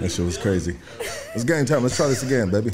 That 0.00 0.10
shit 0.10 0.24
was 0.24 0.38
crazy. 0.38 0.76
It's 1.34 1.44
game 1.44 1.64
time. 1.64 1.82
Let's 1.82 1.96
try 1.96 2.06
this 2.06 2.22
again, 2.22 2.50
baby. 2.50 2.70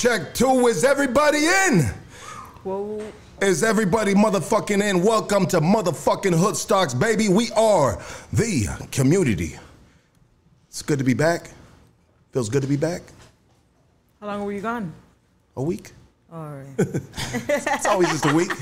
Check 0.00 0.32
two. 0.32 0.66
Is 0.66 0.82
everybody 0.82 1.44
in? 1.44 1.80
Whoa. 2.64 3.04
Is 3.42 3.62
everybody 3.62 4.14
motherfucking 4.14 4.82
in? 4.82 5.02
Welcome 5.02 5.46
to 5.48 5.60
motherfucking 5.60 6.32
Hood 6.32 6.56
Stocks, 6.56 6.94
baby. 6.94 7.28
We 7.28 7.50
are 7.50 8.02
the 8.32 8.66
community. 8.92 9.58
It's 10.68 10.80
good 10.80 11.00
to 11.00 11.04
be 11.04 11.12
back. 11.12 11.50
Feels 12.32 12.48
good 12.48 12.62
to 12.62 12.66
be 12.66 12.78
back. 12.78 13.02
How 14.22 14.28
long 14.28 14.46
were 14.46 14.52
you 14.52 14.62
gone? 14.62 14.90
A 15.58 15.62
week. 15.62 15.92
All 16.32 16.48
right. 16.48 16.78
It's 17.50 17.84
always 17.84 18.08
just 18.08 18.24
a 18.24 18.34
week. 18.34 18.52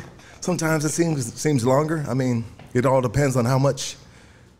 Sometimes 0.40 0.84
it 0.84 0.90
seems 0.90 1.32
seems 1.34 1.64
longer. 1.64 2.04
I 2.08 2.14
mean, 2.14 2.44
it 2.74 2.84
all 2.84 3.00
depends 3.00 3.36
on 3.36 3.44
how 3.44 3.60
much 3.60 3.94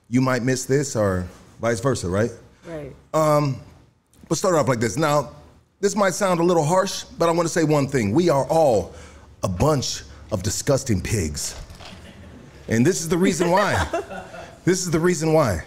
you 0.09 0.21
might 0.21 0.45
miss 0.45 0.65
this 0.65 0.95
or 0.95 1.27
vice 1.61 1.81
versa, 1.81 2.09
right? 2.09 2.31
right. 2.69 2.95
Um, 3.13 3.61
Let's 4.31 4.41
start 4.41 4.57
off 4.57 4.69
like 4.69 4.79
this. 4.79 4.99
Now, 4.99 5.31
this 5.81 5.95
might 5.95 6.15
sound 6.15 6.41
a 6.41 6.43
little 6.43 6.65
harsh, 6.65 7.05
but 7.05 7.29
I 7.29 7.33
want 7.33 7.47
to 7.47 7.53
say 7.53 7.65
one 7.65 7.87
thing. 7.87 8.13
We 8.13 8.29
are 8.29 8.45
all 8.47 8.95
a 9.43 9.49
bunch 9.49 10.03
of 10.33 10.43
disgusting 10.43 11.01
pigs. 11.01 11.55
And 12.69 12.85
this 12.85 13.01
is 13.01 13.09
the 13.09 13.17
reason 13.17 13.51
why. 13.51 13.87
this 14.65 14.81
is 14.81 14.91
the 14.91 15.01
reason 15.01 15.33
why. 15.33 15.63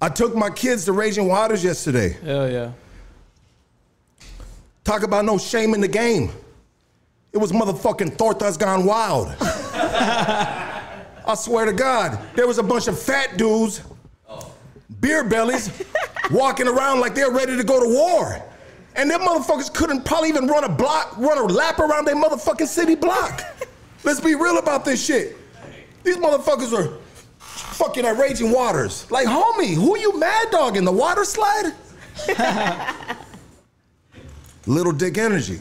I 0.00 0.08
took 0.08 0.34
my 0.34 0.50
kids 0.50 0.84
to 0.86 0.92
Raging 0.92 1.28
Waters 1.28 1.62
yesterday. 1.62 2.16
Hell 2.24 2.50
yeah. 2.50 2.72
Talk 4.82 5.04
about 5.04 5.24
no 5.24 5.38
shame 5.38 5.74
in 5.74 5.80
the 5.80 5.88
game. 5.88 6.32
It 7.32 7.38
was 7.38 7.52
motherfucking 7.52 8.16
Tortas 8.16 8.58
gone 8.58 8.84
wild. 8.84 9.34
I 9.40 11.34
swear 11.36 11.66
to 11.66 11.72
God, 11.72 12.18
there 12.34 12.46
was 12.46 12.58
a 12.58 12.62
bunch 12.62 12.88
of 12.88 13.00
fat 13.00 13.36
dudes, 13.36 13.82
beer 15.00 15.22
bellies, 15.22 15.70
walking 16.30 16.66
around 16.66 17.00
like 17.00 17.14
they're 17.14 17.30
ready 17.30 17.56
to 17.56 17.62
go 17.62 17.80
to 17.80 17.88
war. 17.88 18.42
And 18.94 19.10
them 19.10 19.20
motherfuckers 19.20 19.72
couldn't 19.72 20.04
probably 20.04 20.28
even 20.28 20.46
run 20.46 20.64
a 20.64 20.68
block, 20.68 21.16
run 21.16 21.38
a 21.38 21.44
lap 21.44 21.78
around 21.78 22.04
their 22.04 22.16
motherfucking 22.16 22.66
city 22.66 22.94
block. 22.94 23.42
Let's 24.04 24.20
be 24.20 24.34
real 24.34 24.58
about 24.58 24.84
this 24.84 25.04
shit. 25.04 25.36
These 26.02 26.16
motherfuckers 26.16 26.76
are 26.76 26.98
fucking 27.38 28.04
at 28.04 28.18
Raging 28.18 28.50
Waters. 28.50 29.10
Like, 29.10 29.26
homie, 29.26 29.74
who 29.74 29.98
you 29.98 30.18
mad 30.18 30.48
dogging? 30.50 30.84
the 30.84 30.92
water 30.92 31.24
slide? 31.24 31.72
Little 34.66 34.92
dick 34.92 35.18
energy. 35.18 35.60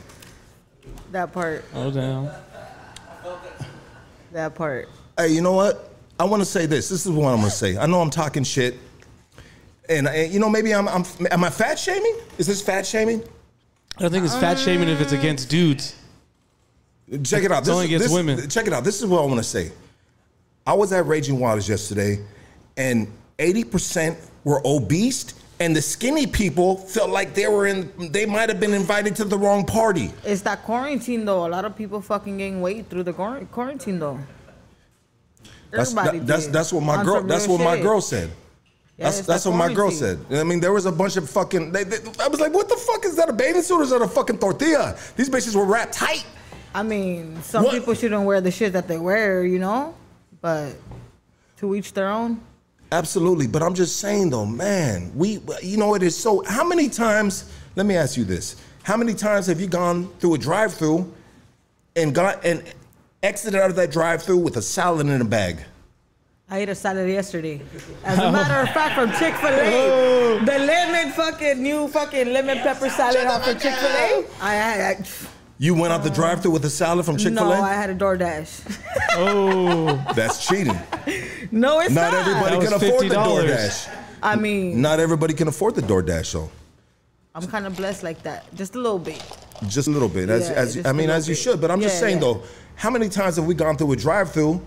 That 1.11 1.31
part. 1.33 1.65
Oh 1.73 1.91
damn. 1.91 2.29
That 4.31 4.55
part. 4.55 4.89
Hey, 5.17 5.29
you 5.29 5.41
know 5.41 5.53
what? 5.53 5.89
I 6.19 6.23
want 6.23 6.41
to 6.41 6.45
say 6.45 6.65
this. 6.65 6.89
This 6.89 7.05
is 7.05 7.11
what 7.11 7.33
I'm 7.33 7.39
gonna 7.39 7.49
say. 7.49 7.77
I 7.77 7.85
know 7.85 7.99
I'm 7.99 8.09
talking 8.09 8.43
shit, 8.43 8.77
and, 9.89 10.07
and 10.07 10.31
you 10.33 10.39
know 10.39 10.49
maybe 10.49 10.73
I'm, 10.73 10.87
I'm 10.87 11.03
am 11.31 11.43
I 11.43 11.49
fat 11.49 11.77
shaming? 11.79 12.15
Is 12.37 12.47
this 12.47 12.61
fat 12.61 12.85
shaming? 12.85 13.23
I 13.97 14.01
don't 14.01 14.11
think 14.11 14.25
it's 14.25 14.35
fat 14.35 14.57
shaming 14.57 14.89
if 14.89 15.01
it's 15.01 15.11
against 15.11 15.49
dudes. 15.49 15.95
Check 17.23 17.43
it 17.43 17.51
out. 17.51 17.59
It's 17.59 17.69
only 17.69 17.85
against 17.85 18.05
this- 18.05 18.13
women. 18.13 18.49
Check 18.49 18.67
it 18.67 18.73
out. 18.73 18.83
This 18.83 18.99
is 19.01 19.05
what 19.07 19.21
I 19.21 19.25
want 19.25 19.37
to 19.39 19.43
say. 19.43 19.71
I 20.65 20.73
was 20.73 20.93
at 20.93 21.05
Raging 21.07 21.39
Waters 21.39 21.67
yesterday, 21.67 22.19
and 22.77 23.11
80% 23.39 24.15
were 24.43 24.61
obese, 24.65 25.33
and 25.59 25.75
the 25.75 25.81
skinny 25.81 26.25
people 26.27 26.77
felt 26.77 27.09
like 27.09 27.33
they 27.33 27.47
were 27.47 27.67
in. 27.67 27.91
They 28.11 28.25
might 28.25 28.47
have 28.47 28.59
been 28.59 28.73
invited 28.73 29.15
to 29.17 29.25
the 29.25 29.37
wrong 29.37 29.65
party. 29.65 30.11
It's 30.23 30.41
that 30.43 30.63
quarantine 30.63 31.25
though. 31.25 31.45
A 31.45 31.49
lot 31.49 31.65
of 31.65 31.75
people 31.75 31.99
fucking 32.01 32.37
gain 32.37 32.61
weight 32.61 32.89
through 32.89 33.03
the 33.03 33.13
quarantine 33.13 33.99
though. 33.99 34.19
That's 35.71 35.93
that- 35.93 36.25
that's 36.27 36.47
that's 36.47 36.71
what 36.71 36.83
my 36.83 36.97
On 36.97 37.05
girl. 37.05 37.23
That's 37.23 37.47
real 37.47 37.57
what 37.57 37.63
my 37.65 37.81
girl 37.81 38.01
said. 38.01 38.31
Yeah, 39.01 39.07
That's 39.07 39.21
that's 39.25 39.43
that 39.45 39.49
what 39.49 39.57
my 39.57 39.73
girl 39.73 39.89
said. 39.89 40.19
I 40.29 40.43
mean, 40.43 40.59
there 40.59 40.71
was 40.73 40.85
a 40.85 40.91
bunch 40.91 41.17
of 41.17 41.27
fucking. 41.27 41.71
They, 41.71 41.83
they, 41.83 41.97
I 42.23 42.27
was 42.27 42.39
like, 42.39 42.53
what 42.53 42.69
the 42.69 42.75
fuck 42.75 43.03
is 43.03 43.15
that? 43.15 43.29
A 43.29 43.33
bathing 43.33 43.63
suit 43.63 43.79
or 43.79 43.81
is 43.81 43.89
that 43.89 43.99
a 43.99 44.07
fucking 44.07 44.37
tortilla? 44.37 44.95
These 45.15 45.27
bitches 45.27 45.55
were 45.55 45.65
wrapped 45.65 45.93
tight. 45.93 46.23
I 46.75 46.83
mean, 46.83 47.41
some 47.41 47.63
What? 47.63 47.73
people 47.73 47.95
shouldn't 47.95 48.23
wear 48.23 48.41
the 48.41 48.51
shit 48.51 48.73
that 48.73 48.87
they 48.87 48.99
wear, 48.99 49.43
you 49.43 49.57
know, 49.57 49.95
but 50.39 50.75
to 51.57 51.73
each 51.73 51.93
their 51.93 52.09
own. 52.09 52.39
Absolutely, 52.91 53.47
but 53.47 53.63
I'm 53.63 53.73
just 53.73 53.97
saying 53.97 54.29
though, 54.29 54.45
man, 54.45 55.11
we, 55.15 55.39
you 55.63 55.77
know, 55.77 55.95
it 55.95 56.03
is 56.03 56.15
so. 56.15 56.43
How 56.45 56.63
many 56.63 56.87
times? 56.87 57.51
Let 57.75 57.87
me 57.87 57.95
ask 57.95 58.17
you 58.17 58.23
this: 58.23 58.55
How 58.83 58.97
many 58.97 59.15
times 59.15 59.47
have 59.47 59.59
you 59.59 59.65
gone 59.67 60.09
through 60.19 60.35
a 60.35 60.37
drive-through 60.37 61.11
and 61.95 62.13
got 62.13 62.45
and 62.45 62.63
exited 63.23 63.59
out 63.59 63.71
of 63.71 63.75
that 63.77 63.91
drive-through 63.91 64.37
with 64.37 64.57
a 64.57 64.61
salad 64.61 65.07
in 65.07 65.21
a 65.21 65.25
bag? 65.25 65.57
I 66.51 66.57
ate 66.59 66.69
a 66.69 66.75
salad 66.75 67.09
yesterday. 67.09 67.61
As 68.03 68.19
a 68.19 68.29
matter 68.29 68.55
of 68.67 68.73
fact, 68.75 68.95
from 68.95 69.09
Chick 69.17 69.33
Fil 69.35 69.47
A, 69.57 70.39
the 70.45 70.59
lemon 70.59 71.13
fucking 71.13 71.63
new 71.63 71.87
fucking 71.87 72.33
lemon 72.33 72.57
pepper 72.57 72.89
salad 72.89 73.25
off 73.25 73.47
of 73.47 73.53
Chick 73.61 73.73
Fil 73.73 73.89
A. 73.89 74.25
I 74.41 74.53
had. 74.55 75.07
You 75.57 75.75
went 75.75 75.93
out 75.93 76.03
the 76.03 76.09
drive-through 76.09 76.51
with 76.51 76.65
a 76.65 76.69
salad 76.69 77.05
from 77.05 77.15
Chick 77.15 77.33
Fil 77.33 77.51
A. 77.53 77.55
No, 77.55 77.61
A. 77.61 77.61
I 77.61 77.73
had 77.73 77.89
a 77.89 77.95
DoorDash. 77.95 78.79
Oh, 79.13 79.95
That's 80.15 80.45
cheating. 80.45 80.77
no, 81.51 81.79
it's 81.79 81.91
Not 81.93 82.11
not. 82.11 82.27
everybody 82.27 82.55
That 82.57 82.63
can 82.65 82.73
was 82.73 82.83
afford 82.83 83.09
the 83.09 83.15
$50. 83.15 83.47
DoorDash. 83.47 83.89
I 84.21 84.35
mean, 84.35 84.81
Not 84.81 84.99
everybody 84.99 85.33
can 85.33 85.47
afford 85.47 85.75
the 85.75 85.81
DoorDash 85.83 86.33
though. 86.33 86.51
I'm 87.33 87.47
kind 87.47 87.65
of 87.65 87.77
blessed 87.77 88.03
like 88.03 88.21
that, 88.23 88.53
just 88.55 88.75
a 88.75 88.77
little 88.77 88.99
bit. 88.99 89.23
Just 89.69 89.87
a 89.87 89.91
little 89.91 90.09
bit. 90.09 90.29
As, 90.29 90.49
Yeah, 90.49 90.55
as 90.55 90.73
just 90.73 90.85
I 90.85 90.89
a 90.89 90.93
mean, 90.93 91.07
little 91.07 91.15
as 91.15 91.29
you 91.29 91.35
bit. 91.35 91.41
should. 91.41 91.61
But 91.61 91.71
I'm 91.71 91.79
just 91.79 91.95
Yeah, 91.95 91.99
saying 92.01 92.15
yeah. 92.17 92.23
though, 92.33 92.43
how 92.75 92.89
many 92.89 93.07
times 93.07 93.37
have 93.37 93.45
we 93.45 93.55
gone 93.55 93.77
through 93.77 93.93
a 93.93 93.95
drive-through 93.95 94.61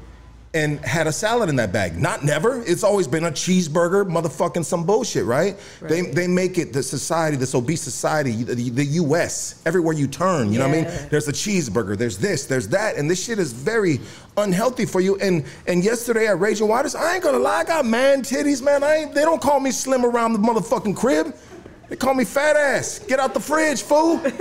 and 0.54 0.78
had 0.84 1.06
a 1.06 1.12
salad 1.12 1.48
in 1.48 1.56
that 1.56 1.72
bag? 1.72 2.00
Not 2.00 2.24
never. 2.24 2.62
It's 2.62 2.82
always 2.84 3.06
been 3.08 3.24
a 3.24 3.30
cheeseburger, 3.30 4.08
motherfucking 4.08 4.64
some 4.64 4.84
bullshit, 4.86 5.24
right? 5.24 5.56
They 5.82 6.02
Right. 6.02 6.14
they 6.14 6.26
make 6.28 6.56
it 6.58 6.72
the 6.72 6.82
society, 6.82 7.36
this 7.36 7.54
obese 7.54 7.82
society, 7.82 8.44
the, 8.44 8.70
the 8.70 8.84
U.S. 9.02 9.56
Everywhere 9.66 9.92
you 9.94 10.06
turn, 10.06 10.52
you 10.52 10.58
know 10.60 10.68
what 10.68 10.78
I 10.78 10.82
mean? 10.82 11.08
There's 11.10 11.28
a 11.28 11.32
cheeseburger, 11.32 11.98
there's 11.98 12.16
this, 12.18 12.46
there's 12.46 12.68
that, 12.68 12.96
and 12.96 13.10
this 13.10 13.22
shit 13.22 13.38
is 13.38 13.52
very 13.52 14.00
unhealthy 14.36 14.86
for 14.86 15.00
you. 15.00 15.16
And 15.16 15.44
and 15.66 15.84
yesterday 15.84 16.28
at 16.28 16.38
Raging 16.40 16.68
Waters, 16.68 16.94
I 16.94 17.14
ain't 17.14 17.22
gonna 17.24 17.38
lie, 17.38 17.60
I 17.60 17.64
got 17.64 17.84
man 17.84 18.22
titties, 18.22 18.62
man. 18.62 18.82
I 18.84 18.94
ain't. 18.96 19.14
They 19.14 19.22
don't 19.22 19.42
call 19.42 19.60
me 19.60 19.70
slim 19.72 20.04
around 20.06 20.32
the 20.34 20.38
motherfucking 20.38 20.96
crib. 20.96 21.34
They 21.88 21.96
call 21.96 22.14
me 22.14 22.24
fat 22.24 22.56
ass. 22.56 23.00
Get 23.00 23.18
out 23.20 23.34
the 23.34 23.40
fridge, 23.40 23.82
fool. 23.82 24.20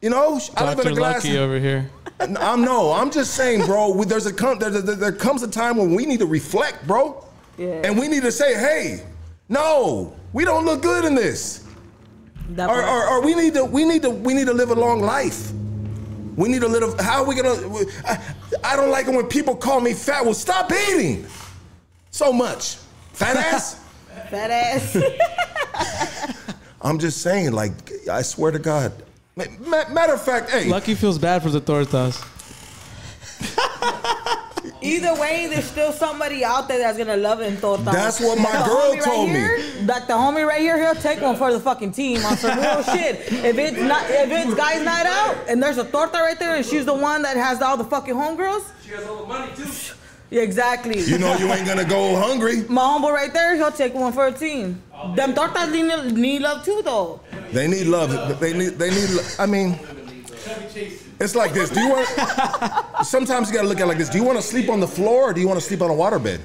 You 0.00 0.10
know, 0.10 0.40
I 0.56 0.62
live 0.64 0.78
in 0.78 0.84
Dr. 0.84 0.90
a 0.90 0.94
glass. 0.94 1.24
Lucky 1.24 1.38
over 1.38 1.58
here. 1.58 1.90
I'm 2.20 2.62
no. 2.64 2.92
I'm 2.92 3.10
just 3.10 3.34
saying, 3.34 3.64
bro. 3.66 3.90
we- 3.90 4.06
There's 4.06 4.26
a 4.26 4.32
come. 4.32 4.58
There, 4.58 4.70
there, 4.70 4.94
there 4.96 5.12
comes 5.12 5.42
a 5.42 5.48
time 5.48 5.76
when 5.76 5.94
we 5.94 6.04
need 6.06 6.18
to 6.20 6.26
reflect, 6.26 6.86
bro. 6.86 7.24
Yeah. 7.56 7.80
And 7.84 7.98
we 7.98 8.08
need 8.08 8.22
to 8.22 8.32
say, 8.32 8.54
hey, 8.54 9.04
no, 9.48 10.14
we 10.32 10.44
don't 10.44 10.64
look 10.64 10.82
good 10.82 11.04
in 11.04 11.14
this. 11.14 11.64
That 12.50 12.68
Or, 12.70 12.82
or, 12.82 13.08
or 13.08 13.22
we 13.22 13.34
need 13.34 13.54
to. 13.54 13.64
We 13.64 13.84
need 13.84 14.02
to. 14.02 14.10
We 14.10 14.34
need 14.34 14.46
to 14.46 14.54
live 14.54 14.70
a 14.70 14.74
long 14.74 15.00
life. 15.00 15.52
We 16.36 16.48
need 16.48 16.60
to 16.62 16.68
live. 16.68 16.98
How 17.00 17.22
are 17.22 17.26
we 17.26 17.34
gonna? 17.34 17.84
I, 18.06 18.20
I 18.64 18.76
don't 18.76 18.90
like 18.90 19.06
it 19.06 19.14
when 19.14 19.26
people 19.26 19.54
call 19.56 19.80
me 19.80 19.92
fat. 19.92 20.24
Well, 20.24 20.34
stop 20.34 20.72
eating 20.72 21.26
so 22.10 22.32
much, 22.32 22.76
fat 23.12 23.36
ass. 23.52 23.80
Fat 24.30 24.50
ass. 24.50 24.96
I'm 26.82 26.98
just 26.98 27.22
saying, 27.22 27.52
like, 27.52 27.72
I 28.10 28.22
swear 28.22 28.50
to 28.52 28.58
God. 28.58 28.92
Ma- 29.38 29.44
ma- 29.84 29.88
Matter 29.94 30.14
of 30.14 30.22
fact, 30.22 30.50
hey, 30.50 30.68
Lucky 30.68 30.94
feels 30.94 31.18
bad 31.18 31.42
for 31.42 31.50
the 31.50 31.60
tortas. 31.60 32.16
Either 34.80 35.14
way, 35.20 35.48
there's 35.48 35.64
still 35.64 35.92
somebody 35.92 36.44
out 36.44 36.68
there 36.68 36.78
that's 36.78 36.96
gonna 36.98 37.16
love 37.16 37.40
it 37.40 37.48
and 37.48 37.58
throw 37.58 37.74
it. 37.74 37.84
That's 37.84 38.20
what 38.20 38.38
my 38.38 38.50
The 38.52 38.64
girl 38.64 38.92
homie 38.94 39.02
told 39.04 39.28
me. 39.28 39.34
here, 39.34 39.60
Like 39.84 40.06
the 40.06 40.12
homie 40.14 40.46
right 40.46 40.60
here, 40.60 40.78
he'll 40.78 41.00
take 41.00 41.20
one 41.20 41.36
for 41.36 41.52
the 41.52 41.58
fucking 41.60 41.92
team 41.92 42.24
on 42.24 42.36
some 42.36 42.58
real 42.58 42.82
shit. 42.94 43.16
If 43.32 43.58
it's 43.58 43.76
not, 43.78 44.04
if 44.08 44.30
it's 44.30 44.54
guys' 44.54 44.82
night 44.84 45.06
out 45.06 45.36
and 45.48 45.60
there's 45.62 45.78
a 45.78 45.84
torta 45.84 46.18
right 46.18 46.38
there 46.38 46.54
and 46.56 46.64
she's 46.64 46.84
the 46.84 46.94
one 46.94 47.22
that 47.22 47.36
has 47.36 47.60
all 47.60 47.76
the 47.76 47.84
fucking 47.84 48.14
homegirls. 48.14 48.64
She 48.84 48.90
has 48.92 49.04
all 49.06 49.16
the 49.22 49.26
money 49.26 49.50
too. 49.56 49.64
Yeah, 50.30 50.42
exactly. 50.42 51.00
you 51.00 51.18
know 51.18 51.34
you 51.36 51.50
ain't 51.52 51.66
gonna 51.66 51.84
go 51.84 52.16
hungry. 52.16 52.64
my 52.68 52.82
homeboy 52.82 53.12
right 53.12 53.32
there, 53.32 53.56
he'll 53.56 53.72
take 53.72 53.94
one 53.94 54.12
for 54.12 54.26
a 54.26 54.32
team. 54.32 54.82
Them 55.14 55.32
tortas 55.34 55.72
need, 55.72 56.12
need 56.16 56.42
love 56.42 56.64
too, 56.64 56.82
though. 56.84 57.20
They 57.52 57.66
need 57.66 57.86
love. 57.86 58.38
They 58.40 58.52
need. 58.52 58.78
They 58.78 58.90
need. 58.90 59.08
I 59.38 59.46
mean, 59.46 59.78
it's 61.20 61.34
like 61.34 61.52
this. 61.54 61.70
Do 61.70 61.80
you 61.80 61.88
want? 61.90 63.06
Sometimes 63.06 63.48
you 63.48 63.54
gotta 63.54 63.68
look 63.68 63.78
at 63.78 63.84
it 63.84 63.86
like 63.86 63.98
this. 63.98 64.08
Do 64.08 64.18
you 64.18 64.24
want 64.24 64.38
to 64.38 64.42
sleep 64.42 64.68
on 64.68 64.80
the 64.80 64.88
floor 64.88 65.30
or 65.30 65.32
do 65.32 65.40
you 65.40 65.48
want 65.48 65.58
to 65.60 65.64
sleep 65.64 65.80
on 65.80 65.90
a 65.90 65.94
waterbed? 65.94 66.40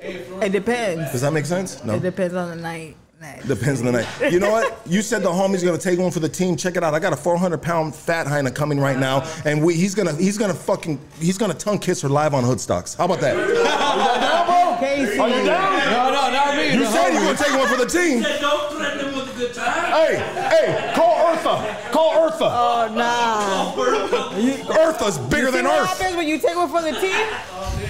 It 0.00 0.50
depends. 0.50 1.12
Does 1.12 1.20
that 1.20 1.32
make 1.32 1.46
sense? 1.46 1.84
No. 1.84 1.94
It 1.94 2.02
depends 2.02 2.34
on 2.34 2.50
the 2.50 2.56
night. 2.56 2.96
Night. 3.22 3.46
Depends 3.46 3.80
on 3.80 3.86
the 3.86 3.92
night. 3.92 4.32
You 4.32 4.40
know 4.40 4.50
what? 4.50 4.78
You 4.86 5.00
said 5.00 5.22
the 5.22 5.30
homie's 5.30 5.62
gonna 5.62 5.78
take 5.78 5.98
one 5.98 6.10
for 6.10 6.20
the 6.20 6.28
team. 6.28 6.56
Check 6.56 6.76
it 6.76 6.82
out. 6.84 6.92
I 6.92 6.98
got 6.98 7.12
a 7.12 7.16
400 7.16 7.62
pound 7.62 7.94
fat 7.94 8.26
hyena 8.26 8.50
coming 8.50 8.78
right 8.80 8.98
now, 8.98 9.18
uh-huh. 9.18 9.42
and 9.48 9.64
we, 9.64 9.74
he's 9.74 9.94
gonna 9.94 10.14
he's 10.16 10.36
gonna 10.36 10.52
fucking 10.54 10.98
he's 11.18 11.38
gonna 11.38 11.54
tongue 11.54 11.78
kiss 11.78 12.02
her 12.02 12.08
live 12.08 12.34
on 12.34 12.44
Hoodstocks. 12.44 12.96
How 12.96 13.06
about 13.06 13.20
that? 13.20 13.36
Casey. 14.82 15.16
Are 15.18 15.28
you 15.28 15.44
down? 15.44 15.72
No, 15.92 16.10
no, 16.10 16.30
not 16.32 16.56
me. 16.56 16.72
You 16.72 16.80
the 16.80 16.86
said 16.90 17.12
you 17.12 17.20
homie. 17.20 17.28
were 17.28 17.36
taking 17.36 17.58
one 17.58 17.68
for 17.68 17.76
the 17.76 17.86
team. 17.86 18.22
Don't 18.22 18.76
threaten 18.76 18.98
them 18.98 19.14
with 19.14 19.32
a 19.32 19.38
good 19.38 19.54
time. 19.54 19.92
Hey, 19.92 20.16
hey, 20.50 20.92
call 20.96 21.14
Eartha. 21.36 21.92
Call 21.92 22.12
Eartha. 22.14 22.48
Oh 22.50 22.92
nah. 22.92 23.74
Eartha's 24.74 25.18
bigger 25.18 25.52
than 25.52 25.64
See 25.64 25.68
what 25.70 25.82
Earth. 25.82 25.98
happens 25.98 26.16
when 26.16 26.26
you 26.26 26.38
take 26.38 26.56
one 26.56 26.68
for 26.68 26.82
the 26.82 26.90
team? 26.98 27.26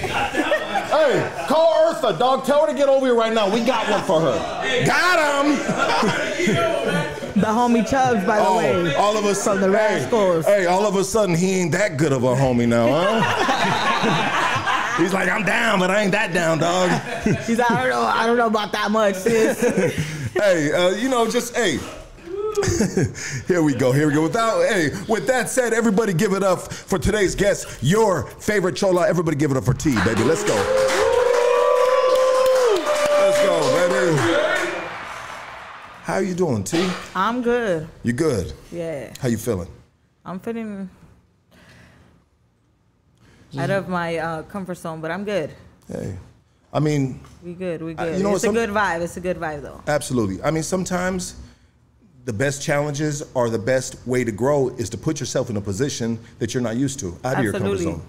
Hey, 0.03 1.47
call 1.49 1.73
Eartha, 1.93 2.19
dog. 2.19 2.45
Tell 2.45 2.67
her 2.67 2.73
to 2.73 2.79
get 2.79 2.89
over 2.89 3.07
here 3.07 3.15
right 3.15 3.33
now. 3.33 3.53
We 3.53 3.65
got 3.65 3.89
one 3.91 4.03
for 4.05 4.21
her. 4.21 4.85
Got 4.87 5.45
him. 5.47 5.57
The 7.35 7.47
homie 7.49 7.89
Chubbs, 7.89 8.25
by 8.27 8.37
the 8.39 8.47
Oh, 8.47 8.59
way. 8.59 8.95
all 8.95 9.17
of 9.17 9.25
a 9.25 9.29
From 9.29 9.35
sudden, 9.35 9.73
the 9.73 9.79
hey, 9.79 9.99
Rascals. 10.01 10.45
hey, 10.47 10.67
all 10.67 10.87
of 10.87 10.97
a 10.97 11.05
sudden, 11.05 11.35
he 11.35 11.55
ain't 11.61 11.73
that 11.73 11.97
good 11.97 12.13
of 12.13 12.25
a 12.25 12.35
homie 12.35 12.69
now, 12.69 12.89
huh? 12.91 14.97
He's 15.03 15.15
like, 15.15 15.29
I'm 15.31 15.43
down, 15.45 15.79
but 15.79 15.91
I 15.91 16.03
ain't 16.03 16.13
that 16.13 16.35
down, 16.35 16.59
dog. 16.59 16.91
He's 17.47 17.59
like, 17.59 17.71
I 17.71 17.81
don't 17.81 17.89
know, 17.91 18.03
I 18.03 18.27
don't 18.27 18.37
know 18.37 18.47
about 18.49 18.73
that 18.73 18.91
much, 18.91 19.15
sis. 19.17 19.61
hey, 20.35 20.73
uh, 20.73 20.91
you 20.91 21.09
know, 21.09 21.27
just 21.31 21.57
hey. 21.57 21.79
here 23.49 23.63
we 23.63 23.75
go. 23.75 23.93
Here 23.93 24.07
we 24.07 24.15
go. 24.15 24.23
Without 24.23 24.63
hey, 24.69 24.91
with 25.09 25.27
that 25.27 25.49
said, 25.49 25.73
everybody 25.73 26.13
give 26.13 26.33
it 26.33 26.43
up 26.43 26.61
for 26.73 26.99
today's 26.99 27.35
guest, 27.35 27.83
your 27.83 28.27
favorite 28.27 28.77
chola. 28.77 29.09
Everybody 29.09 29.37
give 29.37 29.51
it 29.51 29.57
up 29.57 29.65
for 29.65 29.75
T, 29.75 29.95
baby. 30.05 30.23
Let's 30.25 30.45
go. 30.45 30.55
Let's 33.21 33.43
go, 33.43 33.61
baby. 33.89 34.53
How 36.03 36.19
you 36.19 36.35
doing, 36.35 36.65
T? 36.65 36.89
I'm 37.15 37.43
good. 37.43 37.89
You 38.03 38.13
good? 38.13 38.53
Yeah. 38.71 39.13
How 39.21 39.29
you 39.29 39.39
feeling? 39.39 39.69
I'm 40.25 40.39
feeling 40.41 40.91
out 43.59 43.71
of 43.71 43.89
my 43.89 44.17
uh, 44.17 44.43
comfort 44.43 44.77
zone, 44.77 45.01
but 45.01 45.11
I'm 45.11 45.25
good. 45.25 45.51
Hey, 45.89 46.17
I 46.73 46.81
mean, 46.81 47.21
We 47.43 47.55
good. 47.55 47.83
We 47.83 47.95
good. 47.95 48.17
you 48.17 48.23
know 48.23 48.35
it's 48.35 48.45
what, 48.47 48.51
a 48.51 48.55
good 48.55 48.71
vibe. 48.71 49.01
It's 49.03 49.17
a 49.17 49.21
good 49.21 49.39
vibe, 49.39 49.63
though. 49.63 49.81
Absolutely. 49.87 50.43
I 50.43 50.51
mean, 50.51 50.63
sometimes 50.63 51.37
the 52.25 52.33
best 52.33 52.63
challenges 52.63 53.23
are 53.35 53.51
the 53.51 53.59
best 53.59 53.97
way 54.07 54.25
to 54.25 54.33
grow 54.33 54.69
is 54.71 54.89
to 54.91 54.99
put 54.99 55.19
yourself 55.21 55.51
in 55.51 55.57
a 55.57 55.61
position 55.61 56.19
that 56.39 56.55
you're 56.55 56.63
not 56.63 56.77
used 56.77 57.01
to, 57.01 57.17
out 57.25 57.39
of 57.39 57.45
your 57.45 57.53
comfort 57.53 57.79
zone. 57.79 58.03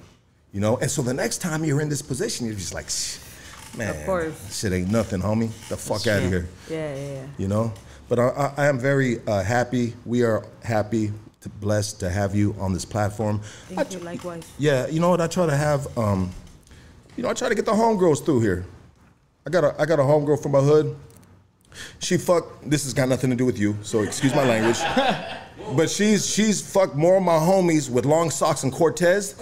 You 0.52 0.60
know, 0.60 0.78
and 0.78 0.90
so 0.90 1.02
the 1.02 1.14
next 1.14 1.40
time 1.40 1.64
you're 1.64 1.82
in 1.82 1.90
this 1.90 2.02
position, 2.04 2.46
you're 2.46 2.56
just 2.56 2.76
like, 2.76 2.88
"Shh, 2.90 3.18
man, 3.76 3.90
Of 3.96 4.06
course. 4.06 4.60
shit 4.60 4.72
ain't 4.72 4.92
nothing, 4.92 5.20
homie. 5.20 5.50
The 5.68 5.78
fuck 5.78 6.06
out 6.06 6.22
of 6.22 6.30
here. 6.30 6.48
Yeah, 6.70 6.96
yeah, 6.96 7.14
yeah. 7.14 7.26
You 7.40 7.48
know. 7.48 7.74
But 8.08 8.20
I, 8.20 8.28
I, 8.28 8.54
I 8.58 8.66
am 8.68 8.78
very 8.78 9.20
uh, 9.26 9.42
happy. 9.42 9.96
We 10.06 10.22
are 10.24 10.46
happy, 10.64 11.12
to, 11.42 11.50
blessed 11.50 12.00
to 12.02 12.10
have 12.10 12.36
you 12.36 12.56
on 12.60 12.72
this 12.72 12.86
platform. 12.86 13.42
I 13.72 13.76
Thank 13.76 13.90
tr- 13.90 13.98
you. 13.98 14.04
Likewise. 14.04 14.44
yeah, 14.60 14.88
you 14.88 15.00
know 15.00 15.10
what? 15.10 15.22
I 15.22 15.28
try 15.28 15.48
to 15.48 15.56
have, 15.58 15.98
um, 15.98 16.30
you 17.18 17.24
know, 17.24 17.30
I 17.30 17.34
try 17.34 17.50
to 17.50 17.56
get 17.56 17.66
the 17.66 17.72
homegirls 17.74 18.24
through 18.24 18.42
here. 18.42 18.66
I 19.48 19.50
got 19.50 19.64
a, 19.64 19.76
I 19.82 19.86
got 19.86 19.98
a 20.00 20.04
homegirl 20.04 20.42
from 20.44 20.52
my 20.52 20.62
hood. 20.62 20.96
She 22.00 22.18
fucked. 22.18 22.70
This 22.70 22.84
has 22.84 22.94
got 22.94 23.10
nothing 23.10 23.30
to 23.30 23.36
do 23.36 23.46
with 23.46 23.58
you, 23.58 23.78
so 23.82 24.02
excuse 24.02 24.34
my 24.36 24.44
language. 24.46 24.80
But 25.76 25.90
she's 25.90 26.28
she's 26.28 26.62
fucked 26.62 26.96
more 26.96 27.18
of 27.18 27.24
my 27.24 27.38
homies 27.38 27.90
with 27.90 28.06
long 28.06 28.32
socks 28.32 28.64
and 28.64 28.74
Cortez. 28.74 29.36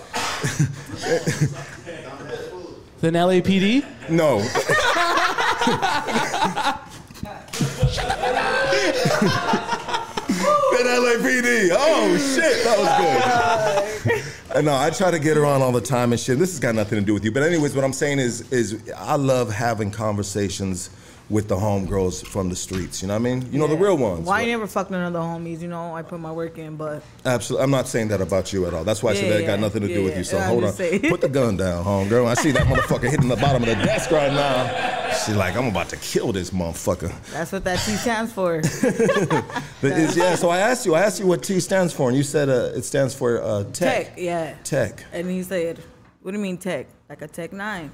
Than 2.99 3.15
LAPD? 3.15 3.83
No. 4.09 4.39
Then 10.71 10.85
LAPD. 10.85 11.69
Oh 11.73 12.17
shit, 12.17 12.63
that 12.63 12.77
was 12.77 14.13
good. 14.13 14.23
And 14.53 14.65
no, 14.65 14.75
I 14.75 14.89
try 14.89 15.11
to 15.11 15.19
get 15.19 15.37
her 15.37 15.45
on 15.45 15.61
all 15.61 15.71
the 15.71 15.79
time 15.79 16.11
and 16.11 16.19
shit. 16.19 16.37
This 16.37 16.51
has 16.51 16.59
got 16.59 16.75
nothing 16.75 16.99
to 16.99 17.05
do 17.05 17.13
with 17.13 17.23
you. 17.23 17.31
But 17.31 17.43
anyways, 17.43 17.73
what 17.73 17.85
I'm 17.85 17.93
saying 17.93 18.19
is, 18.19 18.51
is 18.51 18.91
I 18.97 19.15
love 19.15 19.49
having 19.49 19.91
conversations 19.91 20.89
with 21.31 21.47
the 21.47 21.55
homegirls 21.55 22.25
from 22.25 22.49
the 22.49 22.55
streets. 22.55 23.01
You 23.01 23.07
know 23.07 23.13
what 23.13 23.21
I 23.21 23.23
mean? 23.23 23.51
You 23.51 23.59
know 23.59 23.67
the 23.67 23.77
real 23.77 23.97
ones. 23.97 24.27
Why 24.27 24.41
I 24.41 24.45
never 24.45 24.67
fucked 24.67 24.91
none 24.91 25.03
of 25.03 25.13
the 25.13 25.19
homies? 25.19 25.61
You 25.61 25.69
know, 25.69 25.95
I 25.95 26.01
put 26.01 26.19
my 26.19 26.31
work 26.31 26.57
in, 26.57 26.75
but 26.75 27.01
Absolutely. 27.25 27.63
I'm 27.63 27.71
not 27.71 27.87
saying 27.87 28.09
that 28.09 28.19
about 28.19 28.51
you 28.51 28.65
at 28.65 28.73
all. 28.73 28.83
That's 28.83 29.01
why 29.01 29.11
I 29.11 29.15
said 29.15 29.31
that 29.31 29.41
it 29.41 29.45
got 29.45 29.59
nothing 29.59 29.81
to 29.81 29.87
do 29.87 29.93
yeah, 29.93 30.05
with 30.05 30.17
you. 30.17 30.23
So 30.25 30.37
yeah, 30.37 30.47
hold 30.47 30.65
on. 30.65 30.73
saying. 30.73 31.01
Put 31.09 31.21
the 31.21 31.29
gun 31.29 31.57
down, 31.57 31.85
homegirl. 31.85 32.27
I 32.27 32.33
see 32.33 32.51
that 32.51 32.67
motherfucker 32.67 33.09
hitting 33.09 33.29
the 33.29 33.37
bottom 33.37 33.63
of 33.63 33.69
the 33.69 33.75
desk 33.75 34.11
right 34.11 34.31
now. 34.31 35.11
She's 35.25 35.35
like, 35.35 35.55
I'm 35.55 35.67
about 35.67 35.89
to 35.89 35.97
kill 35.97 36.31
this 36.33 36.51
motherfucker. 36.51 37.13
that's 37.31 37.51
what 37.51 37.63
that 37.63 37.79
T 37.79 37.95
stands 37.95 38.31
for. 38.33 38.61
Yeah, 39.81 40.35
so 40.35 40.49
I 40.49 40.59
asked 40.59 40.85
you, 40.85 40.93
I 40.93 41.01
asked 41.01 41.19
you 41.19 41.25
what 41.25 41.41
T 41.43 41.59
stands 41.59 41.91
for, 41.91 42.07
and 42.07 42.17
you 42.17 42.23
said 42.23 42.49
uh, 42.49 42.71
it 42.75 42.83
stands 42.83 43.15
for 43.15 43.41
uh, 43.41 43.63
tech. 43.63 44.07
tech, 44.07 44.13
yeah. 44.17 44.55
Tech. 44.63 45.03
And 45.11 45.29
he 45.29 45.41
said, 45.41 45.79
"What 46.21 46.31
do 46.31 46.37
you 46.37 46.43
mean 46.43 46.57
tech? 46.57 46.87
Like 47.09 47.21
a 47.23 47.27
Tech 47.27 47.51
Nine? 47.51 47.89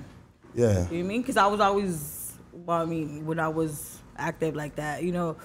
Yeah. 0.54 0.88
You 0.90 0.98
know 0.98 1.00
I 1.00 1.02
mean? 1.04 1.22
Because 1.22 1.38
I 1.38 1.48
was 1.48 1.60
always, 1.60 2.17
well, 2.66 2.82
I 2.82 2.86
mean, 2.86 3.26
when 3.26 3.40
I 3.40 3.48
was 3.48 4.00
active 4.18 4.56
like 4.56 4.76
that, 4.76 5.04
you 5.04 5.12
know, 5.12 5.38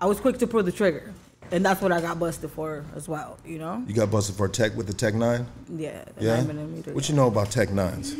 I 0.00 0.06
was 0.06 0.20
quick 0.20 0.38
to 0.38 0.46
pull 0.46 0.62
the 0.62 0.72
trigger, 0.72 1.12
and 1.50 1.64
that's 1.64 1.80
what 1.80 1.92
I 1.92 2.00
got 2.00 2.18
busted 2.18 2.50
for 2.50 2.84
as 2.94 3.08
well. 3.08 3.38
You 3.44 3.58
know? 3.58 3.82
You 3.86 3.94
got 3.94 4.10
busted 4.10 4.36
for 4.36 4.48
tech 4.48 4.76
with 4.76 4.86
the 4.86 4.92
Tech 4.94 5.14
Nine? 5.14 5.46
Yeah. 5.68 6.04
Yeah. 6.18 6.36
nine 6.36 6.46
millimeter, 6.48 6.92
What 6.92 7.04
yeah. 7.04 7.12
you 7.12 7.16
know 7.16 7.28
about 7.28 7.50
Tech 7.50 7.70
Nines? 7.70 8.14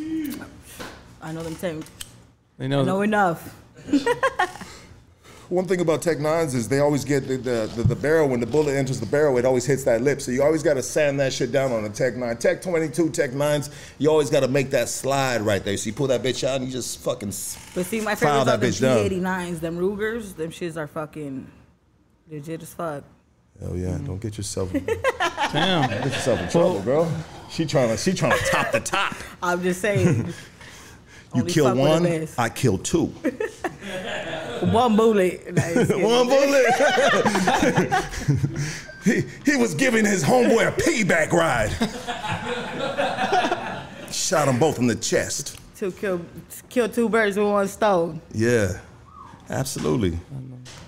I 1.23 1.33
know 1.33 1.43
them 1.43 1.55
things. 1.55 1.87
They 2.59 2.69
know. 2.69 2.81
I 2.81 2.85
know 2.85 3.03
enough. 3.03 3.57
One 5.51 5.67
thing 5.67 5.81
about 5.81 6.01
Tech 6.01 6.21
Nines 6.21 6.55
is 6.55 6.69
they 6.69 6.79
always 6.79 7.05
get 7.05 7.27
the, 7.27 7.37
the, 7.37 7.73
the, 7.75 7.83
the 7.83 7.97
barrel, 7.97 8.29
when 8.29 8.39
the 8.39 8.47
bullet 8.47 8.73
enters 8.77 9.01
the 9.01 9.07
barrel, 9.07 9.37
it 9.37 9.45
always 9.45 9.67
hits 9.67 9.83
that 9.83 10.01
lip. 10.01 10.21
So 10.23 10.31
you 10.31 10.45
always 10.45 10.63
got 10.63 10.75
to 10.75 10.83
sand 10.83 11.19
that 11.19 11.33
shit 11.33 11.51
down 11.51 11.73
on 11.73 11.85
a 11.85 11.89
Tech 11.89 12.15
9. 12.15 12.37
Tech 12.37 12.63
22, 12.63 13.11
Tech 13.11 13.33
9s, 13.33 13.69
you 13.99 14.09
always 14.09 14.31
got 14.31 14.41
to 14.41 14.49
make 14.49 14.71
that 14.71 14.89
slide 14.89 15.41
right 15.41 15.65
there. 15.65 15.77
So 15.77 15.89
you 15.89 15.93
pull 15.93 16.07
that 16.07 16.23
bitch 16.23 16.45
out 16.47 16.61
and 16.61 16.67
you 16.67 16.71
just 16.73 17.01
fucking. 17.01 17.31
s- 17.31 17.59
But 17.75 17.85
see, 17.87 18.01
my 18.01 18.15
File 18.15 18.45
favorites 18.45 18.45
are 18.45 18.45
that 18.45 18.61
the 18.61 18.67
bitch 18.69 18.81
down. 18.81 19.49
P89s, 19.51 19.59
them 19.61 19.77
Rugers, 19.77 20.35
them 20.35 20.53
shits 20.53 20.77
are 20.77 20.87
fucking 20.87 21.51
legit 22.31 22.63
as 22.63 22.73
fuck. 22.73 23.03
Hell 23.59 23.77
yeah, 23.77 23.89
mm. 23.99 24.07
don't 24.07 24.21
get 24.21 24.37
yourself, 24.39 24.73
get 24.73 24.87
Damn. 25.53 25.91
yourself 25.91 26.41
in 26.41 26.49
trouble, 26.49 26.81
bro. 26.81 27.11
She 27.51 27.67
trying 27.67 27.89
to, 27.89 27.97
she 27.97 28.13
trying 28.15 28.39
to 28.39 28.45
top 28.47 28.71
the 28.71 28.79
top. 28.81 29.17
I'm 29.43 29.61
just 29.65 29.81
saying. 29.81 30.33
You 31.35 31.43
Only 31.43 31.53
kill 31.53 31.65
fuck 31.67 31.75
with 31.77 32.03
the 32.03 32.19
one. 32.19 32.29
I 32.39 32.49
kill 32.49 32.79
two. 32.79 33.07
One 34.61 34.95
bullet. 34.95 35.47
Nah, 35.55 35.63
just 35.63 35.91
kidding. 35.91 36.03
One 36.03 36.27
bullet. 36.29 36.67
he, 39.05 39.23
he 39.51 39.57
was 39.57 39.75
giving 39.75 40.05
his 40.05 40.23
homeboy 40.23 40.69
a 40.69 40.73
piggyback 40.73 41.33
ride. 41.33 41.71
Shot 44.13 44.45
them 44.47 44.59
both 44.59 44.79
in 44.79 44.87
the 44.87 44.97
chest. 44.97 45.59
To 45.77 45.91
kill, 45.91 46.21
kill 46.69 46.91
two 46.91 47.09
birds 47.09 47.39
with 47.39 47.47
one 47.47 47.69
stone. 47.69 48.21
Yeah, 48.33 48.81
absolutely. 49.49 50.19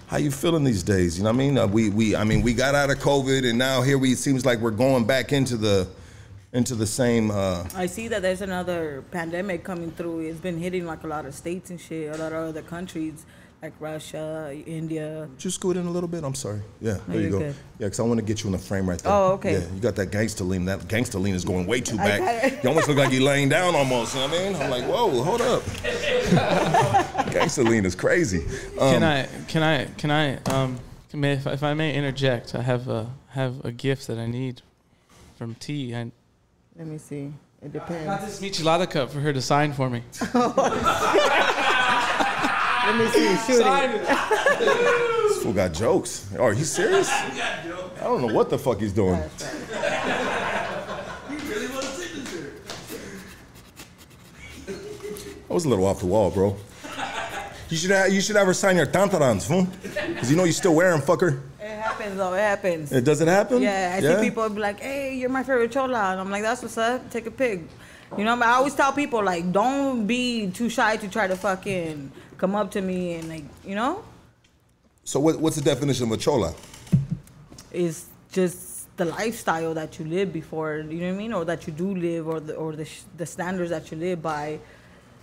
How 0.09 0.19
you 0.19 0.31
feeling 0.31 0.65
these 0.65 0.83
days? 0.83 1.17
You 1.17 1.25
know 1.25 1.31
what 1.31 1.37
I 1.37 1.39
mean? 1.39 1.57
Uh, 1.57 1.67
we 1.67 1.89
we 1.89 2.15
I 2.15 2.25
mean 2.25 2.43
we 2.43 2.53
got 2.53 2.75
out 2.75 2.91
of 2.91 2.99
COVID 2.99 3.49
and 3.49 3.59
now 3.59 3.81
here 3.81 3.97
we 3.97 4.13
it 4.13 4.19
seems 4.19 4.45
like 4.45 4.59
we're 4.59 4.71
going 4.71 5.07
back 5.07 5.33
into 5.33 5.57
the 5.57 5.89
into 6.53 6.75
the 6.75 6.87
same. 6.87 7.31
Uh, 7.31 7.65
I 7.75 7.87
see 7.87 8.09
that 8.09 8.23
there's 8.23 8.43
another 8.43 9.03
pandemic 9.11 9.65
coming 9.65 9.91
through. 9.91 10.21
It's 10.21 10.41
been 10.41 10.59
hitting 10.59 10.87
like 10.87 11.05
a 11.05 11.07
lot 11.07 11.27
of 11.27 11.35
states 11.35 11.71
and 11.71 11.81
shit, 11.81 12.15
a 12.15 12.19
lot 12.19 12.33
of 12.33 12.49
other 12.49 12.63
countries 12.63 13.25
like 13.63 13.73
Russia, 13.79 14.53
India. 14.67 15.29
just 15.39 15.55
scoot 15.55 15.77
in 15.77 15.87
a 15.87 15.91
little 15.91 16.09
bit. 16.09 16.25
I'm 16.25 16.35
sorry. 16.35 16.63
Yeah, 16.81 16.99
there 17.07 17.17
you 17.17 17.23
you're 17.23 17.31
go. 17.31 17.39
good. 17.39 17.55
Yeah, 17.79 17.87
because 17.87 18.01
I 18.01 18.03
want 18.03 18.19
to 18.19 18.27
get 18.27 18.43
you 18.43 18.49
in 18.49 18.53
the 18.53 18.59
frame 18.59 18.91
right 18.91 18.99
there. 18.99 19.13
Oh, 19.13 19.35
okay. 19.35 19.53
Yeah, 19.53 19.73
you 19.73 19.81
got 19.81 19.95
that 19.97 20.11
gangster 20.11 20.43
lean. 20.43 20.65
That 20.65 20.89
gangster 20.89 21.21
lean 21.21 21.37
is 21.37 21.45
going 21.45 21.69
way 21.69 21.81
too 21.81 21.97
back. 21.97 22.43
got. 22.43 22.65
You 22.65 22.69
almost 22.69 22.89
look 22.89 22.99
like 22.99 23.13
you're 23.13 23.23
laying 23.23 23.49
down 23.49 23.77
almost. 23.77 24.15
You 24.15 24.23
know 24.23 24.29
what 24.29 24.41
I 24.41 24.45
mean? 24.51 24.57
I'm 24.57 24.71
like, 24.71 24.85
whoa, 24.85 25.23
hold 25.23 25.43
up. 25.43 25.63
gangster 27.33 27.63
lean 27.63 27.85
is 27.85 27.95
crazy. 27.95 28.45
Um, 28.81 28.95
Can 28.95 29.03
I? 29.05 29.27
Can 29.47 29.63
I? 29.63 29.85
Can 29.97 30.11
I? 30.11 30.37
Um, 30.53 30.81
may, 31.13 31.35
if, 31.35 31.47
if 31.47 31.63
I 31.63 31.73
may 31.75 31.95
interject, 31.95 32.57
I 32.57 32.63
have 32.63 32.89
a 32.89 33.13
have 33.29 33.65
a 33.65 33.71
gift 33.71 34.09
that 34.09 34.19
I 34.19 34.27
need 34.27 34.63
from 35.39 35.55
T. 35.55 35.95
I 35.95 36.11
Let 36.83 36.91
me 36.91 36.99
see. 36.99 37.33
It 37.63 37.73
depends. 37.73 38.07
got 38.07 38.21
depends. 38.23 38.41
this 38.41 38.59
Michelada 38.59 38.91
cup 38.91 39.11
for 39.11 39.21
her 39.21 39.33
to 39.33 39.41
sign 39.41 39.73
for 39.73 39.89
me. 39.89 40.03
Oh, 40.35 40.53
Let 42.85 42.97
me 42.99 43.07
see. 43.13 43.37
Shoot 43.53 43.65
it. 43.65 44.03
This 45.29 45.43
fool 45.45 45.53
got 45.53 45.73
jokes. 45.73 46.29
Oh, 46.37 46.47
are 46.47 46.53
you 46.53 46.65
serious? 46.65 47.09
I 47.13 48.01
don't 48.01 48.21
know 48.27 48.35
what 48.35 48.51
the 48.51 48.59
fuck 48.59 48.81
he's 48.81 48.93
doing. 48.93 49.13
Really 49.13 49.23
want 51.69 51.85
a 51.85 51.87
signature? 51.87 52.53
I 55.49 55.53
was 55.55 55.65
a 55.65 55.69
little 55.69 55.87
off 55.87 56.01
the 56.01 56.07
wall, 56.07 56.33
bro. 56.33 56.57
You 57.69 57.77
should 57.77 57.93
have, 57.93 58.13
you 58.13 58.21
should 58.21 58.35
have 58.35 58.49
her 58.49 58.55
sign 58.55 58.77
your 58.77 58.87
tantarans, 58.87 59.47
fool. 59.47 59.69
Because 59.83 60.29
you 60.33 60.37
know 60.37 60.43
you 60.43 60.51
still 60.53 60.75
wear 60.75 60.91
them, 60.91 61.01
fucker. 61.01 61.43
It 62.03 62.05
happens 62.05 62.17
though. 62.19 62.35
It 62.35 62.39
happens. 62.41 62.93
It, 62.93 63.05
doesn't 63.05 63.29
happen? 63.29 63.63
Yeah, 63.63 63.95
I 63.97 64.01
see 64.01 64.29
people 64.29 64.49
be 64.49 64.61
like, 64.61 64.81
"Hey, 64.81 65.15
you're 65.17 65.31
my 65.31 65.43
favorite 65.43 65.71
chola," 65.73 66.13
and 66.13 66.21
I'm 66.21 66.31
like, 66.31 66.43
"That's 66.43 66.63
what's 66.63 66.77
up. 66.79 67.11
Take 67.11 67.27
a 67.27 67.31
pic." 67.31 67.63
You 68.19 68.25
know, 68.25 68.39
I 68.43 68.53
always 68.57 68.75
tell 68.75 68.93
people 68.93 69.25
like, 69.25 69.53
don't 69.53 70.07
be 70.07 70.51
too 70.51 70.69
shy 70.69 70.99
to 70.99 71.09
try 71.09 71.27
to 71.27 71.35
fucking 71.37 72.13
come 72.37 72.55
up 72.55 72.71
to 72.73 72.83
me 72.83 73.15
and 73.15 73.27
like, 73.27 73.45
you 73.65 73.75
know, 73.75 74.05
So 75.05 75.19
what, 75.19 75.41
what's 75.41 75.57
the 75.57 75.63
definition 75.63 76.05
of 76.05 76.13
a 76.13 76.17
chola? 76.19 76.53
it's 77.71 78.05
just 78.31 78.95
the 78.99 79.07
lifestyle 79.07 79.73
that 79.75 79.99
you 79.99 80.05
live 80.05 80.31
before. 80.31 80.77
You 80.77 81.01
know 81.01 81.07
what 81.07 81.15
I 81.15 81.17
mean, 81.17 81.33
or 81.33 81.45
that 81.47 81.67
you 81.67 81.73
do 81.73 81.95
live, 81.95 82.29
or 82.29 82.39
the 82.41 82.55
or 82.55 82.77
the 82.77 82.85
sh- 82.85 83.05
the 83.17 83.25
standards 83.25 83.71
that 83.71 83.91
you 83.91 83.97
live 83.97 84.21
by, 84.21 84.59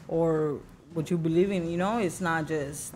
or 0.08 0.58
what 0.96 1.12
you 1.12 1.18
believe 1.20 1.52
in. 1.52 1.70
You 1.70 1.78
know, 1.78 2.00
it's 2.00 2.22
not 2.22 2.48
just. 2.48 2.94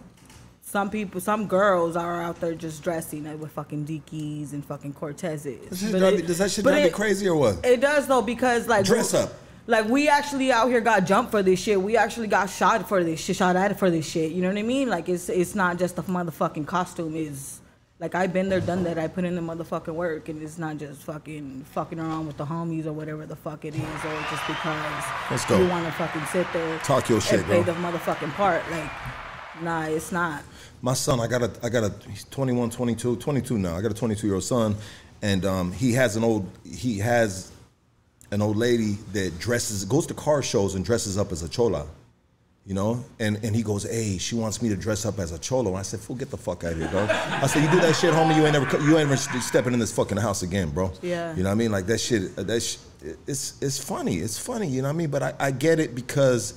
Some 0.74 0.90
people, 0.90 1.22
some 1.22 1.46
girls 1.46 1.96
are 1.96 2.20
out 2.20 2.40
there 2.42 2.56
just 2.56 2.82
dressing 2.82 3.26
like, 3.26 3.40
with 3.40 3.52
fucking 3.52 3.86
Dickies 3.86 4.54
and 4.54 4.66
fucking 4.66 4.96
Cortezes. 4.96 5.70
Does 5.70 5.82
that 5.82 5.86
shit 5.86 5.92
But 5.92 6.00
drive 6.00 6.14
it- 6.16 6.26
does 6.26 6.38
that 6.40 6.50
shit 6.50 6.66
drive 6.66 6.84
you 6.86 6.90
crazy 6.90 7.28
or 7.28 7.36
what? 7.36 7.64
It 7.64 7.80
does 7.80 8.08
though 8.08 8.24
because 8.24 8.68
like 8.68 8.84
Dress 8.84 9.14
up. 9.14 9.32
Like 9.68 9.88
we 9.88 10.10
actually 10.10 10.52
out 10.52 10.70
here 10.70 10.82
got 10.82 11.06
jumped 11.06 11.30
for 11.30 11.44
this 11.44 11.60
shit. 11.62 11.80
We 11.80 11.96
actually 11.96 12.26
got 12.26 12.50
shot 12.50 12.90
for 12.90 13.04
this 13.04 13.24
shit, 13.24 13.36
shot 13.36 13.56
at 13.56 13.78
for 13.78 13.92
this 13.92 14.10
shit. 14.10 14.32
You 14.32 14.42
know 14.42 14.48
what 14.48 14.58
I 14.58 14.64
mean? 14.64 14.90
Like 14.90 15.10
it's 15.10 15.30
it's 15.30 15.54
not 15.54 15.78
just 15.78 15.96
a 16.00 16.02
motherfucking 16.02 16.66
costume. 16.66 17.16
Is 17.16 17.62
like 18.00 18.16
I've 18.16 18.34
been 18.34 18.50
there, 18.50 18.60
done 18.60 18.84
that. 18.86 18.98
I 18.98 19.08
put 19.08 19.26
in 19.26 19.36
the 19.36 19.42
motherfucking 19.42 19.94
work, 19.94 20.28
and 20.30 20.42
it's 20.42 20.58
not 20.58 20.78
just 20.78 21.04
fucking 21.04 21.66
fucking 21.72 22.00
around 22.00 22.26
with 22.26 22.38
the 22.38 22.48
homies 22.48 22.88
or 22.88 22.94
whatever 22.94 23.28
the 23.28 23.36
fuck 23.36 23.64
it 23.64 23.76
is, 23.76 23.82
or 23.82 24.26
just 24.32 24.48
because 24.48 25.04
Let's 25.30 25.46
go. 25.46 25.62
you 25.62 25.70
want 25.70 25.86
to 25.86 25.92
fucking 25.92 26.26
sit 26.32 26.48
there 26.52 26.80
Talk 26.80 27.10
your 27.10 27.22
shit, 27.22 27.42
and 27.42 27.46
play 27.46 27.62
bro. 27.62 27.74
the 27.74 27.80
motherfucking 27.80 28.34
part. 28.34 28.64
Like, 28.72 28.90
nah, 29.62 29.86
it's 29.86 30.12
not. 30.12 30.44
My 30.82 30.94
son, 30.94 31.20
I 31.20 31.28
got 31.28 31.42
a, 31.44 31.52
I 31.64 31.70
got 31.70 31.84
a, 31.84 31.94
he's 32.10 32.24
21, 32.26 32.70
22, 32.70 33.16
22 33.18 33.58
now. 33.58 33.76
I 33.76 33.82
got 33.82 33.92
a 33.92 33.96
22 33.96 34.28
year 34.28 34.36
old 34.36 34.44
son, 34.44 34.76
and 35.22 35.46
um, 35.46 35.72
he 35.72 35.94
has 35.94 36.16
an 36.16 36.24
old, 36.24 36.50
he 36.66 37.00
has 37.00 37.52
an 38.32 38.42
old 38.42 38.58
lady 38.58 38.98
that 39.14 39.40
dresses, 39.40 39.86
goes 39.86 40.08
to 40.08 40.14
car 40.14 40.42
shows 40.42 40.76
and 40.76 40.84
dresses 40.84 41.18
up 41.18 41.32
as 41.32 41.44
a 41.44 41.48
chola, 41.50 41.86
you 42.66 42.74
know? 42.74 43.04
And 43.20 43.38
and 43.44 43.56
he 43.56 43.62
goes, 43.64 43.84
hey, 43.84 44.18
she 44.18 44.36
wants 44.36 44.62
me 44.62 44.70
to 44.70 44.76
dress 44.76 45.06
up 45.06 45.20
as 45.20 45.32
a 45.32 45.40
cholo. 45.40 45.70
And 45.70 45.78
I 45.78 45.84
said, 45.84 46.00
fool, 46.00 46.16
get 46.16 46.32
the 46.32 46.38
fuck 46.38 46.64
out 46.64 46.74
of 46.74 46.80
here, 46.80 46.88
bro. 46.90 47.08
I 47.10 47.48
said, 47.48 47.64
you 47.64 47.70
do 47.70 47.80
that 47.82 47.96
shit, 47.96 48.14
homie, 48.14 48.36
you 48.36 48.44
ain't 48.44 48.54
never, 48.54 48.66
co- 48.66 48.80
you 48.80 48.98
ain't 48.98 49.10
ever 49.10 49.18
stepping 49.18 49.74
in 49.74 49.80
this 49.80 49.92
fucking 49.94 50.18
house 50.18 50.42
again, 50.44 50.70
bro. 50.72 50.92
Yeah. 51.02 51.36
You 51.36 51.44
know 51.44 51.50
what 51.50 51.54
I 51.54 51.56
mean? 51.56 51.72
Like 51.72 51.86
that 51.86 52.00
shit, 52.00 52.36
that 52.36 52.62
sh- 52.62 52.78
it's 53.28 53.62
it's 53.62 53.78
funny, 53.78 54.18
it's 54.18 54.38
funny, 54.40 54.68
you 54.68 54.82
know 54.82 54.88
what 54.88 54.96
I 54.96 54.98
mean? 54.98 55.10
But 55.12 55.24
I, 55.24 55.34
I 55.40 55.52
get 55.52 55.80
it 55.80 55.94
because 55.94 56.54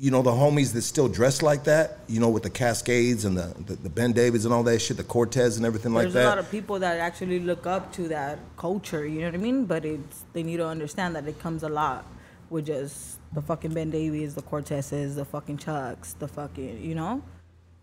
you 0.00 0.12
know, 0.12 0.22
the 0.22 0.30
homies 0.30 0.72
that 0.74 0.82
still 0.82 1.08
dress 1.08 1.42
like 1.42 1.64
that, 1.64 1.98
you 2.06 2.20
know, 2.20 2.28
with 2.28 2.44
the 2.44 2.50
Cascades 2.50 3.24
and 3.24 3.36
the, 3.36 3.52
the, 3.66 3.74
the 3.74 3.90
Ben 3.90 4.12
Davis 4.12 4.44
and 4.44 4.54
all 4.54 4.62
that 4.62 4.78
shit, 4.78 4.96
the 4.96 5.02
Cortez 5.02 5.56
and 5.56 5.66
everything 5.66 5.92
like 5.92 6.06
that. 6.06 6.12
There's 6.12 6.24
a 6.24 6.28
lot 6.28 6.38
of 6.38 6.48
people 6.50 6.78
that 6.78 7.00
actually 7.00 7.40
look 7.40 7.66
up 7.66 7.92
to 7.94 8.06
that 8.08 8.38
culture, 8.56 9.04
you 9.04 9.20
know 9.20 9.26
what 9.26 9.34
I 9.34 9.38
mean? 9.38 9.64
But 9.64 9.84
it's 9.84 10.24
they 10.32 10.44
need 10.44 10.58
to 10.58 10.66
understand 10.68 11.16
that 11.16 11.26
it 11.26 11.40
comes 11.40 11.64
a 11.64 11.68
lot 11.68 12.06
with 12.48 12.66
just 12.66 13.18
the 13.34 13.42
fucking 13.42 13.74
Ben 13.74 13.90
Davis, 13.90 14.34
the 14.34 14.42
Cortezes, 14.42 15.16
the 15.16 15.24
fucking 15.24 15.58
Chucks, 15.58 16.12
the 16.12 16.28
fucking, 16.28 16.80
you 16.80 16.94
know? 16.94 17.20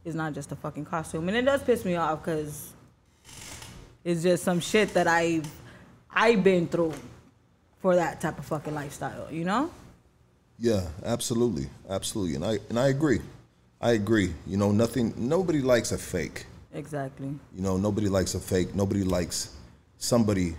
It's 0.06 0.16
not 0.16 0.34
just 0.34 0.54
a 0.54 0.56
fucking 0.56 0.86
costume. 0.86 1.28
And 1.28 1.36
it 1.36 1.44
does 1.44 1.64
piss 1.64 1.84
me 1.84 1.96
off 1.96 2.24
because 2.24 2.72
it's 4.06 4.24
just 4.24 4.44
some 4.44 4.62
shit 4.62 4.94
that 4.94 5.08
I've, 5.08 5.50
I've 6.10 6.44
been 6.44 6.68
through 6.68 6.94
for 7.82 7.96
that 7.98 8.22
type 8.22 8.40
of 8.40 8.46
fucking 8.46 8.74
lifestyle, 8.74 9.28
you 9.30 9.44
know? 9.44 9.70
Yeah, 10.58 10.88
absolutely, 11.04 11.68
absolutely, 11.90 12.36
and 12.36 12.46
I 12.46 12.60
and 12.70 12.80
I 12.80 12.88
agree, 12.88 13.20
I 13.82 13.92
agree. 13.92 14.34
You 14.48 14.58
know, 14.58 14.72
nothing, 14.72 15.14
nobody 15.18 15.62
likes 15.62 15.92
a 15.92 15.98
fake. 15.98 16.46
Exactly. 16.74 17.28
You 17.56 17.62
know, 17.62 17.78
nobody 17.78 18.10
likes 18.10 18.36
a 18.36 18.40
fake. 18.40 18.76
Nobody 18.76 19.04
likes 19.04 19.54
somebody 19.98 20.56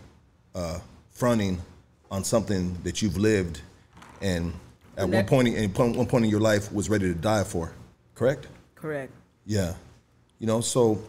uh, 0.54 0.78
fronting 1.10 1.60
on 2.10 2.24
something 2.24 2.76
that 2.84 3.02
you've 3.02 3.16
lived 3.16 3.60
and 4.22 4.52
at 4.96 5.04
And 5.04 5.12
one 5.12 5.26
point, 5.26 5.48
in 5.48 5.70
one 5.72 6.06
point 6.06 6.24
in 6.24 6.30
your 6.30 6.40
life, 6.40 6.72
was 6.72 6.88
ready 6.88 7.06
to 7.12 7.14
die 7.14 7.44
for. 7.44 7.72
Correct? 8.14 8.46
Correct. 8.74 9.12
Yeah. 9.44 9.74
You 10.38 10.46
know, 10.46 10.62
so 10.62 11.02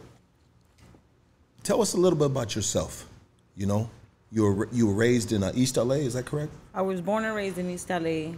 tell 1.63 1.81
us 1.81 1.93
a 1.93 1.97
little 1.97 2.19
bit 2.19 2.25
about 2.25 2.55
yourself. 2.55 3.05
You 3.55 3.65
know, 3.65 3.89
you 4.31 4.43
were 4.43 4.67
you 4.71 4.87
were 4.87 4.93
raised 4.93 5.31
in 5.31 5.43
uh, 5.43 5.51
East 5.55 5.77
LA, 5.77 5.95
is 5.95 6.13
that 6.13 6.25
correct? 6.25 6.51
I 6.73 6.81
was 6.81 7.01
born 7.01 7.23
and 7.25 7.35
raised 7.35 7.57
in 7.57 7.69
East 7.69 7.89
LA 7.89 8.33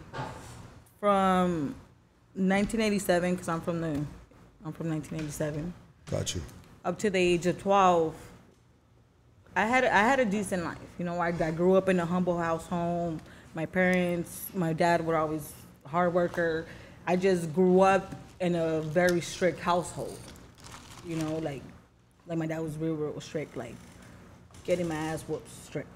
from 1.00 1.76
1987 2.36 3.32
because 3.34 3.50
I'm 3.50 3.62
from 3.62 3.82
the 3.82 3.88
I'm 4.66 4.74
from 4.74 4.90
1987 4.90 5.74
Got 6.12 6.36
you. 6.36 6.42
up 6.86 7.00
to 7.00 7.10
the 7.10 7.20
age 7.20 7.46
of 7.46 7.60
12. 7.62 8.14
I 9.56 9.66
had 9.66 9.84
I 9.84 10.00
had 10.00 10.20
a 10.20 10.26
decent 10.26 10.64
life. 10.64 10.78
You 10.98 11.06
know, 11.06 11.20
I, 11.20 11.30
I 11.30 11.52
grew 11.52 11.76
up 11.76 11.90
in 11.90 12.00
a 12.00 12.06
humble 12.06 12.38
house 12.38 12.68
home. 12.68 13.20
My 13.56 13.66
parents, 13.66 14.46
my 14.54 14.74
dad 14.74 15.06
were 15.06 15.16
always 15.18 15.52
hard 15.86 16.14
worker. 16.14 16.66
I 17.08 17.16
just 17.16 17.54
grew 17.54 17.82
up 17.82 18.16
in 18.40 18.56
a 18.56 18.82
very 18.82 19.22
strict 19.22 19.60
household. 19.60 20.18
You 21.06 21.16
know, 21.16 21.38
like 21.40 21.64
like 22.28 22.38
my 22.38 22.46
dad 22.46 22.60
was 22.62 22.78
real 22.78 22.94
real 22.94 23.20
strict, 23.22 23.58
like 23.58 23.76
getting 24.70 24.88
my 24.88 24.96
ass 24.96 25.24
whooped 25.28 25.50
strict. 25.66 25.90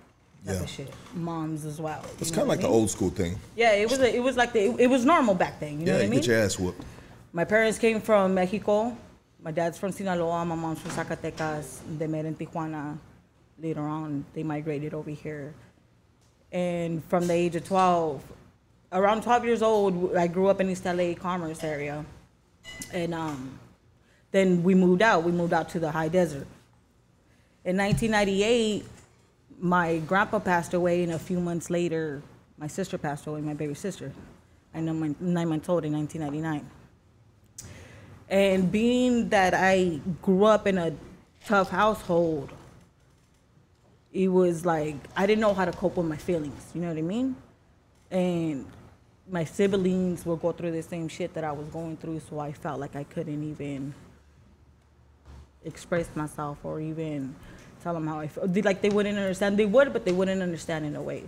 Type 0.46 0.56
Yeah. 0.56 0.64
of 0.64 0.70
shit. 0.70 0.92
Moms 1.14 1.64
as 1.64 1.80
well. 1.80 2.04
It's 2.20 2.32
kind 2.32 2.42
of 2.42 2.48
like 2.48 2.58
what 2.58 2.62
the 2.64 2.68
I 2.68 2.72
mean? 2.72 2.80
old 2.80 2.90
school 2.90 3.12
thing. 3.12 3.38
Yeah, 3.56 3.74
it 3.74 3.88
was 3.88 4.00
a, 4.00 4.14
it 4.20 4.24
was 4.30 4.36
like 4.36 4.52
the, 4.52 4.62
it, 4.66 4.80
it 4.86 4.88
was 4.88 5.06
normal 5.06 5.36
back 5.36 5.60
then. 5.60 5.80
You 5.80 5.86
know 5.86 5.92
yeah, 5.92 5.98
what 6.00 6.02
I 6.02 6.06
you 6.06 6.10
mean? 6.10 6.20
get 6.22 6.28
your 6.28 6.40
ass 6.40 6.58
whooped. 6.60 6.84
My 7.34 7.46
parents 7.46 7.78
came 7.78 8.02
from 8.02 8.34
Mexico. 8.34 8.98
My 9.44 9.52
dad's 9.52 9.78
from 9.78 9.92
Sinaloa. 9.92 10.44
My 10.44 10.56
mom's 10.56 10.80
from 10.80 10.92
Zacatecas. 10.92 11.68
They 12.00 12.08
met 12.08 12.26
in 12.26 12.36
Tijuana. 12.36 12.98
Later 13.62 13.82
on, 13.82 14.26
they 14.34 14.42
migrated 14.44 14.94
over 14.96 15.12
here. 15.12 15.54
And 16.52 17.04
from 17.06 17.28
the 17.28 17.34
age 17.34 17.56
of 17.56 17.64
12, 17.68 18.24
around 18.92 19.22
12 19.24 19.46
years 19.46 19.62
old, 19.62 20.16
I 20.16 20.26
grew 20.28 20.48
up 20.48 20.60
in 20.62 20.70
East 20.70 20.86
LA 20.86 21.14
Commerce 21.14 21.64
area, 21.64 22.06
and 22.92 23.14
um, 23.14 23.60
then 24.32 24.64
we 24.64 24.74
moved 24.76 25.02
out. 25.02 25.24
We 25.24 25.32
moved 25.32 25.54
out 25.54 25.70
to 25.70 25.80
the 25.80 25.92
high 25.92 26.10
desert. 26.10 26.48
In 27.66 27.78
1998, 27.78 28.86
my 29.60 30.00
grandpa 30.00 30.40
passed 30.40 30.74
away, 30.74 31.04
and 31.04 31.14
a 31.14 31.20
few 31.20 31.40
months 31.40 31.70
later, 31.70 32.22
my 32.58 32.68
sister 32.68 32.98
passed 32.98 33.26
away, 33.26 33.40
my 33.40 33.54
baby 33.54 33.74
sister. 33.74 34.12
I 34.74 34.82
know 34.82 34.94
my 34.94 35.16
nine 35.20 35.48
months 35.48 35.70
old 35.70 35.86
in 35.86 35.94
1999. 35.94 36.70
And 38.28 38.70
being 38.70 39.30
that 39.30 39.54
I 39.54 40.02
grew 40.22 40.44
up 40.44 40.68
in 40.68 40.78
a 40.78 40.94
tough 41.46 41.70
household, 41.70 42.52
it 44.12 44.28
was 44.28 44.66
like 44.66 44.96
I 45.16 45.26
didn't 45.26 45.42
know 45.42 45.54
how 45.54 45.64
to 45.64 45.72
cope 45.72 45.96
with 45.96 46.06
my 46.06 46.18
feelings. 46.18 46.70
You 46.74 46.82
know 46.82 46.90
what 46.90 46.98
I 46.98 47.02
mean? 47.02 47.36
And 48.12 48.66
my 49.30 49.46
siblings 49.46 50.26
will 50.26 50.36
go 50.36 50.52
through 50.52 50.72
the 50.72 50.84
same 50.84 51.08
shit 51.08 51.34
that 51.34 51.46
I 51.46 51.54
was 51.54 51.68
going 51.68 51.96
through, 51.96 52.22
so 52.30 52.40
I 52.40 52.52
felt 52.52 52.82
like 52.82 52.98
I 52.98 53.06
couldn't 53.06 53.42
even 53.42 53.94
express 55.64 56.10
myself 56.14 56.58
or 56.64 56.82
even 56.82 57.34
tell 57.84 57.94
them 57.94 58.08
how 58.08 58.20
I 58.20 58.28
feel. 58.28 58.50
Like 58.64 58.82
they 58.82 58.90
wouldn't 58.90 59.18
understand. 59.18 59.60
They 59.60 59.66
would, 59.66 59.92
but 59.92 60.06
they 60.06 60.14
wouldn't 60.14 60.42
understand 60.42 60.86
in 60.86 60.96
a 60.96 61.02
way. 61.02 61.24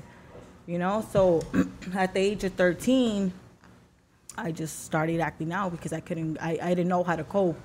You 0.65 0.79
know? 0.79 1.05
So 1.12 1.41
at 1.93 2.13
the 2.13 2.19
age 2.19 2.43
of 2.45 2.53
13, 2.53 3.31
I 4.38 4.51
just 4.51 4.85
started 4.85 5.19
acting 5.19 5.51
out 5.51 5.71
because 5.71 5.93
I 5.93 6.00
couldn't, 6.00 6.38
I, 6.41 6.57
I 6.62 6.69
didn't 6.69 6.88
know 6.88 7.03
how 7.03 7.15
to 7.15 7.24
cope 7.24 7.59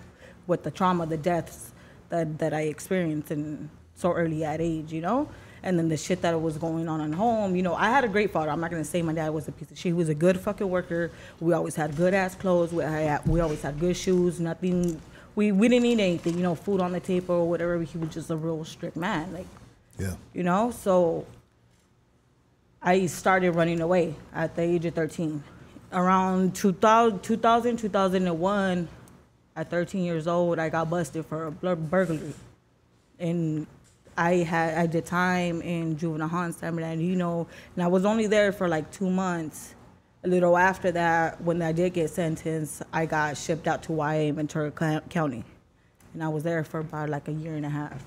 with 0.47 0.65
the 0.65 0.71
trauma, 0.71 1.07
the 1.07 1.17
deaths 1.17 1.73
that, 2.11 2.39
that 2.39 2.53
I 2.53 2.63
experienced 2.63 3.31
in 3.31 3.71
so 3.95 4.13
early 4.13 4.45
at 4.45 4.61
age, 4.61 4.93
you 4.93 5.01
know? 5.01 5.29
And 5.63 5.79
then 5.79 5.89
the 5.89 5.97
shit 5.97 6.23
that 6.23 6.41
was 6.41 6.57
going 6.57 6.89
on 6.89 7.01
at 7.01 7.15
home, 7.17 7.55
you 7.55 7.63
know, 7.63 7.75
I 7.75 7.91
had 7.91 8.03
a 8.03 8.09
great 8.09 8.33
father. 8.33 8.51
I'm 8.51 8.61
not 8.61 8.71
gonna 8.71 8.85
say 8.85 9.03
my 9.03 9.13
dad 9.13 9.29
was 9.29 9.47
a 9.47 9.53
piece 9.53 9.71
of 9.71 9.77
shit. 9.77 9.91
He 9.91 9.93
was 9.93 10.09
a 10.09 10.15
good 10.15 10.41
fucking 10.41 10.69
worker. 10.69 11.11
We 11.39 11.53
always 11.53 11.75
had 11.75 11.97
good 11.97 12.15
ass 12.15 12.35
clothes. 12.35 12.73
We, 12.73 12.83
I 12.83 13.21
we 13.27 13.41
always 13.41 13.61
had 13.61 13.79
good 13.79 13.97
shoes. 13.97 14.41
Nothing, 14.41 15.01
we, 15.35 15.53
we 15.53 15.69
didn't 15.69 15.83
need 15.85 16.01
anything, 16.01 16.37
you 16.37 16.43
know, 16.43 16.55
food 16.55 16.81
on 16.81 16.93
the 16.93 17.01
table 17.01 17.35
or 17.37 17.49
whatever. 17.49 17.81
He 17.83 17.99
was 17.99 18.11
just 18.11 18.31
a 18.31 18.37
real 18.37 18.65
strict 18.65 18.97
man. 18.97 19.33
Like, 19.33 19.47
Yeah. 19.99 20.15
you 20.33 20.43
know 20.43 20.71
so 20.71 21.27
i 22.81 23.05
started 23.07 23.51
running 23.53 23.81
away 23.83 24.15
at 24.35 24.57
the 24.57 24.63
age 24.63 24.87
of 24.87 24.95
13 24.95 25.43
around 25.93 26.55
2000, 26.55 27.21
2000 27.23 27.77
2001 27.77 28.89
at 29.57 29.69
13 29.69 30.03
years 30.05 30.27
old 30.27 30.59
i 30.59 30.71
got 30.71 30.89
busted 30.89 31.27
for 31.27 31.47
a 31.49 31.51
burglary 31.77 32.33
and 33.19 33.67
i 34.17 34.37
had 34.37 34.79
i 34.79 34.87
did 34.87 35.05
time 35.05 35.61
in 35.61 35.99
juvenile 35.99 36.29
hall 36.29 36.45
in 36.45 36.53
san 36.53 36.75
bernardino 36.75 37.47
and 37.75 37.85
i 37.85 37.87
was 37.87 38.07
only 38.07 38.27
there 38.27 38.53
for 38.53 38.69
like 38.69 38.91
two 38.91 39.11
months 39.11 39.75
a 40.23 40.29
little 40.29 40.57
after 40.57 40.91
that 40.93 41.41
when 41.43 41.63
i 41.63 41.73
did 41.73 41.93
get 41.93 42.11
sentenced 42.11 42.83
i 42.93 43.07
got 43.07 43.37
shipped 43.37 43.67
out 43.67 43.83
to 43.83 43.95
ya 43.95 44.33
ventura 44.33 44.71
county 45.09 45.45
and 46.15 46.23
I 46.23 46.29
was 46.29 46.43
there 46.43 46.65
for 46.65 46.81
about 46.81 47.09
like 47.09 47.29
a 47.29 47.33
year 47.33 47.55
and 47.55 47.67
a 47.67 47.71
half. 47.71 48.05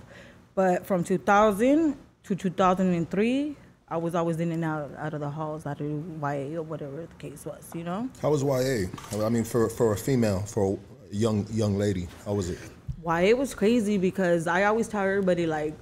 But 0.56 0.86
from 0.86 1.04
2000 1.04 1.98
to 2.24 2.36
2003, 2.36 3.56
I 3.90 3.98
was 3.98 4.16
always 4.16 4.40
in 4.40 4.52
and 4.52 4.64
out 4.64 4.92
out 4.98 5.14
of 5.14 5.20
the 5.20 5.30
halls, 5.30 5.66
out 5.66 5.80
of 5.80 5.88
YA 6.22 6.58
or 6.58 6.64
whatever 6.64 7.02
the 7.02 7.16
case 7.16 7.46
was, 7.46 7.70
you 7.76 7.84
know. 7.84 8.10
How 8.22 8.32
was 8.32 8.44
YA? 8.44 8.88
I 9.24 9.30
mean, 9.30 9.44
for 9.44 9.70
for 9.70 9.94
a 9.94 9.98
female, 9.98 10.42
for 10.42 10.78
a 11.12 11.16
young 11.16 11.46
young 11.52 11.78
lady, 11.78 12.08
how 12.26 12.34
was 12.34 12.50
it? 12.50 12.60
YA 13.06 13.36
was 13.36 13.54
crazy 13.54 13.98
because 13.98 14.48
I 14.48 14.64
always 14.64 14.88
tell 14.88 15.04
everybody 15.04 15.46
like 15.46 15.74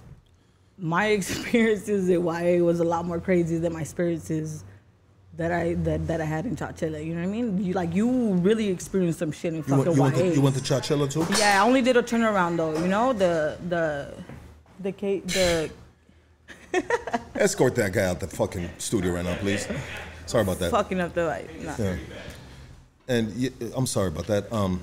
my 0.78 1.08
experiences 1.18 2.10
at 2.10 2.22
YA 2.22 2.64
was 2.64 2.80
a 2.80 2.84
lot 2.84 3.06
more 3.06 3.20
crazy 3.20 3.58
than 3.58 3.74
my 3.74 3.82
experiences 3.82 4.64
that 5.38 5.52
I 5.52 5.74
that, 5.76 6.08
that 6.08 6.22
I 6.22 6.26
had 6.26 6.46
in 6.46 6.56
Chowchilla. 6.56 7.04
You 7.04 7.14
know 7.16 7.22
what 7.22 7.28
I 7.28 7.32
mean? 7.32 7.64
You 7.64 7.74
like 7.74 7.94
you 7.96 8.34
really 8.36 8.68
experienced 8.68 9.20
some 9.20 9.32
shit 9.32 9.54
in 9.54 9.58
You 9.58 9.64
fucking 9.64 9.86
went, 9.86 9.96
you, 9.96 10.02
went 10.02 10.16
to, 10.16 10.36
you 10.36 10.42
went 10.42 10.56
to 10.58 10.62
Chowchilla 10.62 11.10
too? 11.12 11.26
Yeah, 11.40 11.62
I 11.64 11.66
only 11.66 11.82
did 11.82 11.98
a 11.98 12.04
turnaround 12.04 12.58
though. 12.58 12.78
You 12.78 12.88
know 12.88 13.14
the 13.14 13.58
the 13.70 14.14
the 14.80 14.92
ca- 14.92 15.22
the 15.22 15.72
Escort 17.36 17.76
that 17.76 17.92
guy 17.92 18.06
out 18.06 18.20
the 18.20 18.28
fucking 18.28 18.70
studio 18.78 19.14
right 19.14 19.26
now, 19.26 19.36
please. 19.36 19.68
Sorry 20.26 20.44
about 20.44 20.60
that. 20.60 20.72
fucking 20.72 21.00
up 21.00 21.14
the 21.14 21.26
like. 21.26 21.62
Nah. 21.62 21.76
Yeah. 21.78 21.96
And 23.08 23.34
y- 23.36 23.52
I'm 23.76 23.88
sorry 23.88 24.08
about 24.08 24.28
that. 24.28 24.52
Um. 24.54 24.82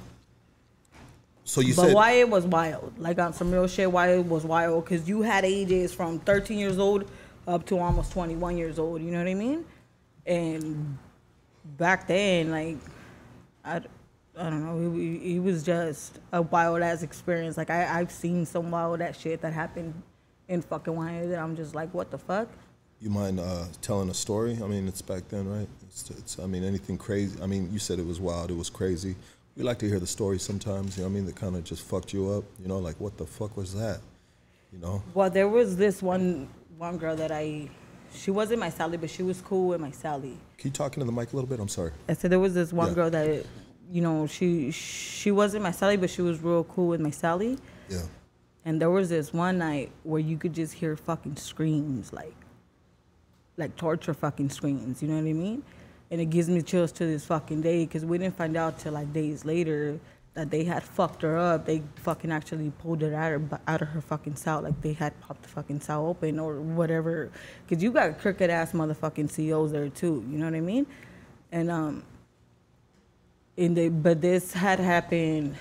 So 1.45 1.63
you 1.63 1.75
But 1.75 1.93
said 1.93 2.19
YA 2.21 2.27
was 2.27 2.45
wild. 2.45 2.93
Like 2.99 3.19
on 3.19 3.33
some 3.33 3.51
real 3.51 3.67
shit, 3.67 3.89
YA 3.91 4.21
was 4.21 4.45
wild 4.45 4.85
because 4.85 5.09
you 5.09 5.23
had 5.23 5.47
ages 5.47 5.95
from 5.95 6.19
13 6.21 6.59
years 6.59 6.79
old 6.79 7.11
up 7.47 7.65
to 7.67 7.79
almost 7.79 8.13
21 8.13 8.59
years 8.59 8.79
old. 8.79 9.01
You 9.01 9.11
know 9.11 9.19
what 9.19 9.29
I 9.29 9.35
mean? 9.35 9.65
And 10.29 10.97
back 11.77 12.07
then, 12.07 12.51
like, 12.51 12.77
I, 13.65 13.81
I 14.37 14.51
don't 14.51 14.65
know, 14.65 14.97
it, 14.97 15.37
it 15.37 15.39
was 15.41 15.65
just 15.65 16.21
a 16.33 16.43
wild 16.43 16.83
ass 16.83 17.03
experience. 17.03 17.57
Like 17.57 17.71
I, 17.71 17.99
I've 17.99 18.13
seen 18.13 18.47
some 18.47 18.71
wild 18.71 19.01
ass 19.01 19.19
shit 19.19 19.41
that 19.41 19.53
happened 19.53 20.01
in 20.47 20.63
fucking 20.63 20.95
YA 20.95 21.27
that 21.27 21.39
I'm 21.41 21.57
just 21.57 21.75
like, 21.75 21.93
what 21.93 22.13
the 22.13 22.19
fuck? 22.19 22.49
you 23.01 23.11
mind 23.11 23.39
uh, 23.39 23.65
telling 23.81 24.09
a 24.11 24.15
story. 24.15 24.59
I 24.63 24.67
mean, 24.67 24.89
it's 24.89 25.03
back 25.03 25.29
then, 25.29 25.49
right? 25.49 25.69
It's, 25.87 26.11
it's. 26.11 26.39
I 26.39 26.47
mean, 26.47 26.65
anything 26.65 26.99
crazy. 26.99 27.41
I 27.43 27.47
mean, 27.47 27.71
you 27.73 27.79
said 27.79 27.99
it 27.99 28.07
was 28.07 28.21
wild. 28.21 28.51
It 28.51 28.57
was 28.57 28.71
crazy. 28.71 29.15
We 29.57 29.63
like 29.63 29.79
to 29.81 29.89
hear 29.89 30.01
the 30.01 30.07
stories 30.07 30.43
sometimes. 30.43 30.97
You 30.97 31.03
know, 31.03 31.09
what 31.09 31.13
I 31.13 31.15
mean, 31.15 31.27
that 31.27 31.37
kind 31.37 31.57
of 31.57 31.65
just 31.65 31.83
fucked 31.83 32.13
you 32.13 32.31
up. 32.31 32.45
You 32.61 32.69
know, 32.69 32.79
like 32.79 32.99
what 32.99 33.17
the 33.17 33.27
fuck 33.27 33.57
was 33.57 33.75
that? 33.75 34.01
You 34.73 34.81
know. 34.81 35.03
Well, 35.15 35.31
there 35.31 35.49
was 35.49 35.77
this 35.77 36.03
one 36.03 36.49
one 36.77 36.99
girl 36.99 37.17
that 37.17 37.33
I, 37.33 37.69
she 38.15 38.31
wasn't 38.31 38.61
my 38.61 38.71
cellie, 38.71 39.01
but 39.01 39.11
she 39.11 39.23
was 39.23 39.41
cool 39.41 39.69
with 39.69 39.81
my 39.81 39.91
cellie. 39.91 40.37
Can 40.59 40.69
you 40.69 40.71
talking 40.71 41.01
to 41.01 41.05
the 41.07 41.13
mic 41.13 41.33
a 41.33 41.37
little 41.37 41.49
bit? 41.49 41.61
I'm 41.61 41.69
sorry. 41.69 41.93
I 42.09 42.15
said 42.15 42.31
there 42.31 42.39
was 42.41 42.55
this 42.55 42.73
one 42.73 42.89
Yeah. 42.89 42.95
girl 42.95 43.11
that, 43.11 43.47
you 43.91 44.03
know, 44.03 44.27
she 44.27 44.71
she 44.71 45.31
wasn't 45.31 45.63
my 45.63 45.71
cellie, 45.71 46.01
but 46.01 46.11
she 46.11 46.23
was 46.23 46.41
real 46.43 46.65
cool 46.65 46.89
with 46.89 47.01
my 47.01 47.11
cellie. 47.11 47.59
Yeah. 47.89 48.03
And 48.65 48.81
there 48.81 48.91
was 48.91 49.09
this 49.09 49.33
one 49.33 49.59
night 49.59 49.91
where 50.03 50.21
you 50.21 50.37
could 50.37 50.53
just 50.53 50.75
hear 50.75 50.97
fucking 50.97 51.37
screams, 51.37 52.13
like, 52.13 52.35
like 53.57 53.77
torture 53.77 54.15
fucking 54.15 54.51
screams. 54.51 55.01
You 55.03 55.09
know 55.09 55.15
what 55.15 55.29
I 55.29 55.33
mean? 55.33 55.63
And 56.11 56.21
it 56.21 56.27
gives 56.27 56.49
me 56.49 56.63
chills 56.63 56.93
to 56.93 57.07
this 57.07 57.25
fucking 57.25 57.61
day 57.63 57.85
because 57.85 58.05
we 58.05 58.19
didn't 58.19 58.37
find 58.37 58.57
out 58.57 58.79
till 58.79 58.93
like 58.93 59.13
days 59.13 59.45
later 59.45 59.99
that 60.39 60.51
they 60.51 60.63
had 60.63 60.85
fucked 60.85 61.23
her 61.23 61.37
up. 61.37 61.67
They 61.67 61.83
fucking 61.97 62.31
actually 62.31 62.71
pulled 62.79 63.03
her 63.03 63.13
out 63.13 63.33
of, 63.33 63.55
out 63.67 63.83
of 63.83 63.89
her 63.89 64.01
fucking 64.01 64.37
cell. 64.37 64.63
Like 64.63 64.81
they 64.81 64.93
had 64.93 65.21
popped 65.21 65.43
the 65.43 65.49
fucking 65.49 65.81
cell 65.81 66.07
open 66.07 66.39
or 66.39 66.61
whatever. 66.61 67.33
Because 67.67 67.83
you 67.83 67.91
got 67.91 68.21
crooked 68.21 68.49
ass 68.49 68.71
motherfucking 68.71 69.31
CEOs 69.31 69.73
there 69.73 69.89
too. 69.89 70.25
You 70.31 70.39
know 70.39 70.45
what 70.45 70.55
I 70.55 70.61
mean? 70.61 70.87
And 71.51 71.73
um, 71.73 72.05
in 73.57 73.75
the 73.75 73.89
but 73.89 74.21
this 74.21 74.53
had 74.53 74.79
happened 74.79 75.57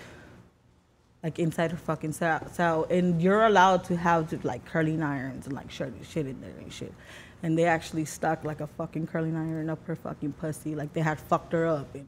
like 1.23 1.39
inside 1.39 1.71
her 1.71 1.77
fucking 1.77 2.13
cell, 2.13 2.47
cell 2.51 2.85
and 2.91 3.19
you're 3.19 3.45
allowed 3.45 3.83
to 3.85 3.97
have 3.97 4.31
like 4.45 4.63
curling 4.65 5.01
irons 5.01 5.47
and 5.47 5.55
like 5.55 5.71
shit, 5.71 5.91
shit 6.07 6.27
in 6.27 6.39
there 6.39 6.53
and 6.61 6.71
shit 6.71 6.93
and 7.41 7.57
they 7.57 7.65
actually 7.65 8.05
stuck 8.05 8.43
like 8.43 8.61
a 8.61 8.67
fucking 8.67 9.07
curling 9.07 9.35
iron 9.35 9.71
up 9.71 9.83
her 9.87 9.95
fucking 9.95 10.33
pussy 10.33 10.75
like 10.75 10.93
they 10.93 11.01
had 11.01 11.19
fucked 11.19 11.53
her 11.53 11.65
up 11.65 11.95
and 11.95 12.07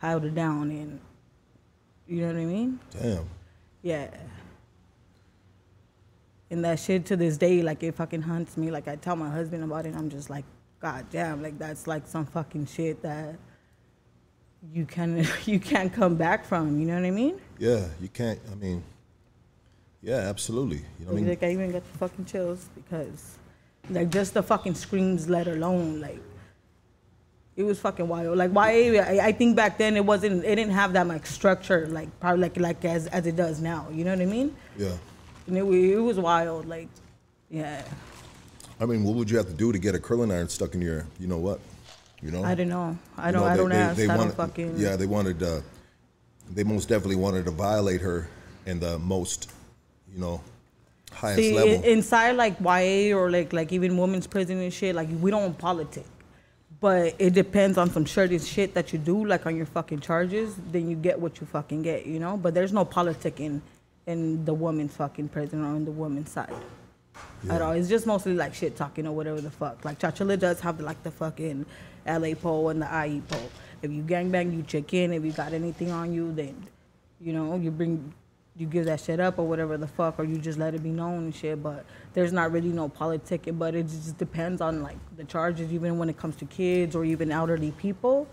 held 0.00 0.22
her 0.22 0.30
down 0.30 0.70
and 0.70 1.00
you 2.06 2.20
know 2.22 2.28
what 2.28 2.36
i 2.36 2.44
mean 2.44 2.78
Damn. 2.90 3.26
yeah 3.82 4.08
and 6.50 6.64
that 6.64 6.78
shit 6.78 7.04
to 7.06 7.16
this 7.16 7.36
day 7.36 7.62
like 7.62 7.82
it 7.82 7.94
fucking 7.94 8.22
hunts 8.22 8.56
me 8.56 8.70
like 8.70 8.86
i 8.88 8.96
tell 8.96 9.16
my 9.16 9.28
husband 9.30 9.64
about 9.64 9.86
it 9.86 9.94
i'm 9.94 10.08
just 10.08 10.30
like 10.30 10.44
god 10.80 11.04
damn 11.10 11.42
like 11.42 11.58
that's 11.58 11.86
like 11.86 12.06
some 12.06 12.24
fucking 12.26 12.66
shit 12.66 13.02
that 13.02 13.36
you 14.72 14.84
can 14.86 15.26
you 15.46 15.58
can't 15.58 15.92
come 15.92 16.14
back 16.16 16.44
from 16.44 16.78
you 16.78 16.86
know 16.86 16.94
what 16.94 17.04
i 17.04 17.10
mean 17.10 17.40
Yeah. 17.58 17.86
You 18.00 18.08
can't. 18.08 18.38
I 18.52 18.54
mean. 18.54 18.82
Yeah, 20.02 20.16
absolutely. 20.28 20.76
You 20.98 21.06
know, 21.06 21.12
what 21.12 21.18
I 21.18 21.20
mean, 21.20 21.28
like 21.28 21.42
I 21.42 21.50
even 21.52 21.72
got 21.72 21.82
the 21.90 21.98
fucking 21.98 22.26
chills 22.26 22.68
because, 22.74 23.38
like, 23.90 24.10
just 24.10 24.34
the 24.34 24.42
fucking 24.42 24.74
screams, 24.74 25.26
let 25.28 25.48
alone 25.48 26.00
like, 26.00 26.20
it 27.56 27.62
was 27.62 27.78
fucking 27.80 28.06
wild. 28.06 28.36
Like, 28.36 28.50
why? 28.50 28.96
I, 28.98 29.26
I 29.28 29.32
think 29.32 29.56
back 29.56 29.78
then 29.78 29.96
it 29.96 30.04
wasn't. 30.04 30.44
It 30.44 30.56
didn't 30.56 30.74
have 30.74 30.92
that 30.92 31.06
much 31.06 31.26
structure, 31.26 31.86
like 31.88 32.08
probably 32.20 32.42
like 32.42 32.56
like 32.58 32.84
as 32.84 33.06
as 33.08 33.26
it 33.26 33.36
does 33.36 33.60
now. 33.60 33.86
You 33.90 34.04
know 34.04 34.10
what 34.12 34.20
I 34.20 34.26
mean? 34.26 34.54
yeah. 34.76 34.92
And 35.46 35.56
it, 35.56 35.62
it 35.64 35.98
was 36.00 36.18
wild. 36.18 36.66
Like, 36.66 36.88
yeah. 37.50 37.82
I 38.80 38.84
mean, 38.84 39.04
what 39.04 39.14
would 39.14 39.30
you 39.30 39.36
have 39.38 39.46
to 39.46 39.54
do 39.54 39.72
to 39.72 39.78
get 39.78 39.94
a 39.94 39.98
curling 39.98 40.30
iron 40.32 40.48
stuck 40.48 40.74
in 40.74 40.82
your? 40.82 41.06
You 41.18 41.28
know 41.28 41.38
what? 41.38 41.60
You 42.20 42.30
know. 42.30 42.44
I 42.44 42.54
don't 42.54 42.68
know. 42.68 42.98
I 43.16 43.30
don't. 43.30 43.40
know, 43.42 43.46
I 43.46 43.52
they- 43.52 43.56
don't 43.56 43.70
they- 43.70 43.76
ask. 43.76 43.96
they 43.96 44.04
I 44.04 44.06
don't 44.08 44.18
wanted- 44.18 44.34
fucking. 44.34 44.76
Yeah, 44.76 44.96
they 44.96 45.06
wanted. 45.06 45.42
Uh, 45.42 45.60
they 46.52 46.62
most 46.64 46.88
definitely 46.88 47.16
wanted 47.16 47.44
to 47.46 47.50
violate 47.52 48.00
her 48.02 48.28
in 48.66 48.80
the 48.80 48.98
most, 48.98 49.50
you 50.12 50.20
know, 50.20 50.40
highest 51.12 51.38
See, 51.40 51.54
level. 51.54 51.72
in- 51.74 51.84
inside 51.84 52.32
like 52.32 52.60
YA 52.60 53.16
or 53.16 53.30
like 53.30 53.52
like 53.52 53.72
even 53.72 53.96
women's 53.96 54.26
prison 54.26 54.60
and 54.60 54.72
shit, 54.72 54.94
like 54.94 55.08
we 55.20 55.30
don't 55.30 55.56
politic. 55.56 56.04
But 56.86 57.16
it 57.18 57.34
depends 57.34 57.78
on 57.78 57.90
some 57.90 58.04
shirty 58.04 58.38
shit 58.38 58.74
that 58.74 58.92
you 58.92 59.00
do, 59.00 59.24
like 59.24 59.44
on 59.44 59.56
your 59.56 59.66
fucking 59.66 59.98
charges, 59.98 60.54
then 60.70 60.88
you 60.88 60.94
get 60.94 61.18
what 61.18 61.40
you 61.40 61.46
fucking 61.48 61.82
get, 61.82 62.06
you 62.06 62.20
know? 62.20 62.36
But 62.36 62.54
there's 62.54 62.72
no 62.72 62.84
politic 62.84 63.40
in 63.40 63.60
in 64.06 64.44
the 64.44 64.54
woman's 64.54 64.94
fucking 64.94 65.30
prison 65.30 65.64
or 65.64 65.66
on 65.66 65.84
the 65.84 65.90
woman's 65.90 66.30
side. 66.30 66.54
At 67.50 67.60
all. 67.60 67.72
It's 67.72 67.88
just 67.88 68.06
mostly 68.06 68.34
like 68.34 68.54
shit 68.54 68.76
talking 68.76 69.04
or 69.04 69.10
whatever 69.10 69.40
the 69.40 69.50
fuck. 69.50 69.84
Like 69.84 69.98
Chowchilla 69.98 70.38
does 70.38 70.60
have 70.60 70.78
like 70.78 71.02
the 71.02 71.10
fucking 71.10 71.66
LA 72.06 72.34
pole 72.34 72.68
and 72.68 72.80
the 72.80 73.04
IE 73.04 73.20
pole. 73.22 73.50
If 73.82 73.90
you 73.90 74.04
gangbang, 74.04 74.54
you 74.54 74.62
check 74.62 74.94
in. 74.94 75.12
If 75.12 75.24
you 75.24 75.32
got 75.32 75.52
anything 75.52 75.90
on 75.90 76.12
you, 76.12 76.32
then 76.32 76.54
you 77.20 77.32
know 77.32 77.56
you 77.56 77.72
bring 77.72 78.14
you 78.56 78.68
give 78.68 78.84
that 78.84 79.00
shit 79.00 79.18
up 79.18 79.40
or 79.40 79.48
whatever 79.48 79.76
the 79.76 79.88
fuck, 79.88 80.20
or 80.20 80.24
you 80.24 80.38
just 80.38 80.56
let 80.56 80.72
it 80.72 80.84
be 80.84 80.90
known 80.90 81.24
and 81.24 81.34
shit. 81.34 81.60
But 81.60 81.84
there's 82.16 82.32
not 82.32 82.50
really 82.50 82.70
no 82.70 82.88
politicking, 82.88 83.58
but 83.58 83.74
it 83.74 83.82
just 83.88 84.16
depends 84.16 84.62
on 84.62 84.82
like 84.82 84.96
the 85.18 85.24
charges. 85.24 85.70
Even 85.70 85.98
when 85.98 86.08
it 86.08 86.16
comes 86.16 86.34
to 86.36 86.46
kids 86.46 86.96
or 86.96 87.04
even 87.04 87.30
elderly 87.30 87.72
people, 87.72 88.26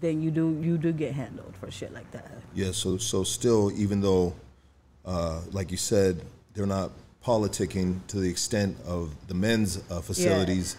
then 0.00 0.22
you 0.22 0.30
do 0.30 0.58
you 0.62 0.78
do 0.78 0.90
get 0.90 1.12
handled 1.12 1.54
for 1.60 1.70
shit 1.70 1.92
like 1.92 2.10
that. 2.12 2.30
Yeah, 2.54 2.72
so 2.72 2.96
so 2.96 3.22
still, 3.22 3.70
even 3.72 4.00
though, 4.00 4.32
uh, 5.04 5.42
like 5.52 5.70
you 5.70 5.76
said, 5.76 6.22
they're 6.54 6.64
not 6.64 6.90
politicking 7.22 7.98
to 8.06 8.18
the 8.18 8.30
extent 8.30 8.78
of 8.86 9.14
the 9.28 9.34
men's 9.34 9.82
uh, 9.90 10.00
facilities, 10.00 10.78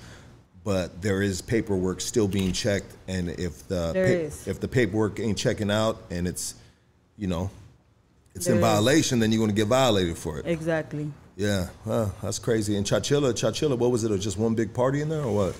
but 0.64 1.04
there 1.04 1.22
is 1.22 1.40
paperwork 1.40 2.02
still 2.02 2.28
being 2.28 2.52
checked, 2.52 2.96
and 3.08 3.30
if 3.30 3.68
the 3.68 4.32
if 4.48 4.60
the 4.60 4.68
paperwork 4.68 5.20
ain't 5.20 5.38
checking 5.38 5.70
out 5.70 6.02
and 6.10 6.28
it's, 6.28 6.56
you 7.16 7.28
know, 7.28 7.52
it's 8.34 8.48
There 8.48 8.56
in 8.56 8.60
is. 8.60 8.68
violation, 8.68 9.20
then 9.20 9.32
you're 9.32 9.38
going 9.38 9.52
to 9.52 9.56
get 9.56 9.68
violated 9.68 10.18
for 10.18 10.40
it. 10.40 10.48
Exactly. 10.48 11.12
Yeah, 11.36 11.70
that's 12.22 12.40
crazy. 12.40 12.76
And 12.76 12.86
Chowchilla, 12.86 13.34
Chowchilla, 13.34 13.78
what 13.78 13.92
was 13.92 14.04
it? 14.04 14.18
Just 14.20 14.38
one 14.38 14.54
big 14.54 14.74
party 14.74 15.02
in 15.02 15.10
there, 15.10 15.24
or 15.24 15.34
what? 15.34 15.56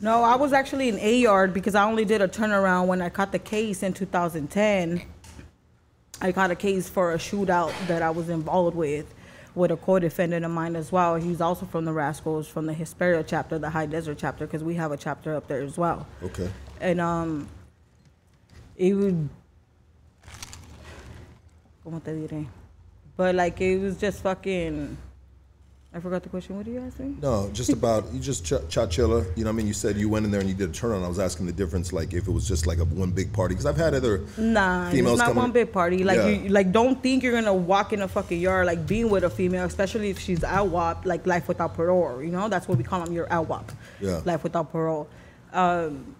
No, 0.00 0.22
I 0.22 0.36
was 0.36 0.52
actually 0.52 0.88
in 0.88 0.98
A 0.98 1.16
yard 1.16 1.54
because 1.54 1.74
I 1.74 1.84
only 1.84 2.04
did 2.04 2.20
a 2.20 2.28
turnaround 2.28 2.86
when 2.86 3.00
I 3.00 3.08
caught 3.08 3.32
the 3.32 3.38
case 3.38 3.82
in 3.82 3.94
2010. 3.94 5.02
I 6.20 6.32
caught 6.32 6.50
a 6.50 6.54
case 6.54 6.88
for 6.88 7.12
a 7.12 7.16
shootout 7.16 7.72
that 7.88 8.02
I 8.02 8.10
was 8.10 8.28
involved 8.28 8.76
with, 8.76 9.12
with 9.54 9.70
a 9.70 9.76
co-defendant 9.76 10.44
of 10.44 10.50
mine 10.50 10.76
as 10.76 10.92
well. 10.92 11.16
He's 11.16 11.40
also 11.40 11.66
from 11.66 11.86
the 11.86 11.92
Rascals, 11.92 12.46
from 12.46 12.66
the 12.66 12.74
Hesperia 12.74 13.22
chapter, 13.24 13.58
the 13.58 13.70
High 13.70 13.86
Desert 13.86 14.18
chapter, 14.18 14.46
because 14.46 14.62
we 14.62 14.74
have 14.74 14.92
a 14.92 14.96
chapter 14.96 15.34
up 15.34 15.48
there 15.48 15.62
as 15.62 15.78
well. 15.78 16.06
Okay. 16.22 16.50
And 16.80 17.00
um, 17.00 17.48
it 18.76 18.92
would, 18.94 19.28
¿cómo 21.84 22.02
te 22.04 22.12
diré? 22.12 22.46
But 23.16 23.34
like 23.34 23.60
it 23.62 23.78
was 23.78 23.96
just 23.98 24.22
fucking. 24.22 24.98
I 25.96 26.00
forgot 26.00 26.22
the 26.22 26.28
question. 26.28 26.58
What 26.58 26.66
are 26.66 26.70
you 26.70 26.80
asking? 26.80 27.20
No, 27.22 27.48
just 27.54 27.70
about 27.80 28.12
you 28.12 28.20
just 28.20 28.44
ch- 28.44 28.50
Chowchilla. 28.68 29.24
You 29.34 29.44
know, 29.44 29.48
what 29.50 29.54
I 29.54 29.56
mean, 29.56 29.66
you 29.66 29.72
said 29.72 29.96
you 29.96 30.10
went 30.10 30.26
in 30.26 30.30
there 30.30 30.40
and 30.42 30.48
you 30.48 30.54
did 30.54 30.68
a 30.68 30.72
turn 30.72 30.92
on. 30.92 31.02
I 31.02 31.08
was 31.08 31.18
asking 31.18 31.46
the 31.46 31.52
difference, 31.52 31.90
like 31.90 32.12
if 32.12 32.28
it 32.28 32.30
was 32.30 32.46
just 32.46 32.66
like 32.66 32.78
a 32.78 32.84
one 32.84 33.12
big 33.12 33.32
party, 33.32 33.54
because 33.54 33.64
I've 33.64 33.78
had 33.78 33.94
other 33.94 34.18
Nah, 34.36 34.90
females 34.90 35.14
it's 35.14 35.18
not 35.20 35.28
coming- 35.28 35.42
one 35.44 35.52
big 35.52 35.72
party. 35.72 36.04
Like 36.04 36.18
Yeah. 36.18 36.26
you, 36.28 36.48
like 36.50 36.70
don't 36.70 37.02
think 37.02 37.22
you're 37.22 37.32
gonna 37.32 37.54
walk 37.54 37.94
in 37.94 38.02
a 38.02 38.08
fucking 38.08 38.38
yard 38.38 38.66
like 38.66 38.86
being 38.86 39.08
with 39.08 39.24
a 39.24 39.30
female, 39.30 39.64
especially 39.64 40.10
if 40.10 40.18
she's 40.18 40.40
AWAP, 40.40 41.06
like 41.06 41.26
life 41.26 41.48
without 41.48 41.74
parole. 41.74 42.22
You 42.22 42.30
know, 42.30 42.50
that's 42.50 42.68
what 42.68 42.76
we 42.76 42.84
call 42.84 43.02
them. 43.02 43.14
You're 43.14 43.26
Your 43.30 43.44
AWAP, 43.44 43.70
Yeah. 44.02 44.20
life 44.26 44.42
without 44.42 44.70
parole. 44.70 45.08
Um, 45.54 46.14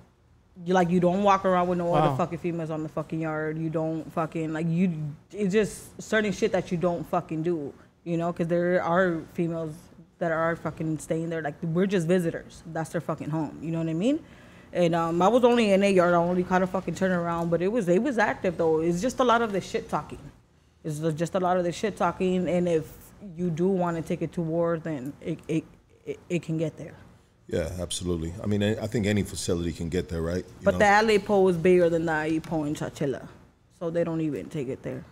you 0.65 0.73
like 0.73 0.89
you 0.89 1.01
don't 1.01 1.23
walk 1.23 1.45
around 1.45 1.69
with 1.69 1.77
no 1.77 1.85
Wow. 1.85 1.97
other 1.99 2.17
fucking 2.17 2.39
females 2.39 2.71
on 2.71 2.83
the 2.83 2.89
fucking 2.89 3.21
yard. 3.21 3.59
You 3.59 3.69
don't 3.69 4.11
fucking 4.15 4.55
like 4.55 4.67
you. 4.71 4.91
It's 5.33 5.53
just 5.53 6.01
certain 6.01 6.33
shit 6.33 6.53
that 6.53 6.73
you 6.73 6.79
don't 6.79 7.07
fucking 7.11 7.43
do. 7.43 7.75
You 8.07 8.17
know, 8.17 8.31
because 8.33 8.47
there 8.47 8.81
are 8.81 9.21
females 9.35 9.75
that 10.21 10.31
are 10.31 10.55
fucking 10.55 11.01
staying 11.01 11.29
there. 11.29 11.43
Like 11.43 11.61
we're 11.61 11.87
just 11.87 12.07
visitors. 12.07 12.63
That's 12.67 12.91
their 12.91 13.01
fucking 13.01 13.31
home. 13.31 13.59
You 13.61 13.73
know 13.73 13.81
what 13.81 13.89
I 13.89 13.95
mean? 13.95 14.21
And 14.73 14.95
um, 14.95 15.21
I 15.21 15.27
was 15.27 15.43
only 15.43 15.73
in 15.73 15.83
a 15.83 15.91
yard. 15.91 16.15
I 16.15 16.19
only 16.19 16.45
caught 16.45 16.63
a 16.63 16.69
fucking 16.69 16.95
turnaround, 16.95 17.51
but 17.51 17.61
it 17.63 17.69
was 17.69 17.89
it 17.89 18.01
was 18.01 18.17
active 18.17 18.57
though. 18.59 18.81
It's 18.81 19.03
just 19.03 19.19
a 19.19 19.25
lot 19.25 19.43
of 19.43 19.51
the 19.51 19.61
shit 19.61 19.89
talking. 19.89 20.21
It's 20.85 21.01
just 21.15 21.35
a 21.35 21.41
lot 21.41 21.57
of 21.57 21.65
the 21.65 21.73
shit 21.73 21.97
talking. 21.97 22.49
And 22.49 22.69
if 22.69 22.89
you 23.37 23.51
do 23.51 23.67
want 23.67 23.97
to 23.97 24.05
take 24.05 24.23
it 24.23 24.33
to 24.35 24.41
war, 24.41 24.79
then 24.79 25.13
it 25.21 25.41
it, 25.49 25.65
it, 26.05 26.21
it 26.29 26.43
can 26.45 26.59
get 26.59 26.77
there. 26.77 26.95
Yeah, 27.49 27.71
absolutely. 27.81 28.33
I 28.41 28.47
mean, 28.47 28.63
I 28.63 28.87
think 28.87 29.07
any 29.07 29.25
facility 29.25 29.73
can 29.73 29.89
get 29.89 30.09
there, 30.09 30.23
right? 30.23 30.45
You 30.47 30.65
But 30.65 30.79
know? 30.79 31.03
the 31.03 31.13
LA 31.15 31.19
pole 31.19 31.49
is 31.49 31.57
bigger 31.57 31.91
than 31.91 32.07
the 32.07 32.27
IE 32.27 32.39
pole 32.39 32.65
in 32.65 32.75
Chowchilla, 32.75 33.27
so 33.81 33.91
they 33.91 34.05
don't 34.05 34.21
even 34.21 34.49
take 34.49 34.69
it 34.69 34.83
there. 34.85 35.05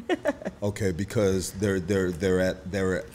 okay, 0.62 0.92
because 0.92 1.52
they're 1.52 1.80
they're 1.80 2.10
they're 2.10 2.40
at 2.40 2.70
they're, 2.70 3.00
at, 3.00 3.06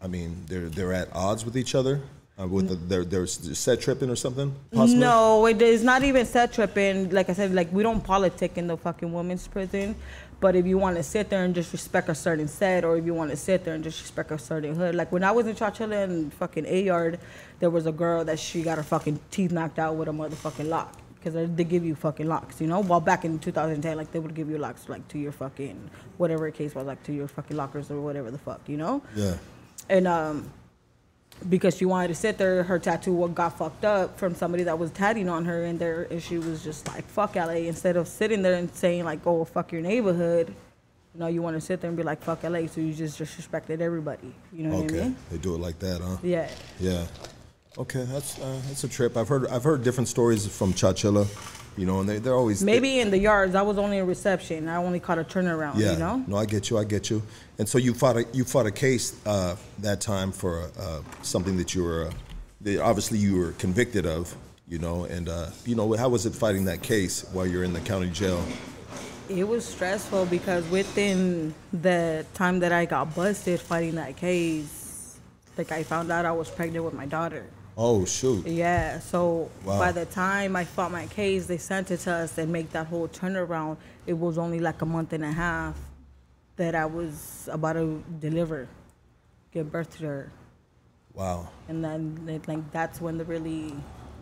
I 0.00 0.06
mean, 0.06 0.44
they're 0.46 0.68
they're 0.68 0.92
at 0.92 1.08
odds 1.14 1.44
with 1.44 1.56
each 1.56 1.74
other. 1.74 2.00
Uh, 2.40 2.46
with 2.46 2.68
the, 2.68 2.74
they're 2.74 3.04
they're 3.04 3.26
set 3.26 3.80
tripping 3.80 4.08
or 4.08 4.16
something. 4.16 4.54
Possibly? 4.72 5.00
No, 5.00 5.46
it 5.46 5.60
is 5.60 5.82
not 5.82 6.04
even 6.04 6.24
set 6.24 6.52
tripping. 6.52 7.10
Like 7.10 7.28
I 7.28 7.34
said, 7.34 7.54
like 7.54 7.70
we 7.72 7.82
don't 7.82 8.02
politic 8.02 8.56
in 8.56 8.66
the 8.66 8.76
fucking 8.76 9.12
women's 9.12 9.46
prison. 9.46 9.94
But 10.40 10.56
if 10.56 10.66
you 10.66 10.78
want 10.78 10.96
to 10.96 11.02
sit 11.02 11.28
there 11.28 11.44
and 11.44 11.54
just 11.54 11.70
respect 11.70 12.08
a 12.08 12.14
certain 12.14 12.48
set, 12.48 12.82
or 12.82 12.96
if 12.96 13.04
you 13.04 13.12
want 13.12 13.30
to 13.30 13.36
sit 13.36 13.62
there 13.62 13.74
and 13.74 13.84
just 13.84 14.00
respect 14.00 14.30
a 14.30 14.38
certain 14.38 14.74
hood, 14.74 14.94
like 14.94 15.12
when 15.12 15.22
I 15.22 15.32
was 15.32 15.46
in 15.46 15.54
Chowchilla 15.54 16.04
and 16.04 16.32
fucking 16.32 16.64
A 16.64 16.82
yard, 16.82 17.20
there 17.58 17.68
was 17.68 17.84
a 17.84 17.92
girl 17.92 18.24
that 18.24 18.38
she 18.38 18.62
got 18.62 18.78
her 18.78 18.82
fucking 18.82 19.20
teeth 19.30 19.52
knocked 19.52 19.78
out 19.78 19.96
with 19.96 20.08
a 20.08 20.12
motherfucking 20.12 20.68
lock 20.68 20.96
because 21.20 21.48
they, 21.54 21.64
give 21.64 21.84
you 21.84 21.94
fucking 21.94 22.26
locks, 22.26 22.60
you 22.60 22.66
know. 22.66 22.80
While 22.82 23.00
back 23.00 23.24
in 23.24 23.38
2010, 23.38 23.96
like 23.96 24.10
they 24.12 24.18
would 24.18 24.34
give 24.34 24.48
you 24.48 24.58
locks 24.58 24.88
like 24.88 25.06
to 25.08 25.18
your 25.18 25.32
fucking 25.32 25.90
whatever 26.16 26.50
case 26.50 26.74
was, 26.74 26.86
like 26.86 27.02
to 27.04 27.12
your 27.12 27.28
fucking 27.28 27.56
lockers 27.56 27.90
or 27.90 28.00
whatever 28.00 28.30
the 28.30 28.38
fuck, 28.38 28.60
you 28.66 28.76
know. 28.76 29.02
Yeah. 29.14 29.34
and 29.88 30.06
um 30.08 30.50
because 31.48 31.74
she 31.76 31.86
wanted 31.86 32.08
to 32.08 32.14
sit 32.14 32.36
there 32.38 32.62
her 32.64 32.78
tattoo 32.78 33.14
wa- 33.14 33.26
got 33.28 33.56
fucked 33.56 33.84
up 33.84 34.18
from 34.18 34.34
somebody 34.34 34.62
that 34.64 34.78
was 34.78 34.90
tatting 34.90 35.26
on 35.28 35.44
her 35.46 35.64
and 35.64 35.78
there 35.78 36.02
and 36.10 36.22
she 36.22 36.36
was 36.36 36.62
just 36.62 36.86
like 36.88 37.04
fuck 37.06 37.34
LA 37.34 37.64
instead 37.72 37.96
of 37.96 38.06
sitting 38.08 38.42
there 38.42 38.54
and 38.56 38.70
saying 38.74 39.04
like 39.04 39.26
oh 39.26 39.44
fuck 39.46 39.72
your 39.72 39.80
neighborhood 39.80 40.48
you 41.14 41.20
know 41.20 41.28
you 41.28 41.40
want 41.40 41.56
to 41.56 41.60
sit 41.60 41.80
there 41.80 41.88
and 41.88 41.96
be 41.96 42.02
like 42.02 42.20
fuck 42.22 42.42
LA 42.42 42.66
so 42.66 42.80
you 42.82 42.92
just 42.92 43.18
disrespected 43.18 43.80
everybody 43.80 44.34
you 44.52 44.64
know 44.64 44.74
what 44.76 44.82
I 44.82 44.84
Okay. 44.96 45.00
mean 45.04 45.16
They 45.30 45.38
do 45.38 45.54
it 45.54 45.58
like 45.60 45.78
that, 45.78 46.02
huh? 46.02 46.18
yeah 46.22 46.50
Yeah. 46.78 47.06
Okay, 47.78 48.02
that's 48.04 48.38
uh, 48.40 48.60
that's 48.66 48.82
a 48.82 48.88
trip. 48.88 49.16
I've 49.16 49.28
heard 49.28 49.46
I've 49.46 49.62
heard 49.62 49.84
different 49.84 50.08
stories 50.08 50.44
from 50.46 50.72
Chowchilla, 50.72 51.26
you 51.76 51.86
know, 51.86 52.00
and 52.00 52.08
they 52.08 52.18
they're 52.18 52.34
always 52.34 52.64
maybe 52.64 52.98
in 52.98 53.10
the 53.12 53.18
yards 53.18 53.54
I 53.54 53.62
was 53.62 53.78
only 53.78 54.00
a 54.00 54.04
reception 54.04 54.66
I 54.68 54.76
only 54.76 54.98
caught 54.98 55.18
a 55.20 55.24
turnaround 55.24 55.76
Yeah. 55.76 55.92
you 55.92 55.98
know 55.98 56.24
No, 56.26 56.36
I 56.36 56.46
get 56.46 56.68
you. 56.68 56.78
I 56.78 56.84
get 56.84 57.10
you. 57.10 57.22
And 57.58 57.68
so 57.68 57.78
you 57.78 57.94
fought 57.94 58.16
a 58.16 58.26
you 58.32 58.44
fought 58.44 58.66
a 58.66 58.72
case 58.72 59.14
uh, 59.24 59.54
that 59.78 60.00
time 60.00 60.32
for 60.32 60.68
uh, 60.80 61.00
something 61.22 61.56
that 61.58 61.72
you 61.74 61.84
were 61.84 62.08
uh, 62.08 62.12
that 62.62 62.80
obviously 62.80 63.18
you 63.18 63.36
were 63.36 63.52
convicted 63.52 64.04
of, 64.04 64.34
you 64.68 64.80
know, 64.80 65.04
and 65.04 65.28
uh, 65.28 65.46
you 65.64 65.76
know 65.76 65.92
how 65.96 66.08
was 66.08 66.26
it 66.26 66.34
fighting 66.34 66.64
that 66.64 66.82
case 66.82 67.24
while 67.32 67.46
you're 67.46 67.64
in 67.64 67.72
the 67.72 67.80
county 67.80 68.10
jail? 68.10 68.44
It 69.28 69.46
was 69.46 69.64
stressful 69.64 70.26
because 70.26 70.68
within 70.70 71.54
the 71.72 72.26
time 72.34 72.58
that 72.58 72.72
I 72.72 72.84
got 72.84 73.14
busted 73.14 73.60
fighting 73.60 73.94
that 73.94 74.16
case, 74.16 75.20
like 75.56 75.70
I 75.70 75.84
found 75.84 76.10
out 76.10 76.26
I 76.26 76.32
was 76.32 76.50
pregnant 76.50 76.84
with 76.84 76.94
my 76.94 77.06
daughter. 77.06 77.46
Oh 77.76 78.04
shoot. 78.04 78.46
Yeah, 78.46 78.98
so 78.98 79.50
Wow. 79.64 79.78
by 79.78 79.92
the 79.92 80.04
time 80.06 80.56
I 80.56 80.64
fought 80.64 80.92
my 80.92 81.06
case, 81.06 81.46
they 81.46 81.56
sent 81.58 81.90
it 81.90 81.98
to 82.00 82.12
us 82.12 82.36
and 82.36 82.52
make 82.52 82.70
that 82.72 82.86
whole 82.88 83.08
turnaround. 83.08 83.76
It 84.06 84.14
was 84.14 84.38
only 84.38 84.60
like 84.60 84.82
a 84.82 84.86
month 84.86 85.12
and 85.12 85.24
a 85.24 85.32
half 85.32 85.76
that 86.56 86.74
I 86.74 86.84
was 86.84 87.48
about 87.50 87.74
to 87.74 88.02
deliver, 88.18 88.68
give 89.52 89.70
birth 89.72 89.96
to 89.98 90.04
her, 90.06 90.32
Wow. 91.14 91.48
and 91.68 91.82
then 91.82 92.40
like 92.46 92.70
that's 92.72 93.00
when 93.00 93.16
the 93.18 93.24
really 93.24 93.74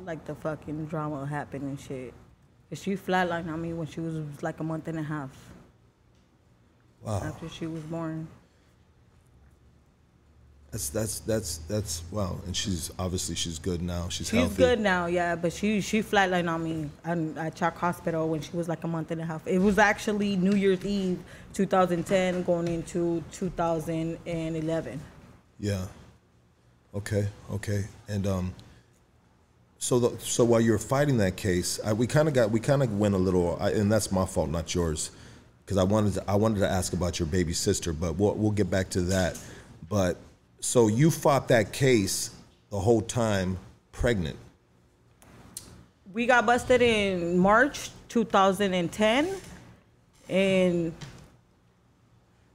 like 0.04 0.24
the 0.26 0.34
fucking 0.36 0.86
drama 0.86 1.26
happened 1.26 1.64
and 1.64 1.80
shit. 1.80 2.14
'Cause 2.70 2.80
she 2.82 2.96
flatlined 2.96 3.48
on 3.52 3.60
me 3.60 3.72
when 3.72 3.86
she 3.86 4.00
was 4.00 4.16
like 4.42 4.60
a 4.60 4.64
month 4.64 4.86
and 4.88 4.98
a 4.98 5.02
half 5.02 5.30
Wow. 7.02 7.22
after 7.24 7.48
she 7.48 7.66
was 7.66 7.82
born. 7.84 8.28
That's 10.70 10.90
that's 10.90 11.20
that's 11.20 11.58
that's 11.68 12.02
wow. 12.10 12.38
And 12.44 12.54
she's 12.54 12.90
obviously 12.98 13.34
she's 13.36 13.58
good 13.58 13.80
now. 13.80 14.08
She's, 14.10 14.28
She's 14.28 14.38
healthy. 14.38 14.56
good 14.56 14.80
now, 14.80 15.06
yeah, 15.06 15.34
but 15.34 15.52
she 15.52 15.80
she 15.80 16.02
flatlined 16.02 16.52
on 16.52 16.62
me 16.62 16.90
at, 17.06 17.18
at 17.38 17.54
Chalk 17.54 17.76
Hospital 17.78 18.28
when 18.28 18.42
she 18.42 18.54
was 18.54 18.68
like 18.68 18.84
a 18.84 18.88
month 18.88 19.10
and 19.10 19.20
a 19.20 19.24
half. 19.24 19.46
It 19.46 19.60
was 19.60 19.78
actually 19.78 20.36
New 20.36 20.54
Year's 20.54 20.84
Eve, 20.84 21.18
2010, 21.54 22.42
going 22.42 22.68
into 22.68 23.24
2011. 23.32 25.00
Yeah. 25.58 25.86
Okay. 26.94 27.28
Okay. 27.52 27.84
And 28.08 28.26
um. 28.26 28.54
So 29.80 30.00
the, 30.00 30.18
so 30.18 30.44
while 30.44 30.60
you're 30.60 30.76
fighting 30.76 31.18
that 31.18 31.36
case, 31.36 31.78
I, 31.84 31.92
we 31.92 32.06
kind 32.08 32.26
of 32.28 32.34
got 32.34 32.50
we 32.50 32.60
kind 32.60 32.82
of 32.82 32.98
went 32.98 33.14
a 33.14 33.18
little, 33.18 33.56
I, 33.60 33.70
and 33.70 33.90
that's 33.90 34.10
my 34.10 34.26
fault, 34.26 34.50
not 34.50 34.74
yours, 34.74 35.12
because 35.64 35.76
I 35.78 35.84
wanted 35.84 36.14
to 36.14 36.24
I 36.28 36.34
wanted 36.34 36.58
to 36.60 36.68
ask 36.68 36.92
about 36.92 37.18
your 37.20 37.28
baby 37.28 37.52
sister, 37.52 37.92
but 37.92 38.16
we'll 38.16 38.34
we'll 38.34 38.50
get 38.50 38.68
back 38.70 38.90
to 38.90 39.00
that. 39.02 39.38
But 39.88 40.16
so 40.60 40.88
you 40.88 41.10
fought 41.10 41.48
that 41.48 41.72
case 41.72 42.30
the 42.70 42.78
whole 42.78 43.00
time 43.00 43.58
pregnant. 43.92 44.36
We 46.12 46.26
got 46.26 46.46
busted 46.46 46.82
in 46.82 47.38
March 47.38 47.90
2010, 48.08 49.34
and 50.28 50.92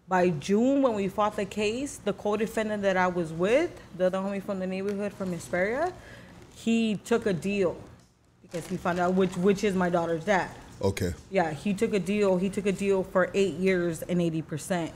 by 0.08 0.30
June 0.30 0.82
when 0.82 0.94
we 0.94 1.08
fought 1.08 1.36
the 1.36 1.46
case, 1.46 1.98
the 1.98 2.14
co-defendant 2.14 2.84
that 2.84 2.98
I 2.98 3.08
was 3.08 3.32
with, 3.32 3.72
the 3.98 4.08
other 4.08 4.18
homie 4.18 4.44
from 4.44 4.60
the 4.60 4.68
neighborhood 4.68 5.14
from 5.14 5.32
Hesperia, 5.32 5.94
he 6.56 6.98
took 6.98 7.26
a 7.26 7.34
deal 7.34 7.78
because 8.42 8.68
he 8.68 8.78
found 8.78 9.00
out 9.00 9.14
which 9.14 9.36
which 9.38 9.64
is 9.64 9.76
my 9.76 9.90
daughter's 9.90 10.26
dad. 10.26 10.52
Okay. 10.82 11.14
Yeah, 11.32 11.52
he 11.52 11.74
took 11.74 11.94
a 11.94 12.00
deal. 12.00 12.38
He 12.38 12.50
took 12.50 12.66
a 12.66 12.72
deal 12.72 13.04
for 13.04 13.30
eight 13.34 13.56
years 13.56 14.02
and 14.04 14.22
eighty 14.22 14.42
percent, 14.42 14.92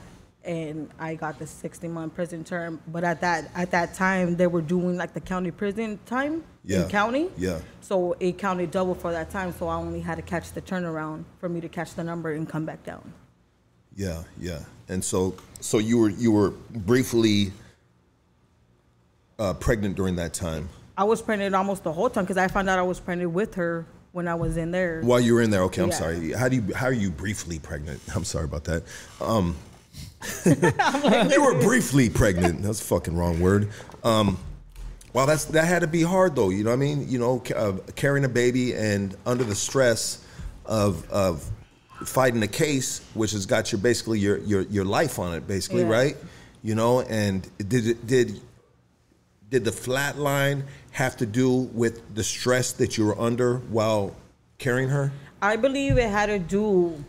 and 0.47 0.89
I 0.97 1.15
got 1.15 1.37
the 1.37 1.45
60 1.45 1.87
month 1.89 2.15
prison 2.15 2.43
term. 2.43 2.81
But 2.87 3.03
at 3.03 3.21
that 3.21 3.51
at 3.53 3.69
that 3.71 3.93
time, 3.93 4.37
they 4.37 4.47
were 4.47 4.61
doing 4.61 4.97
like 4.97 5.13
the 5.13 5.19
county 5.19 5.51
prison 5.51 5.99
time 6.05 6.43
Yeah. 6.63 6.83
in 6.83 6.89
county. 6.89 7.29
Yeah. 7.37 7.59
So 7.81 8.15
it 8.19 8.37
counted 8.37 8.71
double 8.71 8.95
for 8.95 9.11
that 9.11 9.29
time. 9.29 9.53
So 9.53 9.67
I 9.67 9.75
only 9.75 9.99
had 9.99 10.15
to 10.15 10.21
catch 10.21 10.53
the 10.53 10.61
turnaround 10.61 11.25
for 11.39 11.49
me 11.49 11.59
to 11.61 11.69
catch 11.69 11.93
the 11.95 12.03
number 12.03 12.31
and 12.31 12.47
come 12.47 12.65
back 12.65 12.83
down. 12.83 13.13
Yeah, 13.95 14.23
yeah. 14.39 14.59
And 14.87 15.03
so, 15.03 15.35
so 15.59 15.79
you 15.79 15.97
were 15.99 16.09
you 16.09 16.31
were 16.31 16.51
briefly 16.71 17.51
uh, 19.39 19.53
pregnant 19.53 19.95
during 19.95 20.15
that 20.15 20.33
time 20.33 20.67
I 20.97 21.03
was 21.03 21.21
pregnant 21.21 21.53
almost 21.53 21.83
the 21.83 21.91
whole 21.93 22.09
time 22.09 22.23
because 22.23 22.37
I 22.37 22.47
found 22.47 22.67
out 22.69 22.79
I 22.79 22.81
was 22.81 22.99
pregnant 22.99 23.29
with 23.31 23.53
her 23.53 23.85
when 24.13 24.27
I 24.27 24.33
was 24.33 24.57
in 24.57 24.71
there. 24.71 25.01
while 25.01 25.19
you 25.19 25.35
were 25.35 25.43
in 25.43 25.51
there. 25.51 25.61
Okay, 25.63 25.83
I'm 25.83 25.89
Yeah. 25.89 25.95
sorry. 25.95 26.31
How 26.31 26.49
do 26.49 26.55
you 26.55 26.73
how 26.73 26.87
are 26.87 26.91
you 26.93 27.11
briefly 27.11 27.59
pregnant? 27.59 27.99
I'm 28.15 28.23
sorry 28.23 28.45
about 28.45 28.63
that. 28.63 28.81
Um, 29.21 29.55
you 30.45 31.41
were 31.43 31.59
briefly 31.61 32.09
pregnant. 32.09 32.61
That's 32.61 32.81
a 32.81 32.83
fucking 32.85 33.15
wrong 33.15 33.39
word. 33.39 33.69
Um, 34.03 34.37
well, 35.13 35.25
that's 35.25 35.45
that 35.45 35.65
had 35.65 35.79
to 35.79 35.87
be 35.87 36.01
hard 36.01 36.35
though. 36.35 36.49
You 36.49 36.63
know 36.63 36.69
what 36.71 36.75
I 36.75 36.79
mean? 36.79 37.07
You 37.09 37.19
know, 37.19 37.43
uh, 37.55 37.73
carrying 37.95 38.25
a 38.25 38.29
baby 38.29 38.73
and 38.73 39.15
under 39.25 39.43
the 39.43 39.55
stress 39.55 40.23
of 40.65 41.09
of 41.09 41.49
fighting 42.05 42.43
a 42.43 42.47
case, 42.47 43.01
which 43.13 43.31
has 43.31 43.45
got 43.45 43.71
your 43.71 43.79
basically 43.79 44.19
your 44.19 44.37
your 44.39 44.61
your 44.63 44.85
life 44.85 45.19
on 45.19 45.33
it, 45.33 45.47
basically, 45.47 45.81
Yeah. 45.81 45.89
right? 45.89 46.17
You 46.63 46.75
know, 46.75 47.01
and 47.01 47.47
did 47.57 48.05
did 48.05 48.41
did 49.49 49.63
the 49.65 49.71
flat 49.71 50.17
line 50.17 50.65
have 50.91 51.15
to 51.17 51.25
do 51.25 51.51
with 51.73 52.15
the 52.15 52.23
stress 52.23 52.71
that 52.73 52.97
you 52.97 53.05
were 53.05 53.19
under 53.19 53.57
while 53.57 54.15
carrying 54.57 54.89
her? 54.89 55.11
I 55.41 55.55
believe 55.55 55.97
it 55.97 56.09
had 56.09 56.25
to 56.27 56.39
do 56.39 57.03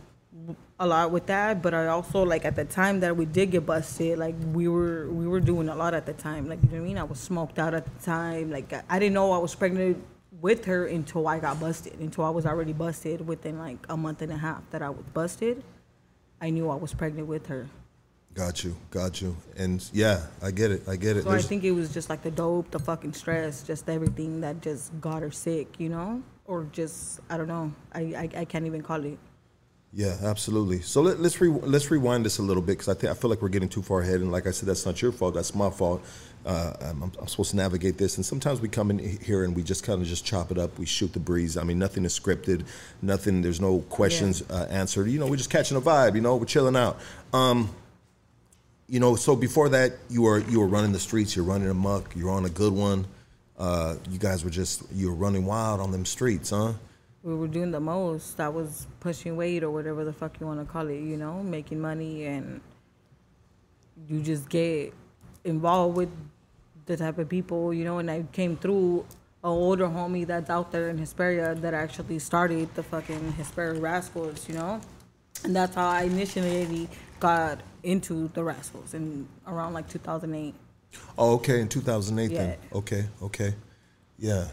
a 0.79 0.87
lot 0.87 1.11
with 1.11 1.25
that, 1.27 1.61
but 1.61 1.73
I 1.73 1.87
also 1.87 2.23
like 2.23 2.45
at 2.45 2.55
the 2.55 2.65
time 2.65 3.01
that 3.01 3.15
we 3.17 3.25
did 3.25 3.51
get 3.51 3.65
busted, 3.65 4.17
like 4.17 4.35
we 4.53 4.67
were 4.67 5.07
we 5.09 5.27
were 5.27 5.39
doing 5.41 5.67
a 5.69 5.75
lot 5.75 5.93
at 5.93 6.05
the 6.05 6.13
time. 6.13 6.47
Like 6.47 6.59
you 6.63 6.69
know 6.69 6.77
what 6.77 6.83
I 6.83 6.87
mean? 6.87 6.97
I 6.97 7.03
was 7.03 7.19
smoked 7.19 7.59
out 7.59 7.73
at 7.73 7.85
the 7.85 8.05
time. 8.05 8.49
Like 8.51 8.71
I- 8.71 8.83
I 8.89 8.99
didn't 8.99 9.13
know 9.13 9.31
I 9.33 9.37
was 9.39 9.53
pregnant 9.55 10.01
with 10.41 10.65
her 10.65 10.85
until 10.87 11.27
I 11.27 11.39
got 11.39 11.59
busted. 11.59 11.99
Until 11.99 12.23
I 12.23 12.29
was 12.29 12.45
already 12.45 12.71
busted 12.73 13.27
within 13.27 13.59
like 13.59 13.77
a 13.89 13.97
month 13.97 14.21
and 14.21 14.31
a 14.31 14.37
half 14.37 14.61
that 14.71 14.81
I 14.81 14.89
was 14.89 15.05
busted. 15.13 15.63
I 16.41 16.49
knew 16.49 16.69
I 16.69 16.75
was 16.75 16.93
pregnant 16.93 17.27
with 17.27 17.47
her. 17.47 17.67
Got 18.33 18.63
you, 18.63 18.77
got 18.91 19.21
you. 19.21 19.35
And 19.57 19.83
yeah, 19.91 20.27
I 20.41 20.51
get 20.51 20.71
it, 20.71 20.87
I 20.87 20.95
get 20.95 21.17
it. 21.17 21.23
So 21.23 21.31
I 21.31 21.41
think 21.41 21.65
it 21.65 21.71
was 21.71 21.91
just 21.93 22.09
like 22.09 22.21
the 22.21 22.31
dope, 22.31 22.71
the 22.71 22.79
fucking 22.79 23.11
stress, 23.13 23.63
just 23.63 23.89
everything 23.89 24.39
that 24.41 24.61
just 24.61 24.97
got 25.01 25.23
her 25.23 25.31
sick, 25.31 25.77
you 25.77 25.89
know? 25.89 26.21
Or 26.45 26.63
just 26.71 27.19
I 27.29 27.35
don't 27.37 27.47
know. 27.49 27.73
I 27.91 28.01
I, 28.23 28.29
I 28.41 28.45
can't 28.45 28.65
even 28.65 28.81
call 28.81 29.03
it. 29.03 29.17
Yeah, 29.91 30.15
absolutely. 30.21 30.81
So 30.81 31.01
let, 31.01 31.19
let's 31.19 31.41
re, 31.41 31.49
let's 31.49 31.89
rewind 31.89 32.23
this 32.23 32.37
a 32.37 32.43
little 32.43 32.61
bit 32.61 32.73
because 32.73 32.89
I 32.89 32.93
think 32.93 33.11
I 33.11 33.15
feel 33.15 33.29
like 33.29 33.41
we're 33.41 33.49
getting 33.49 33.69
too 33.69 33.81
far 33.81 34.01
ahead. 34.01 34.21
And 34.21 34.31
like 34.31 34.45
I 34.45 34.51
said, 34.51 34.69
that's 34.69 34.85
not 34.85 35.01
your 35.01 35.11
fault. 35.11 35.33
That's 35.33 35.55
my 35.55 35.71
fault. 35.71 36.05
Uh, 36.45 36.73
I'm, 36.81 37.03
I'm 37.03 37.27
supposed 37.27 37.51
to 37.51 37.57
navigate 37.57 37.97
this, 37.97 38.15
and 38.15 38.25
sometimes 38.25 38.61
we 38.61 38.69
come 38.69 38.91
in 38.91 38.99
here 38.99 39.43
and 39.43 39.55
we 39.55 39.61
just 39.61 39.83
kind 39.83 40.01
of 40.01 40.07
just 40.07 40.23
chop 40.23 40.51
it 40.51 40.57
up. 40.57 40.77
We 40.79 40.85
shoot 40.85 41.11
the 41.11 41.19
breeze. 41.19 41.57
I 41.57 41.63
mean, 41.63 41.79
nothing 41.79 42.05
is 42.05 42.17
scripted. 42.17 42.65
Nothing. 43.01 43.41
There's 43.41 43.59
no 43.59 43.79
questions 43.89 44.43
uh, 44.49 44.67
answered. 44.69 45.07
You 45.07 45.19
know, 45.19 45.27
we're 45.27 45.35
just 45.35 45.49
catching 45.49 45.75
a 45.75 45.81
vibe. 45.81 46.15
You 46.15 46.21
know, 46.21 46.37
we're 46.37 46.45
chilling 46.45 46.75
out. 46.75 46.99
Um, 47.33 47.69
you 48.87 48.99
know, 48.99 49.15
so 49.15 49.35
before 49.35 49.69
that, 49.69 49.93
you 50.09 50.21
were 50.21 50.39
you 50.39 50.59
were 50.59 50.67
running 50.67 50.91
the 50.91 50.99
streets. 50.99 51.35
You're 51.35 51.45
running 51.45 51.69
amok. 51.69 52.15
You're 52.15 52.31
on 52.31 52.45
a 52.45 52.49
good 52.49 52.73
one. 52.73 53.05
Uh, 53.57 53.95
you 54.09 54.17
guys 54.17 54.43
were 54.43 54.49
just 54.49 54.83
you 54.93 55.09
were 55.09 55.15
running 55.15 55.45
wild 55.45 55.81
on 55.81 55.91
them 55.91 56.05
streets, 56.05 56.51
huh? 56.51 56.73
We 57.23 57.35
were 57.35 57.47
doing 57.47 57.71
the 57.71 57.79
most. 57.79 58.39
I 58.39 58.49
was 58.49 58.87
pushing 58.99 59.35
weight 59.35 59.63
or 59.63 59.71
whatever 59.71 60.05
the 60.05 60.13
fuck 60.13 60.39
you 60.39 60.47
want 60.47 60.59
to 60.59 60.65
call 60.65 60.87
it, 60.87 61.01
you 61.01 61.17
know, 61.17 61.43
making 61.43 61.79
money 61.79 62.25
and 62.25 62.61
you 64.07 64.21
just 64.21 64.47
get 64.49 64.93
involved 65.43 65.97
with 65.97 66.09
the 66.85 66.97
type 66.97 67.17
of 67.17 67.29
people, 67.29 67.73
you 67.73 67.83
know, 67.83 67.99
and 67.99 68.09
I 68.09 68.23
came 68.31 68.57
through 68.57 69.05
an 69.43 69.49
older 69.49 69.87
homie 69.87 70.25
that's 70.25 70.49
out 70.49 70.71
there 70.71 70.89
in 70.89 70.97
Hesperia 70.97 71.55
that 71.55 71.73
actually 71.73 72.19
started 72.19 72.73
the 72.75 72.83
fucking 72.83 73.33
Hesperia 73.33 73.79
Rascals, 73.79 74.47
you 74.47 74.55
know? 74.55 74.81
And 75.43 75.55
that's 75.55 75.75
how 75.75 75.87
I 75.87 76.03
initially 76.03 76.89
got 77.19 77.59
into 77.83 78.29
the 78.29 78.43
Rascals 78.43 78.93
in 78.93 79.27
around 79.47 79.73
like 79.73 79.87
2008. 79.87 80.53
Oh, 81.17 81.33
okay, 81.35 81.61
in 81.61 81.69
2008 81.69 82.35
then. 82.35 82.49
Yeah. 82.49 82.77
Okay, 82.77 83.05
okay. 83.21 83.53
Yeah. 84.17 84.47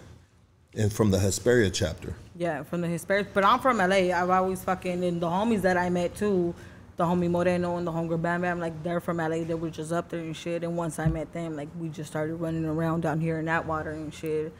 And 0.74 0.92
from 0.92 1.10
the 1.10 1.18
Hesperia 1.18 1.70
chapter. 1.70 2.14
Yeah, 2.38 2.62
from 2.64 2.82
the 2.82 2.88
Hesperia. 2.88 3.26
But 3.32 3.44
I'm 3.44 3.58
from 3.60 3.78
LA. 3.78 4.12
I've 4.12 4.30
always 4.30 4.62
fucking 4.62 5.02
and 5.04 5.20
the 5.20 5.26
homies 5.26 5.62
that 5.62 5.76
I 5.76 5.88
met 5.88 6.14
too, 6.14 6.54
the 6.96 7.04
homie 7.04 7.30
Moreno 7.30 7.76
and 7.76 7.86
the 7.86 7.92
homegirl 7.92 8.20
Bam 8.20 8.42
Bam, 8.42 8.60
like 8.60 8.82
they're 8.82 9.00
from 9.00 9.16
LA. 9.18 9.44
They 9.44 9.54
were 9.54 9.70
just 9.70 9.92
up 9.92 10.10
there 10.10 10.20
and 10.20 10.36
shit. 10.36 10.62
And 10.62 10.76
once 10.76 10.98
I 10.98 11.06
met 11.06 11.32
them, 11.32 11.56
like 11.56 11.68
we 11.78 11.88
just 11.88 12.10
started 12.10 12.34
running 12.34 12.64
around 12.64 13.02
down 13.02 13.20
here 13.20 13.38
in 13.38 13.46
that 13.46 13.66
water 13.66 13.90
and 13.90 14.12
shit. 14.12 14.52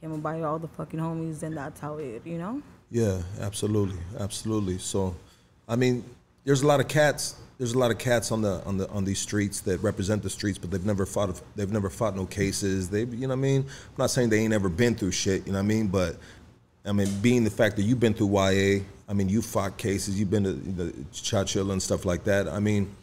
Came 0.00 0.12
and 0.12 0.22
by 0.22 0.42
all 0.42 0.58
the 0.58 0.68
fucking 0.68 1.00
homies, 1.00 1.42
and 1.42 1.56
that's 1.56 1.80
how 1.80 1.96
it, 1.96 2.22
you 2.26 2.36
know. 2.36 2.62
Yeah, 2.90 3.22
absolutely, 3.40 3.98
absolutely. 4.18 4.78
So, 4.78 5.14
I 5.66 5.76
mean, 5.76 6.04
there's 6.44 6.62
a 6.62 6.66
lot 6.66 6.80
of 6.80 6.88
cats. 6.88 7.36
There's 7.58 7.72
a 7.72 7.78
lot 7.78 7.90
of 7.90 7.96
cats 7.96 8.30
on 8.30 8.42
the 8.42 8.62
on 8.64 8.76
the 8.76 8.88
on 8.90 9.04
these 9.06 9.18
streets 9.18 9.60
that 9.62 9.82
represent 9.82 10.22
the 10.22 10.28
streets, 10.28 10.58
but 10.58 10.70
they've 10.70 10.84
never 10.84 11.06
fought. 11.06 11.40
They've 11.56 11.72
never 11.72 11.88
fought 11.88 12.14
no 12.14 12.26
cases. 12.26 12.90
They, 12.90 13.04
you 13.04 13.22
know 13.22 13.28
what 13.28 13.32
I 13.32 13.36
mean. 13.36 13.62
I'm 13.62 13.94
not 13.96 14.10
saying 14.10 14.28
they 14.28 14.40
ain't 14.40 14.52
ever 14.52 14.68
been 14.68 14.94
through 14.94 15.12
shit. 15.12 15.46
You 15.46 15.52
know 15.52 15.58
what 15.58 15.64
I 15.64 15.68
mean. 15.68 15.88
But 15.88 16.16
I 16.86 16.92
mean, 16.92 17.08
being 17.20 17.44
the 17.44 17.50
fact 17.50 17.76
that 17.76 17.82
you've 17.82 18.00
been 18.00 18.14
through 18.14 18.30
YA, 18.32 18.80
I 19.08 19.12
mean, 19.12 19.28
you 19.28 19.42
fought 19.42 19.76
cases. 19.76 20.18
You've 20.18 20.30
been 20.30 20.44
to 20.44 20.52
the 20.52 20.92
Chowchilla 21.12 21.72
and 21.72 21.82
stuff 21.82 22.04
like 22.04 22.24
that. 22.24 22.48
I 22.48 22.60
mean, 22.60 22.94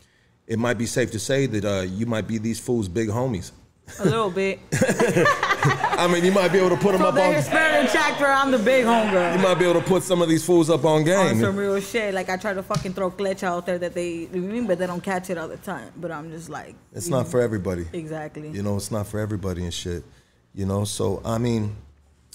it 0.48 0.60
might 0.60 0.78
be 0.78 0.86
safe 0.86 1.12
to 1.12 1.20
say 1.20 1.46
that 1.48 1.66
uh, 1.66 1.82
you 1.82 2.06
might 2.06 2.28
be 2.28 2.38
these 2.38 2.60
fools' 2.60 2.88
big 2.88 3.10
homies. 3.10 3.52
A 4.00 4.06
little 4.06 4.30
bit. 4.30 4.60
I 4.74 6.08
mean, 6.12 6.24
you 6.24 6.32
might 6.32 6.52
be 6.52 6.58
able 6.58 6.70
to 6.70 6.76
put 6.78 6.94
them 6.94 7.02
From 7.02 7.10
up 7.10 7.16
the 7.16 7.22
on. 7.24 7.34
Hesperia 7.34 7.90
chapter, 7.92 8.26
I'm 8.26 8.52
the 8.52 8.58
big 8.58 8.86
homie. 8.86 9.36
You 9.38 9.42
might 9.44 9.56
be 9.56 9.66
able 9.66 9.82
to 9.82 9.86
put 9.86 10.04
some 10.04 10.22
of 10.22 10.30
these 10.30 10.46
fools 10.46 10.70
up 10.70 10.86
on 10.86 11.00
On 11.00 11.04
game. 11.04 11.40
some 11.40 11.56
real 11.58 11.80
shit. 11.82 12.14
Like 12.14 12.30
I 12.30 12.38
try 12.38 12.54
to 12.54 12.64
fucking 12.64 12.94
throw 12.94 13.12
glitch 13.12 13.44
out 13.44 13.66
there 13.66 13.78
that 13.78 13.94
they, 13.94 14.10
you 14.12 14.28
know 14.28 14.42
what 14.42 14.50
I 14.50 14.54
mean, 14.54 14.68
but 14.68 14.80
they 14.80 14.88
don't 14.88 15.04
catch 15.04 15.30
it 15.30 15.38
all 15.38 15.48
the 15.50 15.58
time. 15.58 15.92
But 15.98 16.12
I'm 16.12 16.32
just 16.32 16.50
like, 16.50 16.76
It's 16.94 17.10
not 17.10 17.26
know, 17.26 17.32
for 17.32 17.42
everybody. 17.42 17.86
exactly. 17.92 18.50
You 18.50 18.64
know, 18.64 18.78
it's 18.78 18.90
not 18.92 19.08
for 19.08 19.20
everybody 19.20 19.64
and 19.64 19.74
shit. 19.74 20.04
You 20.56 20.66
know, 20.66 20.86
so 20.86 21.22
I 21.26 21.38
mean, 21.38 21.76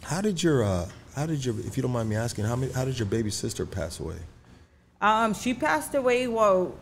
how 0.02 0.20
did 0.20 0.42
your 0.42 0.64
uh 0.64 0.86
how 1.18 1.26
did 1.26 1.44
your 1.44 1.58
if 1.60 1.76
you 1.76 1.82
don't 1.82 1.92
mind 1.92 2.08
me 2.08 2.16
asking, 2.16 2.44
how 2.44 2.56
many 2.56 2.72
how 2.72 2.84
did 2.84 2.98
your 2.98 3.06
baby 3.06 3.30
sister 3.30 3.66
pass 3.66 3.98
away? 3.98 4.16
Um, 5.00 5.34
she 5.34 5.52
passed 5.52 5.94
away. 5.94 6.28
Well, 6.28 6.76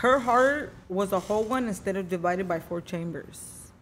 her 0.00 0.18
heart 0.18 0.72
was 0.88 1.12
a 1.12 1.20
whole 1.20 1.44
one 1.44 1.66
instead 1.68 1.96
of 1.96 2.08
divided 2.08 2.46
by 2.46 2.60
four 2.60 2.80
chambers, 2.80 3.72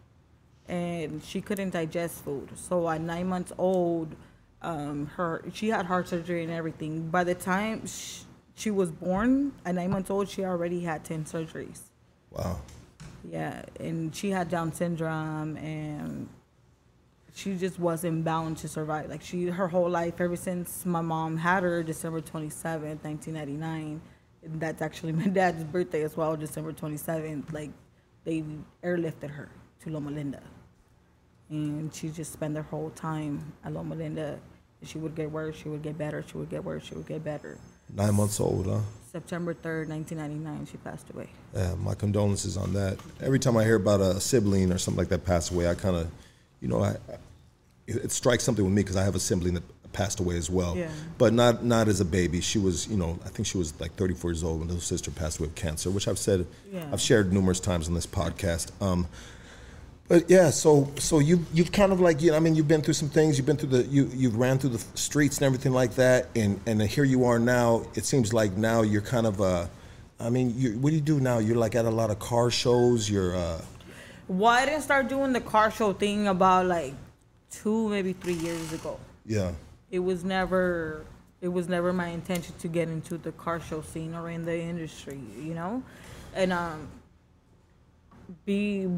and 0.68 1.22
she 1.24 1.40
couldn't 1.40 1.70
digest 1.70 2.24
food. 2.24 2.50
So 2.54 2.88
at 2.88 3.00
nine 3.00 3.26
months 3.26 3.52
old, 3.58 4.14
um, 4.62 5.06
her 5.16 5.42
she 5.52 5.68
had 5.68 5.86
heart 5.86 6.08
surgery 6.08 6.44
and 6.44 6.52
everything. 6.52 7.08
By 7.08 7.24
the 7.24 7.34
time 7.34 7.86
sh- 7.86 8.22
she 8.54 8.70
was 8.70 8.90
born, 8.90 9.52
at 9.64 9.74
nine 9.74 9.90
months 9.90 10.10
old, 10.10 10.28
she 10.28 10.44
already 10.44 10.80
had 10.80 11.04
ten 11.04 11.24
surgeries. 11.24 11.80
Wow. 12.30 12.60
Yeah, 13.28 13.62
and 13.78 14.14
she 14.14 14.30
had 14.30 14.48
Down 14.48 14.72
syndrome, 14.72 15.56
and 15.56 16.28
she 17.34 17.56
just 17.56 17.78
wasn't 17.78 18.24
bound 18.24 18.58
to 18.58 18.68
survive. 18.68 19.08
Like 19.08 19.22
she, 19.22 19.46
her 19.46 19.68
whole 19.68 19.88
life, 19.88 20.20
ever 20.20 20.36
since 20.36 20.84
my 20.84 21.00
mom 21.00 21.36
had 21.36 21.62
her, 21.62 21.82
December 21.82 22.20
twenty 22.20 22.50
seventh, 22.50 23.04
nineteen 23.04 23.34
ninety 23.34 23.54
nine. 23.56 24.00
That's 24.44 24.82
actually 24.82 25.12
my 25.22 25.26
dad's 25.26 25.64
birthday 25.64 26.02
as 26.02 26.16
well, 26.16 26.36
December 26.36 26.72
twenty 26.72 26.96
seventh. 26.96 27.52
Like 27.52 27.70
they 28.24 28.44
airlifted 28.82 29.30
her 29.30 29.48
to 29.80 29.90
Loma 29.90 30.10
Linda, 30.10 30.42
and 31.50 31.92
she 31.94 32.10
just 32.10 32.32
spent 32.32 32.56
her 32.56 32.62
whole 32.62 32.90
time 32.90 33.52
at 33.64 33.72
Loma 33.72 33.94
Linda. 33.94 34.38
She 34.84 34.98
would 34.98 35.14
get 35.14 35.30
worse, 35.30 35.56
she 35.56 35.68
would 35.68 35.82
get 35.82 35.96
better, 35.96 36.24
she 36.26 36.36
would 36.36 36.50
get 36.50 36.64
worse, 36.64 36.84
she 36.84 36.96
would 36.96 37.06
get 37.06 37.22
better. 37.22 37.56
Nine 37.94 38.14
months 38.14 38.40
old, 38.40 38.66
huh? 38.66 38.80
September 39.12 39.54
third, 39.54 39.88
nineteen 39.88 40.18
ninety 40.18 40.36
nine, 40.36 40.66
she 40.66 40.76
passed 40.78 41.08
away. 41.10 41.28
Yeah, 41.54 41.74
my 41.76 41.94
condolences 41.94 42.56
on 42.56 42.72
that. 42.74 42.98
Every 43.20 43.38
time 43.38 43.56
I 43.56 43.64
hear 43.64 43.76
about 43.76 44.00
a 44.00 44.20
sibling 44.20 44.72
or 44.72 44.78
something 44.78 44.98
like 44.98 45.08
that 45.10 45.24
pass 45.24 45.50
away, 45.52 45.68
I 45.68 45.74
kind 45.74 45.96
of, 45.96 46.10
you 46.62 46.68
know, 46.68 46.82
I, 46.82 46.90
I- 46.90 47.18
it, 47.88 47.96
it 47.96 48.12
strikes 48.12 48.44
something 48.44 48.64
with 48.64 48.72
me 48.72 48.82
because 48.82 48.94
I 48.96 49.02
have 49.02 49.16
a 49.16 49.20
sibling 49.20 49.54
that 49.54 49.64
passed 49.92 50.20
away 50.20 50.36
as 50.36 50.48
well. 50.48 50.76
Yeah. 50.78 50.88
But 51.18 51.32
not 51.32 51.64
not 51.64 51.88
as 51.88 52.00
a 52.00 52.04
baby. 52.04 52.40
She 52.40 52.58
was, 52.58 52.86
you 52.86 52.96
know, 52.96 53.18
I 53.26 53.28
think 53.28 53.46
she 53.46 53.58
was 53.58 53.78
like 53.80 53.92
34 53.96 54.30
years 54.30 54.44
old 54.44 54.60
when 54.60 54.68
her 54.68 54.78
sister 54.78 55.10
passed 55.10 55.40
away 55.40 55.48
of 55.48 55.56
cancer, 55.56 55.90
which 55.90 56.06
I've 56.06 56.18
said, 56.18 56.46
Yeah. 56.72 56.86
I've 56.92 57.00
shared 57.00 57.32
numerous 57.32 57.58
times 57.60 57.88
on 57.88 57.94
this 57.94 58.06
podcast. 58.06 58.70
Um, 58.80 59.08
but 60.08 60.30
yeah, 60.30 60.50
so 60.50 60.90
so 60.98 61.18
you 61.18 61.44
you've 61.52 61.72
kind 61.72 61.92
of 61.92 61.98
like 62.00 62.22
you 62.22 62.30
know, 62.30 62.36
I 62.36 62.40
mean 62.40 62.54
you've 62.54 62.68
been 62.68 62.82
through 62.82 62.94
some 62.94 63.08
things. 63.08 63.36
You've 63.36 63.46
been 63.46 63.56
through 63.56 63.70
the 63.70 63.82
you 63.84 64.08
you've 64.14 64.36
ran 64.36 64.58
through 64.58 64.70
the 64.70 64.84
streets 64.94 65.38
and 65.38 65.44
everything 65.46 65.72
like 65.72 65.94
that, 65.96 66.28
and 66.36 66.60
and 66.66 66.80
here 66.82 67.04
you 67.04 67.24
are 67.24 67.38
now. 67.40 67.84
It 67.94 68.04
seems 68.04 68.32
like 68.32 68.56
now 68.56 68.82
you're 68.82 69.02
kind 69.02 69.26
of 69.26 69.40
a 69.40 69.68
I 70.20 70.30
mean, 70.30 70.54
you, 70.56 70.78
what 70.78 70.90
do 70.90 70.94
you 70.96 71.02
do 71.02 71.18
now? 71.18 71.38
You're 71.38 71.56
like 71.56 71.74
at 71.74 71.84
a 71.84 71.90
lot 71.90 72.10
of 72.10 72.20
car 72.20 72.48
shows. 72.50 73.10
You're 73.10 73.34
uh, 73.34 73.60
Well, 74.32 74.50
I 74.50 74.64
didn't 74.64 74.80
start 74.80 75.08
doing 75.08 75.34
the 75.34 75.42
car 75.42 75.70
show 75.70 75.92
thing 75.92 76.26
about 76.26 76.64
like 76.64 76.94
two, 77.50 77.88
maybe 77.90 78.14
three 78.14 78.32
years 78.32 78.72
ago. 78.72 78.98
yeah, 79.26 79.52
It 79.90 79.98
was 79.98 80.24
never, 80.24 81.04
it 81.42 81.48
was 81.48 81.68
never 81.68 81.92
my 81.92 82.08
intention 82.08 82.54
to 82.60 82.68
get 82.68 82.88
into 82.88 83.18
the 83.18 83.32
car 83.32 83.60
show 83.60 83.82
scene 83.82 84.14
or 84.14 84.30
in 84.30 84.46
the 84.46 84.58
industry, 84.58 85.20
you 85.38 85.52
know. 85.52 85.82
and 86.34 86.50
um, 86.50 86.88
be 88.46 88.88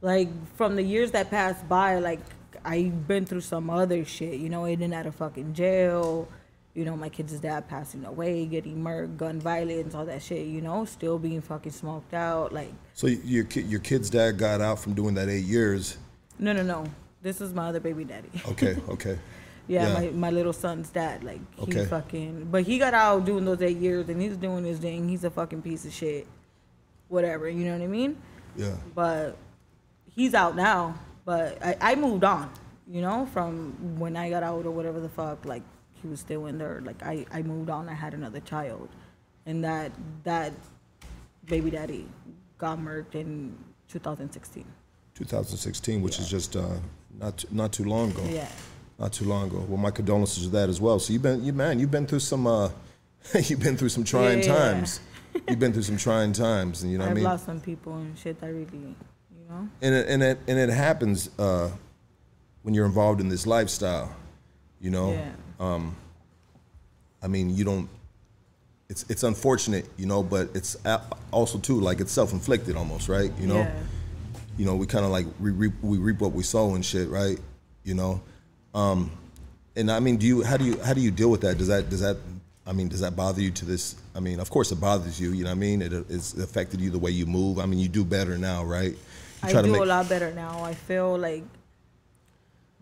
like 0.00 0.28
from 0.56 0.74
the 0.74 0.82
years 0.82 1.10
that 1.10 1.28
passed 1.30 1.68
by, 1.68 1.98
like 1.98 2.20
I've 2.64 3.06
been 3.06 3.26
through 3.26 3.42
some 3.42 3.68
other 3.68 4.06
shit, 4.06 4.40
you 4.40 4.48
know, 4.48 4.64
in 4.64 4.80
and 4.80 4.94
out 4.94 5.04
of 5.04 5.16
fucking 5.16 5.52
jail. 5.52 6.28
You 6.76 6.84
know, 6.84 6.94
my 6.96 7.08
kid's 7.08 7.32
dad 7.40 7.68
passing 7.68 8.04
away, 8.04 8.44
getting 8.44 8.82
murdered, 8.82 9.16
gun 9.16 9.40
violence, 9.40 9.94
all 9.94 10.04
that 10.04 10.22
shit. 10.22 10.46
You 10.46 10.60
know, 10.60 10.84
still 10.84 11.18
being 11.18 11.40
fucking 11.40 11.72
smoked 11.72 12.12
out. 12.12 12.52
Like, 12.52 12.70
So 12.92 13.06
your 13.06 13.44
ki- 13.44 13.62
your 13.62 13.80
kid's 13.80 14.10
dad 14.10 14.36
got 14.38 14.60
out 14.60 14.78
from 14.78 14.92
doing 14.92 15.14
that 15.14 15.28
eight 15.30 15.44
years. 15.46 15.96
no, 16.38 16.52
no, 16.52 16.62
no. 16.62 16.84
This 17.22 17.40
is 17.40 17.54
my 17.54 17.68
other 17.70 17.80
baby 17.80 18.04
daddy. 18.04 18.28
Okay, 18.50 18.76
okay. 18.90 19.18
Yeah, 19.66 19.88
Yeah. 19.88 19.94
My, 19.94 20.10
my 20.10 20.30
little 20.30 20.52
son's 20.52 20.90
dad. 20.90 21.24
Like 21.24 21.40
he 21.56 21.62
Okay. 21.62 21.86
fucking 21.86 22.48
but 22.52 22.62
he 22.64 22.78
got 22.78 22.92
out 22.94 23.24
doing 23.24 23.44
those 23.46 23.62
eight 23.62 23.78
years 23.78 24.08
and 24.10 24.20
he's 24.20 24.36
doing 24.36 24.62
his 24.64 24.78
thing. 24.78 25.08
He's 25.08 25.24
a 25.24 25.30
fucking 25.30 25.62
piece 25.62 25.86
of 25.86 25.92
shit. 25.94 26.26
Whatever, 27.08 27.48
you 27.48 27.64
know 27.64 27.72
what 27.72 27.82
I 27.82 27.86
mean? 27.86 28.16
Yeah. 28.54 28.76
But 28.94 29.36
he's 30.14 30.34
out 30.34 30.54
now. 30.56 30.94
But 31.24 31.58
I, 31.64 31.76
I 31.80 31.94
moved 31.94 32.22
on, 32.22 32.50
you 32.86 33.00
know, 33.00 33.26
from 33.32 33.98
when 33.98 34.14
I 34.16 34.28
got 34.30 34.42
out 34.42 34.66
or 34.66 34.70
whatever 34.70 35.00
the 35.00 35.08
fuck, 35.08 35.44
like 35.46 35.62
he 36.02 36.08
was 36.08 36.20
still 36.20 36.46
in 36.46 36.58
there. 36.58 36.80
Like 36.84 37.02
I, 37.02 37.26
I 37.32 37.42
moved 37.42 37.70
on, 37.70 37.88
I 37.88 37.94
had 37.94 38.14
another 38.14 38.40
child. 38.40 38.88
And 39.46 39.62
that 39.64 39.92
that 40.24 40.52
baby 41.46 41.70
daddy 41.70 42.06
got 42.58 42.78
murked 42.78 43.14
in 43.14 43.56
two 43.88 43.98
thousand 43.98 44.32
sixteen. 44.32 44.64
2016, 45.14 46.02
which 46.02 46.18
is 46.18 46.28
just 46.28 46.56
uh, 46.56 46.74
not 47.18 47.38
too, 47.38 47.48
not 47.50 47.72
too 47.72 47.84
long 47.84 48.10
ago. 48.10 48.22
Yeah. 48.28 48.48
Not 48.98 49.12
too 49.14 49.24
long 49.24 49.46
ago. 49.48 49.64
Well, 49.68 49.78
my 49.78 49.90
condolences 49.90 50.44
to 50.44 50.50
that 50.50 50.68
as 50.68 50.78
well. 50.80 50.98
So 50.98 51.12
you've 51.14 51.22
been, 51.22 51.42
you 51.44 51.52
man, 51.54 51.78
you've 51.78 51.90
been 51.90 52.06
through 52.06 52.20
some, 52.20 52.46
uh, 52.46 52.68
you've 53.34 53.60
been 53.60 53.76
through 53.78 53.88
some 53.90 54.04
trying 54.04 54.40
Yeah. 54.42 54.54
times. 54.54 55.00
You've 55.48 55.58
been 55.58 55.72
through 55.72 55.82
some 55.84 55.96
trying 55.98 56.32
times, 56.32 56.82
and 56.82 56.90
you 56.92 56.98
know 56.98 57.04
what 57.04 57.08
I 57.08 57.10
I've 57.12 57.16
mean. 57.16 57.24
lost 57.24 57.44
some 57.46 57.60
people 57.60 57.94
and 57.94 58.16
shit 58.18 58.40
that 58.40 58.46
really 58.46 58.68
you 58.72 59.48
know? 59.50 59.68
and 59.82 59.94
it, 59.94 60.08
and 60.08 60.22
it 60.22 60.38
and 60.48 60.58
it 60.58 60.70
happens 60.70 61.28
uh, 61.38 61.70
when 62.62 62.74
you're 62.74 62.86
involved 62.86 63.20
in 63.20 63.28
this 63.28 63.46
lifestyle. 63.46 64.14
You 64.80 64.90
know, 64.90 65.12
Yeah. 65.12 65.30
I 65.60 67.28
mean, 67.28 67.54
you 67.54 67.64
don't. 67.64 67.88
It's 68.88 69.04
it's 69.08 69.24
unfortunate, 69.24 69.86
you 69.96 70.06
know, 70.06 70.22
but 70.22 70.50
it's 70.54 70.76
also 71.32 71.58
too 71.58 71.80
like 71.80 72.00
it's 72.00 72.12
self 72.12 72.32
inflicted 72.32 72.76
almost, 72.76 73.08
right? 73.08 73.32
You 73.40 73.48
know, 73.48 73.56
Yeah. 73.58 73.74
you 74.58 74.64
know, 74.64 74.76
we 74.76 74.86
kind 74.86 75.04
of 75.04 75.10
like 75.10 75.26
we 75.40 75.50
reap 75.50 75.72
we 75.82 75.98
reap 75.98 76.20
what 76.20 76.32
we 76.32 76.44
sow 76.44 76.74
and 76.76 76.84
shit, 76.84 77.08
right? 77.08 77.38
You 77.82 77.94
know, 77.94 78.20
um, 78.74 79.10
and 79.74 79.90
I 79.90 79.98
mean, 80.00 80.18
do 80.18 80.26
you 80.26 80.42
how 80.44 80.56
do 80.56 80.64
you 80.64 80.78
how 80.80 80.94
do 80.94 81.00
you 81.00 81.10
deal 81.10 81.30
with 81.30 81.40
that? 81.40 81.58
Does 81.58 81.66
that 81.68 81.90
does 81.90 82.00
that 82.00 82.16
I 82.64 82.72
mean, 82.72 82.88
does 82.88 83.00
that 83.00 83.16
bother 83.16 83.40
you 83.40 83.50
to 83.52 83.64
this? 83.64 83.96
I 84.14 84.20
mean, 84.20 84.38
of 84.38 84.50
course 84.50 84.70
it 84.70 84.80
bothers 84.80 85.20
you. 85.20 85.32
You 85.32 85.42
know 85.44 85.50
what 85.50 85.56
I 85.56 85.58
mean? 85.58 85.82
It 85.82 85.92
it's 86.08 86.34
affected 86.34 86.80
you 86.80 86.90
the 86.90 86.98
way 86.98 87.10
you 87.10 87.26
move. 87.26 87.58
I 87.58 87.66
mean, 87.66 87.80
you 87.80 87.88
do 87.88 88.04
better 88.04 88.38
now, 88.38 88.62
right? 88.64 88.92
You 88.92 89.58
I 89.58 89.62
do 89.62 89.72
make- 89.72 89.80
a 89.82 89.84
lot 89.84 90.08
better 90.08 90.32
now. 90.32 90.62
I 90.62 90.74
feel 90.74 91.18
like 91.18 91.42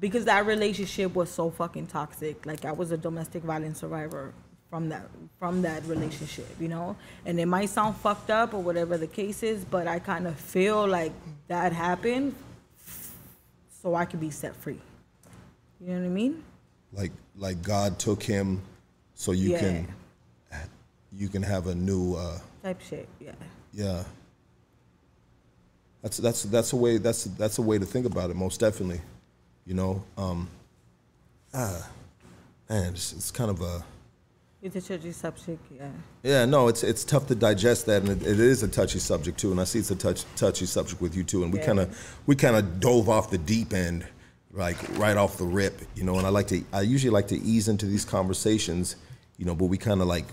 because 0.04 0.26
that 0.26 0.44
relationship 0.44 1.14
was 1.14 1.30
so 1.30 1.48
fucking 1.50 1.86
toxic. 1.86 2.44
Like 2.44 2.66
I 2.66 2.72
was 2.72 2.90
a 2.92 2.98
domestic 2.98 3.42
violence 3.42 3.80
survivor 3.80 4.34
from 4.68 4.90
that 4.90 5.06
from 5.38 5.62
that 5.62 5.82
relationship, 5.86 6.46
you 6.60 6.68
know. 6.68 6.94
And 7.24 7.40
it 7.40 7.46
might 7.46 7.70
sound 7.70 7.96
fucked 7.96 8.28
up 8.28 8.52
or 8.52 8.62
whatever 8.62 8.98
the 8.98 9.06
case 9.06 9.42
is, 9.42 9.64
but 9.64 9.88
I 9.88 10.00
kind 10.00 10.26
of 10.26 10.36
feel 10.38 10.86
like 10.86 11.12
that 11.48 11.72
happened 11.72 12.34
so 13.82 13.94
I 13.94 14.04
could 14.04 14.20
be 14.20 14.28
set 14.28 14.54
free. 14.56 14.76
You 15.80 15.94
know 15.94 16.00
what 16.00 16.06
I 16.06 16.08
mean? 16.10 16.44
like 16.92 17.12
like 17.38 17.62
God 17.62 17.98
took 17.98 18.22
him 18.22 18.60
so 19.14 19.32
you 19.32 19.52
Yeah. 19.52 19.60
can 19.60 19.88
you 21.16 21.28
can 21.28 21.42
have 21.42 21.66
a 21.66 21.74
new 21.74 22.14
uh 22.14 22.38
Type 22.62 22.82
shit. 22.82 23.08
Yeah. 23.20 23.32
yeah 23.72 24.04
that's 26.02 26.18
that's 26.18 26.42
that's 26.42 26.74
a 26.74 26.76
way 26.76 26.98
that's 26.98 27.24
that's 27.24 27.56
a 27.56 27.62
way 27.62 27.78
to 27.78 27.86
think 27.86 28.04
about 28.04 28.28
it 28.28 28.36
most 28.36 28.60
definitely 28.60 29.00
you 29.66 29.74
know 29.74 30.02
um 30.18 30.48
ah 31.52 31.88
man 32.68 32.92
it's, 32.92 33.12
it's 33.12 33.30
kind 33.30 33.50
of 33.50 33.60
a 33.60 33.82
It's 34.62 34.76
a 34.76 34.80
touchy 34.80 35.12
subject. 35.12 35.60
Yeah. 35.74 35.88
yeah 36.22 36.44
no 36.44 36.68
it's 36.68 36.82
it's 36.82 37.04
tough 37.04 37.26
to 37.28 37.34
digest 37.34 37.86
that 37.86 38.02
and 38.02 38.10
it, 38.10 38.26
it 38.26 38.40
is 38.40 38.62
a 38.62 38.68
touchy 38.68 38.98
subject 38.98 39.38
too 39.38 39.50
and 39.50 39.60
I 39.60 39.64
see 39.64 39.78
it's 39.78 39.90
a 39.90 39.96
touch, 39.96 40.24
touchy 40.36 40.66
subject 40.66 41.00
with 41.00 41.14
you 41.16 41.24
too 41.24 41.44
and 41.44 41.52
we 41.52 41.58
Yeah. 41.58 41.66
kind 41.66 41.80
of 41.80 42.16
we 42.26 42.34
kind 42.36 42.56
of 42.56 42.80
dove 42.80 43.08
off 43.08 43.30
the 43.30 43.38
deep 43.38 43.72
end 43.72 44.06
like 44.52 44.76
right 44.98 45.16
off 45.16 45.36
the 45.38 45.44
rip 45.44 45.80
you 45.94 46.04
know 46.04 46.16
and 46.18 46.26
I 46.26 46.30
like 46.30 46.48
to 46.48 46.62
I 46.72 46.82
usually 46.82 47.10
like 47.10 47.28
to 47.28 47.36
ease 47.40 47.68
into 47.68 47.86
these 47.86 48.04
conversations 48.04 48.96
you 49.38 49.44
know 49.46 49.54
but 49.54 49.66
we 49.66 49.78
kind 49.78 50.00
of 50.00 50.06
like 50.06 50.26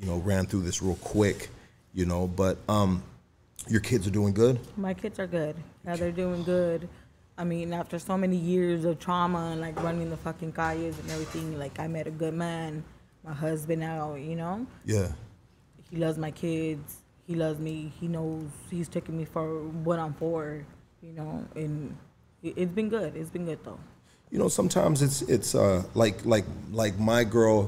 you 0.00 0.06
know 0.06 0.18
ran 0.18 0.46
through 0.46 0.62
this 0.62 0.80
real 0.82 0.96
quick 0.96 1.50
you 1.94 2.06
know 2.06 2.26
but 2.26 2.56
um 2.68 3.02
your 3.68 3.80
kids 3.80 4.06
are 4.06 4.10
doing 4.10 4.32
good 4.32 4.58
My 4.76 4.94
kids 4.94 5.18
are 5.18 5.26
good. 5.26 5.54
Yeah, 5.84 5.96
they're 5.96 6.10
doing 6.24 6.42
good. 6.44 6.88
I 7.40 7.44
mean, 7.44 7.72
after 7.72 7.98
so 7.98 8.18
many 8.18 8.36
years 8.36 8.84
of 8.84 8.98
trauma 8.98 9.42
and 9.52 9.60
like 9.62 9.76
running 9.82 10.10
the 10.10 10.16
fucking 10.18 10.52
calles 10.52 10.98
and 11.00 11.10
everything, 11.10 11.58
like 11.58 11.78
I 11.80 11.86
met 11.88 12.06
a 12.06 12.10
good 12.10 12.34
man, 12.34 12.84
my 13.24 13.32
husband 13.32 13.80
now, 13.80 14.14
you 14.14 14.36
know? 14.36 14.66
yeah 14.84 15.08
He 15.90 15.96
loves 15.96 16.18
my 16.18 16.30
kids. 16.30 16.98
He 17.26 17.34
loves 17.44 17.58
me. 17.58 17.76
He 18.00 18.06
knows 18.08 18.44
he's 18.70 18.88
taking 18.88 19.16
me 19.16 19.24
for 19.24 19.46
what 19.86 19.98
I'm 19.98 20.12
for, 20.14 20.64
you 21.02 21.12
know? 21.14 21.44
And 21.54 21.96
it- 22.42 22.54
it's 22.60 22.72
been 22.72 22.90
good. 22.90 23.16
It's 23.16 23.30
been 23.30 23.46
good 23.46 23.60
though. 23.64 23.80
you 24.32 24.38
know 24.38 24.48
sometimes 24.60 24.96
it's 25.06 25.22
it's 25.36 25.54
uh 25.64 25.82
like 26.02 26.16
like 26.34 26.44
like 26.82 26.94
my 27.12 27.22
girl 27.24 27.58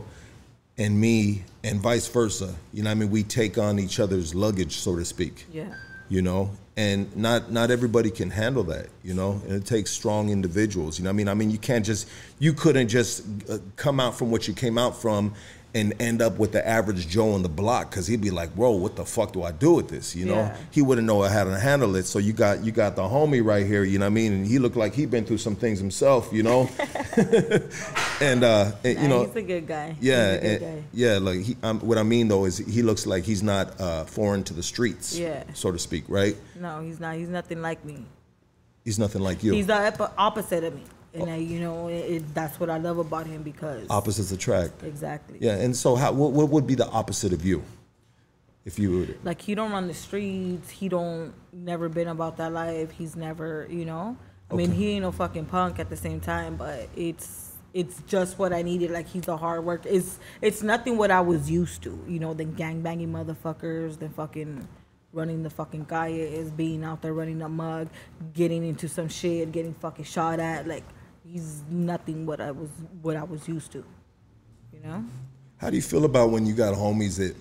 and 0.79 0.93
me 1.07 1.17
and 1.65 1.81
vice 1.89 2.07
versa 2.17 2.51
you 2.75 2.81
know 2.85 2.91
what 2.91 2.97
i 2.97 3.01
mean 3.01 3.11
we 3.11 3.23
take 3.41 3.55
on 3.67 3.75
each 3.85 3.97
other's 4.05 4.29
luggage 4.45 4.75
so 4.85 4.91
to 5.01 5.05
speak 5.05 5.35
Yeah. 5.61 5.75
you 6.15 6.23
know 6.29 6.43
and 6.77 7.15
not 7.17 7.53
not 7.53 7.71
everybody 7.71 8.11
can 8.11 8.31
handle 8.31 8.65
that 8.65 8.89
you 9.03 9.15
know? 9.15 9.41
And 9.47 9.53
it 9.53 9.67
takes 9.67 9.91
strong 9.91 10.31
individuals 10.31 10.99
you 10.99 11.05
know 11.05 11.11
i 11.11 11.13
mean? 11.13 11.29
I 11.29 11.35
mean 11.35 11.51
you 11.51 11.59
can't 11.59 11.85
just 11.85 12.09
you 12.39 12.53
couldn't 12.53 12.89
just 12.89 13.25
uh, 13.49 13.59
come 13.77 14.01
out 14.01 14.17
from 14.17 14.31
what 14.31 14.49
you 14.49 14.55
came 14.55 14.79
out 14.79 15.01
from 15.01 15.35
and 15.75 15.95
end 16.01 16.21
up 16.21 16.39
with 16.39 16.53
the 16.53 16.67
average 16.69 17.09
joe 17.09 17.33
on 17.33 17.43
the 17.43 17.49
block 17.49 17.89
because 17.91 18.07
he'd 18.07 18.21
be 18.21 18.31
like 18.31 18.51
whoa 18.51 18.71
what 18.73 18.95
the 18.97 19.05
fuck 19.05 19.33
do 19.33 19.43
i 19.43 19.51
do 19.53 19.73
with 19.73 19.89
this 19.89 20.15
you 20.15 20.27
know 20.27 20.35
Yeah. 20.35 20.57
he 20.71 20.83
wouldn't 20.83 21.07
know 21.07 21.23
how 21.23 21.45
to 21.45 21.59
handle 21.59 21.97
it 21.97 22.05
so 22.05 22.19
you 22.19 22.33
got 22.33 22.63
you 22.65 22.73
got 22.73 22.95
the 22.97 23.03
homie 23.03 23.43
right 23.45 23.65
here 23.67 23.83
you 23.85 23.99
know 23.99 24.05
what 24.05 24.11
i 24.11 24.15
mean 24.15 24.33
and 24.33 24.47
he 24.47 24.59
looked 24.59 24.77
like 24.77 24.93
he'd 24.95 25.11
been 25.11 25.25
through 25.25 25.39
some 25.39 25.57
things 25.57 25.79
himself 25.79 26.29
you 26.33 26.43
know 26.43 26.69
and 28.21 28.45
uh 28.45 28.73
and, 28.85 29.01
you 29.01 29.09
know 29.09 29.25
he's 29.25 29.37
a 29.37 29.43
good 29.43 29.67
guy. 29.67 29.97
yeah, 30.01 30.37
good 30.37 30.45
and- 30.45 30.61
guy. 30.61 30.85
yeah. 30.93 31.19
Like 31.19 31.41
he, 31.41 31.57
um, 31.63 31.81
what 31.81 31.99
I 31.99 32.03
mean 32.03 32.29
though 32.29 32.45
is 32.45 32.59
he 32.59 32.83
looks 32.83 33.07
like 33.07 33.25
he's 33.25 33.43
not 33.43 33.81
uh, 33.81 34.05
foreign 34.05 34.43
to 34.45 34.55
the 34.55 34.63
streets, 34.63 35.19
Yeah. 35.19 35.45
so 35.55 35.71
to 35.73 35.79
speak, 35.79 36.05
right? 36.09 36.37
No, 36.59 36.81
he's 36.83 37.01
not. 37.01 37.17
He's 37.17 37.29
nothing 37.29 37.61
like 37.63 37.85
me. 37.85 38.05
He's 38.85 38.99
nothing 38.99 39.23
like 39.23 39.43
you. 39.43 39.53
He's 39.53 39.67
the 39.67 40.11
opposite 40.19 40.65
of 40.65 40.75
me. 40.75 40.83
And 41.15 41.29
I, 41.31 41.37
you 41.37 41.61
know, 41.61 41.89
it, 41.89 42.35
that's 42.35 42.59
what 42.59 42.71
I 42.71 42.79
love 42.79 42.99
about 42.99 43.27
him 43.27 43.43
because 43.43 43.87
Opposites 43.91 44.33
attract. 44.33 44.83
exactly. 44.83 45.39
Yeah, 45.41 45.57
and 45.57 45.77
so 45.77 45.95
how? 45.95 46.13
What, 46.13 46.33
what 46.33 46.49
would 46.49 46.67
be 46.67 46.75
the 46.75 46.89
opposite 46.89 47.33
of 47.33 47.45
you? 47.45 47.63
If 48.65 48.79
you 48.79 48.91
would, 48.99 49.19
like 49.25 49.41
he 49.43 49.55
don't 49.57 49.73
run 49.73 49.89
the 49.89 49.95
streets 49.95 50.71
he 50.71 50.89
don't 50.89 51.35
never 51.53 51.89
been 51.89 52.07
about 52.07 52.37
that 52.37 52.53
life 52.53 52.93
he's 52.93 53.17
never 53.17 53.67
you 53.69 53.85
know 53.85 54.17
i 54.53 54.55
mean 54.55 54.71
Okay. 54.71 54.79
he 54.79 54.91
ain't 54.93 55.03
no 55.03 55.11
fucking 55.11 55.47
punk 55.47 55.81
at 55.81 55.91
the 55.91 55.97
same 55.97 56.21
time 56.21 56.55
but 56.55 56.89
it's 56.95 57.55
it's 57.75 58.01
just 58.07 58.39
what 58.39 58.53
i 58.53 58.63
needed 58.63 58.93
like 58.93 59.09
he's 59.09 59.27
a 59.27 59.37
hard 59.37 59.65
worker 59.65 59.89
it's 59.89 60.21
it's 60.41 60.63
nothing 60.63 60.97
what 60.97 61.11
i 61.11 61.21
was 61.21 61.51
used 61.51 61.83
to 61.83 61.99
you 62.07 62.21
know 62.21 62.35
the 62.35 62.45
gang 62.45 62.83
banging 62.83 63.11
motherfuckers 63.13 63.99
the 63.99 64.09
fucking 64.11 64.69
running 65.13 65.43
the 65.43 65.51
fucking 65.51 65.85
calle 65.87 66.13
is 66.15 66.49
being 66.53 66.85
out 66.85 67.03
there 67.03 67.13
running 67.15 67.43
a 67.43 67.49
mug 67.49 67.89
getting 68.33 68.65
into 68.65 68.89
some 68.89 69.09
shit 69.09 69.51
getting 69.51 69.75
fucking 69.75 70.05
shot 70.05 70.39
at 70.39 70.69
like 70.69 70.85
he's 71.33 71.63
nothing 71.71 72.27
what 72.27 72.41
i 72.41 72.51
was 72.51 72.69
what 73.01 73.17
i 73.17 73.23
was 73.25 73.49
used 73.49 73.73
to 73.73 73.83
you 74.73 74.81
know 74.85 75.05
how 75.57 75.71
do 75.71 75.77
you 75.77 75.83
feel 75.83 76.05
about 76.05 76.31
when 76.31 76.45
you 76.45 76.55
got 76.55 76.75
homies 76.75 77.17
that 77.19 77.35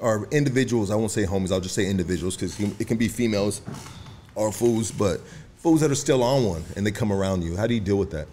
are 0.00 0.26
individuals? 0.30 0.90
I 0.92 0.94
won't 0.96 1.10
say 1.10 1.24
homies. 1.24 1.50
I'll 1.50 1.60
just 1.60 1.74
say 1.74 1.86
individuals 1.88 2.36
because 2.36 2.60
it 2.78 2.86
can 2.86 2.98
be 2.98 3.08
females 3.08 3.62
or 4.36 4.52
fools, 4.52 4.92
but 4.92 5.18
fools 5.56 5.80
that 5.80 5.90
are 5.90 5.94
still 5.96 6.22
on 6.22 6.44
one 6.44 6.62
and 6.76 6.86
they 6.86 6.90
come 6.92 7.10
around 7.10 7.42
you. 7.42 7.56
How 7.56 7.66
do 7.66 7.72
you 7.74 7.80
deal 7.80 7.96
with 7.96 8.10
that? 8.10 8.28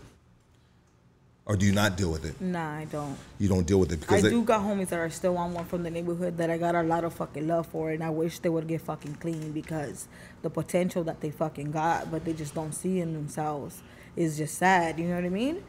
Or 1.46 1.56
do 1.56 1.66
you 1.66 1.72
not 1.72 1.96
deal 1.98 2.12
with 2.12 2.26
it? 2.26 2.40
nah 2.42 2.74
i 2.76 2.86
don't 2.92 3.18
You 3.40 3.48
don't 3.48 3.66
deal 3.66 3.80
with 3.80 3.92
it 3.94 3.96
I 3.96 4.02
because 4.02 4.22
they- 4.24 4.30
do 4.32 4.44
got 4.44 4.62
homies 4.62 4.90
that 4.90 5.00
are 5.00 5.10
still 5.10 5.38
on 5.38 5.54
one 5.54 5.66
from 5.66 5.82
the 5.84 5.90
neighborhood 5.90 6.36
that 6.38 6.50
I 6.52 6.58
got 6.60 6.76
a 6.76 6.84
lot 6.84 7.04
of 7.06 7.14
fucking 7.14 7.48
love 7.48 7.66
for, 7.68 7.90
and 7.92 8.04
I 8.04 8.10
wish 8.12 8.38
they 8.40 8.50
would 8.50 8.68
get 8.68 8.82
fucking 8.82 9.16
clean 9.16 9.54
because 9.54 10.08
the 10.42 10.50
potential 10.50 11.04
that 11.06 11.22
they 11.22 11.32
fucking 11.32 11.72
got, 11.72 12.12
but 12.12 12.26
they 12.26 12.34
just 12.34 12.54
don't 12.54 12.74
see 12.74 13.00
in 13.00 13.14
themselves, 13.14 13.82
is 14.20 14.38
just 14.38 14.60
sad. 14.60 15.00
You 15.00 15.08
know 15.08 15.16
what 15.16 15.26
I 15.26 15.30
mean? 15.30 15.64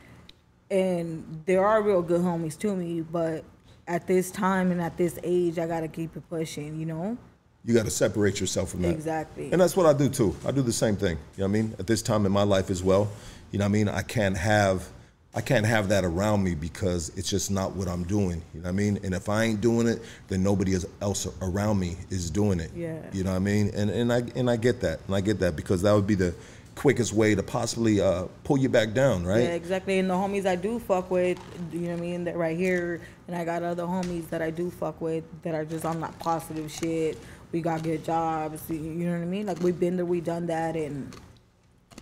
And 0.70 1.42
there 1.46 1.64
are 1.64 1.80
real 1.82 2.02
good 2.02 2.20
homies 2.20 2.58
to 2.58 2.76
me, 2.76 3.00
but 3.00 3.44
at 3.88 4.06
this 4.06 4.30
time 4.30 4.70
and 4.70 4.80
at 4.80 4.96
this 4.98 5.18
age, 5.22 5.58
I 5.58 5.66
gotta 5.66 5.88
keep 5.88 6.16
it 6.16 6.28
pushing. 6.28 6.78
You 6.78 6.86
know? 6.86 7.18
you 7.64 7.74
got 7.74 7.84
to 7.84 7.90
separate 7.90 8.40
yourself 8.40 8.70
from 8.70 8.82
that. 8.82 8.90
Exactly. 8.92 9.52
And 9.52 9.60
that's 9.60 9.76
what 9.76 9.86
I 9.86 9.92
do 9.92 10.08
too. 10.08 10.34
I 10.46 10.50
do 10.50 10.62
the 10.62 10.72
same 10.72 10.96
thing. 10.96 11.18
You 11.36 11.42
know 11.42 11.44
what 11.44 11.58
I 11.58 11.62
mean? 11.62 11.74
At 11.78 11.86
this 11.86 12.02
time 12.02 12.24
in 12.26 12.32
my 12.32 12.42
life 12.42 12.70
as 12.70 12.82
well, 12.82 13.10
you 13.52 13.58
know 13.58 13.64
what 13.64 13.70
I 13.70 13.72
mean? 13.72 13.88
I 13.88 14.02
can't 14.02 14.36
have 14.36 14.88
I 15.32 15.40
can't 15.40 15.66
have 15.66 15.90
that 15.90 16.04
around 16.04 16.42
me 16.42 16.56
because 16.56 17.12
it's 17.16 17.30
just 17.30 17.52
not 17.52 17.76
what 17.76 17.86
I'm 17.86 18.02
doing. 18.02 18.42
You 18.52 18.62
know 18.62 18.64
what 18.64 18.70
I 18.70 18.72
mean? 18.72 18.98
And 19.04 19.14
if 19.14 19.28
I 19.28 19.44
ain't 19.44 19.60
doing 19.60 19.86
it, 19.86 20.02
then 20.26 20.42
nobody 20.42 20.76
else 21.00 21.28
around 21.40 21.78
me 21.78 21.98
is 22.08 22.30
doing 22.30 22.58
it. 22.58 22.72
Yeah. 22.74 22.98
You 23.12 23.22
know 23.22 23.30
what 23.30 23.36
I 23.36 23.40
mean? 23.40 23.70
And 23.74 23.90
and 23.90 24.12
I 24.12 24.22
and 24.34 24.50
I 24.50 24.56
get 24.56 24.80
that. 24.80 25.00
And 25.06 25.14
I 25.14 25.20
get 25.20 25.38
that 25.40 25.54
because 25.54 25.82
that 25.82 25.92
would 25.92 26.06
be 26.06 26.16
the 26.16 26.34
quickest 26.80 27.12
way 27.12 27.34
to 27.34 27.42
possibly 27.42 28.00
uh, 28.00 28.24
pull 28.42 28.56
you 28.56 28.66
back 28.66 28.94
down, 28.94 29.22
right? 29.22 29.42
Yeah, 29.42 29.50
exactly. 29.50 29.98
And 29.98 30.08
the 30.08 30.14
homies 30.14 30.46
I 30.46 30.56
do 30.56 30.78
fuck 30.78 31.10
with, 31.10 31.38
you 31.72 31.80
know 31.80 31.90
what 31.90 31.98
I 31.98 32.00
mean, 32.00 32.24
that 32.24 32.38
right 32.38 32.56
here, 32.56 33.02
and 33.28 33.36
I 33.36 33.44
got 33.44 33.62
other 33.62 33.82
homies 33.82 34.30
that 34.30 34.40
I 34.40 34.48
do 34.48 34.70
fuck 34.70 34.98
with 34.98 35.22
that 35.42 35.54
are 35.54 35.66
just 35.66 35.84
on 35.84 36.00
that 36.00 36.18
positive 36.18 36.72
shit. 36.72 37.18
We 37.52 37.60
got 37.60 37.82
good 37.82 38.02
jobs, 38.02 38.62
you 38.70 38.76
you 38.76 39.04
know 39.04 39.12
what 39.12 39.20
I 39.20 39.26
mean? 39.26 39.44
Like 39.44 39.60
we've 39.60 39.78
been 39.78 39.96
there, 39.98 40.06
we 40.06 40.22
done 40.22 40.46
that, 40.46 40.74
and 40.74 41.14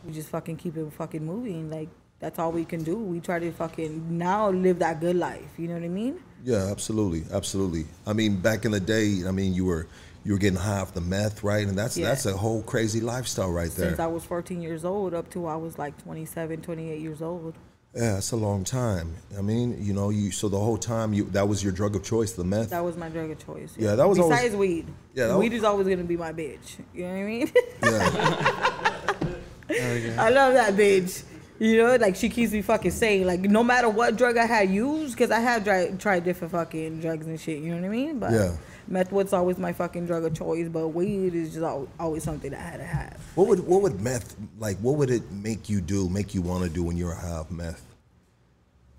we 0.06 0.12
just 0.12 0.28
fucking 0.28 0.58
keep 0.58 0.76
it 0.76 0.92
fucking 0.92 1.26
moving. 1.26 1.68
Like 1.68 1.88
that's 2.20 2.38
all 2.38 2.52
we 2.52 2.64
can 2.64 2.84
do. 2.84 2.94
We 2.94 3.18
try 3.18 3.40
to 3.40 3.50
fucking 3.50 4.16
now 4.16 4.50
live 4.50 4.78
that 4.78 5.00
good 5.00 5.16
life. 5.16 5.58
You 5.58 5.66
know 5.66 5.74
what 5.74 5.82
I 5.82 5.88
mean? 5.88 6.20
Yeah, 6.44 6.68
absolutely, 6.70 7.24
absolutely. 7.32 7.86
I 8.06 8.12
mean, 8.12 8.36
back 8.36 8.64
in 8.64 8.70
the 8.70 8.78
day, 8.78 9.22
I 9.26 9.32
mean, 9.32 9.54
you 9.54 9.64
were 9.64 9.88
you 10.24 10.32
were 10.32 10.38
getting 10.38 10.58
high 10.58 10.80
off 10.80 10.92
the 10.94 11.00
meth, 11.00 11.42
right? 11.42 11.66
And 11.66 11.78
that's 11.78 11.96
Yeah. 11.96 12.08
that's 12.08 12.26
a 12.26 12.36
whole 12.36 12.62
crazy 12.62 13.00
lifestyle 13.00 13.50
right 13.50 13.70
there. 13.70 13.88
Since 13.88 14.00
I 14.00 14.06
was 14.06 14.24
14 14.24 14.60
years 14.62 14.84
old 14.84 15.14
up 15.14 15.30
to 15.30 15.46
I 15.46 15.56
was 15.56 15.78
like 15.78 16.00
27, 16.02 16.60
28 16.62 17.00
years 17.00 17.22
old. 17.22 17.54
Yeah, 17.94 18.14
that's 18.14 18.32
a 18.32 18.36
long 18.36 18.64
time. 18.64 19.14
I 19.36 19.40
mean, 19.40 19.82
you 19.82 19.94
know, 19.94 20.10
you 20.10 20.30
so 20.30 20.48
the 20.50 20.58
whole 20.58 20.76
time 20.76 21.14
you 21.14 21.24
that 21.30 21.48
was 21.48 21.62
your 21.64 21.72
drug 21.72 21.96
of 21.96 22.02
choice, 22.04 22.32
the 22.32 22.44
meth. 22.44 22.70
That 22.70 22.84
was 22.84 22.96
my 22.96 23.08
drug 23.08 23.30
of 23.30 23.44
choice. 23.44 23.72
Yeah, 23.78 23.94
that 23.94 24.06
was 24.08 24.18
always- 24.18 24.38
besides 24.38 24.56
weed. 24.56 24.86
Yeah, 25.14 25.28
that 25.28 25.38
weed 25.38 25.52
was- 25.52 25.60
is 25.60 25.64
always 25.64 25.86
gonna 25.88 26.04
be 26.04 26.16
my 26.16 26.32
bitch. 26.32 26.76
You 26.94 27.04
know 27.04 27.10
what 27.14 27.18
I 27.18 27.24
mean? 27.24 27.50
yeah, 27.82 29.18
oh, 29.70 30.14
I 30.18 30.30
love 30.30 30.54
that 30.54 30.74
bitch. 30.74 31.24
You 31.58 31.78
know, 31.82 31.96
like 31.96 32.14
she 32.14 32.28
keeps 32.28 32.52
me 32.52 32.62
fucking 32.62 32.92
sane. 32.92 33.26
Like 33.26 33.40
no 33.40 33.64
matter 33.64 33.88
what 33.88 34.16
drug 34.16 34.36
I 34.36 34.46
had 34.46 34.70
used, 34.70 35.14
because 35.16 35.30
I 35.32 35.40
have 35.40 35.64
tried 35.64 35.98
tried 35.98 36.24
different 36.24 36.52
fucking 36.52 37.00
drugs 37.00 37.26
and 37.26 37.40
shit. 37.40 37.58
You 37.58 37.70
know 37.70 37.80
what 37.80 37.86
I 37.86 37.88
mean? 37.88 38.18
But 38.20 38.32
Yeah. 38.32 38.56
Meth 38.88 39.12
was 39.12 39.32
always 39.32 39.58
my 39.58 39.72
fucking 39.72 40.06
drug 40.06 40.24
of 40.24 40.34
choice. 40.34 40.68
But 40.68 40.88
weed 40.88 41.34
is 41.34 41.54
just 41.54 41.88
always 41.98 42.22
something 42.22 42.50
that 42.50 42.60
I 42.60 42.70
had 42.70 42.76
to 42.78 42.84
have. 42.84 43.20
What 43.34 43.48
would 43.48 43.60
what 43.60 43.82
would 43.82 44.00
meth 44.00 44.36
like? 44.58 44.78
What 44.78 44.96
would 44.96 45.10
it 45.10 45.30
make 45.30 45.68
you 45.68 45.80
do? 45.80 46.08
Make 46.08 46.34
you 46.34 46.42
want 46.42 46.64
to 46.64 46.70
do 46.70 46.82
when 46.82 46.96
you're 46.96 47.14
high 47.14 47.30
off 47.30 47.50
meth? 47.50 47.82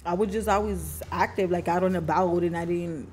I 0.06 0.14
was 0.14 0.32
just 0.32 0.48
always 0.48 1.04
active, 1.12 1.52
like 1.52 1.68
out 1.68 1.84
and 1.84 1.98
about, 1.98 2.44
and 2.44 2.56
I 2.56 2.66
didn't 2.66 3.10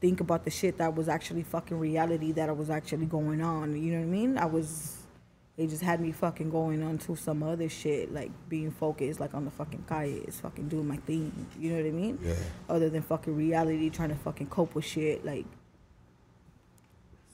think 0.00 0.20
about 0.20 0.44
the 0.44 0.50
shit 0.50 0.78
that 0.78 0.94
was 0.94 1.08
actually 1.08 1.42
fucking 1.42 1.78
reality 1.78 2.32
that 2.32 2.48
I 2.48 2.52
was 2.52 2.70
actually 2.70 3.06
going 3.06 3.42
on. 3.42 3.76
You 3.76 3.92
know 3.92 3.98
what 3.98 4.04
I 4.04 4.08
mean? 4.08 4.38
I 4.38 4.46
was, 4.46 4.96
it 5.56 5.66
just 5.66 5.82
had 5.82 6.00
me 6.00 6.12
fucking 6.12 6.48
going 6.48 6.82
on 6.82 6.98
to 6.98 7.16
some 7.16 7.42
other 7.42 7.68
shit, 7.68 8.14
like 8.14 8.30
being 8.48 8.70
focused, 8.70 9.20
like 9.20 9.34
on 9.34 9.44
the 9.44 9.50
fucking 9.50 9.84
kayaks, 9.88 10.40
fucking 10.40 10.68
doing 10.68 10.86
my 10.86 10.96
thing. 10.98 11.46
You 11.58 11.72
know 11.72 11.76
what 11.78 11.86
I 11.86 11.90
mean? 11.90 12.18
Yeah. 12.22 12.34
Other 12.68 12.88
than 12.88 13.02
fucking 13.02 13.36
reality, 13.36 13.90
trying 13.90 14.10
to 14.10 14.14
fucking 14.14 14.46
cope 14.46 14.74
with 14.74 14.84
shit, 14.84 15.24
like, 15.24 15.46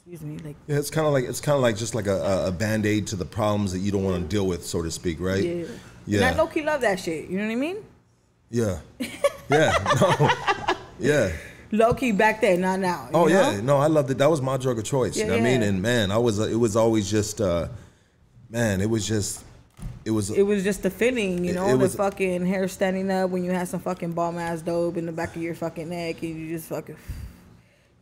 excuse 0.08 0.22
me, 0.22 0.38
like, 0.44 0.56
Yeah, 0.68 0.76
it's 0.78 0.90
kind 0.90 1.06
of 1.06 1.12
like 1.12 1.24
it's 1.24 1.40
kind 1.40 1.56
of 1.56 1.62
like 1.62 1.76
just 1.76 1.94
like 1.94 2.06
a, 2.06 2.16
a, 2.16 2.48
a 2.48 2.52
band 2.52 2.86
aid 2.86 3.08
to 3.08 3.16
the 3.16 3.24
problems 3.24 3.72
that 3.72 3.80
you 3.80 3.90
don't 3.90 4.04
want 4.04 4.22
to 4.22 4.28
deal 4.28 4.46
with, 4.46 4.64
so 4.64 4.82
to 4.82 4.90
speak, 4.90 5.18
right? 5.20 5.42
yeah. 5.42 5.64
Yeah. 6.08 6.28
And 6.28 6.36
I 6.36 6.38
low 6.42 6.46
key 6.46 6.62
love 6.62 6.82
that 6.82 7.00
shit. 7.00 7.28
You 7.28 7.38
know 7.38 7.46
what 7.46 7.52
I 7.52 7.56
mean? 7.56 7.76
Yeah. 8.50 8.78
Yeah. 9.48 9.72
No. 10.00 10.30
Yeah. 10.98 11.32
Low 11.70 11.94
key 11.94 12.10
back 12.10 12.40
then, 12.40 12.62
not 12.62 12.80
now. 12.80 13.08
Oh 13.14 13.26
know? 13.26 13.28
yeah. 13.52 13.60
No, 13.60 13.76
I 13.76 13.86
loved 13.86 14.10
it. 14.10 14.18
That 14.18 14.28
was 14.28 14.42
my 14.42 14.56
drug 14.56 14.78
of 14.78 14.84
choice. 14.84 15.16
you 15.16 15.22
Yeah, 15.22 15.30
what 15.30 15.38
I 15.40 15.42
mean? 15.44 15.62
And 15.62 15.80
man, 15.80 16.10
I 16.10 16.18
was. 16.18 16.40
It 16.40 16.56
was 16.56 16.74
always 16.74 17.08
just. 17.08 17.40
uh 17.40 17.68
Man, 18.50 18.80
it 18.80 18.90
was 18.90 19.06
just. 19.06 19.44
It 20.04 20.10
was. 20.10 20.30
it 20.30 20.42
was 20.42 20.64
just 20.64 20.82
the 20.82 20.90
feeling, 20.90 21.44
you 21.44 21.50
It- 21.52 21.54
know, 21.54 21.68
it 21.68 21.72
the 21.72 21.78
was- 21.78 21.94
fucking 21.94 22.44
hair 22.44 22.66
standing 22.66 23.08
up 23.08 23.30
when 23.30 23.44
you 23.44 23.52
had 23.52 23.68
some 23.68 23.78
fucking 23.78 24.12
bomb 24.12 24.36
ass 24.36 24.62
dope 24.62 24.96
in 24.96 25.06
the 25.06 25.12
back 25.12 25.36
of 25.36 25.42
your 25.42 25.54
fucking 25.54 25.88
neck, 25.88 26.20
and 26.22 26.36
you 26.36 26.48
just 26.56 26.68
fucking. 26.68 26.96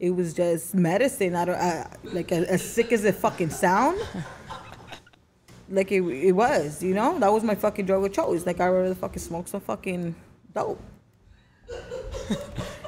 It 0.04 0.10
was 0.14 0.34
just 0.34 0.74
medicine. 0.74 1.34
I 1.34 1.44
don't 1.46 1.54
I, 1.56 1.86
like 2.04 2.30
as, 2.30 2.44
as 2.44 2.62
sick 2.62 2.92
as 2.92 3.06
it 3.06 3.14
fucking 3.14 3.48
sound. 3.48 3.98
Like 5.70 5.90
it, 5.92 6.02
it 6.02 6.32
was, 6.32 6.82
you 6.82 6.92
know. 6.92 7.18
That 7.18 7.32
was 7.32 7.42
my 7.42 7.54
fucking 7.54 7.86
drug 7.86 8.04
of 8.04 8.12
choice. 8.12 8.44
Like 8.44 8.60
I 8.60 8.68
rather 8.68 8.94
fucking 8.94 9.22
smoke 9.22 9.48
some 9.48 9.62
fucking 9.62 10.14
dope. 10.54 10.78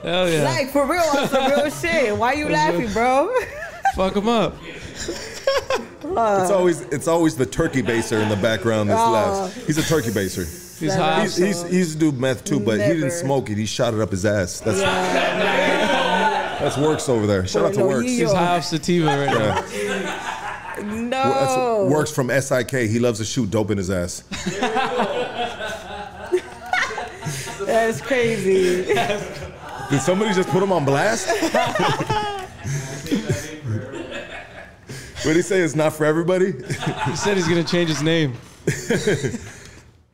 Hell 0.03 0.29
yeah. 0.29 0.45
Like 0.45 0.69
for 0.69 0.85
real, 0.85 1.01
on 1.01 1.27
some 1.29 1.51
real 1.51 1.71
shit. 1.83 2.15
Why 2.15 2.35
you 2.35 2.51
laughing, 2.51 2.93
bro? 2.93 3.35
Fuck 3.95 4.15
him 4.17 4.29
up. 4.29 4.55
Uh. 6.05 6.41
it's 6.43 6.51
always. 6.51 6.83
It's 6.83 7.09
always 7.09 7.35
the 7.35 7.47
turkey 7.47 7.81
baser 7.81 8.19
in 8.19 8.29
the 8.29 8.37
background. 8.37 8.91
This 8.91 8.99
Oh. 9.01 9.07
Uh. 9.07 9.11
laughs. 9.13 9.67
He's 9.67 9.79
a 9.79 9.83
turkey 9.83 10.13
baser. 10.13 10.45
He's 10.45 10.91
Never. 10.95 11.03
high. 11.03 11.23
He's, 11.23 11.37
he's, 11.37 11.63
he 11.63 11.77
used 11.79 11.93
to 11.93 11.99
do 11.99 12.13
meth 12.13 12.45
too, 12.45 12.61
but 12.61 12.79
he 12.79 12.89
didn't 12.89 13.13
smoke 13.13 13.49
it. 13.49 13.57
He 13.57 13.65
shot 13.65 13.95
it 13.95 14.01
up 14.01 14.11
his 14.11 14.27
ass. 14.27 14.61
That's 14.61 14.83
that's 16.59 16.77
works 16.77 17.09
over 17.09 17.27
there. 17.27 17.47
Shout 17.47 17.67
out 17.67 17.75
to 17.75 17.85
Works. 17.85 18.11
He's 18.11 18.33
high 18.33 18.57
off 18.57 18.65
sativa 18.65 19.07
right 19.07 19.27
now. 19.27 19.65
Yeah. 19.73 20.83
no. 20.85 21.11
That's 21.11 21.93
works 21.93 22.11
from 22.11 22.29
SIK. 22.31 22.89
He 22.89 22.99
loves 22.99 23.19
to 23.19 23.25
shoot 23.25 23.51
dope 23.51 23.71
in 23.71 23.79
his 23.79 23.91
ass. 23.91 24.23
That's 27.67 28.01
crazy. 28.01 28.85
Did 29.91 30.01
somebody 30.01 30.33
just 30.35 30.49
put 30.49 30.63
him 30.63 30.73
on 30.73 30.85
blast? 30.85 31.29
what 35.23 35.25
did 35.25 35.37
he 35.37 35.43
say? 35.43 35.61
It's 35.61 35.75
not 35.75 35.93
for 35.93 36.05
everybody. 36.05 36.53
He 36.53 37.17
said 37.17 37.37
he's 37.37 37.49
gonna 37.49 37.65
change 37.65 37.89
his 37.89 38.03
name. 38.03 38.35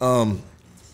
Um, 0.03 0.43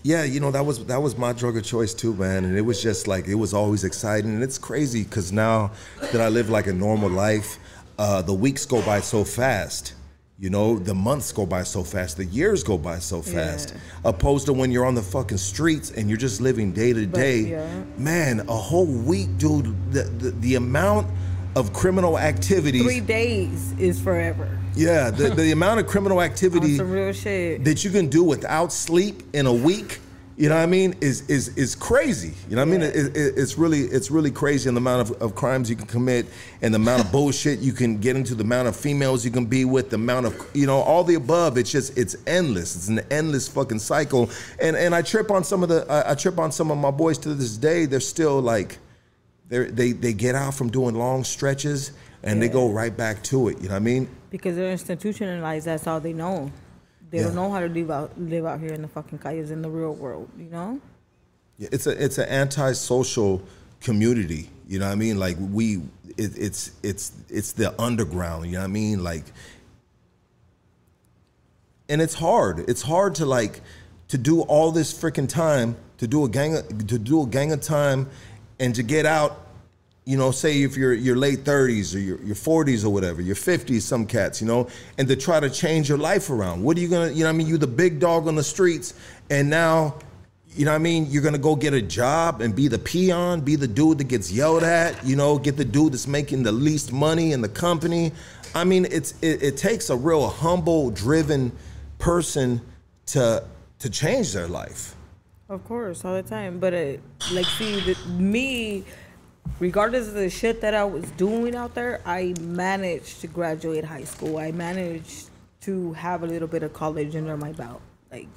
Yeah, 0.03 0.25
you 0.25 0.41
know 0.41 0.51
that 0.51 0.65
was 0.65 0.85
that 0.87 1.03
was 1.03 1.17
my 1.19 1.33
drug 1.33 1.57
of 1.57 1.65
choice 1.65 1.93
too, 1.93 2.15
man. 2.15 2.45
And 2.45 2.57
it 2.57 2.63
was 2.63 2.83
just 2.83 3.07
like 3.09 3.27
it 3.27 3.35
was 3.35 3.53
always 3.53 3.85
exciting, 3.85 4.31
and 4.33 4.43
it's 4.43 4.59
crazy 4.59 5.03
because 5.05 5.33
now 5.33 5.73
that 6.01 6.21
I 6.21 6.29
live 6.29 6.49
like 6.51 6.67
a 6.67 6.73
normal 6.73 7.11
life, 7.11 7.59
uh, 7.99 8.23
the 8.23 8.35
weeks 8.35 8.65
go 8.67 8.81
by 8.83 9.01
so 9.01 9.25
fast. 9.25 9.95
You 10.41 10.51
know, 10.51 10.79
the 10.79 10.95
months 10.95 11.33
go 11.33 11.45
by 11.47 11.65
so 11.65 11.83
fast, 11.83 12.17
the 12.17 12.25
years 12.25 12.63
go 12.63 12.79
by 12.79 13.01
so 13.01 13.23
fast. 13.23 13.75
Opposed 14.05 14.47
to 14.47 14.53
when 14.53 14.71
you're 14.71 14.87
on 14.87 14.95
the 14.95 15.03
fucking 15.03 15.39
streets 15.39 15.91
and 15.91 16.09
you're 16.09 16.17
just 16.17 16.41
living 16.41 16.71
day 16.71 16.93
to 16.93 17.07
day. 17.07 17.41
yeah. 17.41 17.83
Man, 17.97 18.41
a 18.49 18.57
whole 18.57 18.87
week, 18.87 19.37
dude. 19.37 19.93
The, 19.93 20.05
the 20.05 20.31
the 20.31 20.55
amount 20.55 21.09
of 21.57 21.73
criminal 21.73 22.19
activities. 22.19 22.83
Three 22.85 23.01
days 23.01 23.73
is 23.79 24.01
forever. 24.01 24.58
Yeah, 24.75 25.11
the, 25.11 25.31
the 25.31 25.53
amount 25.53 25.81
of 25.81 25.87
criminal 25.87 26.23
activity 26.23 26.77
some 26.77 26.91
real 26.91 27.13
shit. 27.13 27.65
that 27.65 27.85
you 27.85 27.91
can 27.91 28.09
do 28.09 28.23
without 28.23 28.73
sleep 28.73 29.23
in 29.33 29.47
a 29.47 29.53
week 29.53 30.01
you 30.39 30.49
know 30.49 30.55
what 30.55 30.63
i 30.63 30.67
mean 30.67 30.95
is 31.01 31.29
is 31.29 31.49
is 31.57 31.75
crazy. 31.75 32.33
You 32.49 32.55
know 32.55 32.65
what 32.65 32.69
i 32.69 32.79
mean? 32.79 32.83
It, 32.83 32.95
it, 32.95 33.35
it's 33.37 33.59
really 33.59 33.81
it's 33.81 34.09
really 34.09 34.31
crazy 34.31 34.69
in 34.69 34.77
the 34.77 34.81
amount 34.81 35.11
of, 35.11 35.21
of 35.21 35.35
crimes 35.35 35.69
you 35.69 35.75
can 35.75 35.89
commit 35.89 36.27
and 36.63 36.73
the 36.73 36.77
amount 36.77 37.05
of 37.05 37.11
bullshit 37.13 37.59
you 37.59 37.73
can 37.73 37.99
get 37.99 38.15
into 38.15 38.37
the 38.37 38.45
amount 38.45 38.69
of 38.69 38.77
females 38.77 39.25
you 39.25 39.33
can 39.33 39.47
be 39.47 39.65
with 39.65 39.91
the 39.91 39.97
amount 39.97 40.27
of 40.27 40.51
you 40.55 40.65
know 40.65 40.79
all 40.79 41.03
the 41.03 41.17
above. 41.17 41.59
It's 41.59 41.73
just 41.73 41.99
it's 41.99 42.15
endless. 42.25 42.77
It's 42.77 42.87
an 42.87 43.01
endless 43.11 43.49
fucking 43.49 43.81
cycle. 43.81 44.31
And 44.63 44.77
and 44.77 44.95
i 44.95 45.03
trip 45.03 45.33
on 45.33 45.43
some 45.43 45.65
of 45.65 45.69
the 45.71 45.85
i, 45.91 46.13
I 46.13 46.15
trip 46.15 46.39
on 46.39 46.53
some 46.53 46.71
of 46.71 46.79
my 46.79 46.93
boys 46.93 47.19
to 47.19 47.35
this 47.35 47.57
day. 47.57 47.87
They're 47.87 47.99
still 47.99 48.41
like 48.41 48.79
they 49.49 49.65
they 49.65 49.91
they 49.91 50.13
get 50.13 50.37
out 50.37 50.55
from 50.55 50.71
doing 50.71 50.95
long 50.95 51.25
stretches 51.25 51.91
and 52.23 52.43
they 52.43 52.49
go 52.49 52.71
right 52.71 52.97
back 52.97 53.23
to 53.23 53.49
it 53.49 53.57
you 53.61 53.69
know 53.69 53.75
what 53.75 53.77
i 53.77 53.79
mean 53.79 54.09
Because 54.31 54.57
they're 54.57 54.73
institutionalized. 54.73 55.67
That's 55.67 55.87
all 55.87 56.01
they 56.01 56.13
know. 56.13 56.51
They 57.11 57.19
Yeah. 57.19 57.25
don't 57.25 57.35
know 57.37 57.51
how 57.51 57.61
to 57.61 57.69
live 57.69 57.91
out 57.91 58.11
live 58.21 58.45
out 58.45 58.61
here 58.61 58.73
in 58.75 58.83
the 58.83 58.89
fucking 58.89 59.19
calles 59.21 59.51
in 59.51 59.63
the 59.63 59.71
real 59.71 59.95
world. 59.95 60.29
You 60.39 60.51
know. 60.51 60.81
Yeah, 61.57 61.71
It's 61.73 61.87
a 61.87 61.93
it's 62.05 62.19
an 62.19 62.29
antisocial 62.29 63.41
community. 63.81 64.51
You 64.67 64.79
know 64.81 64.87
what 64.87 64.93
I 64.93 64.97
mean? 64.97 65.19
Like 65.19 65.39
we, 65.41 65.77
it, 66.19 66.37
it's 66.37 66.73
it's 66.83 67.13
it's 67.31 67.53
the 67.53 67.73
underground. 67.81 68.45
You 68.47 68.53
know 68.53 68.59
what 68.59 68.65
I 68.77 68.81
mean? 68.83 69.03
Like, 69.03 69.25
and 71.89 72.03
it's 72.03 72.15
hard. 72.15 72.69
It's 72.69 72.83
hard 72.83 73.15
to 73.17 73.25
like 73.27 73.63
to 74.09 74.19
do 74.19 74.43
all 74.43 74.73
this 74.73 74.93
freaking 74.93 75.29
time 75.29 75.77
to 75.99 76.07
do 76.07 76.25
a 76.25 76.29
gang 76.29 76.55
of, 76.57 76.69
to 76.87 76.99
do 76.99 77.23
a 77.23 77.27
gang 77.27 77.51
of 77.53 77.61
time, 77.63 78.09
and 78.61 78.75
to 78.75 78.83
get 78.83 79.07
out. 79.07 79.48
You 80.09 80.17
know, 80.17 80.31
say 80.31 80.63
if 80.63 80.75
you're 80.75 80.95
your 80.95 81.17
late 81.17 81.45
30s 81.45 81.95
or 81.95 81.99
your, 81.99 82.19
your 82.23 82.35
40s 82.35 82.83
or 82.83 82.89
whatever, 82.89 83.21
your 83.21 83.37
50s, 83.37 83.83
some 83.83 84.07
cats, 84.07 84.41
you 84.41 84.47
know, 84.47 84.67
and 84.97 85.07
to 85.07 85.15
try 85.15 85.39
to 85.39 85.51
change 85.51 85.87
your 85.87 85.99
life 85.99 86.31
around. 86.31 86.63
What 86.63 86.79
are 86.79 86.81
you 86.81 86.89
gonna, 86.89 87.11
you 87.11 87.25
know, 87.25 87.29
I 87.29 87.33
mean, 87.33 87.47
you're 87.47 87.59
the 87.59 87.67
big 87.67 88.01
dog 88.01 88.27
on 88.27 88.35
the 88.35 88.43
streets, 88.43 88.95
and 89.29 89.51
now 89.51 89.99
you 90.57 90.65
know 90.65 90.75
I 90.75 90.79
mean? 90.79 91.09
You're 91.11 91.23
gonna 91.23 91.37
go 91.37 91.55
get 91.55 91.75
a 91.75 91.83
job 91.83 92.41
and 92.41 92.57
be 92.57 92.69
the 92.69 92.79
peon, 92.79 93.43
be 93.43 93.55
the 93.55 93.69
dude 93.69 93.99
that 93.99 94.09
gets 94.09 94.33
yelled 94.33 94.63
at, 94.63 95.05
you 95.05 95.15
know, 95.15 95.37
get 95.37 95.59
the 95.59 95.65
dude 95.65 95.93
that's 95.93 96.07
making 96.07 96.43
the 96.43 96.53
least 96.53 96.91
money 96.91 97.33
in 97.33 97.43
the 97.43 97.49
company. 97.51 98.13
I 98.55 98.65
mean, 98.65 98.87
it's 98.91 99.13
it, 99.21 99.43
it 99.43 99.57
takes 99.59 99.91
a 99.91 99.97
real 99.97 100.27
humble, 100.27 100.91
driven 100.91 101.53
person 101.99 102.63
to 103.09 103.45
to 103.81 103.91
change 103.91 104.33
their 104.33 104.49
life. 104.49 104.95
Of 105.51 105.65
course, 105.65 106.03
all 106.05 106.15
the 106.15 106.23
time. 106.23 106.59
But 106.59 106.75
it, 106.75 107.01
like, 107.33 107.47
see, 107.47 107.81
the, 107.81 107.95
me, 108.11 108.85
regardless 109.59 110.09
of 110.09 110.15
the 110.15 110.31
shit 110.31 110.61
that 110.61 110.75
I 110.75 110.85
was 110.85 111.11
doing 111.13 111.55
out 111.55 111.75
there, 111.75 112.01
I 112.05 112.35
managed 112.41 113.21
to 113.23 113.27
graduate 113.27 113.85
high 113.85 114.05
school. 114.05 114.39
I 114.39 114.53
managed 114.53 115.31
to 115.63 115.93
have 115.95 116.23
a 116.23 116.27
little 116.27 116.49
bit 116.49 116.63
of 116.63 116.73
college 116.73 117.17
under 117.17 117.37
my 117.37 117.53
belt. 117.53 117.81
Like, 118.11 118.29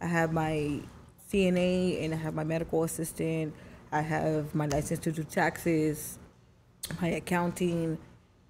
I 0.00 0.06
have 0.06 0.32
my 0.32 0.80
CNA 1.32 2.04
and 2.04 2.14
I 2.14 2.16
have 2.16 2.34
my 2.34 2.44
medical 2.44 2.84
assistant. 2.84 3.54
I 3.92 4.00
have 4.00 4.54
my 4.54 4.66
license 4.66 5.00
to 5.00 5.12
do 5.12 5.24
taxes, 5.24 6.18
my 7.00 7.08
accounting, 7.08 7.98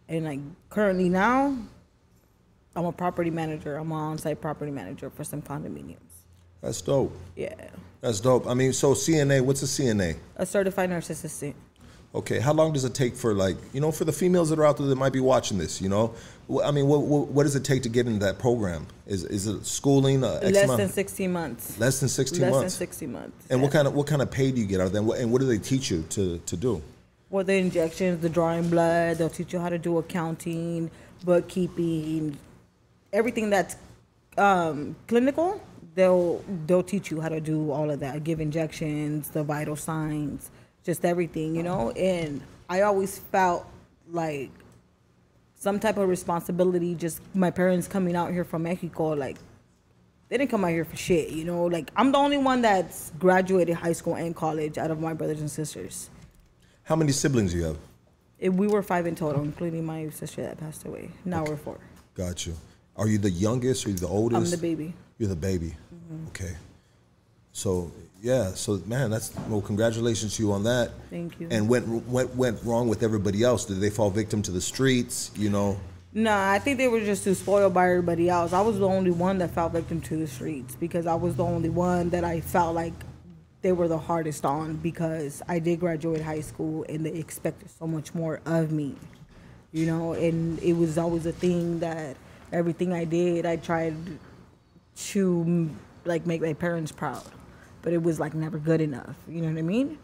and 0.09 0.25
like 0.25 0.41
currently 0.71 1.09
now, 1.09 1.57
I'm 2.75 2.85
a 2.85 2.93
property 2.93 3.31
manager. 3.31 3.77
I'm 3.77 3.91
an 3.93 3.99
on-site 3.99 4.41
property 4.41 4.71
manager 4.71 5.11
for 5.11 5.25
some 5.25 5.43
condominiums. 5.43 5.97
That's 6.61 6.81
dope. 6.81 7.17
Yeah, 7.37 7.55
That's 8.01 8.21
dope. 8.21 8.47
I 8.47 8.55
mean, 8.55 8.73
so 8.73 8.95
CNA, 8.95 9.43
what's 9.43 9.63
a 9.63 9.67
CNA? 9.67 10.17
a 10.37 10.47
certified 10.47 10.91
nurse 10.91 11.11
assistant. 11.11 11.55
Okay, 12.17 12.41
how 12.41 12.55
long 12.55 12.73
does 12.73 12.85
it 12.85 12.95
take 12.95 13.15
for 13.15 13.35
like 13.35 13.57
you 13.75 13.81
know 13.81 13.93
for 13.93 14.07
the 14.07 14.13
females 14.13 14.49
that 14.49 14.59
are 14.59 14.65
out 14.65 14.79
there 14.79 14.87
that 14.87 14.97
might 14.97 15.13
be 15.13 15.21
watching 15.21 15.59
this? 15.59 15.83
You 15.83 15.91
know, 15.91 16.15
I 16.65 16.71
mean, 16.71 16.87
what 16.87 17.03
what, 17.03 17.29
what 17.29 17.43
does 17.43 17.55
it 17.55 17.63
take 17.63 17.83
to 17.83 17.91
get 17.91 18.07
into 18.07 18.25
that 18.25 18.39
program? 18.39 18.87
Is 19.07 19.25
is 19.25 19.47
it 19.47 19.67
schooling? 19.67 20.25
Uh, 20.25 20.41
Less 20.43 20.75
than 20.77 20.89
16 20.89 21.31
months. 21.31 21.79
less 21.79 22.01
than 22.01 22.09
sixteen 22.09 22.41
Less 22.41 22.53
than 22.53 22.61
months. 22.63 22.75
60 22.77 23.07
months. 23.07 23.47
And 23.51 23.61
what 23.61 23.71
kind 23.71 23.87
of 23.87 23.95
what 23.95 24.07
kind 24.07 24.23
of 24.23 24.31
pay 24.31 24.51
do 24.51 24.61
you 24.61 24.67
get 24.67 24.81
out 24.81 24.87
of 24.87 24.93
them? 24.95 25.11
And 25.11 25.31
what 25.31 25.41
do 25.43 25.47
they 25.47 25.59
teach 25.59 25.91
you 25.91 26.05
to 26.11 26.39
to 26.39 26.57
do? 26.57 26.83
Well, 27.29 27.45
the 27.45 27.55
injections, 27.55 28.23
the 28.23 28.31
drawing 28.31 28.71
blood, 28.71 29.19
they'll 29.19 29.29
teach 29.29 29.53
you 29.53 29.59
how 29.59 29.69
to 29.69 29.79
do 29.79 29.99
accounting, 29.99 30.91
bookkeeping, 31.25 32.39
everything 33.13 33.51
that's 33.51 33.77
um, 34.39 34.97
clinical. 35.07 35.61
They'll 35.95 36.43
they'll 36.67 36.83
teach 36.83 37.11
you 37.11 37.21
how 37.21 37.29
to 37.29 37.41
do 37.41 37.71
all 37.73 37.91
of 37.91 38.01
that. 38.01 38.25
Give 38.25 38.41
injections, 38.41 39.31
the 39.31 39.43
vital 39.43 39.77
signs, 39.77 40.51
just 40.87 41.05
everything, 41.05 41.57
you 41.57 41.65
know. 41.65 41.91
And 41.91 42.41
I 42.71 42.83
always 42.83 43.19
felt 43.19 43.67
like 44.09 44.51
some 45.57 45.81
type 45.81 45.99
of 45.99 46.09
responsibility. 46.09 46.95
Just 46.95 47.21
my 47.35 47.51
parents 47.51 47.89
coming 47.89 48.15
out 48.17 48.33
here 48.33 48.45
from 48.45 48.63
Mexico, 48.63 49.09
like 49.09 49.37
they 50.29 50.39
didn't 50.39 50.51
come 50.51 50.65
out 50.65 50.71
here 50.71 50.85
for 50.85 50.97
shit, 50.97 51.31
you 51.31 51.45
know. 51.45 51.65
Like 51.65 51.91
I'm 51.97 52.13
the 52.13 52.19
only 52.19 52.39
one 52.39 52.63
that's 52.63 53.11
graduated 53.19 53.77
high 53.77 53.93
school 53.93 54.15
and 54.15 54.35
college 54.35 54.79
out 54.79 54.91
of 54.93 55.01
my 55.01 55.13
brothers 55.13 55.41
and 55.41 55.51
sisters. 55.51 56.09
How 56.85 56.95
many 56.95 57.11
siblings 57.11 57.53
do 57.53 57.59
you 57.59 57.65
have? 57.65 57.79
It, 58.39 58.51
we 58.51 58.69
were 58.69 58.83
five 58.83 59.07
in 59.07 59.17
total, 59.17 59.43
including 59.43 59.85
my 59.85 60.09
sister 60.11 60.43
that 60.43 60.59
passed 60.59 60.85
away. 60.85 61.11
Now 61.25 61.45
we're 61.45 61.57
four. 61.57 61.79
Got 62.15 62.47
you. 62.47 62.55
Are 62.95 63.09
you 63.09 63.19
the 63.19 63.31
youngest? 63.31 63.87
Are 63.87 63.91
you 63.91 63.97
the 63.97 64.07
oldest? 64.07 64.45
I'm 64.45 64.51
the 64.51 64.63
baby. 64.63 64.95
You're 65.19 65.31
the 65.31 65.37
baby. 65.37 65.75
Mm-hmm. 65.93 66.29
Okay. 66.29 66.55
So 67.57 67.91
yeah. 68.21 68.53
So 68.53 68.83
man, 68.85 69.11
that's 69.11 69.35
well. 69.49 69.63
Congratulations 69.63 70.37
to 70.37 70.43
you 70.43 70.53
on 70.53 70.65
that. 70.65 70.91
Thank 71.09 71.41
you. 71.41 71.49
And 71.51 71.71
went 71.71 71.89
went 72.07 72.37
went 72.37 72.63
wrong 72.63 72.87
with 72.87 73.03
everybody 73.03 73.43
else. 73.43 73.65
Did 73.65 73.81
they 73.81 73.89
fall 73.89 74.11
victim 74.11 74.43
to 74.43 74.51
the 74.51 74.61
streets? 74.61 75.31
You 75.35 75.49
know. 75.49 75.81
Nah, 76.13 76.51
I 76.51 76.59
think 76.59 76.77
they 76.77 76.89
were 76.89 77.01
just 77.01 77.25
too 77.25 77.35
spoiled 77.35 77.73
by 77.73 77.89
everybody 77.89 78.29
else. 78.29 78.53
I 78.53 78.61
was 78.61 78.79
the 78.79 78.87
only 78.87 79.11
one 79.11 79.39
that 79.39 79.53
fell 79.53 79.71
victim 79.71 80.03
to 80.03 80.19
the 80.19 80.27
streets 80.27 80.77
because 80.77 81.07
I 81.07 81.15
was 81.15 81.37
the 81.37 81.45
only 81.45 81.71
one 81.71 82.11
that 82.11 82.25
I 82.25 82.43
felt 82.43 82.75
like 82.75 82.93
they 83.63 83.73
were 83.73 83.89
the 83.89 83.99
hardest 83.99 84.45
on 84.45 84.77
because 84.77 85.43
I 85.49 85.59
did 85.59 85.81
graduate 85.81 86.21
high 86.21 86.41
school 86.43 86.85
and 86.91 87.07
they 87.07 87.13
expected 87.13 87.71
so 87.71 87.87
much 87.87 88.15
more 88.15 88.41
of 88.45 88.71
me. 88.71 88.97
You 89.73 89.87
know, 89.87 90.13
and 90.13 90.59
it 90.63 90.75
was 90.75 90.99
always 90.99 91.25
a 91.25 91.33
thing 91.33 91.81
that 91.81 92.17
everything 92.53 92.93
I 92.93 93.05
did, 93.05 93.47
I 93.47 93.57
tried 93.57 93.97
to 95.13 95.71
like 96.05 96.27
make 96.27 96.43
my 96.43 96.53
parents 96.53 96.93
proud. 96.93 97.25
But 97.87 97.93
it 97.93 98.03
was 98.03 98.19
like 98.19 98.35
never 98.35 98.59
good 98.59 98.81
enough. 98.81 99.15
You 99.29 99.43
know 99.43 99.47
what 99.47 99.59
I 99.59 99.63
mean? 99.63 99.97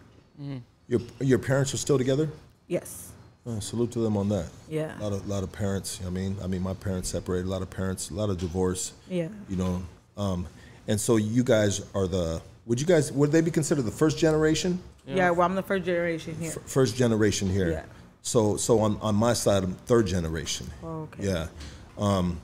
Your 0.86 1.00
your 1.20 1.40
parents 1.40 1.74
are 1.74 1.78
still 1.78 1.98
together. 1.98 2.30
Yes. 2.68 3.10
Uh, 3.44 3.58
salute 3.58 3.90
to 3.90 3.98
them 3.98 4.16
on 4.16 4.28
that. 4.28 4.46
Yeah. 4.68 4.96
A 5.00 5.02
lot 5.02 5.12
of 5.12 5.26
lot 5.26 5.42
of 5.42 5.50
parents. 5.50 5.98
I 6.06 6.10
mean, 6.10 6.36
I 6.40 6.46
mean, 6.46 6.62
my 6.62 6.74
parents 6.74 7.08
separated. 7.08 7.46
A 7.46 7.50
lot 7.50 7.60
of 7.60 7.70
parents. 7.70 8.10
A 8.10 8.14
lot 8.14 8.30
of 8.30 8.38
divorce. 8.38 8.92
Yeah. 9.10 9.30
You 9.48 9.56
know, 9.56 9.82
um, 10.16 10.46
and 10.86 11.00
so 11.00 11.16
you 11.16 11.42
guys 11.42 11.84
are 11.92 12.06
the. 12.06 12.40
Would 12.66 12.80
you 12.80 12.86
guys? 12.86 13.10
Would 13.10 13.32
they 13.32 13.40
be 13.40 13.50
considered 13.50 13.82
the 13.82 13.90
first 13.90 14.16
generation? 14.16 14.78
Yeah, 15.04 15.30
well, 15.30 15.44
I'm 15.44 15.56
the 15.56 15.62
first 15.64 15.84
generation 15.84 16.36
here. 16.38 16.52
F- 16.54 16.62
first 16.70 16.94
generation 16.94 17.50
here. 17.50 17.68
Yeah. 17.68 17.84
So 18.22 18.56
so 18.58 18.78
on 18.78 18.96
on 19.00 19.16
my 19.16 19.32
side, 19.32 19.64
I'm 19.64 19.74
third 19.86 20.06
generation. 20.06 20.70
Oh, 20.84 21.08
okay. 21.10 21.24
Yeah. 21.24 21.48
Um, 21.98 22.40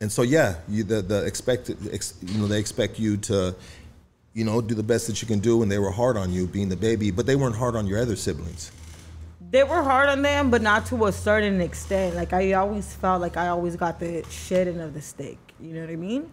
and 0.00 0.12
so 0.12 0.22
yeah, 0.22 0.56
you 0.68 0.84
the 0.84 1.02
the 1.02 1.24
expected 1.24 1.76
ex, 1.92 2.14
you 2.22 2.38
know 2.38 2.46
they 2.46 2.60
expect 2.60 3.00
you 3.00 3.16
to, 3.16 3.56
you 4.34 4.44
know, 4.44 4.60
do 4.60 4.74
the 4.74 4.82
best 4.82 5.06
that 5.06 5.22
you 5.22 5.28
can 5.28 5.38
do, 5.38 5.62
and 5.62 5.70
they 5.70 5.78
were 5.78 5.92
hard 5.92 6.16
on 6.16 6.32
you 6.32 6.46
being 6.46 6.68
the 6.68 6.76
baby, 6.76 7.10
but 7.10 7.24
they 7.24 7.36
weren't 7.36 7.56
hard 7.56 7.76
on 7.76 7.86
your 7.86 8.00
other 8.00 8.16
siblings. 8.16 8.72
They 9.50 9.62
were 9.62 9.82
hard 9.82 10.08
on 10.08 10.22
them, 10.22 10.50
but 10.50 10.60
not 10.60 10.86
to 10.86 11.06
a 11.06 11.12
certain 11.12 11.60
extent. 11.60 12.16
Like 12.16 12.32
I 12.32 12.54
always 12.54 12.92
felt 12.94 13.20
like 13.20 13.36
I 13.36 13.48
always 13.48 13.76
got 13.76 14.00
the 14.00 14.24
shit 14.28 14.66
end 14.66 14.80
of 14.80 14.92
the 14.92 15.00
stick. 15.00 15.38
You 15.60 15.74
know 15.74 15.80
what 15.82 15.90
I 15.90 15.96
mean? 15.96 16.32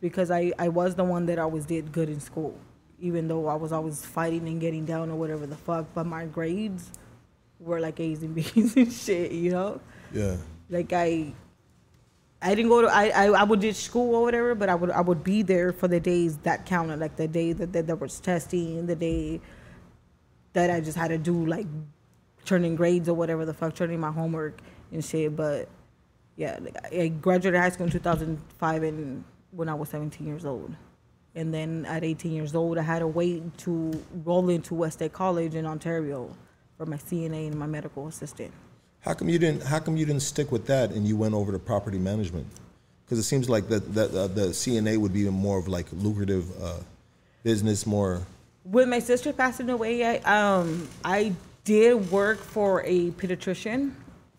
Because 0.00 0.30
I 0.30 0.52
I 0.58 0.68
was 0.68 0.94
the 0.94 1.04
one 1.04 1.24
that 1.26 1.38
always 1.38 1.64
did 1.64 1.90
good 1.90 2.10
in 2.10 2.20
school, 2.20 2.54
even 3.00 3.28
though 3.28 3.46
I 3.46 3.54
was 3.54 3.72
always 3.72 4.04
fighting 4.04 4.46
and 4.46 4.60
getting 4.60 4.84
down 4.84 5.08
or 5.10 5.16
whatever 5.16 5.46
the 5.46 5.56
fuck. 5.56 5.86
But 5.94 6.04
my 6.04 6.26
grades 6.26 6.90
were 7.58 7.80
like 7.80 7.98
A's 8.00 8.22
and 8.22 8.34
B's 8.34 8.76
and 8.76 8.92
shit. 8.92 9.32
You 9.32 9.50
know? 9.50 9.80
Yeah. 10.12 10.36
Like 10.68 10.92
I. 10.92 11.32
I 12.44 12.54
didn't 12.54 12.68
go 12.68 12.82
to 12.82 12.88
I, 12.88 13.08
I 13.08 13.24
I 13.28 13.42
would 13.42 13.60
ditch 13.60 13.76
school 13.76 14.14
or 14.14 14.22
whatever, 14.22 14.54
but 14.54 14.68
I 14.68 14.74
would 14.74 14.90
I 14.90 15.00
would 15.00 15.24
be 15.24 15.40
there 15.40 15.72
for 15.72 15.88
the 15.88 15.98
days 15.98 16.36
that 16.38 16.66
counted, 16.66 17.00
like 17.00 17.16
the 17.16 17.26
day 17.26 17.54
that, 17.54 17.72
that 17.72 17.86
there 17.86 17.96
was 17.96 18.20
testing, 18.20 18.86
the 18.86 18.94
day 18.94 19.40
that 20.52 20.70
I 20.70 20.80
just 20.80 20.98
had 20.98 21.08
to 21.08 21.16
do 21.18 21.46
like 21.46 21.66
turning 22.44 22.76
grades 22.76 23.08
or 23.08 23.14
whatever 23.14 23.46
the 23.46 23.54
fuck, 23.54 23.74
turning 23.74 23.98
my 23.98 24.10
homework 24.10 24.60
and 24.92 25.02
shit. 25.02 25.34
But 25.34 25.70
yeah, 26.36 26.58
like, 26.60 26.76
I 26.84 27.00
I 27.04 27.08
graduated 27.08 27.58
high 27.58 27.70
school 27.70 27.86
in 27.86 27.92
2005 27.92 28.82
and 28.82 29.24
when 29.50 29.70
I 29.70 29.74
was 29.74 29.88
17 29.88 30.26
years 30.26 30.44
old. 30.44 30.76
And 31.34 31.52
then 31.52 31.86
at 31.86 32.04
18 32.04 32.30
years 32.30 32.54
old, 32.54 32.76
I 32.76 32.82
had 32.82 32.98
to 32.98 33.06
wait 33.08 33.56
to 33.58 34.04
roll 34.22 34.50
into 34.50 34.74
West 34.74 34.98
State 34.98 35.14
College 35.14 35.54
in 35.54 35.66
Ontario 35.66 36.36
for 36.76 36.84
my 36.86 36.96
CNA 36.96 37.48
and 37.48 37.56
my 37.56 37.66
medical 37.66 38.06
assistant. 38.06 38.52
How 39.04 39.12
come 39.12 39.28
you 39.28 39.38
didn't? 39.38 39.62
How 39.62 39.80
come 39.80 39.98
you 39.98 40.06
didn't 40.06 40.22
stick 40.22 40.50
with 40.50 40.66
that 40.66 40.90
and 40.92 41.06
you 41.06 41.14
went 41.14 41.34
over 41.34 41.52
to 41.52 41.58
property 41.58 41.98
management? 41.98 42.46
Because 43.04 43.18
it 43.18 43.24
seems 43.24 43.50
like 43.50 43.68
that 43.68 43.94
that 43.94 44.14
uh, 44.14 44.28
the 44.28 44.46
CNA 44.48 44.96
would 44.96 45.12
be 45.12 45.28
more 45.28 45.58
of 45.58 45.68
like 45.68 45.86
lucrative 45.92 46.46
uh, 46.62 46.78
business, 47.42 47.86
more. 47.86 48.22
With 48.64 48.88
my 48.88 49.00
sister 49.00 49.34
passing 49.34 49.68
away, 49.68 50.06
I 50.06 50.16
um 50.56 50.88
I 51.04 51.34
did 51.64 52.10
work 52.10 52.38
for 52.38 52.82
a 52.84 53.10
pediatrician 53.10 53.92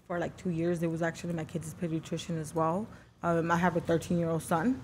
for 0.07 0.18
like 0.18 0.36
two 0.36 0.49
years. 0.49 0.82
It 0.82 0.89
was 0.89 1.03
actually 1.03 1.34
my 1.34 1.43
kid's 1.43 1.76
pediatrician 1.76 2.41
as 2.41 2.55
well. 2.55 2.88
Um, 3.22 3.51
I 3.51 3.57
have 3.57 3.76
a 3.76 3.82
13 3.82 4.18
year 4.18 4.30
old 4.32 4.41
son, 4.41 4.82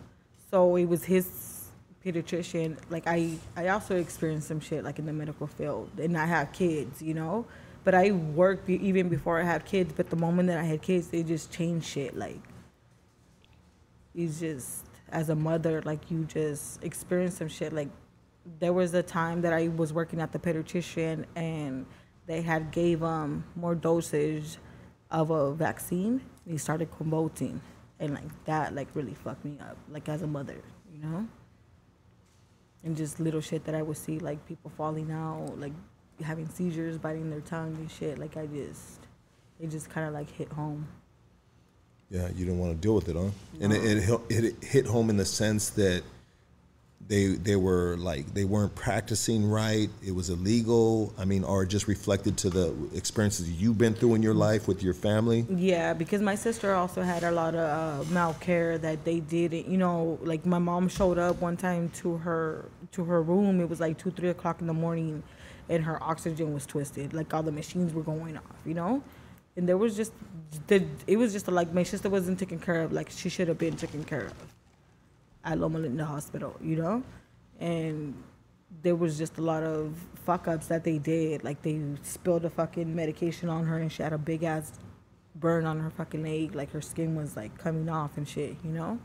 so 0.51 0.75
it 0.75 0.85
was 0.85 1.03
his 1.03 1.69
pediatrician. 2.05 2.77
Like 2.91 3.07
I 3.07 3.33
I 3.57 3.69
also 3.69 3.95
experienced 3.95 4.47
some 4.47 4.59
shit 4.59 4.83
like 4.83 4.99
in 4.99 5.07
the 5.07 5.13
medical 5.13 5.47
field, 5.47 5.89
and 5.97 6.15
I 6.15 6.27
have 6.27 6.53
kids, 6.53 7.01
you 7.01 7.15
know. 7.15 7.47
But 7.83 7.95
I 7.95 8.11
worked 8.11 8.69
even 8.69 9.09
before 9.09 9.39
I 9.39 9.43
had 9.43 9.65
kids. 9.65 9.93
But 9.95 10.09
the 10.09 10.15
moment 10.15 10.47
that 10.49 10.57
I 10.57 10.63
had 10.63 10.81
kids, 10.81 11.07
they 11.07 11.23
just 11.23 11.51
changed 11.51 11.85
shit. 11.87 12.15
Like 12.15 12.41
it's 14.13 14.39
just 14.39 14.85
as 15.09 15.29
a 15.29 15.35
mother, 15.35 15.81
like 15.83 16.11
you 16.11 16.25
just 16.25 16.83
experience 16.83 17.37
some 17.37 17.47
shit. 17.47 17.73
Like 17.73 17.89
there 18.59 18.73
was 18.73 18.93
a 18.93 19.03
time 19.03 19.41
that 19.41 19.53
I 19.53 19.67
was 19.69 19.93
working 19.93 20.19
at 20.19 20.31
the 20.31 20.39
pediatrician 20.39 21.25
and 21.35 21.85
they 22.27 22.41
had 22.41 22.71
gave 22.71 23.03
um 23.03 23.43
more 23.55 23.75
dosage 23.75 24.57
of 25.09 25.29
a 25.31 25.53
vaccine. 25.53 26.21
And 26.45 26.53
he 26.53 26.57
started 26.57 26.89
convulsing, 26.91 27.61
and 27.99 28.13
like 28.13 28.45
that 28.45 28.73
like 28.73 28.87
really 28.95 29.13
fucked 29.13 29.45
me 29.45 29.57
up. 29.61 29.77
Like 29.89 30.09
as 30.09 30.21
a 30.21 30.27
mother, 30.27 30.61
you 30.91 30.99
know. 30.99 31.27
And 32.83 32.97
just 32.97 33.19
little 33.19 33.41
shit 33.41 33.63
that 33.65 33.75
I 33.75 33.83
would 33.83 33.97
see, 33.97 34.17
like 34.17 34.43
people 34.47 34.71
falling 34.75 35.11
out, 35.11 35.59
like 35.59 35.73
having 36.21 36.47
seizures, 36.49 36.97
biting 36.97 37.29
their 37.29 37.41
tongue 37.41 37.75
and 37.75 37.89
shit. 37.89 38.17
Like 38.17 38.37
I 38.37 38.45
just, 38.47 38.99
it 39.59 39.69
just 39.69 39.89
kind 39.89 40.07
of 40.07 40.13
like 40.13 40.29
hit 40.29 40.51
home. 40.51 40.87
Yeah, 42.09 42.27
you 42.29 42.45
didn't 42.45 42.59
want 42.59 42.73
to 42.73 42.77
deal 42.77 42.95
with 42.95 43.07
it, 43.07 43.15
huh? 43.15 43.29
And 43.61 43.71
it, 43.71 43.83
it, 43.85 44.03
hit- 44.03 44.21
it 44.29 44.63
hit 44.63 44.85
home 44.85 45.09
in 45.09 45.17
the 45.17 45.25
sense 45.25 45.69
that 45.71 46.03
they 47.07 47.27
they 47.27 47.55
were 47.55 47.97
like 47.97 48.33
they 48.33 48.45
weren't 48.45 48.73
practicing 48.75 49.49
right. 49.49 49.89
It 50.05 50.13
was 50.13 50.29
illegal. 50.29 51.13
I 51.17 51.25
mean, 51.25 51.43
or 51.43 51.65
just 51.65 51.87
reflected 51.87 52.37
to 52.37 52.49
the 52.49 52.73
experiences 52.95 53.51
you've 53.51 53.77
been 53.77 53.93
through 53.93 54.15
in 54.15 54.23
your 54.23 54.33
life 54.33 54.67
with 54.67 54.81
your 54.83 54.93
family. 54.93 55.45
Yeah, 55.49 55.93
because 55.93 56.21
my 56.21 56.35
sister 56.35 56.73
also 56.73 57.01
had 57.01 57.23
a 57.23 57.31
lot 57.31 57.55
of 57.55 58.07
uh, 58.07 58.11
mouth 58.11 58.39
care 58.39 58.77
that 58.77 59.03
they 59.03 59.19
didn't. 59.19 59.67
You 59.67 59.77
know, 59.77 60.19
like 60.21 60.45
my 60.45 60.59
mom 60.59 60.87
showed 60.89 61.17
up 61.17 61.41
one 61.41 61.57
time 61.57 61.89
to 61.95 62.17
her 62.17 62.65
to 62.93 63.03
her 63.03 63.21
room. 63.21 63.59
It 63.59 63.69
was 63.69 63.79
like 63.79 63.97
two, 63.97 64.11
three 64.11 64.29
o'clock 64.29 64.61
in 64.61 64.67
the 64.67 64.73
morning, 64.73 65.23
and 65.71 65.85
her 65.85 66.03
oxygen 66.03 66.53
was 66.53 66.65
twisted. 66.65 67.13
Like 67.13 67.33
all 67.33 67.43
the 67.43 67.51
machines 67.51 67.93
were 67.93 68.03
going 68.03 68.37
off. 68.37 68.59
You 68.65 68.75
know, 68.75 69.03
and 69.55 69.67
there 69.67 69.77
was 69.77 69.95
just 69.95 70.13
the. 70.67 70.85
It 71.07 71.17
was 71.17 71.33
just 71.33 71.47
like 71.47 71.73
my 71.73 71.83
sister 71.83 72.09
wasn't 72.09 72.39
taken 72.39 72.59
care 72.59 72.81
of. 72.83 72.91
Like 72.91 73.09
she 73.09 73.29
should 73.29 73.47
have 73.47 73.57
been 73.57 73.77
taken 73.77 74.03
care 74.03 74.25
of 74.25 74.33
at 75.45 75.57
Loma 75.59 75.79
Linda 75.79 76.05
Hospital. 76.05 76.55
You 76.61 76.75
know, 76.77 77.03
and 77.59 78.13
there 78.83 78.95
was 78.95 79.17
just 79.17 79.37
a 79.37 79.41
lot 79.41 79.63
of 79.63 79.95
fuck 80.25 80.47
ups 80.47 80.67
that 80.67 80.83
they 80.83 80.97
did. 80.99 81.43
Like 81.43 81.61
they 81.61 81.81
spilled 82.03 82.45
a 82.45 82.49
fucking 82.49 82.93
medication 82.95 83.49
on 83.49 83.65
her, 83.65 83.77
and 83.79 83.91
she 83.91 84.03
had 84.03 84.13
a 84.13 84.17
big 84.17 84.43
ass 84.43 84.73
burn 85.35 85.65
on 85.65 85.79
her 85.79 85.89
fucking 85.91 86.23
leg. 86.23 86.55
Like 86.55 86.71
her 86.71 86.81
skin 86.81 87.15
was 87.15 87.37
like 87.37 87.57
coming 87.57 87.89
off 87.89 88.17
and 88.17 88.27
shit. 88.27 88.57
You 88.63 88.71
know. 88.71 88.99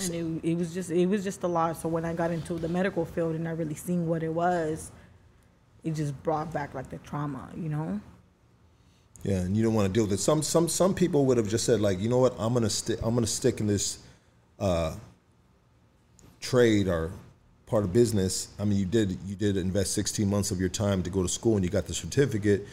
and 0.00 0.42
it, 0.44 0.50
it 0.50 0.58
was 0.58 0.74
just 0.74 0.90
it 0.90 1.06
was 1.06 1.24
just 1.24 1.42
a 1.42 1.48
lot. 1.48 1.76
So 1.76 1.88
when 1.88 2.04
I 2.04 2.14
got 2.14 2.30
into 2.30 2.54
the 2.54 2.68
medical 2.68 3.04
field 3.04 3.34
and 3.34 3.48
I 3.48 3.52
really 3.52 3.74
seen 3.74 4.06
what 4.06 4.22
it 4.22 4.32
was, 4.32 4.92
it 5.84 5.92
just 5.92 6.20
brought 6.22 6.52
back 6.52 6.74
like 6.74 6.90
the 6.90 6.98
trauma, 6.98 7.48
you 7.56 7.68
know. 7.68 8.00
Yeah, 9.22 9.38
and 9.38 9.56
you 9.56 9.64
don't 9.64 9.74
want 9.74 9.86
to 9.86 9.92
deal 9.92 10.04
with 10.04 10.12
it. 10.12 10.20
Some 10.20 10.42
some 10.42 10.68
some 10.68 10.94
people 10.94 11.26
would 11.26 11.36
have 11.36 11.48
just 11.48 11.64
said 11.64 11.80
like, 11.80 12.00
you 12.00 12.08
know 12.08 12.18
what, 12.18 12.34
I'm 12.38 12.54
gonna 12.54 12.70
stick 12.70 13.00
I'm 13.02 13.14
gonna 13.14 13.26
stick 13.26 13.60
in 13.60 13.66
this 13.66 13.98
uh, 14.58 14.94
trade 16.40 16.88
or 16.88 17.12
part 17.66 17.84
of 17.84 17.92
business. 17.92 18.48
I 18.58 18.64
mean, 18.64 18.78
you 18.78 18.86
did 18.86 19.18
you 19.26 19.34
did 19.34 19.56
invest 19.56 19.92
16 19.94 20.28
months 20.28 20.50
of 20.50 20.60
your 20.60 20.68
time 20.68 21.02
to 21.02 21.10
go 21.10 21.22
to 21.22 21.28
school 21.28 21.56
and 21.56 21.64
you 21.64 21.70
got 21.70 21.86
the 21.86 21.94
certificate. 21.94 22.66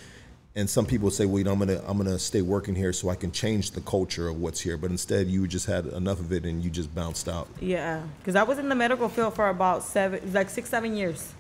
And 0.57 0.69
some 0.69 0.85
people 0.85 1.11
say, 1.11 1.25
well, 1.25 1.39
you 1.39 1.43
know, 1.43 1.51
I'm 1.51 1.59
gonna 1.59 1.81
I'm 1.85 1.97
gonna 1.97 2.19
stay 2.19 2.41
working 2.41 2.75
here 2.75 2.93
so 2.93 3.09
I 3.09 3.15
can 3.15 3.31
change 3.31 3.71
the 3.71 3.81
culture 3.81 4.29
of 4.29 4.39
what's 4.39 4.61
here. 4.61 4.77
But 4.77 4.91
instead, 4.91 5.27
you 5.27 5.47
just 5.47 5.65
had 5.65 5.87
enough 5.87 6.19
of 6.19 6.31
it 6.31 6.45
and 6.45 6.63
you 6.63 6.69
just 6.69 6.93
bounced 6.95 7.27
out. 7.27 7.49
Yeah, 7.59 8.03
because 8.19 8.35
I 8.35 8.43
was 8.43 8.57
in 8.57 8.69
the 8.69 8.75
medical 8.75 9.09
field 9.09 9.33
for 9.33 9.49
about 9.49 9.83
seven, 9.83 10.31
like 10.31 10.49
six, 10.49 10.69
seven 10.69 10.95
years. 10.95 11.33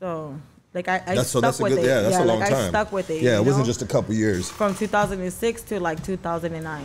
So, 0.00 0.34
like 0.72 0.88
I, 0.88 1.02
I 1.06 1.14
That's 1.16 1.28
so 1.28 1.40
stuck 1.40 1.42
that's 1.42 1.60
a 1.60 1.62
with 1.64 1.72
good 1.74 1.84
it. 1.84 1.86
yeah, 1.86 2.00
that's 2.02 2.16
a 2.16 2.24
long 2.24 2.40
like 2.40 2.50
time. 2.50 2.64
I 2.64 2.68
stuck 2.68 2.92
with 2.92 3.10
it. 3.10 3.22
Yeah, 3.22 3.38
it 3.38 3.44
wasn't 3.44 3.66
just 3.66 3.82
a 3.82 3.86
couple 3.86 4.14
years. 4.14 4.50
from 4.50 4.74
2006 4.74 5.62
to 5.62 5.80
like 5.80 6.02
2009, 6.04 6.84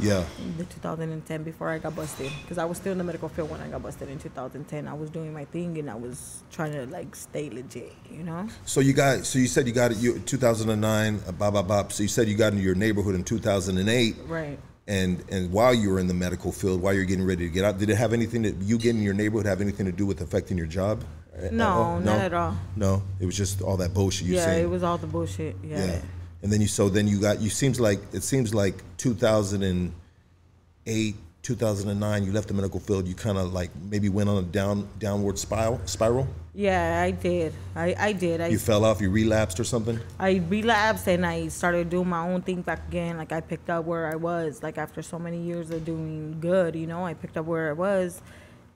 Yeah. 0.00 0.24
the 0.56 0.64
2010 0.64 1.42
before 1.42 1.68
I 1.68 1.78
got 1.78 1.94
busted. 1.96 2.30
Because 2.42 2.58
I 2.58 2.64
was 2.64 2.78
still 2.78 2.92
in 2.92 2.98
the 2.98 3.04
medical 3.04 3.28
field 3.28 3.50
when 3.50 3.60
I 3.60 3.68
got 3.68 3.82
busted 3.82 4.08
in 4.08 4.18
2010. 4.18 4.88
I 4.88 4.94
was 4.94 5.10
doing 5.10 5.32
my 5.34 5.44
thing 5.46 5.76
and 5.78 5.90
I 5.90 5.94
was 5.94 6.42
trying 6.50 6.72
to 6.72 6.86
like 6.86 7.14
stay 7.16 7.50
legit, 7.50 7.92
you 8.10 8.22
know. 8.22 8.48
So 8.64 8.80
you 8.80 8.92
got 8.92 9.26
so 9.26 9.38
you 9.38 9.46
said 9.46 9.66
you 9.66 9.72
got 9.74 9.90
it 9.90 9.98
you 9.98 10.18
2009 10.20 11.20
uh, 11.26 11.32
blah 11.32 11.50
blah 11.50 11.62
blah. 11.62 11.88
So 11.88 12.02
you 12.02 12.08
said 12.08 12.28
you 12.28 12.36
got 12.36 12.52
into 12.52 12.64
your 12.64 12.76
neighborhood 12.76 13.14
in 13.14 13.24
2008. 13.24 14.16
Right. 14.26 14.58
And 14.86 15.22
and 15.30 15.50
while 15.52 15.74
you 15.74 15.90
were 15.90 15.98
in 15.98 16.06
the 16.06 16.14
medical 16.14 16.52
field, 16.52 16.80
while 16.80 16.94
you're 16.94 17.04
getting 17.04 17.26
ready 17.26 17.44
to 17.46 17.52
get 17.52 17.64
out, 17.64 17.78
did 17.78 17.90
it 17.90 17.96
have 17.96 18.12
anything 18.12 18.42
that 18.42 18.54
you 18.62 18.78
getting 18.78 18.98
in 18.98 19.04
your 19.04 19.14
neighborhood 19.14 19.46
have 19.46 19.60
anything 19.60 19.86
to 19.86 19.92
do 19.92 20.06
with 20.06 20.20
affecting 20.20 20.56
your 20.56 20.66
job? 20.68 21.02
At 21.36 21.52
No, 21.52 21.98
not 21.98 22.20
at 22.20 22.34
all. 22.34 22.56
No, 22.76 23.02
it 23.20 23.26
was 23.26 23.36
just 23.36 23.60
all 23.62 23.76
that 23.78 23.92
bullshit 23.92 24.26
you 24.28 24.36
yeah, 24.36 24.44
saying. 24.44 24.64
it 24.64 24.68
was 24.68 24.82
all 24.82 24.98
the 24.98 25.06
bullshit. 25.06 25.56
Yeah. 25.62 25.84
Yeah. 25.84 26.00
And 26.42 26.52
then 26.52 26.60
you 26.60 26.68
so 26.68 26.88
then 26.88 27.08
you 27.08 27.20
got 27.20 27.40
you 27.40 27.50
seems 27.50 27.80
like 27.80 27.98
it 28.12 28.22
seems 28.22 28.54
like 28.54 28.74
2008 28.98 31.14
2009 31.42 32.24
you 32.24 32.32
left 32.32 32.48
the 32.48 32.54
medical 32.54 32.80
field 32.80 33.06
you 33.06 33.14
kind 33.14 33.36
of 33.36 33.52
like 33.52 33.68
maybe 33.90 34.08
went 34.08 34.30
on 34.30 34.38
a 34.38 34.42
down 34.42 34.88
downward 34.98 35.38
spiral 35.38 35.78
spiral 35.84 36.26
Yeah, 36.54 37.02
I 37.02 37.10
did. 37.10 37.52
I, 37.74 37.94
I 37.98 38.12
did. 38.12 38.40
I 38.40 38.48
you 38.48 38.58
fell 38.58 38.84
off 38.84 39.00
you 39.00 39.10
relapsed 39.10 39.58
or 39.58 39.64
something 39.64 39.98
I 40.18 40.36
relapsed 40.48 41.08
and 41.08 41.26
I 41.26 41.48
started 41.48 41.90
doing 41.90 42.08
my 42.08 42.28
own 42.28 42.42
thing 42.42 42.62
back 42.62 42.86
again. 42.88 43.16
Like 43.16 43.32
I 43.32 43.40
picked 43.40 43.70
up 43.70 43.84
where 43.86 44.10
I 44.10 44.16
was. 44.16 44.62
Like 44.62 44.78
after 44.78 45.02
so 45.02 45.18
many 45.18 45.40
years 45.40 45.70
of 45.70 45.84
doing 45.84 46.38
good, 46.40 46.76
you 46.76 46.86
know, 46.86 47.04
I 47.04 47.14
picked 47.14 47.36
up 47.36 47.46
where 47.46 47.70
I 47.70 47.72
was, 47.72 48.22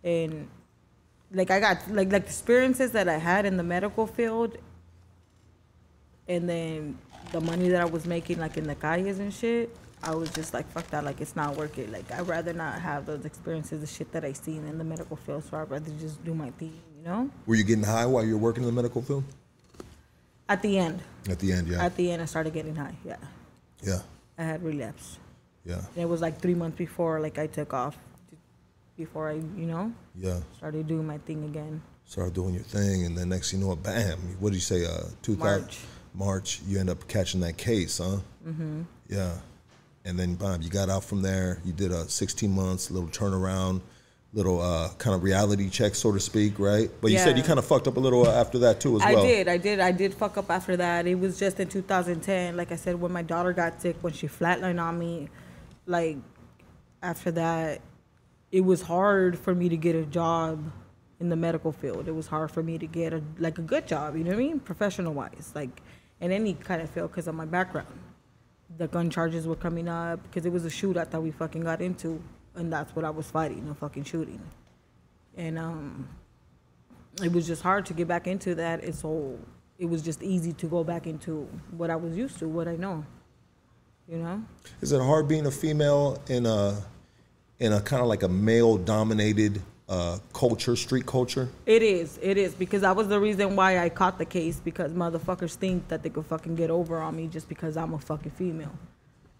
and 0.02 0.48
like 1.32 1.50
I 1.50 1.60
got 1.60 1.90
like 1.90 2.12
like 2.12 2.24
experiences 2.24 2.92
that 2.92 3.08
I 3.08 3.18
had 3.18 3.44
in 3.46 3.56
the 3.56 3.62
medical 3.62 4.06
field, 4.06 4.56
and 6.26 6.48
then 6.48 6.98
the 7.32 7.40
money 7.40 7.68
that 7.68 7.80
I 7.80 7.84
was 7.84 8.06
making 8.06 8.38
like 8.38 8.56
in 8.56 8.64
the 8.64 8.74
calles 8.74 9.18
and 9.18 9.32
shit. 9.32 9.74
I 10.00 10.14
was 10.14 10.30
just 10.30 10.54
like, 10.54 10.70
fuck 10.70 10.86
that, 10.90 11.02
like 11.04 11.20
it's 11.20 11.34
not 11.34 11.56
worth 11.56 11.76
it. 11.76 11.90
Like 11.90 12.10
I'd 12.12 12.26
rather 12.28 12.52
not 12.52 12.80
have 12.80 13.04
those 13.04 13.24
experiences, 13.24 13.80
the 13.80 13.86
shit 13.86 14.12
that 14.12 14.24
I 14.24 14.32
seen 14.32 14.64
in 14.64 14.78
the 14.78 14.84
medical 14.84 15.16
field. 15.16 15.42
So 15.44 15.56
I'd 15.56 15.68
rather 15.70 15.90
just 15.98 16.24
do 16.24 16.34
my 16.34 16.50
thing, 16.50 16.72
you 16.96 17.04
know. 17.04 17.28
were 17.46 17.56
you 17.56 17.64
getting 17.64 17.82
high 17.84 18.06
while 18.06 18.24
you 18.24 18.34
were 18.34 18.38
working 18.38 18.62
in 18.62 18.68
the 18.68 18.72
medical 18.80 19.02
field 19.02 19.24
At 20.48 20.62
the 20.62 20.78
end, 20.78 21.02
at 21.28 21.40
the 21.40 21.52
end 21.52 21.66
yeah 21.68 21.84
at 21.84 21.96
the 21.96 22.12
end, 22.12 22.22
I 22.22 22.26
started 22.26 22.52
getting 22.54 22.76
high. 22.76 22.94
Yeah, 23.04 23.16
yeah 23.82 23.98
I 24.38 24.44
had 24.44 24.62
relapse. 24.62 25.18
yeah 25.64 25.82
And 25.94 26.04
it 26.04 26.08
was 26.08 26.20
like 26.20 26.40
three 26.40 26.54
months 26.54 26.78
before 26.78 27.18
like 27.20 27.36
I 27.36 27.48
took 27.48 27.74
off, 27.74 27.98
before 28.98 29.30
I 29.30 29.34
you 29.34 29.66
know 29.66 29.92
yeah 30.16 30.40
started 30.58 30.86
doing 30.88 31.06
my 31.06 31.18
thing 31.18 31.44
again. 31.44 31.80
started 32.04 32.34
doing 32.34 32.52
your 32.52 32.64
thing 32.64 33.06
and 33.06 33.16
then 33.16 33.30
next 33.30 33.52
thing 33.52 33.60
you 33.60 33.66
know 33.66 33.76
bam 33.76 34.18
what 34.40 34.50
did 34.50 34.56
you 34.56 34.60
say 34.60 34.84
uh 34.84 35.04
2000 35.22 35.38
March. 35.38 35.78
march 36.12 36.60
you 36.66 36.78
end 36.78 36.90
up 36.90 37.06
catching 37.08 37.40
that 37.40 37.56
case 37.56 37.98
huh 37.98 38.18
mm-hmm. 38.46 38.82
yeah 39.08 39.34
and 40.04 40.18
then 40.18 40.34
bam 40.34 40.60
you 40.60 40.68
got 40.68 40.90
out 40.90 41.04
from 41.04 41.22
there 41.22 41.62
you 41.64 41.72
did 41.72 41.92
a 41.92 42.08
16 42.08 42.50
months 42.50 42.90
little 42.90 43.08
turnaround 43.08 43.80
little 44.34 44.60
uh, 44.60 44.90
kind 44.98 45.16
of 45.16 45.22
reality 45.22 45.70
check 45.70 45.94
so 45.94 46.12
to 46.12 46.20
speak 46.20 46.58
right 46.58 46.90
but 47.00 47.10
you 47.10 47.16
said 47.16 47.38
you 47.38 47.42
kind 47.42 47.58
of 47.58 47.64
fucked 47.64 47.88
up 47.88 47.96
a 47.96 48.00
little 48.00 48.28
after 48.28 48.58
that 48.58 48.78
too 48.78 48.96
as 48.96 49.02
I 49.02 49.14
well 49.14 49.24
I 49.24 49.26
did, 49.26 49.48
I 49.48 49.56
did, 49.56 49.80
I 49.80 49.90
did 49.90 50.12
fuck 50.12 50.36
up 50.36 50.50
after 50.50 50.76
that. 50.76 51.06
It 51.06 51.14
was 51.14 51.38
just 51.38 51.58
in 51.60 51.68
2010, 51.68 52.54
like 52.54 52.70
I 52.70 52.76
said, 52.76 53.00
when 53.00 53.10
my 53.10 53.22
daughter 53.22 53.54
got 53.54 53.80
sick, 53.80 53.96
when 54.02 54.12
she 54.12 54.28
flatlined 54.28 54.82
on 54.82 54.98
me, 54.98 55.30
like 55.86 56.18
after 57.02 57.30
that, 57.32 57.80
it 58.50 58.62
was 58.62 58.82
hard 58.82 59.38
for 59.38 59.54
me 59.54 59.68
to 59.68 59.76
get 59.76 59.94
a 59.94 60.04
job 60.04 60.70
in 61.20 61.28
the 61.28 61.36
medical 61.36 61.72
field. 61.72 62.08
It 62.08 62.14
was 62.14 62.26
hard 62.26 62.50
for 62.50 62.62
me 62.62 62.78
to 62.78 62.86
get 62.86 63.12
a 63.12 63.22
like 63.38 63.58
a 63.58 63.62
good 63.62 63.86
job, 63.86 64.16
you 64.16 64.24
know 64.24 64.30
what 64.30 64.36
I 64.36 64.42
mean, 64.42 64.60
professional 64.60 65.14
wise, 65.14 65.52
like 65.54 65.82
in 66.20 66.32
any 66.32 66.54
kind 66.54 66.80
of 66.82 66.90
field 66.90 67.10
because 67.10 67.28
of 67.28 67.34
my 67.34 67.44
background. 67.44 67.98
The 68.76 68.88
gun 68.88 69.10
charges 69.10 69.46
were 69.46 69.56
coming 69.56 69.88
up 69.88 70.22
because 70.22 70.46
it 70.46 70.52
was 70.52 70.64
a 70.64 70.68
shootout 70.68 71.10
that 71.10 71.20
we 71.20 71.30
fucking 71.30 71.62
got 71.62 71.80
into, 71.80 72.22
and 72.54 72.72
that's 72.72 72.94
what 72.94 73.04
I 73.04 73.10
was 73.10 73.30
fighting, 73.30 73.68
a 73.70 73.74
fucking 73.74 74.04
shooting, 74.04 74.40
and 75.36 75.58
um 75.58 76.08
it 77.22 77.32
was 77.32 77.46
just 77.46 77.62
hard 77.62 77.86
to 77.86 77.94
get 77.94 78.06
back 78.06 78.26
into 78.26 78.54
that 78.54 78.82
and 78.84 78.94
so 78.94 79.38
it 79.78 79.86
was 79.86 80.02
just 80.02 80.22
easy 80.22 80.52
to 80.52 80.66
go 80.66 80.84
back 80.84 81.06
into 81.06 81.48
what 81.70 81.90
i 81.90 81.96
was 81.96 82.16
used 82.16 82.38
to 82.38 82.48
what 82.48 82.68
i 82.68 82.76
know 82.76 83.04
you 84.08 84.18
know 84.18 84.42
is 84.80 84.92
it 84.92 85.00
hard 85.00 85.26
being 85.26 85.46
a 85.46 85.50
female 85.50 86.20
in 86.28 86.46
a 86.46 86.80
in 87.60 87.72
a 87.72 87.80
kind 87.80 88.02
of 88.02 88.08
like 88.08 88.22
a 88.22 88.28
male 88.28 88.76
dominated 88.76 89.60
uh, 89.88 90.18
culture 90.32 90.76
street 90.76 91.06
culture? 91.06 91.48
It 91.66 91.82
is 91.82 92.18
it 92.22 92.36
is 92.36 92.54
because 92.54 92.82
that 92.82 92.94
was 92.94 93.08
the 93.08 93.18
reason 93.18 93.56
why 93.56 93.78
i 93.78 93.88
caught 93.88 94.18
the 94.18 94.24
case 94.24 94.60
because 94.62 94.92
motherfuckers 94.92 95.54
think 95.54 95.88
that 95.88 96.02
they 96.02 96.10
could 96.10 96.26
fucking 96.26 96.56
get 96.56 96.70
over 96.70 96.98
on 96.98 97.16
me 97.16 97.26
just 97.26 97.48
because 97.48 97.76
i'm 97.76 97.94
a 97.94 97.98
fucking 97.98 98.32
female. 98.32 98.72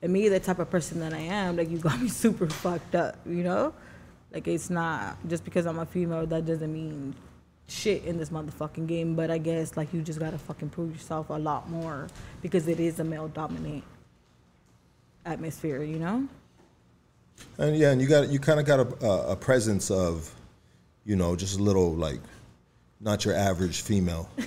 And 0.01 0.13
me 0.13 0.29
the 0.29 0.41
type 0.41 0.59
of 0.59 0.71
person 0.71 1.01
that 1.01 1.13
i 1.13 1.19
am 1.19 1.57
like 1.57 1.71
you 1.71 1.79
got 1.79 2.01
me 2.01 2.09
super 2.23 2.49
fucked 2.49 2.95
up 2.95 3.17
you 3.27 3.45
know? 3.45 3.75
Like 4.33 4.49
it's 4.49 4.71
not 4.71 5.19
just 5.29 5.45
because 5.45 5.67
i'm 5.67 5.79
a 5.79 5.87
female 5.87 6.27
that 6.27 6.47
doesn't 6.47 6.73
mean 6.73 7.15
shit 7.67 8.05
in 8.05 8.17
this 8.17 8.31
motherfucking 8.31 8.87
game. 8.87 9.15
But 9.15 9.31
i 9.31 9.37
guess 9.37 9.77
like 9.77 9.93
you 9.93 10.01
just 10.01 10.19
gotta 10.19 10.39
fucking 10.39 10.71
prove 10.71 10.93
yourself 10.93 11.29
a 11.29 11.35
lot 11.35 11.69
more 11.69 12.09
because 12.41 12.69
it 12.69 12.81
is 12.81 12.99
a 13.01 13.05
male 13.05 13.29
dominant 13.29 13.85
atmosphere 15.27 15.83
you 15.83 15.99
know 15.99 16.27
And 17.59 17.77
yeah, 17.77 17.91
and 17.91 18.01
you 18.01 18.09
got 18.09 18.29
you 18.29 18.39
kind 18.39 18.61
of 18.61 18.67
got 18.67 18.81
a, 18.81 19.07
a, 19.07 19.33
a 19.33 19.37
presence 19.37 19.91
of, 19.91 20.33
you 21.05 21.17
know, 21.17 21.37
just 21.37 21.59
a 21.59 21.63
little 21.63 21.95
like, 21.95 22.21
not 23.01 23.25
your 23.25 23.35
average 23.35 23.83
female. 23.83 24.29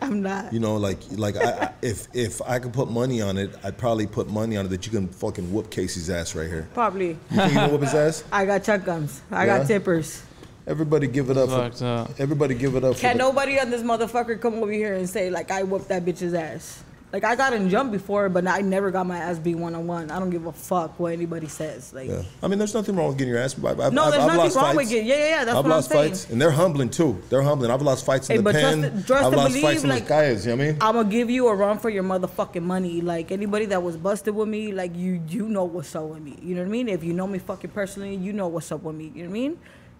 i'm 0.00 0.20
not 0.20 0.52
You 0.52 0.58
know, 0.58 0.76
like 0.76 0.98
like 1.12 1.36
I, 1.36 1.50
I, 1.50 1.72
if 1.80 2.08
if 2.14 2.42
I 2.42 2.58
could 2.58 2.72
put 2.72 2.90
money 2.90 3.22
on 3.22 3.38
it, 3.38 3.54
I'd 3.62 3.78
probably 3.78 4.06
put 4.06 4.28
money 4.28 4.56
on 4.56 4.66
it 4.66 4.68
that 4.70 4.84
you 4.86 4.92
can 4.92 5.08
fucking 5.08 5.52
whoop 5.52 5.70
Casey's 5.70 6.10
ass 6.10 6.34
right 6.34 6.48
here. 6.48 6.68
probably 6.74 7.08
You 7.08 7.16
think 7.30 7.52
you 7.52 7.58
can 7.58 7.70
whoop 7.70 7.82
his 7.82 7.94
ass? 7.94 8.24
i 8.32 8.44
got 8.44 8.64
shotguns 8.64 9.22
i 9.30 9.46
got 9.46 9.66
tippers 9.66 10.22
Everybody 10.64 11.08
give 11.08 11.28
it 11.28 11.36
up. 11.36 11.48
For, 11.48 11.84
up. 11.84 12.20
everybody 12.20 12.54
give 12.54 12.76
it 12.76 12.84
up. 12.84 12.96
Can 12.96 13.14
for 13.14 13.18
the, 13.18 13.24
nobody 13.24 13.58
on 13.58 13.70
this 13.70 13.82
motherfucker 13.82 14.40
come 14.40 14.54
over 14.54 14.70
here 14.70 14.94
and 14.94 15.08
say 15.08 15.28
like 15.28 15.50
I 15.50 15.64
whooped 15.64 15.88
that 15.88 16.04
bitch's 16.04 16.34
ass? 16.34 16.84
Like 17.12 17.24
I 17.24 17.36
got 17.36 17.52
in 17.52 17.68
jump 17.68 17.92
before, 17.92 18.30
but 18.30 18.46
I 18.46 18.62
never 18.62 18.90
got 18.90 19.06
my 19.06 19.18
ass 19.18 19.38
beat 19.38 19.56
one 19.56 19.74
on 19.74 19.86
one. 19.86 20.10
I 20.10 20.18
don't 20.18 20.30
give 20.30 20.46
a 20.46 20.52
fuck 20.52 20.98
what 20.98 21.12
anybody 21.12 21.46
says. 21.46 21.92
Like 21.92 22.08
yeah. 22.08 22.22
I 22.42 22.48
mean, 22.48 22.58
there's 22.58 22.72
nothing 22.72 22.96
wrong 22.96 23.08
with 23.08 23.18
getting 23.18 23.34
your 23.34 23.42
ass. 23.42 23.52
beat. 23.52 23.66
I've, 23.66 23.80
I've, 23.80 23.92
No, 23.92 24.10
there's 24.10 24.22
I've 24.22 24.28
nothing 24.28 24.38
lost 24.38 24.56
wrong 24.56 24.64
fights. 24.76 24.76
with 24.90 24.92
it. 24.98 25.04
Yeah, 25.04 25.14
yeah, 25.16 25.24
yeah, 25.28 25.44
that's 25.44 25.48
I've 25.50 25.56
what 25.56 25.64
I'm 25.66 25.70
lost 25.72 25.90
saying. 25.90 26.08
fights, 26.12 26.30
and 26.30 26.40
they're 26.40 26.50
humbling 26.50 26.88
too. 26.88 27.22
They're 27.28 27.42
humbling. 27.42 27.70
I've 27.70 27.82
lost 27.82 28.06
fights 28.06 28.30
in 28.30 28.32
Hey, 28.32 28.36
the 28.38 28.42
but 28.44 28.54
pen. 28.54 28.80
to- 28.80 28.90
trust 29.06 29.24
I've 29.26 29.34
lost 29.34 29.48
believe, 29.48 29.62
fights 29.62 29.82
in 29.82 29.90
like, 29.90 30.00
the 30.04 30.06
skies. 30.06 30.46
You 30.46 30.52
know 30.52 30.56
what 30.56 30.64
I 30.64 30.66
mean? 30.72 30.78
I'm 30.80 30.94
gonna 30.94 31.08
give 31.10 31.28
you 31.28 31.48
a 31.48 31.54
run 31.54 31.78
for 31.78 31.90
your 31.90 32.02
motherfucking 32.02 32.62
money. 32.62 33.02
Like 33.02 33.30
anybody 33.30 33.66
that 33.66 33.82
was 33.82 33.98
busted 33.98 34.34
with 34.34 34.48
me, 34.48 34.72
like 34.72 34.96
you, 34.96 35.22
you 35.28 35.48
know 35.48 35.64
what's 35.64 35.94
up 35.94 36.04
with 36.04 36.22
me. 36.22 36.38
You 36.42 36.54
know 36.54 36.62
what 36.62 36.68
I 36.68 36.70
mean? 36.70 36.88
If 36.88 37.04
you 37.04 37.12
know 37.12 37.26
me 37.26 37.38
fucking 37.40 37.70
personally, 37.72 38.14
you 38.16 38.32
know 38.32 38.48
what's 38.48 38.72
up 38.72 38.82
with 38.84 38.96
me. 38.96 39.12
You 39.14 39.24
know 39.24 39.28
what 39.28 39.36
I 39.36 39.40
mean? 39.40 39.58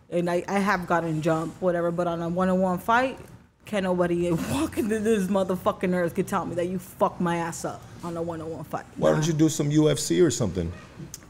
And 0.09 0.31
I, 0.31 0.45
I 0.49 0.59
have 0.61 0.87
gotten 0.87 1.21
jump, 1.21 1.55
whatever. 1.61 1.91
But 1.91 2.07
on 2.07 2.23
a 2.23 2.29
one-on-one 2.29 2.79
fight, 2.79 3.19
can't 3.65 3.85
nobody 3.85 4.31
walk 4.33 4.79
into 4.79 4.99
this 4.99 5.29
motherfucking 5.29 5.95
earth 5.95 6.15
could 6.15 6.27
tell 6.27 6.45
me 6.45 6.55
that 6.57 6.67
you 6.69 6.79
fucked 6.79 7.21
my 7.21 7.37
ass 7.37 7.65
up 7.65 7.81
on 8.05 8.17
a 8.17 8.23
one-on-one 8.23 8.65
fight. 8.65 8.85
Why 8.97 9.11
don't 9.11 9.27
you 9.27 9.33
do 9.33 9.49
some 9.49 9.71
UFC 9.71 10.25
or 10.25 10.31
something? 10.31 10.71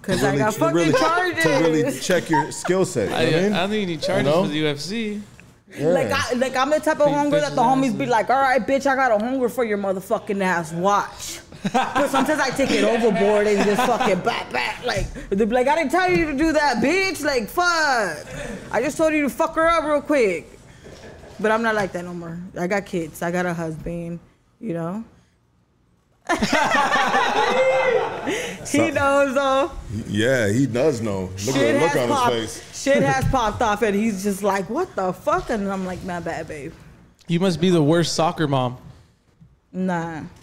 Because 0.00 0.20
To 0.20 0.28
I 0.28 0.36
got 0.38 0.54
fucking 0.54 0.74
really, 0.76 0.92
charges. 0.92 1.42
To 1.44 1.48
really 1.50 1.98
check 2.00 2.28
your 2.30 2.50
skill 2.50 2.84
set. 2.84 3.08
You 3.10 3.14
I, 3.14 3.30
know 3.30 3.38
I 3.38 3.42
mean? 3.42 3.52
I 3.52 3.56
don't 3.60 3.70
think 3.70 3.80
you 3.82 3.86
need 3.86 4.02
charges 4.02 4.24
know? 4.26 4.42
for 4.44 4.48
the 4.48 4.62
UFC. 4.62 5.20
Like 5.78 6.10
I 6.10 6.34
like 6.34 6.54
I'm 6.54 6.68
the 6.68 6.80
type 6.80 7.00
of 7.00 7.06
Beat 7.06 7.14
hunger 7.14 7.40
that 7.40 7.54
the 7.54 7.62
homies 7.62 7.84
asses. 7.86 7.94
be 7.94 8.04
like, 8.06 8.28
all 8.28 8.40
right, 8.40 8.60
bitch, 8.66 8.84
I 8.86 8.94
got 8.94 9.10
a 9.22 9.24
hunger 9.24 9.48
for 9.48 9.64
your 9.64 9.78
motherfucking 9.78 10.42
ass. 10.42 10.70
Watch. 10.72 11.40
but 11.72 12.08
sometimes 12.08 12.40
I 12.40 12.50
take 12.50 12.70
it 12.72 12.84
overboard 12.84 13.46
and 13.46 13.64
just 13.64 13.80
fucking 13.86 14.20
back 14.20 14.52
back. 14.52 14.84
Like 14.84 15.06
they 15.30 15.44
be 15.46 15.54
like, 15.54 15.68
I 15.68 15.76
didn't 15.76 15.90
tell 15.92 16.10
you 16.10 16.26
to 16.26 16.36
do 16.36 16.52
that, 16.52 16.78
bitch. 16.82 17.24
Like 17.24 17.48
fuck. 17.48 18.26
I 18.70 18.82
just 18.82 18.98
told 18.98 19.14
you 19.14 19.22
to 19.22 19.30
fuck 19.30 19.54
her 19.54 19.66
up 19.66 19.84
real 19.84 20.02
quick. 20.02 20.51
But 21.42 21.50
I'm 21.50 21.62
not 21.62 21.74
like 21.74 21.92
that 21.92 22.04
no 22.04 22.14
more. 22.14 22.38
I 22.58 22.66
got 22.68 22.86
kids. 22.86 23.20
I 23.20 23.30
got 23.30 23.44
a 23.44 23.52
husband. 23.52 24.20
You 24.60 24.74
know. 24.74 25.04
he 26.30 26.36
knows 28.92 29.34
though. 29.34 29.72
Yeah, 30.06 30.48
he 30.52 30.66
does 30.66 31.00
know. 31.00 31.30
Look 31.44 31.56
at 31.56 31.72
the 31.72 31.80
look 31.80 31.96
on 31.96 32.08
popped. 32.08 32.32
his 32.34 32.58
face. 32.58 32.82
Shit 32.82 33.02
has 33.02 33.24
popped 33.30 33.60
off, 33.60 33.82
and 33.82 33.94
he's 33.94 34.22
just 34.22 34.44
like, 34.44 34.70
"What 34.70 34.94
the 34.94 35.12
fuck?" 35.12 35.50
And 35.50 35.68
I'm 35.70 35.84
like, 35.84 36.04
"My 36.04 36.20
bad, 36.20 36.46
babe." 36.46 36.72
You 37.26 37.40
must 37.40 37.60
be 37.60 37.70
the 37.70 37.82
worst 37.82 38.14
soccer 38.14 38.46
mom. 38.46 38.78
Nah, 39.72 40.22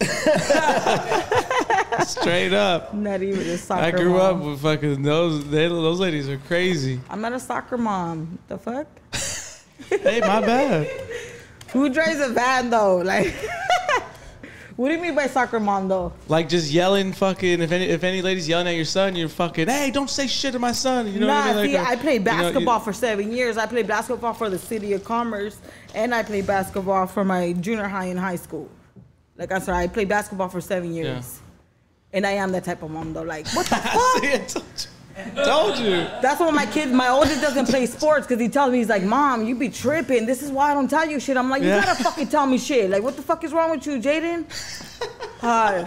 Straight 2.04 2.52
up. 2.52 2.92
not 2.92 3.22
even 3.22 3.46
a 3.48 3.56
soccer. 3.56 3.82
I 3.82 3.90
grew 3.92 4.14
mom. 4.14 4.20
up 4.20 4.42
with 4.44 4.60
fucking 4.60 5.02
those. 5.02 5.48
They, 5.48 5.68
those 5.68 6.00
ladies 6.00 6.28
are 6.28 6.38
crazy. 6.38 7.00
I'm 7.08 7.20
not 7.20 7.32
a 7.32 7.40
soccer 7.40 7.78
mom. 7.78 8.38
The 8.48 8.58
fuck? 8.58 8.86
Hey, 9.90 10.20
my 10.20 10.40
bad. 10.40 10.88
Who 11.72 11.88
drives 11.88 12.20
a 12.20 12.28
van 12.30 12.70
though? 12.70 12.96
Like, 12.98 13.32
what 14.76 14.88
do 14.88 14.94
you 14.94 15.00
mean 15.00 15.14
by 15.14 15.26
soccer 15.26 15.60
mom 15.60 15.88
though? 15.88 16.12
Like 16.28 16.48
just 16.48 16.70
yelling, 16.70 17.12
fucking. 17.12 17.60
If 17.60 17.70
any 17.72 17.84
if 17.84 18.02
any 18.02 18.22
lady's 18.22 18.48
yelling 18.48 18.66
at 18.68 18.74
your 18.76 18.84
son, 18.84 19.14
you're 19.16 19.28
fucking. 19.28 19.68
Hey, 19.68 19.90
don't 19.90 20.10
say 20.10 20.26
shit 20.26 20.52
to 20.52 20.58
my 20.58 20.72
son. 20.72 21.12
You 21.12 21.20
know 21.20 21.26
nah, 21.28 21.46
what 21.46 21.56
I 21.56 21.62
mean? 21.62 21.70
see, 21.72 21.78
Like, 21.78 21.86
I 21.88 21.96
played 21.96 22.20
you 22.20 22.24
know, 22.24 22.32
you- 22.36 22.42
basketball 22.42 22.80
for 22.80 22.92
seven 22.92 23.32
years. 23.32 23.56
I 23.56 23.66
played 23.66 23.86
basketball 23.86 24.34
for 24.34 24.48
the 24.50 24.58
city 24.58 24.92
of 24.94 25.04
Commerce, 25.04 25.58
and 25.94 26.14
I 26.14 26.22
played 26.22 26.46
basketball 26.46 27.06
for 27.06 27.24
my 27.24 27.52
junior 27.52 27.86
high 27.88 28.06
and 28.06 28.18
high 28.18 28.36
school. 28.36 28.68
Like 29.36 29.52
I 29.52 29.58
said, 29.58 29.74
I 29.74 29.86
played 29.86 30.08
basketball 30.08 30.48
for 30.48 30.60
seven 30.60 30.92
years, 30.92 31.40
and 32.12 32.26
I 32.26 32.32
am 32.32 32.52
that 32.52 32.64
type 32.64 32.82
of 32.82 32.90
mom 32.90 33.12
though. 33.12 33.22
Like, 33.22 33.46
what 33.54 33.66
the 33.66 33.76
fuck? 34.48 34.48
See, 34.48 34.88
told 35.44 35.78
you. 35.78 36.04
Told. 36.04 36.22
That's 36.22 36.40
why 36.40 36.50
my 36.50 36.66
kid, 36.66 36.90
my 36.90 37.08
oldest 37.08 37.40
doesn't 37.40 37.66
play 37.66 37.86
sports 37.86 38.26
because 38.26 38.40
he 38.40 38.48
tells 38.48 38.72
me 38.72 38.78
he's 38.78 38.88
like, 38.88 39.02
"Mom, 39.02 39.46
you 39.46 39.54
be 39.54 39.68
tripping. 39.68 40.26
This 40.26 40.42
is 40.42 40.50
why 40.50 40.70
I 40.70 40.74
don't 40.74 40.88
tell 40.88 41.08
you 41.08 41.20
shit." 41.20 41.36
I'm 41.36 41.50
like, 41.50 41.62
"You 41.62 41.68
Yeah. 41.68 41.84
gotta 41.84 42.02
fucking 42.02 42.28
tell 42.28 42.46
me 42.46 42.58
shit. 42.58 42.90
Like, 42.90 43.02
what 43.02 43.16
the 43.16 43.22
fuck 43.22 43.42
is 43.44 43.52
wrong 43.52 43.70
with 43.70 43.86
you, 43.86 43.98
Jaden?" 44.00 44.44
Hi. 45.40 45.86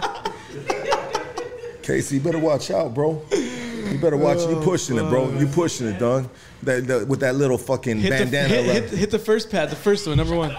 Casey, 1.82 2.16
you 2.16 2.20
better 2.22 2.38
watch 2.38 2.70
out, 2.70 2.94
bro. 2.94 3.22
You 3.30 3.98
better 4.00 4.16
watch. 4.16 4.38
You 4.38 4.56
oh, 4.56 4.62
pushing 4.62 4.96
it, 4.96 5.08
bro. 5.08 5.30
You 5.38 5.46
pushing 5.46 5.86
it, 5.86 5.98
dog. 5.98 6.28
That, 6.62 6.86
that 6.86 7.06
with 7.08 7.20
that 7.20 7.34
little 7.34 7.58
fucking 7.58 7.98
Hit 7.98 8.10
the, 8.10 8.24
bandana. 8.24 8.48
hit, 8.48 8.64
hit, 8.64 8.90
hit 8.98 9.10
the 9.10 9.18
first 9.18 9.50
pad, 9.50 9.68
the 9.70 9.76
first 9.76 10.06
one, 10.06 10.16
number 10.16 10.34
one. 10.34 10.50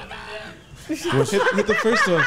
hit, 0.88 1.00
hit 1.00 1.68
the 1.68 1.74
first 1.82 2.08
one. 2.08 2.24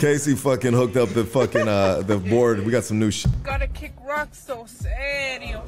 Casey 0.00 0.34
fucking 0.34 0.72
hooked 0.72 0.96
up 0.96 1.10
the 1.10 1.24
fucking 1.26 1.68
uh 1.68 2.00
the 2.00 2.16
board. 2.16 2.64
We 2.64 2.72
got 2.72 2.84
some 2.84 2.98
new 2.98 3.10
shit. 3.10 3.30
Gotta 3.42 3.66
kick 3.66 3.92
rocks 4.02 4.42
so 4.42 4.64
serio. 4.64 5.62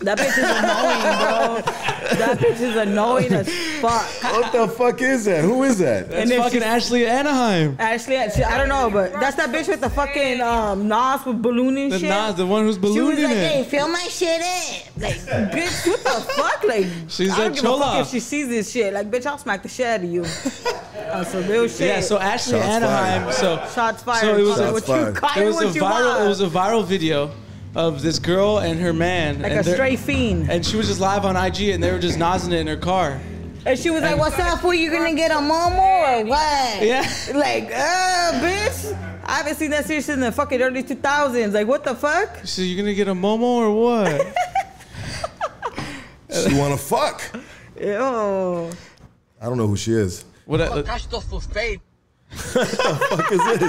That 0.00 0.16
bitch 0.18 0.38
is 0.38 0.44
annoying, 0.44 1.18
bro. 1.18 2.18
That 2.18 2.38
bitch 2.38 2.60
is 2.60 2.76
annoying 2.76 3.32
as 3.32 3.48
fuck. 3.80 4.06
What 4.32 4.52
the 4.52 4.68
fuck 4.68 5.02
is 5.02 5.24
that? 5.24 5.42
Who 5.44 5.64
is 5.64 5.78
that? 5.78 6.08
That's 6.08 6.30
then 6.30 6.40
fucking 6.40 6.60
she- 6.60 6.64
Ashley 6.66 7.06
Anaheim. 7.06 7.76
Ashley, 7.80 8.16
she, 8.34 8.44
I 8.44 8.56
don't 8.58 8.68
know, 8.68 8.90
but 8.90 9.12
that's 9.14 9.36
that 9.36 9.50
bitch 9.50 9.66
with 9.68 9.80
the 9.80 9.90
fucking 9.90 10.40
um, 10.40 10.86
nos 10.86 11.24
with 11.26 11.42
balloon 11.42 11.76
and 11.76 11.92
The 11.92 11.98
shit. 11.98 12.08
Nas, 12.08 12.36
the 12.36 12.46
one 12.46 12.64
who's 12.64 12.76
she 12.76 12.80
was 12.80 12.92
ballooning 12.94 13.24
like, 13.24 13.32
"Hey, 13.34 13.60
it. 13.62 13.66
fill 13.66 13.88
my 13.88 13.98
shit 14.08 14.40
in." 14.40 15.02
Like, 15.02 15.14
bitch, 15.52 15.86
what 15.88 16.04
the 16.04 16.32
fuck? 16.32 16.64
Like, 16.64 16.86
She's 17.08 17.30
I 17.32 17.36
don't 17.38 17.44
like, 17.46 17.54
give 17.54 17.64
a 17.64 17.68
fuck 17.68 17.78
"Chola." 17.80 18.00
if 18.02 18.08
she 18.08 18.20
sees 18.20 18.48
this 18.48 18.70
shit. 18.70 18.92
Like, 18.94 19.10
bitch, 19.10 19.26
I'll 19.26 19.38
smack 19.38 19.62
the 19.64 19.68
shit 19.68 19.86
out 19.86 20.00
of 20.04 20.10
you. 20.10 20.22
On 21.12 21.24
some 21.24 21.46
real 21.48 21.66
shit. 21.68 21.88
Yeah, 21.88 22.00
so 22.00 22.18
Ashley 22.18 22.52
Shots 22.58 22.64
Anaheim. 22.68 23.22
fired. 23.22 23.34
So 23.34 23.56
shots 23.74 24.02
fired. 24.02 24.20
So 24.20 24.36
it 24.36 24.42
was 24.42 24.54
Call 24.56 24.64
a- 24.64 24.68
it 24.68 24.72
what 24.72 24.88
you, 24.88 24.94
fired. 24.94 25.14
call 25.16 25.42
it 25.42 25.46
was 25.46 25.60
a 25.60 25.66
what 25.66 25.74
you 25.74 25.82
viral. 25.82 26.04
want. 26.06 26.24
It 26.24 26.28
was 26.28 26.40
a 26.40 26.46
viral 26.48 26.84
video 26.84 27.30
of 27.74 28.02
this 28.02 28.18
girl 28.18 28.58
and 28.58 28.80
her 28.80 28.92
man, 28.92 29.40
like 29.42 29.52
and 29.52 29.60
a 29.60 29.62
they're- 29.62 29.74
stray 29.74 29.96
fiend. 29.96 30.50
And 30.50 30.64
she 30.64 30.76
was 30.76 30.88
just 30.88 31.00
live 31.00 31.24
on 31.24 31.36
IG, 31.36 31.70
and 31.70 31.82
they 31.82 31.90
were 31.92 31.98
just 31.98 32.18
nozzing 32.18 32.52
it 32.52 32.60
in 32.60 32.66
her 32.66 32.76
car. 32.76 33.20
And 33.66 33.78
she 33.78 33.90
was 33.90 34.02
like, 34.02 34.16
"What's 34.18 34.38
up? 34.38 34.60
Fool? 34.60 34.72
You 34.74 34.90
gonna 34.90 35.14
get 35.14 35.30
a 35.30 35.34
momo 35.34 35.78
or 35.78 36.24
what?" 36.24 36.82
Yeah. 36.82 37.02
Like, 37.34 37.64
uh, 37.66 38.40
bitch. 38.40 38.96
I 39.24 39.32
haven't 39.38 39.56
seen 39.56 39.70
that 39.72 39.86
shit 39.86 40.02
since 40.04 40.20
the 40.20 40.32
fucking 40.32 40.62
early 40.62 40.82
2000s. 40.82 41.52
Like, 41.52 41.66
what 41.66 41.84
the 41.84 41.94
fuck? 41.94 42.38
So 42.44 42.62
you 42.62 42.76
gonna 42.76 42.94
get 42.94 43.08
a 43.08 43.14
momo 43.14 43.42
or 43.42 43.70
what? 43.72 44.34
She 46.30 46.54
wanna 46.58 46.76
fuck. 46.76 47.22
Ew. 47.80 47.90
I 49.40 49.46
don't 49.46 49.56
know 49.56 49.66
who 49.66 49.76
she 49.76 49.92
is. 49.92 50.24
what? 50.44 50.60
Catch 50.84 51.08
the 51.10 51.20
for 51.20 51.40
fade. 51.40 51.80
Fuck 52.30 53.32
is 53.32 53.38
this? 53.58 53.62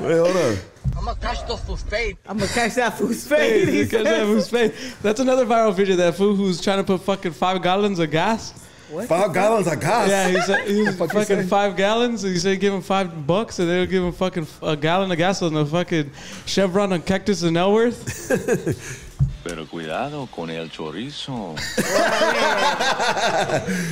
Wait, 0.00 0.16
hold 0.16 0.36
on. 0.36 0.56
I'm 0.96 1.08
a 1.08 1.14
catch 1.16 1.46
the 1.46 1.56
for 1.56 1.76
fade. 1.76 2.16
I'm 2.26 2.38
gonna 2.38 2.50
catch 2.50 2.74
that 2.74 2.96
fool's 2.98 3.26
Hey, 3.28 3.64
face. 3.64 3.68
He 3.68 3.82
because 3.84 4.04
that 4.04 4.16
said. 4.18 4.26
who's 4.26 4.48
fake. 4.54 4.74
That's 5.02 5.20
another 5.20 5.46
viral 5.46 5.74
video. 5.74 5.96
That 5.96 6.14
fool 6.14 6.34
who's 6.36 6.60
trying 6.60 6.78
to 6.78 6.84
put 6.84 7.00
fucking 7.02 7.32
five 7.32 7.62
gallons 7.62 7.98
of 7.98 8.10
gas. 8.10 8.52
What 8.90 9.08
Five 9.08 9.32
gallons 9.32 9.66
of 9.66 9.80
gas. 9.80 10.08
Yeah, 10.08 10.28
he 10.28 10.40
said 10.42 10.68
he 10.68 10.82
was 10.82 10.96
fuck 10.96 11.12
you 11.14 11.20
fucking 11.20 11.42
say? 11.42 11.46
five 11.48 11.76
gallons. 11.76 12.22
He 12.22 12.38
said 12.38 12.60
give 12.60 12.74
him 12.74 12.82
five 12.82 13.26
bucks, 13.26 13.58
and 13.58 13.68
they'll 13.68 13.86
give 13.86 14.02
him 14.04 14.12
fucking 14.12 14.46
a 14.62 14.76
gallon 14.76 15.10
of 15.10 15.16
gas 15.18 15.40
on 15.42 15.54
the 15.54 15.64
fucking 15.64 16.10
Chevron 16.46 16.92
on 16.92 17.00
Cactus 17.02 17.42
and 17.42 17.56
Elworth. 17.56 19.08
Pero 19.44 19.64
cuidado 19.66 20.28
con 20.30 20.50
el 20.50 20.68
chorizo. 20.68 21.56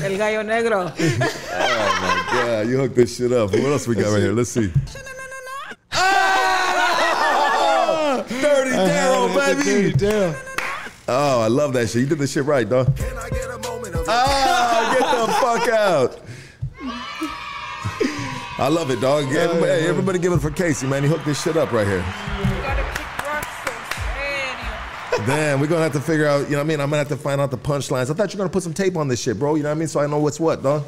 El 0.04 0.16
gallo 0.18 0.42
negro. 0.44 0.92
Oh, 1.52 2.30
yeah, 2.34 2.62
you 2.62 2.76
hooked 2.78 2.94
this 2.94 3.16
shit 3.16 3.32
up. 3.32 3.50
What 3.50 3.60
else 3.64 3.88
we 3.88 3.96
got 3.96 4.12
right 4.12 4.20
here? 4.22 4.32
Let's 4.32 4.50
see. 4.50 4.70
Ah! 5.92 6.58
Dirty 8.16 8.70
Daryl, 8.70 9.34
baby. 9.34 9.92
Damn. 9.96 10.34
Oh, 11.08 11.40
I 11.40 11.48
love 11.48 11.72
that 11.72 11.88
shit. 11.88 12.02
You 12.02 12.06
did 12.06 12.18
the 12.18 12.26
shit 12.26 12.44
right, 12.44 12.68
dog. 12.68 12.96
Can 12.96 13.16
I 13.16 13.28
get 13.30 13.50
a 13.50 13.58
moment 13.58 13.94
of 13.94 14.06
Ah, 14.08 14.96
get 14.98 15.26
the 15.26 15.32
fuck 15.34 15.68
out. 15.68 16.20
I 18.58 18.68
love 18.68 18.90
it, 18.90 19.00
dog. 19.00 19.24
Everybody, 19.32 19.72
hey, 19.72 19.88
everybody 19.88 20.18
give 20.18 20.32
it 20.32 20.40
for 20.40 20.50
Casey, 20.50 20.86
man. 20.86 21.02
He 21.02 21.08
hooked 21.08 21.24
this 21.24 21.42
shit 21.42 21.56
up 21.56 21.72
right 21.72 21.86
here. 21.86 22.00
Gotta 22.00 22.82
kick 22.92 23.26
rocks 23.26 23.48
so 23.64 23.72
serio. 25.14 25.26
Damn, 25.26 25.60
we're 25.60 25.66
gonna 25.66 25.82
have 25.82 25.94
to 25.94 26.00
figure 26.00 26.26
out, 26.26 26.44
you 26.44 26.50
know 26.52 26.58
what 26.58 26.64
I 26.64 26.68
mean? 26.68 26.80
I'm 26.80 26.90
gonna 26.90 26.98
have 26.98 27.08
to 27.08 27.16
find 27.16 27.40
out 27.40 27.50
the 27.50 27.56
punchlines. 27.58 28.10
I 28.10 28.14
thought 28.14 28.32
you 28.32 28.36
were 28.38 28.44
gonna 28.44 28.50
put 28.52 28.62
some 28.62 28.74
tape 28.74 28.96
on 28.96 29.08
this 29.08 29.20
shit, 29.22 29.38
bro. 29.38 29.54
You 29.54 29.62
know 29.62 29.70
what 29.70 29.76
I 29.76 29.78
mean? 29.78 29.88
So 29.88 30.00
I 30.00 30.06
know 30.06 30.18
what's 30.18 30.38
what, 30.38 30.62
dog. 30.62 30.84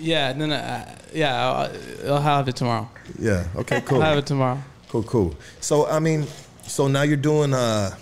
Yeah, 0.00 0.30
and 0.30 0.40
then 0.40 0.52
uh, 0.52 0.98
yeah, 1.12 1.46
I'll, 1.50 1.70
I'll 2.14 2.20
have 2.22 2.48
it 2.48 2.56
tomorrow. 2.56 2.88
Yeah, 3.18 3.46
okay, 3.56 3.82
cool. 3.82 3.98
I'll 4.02 4.08
have 4.08 4.18
it 4.18 4.26
tomorrow. 4.26 4.58
Cool, 4.88 5.02
cool. 5.02 5.36
So 5.60 5.86
I 5.86 5.98
mean, 6.00 6.26
so 6.66 6.88
now 6.88 7.02
you're 7.02 7.16
doing 7.16 7.54
uh 7.54 7.94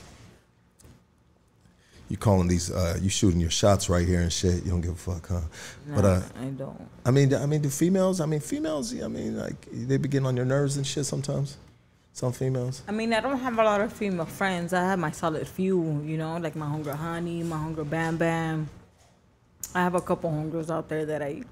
you 2.09 2.17
calling 2.17 2.49
these 2.49 2.71
uh 2.71 2.99
you 3.01 3.09
shooting 3.09 3.41
your 3.41 3.51
shots 3.51 3.89
right 3.89 4.07
here 4.07 4.21
and 4.21 4.33
shit. 4.33 4.65
You 4.65 4.71
don't 4.71 4.81
give 4.81 4.93
a 4.93 4.95
fuck, 4.97 5.29
huh? 5.29 5.41
but 5.95 6.05
uh 6.05 6.23
I 6.41 6.47
don't. 6.47 6.89
I 7.05 7.11
mean 7.11 7.35
I 7.35 7.47
mean 7.47 7.63
do 7.63 7.71
females 7.71 8.21
I 8.21 8.27
mean 8.27 8.41
females 8.41 8.95
I 9.01 9.09
mean 9.09 9.37
like 9.37 9.67
they 9.73 9.97
be 9.97 10.09
getting 10.09 10.27
on 10.27 10.37
your 10.37 10.47
nerves 10.47 10.77
and 10.77 10.87
shit 10.87 11.07
sometimes. 11.07 11.57
Some 12.13 12.33
females. 12.33 12.83
I 12.89 12.93
mean, 12.93 13.13
I 13.13 13.21
don't 13.21 13.39
have 13.39 13.59
a 13.59 13.65
lot 13.65 13.81
of 13.81 13.93
female 13.93 14.27
friends. 14.27 14.73
I 14.73 14.83
have 14.83 14.99
my 14.99 15.13
solid 15.13 15.47
few, 15.47 16.03
you 16.05 16.19
know, 16.19 16.37
like 16.39 16.57
my 16.57 16.67
hunger 16.67 16.93
honey, 16.93 17.43
my 17.45 17.57
hunger 17.57 17.85
bam 17.85 18.17
bam. 18.17 18.69
I 19.75 19.83
have 19.83 19.95
a 19.95 20.01
couple 20.01 20.29
homegirls 20.31 20.71
out 20.71 20.89
there 20.89 21.07
that 21.07 21.23
I, 21.23 21.43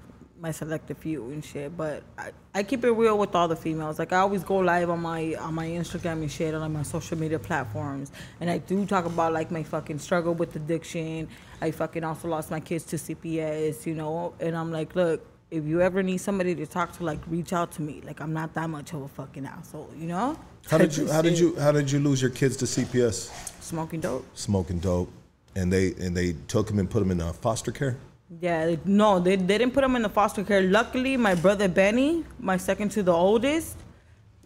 my 0.41 0.51
selected 0.51 0.97
few 0.97 1.25
and 1.29 1.43
shit. 1.43 1.75
But 1.75 2.03
I, 2.17 2.31
I 2.53 2.63
keep 2.63 2.83
it 2.83 2.91
real 2.91 3.17
with 3.17 3.35
all 3.35 3.47
the 3.47 3.55
females. 3.55 3.99
Like 3.99 4.13
I 4.13 4.17
always 4.17 4.43
go 4.43 4.57
live 4.57 4.89
on 4.89 5.01
my 5.01 5.35
on 5.35 5.53
my 5.53 5.67
Instagram 5.67 6.21
and 6.21 6.31
shit 6.31 6.53
on 6.53 6.73
my 6.73 6.83
social 6.83 7.17
media 7.17 7.39
platforms, 7.39 8.11
and 8.39 8.49
I 8.49 8.57
do 8.59 8.85
talk 8.85 9.05
about 9.05 9.33
like 9.33 9.51
my 9.51 9.63
fucking 9.63 9.99
struggle 9.99 10.33
with 10.33 10.55
addiction. 10.55 11.27
I 11.61 11.71
fucking 11.71 12.03
also 12.03 12.27
lost 12.27 12.51
my 12.51 12.59
kids 12.59 12.85
to 12.85 12.95
CPS, 12.95 13.85
you 13.85 13.95
know, 13.95 14.33
and 14.39 14.55
I'm 14.55 14.71
like, 14.71 14.95
look. 14.95 15.25
If 15.51 15.65
you 15.65 15.81
ever 15.81 16.03
need 16.03 16.19
somebody 16.19 16.53
to 16.53 16.67
talk 16.67 16.91
to, 16.97 17.03
like, 17.03 17.17
reach 17.25 17.53
out 17.53 17.71
to 17.71 17.81
me. 17.81 18.01
Like, 18.05 18.21
I'm 18.21 18.33
not 18.33 18.53
that 18.53 18.69
much 18.69 18.93
of 18.93 19.01
a 19.01 19.07
fucking 19.07 19.47
asshole, 19.47 19.89
you 19.97 20.05
know? 20.05 20.37
How 20.69 20.77
did 20.77 20.95
you 20.95 21.11
how 21.11 21.23
did 21.23 21.39
you 21.39 21.55
how 21.55 21.71
did 21.71 21.89
you 21.89 21.97
lose 21.97 22.21
your 22.21 22.29
kids 22.29 22.55
to 22.57 22.65
CPS? 22.65 23.31
Smoking 23.59 23.99
dope. 23.99 24.27
Smoking 24.35 24.77
dope. 24.77 25.11
And 25.55 25.73
they 25.73 25.93
and 25.93 26.15
they 26.15 26.33
took 26.47 26.67
them 26.67 26.77
and 26.77 26.87
put 26.87 26.99
them 26.99 27.09
in 27.09 27.19
uh, 27.19 27.33
foster 27.33 27.71
care? 27.71 27.97
Yeah, 28.29 28.75
no, 28.85 29.19
they, 29.19 29.35
they 29.37 29.57
didn't 29.57 29.73
put 29.73 29.83
him 29.83 29.95
in 29.95 30.03
the 30.03 30.09
foster 30.09 30.43
care. 30.43 30.61
Luckily, 30.61 31.17
my 31.17 31.33
brother 31.33 31.67
Benny, 31.67 32.23
my 32.39 32.57
second 32.57 32.89
to 32.89 33.01
the 33.01 33.13
oldest, 33.13 33.77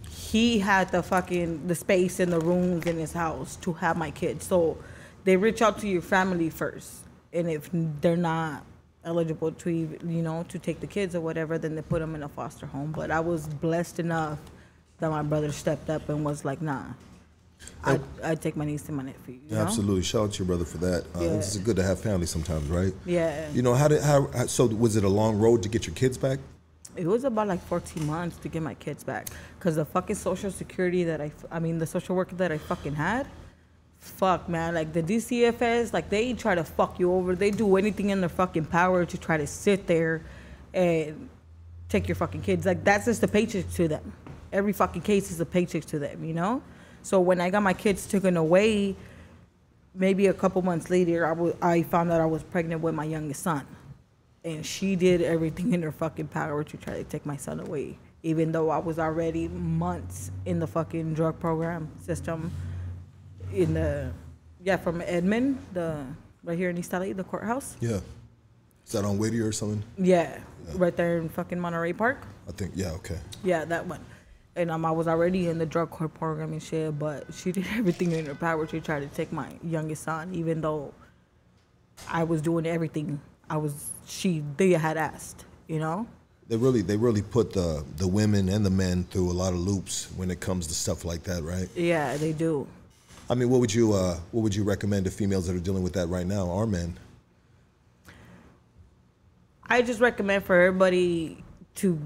he 0.09 0.59
had 0.59 0.89
the 0.91 1.03
fucking 1.03 1.67
the 1.67 1.75
space 1.75 2.19
in 2.19 2.29
the 2.29 2.39
rooms 2.39 2.85
in 2.85 2.97
his 2.97 3.11
house 3.11 3.57
to 3.57 3.73
have 3.73 3.97
my 3.97 4.09
kids. 4.11 4.45
So 4.45 4.77
they 5.25 5.35
reach 5.35 5.61
out 5.61 5.79
to 5.79 5.87
your 5.87 6.01
family 6.01 6.49
first, 6.49 7.01
and 7.33 7.49
if 7.49 7.69
they're 7.73 8.15
not 8.15 8.65
eligible 9.03 9.51
to 9.51 9.69
you 9.69 10.21
know 10.21 10.45
to 10.47 10.59
take 10.59 10.79
the 10.79 10.87
kids 10.87 11.13
or 11.13 11.19
whatever, 11.21 11.57
then 11.57 11.75
they 11.75 11.81
put 11.81 11.99
them 11.99 12.15
in 12.15 12.23
a 12.23 12.29
foster 12.29 12.65
home. 12.65 12.93
But 12.93 13.11
I 13.11 13.19
was 13.19 13.47
blessed 13.47 13.99
enough 13.99 14.39
that 14.99 15.09
my 15.09 15.23
brother 15.23 15.51
stepped 15.51 15.89
up 15.89 16.07
and 16.07 16.23
was 16.23 16.45
like, 16.45 16.61
"Nah, 16.61 16.85
I 17.83 17.99
I 18.23 18.35
take 18.35 18.55
my 18.55 18.65
niece 18.65 18.87
and 18.87 18.97
my 18.97 19.03
nephew." 19.03 19.39
You 19.49 19.55
know? 19.55 19.61
Absolutely. 19.61 20.03
Shout 20.03 20.21
out 20.23 20.33
to 20.33 20.39
your 20.39 20.47
brother 20.47 20.65
for 20.65 20.77
that. 20.79 21.03
Uh, 21.15 21.21
Yeah. 21.21 21.31
It's 21.33 21.57
good 21.57 21.75
to 21.75 21.83
have 21.83 21.99
family 21.99 22.25
sometimes, 22.25 22.69
right? 22.69 22.93
Yeah. 23.05 23.49
You 23.51 23.61
know 23.61 23.73
how 23.73 23.87
did 23.87 24.01
how 24.01 24.27
so 24.47 24.65
was 24.67 24.95
it 24.95 25.03
a 25.03 25.09
long 25.09 25.37
road 25.39 25.63
to 25.63 25.69
get 25.69 25.85
your 25.87 25.95
kids 25.95 26.17
back? 26.17 26.39
It 26.95 27.07
was 27.07 27.23
about 27.23 27.47
like 27.47 27.63
14 27.65 28.05
months 28.05 28.37
to 28.37 28.47
get 28.49 28.61
my 28.61 28.75
kids 28.75 29.03
back. 29.03 29.27
Cause 29.59 29.75
the 29.77 29.85
fucking 29.85 30.15
social 30.15 30.51
security 30.51 31.03
that 31.05 31.19
I 31.21 31.31
I 31.51 31.59
mean, 31.59 31.79
the 31.79 31.87
social 31.87 32.15
worker 32.15 32.35
that 32.35 32.51
I 32.51 32.59
fucking 32.59 32.93
had, 32.93 33.25
fuck 33.97 34.47
man, 34.47 34.75
like 34.75 34.93
the 34.93 35.01
DCFS, 35.01 35.91
like 35.91 36.09
they 36.09 36.33
try 36.33 36.53
to 36.55 36.63
fuck 36.63 36.99
you 36.99 37.11
over. 37.13 37.35
They 37.35 37.49
do 37.51 37.77
anything 37.77 38.11
in 38.11 38.19
their 38.19 38.29
fucking 38.29 38.65
power 38.65 39.05
to 39.05 39.17
try 39.17 39.37
to 39.37 39.47
sit 39.47 39.87
there 39.87 40.21
and 40.73 41.29
take 41.89 42.07
your 42.07 42.15
fucking 42.15 42.41
kids. 42.41 42.65
Like 42.65 42.83
that's 42.83 43.05
just 43.05 43.23
a 43.23 43.27
paycheck 43.27 43.69
to 43.71 43.87
them. 43.87 44.13
Every 44.51 44.73
fucking 44.73 45.01
case 45.01 45.31
is 45.31 45.39
a 45.39 45.45
paycheck 45.45 45.85
to 45.85 45.99
them, 45.99 46.23
you 46.23 46.33
know. 46.33 46.61
So 47.03 47.19
when 47.19 47.41
I 47.41 47.49
got 47.49 47.61
my 47.61 47.73
kids 47.73 48.07
taken 48.07 48.37
away, 48.37 48.95
maybe 49.93 50.27
a 50.27 50.33
couple 50.33 50.61
months 50.61 50.89
later, 50.89 51.53
I 51.61 51.73
I 51.73 51.83
found 51.83 52.11
out 52.11 52.21
I 52.21 52.25
was 52.25 52.43
pregnant 52.43 52.81
with 52.81 52.95
my 52.95 53.03
youngest 53.03 53.43
son, 53.43 53.67
and 54.43 54.65
she 54.65 54.95
did 54.95 55.21
everything 55.21 55.73
in 55.73 55.83
her 55.83 55.91
fucking 55.91 56.29
power 56.29 56.63
to 56.63 56.77
try 56.77 56.93
to 56.93 57.03
take 57.03 57.25
my 57.25 57.37
son 57.37 57.59
away. 57.59 57.97
Even 58.23 58.53
though 58.53 58.69
I 58.69 58.77
was 58.77 58.99
already 58.99 59.49
months 59.49 60.31
in 60.45 60.59
the 60.59 60.67
fucking 60.67 61.13
drug 61.13 61.39
program 61.39 61.89
system, 62.01 62.51
in 63.53 63.73
the 63.73 64.11
yeah 64.63 64.77
from 64.77 65.01
Edmond, 65.01 65.59
the 65.73 66.05
right 66.43 66.57
here 66.57 66.69
in 66.69 66.77
East 66.77 66.93
LA, 66.93 67.11
the 67.11 67.23
courthouse. 67.23 67.75
Yeah. 67.81 67.99
Is 68.85 68.91
that 68.93 69.05
on 69.05 69.17
Whittier 69.17 69.47
or 69.47 69.51
something? 69.51 69.83
Yeah, 69.97 70.39
right 70.75 70.95
there 70.95 71.17
in 71.17 71.29
fucking 71.29 71.59
Monterey 71.59 71.93
Park. 71.93 72.25
I 72.47 72.51
think. 72.51 72.71
Yeah. 72.75 72.91
Okay. 72.91 73.19
Yeah, 73.43 73.65
that 73.65 73.85
one. 73.87 73.99
And 74.55 74.69
um, 74.69 74.85
I 74.85 74.91
was 74.91 75.07
already 75.07 75.47
in 75.47 75.57
the 75.57 75.65
drug 75.65 75.89
court 75.89 76.13
program 76.13 76.51
and 76.51 76.61
shit, 76.61 76.97
but 76.97 77.25
she 77.33 77.51
did 77.53 77.65
everything 77.75 78.11
in 78.11 78.25
her 78.25 78.35
power 78.35 78.65
to 78.67 78.79
try 78.81 78.99
to 78.99 79.07
take 79.07 79.31
my 79.31 79.49
youngest 79.63 80.03
son, 80.03 80.33
even 80.35 80.61
though 80.61 80.93
I 82.09 82.23
was 82.23 82.41
doing 82.41 82.65
everything 82.65 83.19
I 83.49 83.57
was 83.57 83.91
she 84.05 84.43
they 84.57 84.71
had 84.71 84.97
asked, 84.97 85.45
you 85.67 85.79
know. 85.79 86.07
They 86.47 86.57
really, 86.57 86.81
they 86.81 86.97
really 86.97 87.21
put 87.21 87.53
the 87.53 87.85
the 87.97 88.07
women 88.07 88.49
and 88.49 88.65
the 88.65 88.69
men 88.69 89.05
through 89.05 89.31
a 89.31 89.33
lot 89.33 89.53
of 89.53 89.59
loops 89.59 90.07
when 90.15 90.31
it 90.31 90.39
comes 90.39 90.67
to 90.67 90.73
stuff 90.73 91.05
like 91.05 91.23
that, 91.23 91.43
right? 91.43 91.69
Yeah, 91.75 92.17
they 92.17 92.33
do. 92.33 92.67
I 93.29 93.35
mean, 93.35 93.49
what 93.49 93.61
would 93.61 93.73
you, 93.73 93.93
uh, 93.93 94.17
what 94.31 94.41
would 94.41 94.55
you 94.55 94.63
recommend 94.63 95.05
to 95.05 95.11
females 95.11 95.47
that 95.47 95.55
are 95.55 95.59
dealing 95.59 95.83
with 95.83 95.93
that 95.93 96.07
right 96.07 96.27
now, 96.27 96.45
or 96.45 96.67
men? 96.67 96.99
I 99.65 99.81
just 99.81 100.01
recommend 100.01 100.43
for 100.43 100.59
everybody 100.59 101.43
to 101.75 101.99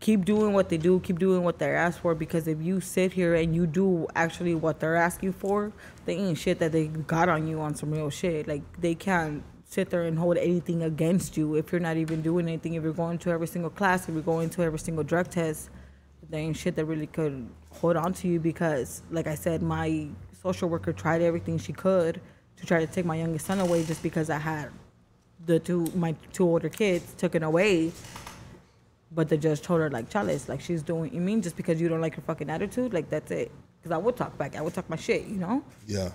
keep 0.00 0.24
doing 0.24 0.52
what 0.52 0.68
they 0.68 0.76
do, 0.76 1.00
keep 1.00 1.18
doing 1.18 1.42
what 1.42 1.58
they're 1.58 1.76
asked 1.76 2.00
for. 2.00 2.14
Because 2.14 2.46
if 2.46 2.62
you 2.62 2.80
sit 2.80 3.12
here 3.12 3.34
and 3.34 3.54
you 3.54 3.66
do 3.66 4.06
actually 4.14 4.54
what 4.54 4.80
they're 4.80 4.96
asking 4.96 5.32
for, 5.32 5.72
they 6.04 6.16
ain't 6.16 6.38
shit 6.38 6.58
that 6.60 6.72
they 6.72 6.86
got 6.86 7.28
on 7.28 7.46
you 7.46 7.60
on 7.60 7.74
some 7.74 7.90
real 7.90 8.10
shit. 8.10 8.46
Like 8.46 8.62
they 8.80 8.94
can't 8.94 9.42
sit 9.64 9.90
there 9.90 10.04
and 10.04 10.18
hold 10.18 10.38
anything 10.38 10.82
against 10.82 11.36
you 11.36 11.54
if 11.54 11.72
you're 11.72 11.80
not 11.80 11.96
even 11.96 12.22
doing 12.22 12.48
anything. 12.48 12.74
If 12.74 12.82
you're 12.82 12.92
going 12.92 13.18
to 13.18 13.30
every 13.30 13.46
single 13.46 13.70
class, 13.70 14.08
if 14.08 14.14
you're 14.14 14.22
going 14.22 14.50
to 14.50 14.62
every 14.62 14.78
single 14.78 15.04
drug 15.04 15.30
test, 15.30 15.70
there 16.30 16.40
ain't 16.40 16.56
shit 16.56 16.76
that 16.76 16.84
really 16.84 17.06
could 17.06 17.48
hold 17.70 17.96
on 17.96 18.12
to 18.14 18.28
you. 18.28 18.40
Because, 18.40 19.02
like 19.10 19.26
I 19.26 19.34
said, 19.34 19.62
my 19.62 20.08
social 20.42 20.68
worker 20.68 20.92
tried 20.92 21.22
everything 21.22 21.58
she 21.58 21.72
could 21.72 22.20
to 22.56 22.66
try 22.66 22.84
to 22.84 22.86
take 22.86 23.04
my 23.04 23.16
youngest 23.16 23.46
son 23.46 23.60
away 23.60 23.84
just 23.84 24.02
because 24.02 24.30
I 24.30 24.38
had 24.38 24.70
the 25.46 25.58
two 25.58 25.86
my 25.94 26.14
two 26.32 26.44
older 26.44 26.68
kids 26.68 27.14
taken 27.14 27.42
away. 27.42 27.92
But 29.10 29.28
the 29.28 29.36
judge 29.38 29.62
told 29.62 29.80
her 29.80 29.90
like, 29.90 30.10
Chalice, 30.10 30.48
like 30.48 30.60
she's 30.60 30.82
doing. 30.82 31.12
You 31.14 31.20
mean 31.20 31.40
just 31.40 31.56
because 31.56 31.80
you 31.80 31.88
don't 31.88 32.00
like 32.00 32.14
her 32.16 32.22
fucking 32.22 32.50
attitude, 32.50 32.92
like 32.92 33.08
that's 33.08 33.30
it? 33.30 33.50
Because 33.80 33.94
I 33.94 33.98
would 33.98 34.16
talk 34.16 34.36
back. 34.36 34.54
I 34.56 34.60
would 34.60 34.74
talk 34.74 34.88
my 34.90 34.96
shit, 34.96 35.24
you 35.26 35.36
know. 35.36 35.62
Yeah, 35.86 36.10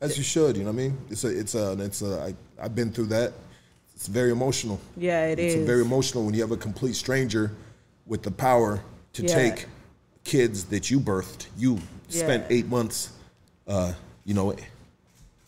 as 0.00 0.16
you 0.16 0.24
should. 0.24 0.56
You 0.56 0.64
know 0.64 0.70
what 0.70 0.80
I 0.80 0.84
mean? 0.84 0.98
It's 1.10 1.24
a, 1.24 1.28
it's 1.38 1.54
a, 1.54 1.72
it's 1.80 2.02
a. 2.02 2.20
I, 2.22 2.64
I've 2.64 2.74
been 2.74 2.90
through 2.92 3.06
that. 3.06 3.32
It's 3.94 4.06
very 4.06 4.30
emotional. 4.30 4.80
Yeah, 4.96 5.26
it 5.26 5.38
it's 5.38 5.54
is. 5.56 5.66
very 5.66 5.82
emotional 5.82 6.24
when 6.24 6.32
you 6.32 6.40
have 6.40 6.52
a 6.52 6.56
complete 6.56 6.94
stranger 6.96 7.52
with 8.06 8.22
the 8.22 8.30
power 8.30 8.80
to 9.12 9.22
Yeah. 9.22 9.34
take 9.34 9.66
kids 10.24 10.64
that 10.66 10.90
you 10.90 10.98
birthed. 11.00 11.46
You 11.58 11.78
spent 12.08 12.44
Yeah. 12.48 12.56
eight 12.56 12.66
months. 12.68 13.10
Uh, 13.68 13.92
you 14.24 14.32
know, 14.32 14.56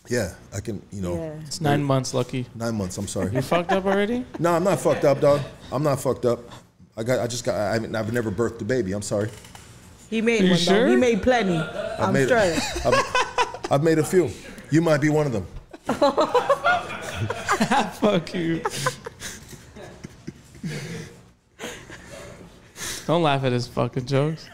yeah, 0.08 0.34
I 0.54 0.60
can. 0.60 0.82
You 0.92 1.00
know, 1.00 1.14
Yeah. 1.14 1.40
It's 1.46 1.60
nine 1.62 1.82
months, 1.82 2.12
Lucky. 2.12 2.46
nine 2.54 2.74
months. 2.74 2.98
I'm 2.98 3.08
sorry. 3.08 3.32
You 3.34 3.40
fucked 3.40 3.72
up 3.72 3.86
already? 3.86 4.26
no, 4.38 4.52
I'm 4.52 4.64
not 4.64 4.78
fucked 4.80 5.04
up, 5.04 5.20
dog. 5.22 5.40
I'm 5.72 5.82
not 5.82 5.98
fucked 6.00 6.26
up. 6.26 6.40
I 6.96 7.02
got. 7.02 7.20
I 7.20 7.26
just 7.26 7.44
got. 7.44 7.54
I 7.54 7.74
haven't, 7.74 7.94
I've 7.94 8.12
never 8.12 8.30
birthed 8.30 8.60
a 8.60 8.64
baby. 8.64 8.92
I'm 8.92 9.02
sorry. 9.02 9.30
He 10.10 10.20
made 10.20 10.44
You 10.44 10.50
one 10.50 10.58
sure? 10.58 10.84
though. 10.84 10.90
He 10.90 10.96
made 10.96 11.22
plenty. 11.22 11.56
I'm 11.56 12.12
made 12.12 12.26
straight. 12.26 12.60
I've, 12.86 13.72
I've 13.72 13.82
made 13.82 13.98
a 13.98 14.04
few. 14.04 14.30
You 14.70 14.82
might 14.82 15.00
be 15.00 15.08
one 15.08 15.26
of 15.26 15.32
them. 15.32 15.46
Fuck 17.94 18.34
you. 18.34 18.62
Don't 23.06 23.22
laugh 23.22 23.42
at 23.44 23.52
his 23.52 23.66
fucking 23.66 24.06
jokes. 24.06 24.48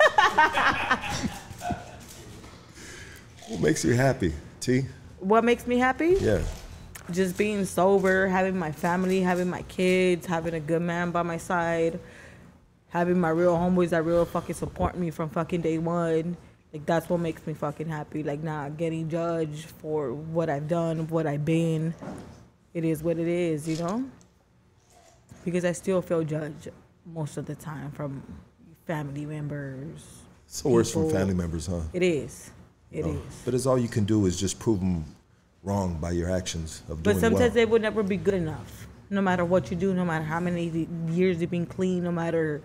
What 3.48 3.60
makes 3.60 3.84
you 3.84 3.94
happy, 3.94 4.32
T? 4.60 4.84
What 5.20 5.44
makes 5.44 5.66
me 5.66 5.78
happy? 5.78 6.16
Yeah. 6.20 6.42
just 7.10 7.36
being 7.36 7.64
sober, 7.64 8.26
having 8.28 8.58
my 8.58 8.70
family, 8.72 9.20
having 9.22 9.48
my 9.50 9.62
kids, 9.62 10.26
having 10.26 10.54
a 10.54 10.60
good 10.60 10.82
man 10.82 11.10
by 11.10 11.22
my 11.22 11.36
side, 11.38 11.98
having 12.90 13.20
my 13.20 13.30
real 13.30 13.56
homeboys 13.56 13.90
that 13.90 14.04
real 14.04 14.24
fucking 14.24 14.54
support 14.54 14.96
me 14.96 15.10
from 15.10 15.28
fucking 15.30 15.60
day 15.60 15.78
one. 15.78 16.36
Like 16.72 16.84
that's 16.84 17.08
what 17.08 17.20
makes 17.20 17.46
me 17.46 17.54
fucking 17.54 17.88
happy. 17.88 18.22
Like 18.22 18.42
not 18.42 18.76
getting 18.76 19.08
judged 19.08 19.66
for 19.66 20.12
what 20.12 20.50
I've 20.50 20.68
done, 20.68 21.08
what 21.08 21.26
I've 21.26 21.44
been. 21.44 21.94
It 22.74 22.84
is 22.84 23.02
what 23.02 23.18
it 23.18 23.28
is, 23.28 23.66
you 23.66 23.76
know? 23.78 24.04
Because 25.44 25.64
I 25.64 25.72
still 25.72 26.02
feel 26.02 26.24
judged 26.24 26.68
most 27.06 27.36
of 27.38 27.46
the 27.46 27.54
time 27.54 27.90
from 27.92 28.22
family 28.86 29.24
members. 29.24 30.04
So 30.46 30.68
worse 30.70 30.92
from 30.92 31.10
family 31.10 31.34
members, 31.34 31.66
huh? 31.66 31.80
It 31.92 32.02
is. 32.02 32.50
It 32.90 33.04
oh. 33.04 33.10
is. 33.10 33.14
No. 33.14 33.22
But 33.44 33.54
it's 33.54 33.66
all 33.66 33.78
you 33.78 33.88
can 33.88 34.04
do 34.04 34.26
is 34.26 34.38
just 34.38 34.58
prove 34.58 34.80
them 34.80 35.04
wrong 35.62 35.98
by 36.00 36.12
your 36.12 36.30
actions 36.30 36.82
of 36.88 37.02
doing 37.02 37.16
But 37.16 37.20
sometimes 37.20 37.40
well. 37.40 37.50
they 37.50 37.66
would 37.66 37.82
never 37.82 38.02
be 38.02 38.16
good 38.16 38.34
enough. 38.34 38.86
No 39.10 39.22
matter 39.22 39.44
what 39.44 39.70
you 39.70 39.76
do, 39.76 39.94
no 39.94 40.04
matter 40.04 40.24
how 40.24 40.38
many 40.40 40.86
years 41.08 41.40
you've 41.40 41.50
been 41.50 41.66
clean, 41.66 42.04
no 42.04 42.12
matter 42.12 42.62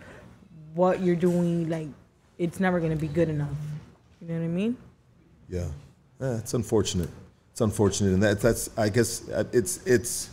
what 0.73 1.01
you're 1.01 1.15
doing, 1.15 1.69
like 1.69 1.87
it's 2.37 2.59
never 2.59 2.79
gonna 2.79 2.95
be 2.95 3.07
good 3.07 3.29
enough. 3.29 3.55
You 4.21 4.27
know 4.27 4.35
what 4.35 4.45
I 4.45 4.47
mean? 4.47 4.77
Yeah, 5.49 5.67
yeah 6.19 6.37
it's 6.37 6.53
unfortunate. 6.53 7.09
It's 7.51 7.61
unfortunate, 7.61 8.13
and 8.13 8.23
that, 8.23 8.41
that's 8.41 8.69
I 8.77 8.89
guess 8.89 9.29
uh, 9.29 9.43
it's 9.51 9.85
it's. 9.85 10.29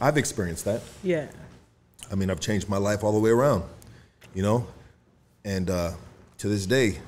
I've 0.00 0.16
experienced 0.16 0.64
that. 0.64 0.82
Yeah. 1.02 1.26
I 2.10 2.14
mean, 2.14 2.30
I've 2.30 2.40
changed 2.40 2.68
my 2.68 2.78
life 2.78 3.04
all 3.04 3.12
the 3.12 3.20
way 3.20 3.30
around, 3.30 3.62
you 4.34 4.42
know, 4.42 4.66
and 5.44 5.70
uh, 5.70 5.92
to 6.38 6.48
this 6.48 6.66
day, 6.66 6.98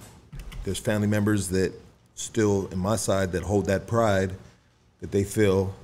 there's 0.64 0.78
family 0.78 1.08
members 1.08 1.48
that 1.48 1.72
still 2.14 2.68
in 2.68 2.78
my 2.78 2.96
side 2.96 3.32
that 3.32 3.42
hold 3.42 3.66
that 3.66 3.86
pride, 3.86 4.32
that 5.00 5.10
they 5.10 5.24
feel 5.24 5.74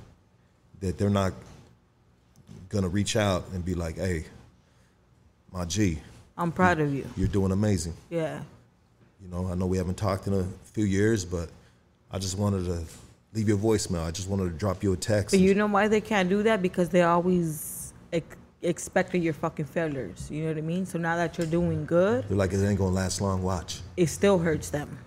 that 0.79 0.97
they're 0.97 1.09
not 1.09 1.33
gonna 2.69 2.87
reach 2.87 3.15
out 3.15 3.45
and 3.53 3.65
be 3.65 3.75
like, 3.75 3.97
"Hey, 3.97 4.25
my 5.51 5.65
G, 5.65 5.99
I'm 6.39 6.51
proud 6.51 6.79
of 6.79 6.93
you. 6.93 7.05
you're 7.15 7.27
doing 7.27 7.51
amazing." 7.51 7.93
Yeah. 8.09 8.41
You 9.21 9.27
know, 9.29 9.47
I 9.51 9.55
know 9.55 9.65
we 9.67 9.77
haven't 9.77 9.97
talked 9.97 10.27
in 10.27 10.33
a 10.33 10.45
few 10.73 10.85
years, 10.85 11.25
but 11.25 11.49
I 12.09 12.17
just 12.19 12.37
wanted 12.37 12.65
to 12.65 12.79
leave 13.33 13.49
you 13.49 13.55
a 13.55 13.57
voicemail. 13.59 14.05
I 14.07 14.11
just 14.11 14.29
wanted 14.29 14.45
to 14.45 14.49
drop 14.57 14.81
you 14.81 14.93
a 14.93 14.97
text. 14.97 15.31
But 15.35 15.41
you 15.41 15.53
know 15.53 15.67
why 15.67 15.87
they 15.89 16.01
can't 16.01 16.29
do 16.29 16.41
that? 16.43 16.61
Because 16.61 16.89
they 16.89 17.01
always 17.03 17.93
ex- 18.13 18.35
expected 18.61 19.21
your 19.21 19.33
fucking 19.33 19.65
failures. 19.65 20.29
You 20.31 20.43
know 20.43 20.47
what 20.49 20.57
I 20.57 20.61
mean? 20.61 20.85
So 20.85 20.97
now 20.97 21.15
that 21.17 21.37
you're 21.37 21.47
doing 21.47 21.85
good, 21.85 22.27
They're 22.29 22.37
like, 22.37 22.53
it 22.53 22.65
ain't 22.65 22.79
gonna 22.79 22.95
last 22.95 23.19
long. 23.21 23.43
Watch. 23.43 23.81
it 23.97 24.07
still 24.07 24.39
hurts 24.39 24.69
them. 24.69 24.97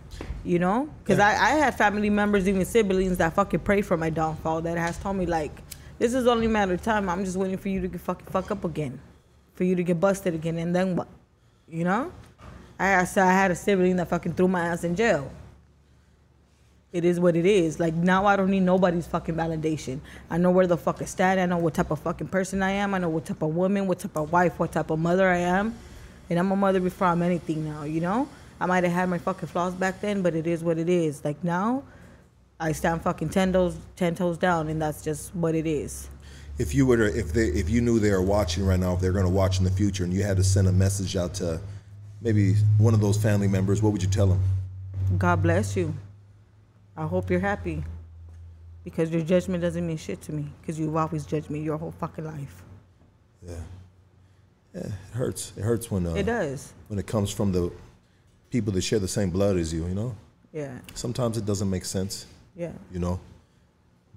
You 0.45 0.59
know? 0.59 0.89
Because 1.03 1.19
I, 1.19 1.31
I 1.31 1.51
had 1.65 1.75
family 1.77 2.11
members, 2.11 2.47
even 2.47 2.65
siblings, 2.67 3.17
that 3.17 3.33
fucking 3.33 3.61
pray 3.61 3.81
for 3.81 3.97
my 3.97 4.11
downfall 4.11 4.61
that 4.63 4.77
has 4.77 4.99
told 4.99 5.17
me, 5.17 5.25
like, 5.27 5.63
this 5.99 6.13
is 6.15 6.27
only 6.27 6.47
a 6.47 6.51
matter 6.51 6.75
of 6.75 6.83
time. 6.83 7.09
I'm 7.09 7.25
just 7.25 7.37
waiting 7.39 7.57
for 7.57 7.71
you 7.71 7.81
to 7.81 7.89
get 7.89 8.01
fucking 8.01 8.27
fuck 8.27 8.51
up 8.51 8.65
again. 8.65 9.01
For 9.55 9.65
you 9.65 9.75
to 9.75 9.83
get 9.83 9.99
busted 9.99 10.35
again. 10.35 10.59
And 10.59 10.77
then 10.77 10.97
what? 10.97 11.09
You 11.73 11.85
know? 11.85 12.13
I, 12.79 13.05
said 13.05 13.27
I 13.27 13.33
had 13.33 13.51
a 13.51 13.55
sibling 13.55 13.97
that 13.97 14.09
fucking 14.09 14.35
threw 14.35 14.47
my 14.47 14.61
ass 14.61 14.85
in 14.85 14.95
jail. 14.95 15.31
It 16.93 17.07
is 17.07 17.19
what 17.19 17.35
it 17.35 17.47
is. 17.47 17.81
Like 17.81 17.95
now 17.95 18.27
I 18.27 18.37
don't 18.37 18.51
need 18.51 18.61
nobody's 18.61 19.07
fucking 19.07 19.35
validation. 19.35 20.01
I 20.29 20.37
know 20.37 20.51
where 20.51 20.67
the 20.67 20.77
fuck 20.77 21.01
I 21.01 21.07
stand. 21.07 21.41
I 21.41 21.47
know 21.47 21.57
what 21.57 21.73
type 21.73 21.91
of 21.91 21.99
fucking 22.01 22.29
person 22.29 22.63
I 22.63 22.73
am. 22.73 22.93
I 22.93 22.99
know 22.99 23.09
what 23.09 23.25
type 23.25 23.41
of 23.41 23.57
woman, 23.57 23.87
what 23.87 24.01
type 24.01 24.15
of 24.17 24.31
wife, 24.31 24.59
what 24.59 24.73
type 24.73 24.91
of 24.91 24.99
mother 24.99 25.27
I 25.31 25.39
am. 25.39 25.75
And 26.29 26.39
I'm 26.39 26.53
a 26.53 26.57
mother 26.57 26.79
before 26.79 27.07
I'm 27.07 27.23
anything 27.23 27.65
now, 27.65 27.85
you 27.85 28.03
know? 28.03 28.29
I 28.61 28.67
might 28.67 28.85
have 28.85 28.93
had 28.93 29.09
my 29.09 29.17
fucking 29.17 29.49
flaws 29.49 29.73
back 29.73 30.03
then, 30.03 30.21
but 30.21 30.35
it 30.35 30.47
is 30.47 30.63
what 30.63 30.77
it 30.77 30.91
is. 30.91 31.25
Like 31.25 31.43
now, 31.43 31.85
I 32.61 32.73
stand 32.73 33.01
fucking 33.01 33.31
ten 33.31 33.51
toes, 33.51 33.79
ten 33.97 34.15
toes 34.15 34.37
down, 34.37 34.69
and 34.69 34.81
that's 34.83 35.03
just 35.03 35.35
what 35.35 35.55
it 35.55 35.67
is. 35.67 36.11
If 36.63 36.77
you 36.77 36.87
were 36.87 36.97
to, 36.97 37.19
if 37.19 37.33
they, 37.33 37.47
if 37.49 37.69
you 37.69 37.81
knew 37.81 37.99
they 37.99 38.11
are 38.13 38.23
watching 38.23 38.65
right 38.65 38.79
now, 38.79 38.95
if 38.95 39.01
they're 39.01 39.13
gonna 39.13 39.29
watch 39.29 39.59
in 39.59 39.65
the 39.65 39.71
future, 39.71 40.05
and 40.05 40.13
you 40.13 40.23
had 40.23 40.37
to 40.37 40.45
send 40.45 40.69
a 40.69 40.73
message 40.73 41.17
out 41.17 41.35
to 41.35 41.61
maybe 42.21 42.55
one 42.79 42.95
of 42.95 43.01
those 43.01 43.21
family 43.21 43.49
members, 43.49 43.83
what 43.83 43.93
would 43.93 44.01
you 44.01 44.09
tell 44.09 44.29
them? 44.29 44.41
God 45.19 45.43
bless 45.43 45.77
you. 45.77 45.93
I 46.97 47.05
hope 47.05 47.31
you're 47.31 47.41
happy. 47.41 47.83
Because 48.85 49.11
your 49.11 49.23
judgment 49.23 49.61
doesn't 49.61 49.85
mean 49.85 49.97
shit 49.97 50.23
to 50.23 50.33
me. 50.33 50.47
Because 50.61 50.79
you've 50.79 50.95
always 50.95 51.27
judged 51.27 51.51
me 51.51 51.61
your 51.61 51.77
whole 51.77 51.93
fucking 51.99 52.25
life. 52.25 52.63
Yeah. 53.45 53.55
Yeah, 54.73 54.83
it 54.83 55.15
hurts. 55.15 55.53
It 55.57 55.63
hurts 55.63 55.91
when 55.91 56.07
uh, 56.07 56.15
It 56.15 56.27
does. 56.27 56.73
when 56.87 56.99
it 57.01 57.07
comes 57.09 57.31
from 57.33 57.51
the 57.51 57.73
people 58.51 58.73
that 58.73 58.83
share 58.83 59.01
the 59.01 59.09
same 59.09 59.31
blood 59.31 59.57
as 59.57 59.73
you. 59.75 59.85
You 59.87 59.95
know. 59.95 60.17
Yeah. 60.53 60.79
Sometimes 60.95 61.37
it 61.39 61.45
doesn't 61.45 61.69
make 61.69 61.85
sense. 61.85 62.27
Yeah. 62.55 62.73
You 62.93 63.01
know. 63.01 63.19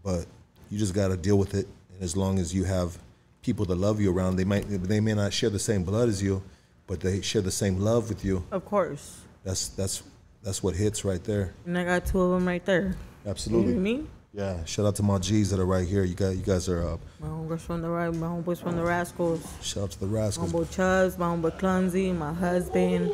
But 0.04 0.28
you 0.70 0.78
just 0.78 0.94
got 0.94 1.08
to 1.08 1.18
deal 1.18 1.38
with 1.38 1.56
it, 1.56 1.68
and 1.96 2.04
as 2.04 2.16
long 2.16 2.38
as 2.38 2.54
you 2.54 2.66
have 2.66 3.00
people 3.46 3.64
that 3.66 3.76
love 3.76 4.02
you 4.02 4.12
around. 4.12 4.36
They 4.36 4.44
might 4.44 4.66
they 4.68 5.00
may 5.00 5.14
not 5.14 5.32
share 5.32 5.52
the 5.52 5.60
same 5.60 5.84
blood 5.84 6.10
as 6.10 6.22
you, 6.22 6.42
but 6.88 7.00
they 7.00 7.22
share 7.22 7.44
the 7.44 7.52
same 7.52 7.80
love 7.80 8.10
with 8.10 8.26
you. 8.26 8.44
Of 8.52 8.66
course. 8.66 9.22
That's 9.44 9.70
that's 9.70 10.04
that's 10.44 10.64
what 10.64 10.76
hits 10.76 11.06
right 11.06 11.24
there. 11.24 11.54
And 11.66 11.78
I 11.78 11.84
got 11.84 12.06
two 12.08 12.20
of 12.22 12.32
them 12.32 12.48
right 12.48 12.66
there. 12.66 12.82
You 12.82 12.90
know 12.90 13.32
Absolutely. 13.32 13.74
I 13.74 13.78
mean? 13.78 14.08
Yeah. 14.34 14.66
Shout 14.66 14.86
out 14.86 14.96
to 14.96 15.04
my 15.04 15.20
G's 15.20 15.52
that 15.52 15.60
are 15.60 15.66
right 15.66 15.88
here. 15.88 16.04
You 16.04 16.16
guys 16.16 16.36
you 16.36 16.44
guys 16.44 16.68
are 16.68 16.82
uh, 16.82 16.98
My 17.20 17.28
homegirls 17.28 17.62
from 17.62 17.82
the 17.82 17.90
right, 17.90 18.14
my 18.14 18.28
homeboys 18.28 18.62
from 18.62 18.76
the 18.76 18.84
Rascals. 18.84 19.46
shout 19.62 19.84
out 19.84 19.92
to 19.92 20.00
the 20.00 20.08
Rascals. 20.08 20.52
My 20.52 20.60
homeboy 20.60 20.76
Chuz, 20.76 21.18
my 21.18 21.28
homeboy 21.28 21.60
Clumsy, 21.60 22.12
my 22.12 22.34
husband. 22.34 23.14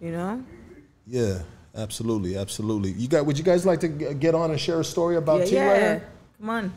You 0.00 0.12
know? 0.12 0.44
Yeah. 1.06 1.38
Absolutely. 1.76 2.36
Absolutely. 2.36 2.92
You 2.92 3.08
got 3.08 3.24
would 3.26 3.38
you 3.38 3.44
guys 3.44 3.64
like 3.64 3.80
to 3.80 3.88
get 3.88 4.34
on 4.34 4.50
and 4.50 4.60
share 4.60 4.78
a 4.78 4.84
story 4.84 5.16
about 5.16 5.40
yeah, 5.40 5.46
T 5.46 5.54
yeah. 5.54 5.70
right 5.70 5.80
here? 5.80 6.08
Come 6.38 6.50
on. 6.50 6.72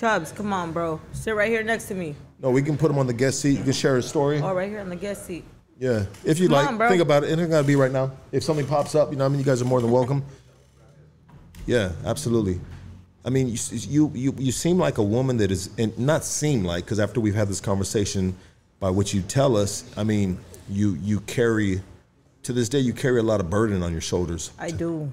Chubbs, 0.00 0.32
come 0.32 0.50
on, 0.50 0.72
bro. 0.72 0.98
Sit 1.12 1.36
right 1.36 1.50
here 1.50 1.62
next 1.62 1.84
to 1.88 1.94
me. 1.94 2.14
No, 2.40 2.48
we 2.48 2.62
can 2.62 2.78
put 2.78 2.90
him 2.90 2.96
on 2.96 3.06
the 3.06 3.12
guest 3.12 3.40
seat. 3.40 3.58
You 3.58 3.64
can 3.64 3.72
share 3.74 3.98
a 3.98 4.02
story. 4.02 4.40
Oh, 4.40 4.54
right 4.54 4.70
here 4.70 4.80
on 4.80 4.88
the 4.88 4.96
guest 4.96 5.26
seat. 5.26 5.44
Yeah, 5.78 6.06
if 6.24 6.38
you 6.38 6.48
like, 6.48 6.66
on, 6.66 6.78
bro. 6.78 6.88
think 6.88 7.02
about 7.02 7.22
it. 7.22 7.28
It 7.28 7.38
ain't 7.38 7.50
gotta 7.50 7.66
be 7.66 7.76
right 7.76 7.92
now. 7.92 8.12
If 8.32 8.42
something 8.42 8.66
pops 8.66 8.94
up, 8.94 9.10
you 9.10 9.18
know, 9.18 9.24
what 9.24 9.26
I 9.26 9.32
mean, 9.32 9.40
you 9.40 9.44
guys 9.44 9.60
are 9.60 9.66
more 9.66 9.82
than 9.82 9.90
welcome. 9.90 10.24
Yeah, 11.66 11.92
absolutely. 12.06 12.60
I 13.26 13.28
mean, 13.28 13.48
you 13.48 13.58
you 13.70 14.10
you, 14.14 14.34
you 14.38 14.52
seem 14.52 14.78
like 14.78 14.96
a 14.96 15.02
woman 15.02 15.36
that 15.36 15.50
is, 15.50 15.68
and 15.76 15.98
not 15.98 16.24
seem 16.24 16.64
like, 16.64 16.86
because 16.86 16.98
after 16.98 17.20
we've 17.20 17.34
had 17.34 17.48
this 17.48 17.60
conversation, 17.60 18.34
by 18.78 18.88
what 18.88 19.12
you 19.12 19.20
tell 19.20 19.54
us, 19.54 19.84
I 19.98 20.04
mean, 20.04 20.38
you 20.70 20.94
you 21.02 21.20
carry, 21.20 21.82
to 22.44 22.54
this 22.54 22.70
day, 22.70 22.78
you 22.78 22.94
carry 22.94 23.20
a 23.20 23.22
lot 23.22 23.40
of 23.40 23.50
burden 23.50 23.82
on 23.82 23.92
your 23.92 24.00
shoulders. 24.00 24.50
I 24.58 24.70
do. 24.70 25.12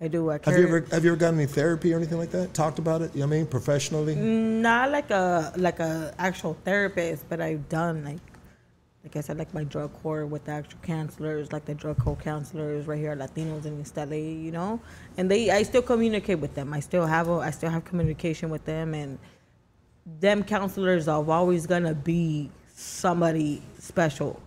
I 0.00 0.08
do. 0.08 0.30
I 0.30 0.38
Have 0.44 0.58
you 0.58 0.66
ever 0.66 0.86
have 0.90 1.04
you 1.04 1.10
ever 1.10 1.18
gotten 1.18 1.38
any 1.38 1.46
therapy 1.46 1.92
or 1.92 1.96
anything 1.96 2.18
like 2.18 2.30
that? 2.30 2.52
Talked 2.52 2.78
about 2.78 3.00
it? 3.00 3.14
You 3.14 3.20
know 3.20 3.26
what 3.26 3.34
I 3.34 3.38
mean, 3.38 3.46
professionally. 3.46 4.14
not 4.14 4.90
like 4.90 5.10
a 5.10 5.52
like 5.56 5.80
a 5.80 6.14
actual 6.18 6.56
therapist, 6.64 7.28
but 7.28 7.40
I've 7.40 7.68
done 7.68 8.04
like 8.04 8.20
like 9.06 9.14
I 9.14 9.20
said, 9.20 9.38
like 9.38 9.54
my 9.54 9.62
drug 9.62 9.92
court 10.02 10.28
with 10.28 10.46
the 10.46 10.50
actual 10.50 10.80
counselors, 10.82 11.52
like 11.52 11.64
the 11.64 11.74
drug 11.74 11.96
court 11.98 12.18
counselors 12.18 12.88
right 12.88 12.98
here, 12.98 13.12
at 13.12 13.18
Latinos 13.18 13.64
in 13.64 13.80
East 13.80 13.96
LA, 13.96 14.16
you 14.16 14.50
know. 14.50 14.80
And 15.16 15.30
they, 15.30 15.48
I 15.48 15.62
still 15.62 15.82
communicate 15.82 16.40
with 16.40 16.56
them. 16.56 16.72
I 16.72 16.80
still 16.80 17.06
have 17.06 17.28
a, 17.28 17.34
I 17.34 17.52
still 17.52 17.70
have 17.70 17.84
communication 17.84 18.50
with 18.50 18.64
them, 18.64 18.94
and 18.94 19.16
them 20.18 20.42
counselors 20.42 21.06
are 21.06 21.24
always 21.30 21.68
gonna 21.68 21.94
be 21.94 22.50
somebody 22.74 23.62
special 23.78 24.42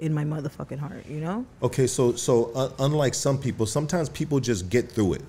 in 0.00 0.12
my 0.12 0.24
motherfucking 0.24 0.78
heart, 0.78 1.06
you 1.06 1.20
know. 1.20 1.46
Okay, 1.62 1.86
so 1.86 2.14
so 2.14 2.50
uh, 2.54 2.70
unlike 2.80 3.14
some 3.14 3.38
people, 3.38 3.66
sometimes 3.66 4.08
people 4.08 4.40
just 4.40 4.68
get 4.68 4.90
through 4.90 5.14
it. 5.14 5.22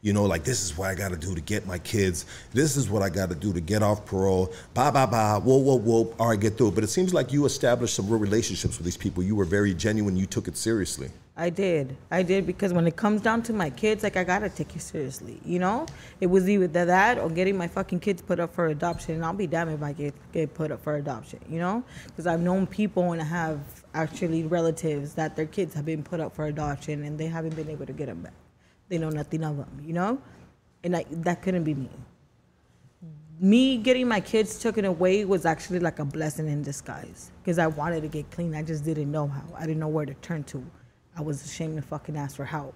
You 0.00 0.12
know, 0.12 0.24
like 0.24 0.42
this 0.42 0.64
is 0.64 0.76
what 0.76 0.90
I 0.90 0.96
got 0.96 1.10
to 1.10 1.16
do 1.16 1.32
to 1.32 1.40
get 1.40 1.64
my 1.64 1.78
kids. 1.78 2.26
This 2.52 2.76
is 2.76 2.90
what 2.90 3.02
I 3.02 3.08
got 3.08 3.28
to 3.28 3.36
do 3.36 3.52
to 3.52 3.60
get 3.60 3.84
off 3.84 4.04
parole. 4.04 4.52
Bye 4.74 4.90
bye 4.90 5.06
bye. 5.06 5.38
Whoa 5.38 5.58
whoa 5.58 5.78
whoa. 5.78 6.14
All 6.18 6.30
right, 6.30 6.40
get 6.40 6.56
through 6.58 6.68
it. 6.68 6.74
But 6.74 6.82
it 6.82 6.88
seems 6.88 7.14
like 7.14 7.32
you 7.32 7.44
established 7.44 7.94
some 7.94 8.08
real 8.08 8.18
relationships 8.18 8.78
with 8.78 8.84
these 8.84 8.96
people. 8.96 9.22
You 9.22 9.36
were 9.36 9.44
very 9.44 9.74
genuine. 9.74 10.16
You 10.16 10.26
took 10.26 10.48
it 10.48 10.56
seriously. 10.56 11.10
I 11.36 11.50
did. 11.50 11.96
I 12.10 12.22
did 12.22 12.46
because 12.46 12.72
when 12.72 12.86
it 12.86 12.96
comes 12.96 13.20
down 13.20 13.42
to 13.44 13.52
my 13.52 13.70
kids, 13.70 14.02
like 14.02 14.16
I 14.16 14.24
gotta 14.24 14.48
take 14.48 14.74
it 14.74 14.82
seriously. 14.82 15.38
You 15.44 15.60
know, 15.60 15.86
it 16.20 16.26
was 16.26 16.48
either 16.48 16.66
that 16.66 17.18
or 17.18 17.30
getting 17.30 17.56
my 17.56 17.68
fucking 17.68 18.00
kids 18.00 18.20
put 18.20 18.40
up 18.40 18.52
for 18.54 18.66
adoption. 18.66 19.14
And 19.14 19.24
I'll 19.24 19.32
be 19.32 19.46
damned 19.46 19.70
if 19.70 19.82
I 19.82 19.92
get 19.92 20.14
get 20.32 20.52
put 20.52 20.72
up 20.72 20.82
for 20.82 20.96
adoption. 20.96 21.38
You 21.48 21.60
know, 21.60 21.84
because 22.06 22.26
I've 22.26 22.40
known 22.40 22.66
people 22.66 23.12
and 23.12 23.22
I 23.22 23.24
have 23.24 23.81
actually 23.94 24.44
relatives 24.44 25.14
that 25.14 25.36
their 25.36 25.46
kids 25.46 25.74
have 25.74 25.84
been 25.84 26.02
put 26.02 26.20
up 26.20 26.34
for 26.34 26.46
adoption 26.46 27.04
and 27.04 27.18
they 27.18 27.26
haven't 27.26 27.54
been 27.54 27.68
able 27.68 27.86
to 27.86 27.92
get 27.92 28.06
them 28.06 28.22
back. 28.22 28.34
They 28.88 28.98
know 28.98 29.10
nothing 29.10 29.44
of 29.44 29.56
them. 29.56 29.82
You 29.84 29.92
know, 29.92 30.22
and 30.84 30.96
I, 30.96 31.04
that 31.10 31.42
couldn't 31.42 31.64
be 31.64 31.74
me. 31.74 31.90
Me 33.40 33.76
getting 33.76 34.06
my 34.06 34.20
kids 34.20 34.58
taken 34.58 34.84
away 34.84 35.24
was 35.24 35.44
actually 35.44 35.80
like 35.80 35.98
a 35.98 36.04
blessing 36.04 36.48
in 36.48 36.62
disguise 36.62 37.32
because 37.42 37.58
I 37.58 37.66
wanted 37.66 38.02
to 38.02 38.08
get 38.08 38.30
clean. 38.30 38.54
I 38.54 38.62
just 38.62 38.84
didn't 38.84 39.10
know 39.10 39.26
how. 39.26 39.42
I 39.56 39.62
didn't 39.62 39.80
know 39.80 39.88
where 39.88 40.06
to 40.06 40.14
turn 40.14 40.44
to. 40.44 40.64
I 41.16 41.22
was 41.22 41.44
ashamed 41.44 41.76
to 41.76 41.82
fucking 41.82 42.16
ask 42.16 42.36
for 42.36 42.44
help. 42.44 42.74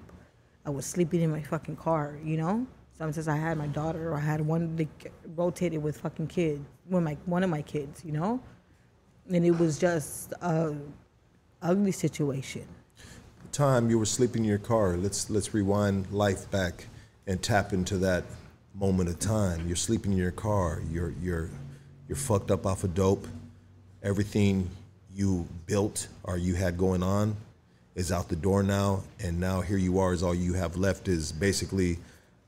I 0.64 0.70
was 0.70 0.84
sleeping 0.84 1.22
in 1.22 1.30
my 1.30 1.40
fucking 1.40 1.76
car, 1.76 2.18
you 2.24 2.36
know. 2.36 2.66
Sometimes 2.98 3.28
I 3.28 3.36
had 3.36 3.58
my 3.58 3.68
daughter 3.68 4.10
or 4.10 4.16
I 4.16 4.20
had 4.20 4.40
one 4.40 4.74
that 4.76 4.88
rotated 5.36 5.82
with 5.82 6.00
fucking 6.00 6.26
kids, 6.26 6.60
with 6.88 7.02
my 7.02 7.16
one 7.26 7.44
of 7.44 7.50
my 7.50 7.62
kids, 7.62 8.02
you 8.04 8.12
know. 8.12 8.40
And 9.28 9.44
it 9.44 9.52
was 9.52 9.78
just 9.78 10.32
a 10.40 10.74
ugly 11.62 11.92
situation. 11.92 12.66
Time 13.52 13.90
you 13.90 13.98
were 13.98 14.06
sleeping 14.06 14.42
in 14.42 14.48
your 14.48 14.58
car. 14.58 14.96
Let's 14.96 15.30
let's 15.30 15.54
rewind 15.54 16.10
life 16.10 16.50
back 16.50 16.86
and 17.26 17.42
tap 17.42 17.72
into 17.72 17.96
that 17.98 18.24
moment 18.74 19.08
of 19.08 19.18
time. 19.18 19.66
You're 19.66 19.76
sleeping 19.76 20.12
in 20.12 20.18
your 20.18 20.30
car. 20.30 20.82
You're 20.90 21.14
you're 21.22 21.50
you're 22.08 22.16
fucked 22.16 22.50
up 22.50 22.66
off 22.66 22.84
of 22.84 22.94
dope. 22.94 23.26
Everything 24.02 24.70
you 25.14 25.48
built 25.66 26.08
or 26.24 26.36
you 26.36 26.54
had 26.54 26.76
going 26.76 27.02
on 27.02 27.36
is 27.94 28.12
out 28.12 28.28
the 28.28 28.36
door 28.36 28.62
now, 28.62 29.02
and 29.20 29.40
now 29.40 29.62
here 29.62 29.78
you 29.78 29.98
are. 29.98 30.12
Is 30.12 30.22
all 30.22 30.34
you 30.34 30.52
have 30.52 30.76
left 30.76 31.08
is 31.08 31.32
basically, 31.32 31.98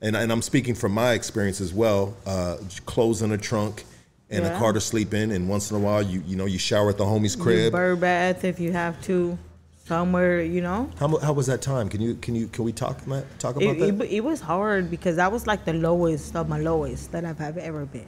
and 0.01 0.15
and 0.15 0.31
I'm 0.31 0.43
speaking 0.43 0.75
from 0.75 0.91
my 0.91 1.13
experience 1.13 1.59
as 1.59 1.73
well. 1.73 2.15
Uh, 2.25 2.57
clothes 2.85 3.23
in 3.23 3.31
a 3.31 3.37
trunk 3.37 3.83
and 4.29 4.45
a 4.45 4.57
car 4.57 4.73
to 4.73 4.81
sleep 4.81 5.13
in, 5.13 5.31
and 5.31 5.49
once 5.49 5.71
in 5.71 5.77
a 5.77 5.79
while 5.79 6.01
you 6.01 6.21
you 6.27 6.35
know 6.35 6.45
you 6.45 6.59
shower 6.59 6.89
at 6.89 6.97
the 6.97 7.05
homie's 7.05 7.35
You 7.35 7.43
crib. 7.43 7.71
bird 7.71 7.99
bath 7.99 8.43
if 8.43 8.59
you 8.59 8.71
have 8.71 9.01
to, 9.03 9.37
somewhere, 9.85 10.41
you 10.41 10.61
know. 10.61 10.89
How, 10.99 11.17
how 11.17 11.33
was 11.33 11.47
that 11.47 11.61
time? 11.61 11.89
Can 11.89 12.01
you 12.01 12.15
can 12.15 12.35
you 12.35 12.47
can 12.47 12.63
we 12.63 12.71
talk 12.71 12.97
talk 13.39 13.55
about 13.55 13.63
It, 13.63 13.79
that? 13.79 14.05
it, 14.05 14.11
it 14.11 14.23
was 14.23 14.39
hard 14.41 14.89
because 14.91 15.15
that 15.17 15.31
was 15.31 15.47
like 15.47 15.65
the 15.65 15.73
lowest 15.73 16.35
of 16.35 16.47
my 16.47 16.59
lowest 16.59 17.11
that 17.11 17.25
I've 17.25 17.57
ever 17.57 17.85
been. 17.85 18.05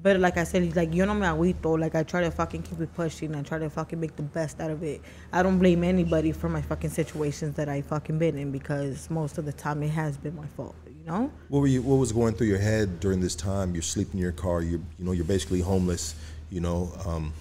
But 0.00 0.20
like 0.20 0.36
I 0.36 0.44
said, 0.44 0.76
like 0.76 0.94
you 0.94 1.04
know 1.06 1.14
me 1.14 1.26
agüito. 1.26 1.78
Like 1.78 1.96
I 1.96 2.04
try 2.04 2.20
to 2.20 2.30
fucking 2.30 2.62
keep 2.62 2.80
it 2.80 2.94
pushing. 2.94 3.34
I 3.34 3.42
try 3.42 3.58
to 3.58 3.68
fucking 3.68 3.98
make 3.98 4.14
the 4.14 4.22
best 4.22 4.60
out 4.60 4.70
of 4.70 4.82
it. 4.84 5.00
I 5.32 5.42
don't 5.42 5.58
blame 5.58 5.82
anybody 5.82 6.30
for 6.30 6.48
my 6.48 6.62
fucking 6.62 6.90
situations 6.90 7.56
that 7.56 7.68
I 7.68 7.82
fucking 7.82 8.18
been 8.18 8.38
in 8.38 8.52
because 8.52 9.10
most 9.10 9.38
of 9.38 9.44
the 9.44 9.52
time 9.52 9.82
it 9.82 9.90
has 9.90 10.16
been 10.16 10.36
my 10.36 10.46
fault. 10.56 10.76
You 10.86 11.04
know. 11.04 11.32
What 11.48 11.60
were 11.60 11.66
you? 11.66 11.82
What 11.82 11.96
was 11.96 12.12
going 12.12 12.34
through 12.34 12.46
your 12.46 12.58
head 12.58 13.00
during 13.00 13.20
this 13.20 13.34
time? 13.34 13.74
You're 13.74 13.82
sleeping 13.82 14.14
in 14.14 14.20
your 14.20 14.32
car. 14.32 14.62
You 14.62 14.84
you 14.98 15.04
know 15.04 15.12
you're 15.12 15.24
basically 15.24 15.60
homeless. 15.60 16.14
You 16.50 16.60
know, 16.60 16.92
um, 17.04 17.32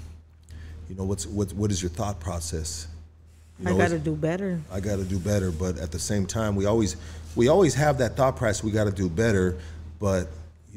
you 0.90 0.96
know 0.96 1.04
what's 1.04 1.28
what 1.28 1.54
what 1.54 1.72
is 1.72 1.82
your 1.82 1.92
thought 1.92 2.20
process? 2.20 2.88
You 3.60 3.70
I 3.70 3.78
gotta 3.78 4.00
do 4.00 4.16
better. 4.16 4.60
I 4.72 4.80
got 4.80 4.98
to 4.98 5.04
do 5.04 5.18
better, 5.18 5.50
but 5.52 5.80
at 5.80 5.92
the 5.92 6.00
same 6.00 6.26
time, 6.26 6.56
we 6.56 6.66
always 6.66 6.96
we 7.36 7.48
always 7.48 7.76
have 7.76 8.00
that 8.00 8.16
thought 8.16 8.36
process. 8.36 8.64
We 8.64 8.72
got 8.72 8.86
to 8.86 8.92
do 8.92 9.10
better, 9.10 9.58
but 10.00 10.28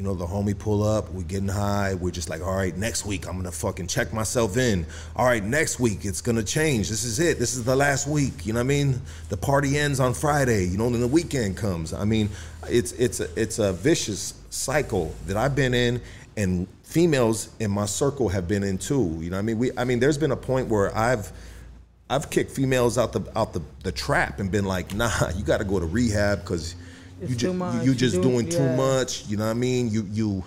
you 0.01 0.07
know, 0.07 0.15
the 0.15 0.27
homie 0.27 0.59
pull 0.59 0.83
up, 0.83 1.13
we're 1.13 1.25
getting 1.25 1.47
high. 1.47 1.93
We're 1.93 2.11
just 2.11 2.31
like, 2.31 2.41
all 2.41 2.57
right, 2.57 2.75
next 2.75 3.05
week 3.05 3.29
I'm 3.29 3.37
gonna 3.37 3.53
fucking 3.53 3.87
check 3.87 4.15
myself 4.15 4.57
in. 4.57 4.87
All 5.15 5.27
right, 5.27 5.45
next 5.45 5.79
week 5.79 6.07
it's 6.07 6.23
gonna 6.23 6.43
change. 6.43 6.89
This 6.89 7.05
is 7.05 7.21
it. 7.21 7.39
This 7.39 7.55
is 7.55 7.65
the 7.65 7.77
last 7.77 8.07
week. 8.07 8.47
You 8.47 8.55
know 8.55 8.61
what 8.61 8.65
I 8.65 8.69
mean? 8.69 9.03
The 9.29 9.37
party 9.37 9.77
ends 9.77 10.01
on 10.01 10.15
Friday. 10.15 10.65
You 10.65 10.79
know, 10.79 10.89
then 10.89 11.03
the 11.03 11.07
weekend 11.07 11.59
comes. 11.59 11.93
I 11.93 12.07
mean, 12.07 12.31
it's 12.67 12.93
it's 12.93 13.21
a, 13.21 13.29
it's 13.39 13.59
a 13.59 13.75
vicious 13.75 14.33
cycle 14.49 15.15
that 15.27 15.37
I've 15.37 15.55
been 15.55 15.75
in, 15.75 16.01
and 16.35 16.67
females 16.83 17.51
in 17.61 17.71
my 17.71 17.85
circle 17.85 18.31
have 18.31 18.49
been 18.49 18.63
in 18.63 18.79
too. 18.79 19.19
You 19.21 19.29
know, 19.29 19.37
what 19.37 19.41
I 19.41 19.43
mean, 19.43 19.59
we 19.59 19.71
I 19.77 19.85
mean, 19.85 20.01
there's 20.01 20.17
been 20.17 20.33
a 20.33 20.37
point 20.37 20.69
where 20.69 20.97
I've 20.97 21.31
I've 22.09 22.31
kicked 22.31 22.53
females 22.53 22.97
out 22.97 23.13
the 23.13 23.21
out 23.37 23.53
the, 23.53 23.61
the 23.85 23.93
trap 23.93 24.41
and 24.41 24.51
been 24.51 24.65
like, 24.65 24.95
nah, 24.95 25.29
you 25.37 25.45
got 25.45 25.59
to 25.59 25.65
go 25.65 25.79
to 25.79 25.85
rehab 25.85 26.41
because 26.41 26.75
you 27.29 27.35
just 27.35 27.55
much. 27.55 27.85
you, 27.85 27.95
just 27.95 28.17
do- 28.17 28.23
doing 28.23 28.49
too 28.49 28.59
yeah. 28.59 28.77
much. 28.77 29.27
You 29.27 29.37
know 29.37 29.45
what 29.45 29.51
I 29.51 29.55
mean? 29.55 29.91
You 29.91 30.07
you 30.11 30.45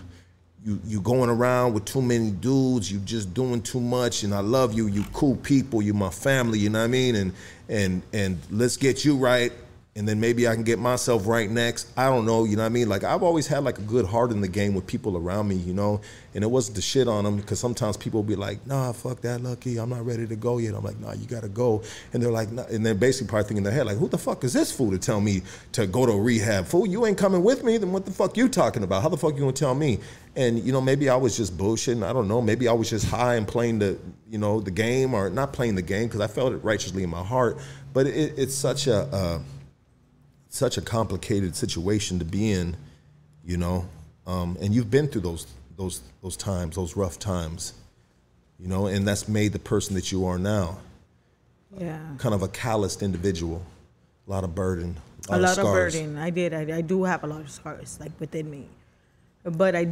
you 0.65 0.79
you 0.85 1.01
going 1.01 1.29
around 1.29 1.73
with 1.73 1.85
too 1.85 2.01
many 2.01 2.31
dudes. 2.31 2.91
You 2.91 2.99
just 2.99 3.33
doing 3.33 3.61
too 3.61 3.81
much. 3.81 4.23
And 4.23 4.33
I 4.33 4.39
love 4.39 4.73
you. 4.73 4.87
You 4.87 5.03
cool 5.13 5.35
people. 5.37 5.81
You 5.81 5.93
my 5.93 6.09
family. 6.09 6.59
You 6.59 6.69
know 6.69 6.79
what 6.79 6.85
I 6.85 6.87
mean? 6.87 7.15
And 7.15 7.33
and 7.69 8.01
and 8.13 8.39
let's 8.49 8.77
get 8.77 9.03
you 9.05 9.15
right. 9.15 9.51
And 9.95 10.07
then 10.07 10.19
maybe 10.19 10.47
I 10.47 10.55
can 10.55 10.63
get 10.63 10.79
myself 10.79 11.27
right 11.27 11.47
next. 11.47 11.87
I 11.95 12.09
don't 12.09 12.25
know. 12.25 12.45
You 12.45 12.55
know 12.55 12.63
what 12.63 12.67
I 12.67 12.69
mean? 12.69 12.89
Like 12.89 13.03
I've 13.03 13.21
always 13.21 13.45
had 13.45 13.63
like 13.63 13.77
a 13.77 13.83
good 13.83 14.05
heart 14.05 14.31
in 14.31 14.41
the 14.41 14.47
game 14.47 14.73
with 14.73 14.87
people 14.87 15.15
around 15.15 15.47
me. 15.47 15.55
You 15.55 15.73
know, 15.73 16.01
and 16.33 16.43
it 16.43 16.47
wasn't 16.47 16.77
the 16.77 16.81
shit 16.81 17.07
on 17.07 17.23
them 17.23 17.37
because 17.37 17.59
sometimes 17.59 17.95
people 17.95 18.21
will 18.21 18.27
be 18.27 18.35
like, 18.35 18.65
Nah, 18.65 18.91
fuck 18.93 19.21
that, 19.21 19.41
Lucky. 19.41 19.77
I'm 19.77 19.89
not 19.89 20.03
ready 20.03 20.25
to 20.25 20.35
go 20.35 20.57
yet. 20.57 20.73
I'm 20.73 20.83
like, 20.83 20.99
Nah, 20.99 21.13
you 21.13 21.27
gotta 21.27 21.47
go. 21.47 21.83
And 22.11 22.23
they're 22.23 22.31
like, 22.31 22.51
nah. 22.51 22.63
and 22.71 22.83
they're 22.83 22.95
basically 22.95 23.29
probably 23.29 23.43
thinking 23.43 23.57
in 23.57 23.63
their 23.65 23.73
head 23.73 23.85
like, 23.85 23.97
Who 23.97 24.07
the 24.07 24.17
fuck 24.17 24.43
is 24.43 24.53
this 24.53 24.71
fool 24.71 24.89
to 24.89 24.97
tell 24.97 25.21
me 25.21 25.43
to 25.73 25.85
go 25.85 26.07
to 26.07 26.13
rehab? 26.13 26.65
Fool, 26.65 26.87
you 26.87 27.05
ain't 27.05 27.19
coming 27.19 27.43
with 27.43 27.63
me. 27.63 27.77
Then 27.77 27.91
what 27.91 28.05
the 28.05 28.11
fuck 28.11 28.35
you 28.35 28.49
talking 28.49 28.81
about? 28.81 29.03
How 29.03 29.09
the 29.09 29.17
fuck 29.17 29.35
you 29.35 29.41
gonna 29.41 29.51
tell 29.51 29.75
me? 29.75 29.99
And 30.35 30.57
you 30.57 30.71
know, 30.71 30.81
maybe 30.81 31.07
I 31.07 31.15
was 31.15 31.37
just 31.37 31.55
bullshitting. 31.55 32.03
I 32.03 32.13
don't 32.13 32.27
know. 32.27 32.41
Maybe 32.41 32.67
I 32.67 32.73
was 32.73 32.89
just 32.89 33.05
high 33.05 33.35
and 33.35 33.47
playing 33.47 33.77
the, 33.77 33.99
you 34.27 34.39
know, 34.39 34.59
the 34.59 34.71
game 34.71 35.13
or 35.13 35.29
not 35.29 35.53
playing 35.53 35.75
the 35.75 35.83
game 35.83 36.07
because 36.07 36.21
I 36.21 36.27
felt 36.27 36.53
it 36.53 36.63
righteously 36.63 37.03
in 37.03 37.11
my 37.11 37.23
heart. 37.23 37.59
But 37.93 38.07
it, 38.07 38.33
it's 38.39 38.55
such 38.55 38.87
a, 38.87 39.01
uh, 39.13 39.39
such 40.53 40.77
a 40.77 40.81
complicated 40.81 41.55
situation 41.55 42.19
to 42.19 42.25
be 42.25 42.51
in, 42.51 42.77
you 43.43 43.57
know. 43.57 43.89
Um, 44.27 44.55
and 44.61 44.73
you've 44.73 44.91
been 44.91 45.07
through 45.07 45.21
those 45.21 45.47
those 45.75 46.01
those 46.21 46.37
times, 46.37 46.75
those 46.75 46.95
rough 46.95 47.17
times, 47.17 47.73
you 48.59 48.67
know, 48.67 48.85
and 48.85 49.07
that's 49.07 49.27
made 49.27 49.51
the 49.51 49.59
person 49.59 49.95
that 49.95 50.11
you 50.11 50.25
are 50.25 50.37
now. 50.37 50.77
Yeah. 51.77 51.99
Kind 52.19 52.35
of 52.35 52.43
a 52.43 52.47
calloused 52.47 53.01
individual, 53.01 53.63
a 54.27 54.29
lot 54.29 54.43
of 54.43 54.53
burden, 54.53 54.95
a 55.27 55.39
lot 55.39 55.57
of 55.57 55.65
scars. 55.65 55.95
burden. 55.95 56.17
I 56.17 56.29
did. 56.29 56.53
I, 56.53 56.77
I 56.77 56.81
do 56.81 57.03
have 57.03 57.23
a 57.23 57.27
lot 57.27 57.41
of 57.41 57.49
scars 57.49 57.97
like 57.99 58.11
within 58.19 58.49
me. 58.49 58.67
But 59.43 59.75
I, 59.75 59.89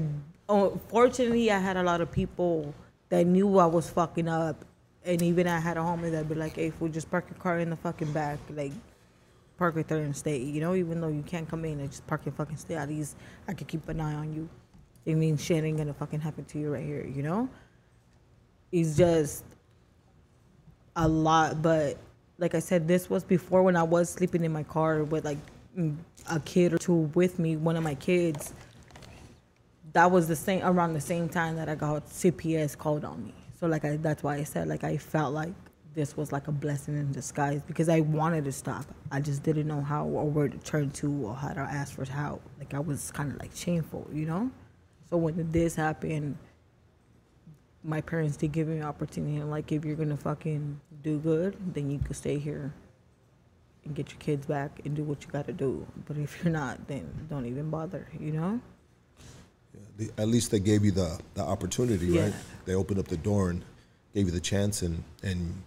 oh, 0.47 0.79
fortunately, 0.89 1.51
I 1.51 1.57
had 1.57 1.75
a 1.75 1.83
lot 1.83 2.01
of 2.01 2.11
people 2.11 2.73
that 3.09 3.25
knew 3.25 3.57
I 3.57 3.65
was 3.65 3.89
fucking 3.89 4.29
up, 4.29 4.63
and 5.03 5.23
even 5.23 5.47
I 5.47 5.59
had 5.59 5.77
a 5.77 5.81
homie 5.81 6.11
that'd 6.11 6.29
be 6.29 6.35
like, 6.35 6.55
"Hey, 6.55 6.69
fool, 6.69 6.87
just 6.87 7.09
park 7.09 7.25
your 7.31 7.39
car 7.39 7.57
in 7.57 7.71
the 7.71 7.77
fucking 7.77 8.13
back, 8.13 8.37
like." 8.51 8.73
Park 9.61 9.77
it 9.77 9.87
there 9.87 9.99
and 9.99 10.17
stay, 10.17 10.39
you 10.39 10.59
know. 10.59 10.73
Even 10.73 10.99
though 11.01 11.09
you 11.09 11.21
can't 11.21 11.47
come 11.47 11.65
in, 11.65 11.79
and 11.79 11.87
just 11.87 12.07
park 12.07 12.25
your 12.25 12.33
fucking 12.33 12.57
stay. 12.57 12.73
At 12.73 12.89
least 12.89 13.15
I 13.47 13.53
could 13.53 13.67
keep 13.67 13.87
an 13.89 14.01
eye 14.01 14.15
on 14.15 14.33
you. 14.33 14.49
It 15.05 15.13
means 15.13 15.43
shit 15.43 15.63
ain't 15.63 15.77
gonna 15.77 15.93
fucking 15.93 16.19
happen 16.19 16.45
to 16.45 16.57
you 16.57 16.73
right 16.73 16.83
here, 16.83 17.05
you 17.05 17.21
know. 17.21 17.47
It's 18.71 18.97
just 18.97 19.43
a 20.95 21.07
lot, 21.07 21.61
but 21.61 21.99
like 22.39 22.55
I 22.55 22.59
said, 22.59 22.87
this 22.87 23.07
was 23.07 23.23
before 23.23 23.61
when 23.61 23.75
I 23.75 23.83
was 23.83 24.09
sleeping 24.09 24.43
in 24.43 24.51
my 24.51 24.63
car 24.63 25.03
with 25.03 25.25
like 25.25 25.37
mm, 25.77 25.95
a 26.27 26.39
kid 26.39 26.73
or 26.73 26.79
two 26.79 27.11
with 27.13 27.37
me, 27.37 27.55
one 27.55 27.75
of 27.75 27.83
my 27.83 27.93
kids. 27.93 28.55
That 29.93 30.09
was 30.09 30.27
the 30.27 30.35
same 30.35 30.63
around 30.63 30.93
the 30.93 31.01
same 31.01 31.29
time 31.29 31.55
that 31.57 31.69
I 31.69 31.75
got 31.75 32.09
CPS 32.09 32.75
called 32.75 33.05
on 33.05 33.23
me. 33.23 33.35
So 33.59 33.67
like 33.67 33.85
I, 33.85 33.97
that's 33.97 34.23
why 34.23 34.37
I 34.37 34.43
said 34.43 34.67
like 34.67 34.83
I 34.83 34.97
felt 34.97 35.35
like 35.35 35.53
this 35.93 36.15
was 36.15 36.31
like 36.31 36.47
a 36.47 36.51
blessing 36.51 36.95
in 36.97 37.11
disguise 37.11 37.61
because 37.67 37.89
I 37.89 37.99
wanted 37.99 38.45
to 38.45 38.51
stop. 38.51 38.85
I 39.11 39.19
just 39.19 39.43
didn't 39.43 39.67
know 39.67 39.81
how 39.81 40.05
or 40.05 40.25
where 40.29 40.47
to 40.47 40.57
turn 40.59 40.89
to 40.91 41.11
or 41.27 41.35
how 41.35 41.49
to 41.53 41.59
ask 41.59 41.93
for 41.95 42.05
help. 42.05 42.41
Like 42.59 42.73
I 42.73 42.79
was 42.79 43.11
kind 43.11 43.31
of 43.31 43.39
like 43.39 43.51
shameful, 43.53 44.07
you 44.13 44.25
know. 44.25 44.49
So 45.09 45.17
when 45.17 45.51
this 45.51 45.75
happened, 45.75 46.37
my 47.83 47.99
parents 47.99 48.37
did 48.37 48.51
give 48.53 48.67
me 48.67 48.77
an 48.77 48.83
opportunity. 48.83 49.37
And 49.37 49.49
like, 49.51 49.71
if 49.71 49.83
you're 49.83 49.95
gonna 49.97 50.15
fucking 50.17 50.79
do 51.03 51.19
good, 51.19 51.57
then 51.73 51.89
you 51.91 51.99
could 51.99 52.15
stay 52.15 52.37
here 52.37 52.73
and 53.83 53.95
get 53.95 54.11
your 54.11 54.19
kids 54.19 54.45
back 54.45 54.79
and 54.85 54.95
do 54.95 55.03
what 55.03 55.23
you 55.23 55.29
gotta 55.29 55.51
do. 55.51 55.85
But 56.07 56.17
if 56.17 56.41
you're 56.43 56.53
not, 56.53 56.87
then 56.87 57.09
don't 57.29 57.45
even 57.45 57.69
bother. 57.69 58.07
You 58.17 58.31
know? 58.31 58.61
The- 59.97 60.11
At 60.17 60.29
least 60.29 60.51
they 60.51 60.59
gave 60.59 60.85
you 60.85 60.91
the, 60.91 61.19
the 61.33 61.41
opportunity, 61.41 62.05
Yeah. 62.07 62.23
right? 62.25 62.33
They 62.65 62.75
opened 62.75 62.99
up 62.99 63.07
the 63.07 63.17
door 63.17 63.49
and 63.49 63.65
gave 64.13 64.27
you 64.27 64.31
the 64.31 64.39
chance, 64.39 64.81
and, 64.83 65.03
and 65.23 65.61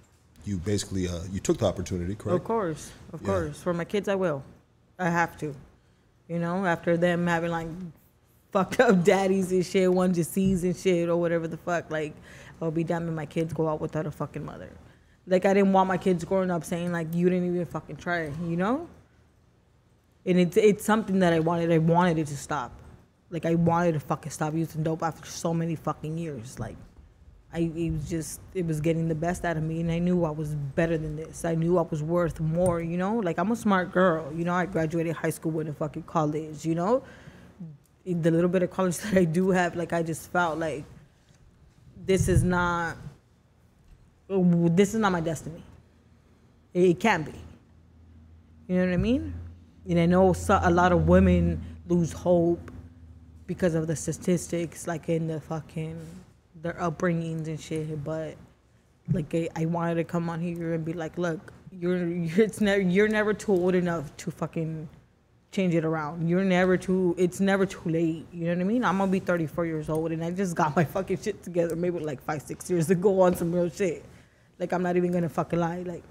you 0.45 0.59
basically 0.59 1.09
uh, 1.09 1.21
you 1.33 1.41
took 1.41 1.59
the 1.59 1.67
opportunity, 1.67 2.15
correct? 2.15 2.37
Of 2.37 2.45
course, 2.45 2.93
of 3.13 3.21
Yeah. 3.23 3.27
course. 3.27 3.61
For 3.63 3.73
my 3.75 3.85
kids, 3.85 4.09
I 4.09 4.15
will. 4.15 4.43
I 4.99 5.11
have 5.11 5.37
to. 5.39 5.55
You 6.29 6.39
know, 6.39 6.65
after 6.67 6.97
them 6.97 7.27
having 7.27 7.51
like 7.51 7.69
fucked 8.53 8.81
up 8.81 9.05
daddies 9.13 9.53
and 9.53 9.65
shit, 9.65 9.93
one 9.93 10.15
just 10.15 10.33
sees 10.33 10.65
and 10.65 10.77
shit 10.77 11.09
or 11.09 11.17
whatever 11.17 11.47
the 11.49 11.57
fuck. 11.57 11.91
Like, 11.91 12.15
I'll 12.63 12.71
be 12.71 12.85
damn 12.85 13.09
if 13.09 13.15
my 13.15 13.27
kids 13.27 13.53
go 13.53 13.69
out 13.69 13.81
without 13.81 14.07
a 14.07 14.11
fucking 14.11 14.45
mother. 14.45 14.71
Like, 15.27 15.45
I 15.47 15.55
didn't 15.55 15.73
want 15.73 15.89
my 15.89 15.97
kids 15.99 16.25
growing 16.25 16.51
up 16.51 16.65
saying 16.65 16.93
like, 16.93 17.15
you 17.15 17.29
didn't 17.29 17.49
even 17.49 17.65
fucking 17.67 17.97
try. 17.97 18.31
You 18.47 18.57
know. 18.57 18.89
And 20.27 20.39
it's 20.39 20.57
it's 20.57 20.85
something 20.85 21.19
that 21.19 21.33
I 21.33 21.41
wanted. 21.41 21.71
I 21.71 21.79
wanted 21.79 22.19
it 22.19 22.27
to 22.29 22.37
stop. 22.37 22.73
Like 23.31 23.45
I 23.45 23.55
wanted 23.57 23.93
to 23.93 24.01
fucking 24.01 24.31
stop 24.31 24.55
using 24.55 24.83
dope 24.83 25.03
after 25.03 25.27
so 25.27 25.53
many 25.53 25.75
fucking 25.75 26.17
years. 26.17 26.59
Like 26.59 26.77
I 27.55 27.71
it 27.77 27.93
was 27.93 28.11
just 28.11 28.41
it 28.53 28.67
was 28.67 28.81
getting 28.81 29.07
the 29.07 29.15
best 29.15 29.45
out 29.45 29.57
of 29.57 29.63
me 29.63 29.81
and 29.81 29.91
I 29.91 30.01
knew 30.01 30.25
I 30.25 30.31
was 30.31 30.57
better 30.57 30.99
than 30.99 31.15
this. 31.15 31.45
I 31.45 31.55
knew 31.55 31.79
I 31.79 31.83
was 31.83 32.03
worth 32.03 32.41
more, 32.41 32.81
you 32.81 32.97
know? 32.97 33.17
Like 33.17 33.39
I'm 33.39 33.53
a 33.53 33.57
smart 33.57 33.93
girl. 33.93 34.33
You 34.35 34.45
know, 34.45 34.55
I 34.55 34.67
graduated 34.67 35.15
high 35.15 35.31
school 35.31 35.53
with 35.53 35.69
a 35.69 35.73
fucking 35.73 36.03
college, 36.03 36.67
you 36.67 36.75
know? 36.75 37.05
The 38.05 38.31
little 38.31 38.49
bit 38.49 38.65
of 38.65 38.71
college 38.71 38.99
that 39.05 39.17
I 39.17 39.25
do 39.25 39.51
have, 39.51 39.77
like 39.77 39.93
I 39.93 40.03
just 40.03 40.33
felt 40.33 40.59
like 40.59 40.85
this 42.05 42.29
is 42.29 42.43
not 42.43 42.97
this 44.29 44.95
is 44.95 45.01
not 45.01 45.13
my 45.13 45.21
destiny. 45.21 45.63
It, 46.73 46.83
it 46.83 47.01
can't 47.01 47.25
be. 47.25 47.39
You 48.67 48.79
know 48.79 48.87
what 48.87 48.95
I 48.95 48.97
mean? 48.97 49.33
And 49.89 50.01
I 50.01 50.07
know 50.07 50.35
a 50.49 50.71
lot 50.71 50.91
of 50.91 51.07
women 51.07 51.63
lose 51.87 52.13
hope 52.13 52.73
because 53.47 53.75
of 53.75 53.87
the 53.87 53.95
statistics, 53.95 54.89
like 54.89 55.09
in 55.09 55.29
the 55.29 55.41
fucking 55.41 56.01
their 56.65 56.73
upbringings 56.73 57.47
and 57.47 57.61
shit. 57.61 58.03
But 58.03 58.35
like 59.13 59.33
I, 59.33 59.49
I 59.55 59.67
wanted 59.67 59.97
to 59.97 60.05
come 60.05 60.29
on 60.29 60.41
here 60.41 60.73
and 60.75 60.85
be 60.85 60.95
like, 60.95 61.17
look, 61.17 61.53
you're, 61.71 62.09
you're 62.09 62.47
it's 62.47 62.61
never 62.61 62.83
you're 62.83 63.09
never 63.09 63.33
too 63.33 63.53
old 63.53 63.77
enough 63.77 64.17
to 64.17 64.33
fucking 64.33 64.89
change 65.53 65.75
it 65.75 65.85
around. 65.85 66.29
You're 66.29 66.43
never 66.43 66.77
too. 66.77 67.15
It's 67.17 67.39
never 67.39 67.67
too 67.67 67.89
late. 67.89 68.27
You 68.33 68.47
know 68.47 68.55
what 68.55 68.61
I 68.61 68.65
mean? 68.65 68.85
I'm 68.85 68.99
gonna 68.99 69.13
be 69.13 69.21
34 69.21 69.67
years 69.67 69.89
old, 69.89 70.11
and 70.11 70.25
I 70.25 70.33
just 70.33 70.57
got 70.57 70.75
my 70.75 70.85
fucking 70.85 71.19
shit 71.21 71.43
together 71.45 71.77
maybe 71.77 72.01
like 72.01 72.21
five 72.23 72.43
six 72.43 72.69
years 72.69 72.91
ago 72.91 73.21
on 73.21 73.37
some 73.37 73.55
real 73.55 73.71
shit. 73.71 74.05
Like 74.59 74.73
I'm 74.73 74.83
not 74.83 74.97
even 74.97 75.13
gonna 75.13 75.29
fucking 75.29 75.61
lie. 75.61 75.83
Like, 75.83 76.03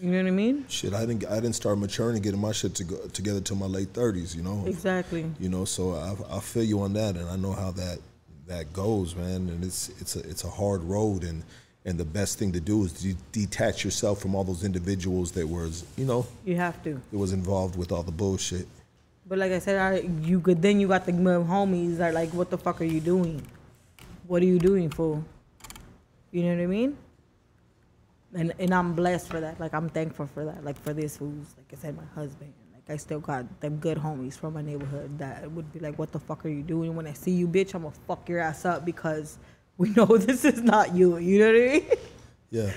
you 0.00 0.10
know 0.10 0.18
what 0.18 0.28
I 0.28 0.30
mean? 0.30 0.64
Shit, 0.68 0.94
I 0.94 1.06
didn't 1.06 1.26
I 1.26 1.36
didn't 1.36 1.54
start 1.54 1.78
maturing 1.78 2.14
and 2.14 2.22
getting 2.22 2.40
my 2.40 2.52
shit 2.52 2.76
to 2.76 2.84
go, 2.84 2.96
together 3.08 3.40
till 3.40 3.56
my 3.56 3.66
late 3.66 3.92
thirties. 3.92 4.36
You 4.36 4.44
know. 4.44 4.62
Exactly. 4.64 5.28
You 5.40 5.48
know, 5.48 5.64
so 5.64 5.94
I, 5.94 6.36
I 6.36 6.40
feel 6.40 6.62
you 6.62 6.80
on 6.82 6.92
that, 6.92 7.16
and 7.16 7.28
I 7.28 7.34
know 7.34 7.52
how 7.52 7.72
that 7.72 7.98
that 8.46 8.72
goes, 8.72 9.14
man. 9.14 9.48
And 9.48 9.64
it's 9.64 9.88
it's 10.00 10.16
a 10.16 10.20
it's 10.20 10.44
a 10.44 10.50
hard 10.50 10.82
road, 10.82 11.24
and 11.24 11.42
and 11.84 11.98
the 11.98 12.04
best 12.04 12.38
thing 12.38 12.52
to 12.52 12.60
do 12.60 12.84
is 12.84 12.92
de- 12.92 13.16
detach 13.32 13.84
yourself 13.84 14.20
from 14.20 14.34
all 14.34 14.44
those 14.44 14.64
individuals 14.64 15.30
that 15.32 15.46
was, 15.46 15.84
you 15.96 16.04
know, 16.04 16.26
You 16.44 16.56
have 16.56 16.82
to. 16.82 17.00
It 17.12 17.16
was 17.16 17.32
involved 17.32 17.76
with 17.76 17.92
all 17.92 18.02
the 18.02 18.12
bullshit. 18.12 18.66
But 19.28 19.38
like 19.38 19.52
I 19.52 19.60
said, 19.60 19.76
I, 19.78 19.98
you 20.22 20.40
could 20.40 20.62
then 20.62 20.80
you 20.80 20.88
got 20.88 21.06
the 21.06 21.12
homies 21.12 21.98
that 21.98 22.10
are 22.10 22.12
like, 22.12 22.30
what 22.30 22.50
the 22.50 22.58
fuck 22.58 22.80
are 22.80 22.84
you 22.84 23.00
doing? 23.00 23.42
What 24.26 24.42
are 24.42 24.46
you 24.46 24.58
doing, 24.58 24.90
for? 24.90 25.22
You 26.32 26.42
know 26.42 26.56
what 26.56 26.62
I 26.62 26.66
mean? 26.66 26.96
And 28.34 28.52
and 28.58 28.74
I'm 28.74 28.94
blessed 28.94 29.28
for 29.28 29.40
that. 29.40 29.58
Like 29.60 29.72
I'm 29.72 29.88
thankful 29.88 30.26
for 30.26 30.44
that. 30.44 30.64
Like 30.64 30.80
for 30.82 30.92
this 30.92 31.16
who's 31.16 31.54
like 31.56 31.72
I 31.72 31.76
said, 31.76 31.96
my 31.96 32.04
husband. 32.14 32.52
I 32.88 32.96
still 32.96 33.18
got 33.20 33.60
them 33.60 33.76
good 33.78 33.98
homies 33.98 34.34
from 34.38 34.54
my 34.54 34.62
neighborhood 34.62 35.18
that 35.18 35.50
would 35.50 35.72
be 35.72 35.80
like, 35.80 35.98
what 35.98 36.12
the 36.12 36.20
fuck 36.20 36.44
are 36.44 36.48
you 36.48 36.62
doing? 36.62 36.94
When 36.94 37.06
I 37.06 37.12
see 37.12 37.32
you, 37.32 37.48
bitch, 37.48 37.74
I'm 37.74 37.82
gonna 37.82 37.94
fuck 38.06 38.28
your 38.28 38.38
ass 38.40 38.64
up 38.64 38.84
because 38.84 39.38
we 39.78 39.90
know 39.90 40.06
this 40.06 40.44
is 40.44 40.62
not 40.62 40.94
you. 40.94 41.18
You 41.18 41.38
know 41.40 41.46
what 41.52 41.56
I 41.62 41.72
mean? 41.72 41.84
Yeah. 42.50 42.70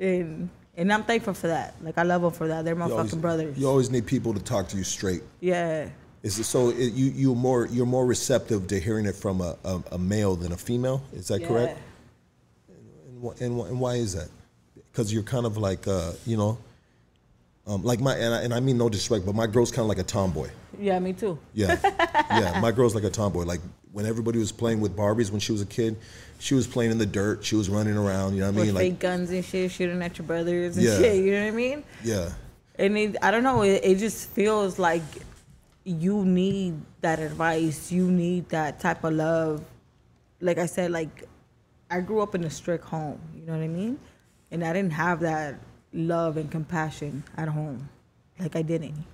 And 0.00 0.50
and 0.76 0.92
I'm 0.92 1.04
thankful 1.04 1.34
for 1.34 1.48
that. 1.48 1.74
Like 1.82 1.98
I 1.98 2.02
love 2.02 2.22
them 2.22 2.32
for 2.32 2.48
that. 2.48 2.64
They're 2.64 2.74
my 2.74 2.86
You 2.86 2.90
fucking 2.90 2.98
always, 3.10 3.14
brothers. 3.14 3.58
You 3.58 3.68
always 3.68 3.90
need 3.90 4.06
people 4.06 4.34
to 4.34 4.40
talk 4.40 4.68
to 4.68 4.76
you 4.76 4.84
straight. 4.84 5.22
yeah. 5.40 5.88
Is 6.24 6.36
it 6.40 6.44
so? 6.44 6.70
It, 6.70 6.94
you 6.94 7.06
you're 7.14 7.36
more 7.36 7.66
you're 7.66 7.86
more 7.86 8.04
receptive 8.04 8.66
to 8.66 8.80
hearing 8.80 9.06
it 9.06 9.14
from 9.14 9.40
a, 9.40 9.56
a, 9.64 9.82
a 9.92 9.98
male 9.98 10.34
than 10.34 10.50
a 10.50 10.56
female. 10.56 11.00
Is 11.12 11.28
that 11.28 11.44
correct? 11.46 11.78
And, 12.68 13.40
and, 13.40 13.60
and 13.60 13.80
why 13.80 13.94
is 13.94 14.14
that? 14.14 14.28
Because 14.74 15.12
you're 15.12 15.22
kind 15.22 15.46
of 15.46 15.56
like 15.58 15.86
uh, 15.86 16.12
you 16.26 16.36
know, 16.36 16.58
um, 17.68 17.82
like 17.84 18.00
my 18.00 18.14
and 18.16 18.34
I, 18.34 18.42
and 18.42 18.54
I 18.54 18.60
mean 18.60 18.78
no 18.78 18.88
disrespect, 18.88 19.26
but 19.26 19.34
my 19.34 19.46
girl's 19.46 19.70
kind 19.70 19.82
of 19.82 19.88
like 19.88 19.98
a 19.98 20.02
tomboy. 20.02 20.48
Yeah, 20.80 20.98
me 20.98 21.12
too. 21.12 21.38
Yeah, 21.54 21.78
yeah. 22.30 22.58
My 22.60 22.72
girl's 22.72 22.94
like 22.94 23.04
a 23.04 23.10
tomboy. 23.10 23.44
Like 23.44 23.60
when 23.92 24.06
everybody 24.06 24.38
was 24.38 24.52
playing 24.52 24.80
with 24.80 24.96
Barbies 24.96 25.30
when 25.30 25.40
she 25.40 25.52
was 25.52 25.60
a 25.60 25.66
kid, 25.66 25.96
she 26.38 26.54
was 26.54 26.66
playing 26.66 26.90
in 26.92 26.98
the 26.98 27.06
dirt. 27.06 27.44
She 27.44 27.56
was 27.56 27.68
running 27.68 27.96
around. 27.96 28.34
You 28.34 28.40
know 28.40 28.46
what 28.50 28.62
I 28.62 28.64
mean? 28.64 28.74
fake 28.74 28.92
Like 28.92 28.98
guns 29.00 29.30
and 29.30 29.44
shit, 29.44 29.70
shooting 29.70 30.00
at 30.02 30.16
your 30.18 30.26
brothers 30.26 30.76
and 30.76 30.86
Yeah. 30.86 30.98
shit. 30.98 31.24
You 31.24 31.32
know 31.32 31.42
what 31.44 31.48
I 31.52 31.56
mean? 31.56 31.84
yeah, 32.04 32.30
And 32.76 32.96
it, 32.96 33.16
I 33.22 33.30
don't 33.30 33.42
know. 33.42 33.62
It, 33.62 33.80
it 33.84 33.98
just 33.98 34.30
feels 34.30 34.78
like 34.78 35.02
you 35.84 36.24
need 36.24 36.80
that 37.00 37.18
advice. 37.18 37.90
You 37.92 38.10
need 38.10 38.48
that 38.50 38.80
type 38.80 39.04
of 39.04 39.12
love. 39.14 39.62
Like 40.40 40.58
I 40.58 40.66
said, 40.66 40.90
like 40.90 41.24
I 41.90 42.00
grew 42.00 42.20
up 42.20 42.34
in 42.34 42.44
a 42.44 42.50
strict 42.50 42.84
home. 42.84 43.20
You 43.34 43.46
know 43.46 43.52
what 43.54 43.62
I 43.62 43.68
mean? 43.68 43.98
And 44.50 44.64
I 44.64 44.72
didn't 44.72 44.92
have 44.92 45.20
that 45.20 45.56
love 45.92 46.36
and 46.36 46.50
compassion 46.50 47.24
at 47.36 47.48
home. 47.48 47.88
Like 48.38 48.56
I 48.56 48.62
didn't. 48.62 49.04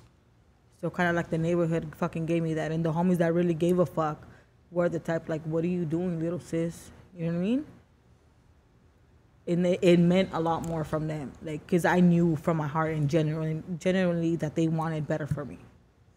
So 0.80 0.90
kind 0.90 1.08
of 1.08 1.16
like 1.16 1.30
the 1.30 1.38
neighborhood 1.38 1.92
fucking 1.96 2.26
gave 2.26 2.42
me 2.42 2.54
that, 2.54 2.72
and 2.72 2.84
the 2.84 2.92
homies 2.92 3.18
that 3.18 3.32
really 3.32 3.54
gave 3.54 3.78
a 3.78 3.86
fuck 3.86 4.26
were 4.70 4.88
the 4.88 4.98
type 4.98 5.28
like, 5.28 5.42
"What 5.44 5.64
are 5.64 5.68
you 5.68 5.84
doing, 5.84 6.20
little 6.20 6.40
sis?" 6.40 6.90
You 7.16 7.26
know 7.26 7.32
what 7.32 7.38
I 7.38 7.42
mean? 7.42 7.66
and 9.46 9.66
it, 9.66 9.78
it 9.82 9.98
meant 9.98 10.30
a 10.32 10.40
lot 10.40 10.66
more 10.66 10.84
from 10.84 11.06
them 11.06 11.32
like 11.42 11.64
because 11.66 11.84
i 11.84 12.00
knew 12.00 12.36
from 12.36 12.56
my 12.56 12.66
heart 12.66 12.94
and 12.94 13.08
genuinely 13.08 13.62
genuinely 13.78 14.36
that 14.36 14.54
they 14.54 14.68
wanted 14.68 15.06
better 15.06 15.26
for 15.26 15.44
me 15.44 15.58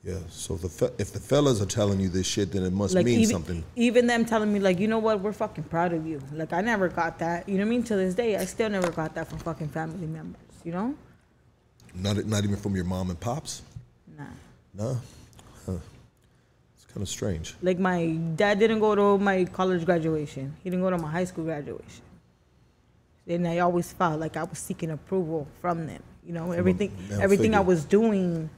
yeah. 0.04 0.20
So 0.30 0.54
if 0.54 0.62
the 0.62 0.70
fe- 0.70 0.94
if 1.00 1.12
the 1.12 1.20
fellas 1.20 1.62
are 1.62 1.66
telling 1.66 2.00
you 2.00 2.08
this 2.08 2.26
shit, 2.26 2.54
then 2.54 2.64
it 2.64 2.72
must 2.72 2.94
like 2.94 3.04
mean 3.04 3.20
even, 3.20 3.34
something. 3.34 3.64
even 3.76 4.08
them 4.08 4.24
telling 4.24 4.54
me 4.54 4.60
like 4.60 4.80
you 4.80 4.88
know 4.88 5.00
what 5.00 5.20
we're 5.20 5.34
fucking 5.34 5.66
proud 5.66 5.92
of 5.92 6.08
you 6.08 6.22
like 6.32 6.54
i 6.54 6.62
never 6.62 6.88
got 6.88 7.20
that 7.20 7.50
you 7.50 7.56
know 7.56 7.64
what 7.64 7.68
i 7.68 7.70
mean 7.72 7.84
to 7.84 7.96
this 7.96 8.14
day 8.14 8.38
i 8.38 8.46
still 8.46 8.70
never 8.70 8.90
got 8.92 9.16
that 9.16 9.28
from 9.28 9.40
fucking 9.40 9.68
family 9.68 10.08
members 10.08 10.47
you 10.68 10.74
know 10.78 10.88
Not 12.06 12.16
not 12.34 12.44
even 12.44 12.58
from 12.64 12.76
your 12.80 12.88
mom 12.94 13.10
and 13.12 13.20
pops. 13.28 13.54
nah. 14.18 14.34
No, 14.80 14.90
huh. 15.66 15.80
it's 16.76 16.86
kind 16.92 17.02
of 17.06 17.10
strange. 17.10 17.56
like 17.70 17.80
my 17.92 18.00
dad 18.42 18.60
didn't 18.60 18.82
go 18.88 18.92
to 19.02 19.08
my 19.30 19.38
college 19.60 19.84
graduation. 19.90 20.46
He 20.62 20.70
didn't 20.70 20.84
go 20.88 20.92
to 20.96 21.00
my 21.06 21.12
high 21.18 21.28
school 21.32 21.46
graduation. 21.52 22.04
And 23.36 23.48
i 23.54 23.58
always 23.60 23.88
felt 24.00 24.18
like 24.26 24.36
i 24.42 24.44
was 24.52 24.60
seeking 24.68 24.92
approval 24.98 25.42
from 25.62 25.88
them 25.88 26.04
you 26.28 26.34
know? 26.38 26.46
Everything 26.62 26.92
male 27.10 27.22
everything 27.26 27.52
i 27.62 27.64
was 27.72 27.82
doing 27.98 28.50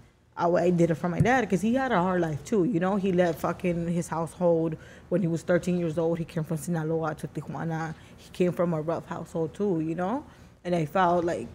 I, 0.43 0.45
I 0.65 0.69
did 0.81 0.91
it 0.93 0.97
for 1.01 1.09
my 1.15 1.21
dad 1.29 1.41
because 1.45 1.61
he 1.67 1.71
had 1.83 1.91
a 1.99 2.01
hard 2.07 2.21
life 2.27 2.41
too 2.51 2.61
you 2.73 2.79
know? 2.83 2.93
He 3.05 3.11
left 3.21 3.39
fucking 3.45 3.79
his 3.99 4.07
household 4.17 4.71
when 5.11 5.21
he 5.25 5.29
was 5.35 5.41
13 5.41 5.79
years 5.81 5.97
old. 6.03 6.15
He 6.23 6.25
came 6.33 6.43
from 6.49 6.57
sinaloa 6.57 7.15
to 7.21 7.27
tijuana. 7.35 7.81
He 8.23 8.29
came 8.39 8.51
from 8.59 8.69
a 8.79 8.81
rough 8.91 9.07
household 9.15 9.49
too 9.59 9.73
you 9.89 9.95
know? 10.01 10.15
And 10.63 10.75
i 10.81 10.85
felt 10.85 11.25
like 11.33 11.51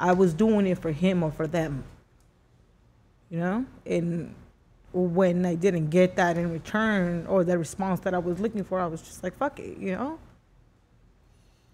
i 0.00 0.12
was 0.12 0.34
doing 0.34 0.66
it 0.66 0.78
for 0.78 0.90
him 0.90 1.22
or 1.22 1.30
for 1.30 1.46
them 1.46 1.84
you 3.30 3.38
know 3.38 3.64
and 3.86 4.34
when 4.92 5.46
I 5.46 5.54
didn't 5.54 5.90
get 5.90 6.16
that 6.16 6.36
in 6.36 6.50
return 6.50 7.26
or 7.26 7.44
the 7.44 7.56
response 7.56 8.00
that 8.00 8.14
I 8.14 8.18
was 8.18 8.40
looking 8.40 8.64
for, 8.64 8.80
I 8.80 8.86
was 8.86 9.02
just 9.02 9.22
like, 9.22 9.36
fuck 9.36 9.60
it, 9.60 9.78
you 9.78 9.92
know? 9.92 10.18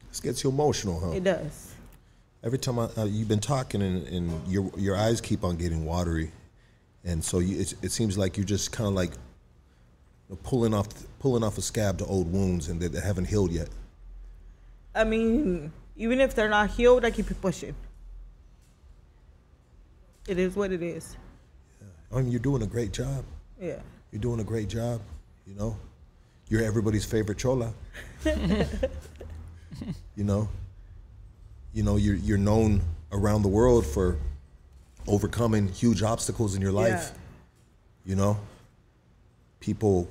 This 0.08 0.20
gets 0.20 0.44
you 0.44 0.50
emotional, 0.50 1.00
huh? 1.00 1.12
It 1.12 1.24
does. 1.24 1.74
Every 2.42 2.58
time 2.58 2.78
I, 2.78 2.88
uh, 2.96 3.04
you've 3.04 3.28
been 3.28 3.40
talking 3.40 3.82
and, 3.82 4.06
and 4.06 4.46
your 4.46 4.70
your 4.76 4.96
eyes 4.96 5.20
keep 5.20 5.42
on 5.42 5.56
getting 5.56 5.84
watery, 5.84 6.30
and 7.04 7.24
so 7.24 7.40
you, 7.40 7.60
it, 7.60 7.74
it 7.82 7.90
seems 7.90 8.16
like 8.16 8.36
you're 8.36 8.46
just 8.46 8.70
kind 8.70 8.86
of 8.86 8.94
like 8.94 9.12
pulling 10.44 10.72
off 10.72 10.86
pulling 11.18 11.42
off 11.42 11.58
a 11.58 11.62
scab 11.62 11.98
to 11.98 12.04
old 12.06 12.32
wounds 12.32 12.68
and 12.68 12.80
that 12.80 12.92
that 12.92 13.02
haven't 13.02 13.24
healed 13.24 13.50
yet. 13.50 13.68
I 14.94 15.04
mean, 15.04 15.72
even 15.96 16.20
if 16.20 16.34
they're 16.34 16.48
not 16.48 16.70
healed, 16.70 17.04
I 17.04 17.10
keep 17.10 17.30
it 17.30 17.40
pushing. 17.40 17.74
It 20.28 20.38
is 20.38 20.56
what 20.56 20.72
it 20.72 20.82
is. 20.82 21.16
Yeah. 21.80 22.18
I 22.18 22.22
mean, 22.22 22.30
you're 22.30 22.40
doing 22.40 22.62
a 22.62 22.66
great 22.66 22.92
job. 22.92 23.24
Yeah. 23.60 23.78
You're 24.10 24.20
doing 24.20 24.40
a 24.40 24.44
great 24.44 24.68
job. 24.68 25.00
You 25.46 25.54
know, 25.54 25.76
you're 26.48 26.62
everybody's 26.62 27.04
favorite 27.04 27.38
chola. 27.38 27.72
you 28.24 28.66
know, 30.24 30.48
you 31.72 31.82
know 31.82 31.96
you're 31.96 32.16
you're 32.16 32.38
known 32.38 32.82
around 33.12 33.42
the 33.42 33.48
world 33.48 33.86
for 33.86 34.16
overcoming 35.06 35.68
huge 35.68 36.02
obstacles 36.02 36.54
in 36.54 36.60
your 36.60 36.72
life. 36.72 37.12
Yeah. 37.12 37.18
You 38.06 38.16
know, 38.16 38.38
people 39.60 40.08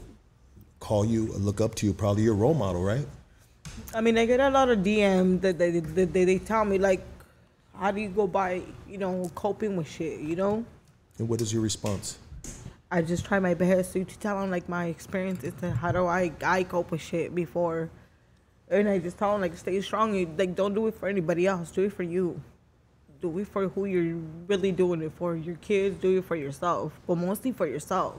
call 0.79 1.05
you, 1.05 1.27
look 1.33 1.61
up 1.61 1.75
to 1.75 1.85
you. 1.85 1.93
Probably 1.93 2.23
your 2.23 2.35
role 2.35 2.53
model, 2.53 2.83
right? 2.83 3.07
I 3.93 4.01
mean, 4.01 4.17
I 4.17 4.25
get 4.25 4.39
a 4.39 4.49
lot 4.49 4.69
of 4.69 4.79
DMs 4.79 5.41
that 5.41 5.57
they, 5.57 5.79
that 5.79 6.13
they, 6.13 6.25
they 6.25 6.39
tell 6.39 6.65
me, 6.65 6.77
like, 6.77 7.05
how 7.79 7.91
do 7.91 8.01
you 8.01 8.09
go 8.09 8.27
by, 8.27 8.61
you 8.87 8.97
know, 8.97 9.29
coping 9.35 9.75
with 9.75 9.89
shit, 9.89 10.19
you 10.19 10.35
know? 10.35 10.65
And 11.17 11.27
what 11.29 11.41
is 11.41 11.51
your 11.53 11.61
response? 11.61 12.17
I 12.91 13.01
just 13.01 13.25
try 13.25 13.39
my 13.39 13.53
best 13.53 13.93
to, 13.93 14.03
to 14.05 14.19
tell 14.19 14.39
them, 14.39 14.51
like, 14.51 14.69
my 14.69 14.85
experiences 14.85 15.53
and 15.61 15.73
how 15.73 15.91
do 15.91 16.05
I, 16.05 16.31
I 16.43 16.63
cope 16.63 16.91
with 16.91 17.01
shit 17.01 17.33
before. 17.33 17.89
And 18.69 18.87
I 18.87 18.99
just 18.99 19.17
tell 19.17 19.31
them, 19.33 19.41
like, 19.41 19.57
stay 19.57 19.79
strong. 19.81 20.15
You- 20.15 20.29
Like, 20.37 20.55
don't 20.55 20.73
do 20.73 20.87
it 20.87 20.95
for 20.95 21.07
anybody 21.07 21.47
else. 21.47 21.71
Do 21.71 21.83
it 21.83 21.93
for 21.93 22.03
you. 22.03 22.41
Do 23.21 23.37
it 23.39 23.47
for 23.47 23.67
who 23.69 23.85
you're 23.85 24.17
really 24.47 24.71
doing 24.71 25.01
it 25.01 25.11
for. 25.15 25.35
Your 25.35 25.55
kids, 25.55 25.97
do 25.99 26.19
it 26.19 26.25
for 26.25 26.35
yourself. 26.35 26.93
But 27.07 27.15
mostly 27.17 27.51
for 27.51 27.65
yourself. 27.67 28.15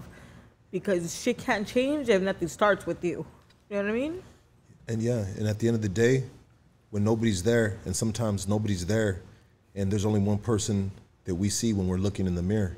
Because 0.71 1.21
shit 1.23 1.39
can't 1.39 1.67
change 1.67 2.09
if 2.09 2.21
nothing 2.23 2.49
starts 2.49 2.87
with 2.87 3.03
you. 3.05 3.25
You 3.71 3.77
know 3.77 3.83
what 3.85 3.91
I 3.91 3.93
mean? 3.93 4.23
And 4.89 5.03
yeah, 5.03 5.25
and 5.39 5.47
at 5.49 5.59
the 5.59 5.69
end 5.69 5.77
of 5.77 5.83
the 5.83 5.89
day, 5.89 6.25
when 6.91 7.03
nobody's 7.05 7.43
there, 7.43 7.79
and 7.85 7.95
sometimes 7.95 8.47
nobody's 8.49 8.87
there, 8.87 9.23
and 9.77 9.91
there's 9.91 10.05
only 10.05 10.21
one 10.21 10.39
person 10.39 10.91
that 11.25 11.35
we 11.35 11.49
see 11.49 11.73
when 11.73 11.87
we're 11.87 11.99
looking 11.99 12.27
in 12.27 12.35
the 12.35 12.43
mirror, 12.43 12.77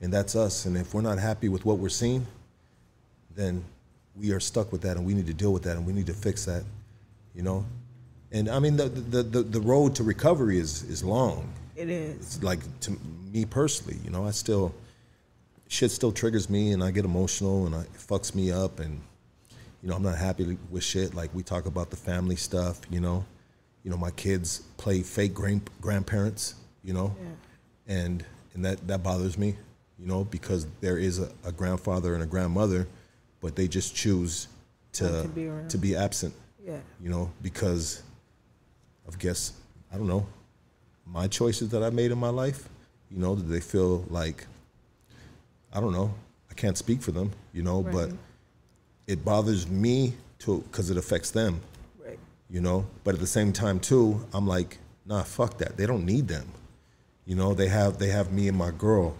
and 0.00 0.12
that's 0.12 0.34
us. 0.34 0.64
And 0.64 0.76
if 0.76 0.94
we're 0.94 1.02
not 1.02 1.18
happy 1.18 1.48
with 1.48 1.64
what 1.64 1.78
we're 1.78 1.88
seeing, 1.90 2.26
then 3.36 3.62
we 4.16 4.32
are 4.32 4.40
stuck 4.40 4.72
with 4.72 4.80
that, 4.82 4.96
and 4.96 5.06
we 5.06 5.14
need 5.14 5.26
to 5.26 5.34
deal 5.34 5.52
with 5.52 5.62
that, 5.64 5.76
and 5.76 5.86
we 5.86 5.92
need 5.92 6.06
to 6.06 6.14
fix 6.14 6.46
that, 6.46 6.64
you 7.34 7.42
know. 7.42 7.64
And 8.32 8.48
I 8.48 8.58
mean, 8.58 8.76
the 8.76 8.88
the 8.88 9.22
the, 9.22 9.42
the 9.42 9.60
road 9.60 9.94
to 9.96 10.02
recovery 10.02 10.58
is 10.58 10.82
is 10.84 11.04
long. 11.04 11.52
It 11.76 11.90
is. 11.90 12.16
It's 12.16 12.42
like 12.42 12.60
to 12.80 12.96
me 13.32 13.44
personally, 13.44 13.98
you 14.04 14.10
know, 14.10 14.26
I 14.26 14.30
still 14.30 14.74
shit 15.68 15.90
still 15.90 16.12
triggers 16.12 16.48
me, 16.48 16.72
and 16.72 16.82
I 16.82 16.90
get 16.90 17.04
emotional, 17.04 17.66
and 17.66 17.74
I, 17.74 17.80
it 17.82 17.94
fucks 17.94 18.34
me 18.34 18.50
up, 18.50 18.80
and 18.80 19.00
you 19.82 19.88
know, 19.88 19.96
I'm 19.96 20.02
not 20.02 20.16
happy 20.16 20.58
with 20.70 20.84
shit. 20.84 21.14
Like 21.14 21.34
we 21.34 21.42
talk 21.42 21.66
about 21.66 21.90
the 21.90 21.96
family 21.96 22.36
stuff, 22.36 22.80
you 22.90 23.00
know. 23.00 23.24
You 23.84 23.90
know, 23.90 23.96
my 23.96 24.10
kids 24.10 24.60
play 24.76 25.02
fake 25.02 25.32
grand- 25.34 25.70
grandparents, 25.80 26.54
you 26.84 26.92
know, 26.92 27.14
and 27.86 28.24
and 28.54 28.64
that 28.64 28.86
that 28.88 29.02
bothers 29.02 29.38
me, 29.38 29.56
you 29.98 30.06
know, 30.06 30.24
because 30.24 30.66
there 30.80 30.98
is 30.98 31.18
a, 31.18 31.30
a 31.44 31.52
grandfather 31.52 32.14
and 32.14 32.22
a 32.22 32.26
grandmother, 32.26 32.86
but 33.40 33.56
they 33.56 33.68
just 33.68 33.94
choose 33.94 34.48
to 34.92 35.22
to 35.22 35.28
be 35.28 35.50
to 35.68 35.78
be 35.78 35.96
absent, 35.96 36.34
Yeah. 36.64 36.78
you 37.02 37.10
know, 37.10 37.30
because 37.42 38.02
of 39.06 39.18
guess 39.18 39.52
I 39.92 39.96
don't 39.96 40.08
know 40.08 40.26
my 41.06 41.26
choices 41.26 41.70
that 41.70 41.82
I 41.82 41.90
made 41.90 42.12
in 42.12 42.18
my 42.18 42.28
life. 42.28 42.68
You 43.10 43.18
know, 43.18 43.34
do 43.34 43.42
they 43.42 43.60
feel 43.60 44.04
like 44.08 44.46
I 45.72 45.80
don't 45.80 45.92
know. 45.92 46.14
I 46.50 46.54
can't 46.54 46.76
speak 46.78 47.00
for 47.02 47.12
them, 47.12 47.32
you 47.52 47.62
know, 47.62 47.82
but 47.82 48.10
it 49.06 49.24
bothers 49.24 49.68
me 49.68 50.14
to 50.40 50.58
because 50.70 50.90
it 50.90 50.96
affects 50.96 51.30
them, 51.30 51.54
Right. 51.54 51.62
You 52.50 52.60
know. 52.60 52.86
But 53.04 53.14
at 53.14 53.20
the 53.20 53.26
same 53.26 53.52
time, 53.52 53.80
too, 53.80 54.24
I'm 54.32 54.46
like, 54.46 54.78
nah, 55.06 55.22
fuck 55.22 55.58
that. 55.58 55.76
They 55.76 55.86
don't 55.86 56.04
need 56.04 56.28
them, 56.28 56.46
you 57.26 57.36
know. 57.36 57.54
They 57.54 57.68
have 57.68 57.98
they 57.98 58.08
have 58.08 58.32
me 58.32 58.48
and 58.48 58.56
my 58.56 58.70
girl. 58.70 59.16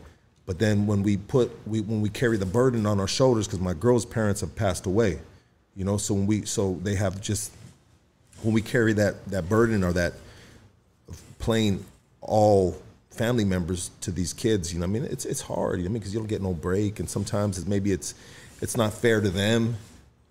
But 0.47 0.59
then 0.59 0.87
when 0.87 1.03
we 1.03 1.17
put 1.17 1.51
we 1.67 1.81
when 1.81 2.01
we 2.01 2.09
carry 2.09 2.37
the 2.37 2.47
burden 2.47 2.87
on 2.87 2.99
our 3.01 3.09
shoulders 3.09 3.47
because 3.47 3.61
my 3.61 3.75
girl's 3.75 4.05
parents 4.05 4.41
have 4.41 4.55
passed 4.57 4.87
away, 4.87 5.21
you 5.77 5.85
know. 5.85 5.97
So 5.97 6.15
when 6.15 6.27
we 6.27 6.45
so 6.45 6.79
they 6.83 6.97
have 6.97 7.21
just 7.21 7.53
when 8.43 8.55
we 8.55 8.63
carry 8.63 8.93
that 8.95 9.27
that 9.31 9.49
burden 9.49 9.85
or 9.85 9.93
that 9.93 10.15
playing 11.39 11.85
all 12.21 12.77
family 13.11 13.45
members 13.45 13.91
to 14.01 14.11
these 14.11 14.33
kids, 14.33 14.73
you 14.73 14.81
know, 14.81 14.85
I 14.85 14.89
mean, 14.89 15.05
it's 15.05 15.25
it's 15.25 15.43
hard. 15.43 15.79
I 15.79 15.83
mean, 15.83 15.95
because 15.95 16.13
you 16.13 16.21
don't 16.21 16.29
get 16.29 16.43
no 16.43 16.53
break, 16.53 17.01
and 17.01 17.09
sometimes 17.09 17.59
it's, 17.59 17.67
maybe 17.67 17.93
it's 17.93 18.15
it's 18.61 18.77
not 18.77 18.93
fair 18.93 19.21
to 19.21 19.31
them, 19.31 19.77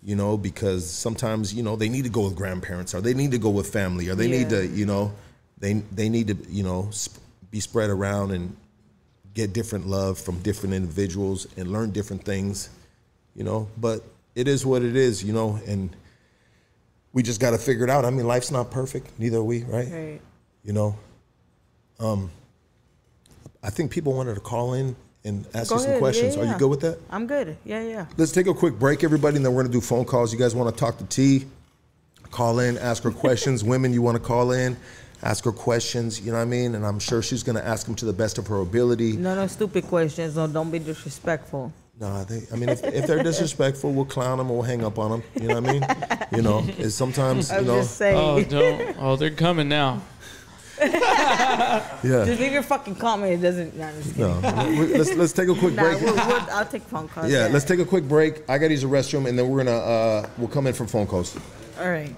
you 0.02 0.16
know, 0.16 0.36
because 0.36 0.88
sometimes 0.88 1.52
you 1.52 1.62
know 1.62 1.76
they 1.76 1.88
need 1.88 2.04
to 2.04 2.10
go 2.10 2.24
with 2.24 2.36
grandparents 2.36 2.94
or 2.94 3.00
they 3.00 3.14
need 3.14 3.30
to 3.32 3.38
go 3.38 3.50
with 3.50 3.72
family 3.72 4.08
or 4.08 4.14
they 4.14 4.28
need 4.28 4.50
to, 4.50 4.66
you 4.66 4.86
know, 4.86 5.12
they 5.58 5.74
they 5.92 6.08
need 6.08 6.28
to, 6.28 6.36
you 6.48 6.62
know, 6.62 6.88
sp- 6.92 7.20
be 7.50 7.60
spread 7.60 7.90
around 7.90 8.30
and 8.30 8.56
get 9.34 9.52
different 9.52 9.86
love 9.86 10.18
from 10.18 10.38
different 10.40 10.74
individuals 10.74 11.46
and 11.56 11.70
learn 11.70 11.90
different 11.90 12.24
things, 12.24 12.70
you 13.34 13.44
know. 13.44 13.68
But 13.76 14.02
it 14.34 14.48
is 14.48 14.64
what 14.64 14.82
it 14.82 14.96
is, 14.96 15.22
you 15.22 15.32
know, 15.32 15.60
and 15.66 15.94
we 17.12 17.22
just 17.22 17.40
got 17.40 17.50
to 17.50 17.58
figure 17.58 17.84
it 17.84 17.90
out. 17.90 18.04
I 18.04 18.10
mean, 18.10 18.26
life's 18.26 18.50
not 18.50 18.70
perfect, 18.70 19.18
neither 19.18 19.38
are 19.38 19.42
we, 19.42 19.64
right? 19.64 19.88
Right. 19.90 20.20
You 20.64 20.72
know, 20.72 20.96
um, 21.98 22.30
I 23.62 23.70
think 23.70 23.90
people 23.90 24.14
wanted 24.14 24.34
to 24.34 24.40
call 24.40 24.74
in 24.74 24.96
and 25.24 25.46
ask 25.54 25.68
Go 25.68 25.76
you 25.76 25.80
some 25.80 25.90
ahead. 25.90 26.00
questions. 26.00 26.34
Yeah, 26.36 26.42
Are 26.42 26.44
yeah. 26.46 26.52
you 26.52 26.58
good 26.58 26.70
with 26.70 26.80
that? 26.80 26.98
I'm 27.10 27.26
good. 27.26 27.56
Yeah, 27.64 27.82
yeah. 27.82 28.06
Let's 28.16 28.32
take 28.32 28.46
a 28.46 28.54
quick 28.54 28.78
break, 28.78 29.04
everybody, 29.04 29.36
and 29.36 29.44
then 29.44 29.52
we're 29.54 29.62
gonna 29.62 29.72
do 29.72 29.80
phone 29.80 30.04
calls. 30.04 30.32
You 30.32 30.38
guys 30.38 30.54
want 30.54 30.74
to 30.74 30.78
talk 30.80 30.98
to 30.98 31.04
T? 31.04 31.46
Call 32.30 32.60
in, 32.60 32.78
ask 32.78 33.02
her 33.02 33.10
questions. 33.10 33.64
Women, 33.72 33.92
you 33.92 34.02
want 34.02 34.16
to 34.16 34.22
call 34.22 34.52
in, 34.52 34.76
ask 35.22 35.44
her 35.44 35.52
questions. 35.52 36.20
You 36.20 36.32
know 36.32 36.38
what 36.38 36.44
I 36.44 36.46
mean? 36.46 36.74
And 36.74 36.86
I'm 36.86 36.98
sure 36.98 37.22
she's 37.22 37.42
gonna 37.42 37.60
ask 37.60 37.86
them 37.86 37.94
to 37.96 38.04
the 38.04 38.12
best 38.12 38.38
of 38.38 38.46
her 38.46 38.60
ability. 38.60 39.16
No, 39.16 39.34
no 39.34 39.46
stupid 39.46 39.84
questions. 39.86 40.36
No, 40.36 40.46
don't 40.46 40.70
be 40.70 40.78
disrespectful. 40.78 41.72
Nah, 41.98 42.24
they, 42.24 42.40
I 42.50 42.56
mean, 42.56 42.70
if, 42.70 42.82
if 42.82 43.06
they're 43.06 43.22
disrespectful, 43.30 43.92
we'll 43.92 44.06
clown 44.06 44.38
them 44.38 44.50
or 44.50 44.54
we'll 44.54 44.62
hang 44.62 44.82
up 44.84 44.98
on 44.98 45.10
them. 45.10 45.22
You 45.38 45.48
know 45.48 45.60
what 45.60 45.68
I 45.68 45.72
mean? 45.72 45.84
You 46.32 46.40
know, 46.40 46.64
it's 46.78 46.94
sometimes, 46.94 47.50
you 47.50 47.58
I'm 47.58 47.66
know, 47.66 47.76
just 47.80 47.98
saying. 47.98 48.16
Oh, 48.16 48.42
don't. 48.42 48.96
Oh, 48.98 49.16
they're 49.16 49.30
coming 49.30 49.68
now. 49.68 50.00
yeah. 52.02 52.24
Just 52.24 52.40
leave 52.40 52.52
your 52.52 52.62
fucking 52.62 52.94
comment. 52.96 53.32
It 53.32 53.42
doesn't. 53.42 53.76
Nah, 53.76 53.88
I'm 53.88 54.02
just. 54.02 54.16
No, 54.16 54.66
we- 54.78 54.96
let's 54.96 55.14
let's 55.14 55.32
take 55.32 55.48
a 55.48 55.54
quick 55.54 55.74
Nah, 55.74 55.82
break. 55.82 56.00
we'll, 56.00 56.14
we'll, 56.14 56.46
I'll 56.50 56.64
take 56.66 56.82
phone 56.82 57.08
calls. 57.08 57.30
Yeah, 57.30 57.48
let's 57.50 57.64
take 57.64 57.80
a 57.80 57.84
quick 57.84 58.04
break. 58.08 58.42
I 58.48 58.58
gotta 58.58 58.72
use 58.72 58.82
the 58.82 58.88
restroom, 58.88 59.28
and 59.28 59.38
then 59.38 59.48
we're 59.48 59.64
gonna 59.64 59.76
uh, 59.78 60.28
we'll 60.38 60.48
come 60.48 60.66
in 60.66 60.72
from 60.74 60.86
phone 60.86 61.06
calls. 61.06 61.36
All 61.78 61.88
right. 61.90 62.14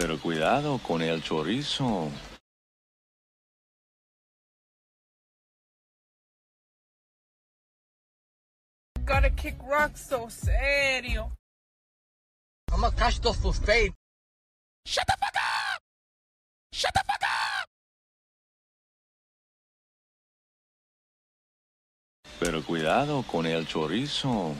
Pero 0.00 0.16
cuidado 0.20 0.78
con 0.78 1.02
el 1.02 1.20
chorizo. 1.24 2.08
Gotta 9.04 9.30
kick 9.30 9.56
rocks 9.68 10.06
so 10.08 10.28
serio. 10.28 11.32
I'm 12.70 12.80
gonna 12.80 12.94
catch 12.94 13.20
those 13.20 13.40
for 13.40 13.52
fade. 13.52 13.92
Pero 22.38 22.62
cuidado 22.62 23.24
con 23.24 23.46
el 23.46 23.66
chorizo. 23.66 24.54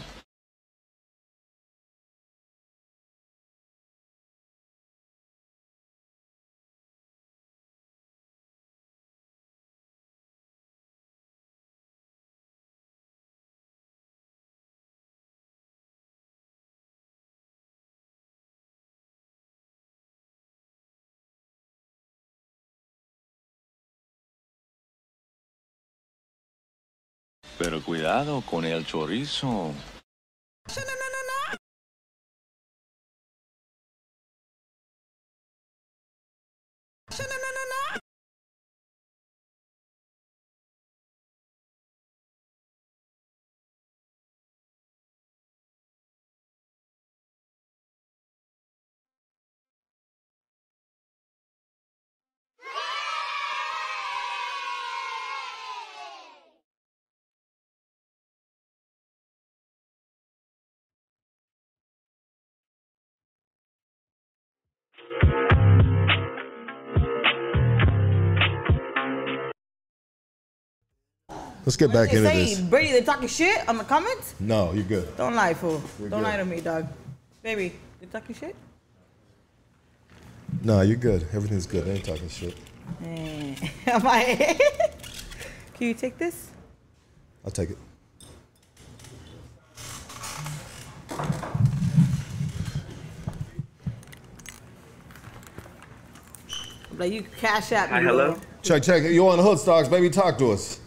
Pero 27.69 27.82
cuidado 27.82 28.40
con 28.40 28.65
el 28.65 28.86
chorizo. 28.86 29.74
Let's 71.69 71.77
get 71.77 71.93
back 71.93 72.11
They 72.11 72.16
into 72.16 72.31
say, 72.31 72.45
this. 72.47 72.61
Brady, 72.61 72.93
they 72.93 73.03
talking 73.03 73.28
shit 73.28 73.69
on 73.69 73.77
the 73.77 73.85
comments? 73.85 74.35
No, 74.40 74.73
you're 74.73 74.85
good. 74.85 75.15
Don't 75.19 75.35
lie, 75.35 75.53
fool. 75.53 75.82
We're 75.99 76.09
Don't 76.09 76.20
good. 76.20 76.27
lie 76.27 76.36
to 76.39 76.45
me, 76.47 76.62
dog. 76.62 76.86
Baby, 77.43 77.74
they 78.01 78.07
talking 78.07 78.35
shit? 78.35 78.57
No, 80.62 80.81
you're 80.81 80.97
good. 80.97 81.27
Everything's 81.35 81.66
good. 81.66 81.86
I 81.86 81.90
ain't 81.90 82.07
talking 82.07 82.31
shit. 82.31 82.57
Eh, 83.05 83.55
Am 83.86 84.01
I? 84.07 84.59
Can 85.74 85.89
you 85.89 85.93
take 85.93 86.16
this? 86.16 86.49
I'll 87.45 87.51
take 87.51 87.69
it. 87.69 87.78
Like 96.97 97.12
you 97.12 97.24
cash 97.39 97.73
out 97.73 97.90
me. 97.90 97.97
Hi, 97.97 98.03
hello? 98.05 98.40
Check, 98.62 98.82
check. 98.85 99.03
You 99.03 99.28
on 99.28 99.36
the 99.36 99.43
hood 99.43 99.59
stocks, 99.59 99.86
baby? 99.89 100.09
Talk 100.09 100.39
to 100.39 100.53
us. 100.53 100.81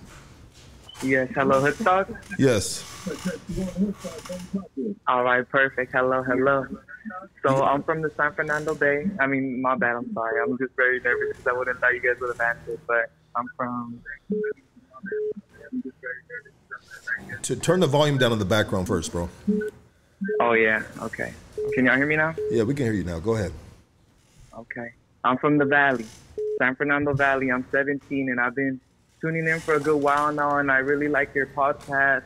Yes, 1.03 1.29
hello, 1.33 1.61
Hoodstock. 1.61 2.15
Yes. 2.37 2.85
All 5.07 5.23
right, 5.23 5.47
perfect. 5.49 5.91
Hello, 5.91 6.21
hello. 6.21 6.67
So 7.43 7.63
I'm 7.63 7.81
from 7.83 8.01
the 8.01 8.11
San 8.15 8.33
Fernando 8.33 8.75
Bay. 8.75 9.09
I 9.19 9.25
mean, 9.25 9.61
my 9.61 9.75
bad. 9.75 9.95
I'm 9.95 10.13
sorry. 10.13 10.41
I'm 10.41 10.57
just 10.59 10.75
very 10.75 10.99
nervous 10.99 11.37
because 11.37 11.47
I 11.47 11.57
wouldn't 11.57 11.79
thought 11.79 11.93
you 11.93 12.01
guys 12.01 12.19
would 12.21 12.37
have 12.37 12.55
answered. 12.55 12.79
But 12.87 13.09
I'm 13.35 13.47
from. 13.57 14.01
To 17.41 17.55
turn 17.55 17.79
the 17.79 17.87
volume 17.87 18.17
down 18.17 18.31
in 18.31 18.39
the 18.39 18.45
background 18.45 18.87
first, 18.87 19.11
bro. 19.11 19.29
Oh 20.39 20.53
yeah. 20.53 20.83
Okay. 21.01 21.33
Can 21.73 21.85
y'all 21.85 21.95
hear 21.95 22.05
me 22.05 22.15
now? 22.15 22.35
Yeah, 22.51 22.63
we 22.63 22.75
can 22.75 22.85
hear 22.85 22.93
you 22.93 23.03
now. 23.03 23.19
Go 23.19 23.35
ahead. 23.35 23.51
Okay. 24.55 24.91
I'm 25.23 25.37
from 25.37 25.57
the 25.57 25.65
Valley, 25.65 26.05
San 26.59 26.75
Fernando 26.75 27.13
Valley. 27.13 27.51
I'm 27.51 27.65
17, 27.71 28.29
and 28.29 28.39
I've 28.39 28.55
been 28.55 28.79
tuning 29.21 29.47
in 29.47 29.59
for 29.59 29.75
a 29.75 29.79
good 29.79 30.01
while 30.01 30.33
now, 30.33 30.57
and 30.57 30.71
I 30.71 30.77
really 30.77 31.07
like 31.07 31.33
your 31.35 31.47
podcast. 31.47 32.23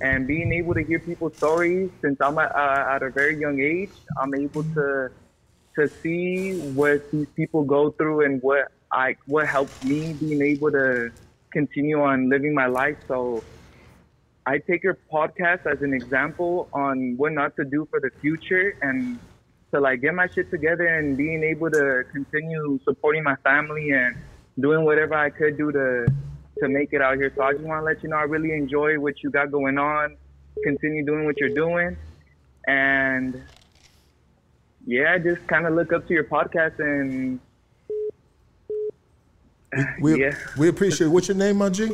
And 0.00 0.26
being 0.26 0.52
able 0.52 0.74
to 0.74 0.82
hear 0.82 0.98
people's 0.98 1.36
stories 1.36 1.90
since 2.00 2.20
I'm 2.20 2.38
at, 2.38 2.54
uh, 2.54 2.94
at 2.94 3.02
a 3.02 3.10
very 3.10 3.38
young 3.38 3.60
age, 3.60 3.90
I'm 4.20 4.34
able 4.34 4.64
to 4.74 5.10
to 5.76 5.88
see 5.88 6.58
what 6.72 7.10
these 7.10 7.28
people 7.34 7.64
go 7.64 7.90
through 7.90 8.26
and 8.26 8.42
what 8.42 8.70
I 8.92 9.16
what 9.26 9.46
helps 9.46 9.82
me 9.84 10.12
being 10.12 10.42
able 10.42 10.70
to 10.70 11.10
continue 11.52 12.00
on 12.00 12.28
living 12.28 12.54
my 12.54 12.66
life. 12.66 12.98
So 13.08 13.42
I 14.44 14.58
take 14.58 14.82
your 14.82 14.98
podcast 15.12 15.66
as 15.66 15.82
an 15.82 15.94
example 15.94 16.68
on 16.72 17.14
what 17.16 17.32
not 17.32 17.56
to 17.56 17.64
do 17.64 17.86
for 17.90 18.00
the 18.00 18.10
future 18.20 18.76
and 18.82 19.18
to 19.72 19.80
like 19.80 20.00
get 20.02 20.14
my 20.14 20.26
shit 20.26 20.50
together 20.50 20.86
and 20.86 21.16
being 21.16 21.42
able 21.42 21.70
to 21.70 22.04
continue 22.12 22.78
supporting 22.84 23.22
my 23.22 23.36
family 23.36 23.90
and 23.90 24.16
doing 24.60 24.84
whatever 24.84 25.14
I 25.14 25.30
could 25.30 25.56
do 25.56 25.72
to 25.72 26.06
to 26.62 26.68
make 26.68 26.92
it 26.92 27.02
out 27.02 27.16
here. 27.16 27.32
So 27.36 27.42
I 27.42 27.52
just 27.52 27.64
want 27.64 27.80
to 27.80 27.84
let 27.84 28.02
you 28.02 28.08
know 28.08 28.16
I 28.16 28.22
really 28.22 28.52
enjoy 28.52 28.98
what 28.98 29.22
you 29.22 29.30
got 29.30 29.50
going 29.50 29.78
on. 29.78 30.16
Continue 30.64 31.04
doing 31.04 31.24
what 31.24 31.36
you're 31.38 31.48
doing, 31.54 31.96
and 32.68 33.42
yeah, 34.86 35.16
just 35.18 35.46
kind 35.46 35.66
of 35.66 35.72
look 35.74 35.92
up 35.92 36.06
to 36.08 36.14
your 36.14 36.24
podcast 36.24 36.78
and 36.78 37.40
We, 40.00 40.20
Yeah. 40.20 40.36
we 40.58 40.68
appreciate 40.68 41.08
What's 41.08 41.28
your 41.28 41.36
name, 41.36 41.56
my 41.56 41.70
G? 41.70 41.90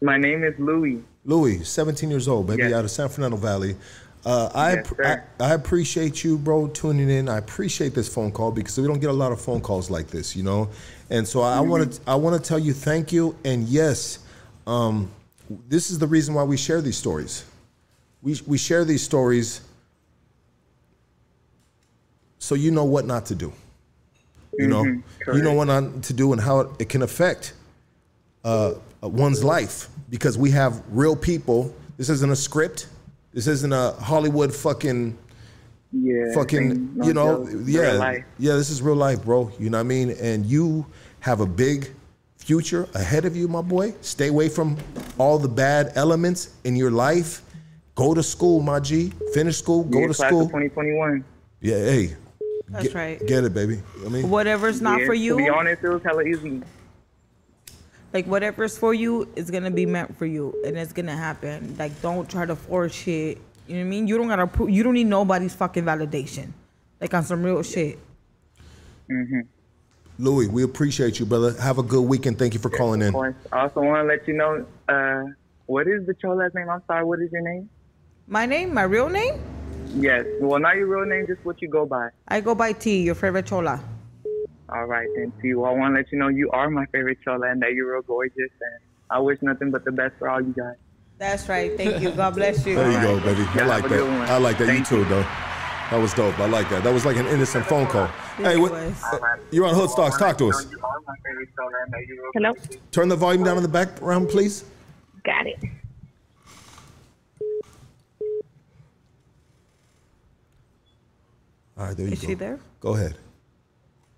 my 0.00 0.16
name 0.16 0.42
is 0.42 0.58
Louis. 0.58 1.02
Louis, 1.26 1.62
17 1.64 2.10
years 2.10 2.26
old, 2.28 2.46
baby, 2.46 2.62
Yes. 2.62 2.72
out 2.72 2.84
of 2.84 2.90
San 2.90 3.08
Fernando 3.10 3.36
Valley. 3.36 3.76
Uh, 4.24 4.50
I, 4.54 4.74
Yes. 4.76 4.92
I 5.38 5.44
I 5.44 5.54
appreciate 5.54 6.24
you, 6.24 6.38
bro, 6.38 6.68
tuning 6.68 7.10
in. 7.10 7.28
I 7.28 7.38
appreciate 7.38 7.94
this 7.94 8.08
phone 8.08 8.32
call 8.32 8.50
because 8.52 8.78
we 8.78 8.86
don't 8.86 9.00
get 9.00 9.10
a 9.10 9.14
lot 9.14 9.32
of 9.32 9.40
phone 9.40 9.60
calls 9.60 9.90
like 9.90 10.08
this, 10.08 10.34
you 10.34 10.42
know. 10.42 10.70
And 11.10 11.28
so 11.28 11.42
I 11.42 11.60
want 11.60 11.92
to 11.92 12.00
I 12.06 12.14
want 12.14 12.42
to 12.42 12.48
tell 12.48 12.58
you 12.58 12.72
thank 12.72 13.12
you. 13.12 13.36
And 13.44 13.68
yes, 13.68 14.20
um, 14.66 15.10
this 15.68 15.90
is 15.90 15.98
the 15.98 16.06
reason 16.06 16.34
why 16.34 16.44
we 16.44 16.56
share 16.56 16.80
these 16.80 16.96
stories. 16.96 17.44
We 18.22 18.40
we 18.46 18.56
share 18.56 18.84
these 18.84 19.02
stories 19.02 19.60
so 22.38 22.54
you 22.54 22.70
know 22.70 22.84
what 22.84 23.06
not 23.06 23.26
to 23.26 23.34
do. 23.34 23.52
You 24.58 24.68
know, 24.68 24.84
you 24.84 25.42
know 25.42 25.52
what 25.54 25.64
not 25.64 26.02
to 26.04 26.12
do 26.12 26.32
and 26.32 26.40
how 26.40 26.60
it, 26.60 26.68
it 26.78 26.88
can 26.88 27.02
affect 27.02 27.54
uh, 28.44 28.74
one's 29.02 29.42
life 29.42 29.88
because 30.10 30.38
we 30.38 30.50
have 30.52 30.82
real 30.90 31.16
people. 31.16 31.74
This 31.96 32.08
isn't 32.08 32.30
a 32.30 32.36
script. 32.36 32.86
This 33.34 33.46
isn't 33.48 33.72
a 33.72 33.90
Hollywood 34.00 34.54
fucking 34.54 35.18
Yeah. 35.92 36.32
fucking 36.34 37.00
you 37.04 37.12
know 37.14 37.44
joke. 37.44 37.62
Yeah 37.66 38.18
yeah 38.38 38.54
this 38.56 38.70
is 38.70 38.80
real 38.82 38.96
life 38.96 39.24
bro 39.24 39.50
you 39.60 39.70
know 39.70 39.78
what 39.78 39.86
i 39.86 39.94
mean 39.94 40.10
and 40.20 40.44
you 40.46 40.86
have 41.20 41.38
a 41.40 41.46
big 41.46 41.88
future 42.36 42.88
ahead 42.94 43.24
of 43.24 43.36
you 43.36 43.46
my 43.46 43.62
boy 43.62 43.94
stay 44.00 44.26
away 44.28 44.48
from 44.48 44.76
all 45.18 45.38
the 45.38 45.48
bad 45.48 45.92
elements 45.94 46.50
in 46.64 46.74
your 46.74 46.90
life 46.90 47.42
go 47.94 48.12
to 48.12 48.22
school 48.24 48.60
my 48.60 48.80
g 48.80 49.12
finish 49.32 49.56
school 49.58 49.84
go 49.84 50.00
Yeah, 50.00 50.08
to 50.08 50.14
class 50.14 50.28
school 50.30 50.46
2021. 50.46 51.24
yeah 51.60 51.76
hey 51.76 52.16
That's 52.70 52.84
get, 52.86 52.94
right. 52.94 53.26
get 53.26 53.44
it 53.44 53.54
baby 53.54 53.80
i 54.04 54.08
mean 54.08 54.28
Whatever's 54.28 54.80
not 54.82 54.98
Yeah, 55.00 55.06
for 55.06 55.14
To 55.14 55.36
be 55.36 55.48
honest, 55.48 55.82
it 55.84 55.88
was 55.90 56.02
hella 56.02 56.22
easy. 56.24 56.60
Like 58.14 58.26
whatever's 58.26 58.78
for 58.78 58.94
you 58.94 59.28
is 59.34 59.50
gonna 59.50 59.72
be 59.72 59.84
meant 59.84 60.16
for 60.16 60.24
you, 60.24 60.54
and 60.64 60.78
it's 60.78 60.92
gonna 60.92 61.16
happen. 61.16 61.74
Like 61.78 62.00
don't 62.00 62.30
try 62.30 62.46
to 62.46 62.54
force 62.56 62.94
shit. 62.94 63.38
You 63.66 63.74
know 63.74 63.80
what 63.80 63.86
I 63.86 63.90
mean? 63.90 64.06
You 64.06 64.16
don't 64.16 64.28
gotta. 64.28 64.46
Pro- 64.46 64.68
you 64.68 64.82
don't 64.84 64.94
need 64.94 65.08
nobody's 65.08 65.54
fucking 65.54 65.84
validation. 65.84 66.52
Like 67.00 67.12
on 67.12 67.24
some 67.24 67.42
real 67.42 67.62
shit. 67.62 67.98
Mhm. 69.10 69.46
louis 70.18 70.46
we 70.48 70.62
appreciate 70.62 71.18
you 71.18 71.26
brother 71.26 71.52
have 71.60 71.76
a 71.76 71.82
good 71.82 72.00
weekend 72.08 72.38
thank 72.38 72.54
you 72.54 72.60
for 72.60 72.70
calling 72.70 73.02
in 73.02 73.08
Of 73.08 73.14
course. 73.14 73.34
I 73.52 73.60
also 73.62 73.82
want 73.82 74.02
to 74.02 74.04
let 74.04 74.26
you 74.26 74.32
know, 74.32 74.64
uh, 74.88 75.24
what 75.66 75.86
is 75.88 76.06
the 76.06 76.14
chola's 76.14 76.54
name? 76.54 76.70
I'm 76.70 76.80
sorry, 76.86 77.04
what 77.04 77.20
is 77.20 77.30
your 77.30 77.42
name? 77.42 77.68
My 78.28 78.46
name, 78.46 78.72
my 78.72 78.84
real 78.84 79.10
name, 79.10 79.34
Yes. 79.96 80.24
Well, 80.40 80.58
not 80.58 80.76
your 80.76 80.86
real 80.86 81.04
name, 81.04 81.26
just 81.26 81.44
what 81.44 81.60
you 81.60 81.68
go 81.68 81.84
by. 81.84 82.08
I 82.28 82.40
go 82.40 82.54
by 82.54 82.72
T. 82.72 83.02
Your 83.02 83.14
favorite 83.14 83.44
chola. 83.46 83.78
All 84.74 84.86
right, 84.86 85.06
then, 85.14 85.32
T. 85.40 85.54
Well, 85.54 85.70
I 85.70 85.74
want 85.76 85.94
to 85.94 86.00
let 86.00 86.10
you 86.10 86.18
know 86.18 86.28
you 86.28 86.50
are 86.50 86.68
my 86.68 86.84
favorite 86.86 87.18
chola 87.24 87.48
and 87.50 87.62
that 87.62 87.74
you're 87.74 87.92
real 87.92 88.02
gorgeous. 88.02 88.34
And 88.36 88.80
I 89.08 89.20
wish 89.20 89.38
nothing 89.40 89.70
but 89.70 89.84
the 89.84 89.92
best 89.92 90.14
for 90.18 90.28
all 90.28 90.40
you 90.40 90.52
guys. 90.52 90.74
That's 91.18 91.48
right. 91.48 91.76
Thank 91.76 92.02
you. 92.02 92.10
God 92.10 92.34
bless 92.34 92.66
you. 92.66 92.74
there 92.74 92.90
you 92.90 93.00
go 93.00 93.20
baby 93.20 93.42
i 93.42 93.56
Yeah, 93.56 93.66
like 93.66 93.88
that 93.88 94.00
i 94.30 94.36
like 94.36 94.58
that 94.58 94.66
Thank 94.66 94.90
you 94.90 94.98
too 94.98 95.04
though 95.04 95.22
that 95.22 95.98
was 95.98 96.12
dope 96.12 96.36
i 96.40 96.46
like 96.46 96.68
that 96.70 96.82
that 96.82 96.92
was 96.92 97.06
like 97.06 97.16
an 97.16 97.26
innocent 97.28 97.64
phone 97.66 97.86
call 97.86 98.08
Hey, 98.36 98.56
what, 98.56 98.72
uh, 98.72 99.18
you're 99.52 99.64
on 99.64 99.76
Hood 99.76 99.90
Stocks. 99.90 100.18
Talk 100.18 100.36
to 100.38 100.48
us. 100.48 100.66
Hello? 102.34 102.52
Turn 102.90 103.08
the 103.08 103.14
volume 103.14 103.44
down 103.44 103.56
in 103.56 103.62
the 103.62 103.68
background, 103.68 104.28
please. 104.28 104.64
Got 105.22 105.46
it. 105.46 105.58
All 111.78 111.86
right, 111.86 111.96
there 111.96 112.06
you 112.06 112.12
Is 112.12 112.18
go. 112.18 112.24
Is 112.24 112.28
she 112.28 112.34
there? 112.34 112.58
Go 112.80 112.94
ahead. 112.94 113.16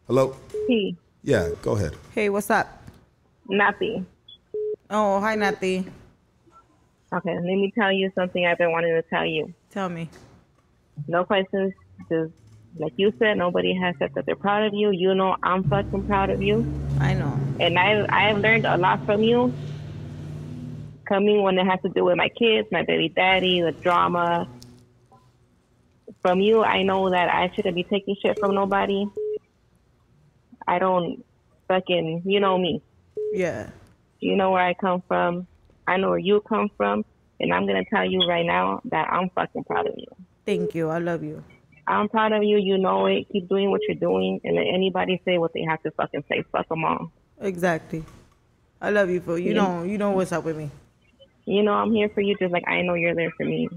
Hello? 0.07 0.37
Hey, 0.69 0.95
Yeah, 1.23 1.51
go 1.63 1.73
ahead. 1.73 1.95
Hey, 2.15 2.29
what's 2.29 2.51
up? 2.51 2.69
nothing. 3.49 4.07
Oh, 4.91 5.21
hi, 5.21 5.35
Natty. 5.35 5.85
Okay, 7.15 7.35
let 7.35 7.43
me 7.43 7.73
tell 7.79 7.93
you 7.93 8.11
something 8.15 8.45
I've 8.47 8.59
been 8.59 8.71
wanting 8.73 8.95
to 8.95 9.03
tell 9.09 9.25
you. 9.25 9.53
Tell 9.71 9.89
me. 9.89 10.09
No 11.09 11.25
questions. 11.25 11.73
Just 12.11 12.33
like 12.79 12.93
you 12.97 13.13
said, 13.19 13.37
nobody 13.39 13.75
has 13.81 13.95
said 13.99 14.11
that 14.15 14.27
they're 14.27 14.37
proud 14.37 14.65
of 14.65 14.75
you. 14.75 14.91
You 14.93 15.15
know 15.15 15.37
I'm 15.43 15.65
fucking 15.65 16.05
proud 16.05 16.31
of 16.31 16.41
you. 16.43 16.65
I 17.01 17.15
know. 17.15 17.39
And 17.61 17.79
I 17.79 18.05
I've 18.11 18.39
learned 18.39 18.67
a 18.67 18.77
lot 18.77 19.05
from 19.07 19.23
you. 19.23 19.53
Coming 21.09 21.43
when 21.43 21.59
it 21.59 21.67
has 21.67 21.81
to 21.83 21.89
do 21.89 22.05
with 22.05 22.17
my 22.17 22.29
kids, 22.29 22.69
my 22.73 22.83
baby 22.83 23.09
daddy, 23.15 23.61
the 23.61 23.73
drama. 23.83 24.47
From 26.23 26.41
you, 26.41 26.63
I 26.65 26.83
know 26.83 27.11
that 27.11 27.29
I 27.33 27.51
shouldn't 27.55 27.75
be 27.77 27.85
taking 27.85 28.17
shit 28.21 28.39
from 28.41 28.55
nobody. 28.55 29.05
I 30.67 30.79
don't 30.79 31.25
fucking, 31.69 32.23
you 32.25 32.41
know 32.41 32.59
me. 32.59 32.83
Yeah. 33.33 33.71
You 34.21 34.37
know 34.37 34.51
where 34.51 34.63
I 34.63 34.75
come 34.75 35.03
from. 35.07 35.47
I 35.87 35.97
know 35.97 36.11
where 36.11 36.19
you 36.19 36.41
come 36.49 36.71
from. 36.77 37.05
And 37.39 37.53
I'm 37.53 37.67
going 37.67 37.83
to 37.83 37.89
tell 37.91 38.05
you 38.05 38.21
right 38.29 38.47
now 38.47 38.81
that 38.87 39.09
I'm 39.13 39.29
fucking 39.31 39.65
proud 39.65 39.87
of 39.87 39.95
you. 39.97 40.07
Thank 40.45 40.75
you. 40.75 40.89
I 40.89 40.99
love 40.99 41.23
you. 41.23 41.45
I'm 41.87 42.09
proud 42.09 42.33
of 42.33 42.43
you. 42.43 42.57
You 42.57 42.79
know 42.79 43.07
it. 43.07 43.29
Keep 43.31 43.49
doing 43.49 43.71
what 43.71 43.81
you're 43.87 43.97
doing. 43.99 44.41
And 44.43 44.57
let 44.57 44.67
anybody 44.73 45.21
say 45.25 45.39
what 45.39 45.53
they 45.53 45.63
have 45.69 45.83
to 45.83 45.91
fucking 45.93 46.25
say. 46.29 46.43
Fuck 46.51 46.69
them 46.69 46.85
all. 46.85 47.13
Exactly. 47.41 48.05
I 48.81 48.91
love 48.91 49.11
you, 49.11 49.21
Phil. 49.21 49.39
You 49.39 49.55
Yeah. 49.55 49.63
know, 49.63 49.83
you 49.85 49.99
know 49.99 50.11
what's 50.13 50.33
up 50.33 50.45
with 50.45 50.57
me. 50.57 50.71
You 51.45 51.63
know 51.63 51.73
I'm 51.75 51.93
here 51.93 52.09
for 52.09 52.23
you 52.23 52.37
just 52.41 52.53
like 52.53 52.67
I 52.67 52.83
know 52.83 52.95
you're 52.95 53.15
there 53.15 53.31
for 53.37 53.45
me. 53.45 53.69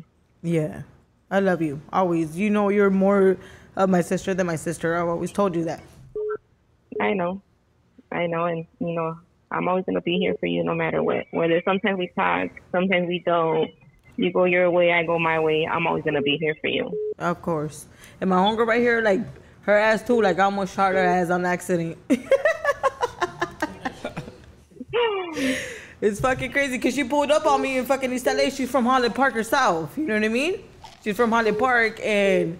Yeah. 0.41 0.81
I 1.29 1.39
love 1.39 1.61
you. 1.61 1.81
Always. 1.93 2.35
You 2.37 2.49
know 2.49 2.69
you're 2.69 2.89
more 2.89 3.37
of 3.75 3.89
my 3.89 4.01
sister 4.01 4.33
than 4.33 4.47
my 4.47 4.55
sister. 4.55 4.95
I've 4.95 5.07
always 5.07 5.31
told 5.31 5.55
you 5.55 5.65
that. 5.65 5.81
I 6.99 7.13
know. 7.13 7.41
I 8.11 8.27
know. 8.27 8.45
And, 8.45 8.65
you 8.79 8.93
know, 8.93 9.17
I'm 9.51 9.67
always 9.67 9.85
going 9.85 9.95
to 9.95 10.01
be 10.01 10.17
here 10.17 10.35
for 10.39 10.45
you 10.45 10.63
no 10.63 10.75
matter 10.75 11.01
what. 11.01 11.25
Whether 11.31 11.61
sometimes 11.65 11.97
we 11.97 12.07
talk, 12.15 12.49
sometimes 12.71 13.07
we 13.07 13.23
don't. 13.25 13.71
You 14.17 14.33
go 14.33 14.43
your 14.43 14.69
way, 14.69 14.91
I 14.91 15.03
go 15.03 15.17
my 15.17 15.39
way. 15.39 15.65
I'm 15.65 15.87
always 15.87 16.03
going 16.03 16.15
to 16.15 16.21
be 16.21 16.35
here 16.37 16.53
for 16.59 16.67
you. 16.67 16.91
Of 17.19 17.41
course. 17.41 17.87
And 18.19 18.29
my 18.29 18.35
homegirl 18.35 18.67
right 18.67 18.81
here, 18.81 19.01
like 19.01 19.21
her 19.61 19.77
ass 19.77 20.03
too, 20.03 20.21
like 20.21 20.37
I 20.39 20.43
almost 20.43 20.75
shot 20.75 20.91
her 20.91 20.99
ass 20.99 21.29
on 21.29 21.45
accident. 21.45 21.97
it's 26.01 26.19
fucking 26.19 26.51
crazy 26.51 26.77
because 26.77 26.95
she 26.95 27.05
pulled 27.05 27.31
up 27.31 27.45
on 27.45 27.61
me 27.61 27.77
in 27.77 27.85
fucking 27.85 28.11
East 28.11 28.25
LA. 28.25 28.49
She's 28.49 28.69
from 28.69 28.85
Holland 28.85 29.15
Park 29.15 29.33
herself. 29.33 29.97
You 29.97 30.05
know 30.05 30.15
what 30.15 30.23
I 30.25 30.27
mean? 30.27 30.63
She's 31.01 31.15
from 31.15 31.31
Holland 31.31 31.57
Park 31.57 32.01
and 32.03 32.59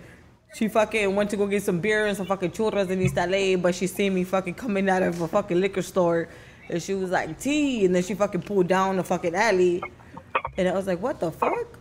she 0.56 0.68
fucking 0.68 1.16
went 1.16 1.30
to 1.30 1.38
go 1.38 1.46
get 1.48 1.64
some 1.64 1.80
beer 1.80 2.06
and 2.08 2.18
some 2.18 2.26
fucking 2.26 2.52
churros 2.52 2.90
in 2.90 3.02
East 3.02 3.16
LA, 3.16 3.56
but 3.56 3.76
she 3.76 3.88
seen 3.88 4.14
me 4.16 4.24
fucking 4.24 4.56
coming 4.56 4.90
out 4.90 5.04
of 5.04 5.22
a 5.22 5.28
fucking 5.28 5.60
liquor 5.60 5.82
store 5.82 6.28
and 6.70 6.82
she 6.82 6.94
was 6.94 7.10
like, 7.12 7.40
T, 7.40 7.86
and 7.86 7.96
then 7.96 8.04
she 8.04 8.14
fucking 8.14 8.42
pulled 8.42 8.68
down 8.68 8.98
the 8.98 9.04
fucking 9.04 9.36
alley. 9.36 9.82
And 10.58 10.68
I 10.68 10.74
was 10.74 10.88
like, 10.88 11.02
what 11.02 11.20
the 11.20 11.32
fuck? 11.32 11.80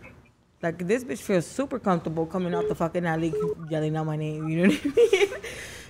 Like 0.61 0.85
this 0.87 1.03
bitch 1.03 1.19
feels 1.19 1.45
super 1.45 1.79
comfortable 1.79 2.25
coming 2.25 2.53
out 2.53 2.67
the 2.67 2.75
fucking 2.75 3.05
alley 3.05 3.33
yelling 3.69 3.95
out 3.95 4.05
my 4.05 4.15
name. 4.17 4.49
You 4.49 4.67
know 4.67 4.73
what 4.73 4.81
I 4.83 4.87
mean? 4.87 5.29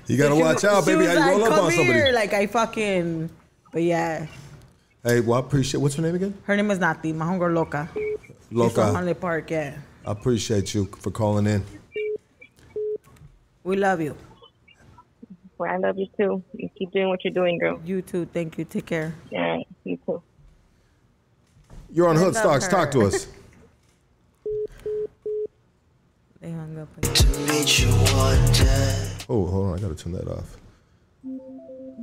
You 0.07 0.18
gotta 0.18 0.35
She 0.38 0.41
watch 0.41 0.64
wa- 0.64 0.69
out, 0.69 0.85
baby. 0.85 1.06
How 1.06 1.14
you 1.14 1.19
roll 1.31 1.43
up 1.43 1.49
"Come 1.49 1.65
on 1.65 1.72
somebody. 1.72 1.84
here," 1.99 2.11
Like 2.14 2.34
I 2.34 2.45
fucking, 2.47 3.30
but 3.73 3.81
yeah. 3.84 4.27
Hey, 5.03 5.22
well, 5.22 5.38
I 5.38 5.39
appreciate. 5.39 5.81
What's 5.81 5.95
her 5.95 6.01
name 6.03 6.15
again? 6.15 6.38
Her 6.43 6.56
name 6.56 6.69
is 6.72 6.77
Nati. 6.77 7.14
My 7.14 7.26
homegirl 7.26 7.56
Loca. 7.56 7.89
She's 7.93 8.03
from 8.49 8.57
Loca. 8.57 8.81
Hunley 8.81 9.19
Park. 9.19 9.49
Yeah. 9.49 9.77
I 10.06 10.11
appreciate 10.11 10.73
you 10.76 10.85
for 10.99 11.10
calling 11.10 11.47
in. 11.47 11.64
We 13.69 13.75
love 13.77 14.01
you. 14.01 14.17
Well, 15.59 15.69
I 15.69 15.77
love 15.77 15.95
you 15.99 16.07
too. 16.17 16.43
You 16.53 16.69
keep 16.75 16.91
doing 16.91 17.07
what 17.07 17.23
you're 17.23 17.35
doing, 17.35 17.59
girl. 17.59 17.79
You 17.85 18.01
too. 18.01 18.25
Thank 18.25 18.57
you. 18.57 18.65
Take 18.65 18.87
care. 18.87 19.13
Yeah, 19.29 19.59
you 19.83 19.99
too. 20.07 20.23
You're 21.91 22.09
on 22.09 22.17
I 22.17 22.19
Hood 22.19 22.33
love 22.33 22.43
Stocks. 22.43 22.67
Talk 22.67 22.89
to 22.89 23.01
us. 23.05 23.27
They 26.41 26.49
hung 26.49 26.79
up. 26.79 26.89
Oh, 29.29 29.45
hold 29.45 29.67
on. 29.67 29.77
I 29.77 29.79
gotta 29.79 29.93
turn 29.93 30.13
that 30.13 30.27
off. 30.27 30.57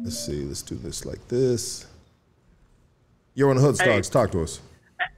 Let's 0.05 0.25
see. 0.25 0.45
Let's 0.45 0.63
do 0.63 0.77
this 0.77 1.05
like 1.05 1.27
this. 1.27 1.85
You're 3.35 3.51
on 3.51 3.57
Hood 3.57 3.77
Hey. 3.81 4.01
Talk 4.03 4.31
to 4.31 4.43
us. 4.43 4.61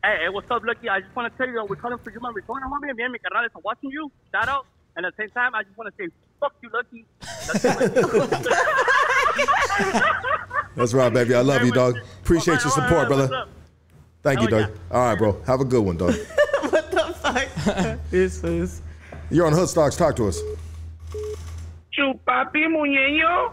Hey, 0.02 0.16
hey, 0.22 0.28
what's 0.30 0.50
up, 0.50 0.62
Lucky? 0.64 0.88
I 0.88 1.00
just 1.00 1.14
want 1.14 1.30
to 1.30 1.36
tell 1.36 1.46
you, 1.46 1.60
uh, 1.60 1.66
we're 1.66 1.76
calling 1.76 1.98
for 1.98 2.10
you, 2.10 2.20
my 2.20 2.30
return, 2.30 2.62
homie. 2.64 2.96
Me 2.96 3.02
and 3.02 3.12
mi 3.12 3.18
carnal 3.18 3.50
are 3.54 3.60
watching 3.62 3.90
you. 3.90 4.10
Shout 4.32 4.48
out. 4.48 4.64
And 4.96 5.04
at 5.04 5.14
the 5.14 5.24
same 5.24 5.30
time, 5.30 5.54
I 5.54 5.62
just 5.62 5.76
want 5.76 5.94
to 5.94 6.02
say, 6.02 6.10
fuck 6.40 6.55
you, 6.62 6.70
Lucky. 6.73 7.05
That's 10.77 10.94
right, 10.94 11.12
baby. 11.12 11.35
I 11.35 11.40
love 11.40 11.65
you, 11.65 11.73
dog. 11.73 11.97
Appreciate 12.23 12.62
your 12.62 12.70
support, 12.70 13.09
brother. 13.09 13.47
Thank 14.23 14.40
you, 14.43 14.48
dog. 14.48 14.70
All 14.90 15.05
right, 15.06 15.19
bro. 15.19 15.40
Have 15.47 15.60
a 15.60 15.65
good 15.65 15.85
one, 15.85 15.97
dog. 15.97 16.15
What 16.70 16.90
the 16.90 17.15
fuck? 17.15 17.48
this 18.10 18.43
is. 18.44 18.82
You're 19.31 19.47
on 19.47 19.52
Hood 19.52 19.69
Stocks. 19.69 19.97
Talk 19.97 20.16
to 20.16 20.27
us. 20.28 20.40
Chupapi 21.97 22.66
muñeño. 22.66 23.52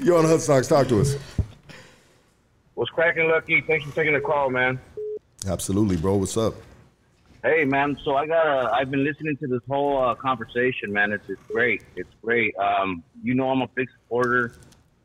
You're 0.00 0.18
on 0.18 0.24
Hood 0.26 0.40
Stocks. 0.40 0.68
Talk 0.68 0.88
to 0.88 1.00
us. 1.00 1.16
What's 2.74 2.90
cracking, 2.90 3.28
Lucky? 3.28 3.60
Thanks 3.62 3.84
for 3.84 3.94
taking 3.94 4.14
the 4.14 4.20
call, 4.20 4.50
man. 4.50 4.78
Absolutely, 5.46 5.96
bro. 5.96 6.16
What's 6.16 6.36
up? 6.36 6.54
Hey, 7.42 7.64
man. 7.64 7.98
So 8.04 8.16
I 8.16 8.26
got. 8.26 8.44
to 8.44 8.72
I've 8.72 8.90
been 8.90 9.04
listening 9.04 9.36
to 9.38 9.46
this 9.46 9.62
whole 9.68 10.02
uh, 10.02 10.14
conversation, 10.14 10.92
man. 10.92 11.12
It's, 11.12 11.28
it's 11.28 11.40
great. 11.50 11.82
It's 11.96 12.12
great. 12.22 12.54
Um, 12.56 13.02
you 13.22 13.34
know, 13.34 13.50
I'm 13.50 13.62
a 13.62 13.68
big 13.68 13.88
supporter 14.02 14.52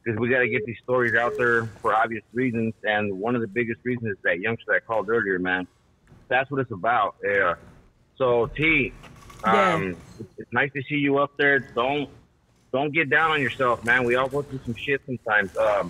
because 0.04 0.20
we 0.20 0.30
got 0.30 0.40
to 0.40 0.50
get 0.50 0.66
these 0.66 0.78
stories 0.84 1.16
out 1.16 1.38
there 1.38 1.66
for 1.82 1.96
obvious 1.96 2.24
reasons, 2.34 2.74
and 2.84 3.20
one 3.20 3.36
of 3.36 3.42
the 3.42 3.48
biggest 3.48 3.80
reasons 3.84 4.12
is 4.12 4.18
that 4.24 4.40
youngster 4.40 4.74
I 4.74 4.80
called 4.80 5.10
earlier, 5.10 5.40
man. 5.40 5.68
That's 6.28 6.52
what 6.52 6.60
it's 6.60 6.72
about. 6.72 7.16
Yeah. 7.24 7.56
So 8.18 8.48
T, 8.48 8.92
um, 9.46 9.96
it's, 10.20 10.30
it's 10.38 10.54
nice 10.54 10.72
to 10.74 10.84
see 10.84 10.96
you 10.96 11.18
up 11.20 11.38
there. 11.38 11.60
Don't 11.60 12.10
don't 12.74 12.94
get 12.94 13.10
down 13.10 13.32
on 13.32 13.42
yourself, 13.42 13.86
man. 13.86 14.04
We 14.04 14.16
all 14.16 14.28
go 14.28 14.42
through 14.42 14.60
some 14.66 14.76
shit 14.76 15.02
sometimes. 15.06 15.56
Um, 15.56 15.90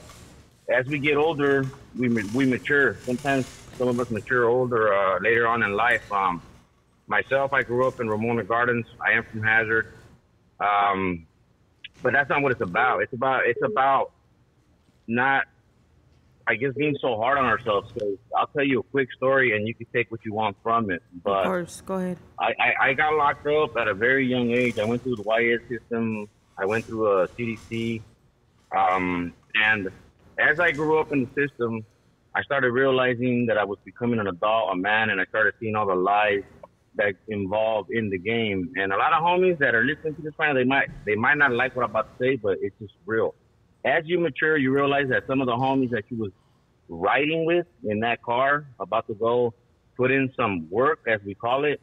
as 0.69 0.85
we 0.85 0.99
get 0.99 1.17
older, 1.17 1.65
we 1.97 2.09
we 2.09 2.45
mature. 2.45 2.97
Sometimes 3.03 3.47
some 3.77 3.87
of 3.87 3.99
us 3.99 4.09
mature 4.09 4.45
older 4.45 4.93
uh, 4.93 5.19
later 5.19 5.47
on 5.47 5.63
in 5.63 5.73
life. 5.73 6.11
Um, 6.11 6.41
myself, 7.07 7.53
I 7.53 7.63
grew 7.63 7.87
up 7.87 7.99
in 7.99 8.09
Ramona 8.09 8.43
Gardens. 8.43 8.85
I 9.05 9.11
am 9.11 9.23
from 9.23 9.43
Hazard, 9.43 9.93
um, 10.59 11.25
but 12.01 12.13
that's 12.13 12.29
not 12.29 12.41
what 12.41 12.51
it's 12.51 12.61
about. 12.61 13.01
It's 13.01 13.13
about 13.13 13.45
it's 13.45 13.61
about 13.63 14.11
not, 15.07 15.45
I 16.47 16.55
guess, 16.55 16.73
being 16.73 16.97
so 17.01 17.17
hard 17.17 17.37
on 17.37 17.45
ourselves. 17.45 17.91
Because 17.91 18.17
I'll 18.35 18.47
tell 18.47 18.63
you 18.63 18.79
a 18.79 18.83
quick 18.83 19.11
story, 19.13 19.55
and 19.55 19.67
you 19.67 19.73
can 19.73 19.87
take 19.93 20.11
what 20.11 20.23
you 20.25 20.33
want 20.33 20.57
from 20.63 20.89
it. 20.91 21.03
But 21.23 21.39
Of 21.39 21.45
course. 21.45 21.81
Go 21.81 21.95
ahead. 21.95 22.17
I, 22.39 22.53
I, 22.59 22.73
I 22.89 22.93
got 22.93 23.13
locked 23.15 23.47
up 23.47 23.75
at 23.77 23.87
a 23.87 23.93
very 23.93 24.25
young 24.27 24.51
age. 24.51 24.79
I 24.79 24.85
went 24.85 25.03
through 25.03 25.17
the 25.17 25.23
YS 25.23 25.67
system. 25.69 26.27
I 26.57 26.65
went 26.65 26.85
through 26.85 27.21
a 27.21 27.27
CDC. 27.29 28.01
Um, 28.75 29.33
and 29.55 29.89
as 30.39 30.59
I 30.59 30.71
grew 30.71 30.99
up 30.99 31.11
in 31.11 31.25
the 31.25 31.47
system, 31.47 31.85
I 32.35 32.43
started 32.43 32.71
realizing 32.71 33.45
that 33.45 33.57
I 33.57 33.63
was 33.63 33.77
becoming 33.85 34.19
an 34.19 34.27
adult, 34.27 34.73
a 34.73 34.75
man, 34.75 35.09
and 35.09 35.21
I 35.21 35.25
started 35.25 35.53
seeing 35.59 35.73
all 35.73 35.87
the 35.87 35.95
lies 35.95 36.43
that 36.95 37.15
involved 37.29 37.91
in 37.91 38.09
the 38.09 38.17
game. 38.17 38.73
And 38.75 38.91
a 38.91 38.97
lot 38.97 39.13
of 39.13 39.23
homies 39.23 39.57
that 39.59 39.73
are 39.73 39.85
listening 39.85 40.15
to 40.15 40.21
this 40.21 40.33
right 40.37 40.49
now, 40.49 40.53
they 40.53 40.65
might 40.65 40.89
they 41.05 41.15
might 41.15 41.37
not 41.37 41.53
like 41.53 41.75
what 41.77 41.85
I'm 41.85 41.91
about 41.91 42.17
to 42.17 42.23
say, 42.23 42.35
but 42.35 42.57
it's 42.61 42.75
just 42.77 42.93
real. 43.05 43.35
As 43.85 44.03
you 44.05 44.19
mature, 44.19 44.57
you 44.57 44.73
realize 44.73 45.07
that 45.09 45.23
some 45.27 45.39
of 45.39 45.47
the 45.47 45.53
homies 45.53 45.91
that 45.91 46.03
you 46.09 46.17
was 46.17 46.31
riding 46.89 47.45
with 47.45 47.67
in 47.85 48.01
that 48.01 48.21
car, 48.21 48.67
about 48.81 49.07
to 49.07 49.13
go 49.13 49.53
put 49.95 50.11
in 50.11 50.29
some 50.35 50.69
work, 50.69 50.99
as 51.07 51.21
we 51.25 51.35
call 51.35 51.63
it, 51.63 51.79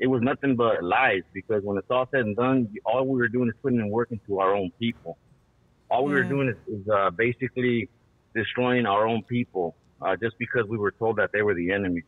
it 0.00 0.08
was 0.08 0.20
nothing 0.20 0.56
but 0.56 0.82
lies 0.82 1.22
because 1.32 1.62
when 1.62 1.78
it's 1.78 1.90
all 1.90 2.08
said 2.10 2.20
and 2.20 2.34
done, 2.34 2.68
all 2.84 3.06
we 3.06 3.16
were 3.16 3.28
doing 3.28 3.48
is 3.48 3.54
putting 3.62 3.78
in 3.78 3.88
work 3.88 4.10
into 4.10 4.40
our 4.40 4.54
own 4.54 4.72
people. 4.80 5.16
All 5.88 6.04
we 6.04 6.12
were 6.12 6.24
doing 6.24 6.48
is, 6.48 6.80
is 6.80 6.88
uh, 6.88 7.10
basically 7.10 7.88
destroying 8.40 8.86
our 8.86 9.06
own 9.08 9.22
people 9.24 9.74
uh, 10.00 10.14
just 10.16 10.38
because 10.38 10.66
we 10.68 10.76
were 10.78 10.92
told 10.92 11.16
that 11.16 11.32
they 11.32 11.42
were 11.42 11.54
the 11.54 11.72
enemy. 11.72 12.02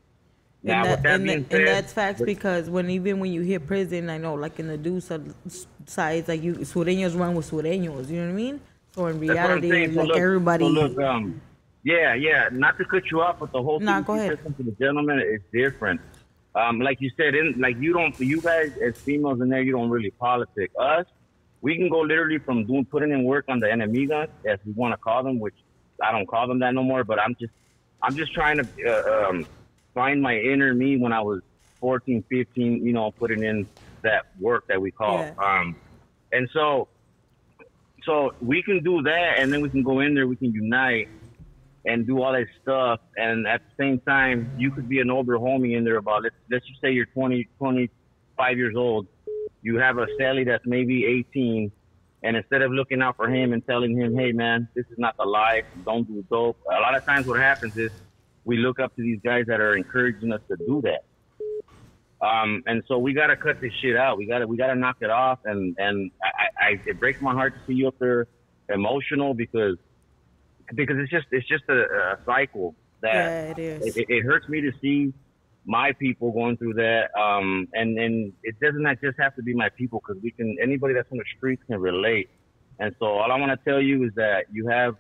Now, 0.63 0.83
and, 0.83 0.91
with 0.91 1.03
that 1.03 1.15
and, 1.15 1.25
being 1.25 1.37
and 1.39 1.51
said, 1.51 1.67
that's 1.69 1.93
facts 1.93 2.21
with- 2.21 2.27
because 2.27 2.69
when 2.71 2.89
even 2.91 3.19
when 3.21 3.33
you 3.33 3.43
hit 3.43 3.67
prison, 3.67 4.11
I 4.11 4.19
know 4.19 4.35
like 4.35 4.59
in 4.61 4.69
the 4.69 4.77
deuce 4.77 5.11
sides, 5.87 6.29
like 6.29 6.43
you 6.43 6.55
sureños 6.57 7.19
run 7.19 7.35
with 7.35 7.51
sureños. 7.51 8.09
You 8.09 8.21
know 8.21 8.27
what 8.27 8.33
I 8.33 8.43
mean? 8.45 8.61
So 8.93 9.07
in 9.07 9.21
That's 9.21 9.29
what 9.29 9.39
I'm 9.39 9.61
reality, 9.61 9.71
saying. 9.71 9.95
So 9.95 10.01
like 10.01 10.09
look- 10.09 10.19
everybody. 10.19 10.65
so 10.65 10.71
look, 10.71 10.99
um, 11.01 11.41
yeah, 11.85 12.15
yeah. 12.15 12.49
Not 12.53 12.77
to 12.79 12.85
cut 12.85 13.05
you 13.11 13.21
off, 13.23 13.39
but 13.39 13.53
the 13.53 13.63
whole 13.63 13.81
Nah, 13.81 14.01
CDC 14.03 14.07
go 14.07 14.15
ahead. 14.15 14.39
for 14.57 14.63
the 14.63 14.73
gentleman 14.73 15.21
is 15.21 15.41
different. 15.53 16.01
um, 16.55 16.81
like 16.81 17.01
you 17.01 17.11
said, 17.17 17.35
in 17.37 17.55
like 17.59 17.77
you 17.79 17.93
don't, 17.93 18.19
you 18.19 18.41
guys 18.41 18.73
as 18.79 18.99
females 18.99 19.41
in 19.41 19.49
there, 19.49 19.63
you 19.63 19.73
don't 19.73 19.91
really 19.91 20.11
politic. 20.11 20.73
Us, 20.79 21.07
we 21.61 21.77
can 21.77 21.89
go 21.89 22.01
literally 22.01 22.39
from 22.39 22.65
doing 22.67 22.85
putting 22.85 23.13
in 23.13 23.23
work 23.23 23.45
on 23.49 23.61
the 23.61 23.67
enemigas, 23.69 24.29
as 24.45 24.59
we 24.67 24.73
want 24.73 24.93
to 24.93 24.97
call 24.99 25.23
them, 25.23 25.39
which 25.39 25.55
I 26.03 26.13
don't 26.13 26.27
call 26.27 26.47
them 26.47 26.61
that 26.61 26.75
no 26.75 26.83
more. 26.83 27.05
But 27.05 27.21
I'm 27.21 27.35
just, 27.41 27.53
I'm 28.03 28.17
just 28.17 28.33
trying 28.33 28.59
to 28.59 28.67
uh, 28.87 29.29
um, 29.29 29.47
find 29.95 30.23
my 30.23 30.37
inner 30.39 30.75
me 30.75 30.97
when 30.97 31.13
I 31.13 31.21
was 31.21 31.43
14, 31.81 32.25
15. 32.29 32.85
You 32.85 32.93
know, 32.93 33.11
putting 33.13 33.43
in 33.43 33.67
that 34.03 34.27
work 34.41 34.67
that 34.69 34.81
we 34.81 34.91
call. 34.91 35.19
Yeah. 35.19 35.35
Um, 35.39 35.77
and 36.33 36.49
so, 36.53 36.89
so 38.05 38.35
we 38.41 38.63
can 38.63 38.83
do 38.83 39.03
that, 39.03 39.39
and 39.39 39.53
then 39.53 39.61
we 39.61 39.71
can 39.71 39.83
go 39.83 40.01
in 40.01 40.15
there, 40.15 40.27
we 40.27 40.37
can 40.37 40.53
unite 40.53 41.09
and 41.85 42.07
do 42.07 42.23
all 42.23 42.33
that 42.33 42.47
stuff. 42.63 43.01
And 43.17 43.47
at 43.47 43.63
the 43.63 43.83
same 43.83 44.01
time, 44.01 44.53
you 44.59 44.71
could 44.71 44.89
be 44.89 45.01
an 45.01 45.11
older 45.11 45.39
homie 45.39 45.77
in 45.77 45.85
there 45.85 45.97
about, 45.97 46.23
let's, 46.23 46.35
let's 46.51 46.67
just 46.67 46.81
say 46.81 46.91
you're 46.91 47.07
20, 47.07 47.49
25 47.59 48.57
years 48.57 48.77
old. 48.77 49.07
You 49.63 49.79
have 49.79 49.99
a 49.99 50.07
cellie 50.21 50.47
that's 50.47 50.67
maybe 50.67 51.07
18. 51.07 51.73
And 52.23 52.37
instead 52.37 52.63
of 52.63 52.73
looking 52.73 53.01
out 53.01 53.17
for 53.17 53.29
him 53.29 53.53
and 53.53 53.65
telling 53.65 53.97
him, 53.97 54.17
hey, 54.17 54.33
man, 54.33 54.69
this 54.75 54.87
is 54.91 54.99
not 54.99 55.17
the 55.17 55.25
life, 55.25 55.65
don't 55.85 56.07
do 56.07 56.25
dope. 56.29 56.59
A 56.69 56.81
lot 56.81 56.97
of 56.97 57.05
times 57.05 57.27
what 57.27 57.39
happens 57.39 57.77
is 57.77 57.93
we 58.45 58.57
look 58.57 58.81
up 58.81 58.95
to 58.97 59.03
these 59.03 59.21
guys 59.23 59.47
that 59.47 59.61
are 59.61 59.77
encouraging 59.77 60.33
us 60.33 60.41
to 60.49 60.57
do 60.57 60.83
that. 60.83 61.05
Um, 62.21 62.65
and 62.67 62.83
so 62.89 62.99
we 62.99 63.13
gotta 63.13 63.37
cut 63.37 63.61
this 63.61 63.73
shit 63.81 63.97
out. 63.97 64.19
We 64.19 64.27
gotta 64.27 64.47
we 64.47 64.57
gotta 64.57 64.75
knock 64.75 64.97
it 65.01 65.11
off. 65.11 65.39
And 65.45 65.77
and 65.79 66.11
I, 66.21 66.65
I 66.65 66.81
it 66.85 66.99
breaks 66.99 67.21
my 67.21 67.33
heart 67.33 67.55
to 67.55 67.61
see 67.67 67.75
you 67.75 67.87
up 67.87 67.99
there 68.01 68.27
emotional 68.69 69.35
because 69.35 69.77
because 70.75 70.97
it's 70.99 71.11
just 71.11 71.27
it's 71.31 71.47
just 71.47 71.65
a, 71.69 71.83
a 71.83 72.19
cycle 72.27 72.75
that 73.03 73.15
Yeah, 73.15 73.51
it 73.51 73.59
is. 73.59 73.97
It, 73.97 74.07
it 74.09 74.23
hurts 74.25 74.49
me 74.49 74.61
to 74.63 74.73
see 74.81 75.13
my 75.69 75.93
people 75.93 76.33
going 76.33 76.57
through 76.57 76.75
that. 76.75 77.11
Um, 77.17 77.69
and 77.75 77.99
and 77.99 78.33
it 78.43 78.59
doesn't 78.59 78.85
just 79.03 79.19
have 79.21 79.37
to 79.37 79.43
be 79.43 79.55
my 79.55 79.69
people 79.69 80.03
because 80.05 80.21
we 80.23 80.31
can 80.33 80.57
anybody 80.61 80.95
that's 80.95 81.13
on 81.13 81.19
the 81.19 81.25
streets 81.37 81.63
can 81.69 81.79
relate. 81.79 82.31
And 82.81 82.95
so 82.99 83.07
all 83.07 83.31
I 83.31 83.39
want 83.39 83.53
to 83.53 83.71
tell 83.71 83.81
you 83.81 84.05
is 84.05 84.13
that 84.17 84.47
you 84.51 84.69
have 84.69 84.97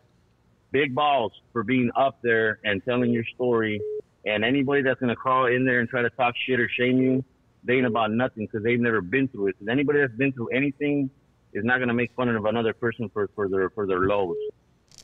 big 0.70 0.94
balls 0.94 1.32
for 1.52 1.64
being 1.64 1.90
up 1.96 2.18
there 2.22 2.60
and 2.64 2.84
telling 2.84 3.10
your 3.12 3.24
story. 3.34 3.80
And 4.26 4.44
anybody 4.44 4.82
that's 4.82 5.00
gonna 5.00 5.16
crawl 5.16 5.46
in 5.46 5.64
there 5.64 5.80
and 5.80 5.88
try 5.88 6.02
to 6.02 6.10
talk 6.10 6.34
shit 6.46 6.60
or 6.60 6.68
shame 6.68 7.00
you, 7.00 7.24
they 7.64 7.74
ain't 7.74 7.86
about 7.86 8.10
nothing 8.12 8.46
because 8.46 8.62
they've 8.62 8.80
never 8.80 9.00
been 9.00 9.26
through 9.28 9.48
it. 9.48 9.58
'Cause 9.58 9.68
anybody 9.68 10.00
that's 10.00 10.14
been 10.14 10.32
through 10.32 10.48
anything 10.48 11.08
is 11.54 11.64
not 11.64 11.78
gonna 11.78 11.94
make 11.94 12.12
fun 12.12 12.28
of 12.28 12.44
another 12.44 12.74
person 12.74 13.08
for, 13.08 13.28
for 13.34 13.48
their 13.48 13.70
for 13.70 13.86
their 13.86 14.00
lows. 14.00 14.36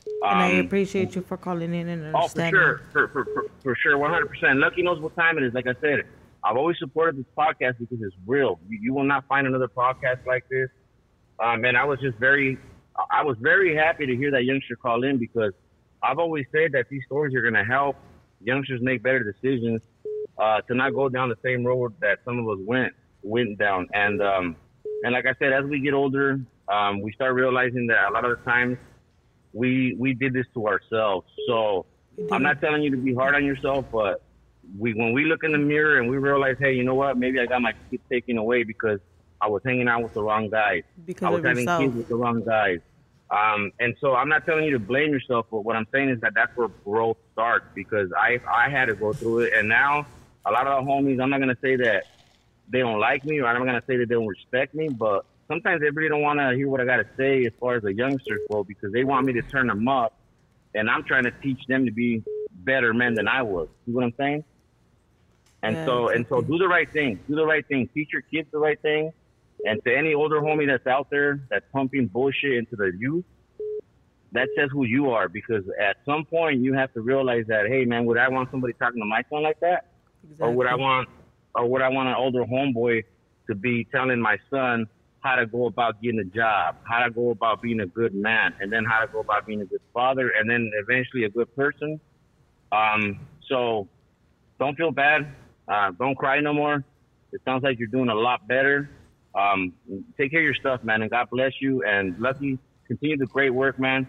And 0.05 0.39
I 0.39 0.59
Um, 0.59 0.65
appreciate 0.65 1.15
you 1.15 1.21
for 1.21 1.37
calling 1.37 1.73
in 1.73 1.87
and 1.89 2.15
understanding. 2.15 2.61
Oh, 2.61 2.77
for 2.77 2.91
sure, 2.91 3.07
for, 3.07 3.07
for, 3.09 3.25
for, 3.25 3.45
for 3.63 3.75
sure, 3.75 3.97
one 3.97 4.11
hundred 4.11 4.29
percent. 4.29 4.59
Lucky 4.59 4.81
knows 4.81 4.99
what 4.99 5.15
time 5.15 5.37
it 5.37 5.43
is. 5.43 5.53
Like 5.53 5.67
I 5.67 5.75
said, 5.81 6.03
I've 6.43 6.57
always 6.57 6.77
supported 6.79 7.17
this 7.17 7.25
podcast 7.37 7.79
because 7.79 8.01
it's 8.01 8.15
real. 8.25 8.59
You, 8.69 8.79
you 8.81 8.93
will 8.93 9.03
not 9.03 9.27
find 9.27 9.47
another 9.47 9.67
podcast 9.67 10.25
like 10.25 10.47
this. 10.49 10.69
Um, 11.39 11.65
and 11.65 11.75
I 11.75 11.83
was 11.83 11.99
just 11.99 12.17
very, 12.17 12.57
I 13.11 13.23
was 13.23 13.37
very 13.41 13.75
happy 13.75 14.05
to 14.05 14.15
hear 14.15 14.31
that 14.31 14.45
youngster 14.45 14.75
call 14.75 15.03
in 15.03 15.17
because 15.17 15.53
I've 16.01 16.19
always 16.19 16.45
said 16.51 16.71
that 16.73 16.87
these 16.89 17.03
stories 17.05 17.35
are 17.35 17.41
going 17.41 17.55
to 17.55 17.65
help 17.65 17.95
youngsters 18.41 18.79
make 18.81 19.01
better 19.01 19.23
decisions, 19.23 19.81
uh, 20.37 20.61
to 20.61 20.75
not 20.75 20.93
go 20.93 21.09
down 21.09 21.29
the 21.29 21.37
same 21.43 21.65
road 21.65 21.93
that 21.99 22.19
some 22.25 22.39
of 22.39 22.47
us 22.47 22.63
went 22.65 22.93
went 23.23 23.57
down. 23.57 23.87
And 23.93 24.21
um, 24.21 24.55
and 25.03 25.13
like 25.13 25.25
I 25.25 25.33
said, 25.39 25.51
as 25.51 25.65
we 25.65 25.79
get 25.79 25.93
older, 25.93 26.39
um, 26.67 27.01
we 27.01 27.11
start 27.13 27.33
realizing 27.33 27.87
that 27.87 28.09
a 28.09 28.11
lot 28.11 28.23
of 28.23 28.37
the 28.37 28.43
times 28.45 28.77
we 29.55 29.95
we 29.97 30.13
did 30.13 30.33
this 30.33 30.45
to 30.53 30.67
ourselves. 30.67 31.27
So 31.47 31.85
I'm 32.31 32.43
not 32.43 32.61
telling 32.61 32.83
you 32.83 32.91
to 32.91 32.97
be 32.97 33.15
hard 33.15 33.33
on 33.35 33.45
yourself, 33.45 33.85
but 33.91 34.21
we 34.77 34.93
when 34.93 35.13
we 35.13 35.25
look 35.25 35.43
in 35.43 35.53
the 35.53 35.57
mirror 35.57 35.99
and 35.99 36.09
we 36.09 36.17
realize, 36.17 36.57
hey, 36.59 36.73
you 36.73 36.83
know 36.83 36.93
what? 36.93 37.17
Maybe 37.17 37.39
I 37.39 37.45
got 37.45 37.61
my 37.61 37.73
kids 37.89 38.03
taken 38.11 38.37
away 38.37 38.63
because 38.63 38.99
I 39.41 39.47
was 39.47 39.61
hanging 39.65 39.87
out 39.87 40.03
with 40.03 40.13
the 40.13 40.21
wrong 40.21 40.49
guys. 40.49 40.83
Because 41.05 41.25
I 41.25 41.29
was 41.29 41.43
having 41.43 41.63
yourself. 41.63 41.81
kids 41.83 41.95
with 41.95 42.09
the 42.09 42.15
wrong 42.15 42.43
guys. 42.43 42.79
Um, 43.31 43.71
and 43.79 43.95
so 44.01 44.13
I'm 44.13 44.29
not 44.29 44.45
telling 44.45 44.65
you 44.65 44.71
to 44.71 44.79
blame 44.79 45.11
yourself, 45.11 45.47
but 45.49 45.61
what 45.61 45.75
I'm 45.75 45.87
saying 45.91 46.09
is 46.09 46.19
that 46.21 46.33
that's 46.35 46.55
where 46.55 46.67
growth 46.83 47.17
starts 47.31 47.65
because 47.73 48.09
I 48.15 48.39
I 48.51 48.69
had 48.69 48.85
to 48.85 48.95
go 48.95 49.13
through 49.13 49.39
it, 49.39 49.53
and 49.55 49.69
now 49.69 50.05
a 50.45 50.51
lot 50.51 50.67
of 50.67 50.85
the 50.85 50.91
homies, 50.91 51.21
I'm 51.21 51.29
not 51.29 51.39
gonna 51.39 51.57
say 51.61 51.77
that 51.77 52.03
they 52.67 52.79
don't 52.79 52.99
like 52.99 53.23
me 53.23 53.39
or 53.39 53.47
I'm 53.47 53.57
not 53.59 53.65
gonna 53.65 53.83
say 53.87 53.97
that 53.97 54.09
they 54.09 54.15
don't 54.15 54.27
respect 54.27 54.75
me, 54.75 54.89
but 54.89 55.25
sometimes 55.47 55.81
they 55.81 55.89
really 55.89 56.09
don't 56.09 56.21
want 56.21 56.39
to 56.39 56.55
hear 56.55 56.67
what 56.69 56.81
I 56.81 56.85
gotta 56.85 57.07
say 57.17 57.45
as 57.45 57.53
far 57.59 57.75
as 57.75 57.83
the 57.83 57.93
youngsters 57.93 58.41
go 58.51 58.63
because 58.63 58.91
they 58.91 59.03
want 59.03 59.25
me 59.25 59.33
to 59.33 59.41
turn 59.43 59.67
them 59.67 59.87
up, 59.87 60.13
and 60.73 60.89
I'm 60.89 61.03
trying 61.03 61.25
to 61.25 61.31
teach 61.31 61.59
them 61.67 61.85
to 61.85 61.91
be 61.91 62.23
better 62.51 62.93
men 62.93 63.15
than 63.15 63.27
I 63.27 63.41
was. 63.41 63.67
See 63.85 63.91
what 63.91 64.03
I'm 64.03 64.13
saying? 64.17 64.43
And 65.63 65.75
Yeah, 65.75 65.85
so 65.85 66.09
and 66.09 66.25
so, 66.29 66.41
do 66.41 66.57
the 66.57 66.67
right 66.67 66.91
thing. 66.91 67.19
Do 67.27 67.35
the 67.35 67.45
right 67.45 67.65
thing. 67.67 67.89
Teach 67.93 68.09
your 68.13 68.21
kids 68.21 68.47
the 68.51 68.59
right 68.59 68.79
thing. 68.81 69.11
And 69.65 69.83
to 69.85 69.95
any 69.95 70.13
older 70.13 70.41
homie 70.41 70.67
that's 70.67 70.85
out 70.85 71.09
there 71.09 71.39
that's 71.49 71.65
pumping 71.73 72.07
bullshit 72.07 72.53
into 72.53 72.75
the 72.75 72.91
youth, 72.97 73.25
that 74.33 74.47
says 74.55 74.69
who 74.71 74.85
you 74.85 75.11
are. 75.11 75.27
Because 75.29 75.63
at 75.81 75.97
some 76.05 76.25
point 76.25 76.59
you 76.61 76.73
have 76.73 76.93
to 76.93 77.01
realize 77.01 77.45
that, 77.47 77.67
hey 77.67 77.85
man, 77.85 78.05
would 78.05 78.17
I 78.17 78.27
want 78.29 78.51
somebody 78.51 78.73
talking 78.73 79.01
to 79.01 79.05
my 79.05 79.23
son 79.29 79.41
like 79.43 79.59
that, 79.61 79.85
or 80.39 80.51
would 80.51 80.67
I 80.67 80.75
want, 80.75 81.09
or 81.55 81.67
would 81.67 81.81
I 81.81 81.89
want 81.89 82.09
an 82.09 82.15
older 82.15 82.43
homeboy 82.43 83.03
to 83.47 83.55
be 83.55 83.85
telling 83.85 84.19
my 84.19 84.37
son 84.49 84.87
how 85.25 85.35
to 85.35 85.47
go 85.47 85.65
about 85.65 85.99
getting 86.03 86.19
a 86.19 86.23
job, 86.23 86.75
how 86.83 87.03
to 87.03 87.09
go 87.09 87.31
about 87.31 87.59
being 87.59 87.79
a 87.79 87.87
good 87.87 88.13
man, 88.13 88.53
and 88.59 88.71
then 88.71 88.85
how 88.85 88.99
to 89.03 89.07
go 89.11 89.21
about 89.21 89.47
being 89.47 89.59
a 89.61 89.65
good 89.65 89.81
father, 89.91 90.29
and 90.29 90.47
then 90.47 90.69
eventually 90.75 91.23
a 91.23 91.29
good 91.29 91.53
person. 91.55 91.99
Um, 92.71 93.19
so 93.49 93.87
don't 94.59 94.77
feel 94.77 94.91
bad. 94.91 95.33
Uh, 95.67 95.91
don't 95.97 96.15
cry 96.15 96.39
no 96.41 96.53
more. 96.53 96.83
It 97.31 97.41
sounds 97.43 97.63
like 97.63 97.79
you're 97.79 97.87
doing 97.87 98.09
a 98.09 98.15
lot 98.15 98.47
better. 98.47 98.91
Um, 99.33 99.73
take 100.15 100.29
care 100.29 100.41
of 100.41 100.45
your 100.45 100.53
stuff, 100.53 100.83
man, 100.83 101.01
and 101.01 101.09
God 101.09 101.27
bless 101.31 101.53
you. 101.59 101.83
And 101.83 102.17
Lucky, 102.19 102.59
continue 102.87 103.17
the 103.17 103.25
great 103.25 103.49
work, 103.49 103.79
man. 103.79 104.07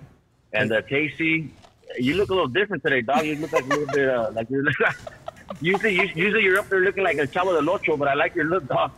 And 0.52 0.70
uh, 0.70 0.82
Casey, 0.82 1.50
you 1.98 2.14
look 2.16 2.28
a 2.28 2.34
little 2.34 2.46
different 2.46 2.82
today, 2.82 3.00
dog. 3.00 3.24
You 3.24 3.36
look 3.36 3.52
like 3.52 3.64
a 3.64 3.68
little 3.68 3.86
bit 3.86 4.08
uh, 4.10 4.30
like 4.34 4.50
you're. 4.50 4.64
usually, 5.62 5.94
usually 6.14 6.42
you're 6.42 6.58
up 6.58 6.68
there 6.68 6.80
looking 6.80 7.04
like 7.04 7.16
a 7.16 7.26
chavo 7.26 7.58
del 7.58 7.70
ocho, 7.70 7.96
but 7.96 8.06
I 8.06 8.14
like 8.14 8.34
your 8.34 8.44
look, 8.44 8.68
dog. 8.68 8.92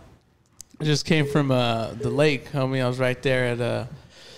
I 0.81 0.85
just 0.85 1.05
came 1.05 1.27
from 1.27 1.51
uh, 1.51 1.89
the 1.95 2.09
lake, 2.11 2.51
homie. 2.53 2.83
I 2.83 2.87
was 2.89 2.99
right 3.01 3.21
there 3.23 3.47
at 3.47 3.61
uh, 3.61 3.87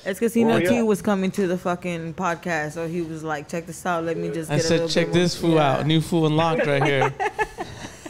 It's 0.06 0.18
because 0.18 0.32
he 0.32 0.44
Oh, 0.44 0.48
know 0.48 0.56
yeah. 0.56 0.68
T 0.70 0.82
was 0.82 1.02
coming 1.02 1.30
to 1.32 1.46
the 1.46 1.58
fucking 1.58 2.14
podcast, 2.14 2.72
so 2.72 2.88
he 2.88 3.02
was 3.02 3.22
like, 3.22 3.48
"Check 3.48 3.66
this 3.66 3.84
out. 3.84 4.04
Let 4.04 4.16
me 4.16 4.30
just." 4.30 4.50
I 4.50 4.56
get 4.56 4.64
a 4.64 4.68
said, 4.68 4.72
little 4.80 4.88
check 4.88 5.06
bit 5.08 5.12
this 5.14 5.40
more- 5.42 5.50
fool 5.50 5.58
Yeah. 5.58 5.72
out. 5.78 5.86
New 5.86 6.00
fool 6.00 6.26
unlocked 6.26 6.66
right 6.66 6.82
here. 6.82 7.10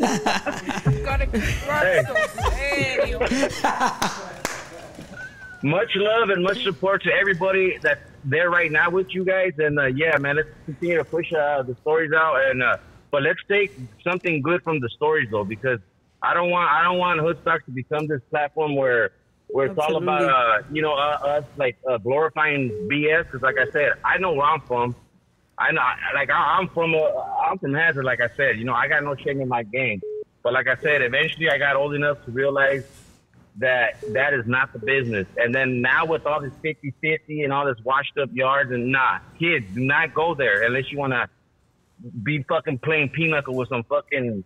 Gotta 0.01 1.27
crush 1.27 2.07
those 2.07 2.31
videos. 2.55 4.27
Much 5.63 5.95
love 5.97 6.31
and 6.31 6.43
much 6.43 6.63
support 6.63 7.03
to 7.03 7.13
everybody 7.13 7.77
that's 7.83 8.01
there 8.25 8.49
right 8.49 8.73
now 8.73 8.89
with 8.89 9.13
you 9.15 9.25
guys. 9.25 9.53
And 9.59 9.79
uh, 9.79 9.87
yeah, 9.87 10.17
man, 10.19 10.37
let's 10.37 10.49
continue 10.65 10.97
to 10.99 11.05
push 11.05 11.31
uh, 11.33 11.63
the 11.63 11.75
stories 11.83 12.13
out. 12.13 12.41
And 12.49 12.63
uh, 12.63 12.77
but 13.11 13.23
let's 13.25 13.41
take 13.49 13.77
something 14.05 14.41
good 14.41 14.63
from 14.63 14.79
the 14.81 14.89
stories 14.89 15.29
though, 15.31 15.45
because 15.45 15.81
I 16.23 16.35
don't 16.35 16.51
want 16.51 16.71
I 16.71 16.83
don't 16.85 16.99
want 16.99 17.21
Hoodstock 17.21 17.65
to 17.65 17.71
become 17.71 18.07
this 18.07 18.21
platform 18.31 18.77
where 18.77 19.13
where 19.49 19.67
it's 19.67 19.79
all 19.79 19.97
about 19.97 20.23
uh, 20.23 20.63
you 20.71 20.83
know 20.83 20.93
uh, 20.95 21.19
us 21.39 21.45
like 21.57 21.77
uh, 21.89 21.99
glorifying 21.99 22.71
BS. 22.91 23.25
Because 23.25 23.43
like 23.43 23.59
I 23.59 23.71
said, 23.71 23.93
I 24.05 24.19
know 24.19 24.33
where 24.33 24.47
I'm 24.47 24.61
from. 24.61 24.95
I 25.59 25.73
know, 25.73 25.83
like 26.15 26.31
I- 26.31 26.57
I'm 26.59 26.69
from, 26.69 26.95
uh, 26.95 27.01
I'm 27.47 27.59
from 27.59 27.75
Hazard. 27.75 28.05
Like 28.05 28.21
I 28.23 28.29
said, 28.35 28.57
you 28.59 28.65
know, 28.65 28.73
I 28.73 28.89
got 28.89 29.05
no 29.05 29.15
shame 29.15 29.43
in 29.43 29.49
my 29.49 29.63
game. 29.63 30.01
But 30.43 30.55
like 30.55 30.67
I 30.69 30.77
said, 30.77 31.03
eventually 31.03 31.51
I 31.51 31.59
got 31.59 31.77
old 31.77 31.95
enough 31.95 32.25
to 32.25 32.31
realize 32.31 32.85
that 33.59 34.01
that 34.15 34.33
is 34.33 34.47
not 34.47 34.73
the 34.73 34.79
business. 34.79 35.27
And 35.37 35.55
then 35.55 35.83
now 35.83 36.07
with 36.07 36.25
all 36.25 36.41
this 36.41 36.53
50-50 36.65 37.45
and 37.45 37.53
all 37.53 37.67
this 37.67 37.77
washed 37.85 38.17
up 38.17 38.31
yards 38.33 38.71
and 38.71 38.91
nah, 38.91 39.19
kids, 39.39 39.67
do 39.75 39.81
not 39.81 40.15
go 40.15 40.35
there 40.35 40.63
unless 40.63 40.91
you 40.91 40.97
want 40.99 41.13
to 41.13 41.29
be 42.23 42.43
fucking 42.45 42.79
playing 42.79 43.11
pinochle 43.11 43.55
with 43.55 43.69
some 43.69 43.83
fucking. 43.85 44.45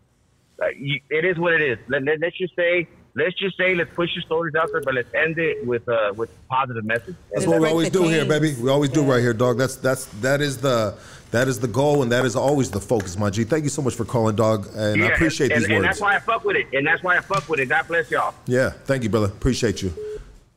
Uh, 0.62 0.66
you, 0.78 1.00
it 1.10 1.24
is 1.24 1.38
what 1.38 1.52
it 1.52 1.62
is. 1.62 1.78
Let, 1.88 2.04
let, 2.04 2.20
let's 2.20 2.38
just 2.38 2.54
say, 2.54 2.86
let's 3.16 3.34
just 3.38 3.56
say, 3.56 3.74
let's 3.74 3.90
push 3.94 4.10
your 4.14 4.22
stories 4.22 4.54
out 4.54 4.68
there, 4.72 4.82
but 4.82 4.94
let's 4.94 5.08
end 5.14 5.38
it 5.38 5.66
with 5.66 5.88
uh 5.88 6.12
with 6.16 6.30
positive 6.48 6.84
message. 6.84 7.16
That's 7.32 7.46
what 7.46 7.60
we 7.60 7.68
always 7.68 7.90
do 7.90 8.04
here, 8.04 8.24
baby. 8.24 8.54
We 8.54 8.70
always 8.70 8.90
do 8.90 9.02
right 9.02 9.20
here, 9.20 9.34
dog. 9.34 9.58
That's 9.58 9.76
that's 9.76 10.06
that 10.20 10.40
is 10.40 10.58
the 10.58 10.96
that 11.32 11.48
is 11.48 11.58
the 11.58 11.66
goal, 11.66 12.02
and 12.02 12.12
that 12.12 12.24
is 12.24 12.36
always 12.36 12.70
the 12.70 12.80
focus, 12.80 13.18
my 13.18 13.30
G. 13.30 13.42
Thank 13.42 13.64
you 13.64 13.70
so 13.70 13.82
much 13.82 13.94
for 13.94 14.04
calling, 14.04 14.36
dog, 14.36 14.68
and 14.76 15.02
I 15.02 15.06
Yeah, 15.08 15.14
appreciate 15.14 15.50
and, 15.50 15.62
these 15.62 15.68
and 15.68 15.78
words. 15.78 15.88
that's 15.88 16.00
why 16.00 16.14
I 16.14 16.20
fuck 16.20 16.44
with 16.44 16.56
it. 16.56 16.66
And 16.72 16.86
that's 16.86 17.02
why 17.02 17.16
I 17.16 17.20
fuck 17.20 17.48
with 17.48 17.58
it. 17.58 17.66
God 17.68 17.88
bless 17.88 18.08
y'all. 18.10 18.34
Yeah, 18.46 18.70
thank 18.70 19.02
you, 19.02 19.08
brother. 19.08 19.26
Appreciate 19.26 19.82
you. 19.82 19.92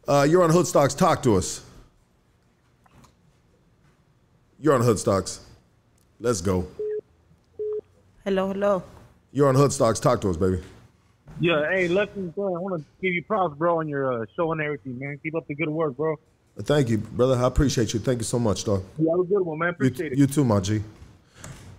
Uh, 0.08 0.28
you're 0.30 0.44
on 0.44 0.52
Hoodstocks. 0.52 0.96
Talk 0.96 1.24
to 1.24 1.36
us. 1.36 1.64
You're 4.60 4.76
on 4.76 4.82
Hoodstocks. 4.82 5.40
Let's 6.20 6.42
go. 6.42 6.68
Hello, 8.24 8.50
hello. 8.50 8.84
You're 9.32 9.50
on 9.50 9.56
Hoodstocks. 9.56 10.02
Talk 10.02 10.22
to 10.22 10.30
us, 10.30 10.38
baby. 10.38 10.62
Yeah, 11.40 11.70
hey, 11.70 11.88
bro, 11.88 12.56
I 12.56 12.60
want 12.60 12.82
to 12.82 12.86
give 13.02 13.14
you 13.14 13.24
props, 13.24 13.56
bro, 13.58 13.80
on 13.80 13.88
your 13.88 14.24
uh, 14.24 14.26
show 14.36 14.52
and 14.52 14.62
everything, 14.62 14.98
man. 14.98 15.20
Keep 15.22 15.36
up 15.36 15.48
the 15.48 15.54
good 15.54 15.70
work, 15.70 15.96
bro. 15.96 16.16
Thank 16.62 16.90
you, 16.90 16.98
brother. 16.98 17.36
I 17.36 17.46
appreciate 17.46 17.94
you. 17.94 18.00
Thank 18.00 18.20
you 18.20 18.24
so 18.24 18.40
much, 18.40 18.64
dog. 18.64 18.84
You 18.98 19.10
have 19.12 19.20
a 19.20 19.24
good 19.24 19.42
one, 19.42 19.60
man. 19.60 19.76
You, 19.80 19.88
Appreciate 19.88 20.14
it. 20.14 20.18
you 20.18 20.26
too, 20.26 20.44
my 20.44 20.60
G. 20.60 20.82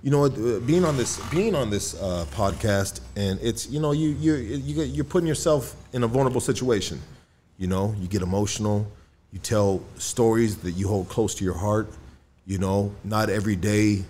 you 0.02 0.10
know, 0.12 0.26
uh, 0.26 0.60
being 0.60 0.84
on 0.84 0.96
this 0.96 1.18
being 1.30 1.56
on 1.56 1.70
this 1.70 2.00
uh, 2.00 2.26
podcast, 2.30 3.00
and 3.16 3.40
it's 3.42 3.68
you 3.68 3.80
know 3.80 3.90
you 3.90 4.10
you 4.10 4.34
you 4.34 4.82
you're 4.84 5.04
putting 5.04 5.26
yourself 5.26 5.74
in 5.92 6.04
a 6.04 6.06
vulnerable 6.06 6.40
situation. 6.40 7.00
You 7.56 7.66
know, 7.66 7.96
you 7.98 8.06
get 8.06 8.22
emotional. 8.22 8.86
You 9.32 9.40
tell 9.40 9.82
stories 9.98 10.58
that 10.58 10.72
you 10.72 10.86
hold 10.86 11.08
close 11.08 11.34
to 11.36 11.44
your 11.44 11.58
heart. 11.58 11.88
You 12.46 12.58
know, 12.58 12.94
not 13.02 13.28
every 13.30 13.56
day 13.56 14.04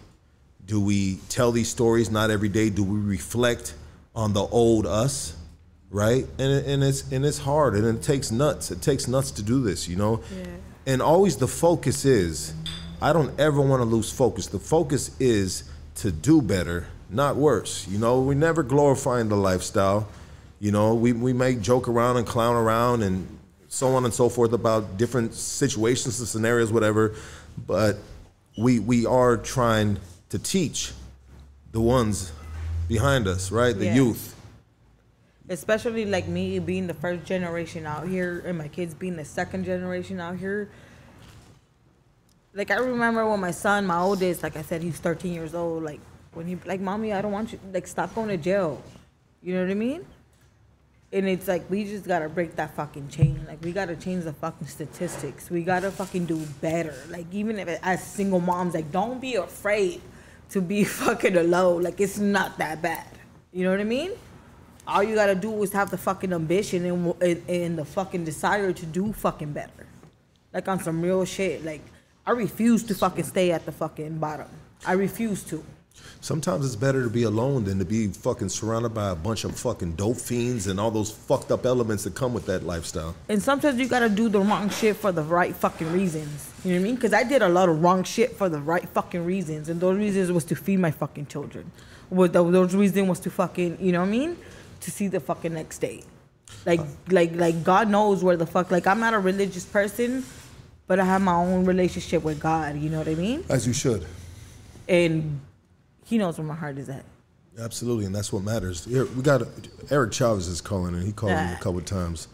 do 0.68 0.80
we 0.80 1.16
tell 1.30 1.50
these 1.50 1.68
stories. 1.68 2.10
Not 2.10 2.30
every 2.30 2.50
day 2.50 2.70
do 2.70 2.84
we 2.84 3.00
reflect 3.00 3.74
on 4.14 4.34
the 4.34 4.42
old 4.42 4.86
us, 4.86 5.34
right? 5.90 6.26
And 6.38 6.66
and 6.66 6.84
it's 6.84 7.10
and 7.10 7.24
it's 7.24 7.38
hard, 7.38 7.74
and 7.74 7.84
it 7.84 8.02
takes 8.02 8.30
nuts. 8.30 8.70
It 8.70 8.80
takes 8.80 9.08
nuts 9.08 9.32
to 9.32 9.42
do 9.42 9.62
this, 9.62 9.88
you 9.88 9.96
know. 9.96 10.20
And 10.86 11.02
always 11.02 11.36
the 11.36 11.48
focus 11.48 12.04
is, 12.04 12.54
I 13.02 13.12
don't 13.12 13.38
ever 13.40 13.60
want 13.60 13.80
to 13.80 13.84
lose 13.84 14.12
focus. 14.12 14.46
The 14.46 14.58
focus 14.58 15.10
is 15.18 15.64
to 15.96 16.12
do 16.12 16.40
better, 16.40 16.86
not 17.10 17.36
worse. 17.36 17.88
You 17.88 17.98
know, 17.98 18.20
we 18.20 18.34
never 18.34 18.62
glorifying 18.62 19.28
the 19.28 19.36
lifestyle. 19.36 20.08
You 20.60 20.72
know, 20.72 20.94
we, 20.94 21.12
we 21.12 21.32
may 21.32 21.54
joke 21.54 21.88
around 21.88 22.16
and 22.16 22.26
clown 22.26 22.56
around 22.56 23.02
and 23.02 23.26
so 23.68 23.88
on 23.94 24.04
and 24.04 24.12
so 24.12 24.28
forth 24.28 24.52
about 24.52 24.96
different 24.96 25.34
situations 25.34 26.18
and 26.18 26.28
scenarios, 26.28 26.72
whatever. 26.72 27.14
But 27.66 27.96
we 28.56 28.80
we 28.80 29.06
are 29.06 29.36
trying 29.36 29.98
to 30.30 30.38
teach 30.38 30.92
the 31.72 31.80
ones 31.80 32.32
behind 32.88 33.26
us, 33.26 33.50
right? 33.50 33.76
The 33.76 33.86
Yeah. 33.86 33.94
youth. 33.96 34.34
especially 35.50 36.04
like 36.04 36.28
me 36.28 36.58
being 36.58 36.86
the 36.86 36.92
first 36.92 37.24
generation 37.24 37.86
out 37.86 38.06
here 38.06 38.42
and 38.44 38.58
my 38.58 38.68
kids 38.68 38.92
being 38.92 39.16
the 39.16 39.24
second 39.24 39.64
generation 39.64 40.20
out 40.20 40.36
here 40.36 40.68
like 42.52 42.70
i 42.70 42.74
remember 42.76 43.26
when 43.26 43.40
my 43.40 43.50
son 43.50 43.86
my 43.86 43.98
oldest 43.98 44.42
like 44.42 44.56
i 44.58 44.62
said 44.62 44.82
he's 44.82 44.98
13 44.98 45.32
years 45.32 45.54
old 45.54 45.82
like 45.82 46.00
when 46.34 46.46
he 46.46 46.58
like 46.66 46.80
mommy 46.80 47.14
i 47.14 47.22
don't 47.22 47.32
want 47.32 47.50
you 47.50 47.58
like 47.72 47.86
stop 47.86 48.14
going 48.14 48.28
to 48.28 48.36
jail 48.36 48.82
you 49.42 49.54
know 49.54 49.62
what 49.62 49.70
i 49.70 49.74
mean 49.74 50.04
and 51.14 51.26
it's 51.26 51.48
like 51.48 51.64
we 51.70 51.82
just 51.84 52.04
gotta 52.04 52.28
break 52.28 52.54
that 52.56 52.76
fucking 52.76 53.08
chain 53.08 53.40
like 53.48 53.62
we 53.64 53.72
gotta 53.72 53.96
change 53.96 54.24
the 54.24 54.32
fucking 54.34 54.66
statistics 54.66 55.48
we 55.48 55.62
gotta 55.62 55.90
fucking 55.90 56.26
do 56.26 56.36
better 56.60 56.94
like 57.08 57.24
even 57.32 57.58
if 57.58 57.68
it, 57.68 57.80
as 57.82 58.02
single 58.06 58.40
moms 58.40 58.74
like 58.74 58.92
don't 58.92 59.18
be 59.18 59.36
afraid 59.36 60.02
to 60.50 60.60
be 60.60 60.84
fucking 61.02 61.36
alone 61.36 61.82
like 61.82 62.00
it's 62.00 62.18
not 62.18 62.56
that 62.58 62.80
bad 62.82 63.06
you 63.52 63.64
know 63.64 63.70
what 63.70 63.80
i 63.80 63.84
mean 63.84 64.12
all 64.88 65.02
you 65.02 65.14
gotta 65.14 65.34
do 65.34 65.62
is 65.62 65.72
have 65.72 65.90
the 65.90 65.98
fucking 65.98 66.32
ambition 66.32 66.86
and, 66.86 67.14
and, 67.22 67.42
and 67.48 67.78
the 67.78 67.84
fucking 67.84 68.24
desire 68.24 68.72
to 68.72 68.86
do 68.86 69.12
fucking 69.12 69.52
better. 69.52 69.86
Like 70.52 70.66
on 70.66 70.80
some 70.80 71.02
real 71.02 71.26
shit. 71.26 71.62
Like 71.62 71.82
I 72.26 72.30
refuse 72.30 72.82
to 72.84 72.94
fucking 72.94 73.24
stay 73.24 73.52
at 73.52 73.66
the 73.66 73.72
fucking 73.72 74.18
bottom. 74.18 74.48
I 74.86 74.92
refuse 74.92 75.44
to. 75.44 75.62
Sometimes 76.20 76.66
it's 76.66 76.76
better 76.76 77.04
to 77.04 77.10
be 77.10 77.22
alone 77.22 77.64
than 77.64 77.78
to 77.78 77.84
be 77.84 78.08
fucking 78.08 78.48
surrounded 78.48 78.90
by 78.90 79.10
a 79.10 79.14
bunch 79.14 79.44
of 79.44 79.56
fucking 79.56 79.92
dope 79.92 80.16
fiends 80.16 80.66
and 80.66 80.80
all 80.80 80.90
those 80.90 81.10
fucked 81.12 81.52
up 81.52 81.64
elements 81.64 82.04
that 82.04 82.14
come 82.14 82.34
with 82.34 82.46
that 82.46 82.64
lifestyle. 82.64 83.14
And 83.28 83.40
sometimes 83.40 83.78
you 83.78 83.86
gotta 83.86 84.08
do 84.08 84.28
the 84.28 84.40
wrong 84.40 84.68
shit 84.68 84.96
for 84.96 85.12
the 85.12 85.22
right 85.22 85.54
fucking 85.54 85.92
reasons. 85.92 86.52
You 86.64 86.72
know 86.72 86.78
what 86.78 86.80
I 86.80 86.84
mean? 86.84 86.94
Because 86.96 87.12
I 87.12 87.22
did 87.22 87.42
a 87.42 87.48
lot 87.48 87.68
of 87.68 87.80
wrong 87.82 88.02
shit 88.02 88.36
for 88.36 88.48
the 88.48 88.58
right 88.58 88.88
fucking 88.88 89.24
reasons, 89.24 89.68
and 89.68 89.80
those 89.80 89.96
reasons 89.96 90.32
was 90.32 90.44
to 90.46 90.56
feed 90.56 90.80
my 90.80 90.90
fucking 90.90 91.26
children. 91.26 91.70
Was 92.10 92.30
tho- 92.30 92.50
those 92.50 92.74
reasons 92.74 93.08
was 93.08 93.20
to 93.20 93.30
fucking, 93.30 93.78
you 93.80 93.92
know 93.92 94.00
what 94.00 94.08
I 94.08 94.10
mean? 94.10 94.36
To 94.80 94.90
see 94.90 95.06
the 95.08 95.20
fucking 95.20 95.54
next 95.54 95.78
day. 95.78 96.02
Like, 96.66 96.80
like, 97.10 97.34
like 97.36 97.62
God 97.62 97.88
knows 97.88 98.24
where 98.24 98.36
the 98.36 98.46
fuck. 98.46 98.70
Like, 98.70 98.86
I'm 98.86 98.98
not 98.98 99.14
a 99.14 99.18
religious 99.18 99.64
person, 99.64 100.24
but 100.86 100.98
I 100.98 101.04
have 101.04 101.22
my 101.22 101.34
own 101.34 101.64
relationship 101.64 102.24
with 102.24 102.40
God. 102.40 102.76
You 102.76 102.90
know 102.90 102.98
what 102.98 103.08
I 103.08 103.14
mean? 103.14 103.44
As 103.48 103.66
you 103.66 103.72
should. 103.72 104.06
And 104.88 105.40
He 106.08 106.16
knows 106.16 106.38
where 106.38 106.46
my 106.46 106.54
heart 106.54 106.78
is 106.78 106.88
at. 106.88 107.04
Absolutely, 107.60 108.06
and 108.06 108.14
that's 108.14 108.32
what 108.32 108.42
matters. 108.42 108.86
Here, 108.86 109.04
we 109.04 109.20
got 109.20 109.42
Eric 109.90 110.12
Chavez 110.12 110.48
is 110.48 110.62
calling, 110.62 110.94
and 110.94 111.04
he 111.04 111.12
called 111.12 111.32
me 111.32 111.52
a 111.52 111.56
couple 111.56 111.76
of 111.78 111.84
times. 111.84 112.28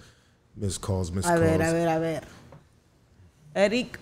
Miss 0.57 0.79
calls, 0.79 1.11
missed 1.11 1.27
A 1.27 1.31
calls. 1.33 1.41
ver, 1.41 1.55
a 1.55 1.59
ver, 1.59 1.97
a 1.97 1.99
ver. 1.99 2.21
Eric. 3.57 3.99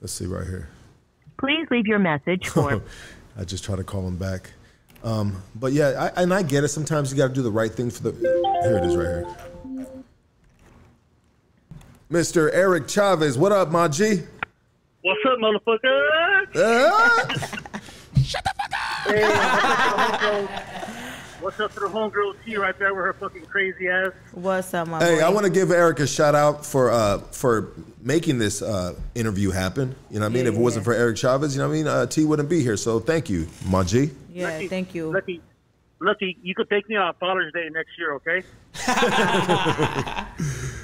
Let's 0.00 0.12
see 0.12 0.26
right 0.26 0.46
here. 0.46 0.68
Please 1.40 1.66
leave 1.70 1.88
your 1.88 1.98
message 1.98 2.46
for 2.48 2.80
I 3.38 3.42
just 3.44 3.64
try 3.64 3.74
to 3.74 3.82
call 3.82 4.06
him 4.06 4.16
back. 4.16 4.52
Um, 5.02 5.42
but 5.56 5.72
yeah, 5.72 6.10
I, 6.16 6.22
and 6.22 6.32
I 6.32 6.42
get 6.42 6.62
it. 6.62 6.68
Sometimes 6.68 7.10
you 7.10 7.16
got 7.16 7.26
to 7.28 7.34
do 7.34 7.42
the 7.42 7.50
right 7.50 7.72
thing 7.72 7.90
for 7.90 8.04
the. 8.04 8.12
Here 8.62 8.78
it 8.78 8.84
is, 8.84 8.94
right 8.96 9.06
here. 9.06 9.26
Mr. 12.10 12.50
Eric 12.52 12.86
Chavez, 12.88 13.36
what 13.36 13.50
up, 13.50 13.70
my 13.72 13.88
G? 13.88 14.22
What's 15.02 15.20
up, 15.26 15.38
motherfucker? 15.40 16.04
Hey, 19.08 19.24
what's 21.40 21.58
up 21.60 21.72
to 21.74 21.80
the 21.80 21.86
homegirl 21.86 22.34
T 22.44 22.56
right 22.56 22.78
there 22.78 22.94
with 22.94 23.04
her 23.06 23.12
fucking 23.14 23.46
crazy 23.46 23.88
ass? 23.88 24.12
What's 24.32 24.74
up, 24.74 24.88
my 24.88 25.02
Hey, 25.02 25.16
boy? 25.16 25.24
I 25.24 25.28
want 25.30 25.44
to 25.46 25.50
give 25.50 25.70
Eric 25.70 26.00
a 26.00 26.06
shout 26.06 26.34
out 26.34 26.66
for 26.66 26.90
uh, 26.90 27.18
for 27.18 27.72
making 28.02 28.38
this 28.38 28.60
uh, 28.60 28.94
interview 29.14 29.50
happen. 29.50 29.94
You 30.10 30.18
know 30.20 30.26
what 30.26 30.32
I 30.32 30.34
mean? 30.34 30.46
if 30.46 30.54
it 30.54 30.60
wasn't 30.60 30.84
for 30.84 30.92
Eric 30.92 31.16
Chavez, 31.16 31.54
you 31.56 31.62
know 31.62 31.68
what 31.68 31.74
I 31.74 31.78
mean? 31.78 31.86
Uh, 31.86 32.06
T 32.06 32.24
wouldn't 32.24 32.50
be 32.50 32.62
here. 32.62 32.76
So 32.76 33.00
thank 33.00 33.30
you, 33.30 33.48
my 33.66 33.82
G. 33.82 34.10
Yeah, 34.30 34.60
thank 34.68 34.94
you. 34.94 35.10
Lucky, 35.10 35.40
Lucky, 36.00 36.38
you 36.42 36.54
could 36.54 36.70
take 36.70 36.88
me 36.88 36.94
on 36.94 37.12
Father's 37.14 37.52
Day 37.52 37.68
next 37.70 37.98
year, 37.98 38.14
okay? 38.14 38.44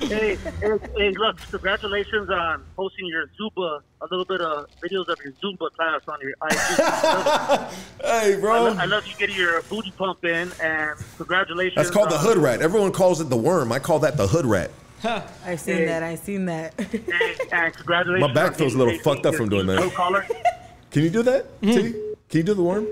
hey, 0.01 0.35
hey, 0.37 0.79
hey, 0.97 1.11
look, 1.13 1.37
congratulations 1.51 2.29
on 2.31 2.65
posting 2.75 3.07
your 3.07 3.29
Zumba, 3.39 3.81
a 4.01 4.07
little 4.11 4.25
bit 4.25 4.41
of 4.41 4.67
videos 4.81 5.07
of 5.09 5.17
your 5.23 5.33
Zumba 5.35 5.71
class 5.73 6.01
on 6.09 6.19
your 6.21 6.31
IG. 6.31 7.71
hey, 8.05 8.41
bro. 8.41 8.55
I, 8.55 8.59
lo- 8.59 8.77
I 8.77 8.85
love 8.87 9.07
you 9.07 9.15
getting 9.15 9.37
your 9.37 9.63
booty 9.63 9.93
pump 9.93 10.25
in, 10.25 10.51
and 10.61 10.99
congratulations. 11.17 11.77
That's 11.77 11.91
called 11.93 12.11
the 12.11 12.19
hood 12.19 12.39
rat. 12.39 12.61
Everyone 12.61 12.91
calls 12.91 13.21
it 13.21 13.31
the 13.31 13.37
worm. 13.37 13.71
I 13.71 13.79
call 13.79 14.01
that 14.01 14.17
the 14.17 14.27
hood 14.27 14.47
rat. 14.47 14.73
Huh. 15.01 15.23
I 15.45 15.55
seen 15.55 15.85
that. 15.87 16.03
I 16.03 16.17
seen 16.17 16.47
that. 16.47 16.75
And 17.53 17.75
congratulations. 17.75 18.27
My 18.27 18.33
back 18.35 18.57
feels 18.57 18.75
a 18.75 18.79
little 18.79 18.99
fucked 18.99 19.27
up 19.27 19.37
from 19.37 19.49
doing 19.49 19.67
Pro 19.67 19.77
that. 19.77 19.95
collar. 19.95 20.27
Can 20.91 21.03
you 21.03 21.11
do 21.11 21.23
that, 21.23 21.61
T? 21.63 21.73
Hmm. 21.73 21.91
Can 22.29 22.39
you 22.39 22.43
do 22.43 22.55
the 22.55 22.63
worm? 22.63 22.89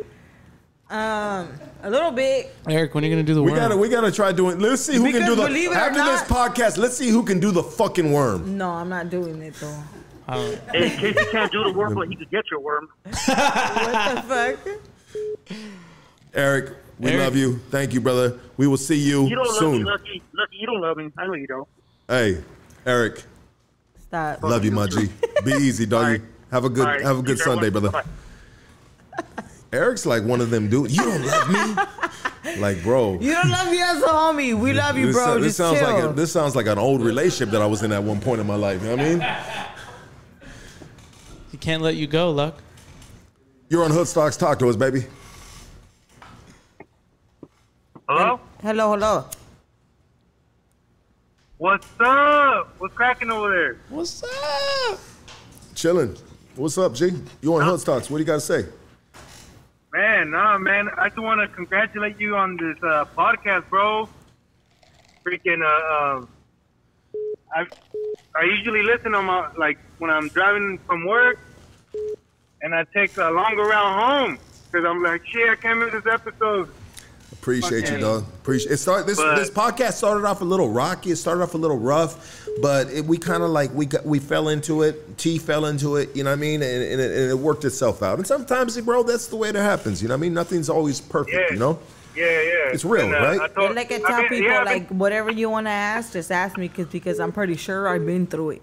Um, 0.93 1.49
a 1.83 1.91
little 1.91 2.11
bit. 2.11 2.55
Eric, 2.69 2.95
when 2.95 3.03
are 3.03 3.07
you 3.07 3.13
gonna 3.15 3.23
do 3.23 3.35
the 3.35 3.43
We 3.43 3.51
worm? 3.51 3.61
gotta, 3.61 3.77
we 3.77 3.89
gotta 3.89 4.13
try 4.13 4.31
doing. 4.33 4.59
Let's 4.59 4.83
see 4.83 4.97
who 4.97 5.11
can 5.11 5.25
do 5.25 5.35
the. 5.35 5.47
believe 5.47 5.71
it 5.71 5.75
or 5.75 5.79
After 5.79 6.05
this 6.05 6.23
podcast, 6.23 6.77
let's 6.77 6.97
see 6.97 7.09
who 7.09 7.23
can 7.25 7.41
do 7.41 7.51
the 7.51 7.63
fucking 7.63 8.13
worm. 8.13 8.59
No, 8.59 8.71
I'm 8.71 8.91
not 8.91 9.09
doing 9.09 9.41
it 9.43 9.55
though. 9.55 9.83
Hey, 10.29 10.53
in 10.75 10.91
case 10.99 11.19
he 11.19 11.25
can't 11.31 11.51
do 11.51 11.65
the 11.65 11.73
worm, 11.73 11.95
but 11.95 12.09
he 12.09 12.15
could 12.17 12.31
get 12.31 12.45
your 12.51 12.61
worm. 12.61 12.89
what 13.05 13.15
the 13.17 14.23
fuck? 14.29 15.57
Eric, 16.35 16.75
we 16.99 17.11
Eric. 17.11 17.25
love 17.25 17.37
you. 17.37 17.59
Thank 17.71 17.95
you, 17.95 18.01
brother. 18.01 18.39
We 18.57 18.67
will 18.67 18.77
see 18.77 18.97
you, 18.97 19.27
You 19.27 19.35
don't 19.37 19.47
love 19.47 19.57
soon. 19.57 19.79
me, 19.79 19.85
Lucky. 19.85 20.23
Lucky, 20.35 20.57
you 20.57 20.67
don't 20.67 20.81
love 20.81 20.97
me. 20.99 21.11
I 21.19 21.27
know 21.27 21.35
you 21.35 21.47
don't. 21.47 21.69
Hey, 22.09 22.43
Eric, 22.87 23.25
Stop. 23.99 24.43
love 24.43 24.65
you, 24.65 24.73
my 24.73 24.87
G. 24.87 25.09
Be 25.45 25.53
easy, 25.53 25.87
doggy. 25.87 26.23
Have 26.51 26.65
a 26.65 26.69
good, 26.69 26.87
All 26.87 26.93
right. 26.93 27.03
have 27.03 27.19
a 27.19 27.23
good 27.23 27.39
Take 27.39 27.45
care, 27.47 27.55
Sunday, 27.55 27.71
bud. 27.71 27.91
brother. 27.91 28.03
Eric's 29.73 30.05
like 30.05 30.23
one 30.23 30.41
of 30.43 30.51
them 30.51 30.69
dudes. 30.69 30.95
You 30.95 31.03
don't 31.03 31.25
love 31.25 31.49
me, 31.51 32.59
like 32.61 32.83
bro. 32.83 33.19
You 33.21 33.33
don't 33.33 33.49
love 33.49 33.71
me 33.71 33.81
as 33.81 34.03
a 34.03 34.07
homie. 34.07 34.59
We 34.59 34.75
love 34.75 34.99
you, 34.99 35.07
this, 35.07 35.17
bro. 35.17 35.35
this 35.39 35.45
Just 35.47 35.57
sounds 35.57 35.79
chill. 35.79 35.91
like 35.93 36.05
a, 36.05 36.13
this 36.13 36.31
sounds 36.31 36.55
like 36.55 36.67
an 36.67 36.79
old 36.79 37.01
relationship 37.01 37.51
that 37.53 37.63
I 37.63 37.67
was 37.67 37.83
in 37.83 37.91
at 37.91 38.03
one 38.03 38.21
point 38.21 38.41
in 38.41 38.47
my 38.47 38.55
life. 38.55 38.83
You 38.83 38.89
know 38.89 38.97
what 38.97 39.07
I 39.07 39.09
mean? 39.09 40.49
He 41.51 41.57
can't 41.57 41.83
let 41.83 41.97
you 41.97 42.07
go, 42.07 42.31
Luck. 42.31 42.59
You're 43.71 43.85
on 43.85 43.91
Hoodstocks. 43.91 44.39
Talk 44.39 44.59
to 44.59 44.69
us, 44.69 44.77
baby. 44.77 45.05
Hello? 48.09 48.41
hello, 48.63 48.93
hello. 48.93 49.25
What's 51.57 51.87
up? 52.01 52.75
What's 52.79 52.93
cracking 52.95 53.31
over 53.31 53.49
there? 53.51 53.77
What's 53.89 54.23
up? 54.23 54.99
Chilling. 55.75 56.15
What's 56.57 56.77
up, 56.77 56.95
G? 56.95 57.13
You 57.41 57.55
on 57.55 57.63
Hoodstocks? 57.63 58.11
What 58.11 58.19
do 58.19 58.19
you 58.19 58.25
got 58.25 58.35
to 58.35 58.41
say? 58.41 58.67
Man, 59.93 60.31
nah, 60.31 60.57
man. 60.57 60.89
I 60.97 61.11
just 61.11 61.21
want 61.21 61.43
to 61.43 61.55
congratulate 61.55 62.19
you 62.19 62.35
on 62.35 62.57
this 62.57 62.83
uh, 62.83 63.05
podcast, 63.15 63.69
bro. 63.69 64.09
Freaking, 65.23 65.61
uh, 65.63 66.17
um, 66.17 66.29
I 67.55 67.67
I 68.35 68.45
usually 68.45 68.83
listen 68.83 69.15
on 69.15 69.27
my 69.27 69.51
like 69.59 69.77
when 69.99 70.11
I'm 70.11 70.29
driving 70.29 70.79
from 70.87 71.05
work, 71.05 71.39
and 72.63 72.75
I 72.75 72.85
take 72.95 73.19
a 73.19 73.29
longer 73.29 73.65
route 73.65 74.01
home 74.03 74.39
because 74.71 74.87
I'm 74.87 75.03
like, 75.03 75.27
shit, 75.27 75.51
I 75.51 75.57
can't 75.57 75.79
miss 75.79 75.93
this 75.93 76.07
episode. 76.11 76.71
Appreciate 77.43 77.89
you, 77.89 77.95
Okay. 77.95 78.01
dog. 78.01 78.23
Appreciate 78.41 78.71
it. 78.73 78.77
Start 78.77 79.05
this 79.05 79.17
But- 79.19 79.35
this 79.35 79.51
podcast 79.51 79.95
started 79.95 80.25
off 80.25 80.43
a 80.43 80.45
little 80.45 80.69
rocky. 80.69 81.11
It 81.11 81.17
started 81.17 81.43
off 81.43 81.55
a 81.55 81.59
little 81.59 81.77
rough, 81.77 82.47
but 82.63 82.89
it, 82.89 83.05
we 83.05 83.19
kind 83.19 83.43
of 83.43 83.51
like 83.51 83.75
we 83.75 83.85
got, 83.85 84.07
we 84.07 84.21
fell 84.21 84.49
into 84.49 84.83
it. 84.83 85.19
T 85.19 85.39
fell 85.39 85.67
into 85.67 85.97
it. 85.97 86.15
You 86.15 86.23
know 86.23 86.31
what 86.31 86.37
I 86.39 86.41
mean? 86.41 86.63
And, 86.63 86.85
and, 86.85 87.01
it, 87.01 87.11
and 87.11 87.31
it 87.33 87.39
worked 87.39 87.65
itself 87.65 88.01
out. 88.01 88.19
And 88.19 88.27
sometimes, 88.29 88.81
bro, 88.83 89.03
that's 89.03 89.27
the 89.27 89.35
way 89.35 89.49
it 89.49 89.57
happens. 89.57 90.01
You 90.01 90.07
know 90.07 90.15
what 90.15 90.19
I 90.19 90.21
mean? 90.21 90.35
Nothing's 90.35 90.71
always 90.71 91.01
perfect. 91.01 91.35
Yeah. 91.37 91.53
You 91.53 91.59
know? 91.59 91.79
Yeah, 92.15 92.27
yeah. 92.27 92.73
It's 92.73 92.85
real, 92.85 93.07
And, 93.07 93.15
uh, 93.17 93.19
right? 93.19 93.41
I 93.41 93.49
told- 93.49 93.67
And 93.71 93.75
like 93.75 93.91
I 93.91 93.97
I've 93.97 94.03
tell 94.07 94.21
people, 94.23 94.39
yeah, 94.39 94.61
I've 94.61 94.67
like 94.67 94.89
whatever 94.91 95.33
you 95.33 95.51
want 95.51 95.67
to 95.67 95.71
ask, 95.73 96.13
just 96.13 96.31
ask 96.31 96.57
me, 96.57 96.69
cause 96.69 96.87
because 96.87 97.19
I'm 97.19 97.33
pretty 97.33 97.57
sure 97.57 97.89
I've 97.89 98.07
been 98.07 98.29
through 98.29 98.51
it 98.51 98.63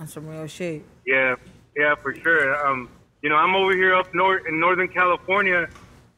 on 0.00 0.08
some 0.08 0.26
real 0.26 0.48
shit. 0.48 0.82
Yeah, 1.06 1.36
yeah, 1.76 1.94
for 1.94 2.12
sure. 2.12 2.66
Um, 2.66 2.88
you 3.22 3.28
know, 3.28 3.36
I'm 3.36 3.54
over 3.54 3.72
here 3.72 3.94
up 3.94 4.12
north 4.16 4.42
in 4.48 4.58
Northern 4.58 4.88
California, 4.88 5.68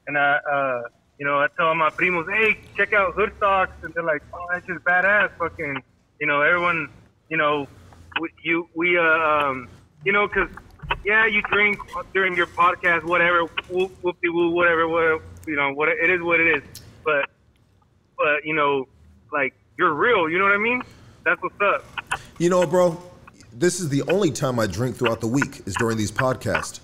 and 0.06 0.16
I, 0.16 0.36
uh, 0.50 0.82
you 1.18 1.26
know, 1.26 1.38
I 1.38 1.48
tell 1.56 1.74
my 1.74 1.90
primos, 1.90 2.30
hey, 2.32 2.58
check 2.76 2.92
out 2.92 3.14
Hood 3.14 3.32
Stocks, 3.38 3.72
and 3.82 3.92
they're 3.94 4.04
like, 4.04 4.22
oh, 4.32 4.46
that's 4.52 4.66
just 4.66 4.84
badass, 4.84 5.30
fucking, 5.38 5.82
you 6.20 6.26
know, 6.26 6.42
everyone, 6.42 6.88
you 7.28 7.36
know, 7.36 7.66
we, 8.20 8.30
you, 8.44 8.68
we, 8.74 8.96
uh, 8.96 9.02
um, 9.02 9.68
you 10.04 10.12
know, 10.12 10.28
'cause 10.28 10.48
yeah, 11.04 11.26
you 11.26 11.42
drink 11.42 11.78
during 12.14 12.36
your 12.36 12.46
podcast, 12.46 13.04
whatever, 13.04 13.42
whoop, 13.68 13.92
whoopty 14.02 14.32
woo, 14.32 14.50
whatever, 14.50 14.88
whatever, 14.88 15.22
you 15.46 15.56
know, 15.56 15.72
what 15.72 15.88
it 15.88 16.10
is, 16.10 16.22
what 16.22 16.40
it 16.40 16.56
is, 16.56 16.62
but, 17.04 17.28
but 18.16 18.44
you 18.44 18.54
know, 18.54 18.86
like 19.32 19.54
you're 19.76 19.92
real, 19.94 20.28
you 20.28 20.38
know 20.38 20.44
what 20.44 20.54
I 20.54 20.58
mean? 20.58 20.82
That's 21.24 21.40
what's 21.42 21.60
up. 21.60 21.84
You 22.38 22.48
know, 22.48 22.66
bro, 22.66 23.00
this 23.52 23.80
is 23.80 23.88
the 23.88 24.02
only 24.02 24.30
time 24.30 24.58
I 24.58 24.66
drink 24.66 24.96
throughout 24.96 25.20
the 25.20 25.26
week 25.26 25.62
is 25.66 25.74
during 25.74 25.98
these 25.98 26.12
podcasts. 26.12 26.80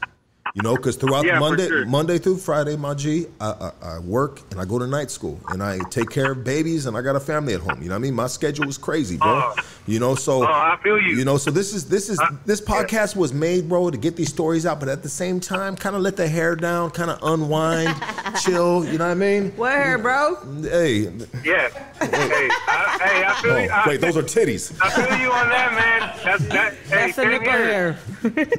You 0.54 0.62
know, 0.62 0.76
because 0.76 0.94
throughout 0.94 1.26
Yeah, 1.26 1.40
Monday, 1.40 1.66
sure. 1.66 1.84
Monday 1.84 2.16
through 2.16 2.36
Friday, 2.36 2.76
my 2.76 2.94
G, 2.94 3.26
I, 3.40 3.46
I, 3.82 3.96
I 3.96 3.98
work 3.98 4.40
and 4.52 4.60
I 4.60 4.64
go 4.64 4.78
to 4.78 4.86
night 4.86 5.10
school 5.10 5.40
and 5.48 5.60
I 5.60 5.80
take 5.90 6.10
care 6.10 6.30
of 6.30 6.44
babies 6.44 6.86
and 6.86 6.96
I 6.96 7.02
got 7.02 7.16
a 7.16 7.20
family 7.20 7.54
at 7.54 7.60
home. 7.60 7.82
You 7.82 7.88
know 7.88 7.96
what 7.96 7.98
I 7.98 8.02
mean? 8.02 8.14
My 8.14 8.28
schedule 8.28 8.68
is 8.68 8.78
crazy, 8.78 9.16
bro. 9.16 9.52
Oh. 9.52 9.54
you 9.88 9.98
know, 9.98 10.14
so 10.14 10.44
Oh, 10.44 10.46
I 10.46 10.78
feel 10.80 11.00
you. 11.00 11.16
You 11.16 11.24
know, 11.24 11.38
so 11.38 11.50
this 11.50 11.74
is 11.74 11.88
this 11.88 12.08
is 12.08 12.20
this 12.46 12.60
podcast 12.60 13.16
was 13.16 13.34
made, 13.34 13.68
bro, 13.68 13.90
to 13.90 13.98
get 13.98 14.14
these 14.14 14.28
stories 14.28 14.64
out, 14.64 14.78
but 14.78 14.88
at 14.88 15.02
the 15.02 15.08
same 15.08 15.40
time, 15.40 15.74
kind 15.74 15.96
of 15.96 16.02
let 16.02 16.14
the 16.16 16.28
hair 16.28 16.54
down, 16.54 16.92
kind 16.92 17.10
of 17.10 17.18
unwind, 17.24 17.92
chill. 18.44 18.84
You 18.84 18.96
know 18.98 19.06
what 19.06 19.10
I 19.10 19.14
mean? 19.14 19.50
What 19.56 19.72
hair, 19.72 19.98
bro? 19.98 20.36
Hey, 20.62 21.10
Yeah. 21.42 21.68
hey, 21.98 22.48
I, 22.68 22.98
hey, 23.02 23.24
I 23.26 23.38
feel 23.42 23.50
oh, 23.54 23.58
you. 23.58 23.70
I, 23.70 23.88
wait, 23.88 24.00
those 24.00 24.16
are 24.16 24.22
titties. 24.22 24.72
I 24.80 24.88
feel 24.90 25.18
you 25.20 25.32
on 25.32 25.48
that, 25.48 25.72
man. 25.72 26.20
That's 26.24 26.46
that. 26.46 26.74
Hey, 26.74 26.88
That's 26.90 27.16
the 27.16 27.22
same 27.22 27.30
nipple 27.32 27.52
here. 27.52 27.92
hair. 27.92 27.98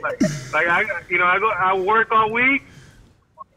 like, 0.03 0.21
like 0.51 0.67
I, 0.67 0.83
you 1.09 1.17
know, 1.19 1.25
I 1.25 1.39
go, 1.39 1.49
I 1.51 1.73
work 1.85 2.11
all 2.11 2.31
week, 2.31 2.63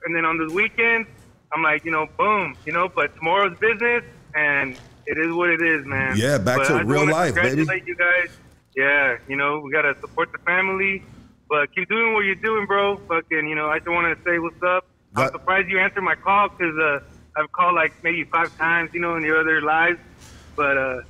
and 0.05 0.15
then 0.15 0.25
on 0.25 0.39
the 0.39 0.53
weekend, 0.53 1.07
I'm 1.53 1.63
like, 1.63 1.85
you 1.85 1.91
know, 1.91 2.07
boom, 2.17 2.57
you 2.67 2.73
know. 2.73 2.89
But 2.89 3.15
tomorrow's 3.17 3.59
business, 3.59 4.05
and 4.35 4.79
it 5.07 5.19
is 5.19 5.33
what 5.33 5.51
it 5.51 5.63
is, 5.63 5.85
man. 5.87 6.17
Yeah, 6.17 6.39
back 6.39 6.59
But 6.59 6.79
to 6.79 6.85
real 6.85 7.09
life, 7.11 7.35
baby. 7.35 7.67
you 7.87 7.97
guys. 7.97 8.31
Yeah, 8.77 9.17
you 9.29 9.37
know, 9.37 9.61
we 9.61 9.73
gotta 9.73 9.99
support 10.01 10.31
the 10.31 10.39
family, 10.39 11.03
but 11.49 11.75
keep 11.75 11.89
doing 11.89 12.15
what 12.15 12.25
you're 12.25 12.37
doing, 12.37 12.67
bro. 12.67 12.97
Fucking, 12.97 13.49
you 13.49 13.55
know, 13.57 13.69
I 13.69 13.79
just 13.79 13.89
want 13.89 14.17
to 14.17 14.25
say 14.25 14.39
what's 14.39 14.63
up. 14.63 14.87
I'm 15.17 15.33
surprised 15.33 15.69
you 15.69 15.81
answered 15.81 16.03
my 16.03 16.15
call 16.15 16.49
because 16.51 16.77
uh, 16.79 17.01
I've 17.37 17.51
called 17.51 17.75
like 17.75 17.93
maybe 18.05 18.23
five 18.25 18.57
times, 18.57 18.91
you 18.95 19.01
know, 19.01 19.17
in 19.17 19.25
your 19.25 19.41
other 19.41 19.61
lives, 19.63 19.99
but 20.55 20.77
uh. 20.79 21.01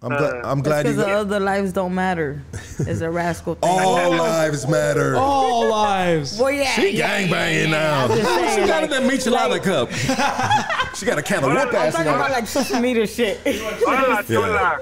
I'm 0.00 0.12
uh, 0.12 0.18
glad. 0.18 0.44
I'm 0.44 0.62
glad. 0.62 0.82
Because 0.84 0.96
the 0.96 1.10
other 1.10 1.40
lives 1.40 1.72
don't 1.72 1.94
matter. 1.94 2.40
It's 2.52 3.00
a 3.00 3.10
rascal 3.10 3.56
thing. 3.56 3.68
all 3.68 4.10
lives 4.10 4.68
matter. 4.68 5.16
All 5.16 5.68
lives. 5.68 6.38
Well, 6.38 6.52
yeah. 6.52 6.70
She 6.70 6.90
yeah, 6.90 7.18
gang 7.18 7.30
banging 7.30 7.70
yeah, 7.72 7.78
now. 7.78 8.04
I'm 8.04 8.10
saying, 8.22 8.60
she 8.62 8.66
got 8.68 8.82
like- 8.82 8.90
that 8.90 9.02
michelada 9.02 9.50
like- 9.50 9.62
cup. 9.64 9.90
she 10.96 11.04
got 11.04 11.18
a 11.18 11.22
can 11.22 11.42
of 11.42 11.50
whoop 11.50 11.58
I'm 11.58 11.74
ass 11.74 11.86
in 11.86 11.92
talking 12.04 12.14
about 12.14 12.30
like 12.30 12.46
social 12.46 12.80
media 12.80 13.06
shit. 13.06 13.40
Ah, 13.88 14.22
yeah. 14.28 14.78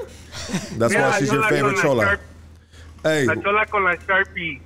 That's 0.77 0.95
why 0.95 1.19
she's 1.19 1.33
your 1.33 1.49
favorite 1.49 1.79
chola. 1.79 2.19
Hey, 3.03 3.25
La 3.25 3.35
chola 3.37 3.65
con 3.67 3.85
la 3.85 3.95
Sharpie. 3.95 4.61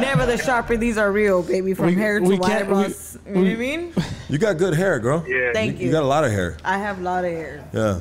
Never 0.00 0.24
the 0.24 0.38
sharper. 0.38 0.78
These 0.78 0.96
are 0.96 1.12
real, 1.12 1.42
baby. 1.42 1.74
From 1.74 1.86
We- 1.86 1.94
hair 1.96 2.18
to 2.18 2.24
we 2.24 2.40
eyebrows. 2.40 3.18
you 3.26 3.34
know 3.34 3.40
what 3.42 3.50
I 3.50 3.56
mean? 3.56 3.92
you 4.30 4.38
got 4.38 4.56
good 4.56 4.74
hair, 4.74 4.98
girl. 4.98 5.22
Yeah. 5.28 5.52
Thank 5.52 5.78
You 5.80 5.86
you. 5.86 5.92
got 5.92 6.02
a 6.02 6.06
lot 6.06 6.24
of 6.24 6.32
hair. 6.32 6.56
I 6.64 6.78
have 6.78 6.98
a 6.98 7.02
lot 7.02 7.24
of 7.26 7.30
hair. 7.30 7.68
Yeah. 7.74 8.00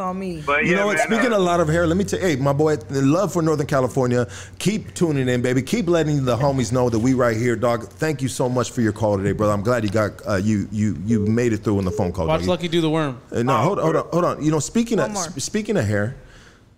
It's 0.00 0.06
on 0.06 0.18
me. 0.18 0.42
But 0.46 0.64
You 0.64 0.70
yeah, 0.72 0.76
know 0.78 0.86
what? 0.86 0.96
man, 0.96 1.06
Speaking 1.08 1.32
uh, 1.34 1.36
a 1.36 1.38
lot 1.38 1.60
of 1.60 1.68
hair, 1.68 1.86
let 1.86 1.96
me 1.98 2.04
tell 2.04 2.18
you, 2.18 2.26
hey, 2.26 2.36
my 2.36 2.54
boy, 2.54 2.76
the 2.76 3.02
love 3.02 3.34
for 3.34 3.42
Northern 3.42 3.66
California. 3.66 4.26
Keep 4.58 4.94
tuning 4.94 5.28
in, 5.28 5.42
baby. 5.42 5.60
Keep 5.60 5.88
letting 5.88 6.24
the 6.24 6.36
homies 6.36 6.72
know 6.72 6.88
that 6.88 6.98
we 6.98 7.12
right 7.12 7.36
here, 7.36 7.54
dog. 7.54 7.86
Thank 7.86 8.22
you 8.22 8.28
so 8.28 8.48
much 8.48 8.70
for 8.70 8.80
your 8.80 8.92
call 8.92 9.18
today, 9.18 9.32
brother. 9.32 9.52
I'm 9.52 9.60
glad 9.62 9.84
you 9.84 9.90
got 9.90 10.12
uh, 10.26 10.36
you 10.36 10.66
you 10.72 10.96
you 11.04 11.26
made 11.26 11.52
it 11.52 11.58
through 11.58 11.76
on 11.78 11.84
the 11.84 11.90
phone 11.90 12.12
call. 12.12 12.26
Watch 12.28 12.40
doggy. 12.40 12.48
Lucky 12.50 12.68
do 12.68 12.80
the 12.80 12.88
worm. 12.88 13.20
Uh, 13.30 13.42
no, 13.42 13.56
hold, 13.58 13.78
hold 13.78 13.96
on, 13.96 14.06
hold 14.10 14.24
on. 14.24 14.42
You 14.42 14.50
know, 14.50 14.58
speaking 14.58 14.96
One 14.98 15.10
of 15.10 15.14
more. 15.14 15.24
sp- 15.28 15.40
speaking 15.40 15.76
of 15.76 15.84
hair, 15.84 16.16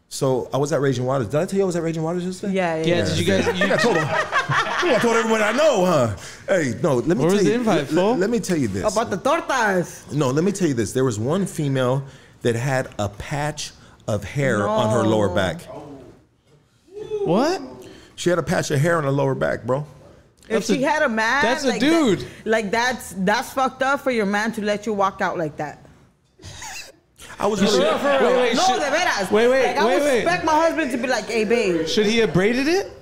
so 0.09 0.49
I 0.53 0.57
was 0.57 0.73
at 0.73 0.81
Raging 0.81 1.05
Waters. 1.05 1.29
Did 1.29 1.41
I 1.41 1.45
tell 1.47 1.59
you 1.59 1.63
I 1.63 1.67
was 1.67 1.77
at 1.77 1.83
Raging 1.85 2.03
Waters 2.03 2.25
yesterday? 2.25 2.55
Yeah, 2.55 2.77
yeah. 2.77 2.85
Yeah, 2.87 3.05
did 3.05 3.19
you 3.19 3.25
guys? 3.25 3.47
You, 3.47 3.53
think 3.53 3.71
I 3.73 3.77
told 3.77 3.97
him. 3.99 4.07
I 4.09 4.99
told 5.01 5.15
everyone 5.17 5.43
I 5.43 5.53
know, 5.53 5.85
huh? 5.87 6.17
Hey, 6.49 6.75
no. 6.83 6.97
Let 6.97 7.17
me 7.17 7.25
Where 7.25 7.29
tell 7.29 7.37
was 7.39 7.43
you. 7.45 7.49
the 7.51 7.55
invite, 7.55 7.77
let, 7.79 7.89
fool? 7.89 8.17
let 8.17 8.31
me 8.31 8.41
tell 8.41 8.57
you 8.59 8.67
this. 8.67 8.93
About 8.93 9.11
the 9.11 9.17
tortas. 9.19 10.13
No, 10.13 10.31
let 10.31 10.43
me 10.43 10.51
tell 10.51 10.67
you 10.67 10.75
this. 10.75 10.93
There 10.93 11.05
was 11.05 11.21
one 11.21 11.47
female 11.47 12.03
that 12.43 12.55
had 12.57 12.89
a 12.99 13.09
patch 13.09 13.73
of 14.09 14.25
hair 14.25 14.69
on 14.69 14.91
her 14.91 15.03
lower 15.09 15.29
back. 15.29 15.63
What? 17.25 17.61
She 18.17 18.31
had 18.31 18.39
a 18.39 18.43
patch 18.43 18.71
of 18.71 18.81
hair 18.81 18.99
on 18.99 19.05
her 19.05 19.11
lower 19.11 19.35
back, 19.35 19.65
bro. 19.65 19.87
If 20.43 20.49
That's 20.49 20.67
she 20.67 20.85
a- 20.85 20.91
had 20.91 21.03
a 21.03 21.09
man, 21.09 21.43
that's 21.43 21.65
a 21.65 21.69
like 21.69 21.81
dude. 21.81 22.19
that- 22.21 22.27
like 22.47 22.71
that's 22.71 23.15
that's 23.19 23.53
fucked 23.53 23.83
up 23.83 24.01
for 24.01 24.11
your 24.11 24.27
man 24.27 24.53
to 24.53 24.63
let 24.63 24.87
you 24.87 24.93
walk 24.93 25.21
out 25.21 25.39
like 25.39 25.57
that. 25.57 25.87
I 27.39 27.47
was 27.47 27.61
For 27.61 27.67
really. 27.67 27.79
real, 27.81 27.99
for 27.99 28.09
real. 28.09 28.21
Wait, 28.31 28.37
wait, 28.37 28.57
no, 28.57 28.63
should- 28.67 28.81
de 28.81 28.91
veras. 28.91 29.31
wait, 29.31 29.49
wait, 29.49 29.67
like, 29.67 29.77
I 29.79 29.85
wait, 29.87 30.01
would 30.01 30.15
expect 30.15 30.45
my 30.45 30.53
husband 30.55 30.91
to 30.91 30.99
be 30.99 31.07
like, 31.07 31.25
"Hey, 31.27 31.45
babe." 31.45 31.87
Should 31.87 32.07
he 32.07 32.19
have 32.19 32.33
braided 32.35 32.69
it? 32.69 32.93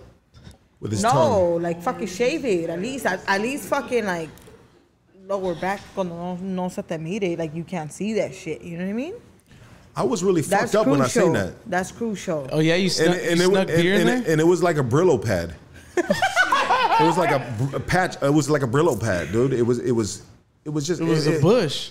with 0.81 0.93
his 0.93 1.03
no, 1.03 1.11
tongue. 1.11 1.63
like 1.63 1.83
fucking 1.83 2.07
shave 2.07 2.43
it. 2.47 2.71
At 2.71 2.81
least, 2.81 3.05
at, 3.05 3.21
at 3.29 3.41
least 3.43 3.65
fucking 3.69 4.05
like 4.07 4.31
lower 5.27 5.55
back 5.55 5.81
cuando 5.95 6.15
no, 6.15 6.37
no 6.37 6.69
se 6.69 6.83
te 6.83 6.97
mire. 6.97 7.37
Like 7.37 7.55
you 7.55 7.65
can't 7.65 7.93
see 7.93 8.15
that 8.15 8.35
shit. 8.35 8.63
You 8.63 8.79
know 8.79 8.85
what 8.85 8.91
I 8.91 8.95
mean? 8.95 9.15
I 10.01 10.03
was 10.03 10.25
really 10.25 10.41
That's 10.41 10.73
fucked 10.73 10.75
up 10.77 10.87
when 10.91 11.01
I 11.03 11.05
crucial. 11.05 11.23
seen 11.25 11.33
that. 11.35 11.53
That's 11.71 11.93
crucial. 11.93 12.49
Oh 12.51 12.61
yeah, 12.61 12.75
you 12.77 12.85
And, 12.85 12.93
snuck, 12.93 13.17
and, 13.17 13.25
you 13.25 13.31
it, 13.31 13.37
was, 13.37 13.47
snuck 13.49 13.67
beer 13.67 13.93
and, 13.95 14.03
in 14.03 14.09
and, 14.09 14.25
there. 14.25 14.33
and 14.33 14.41
it 14.41 14.45
was 14.47 14.63
like 14.63 14.79
a 14.79 14.83
Brillo 14.83 15.23
pad. 15.23 15.55
it 15.99 17.05
was 17.05 17.19
like 17.19 17.31
a, 17.31 17.41
br- 17.59 17.77
a 17.77 17.81
patch. 17.81 18.17
It 18.23 18.33
was 18.33 18.49
like 18.49 18.63
a 18.63 18.67
Brillo 18.67 18.99
pad, 18.99 19.31
dude. 19.31 19.53
It 19.53 19.63
was. 19.63 19.79
It 19.81 19.93
was. 19.93 20.23
It 20.65 20.71
was 20.71 20.87
just. 20.87 21.03
It 21.03 21.05
was 21.05 21.27
it- 21.27 21.35
a 21.35 21.37
it- 21.37 21.43
bush 21.43 21.91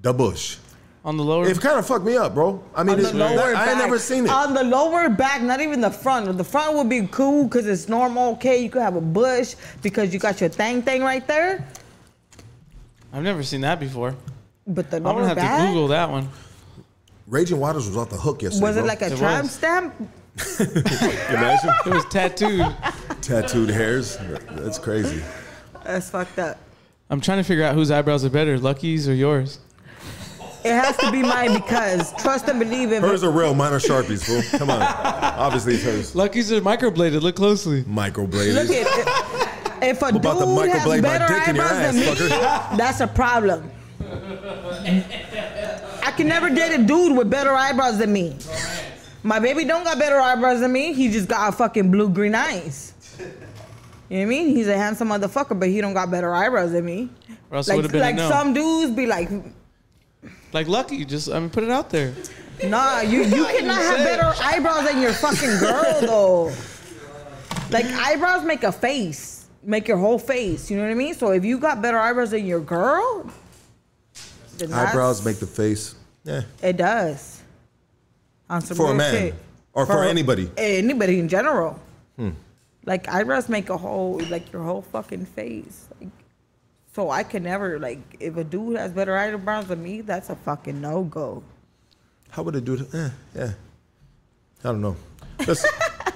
The 0.00 0.12
bush. 0.12 0.58
on 1.04 1.16
the 1.16 1.24
lower. 1.24 1.48
It 1.48 1.60
kind 1.60 1.76
of 1.76 1.84
fucked 1.86 2.04
me 2.04 2.16
up, 2.16 2.34
bro. 2.34 2.62
I 2.76 2.84
mean, 2.84 2.94
on 2.96 3.02
the 3.02 3.08
it's, 3.08 3.14
lower 3.18 3.36
that- 3.36 3.46
I 3.56 3.64
back. 3.64 3.68
ain't 3.70 3.78
never 3.78 3.98
seen 3.98 4.26
it. 4.26 4.30
On 4.30 4.54
the 4.54 4.62
lower 4.62 5.08
back, 5.08 5.42
not 5.42 5.60
even 5.60 5.80
the 5.80 5.90
front. 5.90 6.36
The 6.38 6.44
front 6.44 6.76
would 6.76 6.88
be 6.88 7.08
cool 7.08 7.44
because 7.48 7.66
it's 7.66 7.88
normal. 7.88 8.32
Okay, 8.34 8.62
you 8.62 8.70
could 8.70 8.82
have 8.82 8.94
a 8.94 9.00
bush 9.00 9.56
because 9.82 10.12
you 10.14 10.20
got 10.20 10.40
your 10.40 10.50
thing 10.50 10.82
thing 10.82 11.02
right 11.02 11.26
there. 11.26 11.66
I've 13.12 13.24
never 13.24 13.42
seen 13.42 13.62
that 13.62 13.80
before. 13.80 14.14
But 14.66 14.90
the 14.90 14.96
I'm 14.98 15.02
lower 15.04 15.14
gonna 15.16 15.28
have 15.28 15.36
back 15.36 15.60
to 15.60 15.66
Google 15.72 15.88
that 15.88 16.08
one. 16.10 16.28
Raging 17.26 17.58
Waters 17.58 17.86
was 17.88 17.96
off 17.96 18.10
the 18.10 18.16
hook 18.16 18.42
yesterday. 18.42 18.62
was 18.66 18.76
it 18.76 18.80
bro. 18.80 18.88
like 18.88 19.02
a 19.02 19.06
It 19.12 19.16
tramp 19.18 19.42
was. 19.44 19.52
stamp? 19.52 19.94
Imagine 20.60 21.70
It 21.86 21.94
was 21.94 22.04
tattooed. 22.06 22.66
tattooed 23.22 23.70
hairs. 23.70 24.18
That's 24.50 24.78
crazy. 24.78 25.22
That's 25.84 26.10
fucked 26.10 26.38
up. 26.38 26.58
I'm 27.10 27.20
trying 27.20 27.38
to 27.38 27.44
figure 27.44 27.64
out 27.64 27.74
whose 27.74 27.90
eyebrows 27.90 28.24
are 28.24 28.30
better, 28.30 28.58
Lucky's 28.58 29.08
or 29.08 29.14
yours. 29.14 29.58
It 30.64 30.72
has 30.72 30.96
to 30.98 31.12
be 31.12 31.20
mine 31.22 31.52
because 31.52 32.12
trust 32.22 32.48
and 32.48 32.58
believe 32.58 32.90
if 32.90 33.02
Hers 33.02 33.22
are 33.22 33.30
real. 33.30 33.54
Mine 33.54 33.74
are 33.74 33.78
sharpies, 33.78 34.24
fool. 34.24 34.58
Come 34.58 34.70
on. 34.70 34.80
Obviously, 34.80 35.74
it's 35.74 35.84
hers. 35.84 36.14
Lucky's 36.14 36.50
are 36.50 36.60
microbladed. 36.62 37.20
Look 37.20 37.36
closely. 37.36 37.82
Microbladed. 37.84 38.54
look 38.54 38.70
at 38.70 39.82
if 39.82 40.00
a 40.00 40.06
about 40.06 40.38
to 40.38 40.46
dude 40.46 40.68
has 40.70 40.86
microblade 40.86 41.02
better 41.02 41.34
dick 41.34 41.48
in 41.48 41.60
eyebrows 41.60 41.94
than 41.94 41.96
me, 41.96 42.06
fucker? 42.06 42.76
that's 42.78 43.00
a 43.00 43.06
problem. 43.06 43.70
I 46.04 46.10
can 46.12 46.28
never 46.28 46.50
date 46.50 46.74
a 46.78 46.82
dude 46.82 47.16
with 47.16 47.30
better 47.30 47.52
eyebrows 47.52 47.98
than 47.98 48.12
me. 48.12 48.36
My 49.22 49.38
baby 49.40 49.64
don't 49.64 49.84
got 49.84 49.98
better 49.98 50.20
eyebrows 50.20 50.60
than 50.60 50.70
me. 50.72 50.92
He 50.92 51.10
just 51.10 51.28
got 51.28 51.48
a 51.48 51.56
fucking 51.56 51.90
blue 51.90 52.10
green 52.10 52.34
eyes. 52.34 52.92
You 53.18 54.18
know 54.18 54.18
what 54.18 54.22
I 54.22 54.24
mean? 54.26 54.48
He's 54.54 54.68
a 54.68 54.76
handsome 54.76 55.08
motherfucker, 55.08 55.58
but 55.58 55.68
he 55.70 55.80
don't 55.80 55.94
got 55.94 56.10
better 56.10 56.34
eyebrows 56.34 56.72
than 56.72 56.84
me. 56.84 57.08
Or 57.50 57.56
else 57.56 57.68
Like, 57.68 57.76
would 57.80 57.90
been 57.90 58.00
like 58.02 58.16
no. 58.16 58.28
some 58.28 58.52
dudes 58.52 58.92
be 58.92 59.06
like, 59.06 59.30
Like 60.52 60.68
Lucky, 60.68 61.04
just 61.06 61.30
I 61.30 61.40
mean, 61.40 61.48
put 61.50 61.64
it 61.64 61.70
out 61.70 61.88
there. 61.88 62.12
Nah, 62.64 63.00
you, 63.00 63.22
you 63.24 63.44
cannot 63.46 63.78
have 63.78 63.98
better 63.98 64.32
eyebrows 64.42 64.84
than 64.86 65.00
your 65.00 65.12
fucking 65.14 65.58
girl 65.58 66.00
though. 66.02 66.52
Like 67.70 67.86
eyebrows 67.86 68.44
make 68.44 68.62
a 68.62 68.70
face, 68.70 69.46
make 69.62 69.88
your 69.88 69.96
whole 69.96 70.18
face. 70.18 70.70
You 70.70 70.76
know 70.76 70.82
what 70.84 70.90
I 70.90 70.94
mean? 70.94 71.14
So 71.14 71.30
if 71.32 71.44
you 71.44 71.58
got 71.58 71.80
better 71.80 71.98
eyebrows 71.98 72.30
than 72.32 72.46
your 72.46 72.60
girl, 72.60 73.30
then 74.58 74.70
that's- 74.70 74.90
Eyebrows 74.90 75.24
make 75.24 75.38
the 75.38 75.46
face. 75.46 75.94
Yeah. 76.24 76.42
It 76.62 76.76
does. 76.76 77.40
On 78.48 78.60
some 78.60 78.76
For 78.76 78.92
a 78.92 78.94
man. 78.94 79.12
shit. 79.12 79.34
Or 79.72 79.86
for 79.86 80.04
anybody. 80.04 80.50
Anybody 80.56 81.18
in 81.18 81.28
general. 81.28 81.80
Hmm. 82.16 82.30
Like 82.86 83.08
eyebrows 83.08 83.48
make 83.48 83.70
a 83.70 83.76
whole 83.76 84.20
like 84.30 84.52
your 84.52 84.62
whole 84.62 84.82
fucking 84.82 85.26
face. 85.26 85.88
Like, 86.00 86.10
so 86.94 87.10
I 87.10 87.22
can 87.24 87.42
never 87.42 87.78
like 87.78 87.98
if 88.20 88.36
a 88.36 88.44
dude 88.44 88.76
has 88.76 88.92
better 88.92 89.16
eyebrows 89.16 89.66
than 89.66 89.82
me, 89.82 90.00
that's 90.02 90.30
a 90.30 90.36
fucking 90.36 90.80
no 90.80 91.04
go. 91.04 91.42
How 92.30 92.42
would 92.42 92.54
it 92.56 92.64
do 92.64 92.74
it? 92.74 92.94
Eh, 92.94 93.10
yeah. 93.34 93.52
I 94.62 94.68
don't 94.72 94.80
know. 94.80 94.96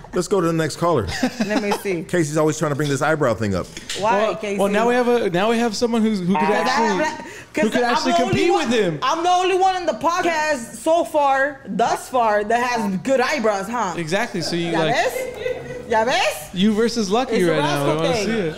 Let's 0.09 0.14
let's 0.16 0.28
go 0.28 0.40
to 0.40 0.47
the 0.47 0.52
next 0.52 0.76
caller. 0.76 1.06
Let 1.47 1.62
me 1.62 1.72
see. 1.72 2.02
Casey's 2.05 2.36
always 2.36 2.59
trying 2.59 2.70
to 2.72 2.76
bring 2.76 2.89
this 2.89 3.02
eyebrow 3.02 3.35
thing 3.35 3.55
up. 3.55 3.66
Why, 3.98 4.22
Well, 4.22 4.36
Casey? 4.36 4.59
well, 4.59 4.68
now 4.68 4.89
we 4.89 4.94
have 4.94 5.09
a 5.09 5.30
now 5.30 5.51
we 5.51 5.59
have 5.59 5.76
someone 5.76 6.02
who's 6.02 6.20
who 6.20 6.26
could 6.35 6.35
actually 6.43 7.24
who 7.62 7.70
could 7.70 7.82
I'm 7.82 7.94
actually 7.94 8.14
compete 8.14 8.51
one- 8.51 8.68
with 8.70 8.78
him. 8.78 8.98
I'm 9.02 9.22
the 9.22 9.30
only 9.30 9.56
one 9.59 9.76
in 9.76 9.86
the 9.86 9.93
podcast 9.93 10.76
so 10.76 11.05
far, 11.05 11.60
thus 11.66 12.09
far, 12.09 12.44
that 12.44 12.70
has 12.70 12.97
good 12.98 13.20
eyebrows, 13.20 13.66
huh? 13.68 13.94
Exactly. 13.97 14.40
So 14.43 14.56
you 14.56 14.70
Ya 14.70 14.78
like 14.80 14.94
ves? 14.94 15.89
Ya 15.90 16.05
ves? 16.05 16.51
you 16.55 16.72
versus 16.74 17.10
Lucky 17.10 17.36
It's 17.36 17.48
right 17.48 17.59
now. 17.60 17.85
I 17.90 17.94
want 17.97 18.16
to 18.16 18.24
see 18.24 18.30
it. 18.30 18.56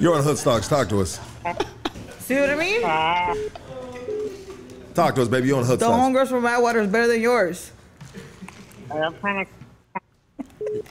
You're 0.00 0.14
on 0.14 0.22
Hoodstocks. 0.22 0.68
Talk 0.68 0.88
to 0.90 1.00
us. 1.00 1.18
See 2.20 2.38
what 2.38 2.50
I 2.50 2.54
mean? 2.56 2.82
Talk 4.94 5.14
to 5.14 5.22
us, 5.22 5.28
baby. 5.28 5.48
You're 5.48 5.58
on 5.58 5.64
Hoodstocks. 5.64 5.78
The 5.78 5.86
Stocks. 5.86 6.02
homegirls 6.02 6.28
from 6.28 6.46
Atwater 6.46 6.80
is 6.80 6.88
better 6.88 7.06
than 7.08 7.20
yours. 7.20 7.70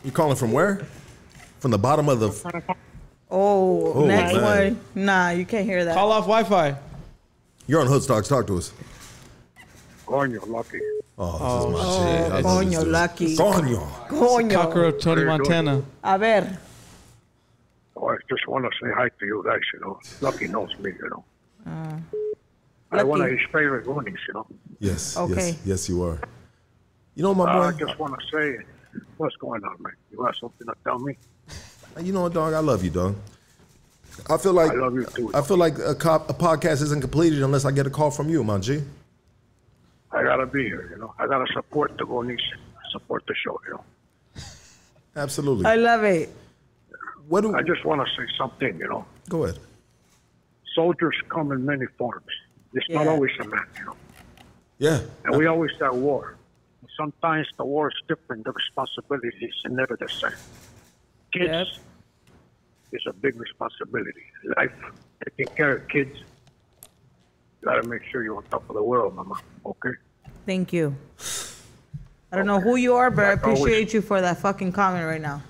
You 0.03 0.11
calling 0.11 0.35
from 0.35 0.51
where? 0.51 0.85
From 1.59 1.71
the 1.71 1.77
bottom 1.77 2.09
of 2.09 2.19
the. 2.19 2.27
Oh, 3.29 3.93
Oh, 3.93 4.05
next 4.05 4.33
man. 4.35 4.43
one. 4.43 4.79
Nah, 5.05 5.29
you 5.31 5.45
can't 5.45 5.65
hear 5.65 5.83
that. 5.85 5.95
Call 5.95 6.11
off 6.11 6.23
Wi-Fi. 6.25 6.77
You're 7.67 7.81
on 7.81 7.87
Hood 7.87 8.03
Stocks. 8.03 8.27
Talk 8.27 8.47
to 8.47 8.57
us. 8.57 8.71
Coño, 10.05 10.47
lucky. 10.47 10.79
Oh, 11.17 11.31
this 11.33 11.41
Oh, 11.41 11.67
is 11.69 11.73
my 11.73 12.11
shit. 12.21 12.31
I 12.31 12.41
coño, 12.43 12.91
lucky. 12.91 13.35
Coño. 13.35 13.87
Coño. 14.07 14.53
Cockroach 14.53 15.01
Tony 15.01 15.21
How? 15.23 15.37
Montana. 15.37 15.83
A 16.03 16.17
ver. 16.17 16.57
Oh, 17.97 18.07
I 18.09 18.15
just 18.29 18.47
want 18.47 18.63
to 18.63 18.71
say 18.81 18.91
hi 18.95 19.09
to 19.09 19.25
you 19.25 19.43
guys, 19.45 19.59
you 19.73 19.79
know. 19.81 19.99
Lucky 20.21 20.47
knows 20.47 20.69
me, 20.79 20.91
you 20.91 21.09
know. 21.09 21.23
Uh, 21.65 21.97
I'm 22.91 23.07
one 23.07 23.19
of 23.21 23.27
Lucky. 23.27 23.37
his 23.41 23.45
favorite 23.51 23.83
Goonies, 23.85 24.15
you 24.27 24.33
know. 24.35 24.47
Yes. 24.79 25.17
Okay. 25.17 25.33
Yes. 25.49 25.59
Yes, 25.65 25.89
you 25.89 26.01
are. 26.03 26.19
You 27.15 27.23
know, 27.23 27.33
my 27.35 27.43
Uh, 27.45 27.69
I 27.69 27.71
just 27.73 27.97
want 27.99 28.13
to 28.17 28.25
say, 28.31 28.63
what's 29.17 29.35
going 29.37 29.63
on, 29.63 29.75
man? 29.81 29.93
You 30.11 30.17
got 30.17 30.35
something 30.35 30.67
to 30.67 30.73
tell 30.83 30.99
me? 30.99 31.17
You 32.01 32.13
know 32.13 32.23
what, 32.23 32.33
dog? 32.33 32.53
I 32.53 32.59
love 32.59 32.83
you, 32.83 32.89
dog. 32.89 33.15
I 34.29 34.37
feel 34.37 34.53
like 34.53 34.71
I 34.71 34.75
love 34.75 34.95
you 34.95 35.05
too. 35.05 35.31
I 35.33 35.41
feel 35.41 35.57
like 35.57 35.77
a, 35.79 35.93
cop, 35.95 36.29
a 36.29 36.33
podcast 36.33 36.81
isn't 36.81 37.01
completed 37.01 37.41
unless 37.43 37.65
I 37.65 37.71
get 37.71 37.85
a 37.85 37.89
call 37.89 38.11
from 38.11 38.29
you, 38.29 38.43
my 38.43 38.57
G. 38.59 38.81
I 40.11 40.23
gotta 40.23 40.45
be 40.45 40.63
here, 40.63 40.89
you 40.91 40.97
know. 40.97 41.13
I 41.19 41.27
gotta 41.27 41.45
support 41.53 41.97
the 41.97 42.05
Goonies, 42.05 42.39
support 42.91 43.23
the 43.27 43.35
show, 43.35 43.59
you 43.67 43.73
know. 43.73 43.83
Absolutely. 45.15 45.65
I 45.65 45.75
love 45.75 46.03
it. 46.03 46.29
What 47.27 47.41
do 47.41 47.55
I 47.55 47.61
just 47.61 47.83
want 47.83 48.07
to 48.07 48.15
say 48.15 48.27
something, 48.37 48.79
you 48.79 48.87
know. 48.87 49.05
Go 49.27 49.43
ahead. 49.43 49.59
Soldiers 50.73 51.15
come 51.29 51.51
in 51.51 51.65
many 51.65 51.85
forms. 51.97 52.25
It's 52.73 52.89
not 52.89 53.07
always 53.07 53.31
a 53.39 53.47
man, 53.47 53.65
you 53.79 53.85
know. 53.85 53.95
Yeah. 54.77 55.01
And 55.25 55.37
we 55.37 55.47
always 55.47 55.71
at 55.81 55.93
war. 55.93 56.36
Sometimes 56.97 57.47
the 57.57 57.65
war 57.65 57.89
is 57.89 57.95
different. 58.07 58.43
The 58.45 58.51
responsibilities 58.51 59.53
are 59.65 59.69
never 59.71 59.95
the 59.99 60.09
same. 60.09 60.31
Kids 61.33 61.51
Yep. 61.51 61.67
is 62.93 63.03
a 63.07 63.13
big 63.13 63.39
responsibility. 63.39 64.25
Life, 64.57 64.71
taking 65.23 65.53
care 65.55 65.77
of 65.77 65.87
kids. 65.89 66.15
You 67.61 67.65
gotta 67.65 67.83
make 67.87 68.03
sure 68.11 68.23
you're 68.23 68.37
on 68.37 68.43
top 68.45 68.67
of 68.69 68.75
the 68.75 68.83
world, 68.83 69.15
mama. 69.15 69.39
Okay? 69.65 69.91
Thank 70.45 70.73
you. 70.73 70.95
I 72.31 72.35
don't 72.35 72.47
know 72.47 72.59
who 72.59 72.75
you 72.75 72.95
are, 72.95 73.09
but 73.11 73.25
I 73.25 73.29
Like 73.31 73.43
always. 73.43 73.61
appreciate 73.61 73.93
you 73.93 74.01
for 74.01 74.19
that 74.21 74.37
fucking 74.39 74.71
comment 74.71 75.05
right 75.05 75.21
now. 75.21 75.41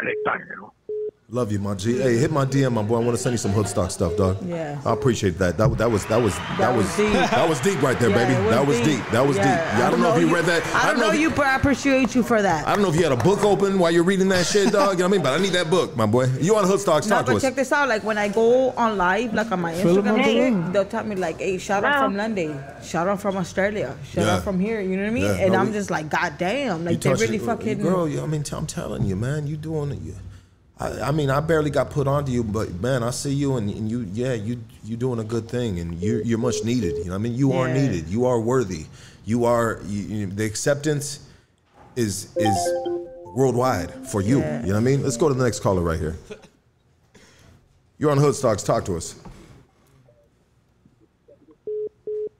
Anytime, 0.00 0.46
you 0.48 0.56
know. 0.56 0.72
Love 1.28 1.50
you, 1.50 1.58
my 1.58 1.74
G. 1.74 1.98
Hey, 1.98 2.18
hit 2.18 2.30
my 2.30 2.44
DM, 2.44 2.72
my 2.72 2.84
boy. 2.84 2.98
I 3.00 3.04
want 3.04 3.16
to 3.16 3.18
send 3.20 3.34
you 3.34 3.38
some 3.38 3.50
Hoodstock 3.50 3.90
stuff, 3.90 4.16
dog. 4.16 4.38
Yeah. 4.46 4.80
I 4.86 4.92
appreciate 4.92 5.38
that. 5.38 5.56
That 5.56 5.76
that 5.76 5.90
was 5.90 6.06
that 6.06 6.22
was 6.22 6.38
that, 6.56 6.72
was 6.72 6.86
was 6.86 6.96
deep. 6.96 7.12
that 7.14 7.48
was 7.48 7.58
deep 7.62 7.82
right 7.82 7.98
there, 7.98 8.10
Yeah, 8.10 8.16
baby. 8.28 8.34
it 8.46 8.50
that 8.50 8.64
was 8.64 8.78
deep. 8.82 9.04
That 9.10 9.26
was 9.26 9.36
Yeah, 9.36 9.42
deep. 9.42 9.80
Yeah, 9.80 9.88
I 9.88 9.90
don't 9.90 10.00
know 10.00 10.14
if 10.14 10.20
you 10.20 10.32
read 10.32 10.44
that. 10.44 10.64
I 10.72 10.86
don't 10.92 11.00
know 11.00 11.10
if 11.10 11.18
you, 11.18 11.30
but 11.30 11.46
I 11.46 11.56
appreciate 11.56 12.14
you 12.14 12.22
for 12.22 12.40
that. 12.40 12.64
I 12.68 12.74
don't 12.74 12.82
know 12.82 12.90
if 12.90 12.94
you 12.94 13.02
had 13.02 13.10
a 13.10 13.16
book 13.16 13.42
open 13.42 13.76
while 13.80 13.90
you're 13.90 14.04
reading 14.04 14.28
that 14.28 14.46
shit, 14.46 14.72
dog. 14.72 14.92
You 14.92 14.98
know 14.98 15.04
what 15.06 15.08
I 15.08 15.16
mean? 15.16 15.22
But 15.24 15.32
I 15.40 15.42
need 15.42 15.52
that 15.54 15.68
book, 15.68 15.96
my 15.96 16.06
boy. 16.06 16.26
You 16.40 16.54
on 16.54 16.64
Hoodstocks? 16.64 17.08
No, 17.10 17.16
Talk 17.16 17.26
to 17.26 17.32
but 17.32 17.36
us. 17.38 17.42
check 17.42 17.56
this 17.56 17.72
out. 17.72 17.88
Like 17.88 18.04
when 18.04 18.18
I 18.18 18.28
go 18.28 18.70
on 18.70 18.96
live, 18.96 19.34
like 19.34 19.50
on 19.50 19.60
my 19.62 19.72
Instagram, 19.74 20.20
up, 20.20 20.24
shit, 20.24 20.72
they'll 20.72 20.84
tell 20.84 21.02
me 21.02 21.16
like, 21.16 21.38
"Hey, 21.40 21.58
shout 21.58 21.82
out 21.82 22.04
from 22.04 22.16
London, 22.16 22.56
shout 22.84 23.08
out 23.08 23.20
from 23.20 23.36
Australia, 23.36 23.98
shout 24.12 24.26
Yeah. 24.26 24.36
out 24.36 24.44
from 24.44 24.60
here." 24.60 24.80
You 24.80 24.96
know 24.96 25.02
what 25.02 25.08
I 25.10 25.14
mean? 25.14 25.24
Yeah, 25.24 25.42
and 25.42 25.52
no, 25.54 25.58
I'm 25.58 25.66
we- 25.66 25.72
just 25.72 25.90
like, 25.90 26.08
"God 26.08 26.34
damn!" 26.38 26.84
Like 26.84 27.00
they 27.00 27.10
touched 27.10 27.20
really 27.20 27.38
fucking. 27.38 27.78
girl. 27.80 28.04
I 28.22 28.26
mean, 28.28 28.44
I'm 28.52 28.66
telling 28.68 29.02
you, 29.06 29.16
man. 29.16 29.48
You 29.48 29.56
doing 29.56 29.90
it. 29.90 30.14
You, 30.80 30.86
I, 30.86 31.08
I 31.08 31.10
mean, 31.10 31.30
I 31.30 31.40
barely 31.40 31.70
got 31.70 31.90
put 31.90 32.06
onto 32.06 32.32
you, 32.32 32.44
but 32.44 32.72
man, 32.80 33.02
I 33.02 33.10
see 33.10 33.32
you, 33.32 33.56
and, 33.56 33.70
and 33.70 33.90
you, 33.90 34.06
yeah, 34.12 34.34
you, 34.34 34.62
you 34.84 34.96
doing 34.96 35.18
a 35.20 35.24
good 35.24 35.48
thing, 35.48 35.78
and 35.78 35.94
you, 36.00 36.22
you're 36.24 36.38
much 36.38 36.64
needed. 36.64 36.96
You 36.98 37.04
know, 37.06 37.10
what 37.12 37.16
I 37.16 37.18
mean, 37.18 37.34
you 37.34 37.52
are 37.52 37.68
needed. 37.68 38.08
You 38.08 38.26
are 38.26 38.40
worthy. 38.40 38.86
You 39.24 39.44
are. 39.44 39.80
You, 39.86 40.02
you- 40.02 40.26
the 40.26 40.44
acceptance 40.44 41.20
is 41.96 42.36
is 42.36 42.56
worldwide 43.34 43.92
for 44.08 44.20
you. 44.20 44.38
Yeah. 44.40 44.60
You 44.60 44.66
know 44.68 44.72
what 44.74 44.80
I 44.80 44.82
mean? 44.84 45.02
Let's 45.02 45.16
go 45.16 45.28
to 45.28 45.34
the 45.34 45.42
next 45.44 45.60
caller 45.60 45.80
right 45.82 45.98
here. 45.98 46.16
You're 47.98 48.10
on 48.10 48.18
Hoodstocks. 48.18 48.64
Talk 48.64 48.84
to 48.84 48.96
us. 48.96 49.14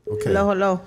Okay. 0.08 0.24
Hello, 0.30 0.48
hello. 0.48 0.80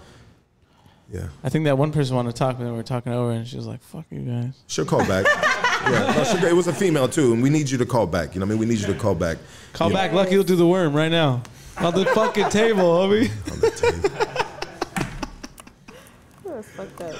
Yeah. 1.11 1.27
I 1.43 1.49
think 1.49 1.65
that 1.65 1.77
one 1.77 1.91
person 1.91 2.15
wanted 2.15 2.31
to 2.33 2.37
talk, 2.37 2.57
but 2.57 2.63
then 2.63 2.71
we 2.73 2.77
were 2.77 2.83
talking 2.83 3.11
over, 3.11 3.31
and 3.31 3.47
she 3.47 3.57
was 3.57 3.65
like, 3.65 3.81
"Fuck 3.81 4.05
you 4.11 4.21
guys." 4.21 4.53
She'll 4.67 4.85
call 4.85 5.05
back. 5.07 5.25
yeah, 5.83 6.13
no, 6.15 6.23
she'll, 6.23 6.43
it 6.45 6.55
was 6.55 6.67
a 6.67 6.73
female 6.73 7.07
too, 7.07 7.33
and 7.33 7.41
we 7.43 7.49
need 7.49 7.69
you 7.69 7.77
to 7.77 7.85
call 7.85 8.07
back. 8.07 8.33
You 8.35 8.39
know, 8.39 8.45
what 8.45 8.51
I 8.51 8.55
mean, 8.55 8.59
we 8.59 8.65
need 8.65 8.79
you 8.79 8.87
to 8.87 8.93
call 8.99 9.15
back. 9.15 9.37
Call 9.73 9.89
Yeah. 9.89 9.95
back, 9.97 10.13
Lucky. 10.13 10.31
You'll 10.33 10.43
do 10.43 10.55
the 10.55 10.67
worm 10.67 10.93
right 10.93 11.11
now 11.11 11.41
on 11.77 11.93
the 11.93 12.05
fucking 12.05 12.49
table, 12.49 12.83
homie. 12.83 13.29
That's 16.45 16.67
fucked 16.71 17.01
up. 17.01 17.15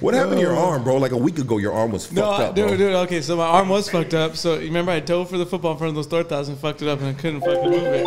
What 0.00 0.14
happened 0.14 0.36
to 0.36 0.40
your 0.40 0.56
arm, 0.56 0.82
bro? 0.82 0.96
Like 0.96 1.12
a 1.12 1.16
week 1.16 1.38
ago, 1.38 1.58
your 1.58 1.72
arm 1.74 1.92
was 1.92 2.06
fucked 2.06 2.16
No, 2.16 2.30
up, 2.30 2.56
No, 2.56 2.68
dude, 2.68 2.78
dude. 2.78 2.94
Okay, 2.94 3.20
so 3.20 3.36
my 3.36 3.44
arm 3.46 3.68
was 3.68 3.90
fucked 3.90 4.14
up. 4.14 4.34
So 4.34 4.54
you 4.54 4.66
remember 4.68 4.92
I 4.92 5.00
dove 5.00 5.28
for 5.28 5.36
the 5.36 5.44
football 5.44 5.72
in 5.72 5.78
front 5.78 5.90
of 5.90 5.94
those 5.96 6.06
tortas 6.08 6.48
and 6.48 6.56
fucked 6.58 6.80
it 6.82 6.88
up, 6.88 7.00
and 7.00 7.08
I 7.08 7.12
couldn't 7.12 7.40
fucking 7.42 7.70
move 7.70 7.82
it. 7.82 8.06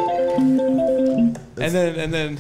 And 1.60 1.74
then, 1.76 1.96
and 2.00 2.12
then, 2.14 2.40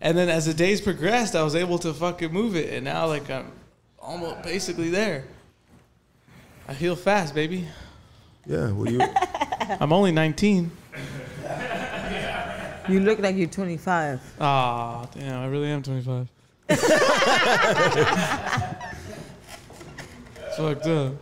and 0.00 0.16
then, 0.16 0.28
as 0.28 0.46
the 0.46 0.54
days 0.54 0.80
progressed, 0.80 1.34
I 1.34 1.42
was 1.42 1.56
able 1.56 1.78
to 1.80 1.92
fucking 1.92 2.32
move 2.32 2.54
it, 2.54 2.72
and 2.72 2.84
now 2.84 3.08
like 3.08 3.28
I'm 3.28 3.50
almost 3.98 4.42
basically 4.44 4.90
there. 4.90 5.24
I 6.68 6.74
heal 6.74 6.96
fast, 6.96 7.34
baby. 7.34 7.66
Yeah, 8.46 8.70
What 8.72 8.74
well, 8.74 8.92
you. 8.92 9.00
I'm 9.80 9.92
only 9.92 10.12
19. 10.12 10.70
You 12.88 13.00
look 13.00 13.18
like 13.18 13.36
you're 13.36 13.48
25. 13.48 14.20
Ah, 14.40 15.06
damn, 15.14 15.40
I 15.40 15.46
really 15.46 15.68
am 15.68 15.82
25. 15.82 16.28
It's 20.48 20.56
fucked 20.56 20.86
up. 20.86 21.12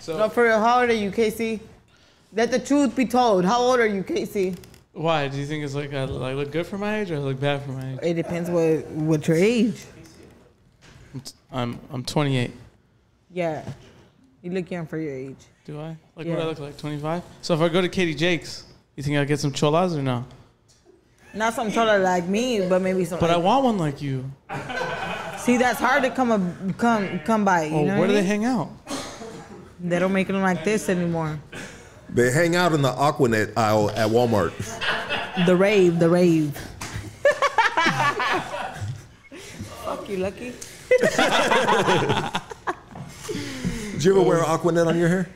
So 0.00 0.18
No, 0.18 0.28
for 0.28 0.44
real, 0.44 0.60
how 0.60 0.80
old 0.80 0.90
are 0.90 0.94
you, 0.94 1.10
Casey? 1.10 1.60
Let 2.32 2.50
the 2.50 2.58
truth 2.58 2.94
be 2.94 3.06
told. 3.06 3.44
How 3.44 3.60
old 3.60 3.80
are 3.80 3.86
you, 3.86 4.02
Casey? 4.02 4.56
why 4.92 5.28
do 5.28 5.38
you 5.38 5.46
think 5.46 5.64
it's 5.64 5.74
like 5.74 5.94
I, 5.94 6.02
I 6.02 6.34
look 6.34 6.50
good 6.50 6.66
for 6.66 6.76
my 6.76 7.00
age 7.00 7.10
or 7.10 7.16
I 7.16 7.18
look 7.18 7.40
bad 7.40 7.62
for 7.62 7.72
my 7.72 7.92
age? 7.92 7.98
It 8.02 8.14
depends 8.14 8.50
what 8.50 8.86
what 8.88 9.26
your 9.26 9.36
age. 9.36 9.84
I'm 11.50 11.78
I'm 11.90 12.04
28. 12.04 12.50
Yeah, 13.32 13.64
you 14.42 14.50
look 14.52 14.70
young 14.70 14.86
for 14.86 14.98
your 14.98 15.12
age. 15.14 15.36
Do 15.64 15.80
I? 15.80 15.96
Like 16.16 16.26
Yeah. 16.26 16.34
what 16.34 16.42
I 16.42 16.46
look 16.46 16.58
like? 16.58 16.76
25. 16.76 17.22
So 17.42 17.54
if 17.54 17.60
I 17.60 17.68
go 17.68 17.80
to 17.80 17.88
Katie 17.88 18.14
Jake's, 18.14 18.64
you 18.96 19.02
think 19.02 19.16
I'll 19.16 19.24
get 19.24 19.38
some 19.40 19.52
cholas 19.52 19.96
or 19.96 20.02
no? 20.02 20.24
Not 21.32 21.54
some 21.54 21.70
taller 21.70 21.98
like 21.98 22.26
me, 22.26 22.66
but 22.68 22.82
maybe 22.82 23.04
some. 23.04 23.20
But 23.20 23.30
I 23.30 23.36
want 23.36 23.64
one 23.64 23.78
like 23.78 24.02
you. 24.02 24.30
See, 25.38 25.56
that's 25.58 25.78
hard 25.78 26.02
to 26.02 26.10
come 26.10 26.32
a, 26.32 26.72
come 26.74 27.20
come 27.20 27.44
by. 27.44 27.64
You 27.64 27.72
Well, 27.74 27.84
know 27.84 27.98
where 28.00 28.08
do 28.08 28.14
I 28.14 28.20
they 28.20 28.26
hang 28.26 28.44
out? 28.44 28.68
They 29.78 29.98
don't 29.98 30.12
make 30.12 30.26
them 30.26 30.42
like 30.42 30.64
this 30.64 30.88
anymore. 30.88 31.38
They 32.08 32.30
hang 32.32 32.56
out 32.56 32.72
in 32.72 32.82
the 32.82 32.90
Aquanet 32.92 33.52
aisle 33.56 33.90
at 33.90 34.08
Walmart. 34.10 34.52
The 35.46 35.54
rave, 35.56 35.98
the 36.00 36.08
rave. 36.10 36.52
Fuck 39.84 40.08
you, 40.08 40.16
Lucky. 40.18 40.52
Did 44.00 44.06
you 44.06 44.18
ever 44.18 44.26
wear 44.26 44.42
Aquanet 44.42 44.86
on 44.86 44.98
your 44.98 45.08
hair? 45.10 45.28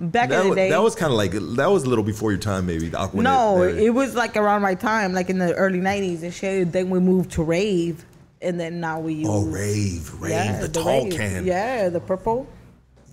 Back 0.00 0.30
that 0.30 0.38
in 0.38 0.44
the 0.44 0.48
was, 0.48 0.56
day. 0.56 0.70
That 0.70 0.82
was 0.82 0.94
kind 0.94 1.12
of 1.12 1.18
like 1.18 1.32
that 1.32 1.70
was 1.70 1.84
a 1.84 1.88
little 1.90 2.02
before 2.02 2.32
your 2.32 2.40
time, 2.40 2.64
maybe. 2.64 2.88
The 2.88 2.96
Aquanet. 2.96 3.14
no, 3.16 3.60
era. 3.60 3.74
it 3.74 3.90
was 3.90 4.14
like 4.14 4.38
around 4.38 4.62
my 4.62 4.74
time, 4.74 5.12
like 5.12 5.28
in 5.28 5.36
the 5.36 5.52
early 5.52 5.80
'90s 5.80 6.22
and 6.22 6.32
shit. 6.32 6.72
Then 6.72 6.88
we 6.88 6.98
moved 6.98 7.32
to 7.32 7.42
rave, 7.42 8.06
and 8.40 8.58
then 8.58 8.80
now 8.80 9.00
we 9.00 9.16
oh, 9.16 9.18
use. 9.18 9.28
oh, 9.28 9.44
rave, 9.44 10.14
rave, 10.14 10.32
Yeah, 10.32 10.60
the, 10.62 10.68
tall 10.68 11.04
rave. 11.04 11.12
can. 11.12 11.44
Yeah, 11.44 11.90
the 11.90 12.00
purple, 12.00 12.46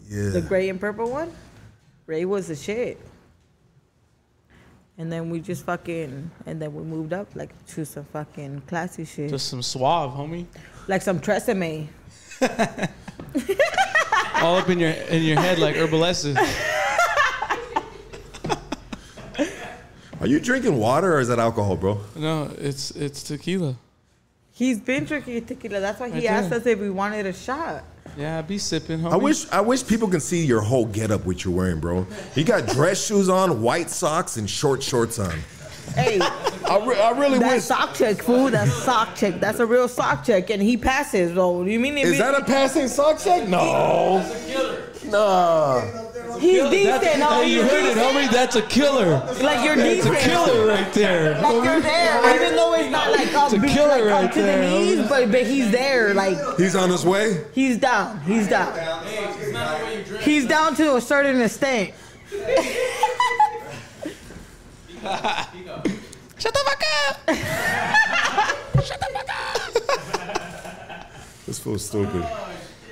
Yeah. 0.07 0.29
the 0.29 0.39
gray 0.39 0.69
and 0.69 0.79
purple 0.79 1.11
one. 1.11 1.33
Ray 2.05 2.23
was 2.23 2.47
the 2.47 2.55
shit. 2.55 2.97
And 4.97 5.11
then 5.11 5.29
we 5.29 5.41
just 5.41 5.65
fucking, 5.65 6.31
and 6.45 6.61
then 6.61 6.73
we 6.73 6.81
moved 6.83 7.11
up 7.11 7.35
like 7.35 7.51
to 7.73 7.83
some 7.83 8.05
fucking 8.05 8.61
classy 8.67 9.03
shit, 9.03 9.31
Just 9.31 9.49
some 9.49 9.61
suave, 9.61 10.13
homie. 10.13 10.45
like 10.87 11.01
some 11.01 11.19
Tresemme. 11.19 11.89
All 14.43 14.57
up 14.57 14.67
in 14.69 14.77
your 14.77 14.89
in 14.89 15.23
your 15.23 15.39
head 15.39 15.57
like 15.57 15.73
Herbal 15.77 16.03
Essence. 16.03 16.37
Are 20.19 20.27
you 20.27 20.41
drinking 20.41 20.77
water 20.77 21.15
or 21.15 21.21
is 21.21 21.29
that 21.29 21.39
alcohol, 21.39 21.77
bro? 21.77 22.01
No, 22.17 22.51
it's 22.57 22.91
it's 22.91 23.23
tequila. 23.23 23.77
He's 24.51 24.81
been 24.81 25.05
drinking 25.05 25.45
tequila. 25.45 25.79
That's 25.79 25.97
why 25.97 26.09
he 26.09 26.27
I 26.27 26.33
asked 26.33 26.49
did. 26.49 26.59
us 26.59 26.65
if 26.67 26.77
we 26.77 26.89
wanted 26.89 27.25
a 27.25 27.31
shot. 27.31 27.85
Yeah, 28.17 28.39
I 28.39 28.41
be 28.41 28.57
sipping, 28.57 28.99
homie. 28.99 29.13
I 29.13 29.15
wish 29.15 29.49
I 29.49 29.61
wish 29.61 29.87
people 29.87 30.09
can 30.09 30.19
see 30.19 30.45
your 30.45 30.59
whole 30.59 30.87
getup 30.87 31.25
what 31.25 31.45
you're 31.45 31.55
wearing, 31.55 31.79
bro. 31.79 32.05
You 32.35 32.43
got 32.43 32.67
dress 32.67 33.07
shoes 33.07 33.29
on, 33.29 33.61
white 33.61 33.89
socks, 33.89 34.35
and 34.35 34.49
short 34.49 34.83
shorts 34.83 35.19
on. 35.19 35.39
Hey, 35.95 36.19
I, 36.19 36.83
re- 36.85 36.99
I 36.99 37.11
really 37.11 37.37
that 37.39 37.53
wish. 37.53 37.63
sock 37.63 37.93
check, 37.93 38.17
fool. 38.23 38.49
That's 38.49 38.73
sock 38.73 39.15
check. 39.15 39.39
That's 39.39 39.59
a 39.59 39.65
real 39.65 39.87
sock 39.87 40.23
check, 40.23 40.49
and 40.49 40.61
he 40.61 40.75
passes. 40.77 41.33
though. 41.35 41.63
you 41.63 41.79
mean 41.79 41.97
it 41.97 42.05
Is 42.05 42.11
be- 42.13 42.17
that 42.17 42.33
a 42.33 42.43
passing 42.43 42.87
sock 42.87 43.19
check? 43.19 43.47
No. 43.47 44.19
Nah. 45.05 45.81
He's 46.39 46.61
killer. 46.61 46.69
decent, 46.71 47.19
no, 47.19 47.29
Hey, 47.29 47.49
you 47.51 47.61
he's 47.61 47.71
heard 47.71 47.85
it, 47.85 47.93
decent. 47.93 48.05
homie. 48.15 48.31
That's 48.31 48.55
a 48.55 48.61
killer. 48.63 49.19
Like 49.43 49.63
you're 49.63 49.75
That's 49.75 49.97
decent. 50.03 50.15
a 50.15 50.19
killer 50.19 50.65
right 50.67 50.93
there. 50.93 51.41
Like 51.41 51.63
you're 51.63 51.79
there, 51.81 52.35
even 52.35 52.55
though 52.55 52.73
it's 52.73 52.89
not 52.89 53.11
like 53.11 53.33
up, 53.35 53.53
It's 53.53 53.63
a 53.63 53.67
killer 53.67 53.87
like, 53.89 54.03
right 54.05 54.25
up 54.25 54.31
to 54.33 54.41
there, 54.41 54.61
the 54.67 54.69
knees, 54.79 55.07
but 55.09 55.31
but 55.31 55.45
he's 55.45 55.69
there. 55.71 56.13
Like 56.15 56.37
He's 56.57 56.75
on 56.75 56.89
his 56.89 57.05
way. 57.05 57.43
he's 57.53 57.77
down. 57.77 58.19
He's 58.21 58.47
down. 58.47 58.73
He's 60.21 60.47
down 60.47 60.75
to 60.77 60.95
a 60.95 61.01
certain 61.01 61.39
extent. 61.41 61.91
Shut 65.03 66.53
the 66.53 66.63
fuck 66.65 66.83
up. 67.07 67.35
Shut 68.85 68.99
the 68.99 69.09
fuck 69.13 69.29
up! 69.29 71.11
This 71.45 71.59
feels 71.59 71.85
stupid. 71.85 72.25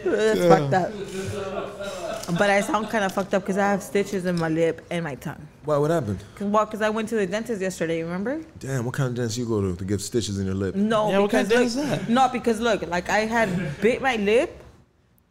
That's 0.04 0.40
Yeah. 0.40 0.48
fucked 0.50 0.74
up. 0.74 2.38
But 2.38 2.50
I 2.50 2.62
sound 2.62 2.90
kind 2.90 3.04
of 3.04 3.12
fucked 3.14 3.34
up 3.34 3.44
because 3.44 3.58
I 3.58 3.72
have 3.72 3.82
stitches 3.84 4.26
in 4.26 4.38
my 4.40 4.48
lip 4.50 4.86
and 4.90 5.04
my 5.04 5.16
tongue. 5.16 5.48
Why? 5.66 5.78
What 5.78 5.92
happened? 5.92 6.20
Cause, 6.36 6.48
well, 6.48 6.66
because 6.66 6.82
I 6.82 6.90
went 6.90 7.10
to 7.10 7.16
the 7.16 7.28
dentist 7.28 7.62
yesterday. 7.62 8.04
Remember? 8.04 8.42
Damn, 8.60 8.86
what 8.86 8.94
kind 8.94 9.10
of 9.10 9.16
dentist 9.16 9.38
you 9.38 9.46
go 9.46 9.62
to 9.62 9.76
to 9.76 9.86
get 9.86 10.00
stitches 10.02 10.38
in 10.40 10.46
your 10.46 10.56
lip? 10.56 10.76
No, 10.76 11.10
yeah, 11.12 11.22
because 11.22 11.76
look, 11.76 12.08
no, 12.10 12.30
because 12.30 12.60
look, 12.60 12.88
like 12.88 13.10
I 13.10 13.20
had 13.20 13.50
bit 13.82 14.02
my 14.02 14.16
lip, 14.18 14.64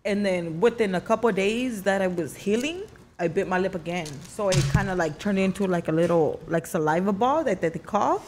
and 0.04 0.24
then 0.26 0.60
within 0.60 0.94
a 0.94 1.00
couple 1.00 1.30
days 1.32 1.82
that 1.84 2.02
I 2.02 2.06
was 2.06 2.36
healing, 2.36 2.82
I 3.20 3.28
bit 3.28 3.46
my 3.46 3.58
lip 3.58 3.74
again. 3.74 4.06
So 4.28 4.48
it 4.48 4.56
kind 4.72 4.88
of 4.88 4.96
like 4.96 5.18
turned 5.18 5.38
into 5.38 5.66
like 5.66 5.88
a 5.88 5.92
little 5.92 6.40
like 6.48 6.66
saliva 6.66 7.12
ball 7.12 7.44
that, 7.44 7.60
that 7.60 7.74
they 7.74 7.78
call, 7.78 8.22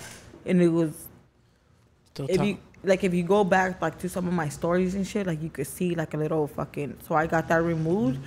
and 0.45 0.61
it 0.61 0.69
was. 0.69 1.09
Still 2.13 2.27
if 2.29 2.37
tongue. 2.37 2.47
you 2.47 2.59
like, 2.85 3.03
if 3.03 3.15
you 3.15 3.23
go 3.23 3.43
back 3.43 3.81
like 3.81 3.99
to 4.01 4.09
some 4.09 4.29
of 4.29 4.35
my 4.35 4.51
stories 4.51 4.95
and 4.95 5.07
shit, 5.07 5.27
like 5.27 5.43
you 5.43 5.49
could 5.49 5.67
see 5.67 5.95
like 5.95 6.13
a 6.13 6.19
little 6.19 6.47
fucking. 6.47 6.99
So 7.09 7.15
I 7.15 7.27
got 7.27 7.49
that 7.49 7.63
removed, 7.63 8.21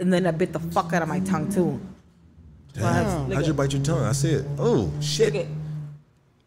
and 0.00 0.12
then 0.12 0.26
I 0.26 0.32
bit 0.32 0.52
the 0.52 0.58
fuck 0.58 0.92
out 0.92 1.02
of 1.02 1.08
my 1.08 1.20
tongue 1.20 1.48
too. 1.48 1.80
So 2.74 2.82
have- 2.82 3.28
Damn. 3.28 3.30
How'd 3.30 3.46
you 3.46 3.54
bite 3.54 3.72
your 3.72 3.82
tongue? 3.82 4.02
I 4.02 4.12
see 4.12 4.30
it. 4.30 4.44
Oh 4.58 4.92
shit. 5.00 5.32
Look 5.32 5.46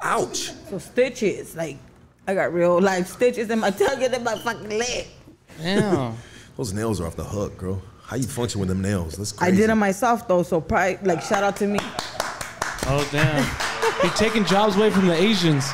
Ouch. 0.02 0.52
So 0.69 0.77
stitches, 0.80 1.56
like 1.56 1.77
I 2.27 2.34
got 2.34 2.53
real 2.53 2.81
life 2.81 3.07
stitches 3.07 3.49
in 3.49 3.60
my 3.60 3.69
tongue 3.72 4.03
and 4.03 4.14
in 4.14 4.23
my 4.23 4.38
fucking 4.38 4.69
lip. 4.69 5.07
Damn. 5.57 6.18
Those 6.57 6.73
nails 6.73 6.99
are 6.99 7.07
off 7.07 7.15
the 7.15 7.23
hook, 7.23 7.57
girl. 7.57 7.81
How 8.14 8.18
you 8.18 8.27
function 8.27 8.60
with 8.60 8.69
them 8.69 8.84
nails? 8.84 9.15
That's 9.15 9.31
crazy. 9.31 9.52
I 9.52 9.56
did 9.56 9.72
it 9.72 9.73
myself 9.73 10.27
though, 10.27 10.44
so 10.44 10.61
probably 10.61 10.99
like 11.02 11.19
shout 11.23 11.44
out 11.44 11.56
to 11.56 11.65
me. 11.65 11.80
Oh 12.85 13.10
damn. 13.11 13.44
You're 14.03 14.14
taking 14.14 14.45
jobs 14.45 14.76
away 14.76 14.91
from 14.91 15.07
the 15.07 15.15
Asians. 15.15 15.72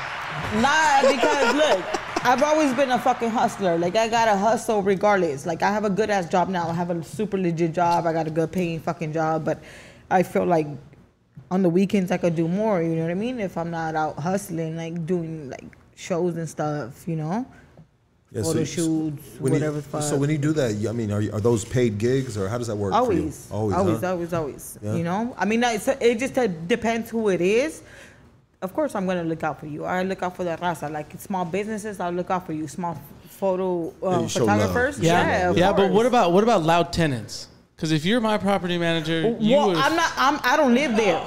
Nah, 0.55 1.01
because 1.01 1.53
look, 1.53 2.25
I've 2.25 2.41
always 2.41 2.73
been 2.75 2.91
a 2.91 2.97
fucking 2.97 3.29
hustler. 3.29 3.77
Like 3.77 3.97
I 3.97 4.07
gotta 4.07 4.37
hustle 4.37 4.81
regardless. 4.81 5.45
Like 5.45 5.63
I 5.63 5.69
have 5.69 5.83
a 5.83 5.89
good 5.89 6.09
ass 6.09 6.29
job 6.29 6.47
now. 6.47 6.69
I 6.69 6.73
have 6.75 6.91
a 6.91 7.03
super 7.03 7.37
legit 7.37 7.73
job. 7.73 8.07
I 8.07 8.13
got 8.13 8.25
a 8.25 8.31
good 8.31 8.53
paying 8.53 8.79
fucking 8.79 9.11
job, 9.11 9.43
but 9.43 9.61
I 10.09 10.23
feel 10.23 10.45
like 10.45 10.67
on 11.51 11.61
the 11.61 11.69
weekends 11.69 12.09
I 12.09 12.15
could 12.15 12.37
do 12.37 12.47
more. 12.47 12.81
You 12.81 12.95
know 12.95 13.01
what 13.01 13.11
I 13.11 13.15
mean? 13.15 13.41
If 13.41 13.57
I'm 13.57 13.69
not 13.69 13.95
out 13.95 14.17
hustling, 14.17 14.77
like 14.77 15.05
doing 15.05 15.49
like 15.49 15.75
shows 15.97 16.37
and 16.37 16.47
stuff. 16.47 17.05
You 17.05 17.17
know, 17.17 17.45
Yeah, 18.31 18.43
photo 18.43 18.59
you- 18.59 18.65
shoots, 18.65 19.39
when 19.39 19.53
whatever. 19.53 19.77
You, 19.77 19.81
the 19.91 20.01
so 20.01 20.15
when 20.15 20.29
you 20.29 20.37
do 20.37 20.53
that, 20.53 20.71
I 20.87 20.91
mean, 20.91 21.11
are, 21.11 21.21
you, 21.21 21.31
are 21.31 21.39
those 21.39 21.65
paid 21.65 21.97
gigs 21.97 22.37
or 22.37 22.47
how 22.47 22.59
does 22.59 22.67
that 22.67 22.75
work 22.75 22.93
always, 22.93 23.47
for 23.47 23.53
you? 23.53 23.59
Always, 23.59 23.75
always, 23.75 24.01
huh? 24.01 24.11
always, 24.11 24.33
always. 24.33 24.79
Yeah. 24.81 24.95
You 24.95 25.03
know, 25.03 25.35
I 25.37 25.45
mean, 25.45 25.63
it's, 25.63 25.87
it 25.87 26.19
just 26.19 26.37
uh, 26.37 26.45
depends 26.45 27.09
who 27.09 27.29
it 27.29 27.41
is. 27.41 27.81
Of 28.61 28.73
course, 28.73 28.93
I'm 28.93 29.07
gonna 29.07 29.23
look 29.23 29.43
out 29.43 29.59
for 29.59 29.67
you. 29.67 29.85
I 29.85 30.03
look 30.03 30.21
out 30.21 30.35
for 30.35 30.43
the 30.43 30.57
raza, 30.57 30.91
like 30.91 31.19
small 31.19 31.45
businesses. 31.45 31.99
I'll 31.99 32.11
look 32.11 32.29
out 32.29 32.45
for 32.45 32.53
you. 32.53 32.67
Small 32.67 33.01
photo 33.29 33.87
uh, 34.03 34.09
you 34.09 34.11
love. 34.11 34.31
photographers. 34.31 34.99
Yeah, 34.99 35.25
Yeah, 35.25 35.49
of 35.49 35.57
yeah. 35.57 35.71
But 35.71 35.91
what 35.91 36.05
about 36.05 36.33
what 36.33 36.43
about 36.43 36.63
loud 36.63 36.91
tenants? 36.91 37.47
Because 37.79 37.93
if 37.93 38.03
you're 38.03 38.19
my 38.19 38.37
property 38.37 38.77
manager, 38.77 39.21
you 39.39 39.55
Well, 39.55 39.67
would. 39.69 39.77
I'm 39.77 39.95
not. 39.95 40.11
I'm. 40.17 40.39
I 40.43 40.57
don't 40.57 40.73
live 40.73 40.97
there. 40.97 41.21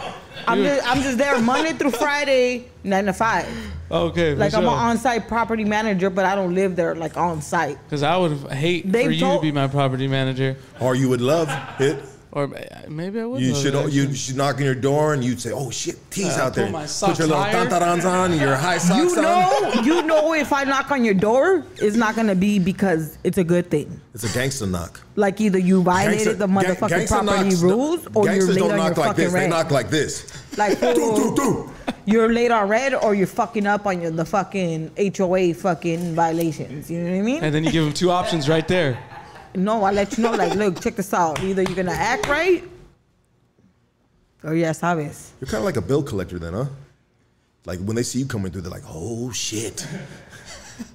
I'm 0.46 0.62
just. 0.62 0.86
I'm 0.86 1.00
just 1.02 1.16
there 1.16 1.40
Monday 1.40 1.72
through 1.72 1.92
Friday, 1.92 2.66
nine 2.84 3.06
to 3.06 3.14
five. 3.14 3.48
okay, 3.90 4.34
Like 4.34 4.52
I'm 4.52 4.64
an 4.64 4.68
on-site 4.68 5.28
property 5.28 5.64
manager, 5.64 6.10
but 6.10 6.26
I 6.26 6.34
don't 6.34 6.54
live 6.54 6.76
there 6.76 6.94
like 6.94 7.16
on 7.16 7.40
site. 7.40 7.78
Because 7.84 8.02
I 8.02 8.18
would 8.18 8.32
hate 8.52 8.92
They've 8.92 9.06
for 9.06 9.10
you 9.12 9.20
told- 9.20 9.40
to 9.40 9.46
be 9.46 9.50
my 9.52 9.66
property 9.66 10.06
manager. 10.08 10.56
Or 10.78 10.94
you 10.94 11.08
would 11.08 11.22
love 11.22 11.48
it. 11.80 11.98
Or 12.34 12.48
maybe 12.88 13.20
I 13.20 13.26
would. 13.26 13.42
You 13.42 13.54
should 13.54 13.74
it, 13.74 13.92
you 13.92 14.14
should 14.14 14.36
knock 14.36 14.56
on 14.56 14.62
your 14.64 14.74
door 14.74 15.12
and 15.12 15.22
you'd 15.22 15.38
say, 15.38 15.52
"Oh 15.52 15.70
shit, 15.70 15.98
T's 16.10 16.38
Uh, 16.38 16.44
out 16.44 16.54
there." 16.54 16.64
pull 16.64 16.72
my 16.72 16.86
Put 16.86 17.18
your 17.18 17.28
little 17.28 17.42
higher. 17.42 17.66
tantarans 17.66 18.04
on, 18.06 18.32
your 18.38 18.56
high 18.56 18.78
socks 18.78 19.14
You 19.14 19.18
on. 19.18 19.22
know, 19.22 19.82
you 19.82 20.02
know, 20.02 20.32
if 20.32 20.50
I 20.50 20.64
knock 20.64 20.90
on 20.90 21.04
your 21.04 21.12
door, 21.12 21.62
it's 21.76 21.94
not 21.94 22.16
gonna 22.16 22.34
be 22.34 22.58
because 22.58 23.18
it's 23.22 23.36
a 23.36 23.44
good 23.44 23.70
thing. 23.70 24.00
It's 24.14 24.24
a 24.24 24.32
gangster 24.32 24.66
knock. 24.66 25.02
Like 25.14 25.42
either 25.42 25.58
you 25.58 25.82
violated 25.82 26.24
Gangster- 26.24 26.34
the 26.38 26.46
motherfucking 26.46 26.88
gangster 26.88 27.16
property 27.18 27.50
knocks- 27.50 27.60
rules 27.60 28.00
or 28.14 28.24
you're 28.24 28.32
Gangsters 28.34 28.48
late 28.48 28.58
don't 28.60 28.70
on 28.72 28.78
your 28.78 28.88
knock 28.88 28.96
like 28.96 29.06
fucking 29.08 29.24
this. 29.24 29.32
They 29.34 29.48
knock 29.48 29.70
like 29.70 29.90
this. 29.90 30.32
Like 30.56 30.80
do, 30.94 30.94
do, 30.94 31.34
do. 31.36 31.70
you're 32.06 32.32
late 32.32 32.50
on 32.50 32.66
red 32.66 32.94
or 32.94 33.14
you're 33.14 33.26
fucking 33.26 33.66
up 33.66 33.86
on 33.86 34.00
your 34.00 34.10
the 34.10 34.24
fucking 34.24 34.90
HOA 35.18 35.52
fucking 35.52 36.14
violations. 36.14 36.90
You 36.90 37.00
know 37.00 37.10
what 37.10 37.18
I 37.18 37.22
mean? 37.22 37.44
And 37.44 37.54
then 37.54 37.62
you 37.62 37.70
give 37.70 37.84
them 37.84 37.92
two 37.92 38.10
options 38.10 38.48
right 38.48 38.66
there. 38.66 38.98
No, 39.54 39.84
I 39.84 39.92
let 39.92 40.16
you 40.16 40.22
know. 40.24 40.32
Like, 40.32 40.54
look, 40.54 40.80
check 40.80 40.96
this 40.96 41.12
out. 41.12 41.42
Either 41.42 41.62
you're 41.62 41.76
gonna 41.76 41.92
act 41.92 42.26
right, 42.28 42.64
or 44.42 44.54
ya 44.54 44.72
sabes. 44.72 45.30
You're 45.40 45.48
kind 45.48 45.58
of 45.60 45.64
like 45.64 45.76
a 45.76 45.82
bill 45.82 46.02
collector 46.02 46.38
then, 46.38 46.52
huh? 46.54 46.66
Like 47.64 47.78
when 47.80 47.94
they 47.96 48.02
see 48.02 48.18
you 48.20 48.26
coming 48.26 48.50
through, 48.50 48.62
they're 48.62 48.70
like, 48.70 48.84
"Oh 48.88 49.30
shit." 49.32 49.86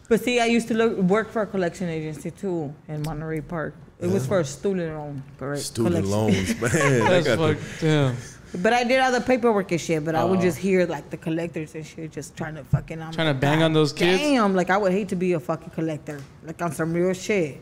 But 0.10 0.22
see, 0.22 0.40
I 0.40 0.46
used 0.46 0.68
to 0.70 0.74
look, 0.74 0.98
work 0.98 1.32
for 1.32 1.42
a 1.42 1.46
collection 1.48 1.88
agency 1.90 2.32
too 2.32 2.74
in 2.88 3.04
Monterey 3.04 3.42
Park. 3.42 3.76
It 4.00 4.08
was 4.08 4.26
for 4.26 4.36
uh-huh. 4.40 4.42
a 4.42 4.46
student 4.46 4.96
loan, 4.96 5.24
correct? 5.38 5.62
Student 5.64 6.06
collection. 6.06 6.12
loans, 6.12 6.62
man. 6.62 6.72
they 6.72 7.22
That's 7.22 7.36
fucked. 7.36 7.82
Damn. 7.82 8.16
But 8.64 8.74
I 8.74 8.84
did 8.86 9.00
all 9.02 9.12
the 9.12 9.22
paperwork 9.22 9.72
and 9.72 9.80
shit. 9.82 10.04
But 10.06 10.16
I 10.16 10.24
would 10.24 10.40
Oh. 10.40 10.42
just 10.42 10.58
hear 10.58 10.86
like 10.86 11.10
the 11.10 11.18
collectors 11.18 11.76
and 11.76 11.86
shit 11.86 12.12
just 12.12 12.36
trying 12.38 12.56
to 12.56 12.64
fucking. 12.64 13.02
I'm 13.02 13.12
Trying 13.12 13.28
to 13.28 13.34
like, 13.34 13.42
bang 13.42 13.64
on 13.64 13.74
those 13.74 13.92
kids. 13.94 14.20
Damn, 14.22 14.56
like 14.56 14.70
I 14.70 14.78
would 14.78 14.92
hate 14.94 15.10
to 15.10 15.16
be 15.16 15.34
a 15.34 15.40
fucking 15.40 15.72
collector, 15.72 16.20
like 16.44 16.62
on 16.62 16.72
some 16.72 16.94
real 16.94 17.14
shit. 17.14 17.60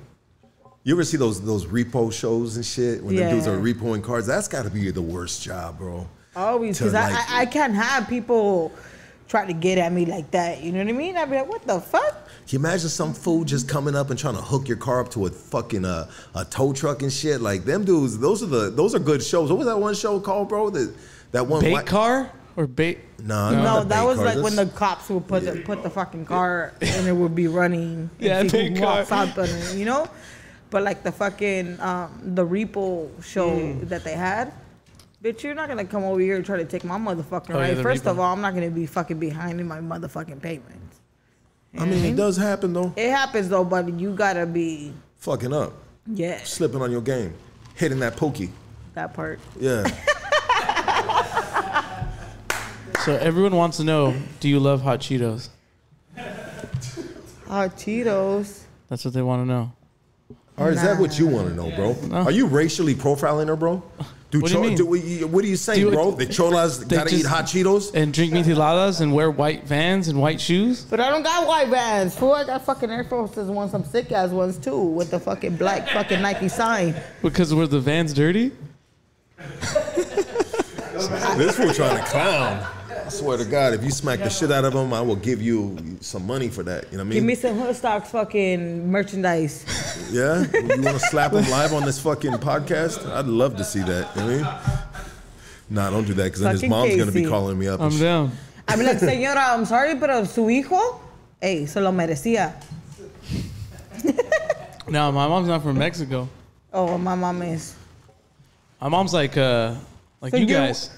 You 0.85 0.93
ever 0.93 1.03
see 1.03 1.17
those 1.17 1.41
those 1.41 1.65
repo 1.65 2.13
shows 2.13 2.57
and 2.57 2.65
shit 2.65 3.03
when 3.03 3.15
the 3.15 3.27
dudes 3.27 3.47
are 3.47 3.57
repoing 3.57 4.03
cars? 4.03 4.27
That's 4.27 4.47
got 4.47 4.65
to 4.65 4.69
be 4.69 4.91
the 4.91 5.01
worst 5.01 5.41
job, 5.41 5.79
bro. 5.79 6.07
Always, 6.35 6.77
because 6.77 6.93
I, 6.93 7.09
like- 7.09 7.29
I 7.31 7.41
I 7.41 7.45
can't 7.47 7.73
have 7.73 8.07
people 8.07 8.71
try 9.27 9.47
to 9.47 9.53
get 9.53 9.79
at 9.79 9.91
me 9.91 10.05
like 10.05 10.29
that. 10.29 10.61
You 10.61 10.71
know 10.71 10.77
what 10.77 10.87
I 10.87 10.91
mean? 10.91 11.17
I'd 11.17 11.27
be 11.31 11.37
like, 11.37 11.49
what 11.49 11.65
the 11.65 11.81
fuck? 11.81 12.13
Can 12.47 12.49
you 12.49 12.59
imagine 12.59 12.89
some 12.89 13.15
fool 13.15 13.43
just 13.43 13.67
coming 13.67 13.95
up 13.95 14.11
and 14.11 14.19
trying 14.19 14.35
to 14.35 14.41
hook 14.43 14.67
your 14.67 14.77
car 14.77 14.99
up 14.99 15.09
to 15.13 15.25
a 15.25 15.31
fucking 15.31 15.85
uh, 15.85 16.07
a 16.35 16.45
tow 16.45 16.71
truck 16.71 17.01
and 17.01 17.11
shit? 17.11 17.41
Like 17.41 17.65
them 17.65 17.83
dudes, 17.83 18.19
those 18.19 18.43
are 18.43 18.47
the 18.47 18.69
those 18.69 18.93
are 18.93 18.99
good 18.99 19.23
shows. 19.23 19.49
What 19.49 19.57
was 19.57 19.65
that 19.65 19.79
one 19.79 19.95
show 19.95 20.19
called, 20.19 20.49
bro? 20.49 20.69
That 20.69 20.93
that 21.31 21.47
one 21.47 21.61
Bait 21.61 21.71
white- 21.73 21.87
car 21.87 22.31
or 22.55 22.67
bait? 22.67 22.99
No, 23.23 23.49
No, 23.49 23.83
that 23.85 24.05
was 24.05 24.17
car. 24.17 24.25
like 24.35 24.43
when 24.43 24.55
the 24.55 24.67
cops 24.67 25.09
would 25.09 25.27
put 25.27 25.43
the, 25.45 25.61
put 25.61 25.81
the 25.81 25.89
fucking 25.89 26.25
car 26.25 26.73
and 26.81 27.07
it 27.07 27.13
would 27.13 27.33
be 27.33 27.47
running. 27.47 28.11
Yeah, 28.19 28.43
see 28.43 28.69
big 28.69 28.77
car. 28.77 28.99
out 29.09 29.37
on 29.39 29.49
it, 29.49 29.75
you 29.75 29.85
know. 29.85 30.07
But 30.75 30.83
like 30.83 31.03
the 31.03 31.11
fucking 31.13 31.79
um, 31.79 32.19
the 32.35 32.45
repo 32.45 33.07
show 33.23 33.49
Mm. 33.49 33.87
that 33.87 34.03
they 34.03 34.11
had, 34.11 34.51
bitch, 35.23 35.41
you're 35.41 35.53
not 35.55 35.69
gonna 35.69 35.85
come 35.85 36.03
over 36.03 36.19
here 36.19 36.35
and 36.35 36.45
try 36.45 36.57
to 36.57 36.65
take 36.65 36.83
my 36.83 36.97
motherfucking 36.97 37.51
Oh, 37.55 37.59
right. 37.59 37.77
the 37.77 37.81
First 37.81 38.03
repo. 38.03 38.11
of 38.11 38.19
all, 38.19 38.33
I'm 38.33 38.41
not 38.41 38.53
gonna 38.53 38.69
be 38.69 38.85
fucking 38.85 39.17
behind 39.17 39.61
in 39.61 39.69
my 39.69 39.79
motherfucking 39.79 40.41
payments. 40.41 40.99
I 41.79 41.85
mean, 41.85 42.03
it 42.03 42.17
does 42.17 42.35
happen 42.35 42.73
though. 42.73 42.91
It 42.97 43.09
happens 43.09 43.47
though, 43.47 43.63
but 43.63 43.87
you 43.97 44.11
gotta 44.13 44.45
be 44.45 44.91
Fucking 45.19 45.53
up, 45.53 45.71
yeah 46.07 46.43
slipping 46.43 46.81
on 46.81 46.91
your 46.91 46.99
game, 46.99 47.33
hitting 47.75 47.99
that 47.99 48.17
pokey. 48.17 48.49
that 48.95 49.13
part. 49.13 49.39
Yeah. 49.57 49.87
So 53.05 53.15
everyone 53.17 53.55
wants 53.55 53.77
to 53.77 53.83
know: 53.85 54.13
Do 54.41 54.49
you 54.49 54.59
love 54.59 54.81
hot 54.81 54.99
Cheetos? 54.99 55.47
Hot 57.47 57.77
Cheetos. 57.77 58.63
That's 58.89 59.05
what 59.05 59.13
they 59.13 59.21
want 59.21 59.43
to 59.43 59.45
know. 59.47 59.71
Or 60.57 60.71
is 60.71 60.81
that 60.81 60.99
what 60.99 61.19
you 61.19 61.27
want 61.27 61.49
to 61.49 61.53
know, 61.53 61.69
bro? 61.75 61.95
Are 62.17 62.31
you 62.31 62.47
racially 62.47 62.95
profiling 62.95 63.47
her, 63.47 63.55
bro? 63.55 63.83
Do 64.31 64.39
What 64.41 64.47
do 64.51 64.57
you 64.57 64.63
cho- 64.63 64.67
mean? 64.69 64.77
do 64.77 64.85
we- 64.85 65.23
what 65.23 65.43
are 65.43 65.47
you 65.47 65.55
saying, 65.55 65.79
Do 65.81 65.85
you- 65.87 65.91
bro? 65.91 66.11
The 66.11 66.25
cholas 66.25 66.79
They 66.79 66.95
gotta 66.95 67.13
eat 67.13 67.25
hot 67.25 67.45
Cheetos? 67.45 67.93
and 67.93 68.11
drink 68.13 68.33
micheladas 68.33 68.99
and 69.01 69.13
wear 69.13 69.29
white 69.31 69.65
Vans 69.67 70.07
and 70.07 70.19
white 70.19 70.41
shoes. 70.41 70.81
But 70.89 70.99
I 70.99 71.09
don't 71.09 71.23
got 71.23 71.47
white 71.47 71.67
vans. 71.69 72.15
Fool, 72.15 72.33
I 72.33 72.43
got 72.45 72.65
fucking 72.65 72.89
Air 72.89 73.03
Forces 73.03 73.47
ones, 73.49 73.71
some 73.71 73.83
sick 73.85 74.11
ass 74.11 74.31
ones 74.31 74.57
too, 74.57 74.77
with 74.77 75.11
the 75.11 75.19
fucking 75.19 75.57
black 75.57 75.87
fucking 75.89 76.21
Nike 76.21 76.49
sign. 76.49 76.95
Because 77.21 77.53
were 77.53 77.67
the 77.67 77.79
Vans 77.79 78.13
dirty? 78.13 78.51
This 81.37 81.55
fool 81.57 81.73
trying 81.73 81.97
to 81.97 82.03
clown. 82.09 82.65
I 83.05 83.09
swear 83.09 83.37
to 83.37 83.45
God, 83.45 83.73
if 83.75 83.83
you 83.83 83.91
smack 83.91 84.19
the 84.19 84.29
shit 84.29 84.51
out 84.51 84.65
of 84.65 84.73
him, 84.73 84.91
I 84.93 84.99
will 85.01 85.15
give 85.15 85.41
you 85.41 85.77
some 86.01 86.25
money 86.25 86.49
for 86.49 86.63
that. 86.63 86.85
You 86.91 86.97
know 86.97 87.03
what 87.03 87.07
I 87.07 87.09
mean? 87.09 87.13
Give 87.13 87.23
me 87.23 87.35
some 87.35 87.57
hood 87.59 87.75
stocks 87.75 88.09
fucking 88.09 88.89
merchandise. 88.91 89.63
Yeah? 90.11 90.45
You 90.53 90.81
want 90.81 90.99
to 90.99 90.99
slap 90.99 91.33
him 91.33 91.47
live 91.51 91.73
on 91.73 91.83
this 91.85 91.99
fucking 91.99 92.33
podcast? 92.33 93.05
I'd 93.11 93.25
love 93.27 93.57
to 93.57 93.63
see 93.63 93.81
that. 93.81 94.15
You 94.15 94.21
know 94.21 94.27
what 94.41 94.47
I 94.47 94.51
mean? 94.71 94.79
Nah, 95.69 95.89
don't 95.91 96.05
do 96.05 96.13
that 96.15 96.23
because 96.25 96.41
then 96.41 96.51
his 96.51 96.61
Fucking 96.61 96.69
mom's 96.69 96.95
going 96.95 97.07
to 97.07 97.13
be 97.13 97.19
Casey. 97.21 97.29
calling 97.29 97.57
me 97.59 97.67
up. 97.67 97.79
and 97.79 97.85
I'm 97.85 97.91
shit. 97.91 98.01
down. 98.01 98.31
I'm 98.67 98.79
like, 98.83 98.97
señora, 98.99 99.53
I'm 99.53 99.65
sorry, 99.65 99.95
pero 99.99 100.23
su 100.25 100.41
hijo, 100.49 100.99
hey, 101.41 101.65
se 101.67 101.79
lo 101.81 101.91
merecía. 101.91 102.53
No, 104.87 105.11
my 105.11 105.27
mom's 105.27 105.47
not 105.47 105.63
from 105.63 105.79
Mexico. 105.79 106.29
Oh, 106.71 106.95
my 106.99 107.15
mom 107.15 107.41
is. 107.41 107.75
My 108.79 108.87
mom's 108.87 109.13
like 109.13 109.35
uh 109.35 109.73
like 110.21 110.29
So 110.31 110.37
you 110.37 110.45
you- 110.45 110.53
guys. 110.53 110.91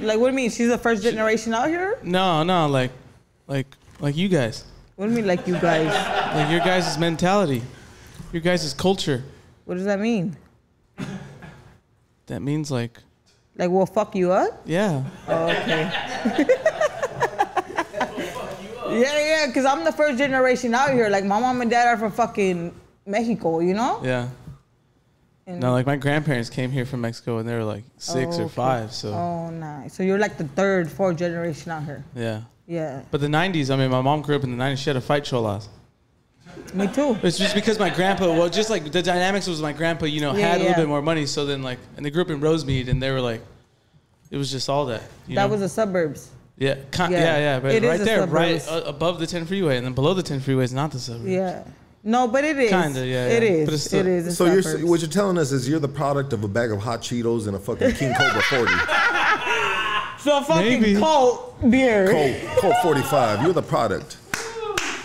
Like, 0.00 0.18
what 0.18 0.26
do 0.26 0.32
you 0.32 0.36
mean? 0.36 0.50
She's 0.50 0.68
the 0.68 0.78
first 0.78 1.02
generation 1.02 1.54
out 1.54 1.68
here? 1.68 1.98
No, 2.02 2.42
no, 2.42 2.66
like 2.68 2.90
like 3.46 3.66
like 4.00 4.16
you 4.16 4.28
guys. 4.28 4.64
What 4.96 5.06
do 5.06 5.10
you 5.12 5.16
mean, 5.16 5.26
like 5.26 5.46
you 5.46 5.58
guys? 5.58 5.92
Like 6.34 6.50
your 6.50 6.60
guys' 6.60 6.96
mentality. 6.98 7.62
Your 8.32 8.42
guys' 8.42 8.72
culture. 8.74 9.22
What 9.64 9.74
does 9.76 9.84
that 9.86 9.98
mean? 10.00 10.36
That 12.26 12.40
means 12.42 12.70
like 12.70 12.98
Like, 13.56 13.70
we'll 13.70 13.86
fuck 13.86 14.14
you 14.16 14.32
up? 14.32 14.62
yeah. 14.64 15.02
Oh, 15.28 15.44
okay. 15.48 15.90
yeah, 18.90 19.18
yeah, 19.18 19.46
because 19.46 19.64
I'm 19.64 19.84
the 19.84 19.92
first 19.92 20.18
generation 20.18 20.74
out 20.74 20.92
here. 20.92 21.08
Like, 21.08 21.24
my 21.24 21.38
mom 21.40 21.60
and 21.60 21.70
dad 21.70 21.88
are 21.88 21.96
from 21.96 22.12
fucking 22.12 22.74
Mexico, 23.06 23.60
you 23.60 23.74
know? 23.74 24.00
Yeah. 24.02 24.28
No, 25.46 25.72
like 25.72 25.84
my 25.86 25.96
grandparents 25.96 26.48
came 26.48 26.70
here 26.70 26.86
from 26.86 27.02
Mexico 27.02 27.36
and 27.38 27.46
they 27.48 27.54
were 27.54 27.64
like 27.64 27.84
six 27.98 28.36
Oh, 28.36 28.40
or 28.40 28.44
okay. 28.44 28.54
five, 28.54 28.92
so 28.92 29.12
Oh, 29.12 29.50
nice. 29.50 29.92
So 29.94 30.02
you're 30.02 30.18
like 30.18 30.38
the 30.38 30.48
third, 30.48 30.90
fourth 30.90 31.18
generation 31.18 31.70
out 31.72 31.84
here. 31.84 32.04
yeah. 32.14 32.42
Yeah. 32.66 33.02
But 33.10 33.20
the 33.20 33.26
'90s, 33.26 33.70
I 33.70 33.76
mean, 33.76 33.90
my 33.90 34.00
mom 34.00 34.22
grew 34.22 34.36
up 34.36 34.42
in 34.44 34.56
the 34.56 34.64
'90s. 34.64 34.78
She 34.78 34.88
had 34.88 34.94
to 34.94 35.02
fight 35.02 35.24
cholas. 35.24 35.68
Me 36.72 36.86
too. 36.86 37.18
It's 37.22 37.36
just 37.36 37.54
because 37.54 37.78
my 37.78 37.90
grandpa, 37.90 38.26
well, 38.32 38.48
just 38.48 38.70
like 38.70 38.90
the 38.90 39.02
dynamics 39.02 39.46
was 39.46 39.60
my 39.60 39.74
grandpa, 39.74 40.06
you 40.06 40.22
know, 40.22 40.34
Yeah, 40.34 40.48
had 40.48 40.60
a 40.60 40.64
yeah. 40.64 40.68
little 40.70 40.82
bit 40.84 40.88
more 40.88 41.02
money. 41.02 41.26
So 41.26 41.44
then, 41.44 41.62
like, 41.62 41.78
and 41.98 42.06
they 42.06 42.10
grew 42.10 42.22
up 42.22 42.30
in 42.30 42.40
Rosemead, 42.40 42.88
and 42.88 43.02
they 43.02 43.10
were 43.10 43.20
like, 43.20 43.42
it 44.30 44.38
was 44.38 44.50
just 44.50 44.70
all 44.70 44.86
that. 44.86 45.02
You 45.28 45.34
that 45.34 45.42
know? 45.42 45.48
was 45.48 45.60
the 45.60 45.68
suburbs. 45.68 46.30
yeah, 46.56 46.76
con- 46.90 47.12
yeah. 47.12 47.18
yeah, 47.18 47.36
yeah, 47.38 47.60
but 47.60 47.72
It 47.74 47.82
right 47.82 47.98
the 47.98 48.04
there, 48.06 48.26
right 48.26 48.62
suburbs. 48.62 48.86
uh, 48.86 48.88
above 48.88 49.18
the 49.20 49.26
10 49.26 49.44
freeway, 49.44 49.76
and 49.76 49.84
then 49.84 49.92
below 49.92 50.14
the 50.14 50.22
10 50.22 50.40
freeway 50.40 50.64
is 50.64 50.72
not 50.72 50.90
the 50.90 50.98
suburbs. 51.00 51.26
Yeah. 51.28 51.64
No, 52.06 52.28
but 52.28 52.44
it 52.44 52.58
is. 52.58 52.70
Kinda, 52.70 53.06
yeah, 53.06 53.26
It 53.28 53.42
yeah. 53.42 53.48
is. 53.48 53.64
But 53.64 53.74
it's 53.74 53.84
still- 53.84 54.00
it 54.00 54.06
is. 54.06 54.26
in 54.26 54.32
So 54.32 54.44
you're 54.44 54.86
what 54.86 55.00
you're 55.00 55.08
telling 55.10 55.38
us 55.38 55.52
is 55.52 55.66
you're 55.68 55.80
the 55.80 55.88
product 55.88 56.32
of 56.34 56.44
a 56.44 56.48
bag 56.48 56.70
of 56.70 56.80
hot 56.80 57.00
Cheetos 57.00 57.46
and 57.46 57.56
a 57.56 57.58
fucking 57.58 57.92
King 57.92 58.14
Cobra 58.14 58.42
40. 58.42 58.72
So 60.24 60.40
fucking 60.42 60.80
Maybe. 60.80 60.98
Colt 60.98 61.70
beer. 61.70 62.10
Colt, 62.10 62.58
Colt 62.58 62.74
45. 62.82 63.42
You're 63.42 63.52
the 63.52 63.60
product. 63.62 64.16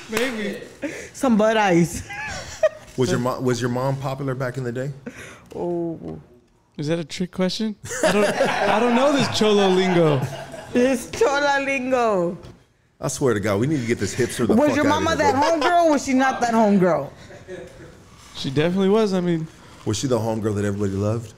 Maybe. 0.09 0.61
Some 1.11 1.35
Bud 1.35 1.57
Ice. 1.57 2.07
Was 2.95 3.09
your 3.11 3.19
mom 3.19 3.43
was 3.43 3.59
your 3.59 3.69
mom 3.69 3.97
popular 3.97 4.33
back 4.33 4.55
in 4.57 4.63
the 4.63 4.71
day? 4.71 4.91
Oh. 5.53 6.21
Is 6.77 6.87
that 6.87 6.99
a 6.99 7.03
trick 7.03 7.31
question? 7.31 7.75
I 8.05 8.11
don't, 8.13 8.25
I 8.25 8.79
don't 8.79 8.95
know 8.95 9.11
this 9.11 9.27
cholo 9.37 9.67
lingo. 9.67 10.21
This 10.71 11.11
chola 11.11 11.61
lingo. 11.65 12.37
I 12.99 13.07
swear 13.07 13.33
to 13.33 13.39
God, 13.39 13.59
we 13.61 13.67
need 13.67 13.79
to 13.79 13.87
get 13.87 13.97
this 13.97 14.13
hipster 14.13 14.45
the 14.45 14.55
Was 14.55 14.69
fuck 14.69 14.75
your 14.75 14.87
out 14.87 14.97
of 14.97 15.03
mama 15.03 15.09
here, 15.23 15.31
that 15.31 15.59
bro. 15.61 15.69
homegirl 15.69 15.85
or 15.85 15.91
was 15.91 16.03
she 16.05 16.13
not 16.13 16.41
that 16.41 16.53
homegirl? 16.53 17.09
She 18.35 18.49
definitely 18.49 18.89
was. 18.89 19.13
I 19.13 19.21
mean, 19.21 19.47
Was 19.85 19.97
she 19.97 20.07
the 20.07 20.19
homegirl 20.19 20.55
that 20.55 20.65
everybody 20.65 20.91
loved? 20.93 21.33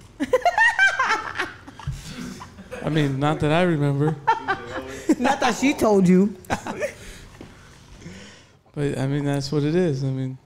I 2.83 2.89
mean, 2.89 3.19
not 3.19 3.39
that 3.41 3.51
I 3.51 3.61
remember, 3.61 4.15
not 5.19 5.39
that 5.39 5.55
she 5.59 5.73
told 5.75 6.07
you. 6.07 6.35
but 8.73 8.97
I 8.97 9.05
mean, 9.05 9.23
that's 9.23 9.51
what 9.51 9.61
it 9.63 9.75
is. 9.75 10.03
I 10.03 10.07
mean, 10.07 10.39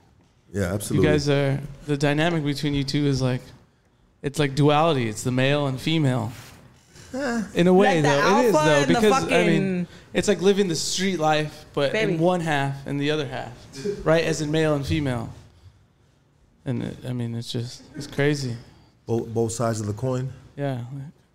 Yeah, 0.52 0.74
absolutely. 0.74 1.08
You 1.08 1.14
guys 1.14 1.30
are 1.30 1.58
the 1.86 1.96
dynamic 1.96 2.44
between 2.44 2.74
you 2.74 2.84
two 2.84 3.06
is 3.06 3.22
like, 3.22 3.40
it's 4.22 4.38
like 4.38 4.54
duality. 4.54 5.08
It's 5.08 5.22
the 5.22 5.30
male 5.32 5.66
and 5.66 5.80
female. 5.80 6.30
In 7.54 7.66
a 7.66 7.72
way, 7.72 8.02
Like 8.02 8.04
though, 8.04 8.38
it 8.40 8.44
is 8.46 8.52
though 8.52 8.58
and 8.60 8.84
the 8.90 8.94
because 8.94 9.32
I 9.32 9.46
mean, 9.46 9.86
it's 10.12 10.28
like 10.28 10.40
living 10.40 10.68
the 10.68 10.74
street 10.76 11.18
life, 11.18 11.64
but 11.72 11.92
Baby. 11.92 12.14
in 12.14 12.18
one 12.20 12.40
half 12.40 12.86
and 12.86 13.00
the 13.00 13.10
other 13.10 13.26
half, 13.26 13.52
right? 14.04 14.24
As 14.24 14.40
in 14.42 14.50
male 14.50 14.74
and 14.74 14.84
female. 14.86 15.32
And 16.64 16.82
it, 16.82 16.96
I 17.08 17.12
mean, 17.12 17.34
it's 17.34 17.50
just 17.52 17.82
it's 17.94 18.06
crazy. 18.06 18.56
Both, 19.06 19.28
both 19.28 19.52
sides 19.52 19.80
of 19.80 19.86
the 19.86 19.92
coin. 19.92 20.32
Yeah. 20.56 20.80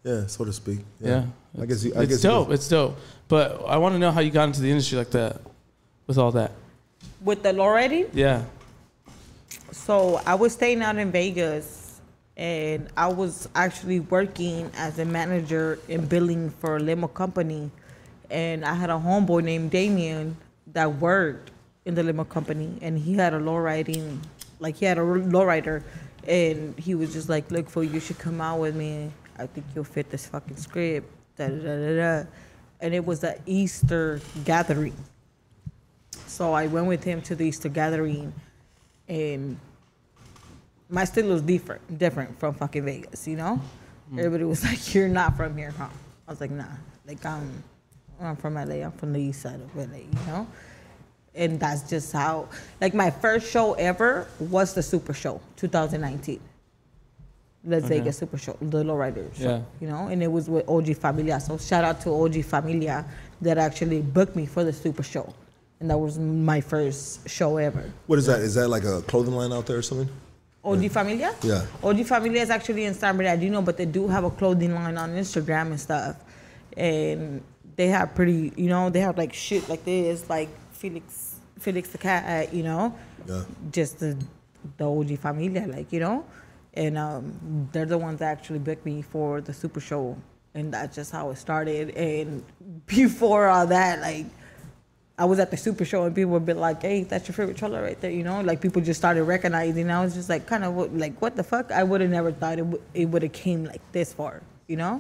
Yeah, 0.03 0.27
so 0.27 0.43
to 0.45 0.51
speak. 0.53 0.79
Yeah, 0.99 1.25
I 1.61 1.65
guess 1.65 1.83
you. 1.83 1.93
I 1.95 2.01
it's 2.01 2.09
guess 2.13 2.23
you- 2.23 2.29
dope. 2.31 2.51
It's 2.51 2.67
dope. 2.67 2.97
But 3.27 3.63
I 3.67 3.77
want 3.77 3.93
to 3.95 3.99
know 3.99 4.11
how 4.11 4.19
you 4.19 4.29
got 4.31 4.45
into 4.45 4.61
the 4.61 4.69
industry 4.69 4.97
like 4.97 5.11
that, 5.11 5.39
with 6.07 6.17
all 6.17 6.31
that. 6.33 6.51
With 7.23 7.43
the 7.43 7.53
Loretti? 7.53 8.09
Yeah. 8.13 8.43
So 9.71 10.19
I 10.25 10.35
was 10.35 10.53
staying 10.53 10.81
out 10.81 10.97
in 10.97 11.11
Vegas 11.11 11.80
and 12.37 12.87
I 12.95 13.07
was 13.07 13.49
actually 13.55 13.99
working 13.99 14.71
as 14.75 14.99
a 14.99 15.05
manager 15.05 15.79
in 15.87 16.05
billing 16.05 16.49
for 16.49 16.77
a 16.77 16.79
limo 16.79 17.07
company. 17.07 17.69
And 18.29 18.63
I 18.63 18.73
had 18.73 18.89
a 18.89 18.93
homeboy 18.93 19.43
named 19.43 19.71
Damien 19.71 20.37
that 20.67 20.95
worked 20.95 21.51
in 21.85 21.95
the 21.95 22.03
limo 22.03 22.23
company 22.23 22.77
and 22.81 22.97
he 22.97 23.13
had 23.15 23.33
a 23.33 23.39
low 23.39 23.57
riding, 23.57 24.21
like 24.59 24.77
he 24.77 24.85
had 24.85 24.97
a 24.97 25.03
low 25.03 25.43
rider. 25.43 25.83
And 26.27 26.77
he 26.79 26.95
was 26.95 27.13
just 27.13 27.29
like, 27.29 27.49
look, 27.51 27.69
for 27.69 27.83
you 27.83 27.99
should 27.99 28.19
come 28.19 28.39
out 28.39 28.59
with 28.59 28.75
me. 28.75 29.11
I 29.37 29.47
think 29.47 29.65
you'll 29.75 29.83
fit 29.83 30.09
this 30.09 30.27
fucking 30.27 30.57
script. 30.57 31.11
Da, 31.35 31.47
da, 31.47 31.57
da, 31.57 31.95
da. 31.95 32.29
And 32.79 32.93
it 32.93 33.05
was 33.05 33.19
the 33.21 33.37
Easter 33.45 34.21
gathering. 34.45 34.95
So 36.27 36.53
I 36.53 36.67
went 36.67 36.87
with 36.87 37.03
him 37.03 37.21
to 37.23 37.35
the 37.35 37.45
Easter 37.45 37.69
gathering 37.69 38.33
and 39.07 39.57
my 40.91 41.05
style 41.05 41.25
was 41.27 41.41
different, 41.41 41.97
different 41.97 42.37
from 42.39 42.53
fucking 42.53 42.83
Vegas, 42.83 43.27
you 43.27 43.37
know? 43.37 43.59
Mm. 44.13 44.19
Everybody 44.19 44.43
was 44.43 44.63
like, 44.69 44.93
You're 44.93 45.07
not 45.07 45.35
from 45.37 45.57
here, 45.57 45.73
huh? 45.77 45.87
I 46.27 46.31
was 46.31 46.41
like, 46.41 46.51
nah. 46.51 46.65
Like 47.07 47.25
I'm 47.25 47.63
I'm 48.19 48.35
from 48.35 48.53
LA, 48.53 48.85
I'm 48.85 48.91
from 48.91 49.13
the 49.13 49.19
east 49.19 49.41
side 49.41 49.59
of 49.59 49.75
LA, 49.75 49.97
you 49.97 50.27
know? 50.27 50.45
And 51.33 51.59
that's 51.59 51.89
just 51.89 52.11
how 52.13 52.47
like 52.79 52.93
my 52.93 53.09
first 53.09 53.49
show 53.49 53.73
ever 53.73 54.27
was 54.39 54.73
the 54.73 54.83
Super 54.83 55.13
Show, 55.13 55.41
2019. 55.55 56.39
Las 57.63 57.83
Okay. 57.83 57.99
Vegas 57.99 58.17
Super 58.17 58.37
Show, 58.39 58.57
the 58.59 58.83
Lowrider 58.83 59.33
show, 59.35 59.63
you 59.79 59.87
know, 59.87 60.07
and 60.07 60.23
it 60.23 60.31
was 60.31 60.49
with 60.49 60.67
OG 60.67 60.95
Familia. 60.95 61.39
So 61.39 61.59
shout 61.59 61.83
out 61.83 62.01
to 62.01 62.09
OG 62.09 62.43
Familia 62.43 63.05
that 63.41 63.59
actually 63.59 64.01
booked 64.01 64.35
me 64.35 64.47
for 64.47 64.63
the 64.63 64.73
Super 64.73 65.03
Show, 65.03 65.31
and 65.79 65.87
that 65.91 65.97
was 65.97 66.17
my 66.17 66.59
first 66.59 67.29
show 67.29 67.57
ever. 67.57 67.83
What 68.07 68.17
is 68.17 68.25
that? 68.25 68.39
Is 68.39 68.55
that 68.55 68.67
like 68.69 68.83
a 68.83 69.03
clothing 69.03 69.35
line 69.35 69.53
out 69.53 69.67
there 69.67 69.77
or 69.77 69.83
something? 69.83 70.09
OG 70.63 70.89
Familia? 70.91 71.33
Yeah. 71.41 71.65
OG 71.83 72.03
Familia 72.05 72.41
is 72.41 72.49
actually 72.49 72.85
in 72.85 72.93
San 72.93 73.17
Bernardino, 73.17 73.61
but 73.61 73.77
they 73.77 73.85
do 73.85 74.07
have 74.07 74.23
a 74.23 74.29
clothing 74.29 74.73
line 74.75 74.97
on 74.97 75.11
Instagram 75.15 75.67
and 75.67 75.79
stuff. 75.79 76.17
And 76.77 77.41
they 77.75 77.87
have 77.87 78.13
pretty, 78.15 78.53
you 78.55 78.67
know, 78.69 78.89
they 78.89 78.99
have 79.01 79.17
like 79.17 79.33
shit 79.33 79.67
like 79.69 79.83
this, 79.85 80.29
like 80.29 80.49
Felix, 80.71 81.35
Felix 81.59 81.89
the 81.89 81.97
cat, 81.97 82.53
you 82.53 82.63
know, 82.63 82.93
Yeah. 83.27 83.43
just 83.71 83.99
the, 83.99 84.17
the 84.77 84.85
OG 84.89 85.17
Familia, 85.19 85.65
like, 85.67 85.91
you 85.91 85.99
know. 85.99 86.25
And 86.73 86.97
um, 86.97 87.67
they're 87.71 87.85
the 87.85 87.97
ones 87.97 88.19
that 88.19 88.31
actually 88.31 88.59
booked 88.59 88.85
me 88.85 89.01
for 89.01 89.41
the 89.41 89.53
Super 89.53 89.79
Show. 89.79 90.15
And 90.53 90.73
that's 90.73 90.95
just 90.95 91.11
how 91.11 91.29
it 91.31 91.37
started. 91.37 91.89
And 91.97 92.43
before 92.85 93.47
all 93.47 93.65
that, 93.67 93.99
like, 94.01 94.25
I 95.21 95.25
was 95.25 95.37
at 95.37 95.51
the 95.51 95.57
Super 95.57 95.85
Show 95.85 96.03
and 96.05 96.15
people 96.15 96.31
would 96.31 96.47
be 96.47 96.53
like, 96.53 96.81
"Hey, 96.81 97.03
that's 97.03 97.27
your 97.27 97.35
favorite 97.35 97.55
cholo 97.55 97.79
right 97.79 97.99
there," 98.01 98.09
you 98.09 98.23
know. 98.23 98.41
Like 98.41 98.59
people 98.59 98.81
just 98.81 98.99
started 98.99 99.23
recognizing. 99.23 99.91
I 99.91 100.03
was 100.03 100.15
just 100.15 100.29
like, 100.29 100.47
kind 100.47 100.63
of 100.63 100.75
like, 101.03 101.21
"What 101.21 101.35
the 101.35 101.43
fuck?" 101.43 101.71
I 101.71 101.83
would 101.83 102.01
have 102.01 102.09
never 102.09 102.31
thought 102.31 102.57
it 102.57 102.65
w- 102.69 102.81
it 102.95 103.05
would 103.05 103.21
have 103.21 103.31
came 103.31 103.65
like 103.65 103.81
this 103.91 104.11
far, 104.13 104.41
you 104.67 104.77
know. 104.77 104.99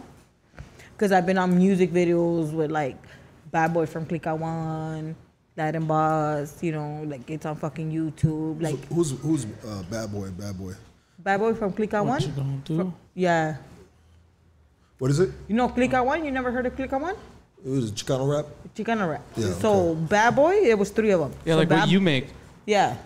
Because 0.93 1.11
I've 1.11 1.25
been 1.25 1.39
on 1.39 1.57
music 1.57 1.89
videos 1.91 2.53
with 2.53 2.69
like 2.69 2.97
Bad 3.51 3.73
Boy 3.73 3.87
from 3.87 4.05
Click 4.05 4.27
I 4.27 4.33
One, 4.33 5.15
Latin 5.57 5.85
Boss, 5.87 6.61
you 6.61 6.71
know, 6.71 7.01
like 7.07 7.27
it's 7.27 7.47
on 7.47 7.55
fucking 7.55 7.91
YouTube. 7.91 8.61
Like 8.61 8.77
Who's 8.93 9.11
who's 9.25 9.45
uh, 9.65 9.81
bad 9.89 10.11
boy? 10.11 10.29
Bad 10.29 10.55
boy. 10.55 10.73
Bad 11.17 11.39
Boy 11.39 11.53
from 11.55 11.73
Click 11.73 11.95
I 11.95 12.01
One. 12.01 12.21
you 12.21 12.27
gonna 12.29 12.61
do? 12.63 12.93
Yeah, 13.15 13.55
What 14.99 15.09
is 15.09 15.19
it? 15.19 15.29
you 15.47 15.55
know 15.55 15.67
Click 15.69 15.95
I 15.95 16.01
One. 16.01 16.23
You 16.25 16.29
never 16.31 16.51
heard 16.51 16.67
of 16.67 16.75
Click 16.75 16.93
I 16.93 16.97
One? 16.97 17.15
It 17.63 17.69
was 17.69 17.89
a 17.89 17.93
Chicano 17.93 18.27
rap. 18.29 18.45
Chicano 18.75 19.09
rap. 19.09 19.21
Yeah, 19.35 19.53
so 19.53 19.93
Bad 19.95 20.35
Boy, 20.35 20.55
it 20.63 20.77
was 20.77 20.89
three 20.89 21.11
of 21.11 21.19
them. 21.19 21.33
Yeah, 21.45 21.53
so 21.53 21.59
like 21.59 21.69
Bad- 21.69 21.79
what 21.81 21.89
you 21.89 22.01
make. 22.01 22.27
Yeah. 22.65 22.97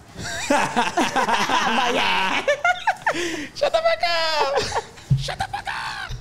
yeah. 0.49 2.45
Shut 3.56 3.72
the 3.72 3.80
fuck 3.80 4.03
up! 4.10 4.64
Shut 5.18 5.38
the 5.38 5.45
fuck 5.45 5.65
up! 5.68 6.11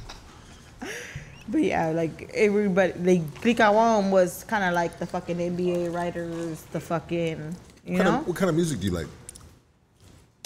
But 1.49 1.63
yeah, 1.63 1.91
like 1.91 2.31
everybody, 2.35 2.93
like 2.99 3.41
Click 3.41 3.59
One 3.59 4.11
was 4.11 4.45
kind 4.45 4.65
of 4.65 4.73
like 4.75 4.99
the 4.99 5.07
fucking 5.07 5.37
NBA 5.37 5.93
writers, 5.95 6.63
the 6.73 6.81
fucking, 6.81 7.55
you 7.85 7.95
What 7.99 8.03
kind, 8.03 8.05
know. 8.05 8.19
of, 8.21 8.27
what 8.29 8.37
kind 8.37 8.49
of 8.51 8.57
music 8.57 8.81
do 8.81 8.87
you 8.87 8.93
like? 8.93 9.07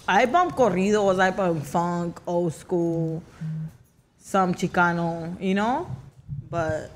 I 0.07 0.27
bump 0.27 0.57
corridos, 0.57 1.21
I 1.21 1.31
bump 1.31 1.65
funk, 1.65 2.21
old 2.27 2.53
school, 2.55 3.23
some 4.19 4.55
Chicano, 4.55 5.41
you 5.41 5.55
know. 5.55 5.89
But 6.51 6.91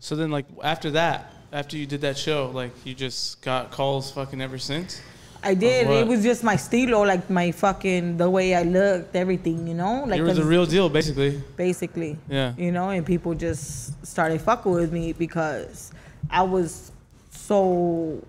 So 0.00 0.16
then, 0.16 0.30
like 0.30 0.46
after 0.64 0.90
that, 0.92 1.32
after 1.52 1.76
you 1.76 1.86
did 1.86 2.00
that 2.00 2.16
show, 2.18 2.50
like 2.52 2.72
you 2.84 2.94
just 2.94 3.40
got 3.42 3.70
calls 3.70 4.10
fucking 4.10 4.40
ever 4.40 4.58
since. 4.58 5.00
I 5.42 5.54
did. 5.54 5.88
It 5.88 6.06
was 6.06 6.22
just 6.22 6.44
my 6.44 6.56
stilo, 6.56 7.02
like 7.02 7.30
my 7.30 7.50
fucking 7.50 8.18
the 8.18 8.28
way 8.28 8.54
I 8.54 8.62
looked, 8.62 9.16
everything, 9.16 9.66
you 9.66 9.74
know. 9.74 10.04
Like 10.06 10.18
it 10.18 10.22
was 10.22 10.36
the 10.36 10.42
'cause 10.42 10.48
real 10.48 10.66
deal, 10.66 10.88
basically. 10.90 11.42
basically. 11.56 12.18
Yeah. 12.28 12.52
You 12.58 12.72
know, 12.72 12.90
and 12.90 13.06
people 13.06 13.34
just 13.34 13.94
started 14.06 14.40
fucking 14.40 14.70
with 14.72 14.92
me 14.92 15.12
because 15.14 15.92
I 16.30 16.42
was 16.42 16.92
so 17.30 18.22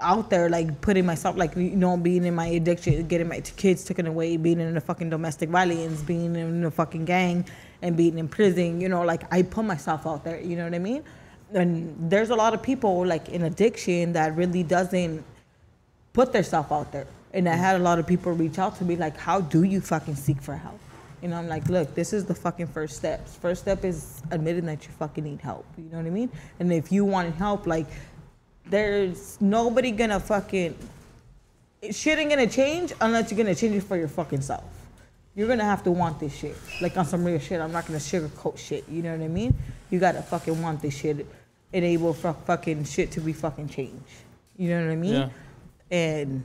out 0.00 0.30
there, 0.30 0.48
like 0.48 0.80
putting 0.80 1.06
myself, 1.06 1.36
like 1.36 1.56
you 1.56 1.76
know, 1.76 1.96
being 1.96 2.24
in 2.24 2.34
my 2.34 2.46
addiction, 2.46 3.06
getting 3.06 3.28
my 3.28 3.40
kids 3.40 3.84
taken 3.84 4.06
away, 4.06 4.36
being 4.36 4.60
in 4.60 4.74
the 4.74 4.80
fucking 4.80 5.10
domestic 5.10 5.48
violence, 5.48 6.02
being 6.02 6.34
in 6.36 6.60
the 6.60 6.70
fucking 6.70 7.04
gang, 7.04 7.46
and 7.82 7.96
being 7.96 8.18
in 8.18 8.28
prison. 8.28 8.80
You 8.80 8.88
know, 8.88 9.02
like 9.02 9.22
I 9.32 9.42
put 9.42 9.64
myself 9.64 10.06
out 10.06 10.24
there. 10.24 10.40
You 10.40 10.56
know 10.56 10.64
what 10.64 10.74
I 10.74 10.78
mean? 10.78 11.02
And 11.52 11.94
there's 12.10 12.30
a 12.30 12.34
lot 12.34 12.54
of 12.54 12.62
people 12.62 13.06
like 13.06 13.28
in 13.28 13.42
addiction 13.42 14.12
that 14.14 14.34
really 14.36 14.62
doesn't 14.62 15.24
put 16.12 16.32
themselves 16.32 16.72
out 16.72 16.90
there. 16.92 17.06
And 17.32 17.48
I 17.48 17.56
had 17.56 17.76
a 17.76 17.80
lot 17.80 17.98
of 17.98 18.06
people 18.06 18.32
reach 18.32 18.58
out 18.58 18.76
to 18.78 18.84
me 18.84 18.96
like, 18.96 19.16
how 19.16 19.40
do 19.40 19.64
you 19.64 19.80
fucking 19.80 20.14
seek 20.14 20.40
for 20.40 20.56
help? 20.56 20.78
You 21.20 21.28
know, 21.28 21.36
I'm 21.36 21.48
like, 21.48 21.68
look, 21.68 21.94
this 21.94 22.12
is 22.12 22.24
the 22.26 22.34
fucking 22.34 22.66
first 22.68 22.96
steps. 22.96 23.34
First 23.36 23.62
step 23.62 23.84
is 23.84 24.22
admitting 24.30 24.66
that 24.66 24.84
you 24.84 24.92
fucking 24.98 25.24
need 25.24 25.40
help. 25.40 25.64
You 25.78 25.84
know 25.84 25.96
what 25.96 26.06
I 26.06 26.10
mean? 26.10 26.30
And 26.60 26.72
if 26.72 26.92
you 26.92 27.04
want 27.04 27.34
help, 27.34 27.66
like, 27.66 27.86
there's 28.66 29.40
nobody 29.40 29.90
gonna 29.90 30.20
fucking 30.20 30.76
shit 31.90 32.18
ain't 32.18 32.30
gonna 32.30 32.46
change 32.46 32.92
unless 33.00 33.30
you're 33.30 33.38
gonna 33.38 33.54
change 33.54 33.74
it 33.76 33.82
for 33.82 33.96
your 33.96 34.08
fucking 34.08 34.40
self. 34.40 34.64
You're 35.34 35.48
gonna 35.48 35.64
have 35.64 35.82
to 35.84 35.90
want 35.90 36.20
this 36.20 36.34
shit. 36.34 36.56
Like 36.80 36.96
on 36.96 37.04
some 37.04 37.24
real 37.24 37.38
shit. 37.38 37.60
I'm 37.60 37.72
not 37.72 37.86
gonna 37.86 37.98
sugarcoat 37.98 38.56
shit. 38.58 38.88
You 38.88 39.02
know 39.02 39.12
what 39.12 39.24
I 39.24 39.28
mean? 39.28 39.54
You 39.90 39.98
gotta 39.98 40.22
fucking 40.22 40.60
want 40.62 40.80
this 40.80 40.96
shit. 40.96 41.26
Enable 41.72 42.14
for 42.14 42.32
fucking 42.32 42.84
shit 42.84 43.10
to 43.12 43.20
be 43.20 43.32
fucking 43.32 43.68
changed. 43.68 44.02
You 44.56 44.70
know 44.70 44.84
what 44.86 44.92
I 44.92 44.96
mean? 44.96 45.14
Yeah. 45.14 45.28
And 45.90 46.44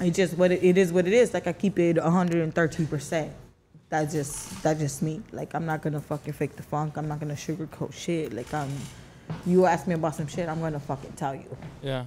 it 0.00 0.10
just 0.12 0.36
what 0.36 0.52
it, 0.52 0.62
it 0.62 0.76
is 0.76 0.92
what 0.92 1.06
it 1.06 1.14
is. 1.14 1.32
Like 1.32 1.46
I 1.46 1.52
keep 1.52 1.78
it 1.78 1.96
113 1.96 2.86
percent. 2.86 3.32
That's 3.88 4.12
just 4.12 4.62
that's 4.62 4.78
just 4.78 5.02
me. 5.02 5.22
Like 5.32 5.54
I'm 5.54 5.64
not 5.64 5.80
gonna 5.80 6.00
fucking 6.00 6.34
fake 6.34 6.56
the 6.56 6.62
funk. 6.62 6.96
I'm 6.98 7.08
not 7.08 7.18
gonna 7.18 7.34
sugarcoat 7.34 7.92
shit. 7.92 8.32
Like 8.32 8.52
I'm. 8.52 8.70
You 9.46 9.66
ask 9.66 9.86
me 9.86 9.94
about 9.94 10.14
some 10.14 10.26
shit, 10.26 10.48
I'm 10.48 10.60
gonna 10.60 10.80
fucking 10.80 11.12
tell 11.12 11.34
you. 11.34 11.56
Yeah. 11.82 12.06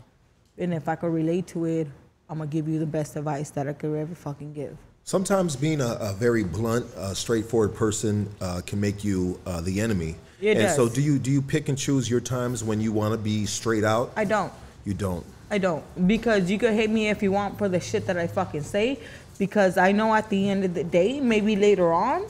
And 0.58 0.74
if 0.74 0.88
I 0.88 0.96
could 0.96 1.14
relate 1.14 1.48
to 1.48 1.66
it, 1.66 1.88
I'm 2.30 2.40
gonna 2.40 2.50
give 2.50 2.68
you 2.68 2.80
the 2.80 2.86
best 2.86 3.16
advice 3.16 3.50
that 3.52 3.68
I 3.68 3.74
could 3.74 3.96
ever 3.96 4.16
fucking 4.16 4.54
give. 4.54 4.78
Sometimes 5.04 5.56
being 5.56 5.82
a, 5.82 5.98
a 6.00 6.14
very 6.14 6.44
blunt, 6.44 6.86
uh, 6.96 7.14
straightforward 7.14 7.74
person 7.74 8.30
uh, 8.42 8.62
can 8.66 8.80
make 8.80 9.04
you 9.04 9.40
uh, 9.46 9.62
the 9.62 9.82
enemy. 9.82 10.16
It 10.42 10.58
and 10.58 10.72
so, 10.72 10.88
do 10.88 11.02
you 11.02 11.18
do 11.20 11.32
you 11.32 11.42
pick 11.42 11.68
and 11.68 11.78
choose 11.78 12.10
your 12.10 12.22
times 12.22 12.64
when 12.64 12.80
you 12.80 12.92
want 12.92 13.14
to 13.14 13.18
be 13.18 13.46
straight 13.46 13.84
out? 13.84 14.12
I 14.16 14.24
don't. 14.26 14.54
You 14.86 14.94
don't. 14.94 15.26
I 15.52 15.58
don't. 15.58 15.84
Because 16.08 16.50
you 16.50 16.60
could 16.60 16.74
hate 16.74 16.90
me 16.90 17.10
if 17.10 17.24
you 17.24 17.32
want 17.32 17.58
for 17.58 17.68
the 17.68 17.80
shit 17.80 18.06
that 18.08 18.18
I 18.18 18.28
fucking 18.28 18.64
say. 18.64 19.00
Because 19.38 19.78
I 19.78 19.92
know 19.92 20.14
at 20.14 20.30
the 20.30 20.50
end 20.50 20.64
of 20.64 20.74
the 20.74 20.84
day, 20.84 21.20
maybe 21.20 21.56
later 21.56 21.92
on, 21.92 22.26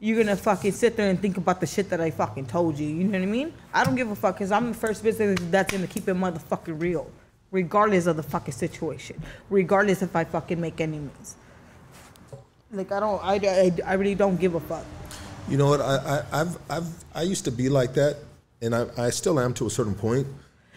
you're 0.00 0.22
gonna 0.22 0.36
fucking 0.36 0.72
sit 0.72 0.96
there 0.96 1.10
and 1.10 1.20
think 1.20 1.36
about 1.36 1.60
the 1.60 1.66
shit 1.66 1.90
that 1.90 2.00
I 2.00 2.10
fucking 2.10 2.46
told 2.46 2.78
you. 2.78 2.86
You 2.86 3.04
know 3.04 3.18
what 3.18 3.22
I 3.22 3.26
mean? 3.26 3.52
I 3.74 3.84
don't 3.84 3.96
give 3.96 4.10
a 4.10 4.14
fuck 4.16 4.36
because 4.36 4.52
I'm 4.52 4.68
the 4.68 4.78
first 4.78 5.02
business 5.02 5.38
that's 5.50 5.72
gonna 5.72 5.86
keep 5.86 6.08
it 6.08 6.14
motherfucking 6.14 6.80
real. 6.80 7.10
Regardless 7.50 8.06
of 8.06 8.16
the 8.16 8.22
fucking 8.22 8.52
situation. 8.52 9.20
Regardless 9.50 10.02
if 10.02 10.14
I 10.14 10.24
fucking 10.24 10.60
make 10.60 10.80
any 10.80 10.98
enemies. 10.98 11.36
Like 12.70 12.92
I 12.92 13.00
don't 13.00 13.24
I, 13.24 13.34
I, 13.34 13.72
I 13.86 13.94
really 13.94 14.14
don't 14.14 14.38
give 14.38 14.54
a 14.54 14.60
fuck. 14.60 14.84
You 15.48 15.56
know 15.56 15.68
what? 15.68 15.80
I, 15.80 15.96
I 16.30 16.40
I've 16.40 16.58
I've 16.70 17.04
I 17.14 17.22
used 17.22 17.44
to 17.46 17.50
be 17.50 17.68
like 17.68 17.94
that, 17.94 18.18
and 18.60 18.74
I, 18.74 18.86
I 18.98 19.10
still 19.10 19.40
am 19.40 19.54
to 19.54 19.66
a 19.66 19.70
certain 19.70 19.94
point. 19.94 20.26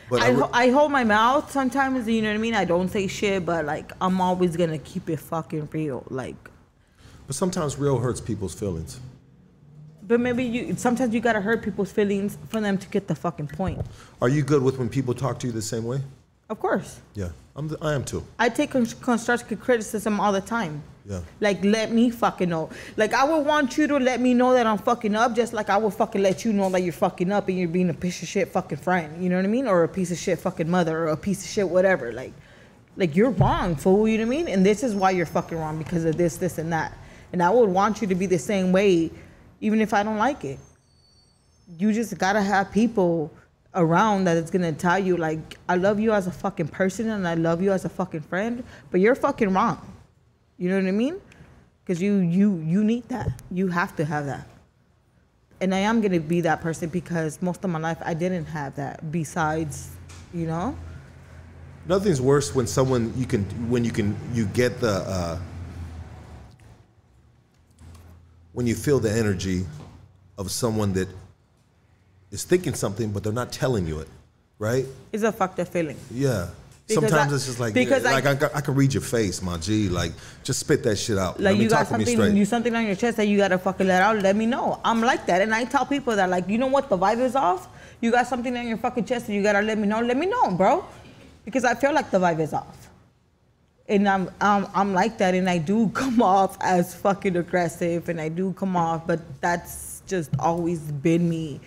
But 0.09 0.21
I, 0.21 0.27
I, 0.27 0.29
re- 0.29 0.35
ho- 0.35 0.49
I 0.51 0.69
hold 0.69 0.91
my 0.91 1.03
mouth 1.03 1.51
sometimes, 1.51 2.07
you 2.07 2.21
know 2.21 2.29
what 2.29 2.35
I 2.35 2.37
mean? 2.37 2.55
I 2.55 2.65
don't 2.65 2.89
say 2.89 3.07
shit, 3.07 3.45
but 3.45 3.65
like 3.65 3.91
I'm 4.01 4.19
always 4.19 4.57
gonna 4.57 4.79
keep 4.79 5.09
it 5.09 5.19
fucking 5.19 5.69
real. 5.71 6.03
Like 6.09 6.49
but 7.27 7.35
sometimes 7.35 7.77
real 7.77 7.99
hurts 7.99 8.19
people's 8.19 8.53
feelings. 8.53 8.99
But 10.11 10.19
maybe 10.19 10.43
you 10.43 10.75
sometimes 10.75 11.13
you 11.13 11.21
gotta 11.21 11.39
hurt 11.39 11.63
people's 11.63 11.89
feelings 11.89 12.37
for 12.49 12.59
them 12.59 12.77
to 12.77 12.87
get 12.89 13.07
the 13.07 13.15
fucking 13.15 13.47
point. 13.47 13.79
Are 14.21 14.27
you 14.27 14.41
good 14.43 14.61
with 14.61 14.77
when 14.77 14.89
people 14.89 15.13
talk 15.13 15.39
to 15.39 15.47
you 15.47 15.53
the 15.53 15.61
same 15.61 15.85
way? 15.85 16.01
Of 16.49 16.59
course. 16.59 16.99
Yeah, 17.13 17.29
I'm. 17.55 17.69
The, 17.69 17.77
I 17.81 17.93
am 17.93 18.03
too. 18.03 18.21
I 18.37 18.49
take 18.49 18.71
constructive 18.71 19.61
criticism 19.61 20.19
all 20.19 20.33
the 20.33 20.41
time. 20.41 20.83
Yeah. 21.05 21.21
Like 21.39 21.63
let 21.63 21.93
me 21.93 22.09
fucking 22.09 22.49
know. 22.49 22.69
Like 22.97 23.13
I 23.13 23.23
would 23.23 23.45
want 23.45 23.77
you 23.77 23.87
to 23.87 23.99
let 23.99 24.19
me 24.19 24.33
know 24.33 24.51
that 24.51 24.67
I'm 24.67 24.79
fucking 24.79 25.15
up, 25.15 25.33
just 25.33 25.53
like 25.53 25.69
I 25.69 25.77
would 25.77 25.93
fucking 25.93 26.21
let 26.21 26.43
you 26.43 26.51
know 26.51 26.69
that 26.71 26.81
you're 26.81 26.91
fucking 26.91 27.31
up 27.31 27.47
and 27.47 27.57
you're 27.57 27.69
being 27.69 27.89
a 27.89 27.93
piece 27.93 28.21
of 28.21 28.27
shit 28.27 28.49
fucking 28.49 28.79
friend. 28.79 29.23
You 29.23 29.29
know 29.29 29.37
what 29.37 29.45
I 29.45 29.47
mean? 29.47 29.65
Or 29.65 29.85
a 29.85 29.87
piece 29.87 30.11
of 30.11 30.17
shit 30.17 30.39
fucking 30.39 30.69
mother 30.69 31.05
or 31.05 31.07
a 31.07 31.15
piece 31.15 31.41
of 31.45 31.49
shit 31.49 31.69
whatever. 31.69 32.11
Like, 32.11 32.33
like 32.97 33.15
you're 33.15 33.29
wrong, 33.29 33.77
fool. 33.77 34.09
You 34.09 34.17
know 34.17 34.27
what 34.27 34.33
I 34.33 34.37
mean? 34.39 34.47
And 34.49 34.65
this 34.65 34.83
is 34.83 34.93
why 34.93 35.11
you're 35.11 35.25
fucking 35.25 35.57
wrong 35.57 35.77
because 35.77 36.03
of 36.03 36.17
this, 36.17 36.35
this, 36.35 36.57
and 36.57 36.73
that. 36.73 36.97
And 37.31 37.41
I 37.41 37.49
would 37.49 37.69
want 37.69 38.01
you 38.01 38.07
to 38.07 38.15
be 38.15 38.25
the 38.25 38.39
same 38.39 38.73
way, 38.73 39.09
even 39.61 39.79
if 39.79 39.93
I 39.93 40.03
don't 40.03 40.17
like 40.17 40.43
it. 40.43 40.59
You 41.77 41.93
just 41.93 42.17
gotta 42.17 42.41
have 42.41 42.71
people 42.71 43.31
around 43.73 44.25
that 44.25 44.35
is 44.35 44.51
gonna 44.51 44.73
tell 44.73 44.99
you 44.99 45.15
like 45.15 45.57
I 45.69 45.75
love 45.75 45.99
you 45.99 46.11
as 46.11 46.27
a 46.27 46.31
fucking 46.31 46.67
person 46.67 47.09
and 47.09 47.25
I 47.25 47.35
love 47.35 47.61
you 47.61 47.71
as 47.71 47.85
a 47.85 47.89
fucking 47.89 48.21
friend, 48.21 48.63
but 48.89 48.99
you're 48.99 49.15
fucking 49.15 49.53
wrong. 49.53 49.79
You 50.57 50.69
know 50.69 50.75
what 50.75 50.87
I 50.87 50.91
mean? 50.91 51.21
Because 51.83 52.01
you 52.01 52.17
you 52.17 52.57
you 52.65 52.83
need 52.83 53.07
that. 53.07 53.29
You 53.49 53.69
have 53.69 53.95
to 53.95 54.05
have 54.05 54.25
that. 54.25 54.47
And 55.61 55.73
I 55.73 55.79
am 55.79 56.01
gonna 56.01 56.19
be 56.19 56.41
that 56.41 56.59
person 56.59 56.89
because 56.89 57.41
most 57.41 57.63
of 57.63 57.69
my 57.69 57.79
life 57.79 57.99
I 58.03 58.13
didn't 58.13 58.45
have 58.45 58.75
that. 58.75 59.11
Besides, 59.11 59.91
you 60.33 60.47
know, 60.47 60.75
Nothing's 61.87 62.21
worse 62.21 62.53
when 62.53 62.67
someone 62.67 63.11
you 63.17 63.25
can 63.25 63.43
when 63.69 63.83
you 63.83 63.91
can 63.91 64.15
you 64.33 64.45
get 64.45 64.79
the 64.79 65.01
uh, 65.07 65.39
when 68.53 68.67
you 68.67 68.75
feel 68.75 68.99
the 68.99 69.11
energy 69.11 69.65
of 70.37 70.51
someone 70.51 70.93
that 70.93 71.07
is 72.31 72.43
thinking 72.43 72.73
something 72.73 73.11
but 73.11 73.23
they're 73.23 73.33
not 73.33 73.51
telling 73.51 73.85
you 73.87 73.99
it, 73.99 74.07
right? 74.59 74.85
it's 75.11 75.23
a 75.23 75.31
fucked 75.31 75.59
up 75.59 75.67
feeling. 75.67 75.97
Yeah. 76.11 76.47
Because 76.87 77.09
Sometimes 77.09 77.31
I- 77.31 77.35
it's 77.35 77.45
just 77.45 77.59
like 77.59 77.73
because 77.73 78.05
I- 78.05 78.19
like 78.19 78.25
I, 78.43 78.49
I, 78.57 78.61
can 78.61 78.75
read 78.75 78.93
your 78.93 79.03
face, 79.03 79.41
my 79.41 79.57
G. 79.57 79.87
Like 79.87 80.11
just 80.43 80.59
spit 80.59 80.83
that 80.83 80.97
shit 80.97 81.17
out. 81.17 81.39
Like 81.39 81.53
Let 81.53 81.57
me 81.57 81.63
you 81.63 81.69
got 81.69 81.79
talk 81.79 81.87
to 81.89 81.97
me 81.99 82.05
something, 82.05 82.21
straight. 82.25 82.37
you 82.37 82.45
something 82.45 82.75
on 82.75 82.85
your 82.85 82.95
chest 82.95 83.17
that 83.17 83.27
you 83.27 83.37
gotta 83.37 83.57
fucking 83.57 83.87
let 83.87 84.01
out. 84.01 84.17
Let 84.21 84.35
me 84.35 84.45
know. 84.45 84.79
I'm 84.83 84.99
like 85.01 85.25
that, 85.27 85.41
and 85.41 85.53
I 85.53 85.63
tell 85.65 85.85
people 85.85 86.15
that 86.17 86.29
like, 86.29 86.49
you 86.49 86.57
know 86.57 86.67
what, 86.67 86.89
the 86.89 86.97
vibe 86.97 87.19
is 87.19 87.35
off. 87.35 87.69
You 88.01 88.11
got 88.11 88.27
something 88.27 88.57
on 88.57 88.67
your 88.67 88.77
fucking 88.77 89.05
chest, 89.05 89.27
and 89.27 89.35
you 89.35 89.43
gotta 89.43 89.61
let 89.61 89.77
me 89.77 89.87
know. 89.87 90.01
Let 90.01 90.17
me 90.17 90.25
know, 90.25 90.51
bro, 90.51 90.83
because 91.45 91.63
I 91.63 91.75
feel 91.75 91.93
like 91.93 92.11
the 92.11 92.19
vibe 92.19 92.39
is 92.41 92.51
off. 92.51 92.80
And 93.91 94.07
I'm 94.07 94.31
I'm 94.39 94.67
I'm 94.73 94.93
like 94.93 95.17
that, 95.17 95.35
and 95.35 95.49
I 95.49 95.57
do 95.57 95.89
come 95.93 96.21
off 96.21 96.57
as 96.61 96.95
fucking 96.95 97.35
aggressive, 97.35 98.07
and 98.07 98.21
I 98.21 98.29
do 98.29 98.53
come 98.53 98.77
off, 98.77 99.05
but 99.05 99.19
that's 99.41 100.01
just 100.07 100.31
always 100.39 100.79
been 100.79 101.29
me. 101.29 101.59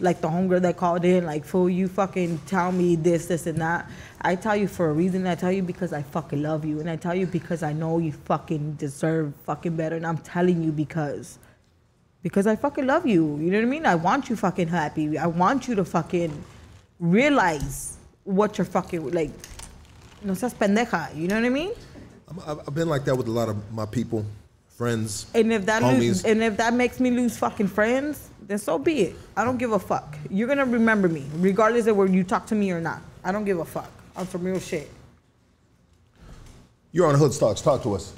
Like 0.00 0.22
the 0.22 0.28
homegirl 0.28 0.62
that 0.62 0.76
called 0.76 1.04
in, 1.04 1.26
like, 1.26 1.44
fool, 1.44 1.68
you 1.68 1.88
fucking 1.88 2.38
tell 2.46 2.72
me 2.72 2.96
this, 2.96 3.26
this, 3.26 3.46
and 3.46 3.60
that. 3.60 3.90
I 4.22 4.36
tell 4.36 4.56
you 4.56 4.66
for 4.66 4.88
a 4.88 4.92
reason. 4.92 5.26
I 5.26 5.34
tell 5.34 5.52
you 5.52 5.62
because 5.62 5.92
I 5.92 6.02
fucking 6.02 6.40
love 6.40 6.64
you, 6.64 6.80
and 6.80 6.88
I 6.88 6.96
tell 6.96 7.14
you 7.14 7.26
because 7.26 7.62
I 7.62 7.74
know 7.74 7.98
you 7.98 8.12
fucking 8.12 8.74
deserve 8.74 9.34
fucking 9.44 9.76
better, 9.76 9.96
and 9.96 10.06
I'm 10.06 10.18
telling 10.18 10.62
you 10.62 10.72
because, 10.72 11.38
because 12.22 12.46
I 12.46 12.56
fucking 12.56 12.86
love 12.86 13.06
you. 13.06 13.36
You 13.36 13.50
know 13.50 13.58
what 13.58 13.66
I 13.66 13.68
mean? 13.68 13.84
I 13.84 13.96
want 13.96 14.30
you 14.30 14.36
fucking 14.36 14.68
happy. 14.68 15.18
I 15.18 15.26
want 15.26 15.68
you 15.68 15.74
to 15.74 15.84
fucking 15.84 16.32
realize 16.98 17.98
what 18.24 18.56
you're 18.56 18.64
fucking 18.64 19.10
like. 19.10 19.32
No 20.22 20.34
seas 20.34 20.54
pendeja. 20.54 21.14
You 21.16 21.28
know 21.28 21.36
what 21.36 21.44
I 21.44 21.48
mean? 21.50 21.70
I've 22.46 22.60
I've 22.68 22.74
been 22.74 22.88
like 22.88 23.04
that 23.04 23.14
with 23.16 23.28
a 23.28 23.30
lot 23.30 23.48
of 23.48 23.56
my 23.72 23.86
people, 23.86 24.24
friends, 24.68 25.26
And 25.34 25.52
if 25.52 25.66
that 25.66 25.82
homies. 25.82 25.98
lose, 25.98 26.24
and 26.24 26.42
if 26.42 26.56
that 26.58 26.74
makes 26.74 27.00
me 27.00 27.10
lose 27.10 27.36
fucking 27.36 27.68
friends, 27.68 28.28
then 28.46 28.58
so 28.58 28.78
be 28.78 29.00
it. 29.02 29.16
I 29.36 29.44
don't 29.44 29.58
give 29.58 29.72
a 29.72 29.78
fuck. 29.78 30.16
You're 30.30 30.48
gonna 30.48 30.64
remember 30.66 31.08
me, 31.08 31.24
regardless 31.36 31.86
of 31.86 31.96
whether 31.96 32.12
you 32.12 32.24
talk 32.24 32.46
to 32.48 32.54
me 32.54 32.70
or 32.72 32.80
not. 32.80 33.00
I 33.24 33.32
don't 33.32 33.44
give 33.44 33.58
a 33.58 33.64
fuck. 33.64 33.90
I'm 34.16 34.26
some 34.26 34.42
real 34.44 34.60
shit. 34.60 34.90
You're 36.92 37.06
on 37.06 37.14
Hood 37.14 37.32
Stocks. 37.32 37.60
Talk 37.60 37.82
to 37.82 37.94
us. 37.94 38.12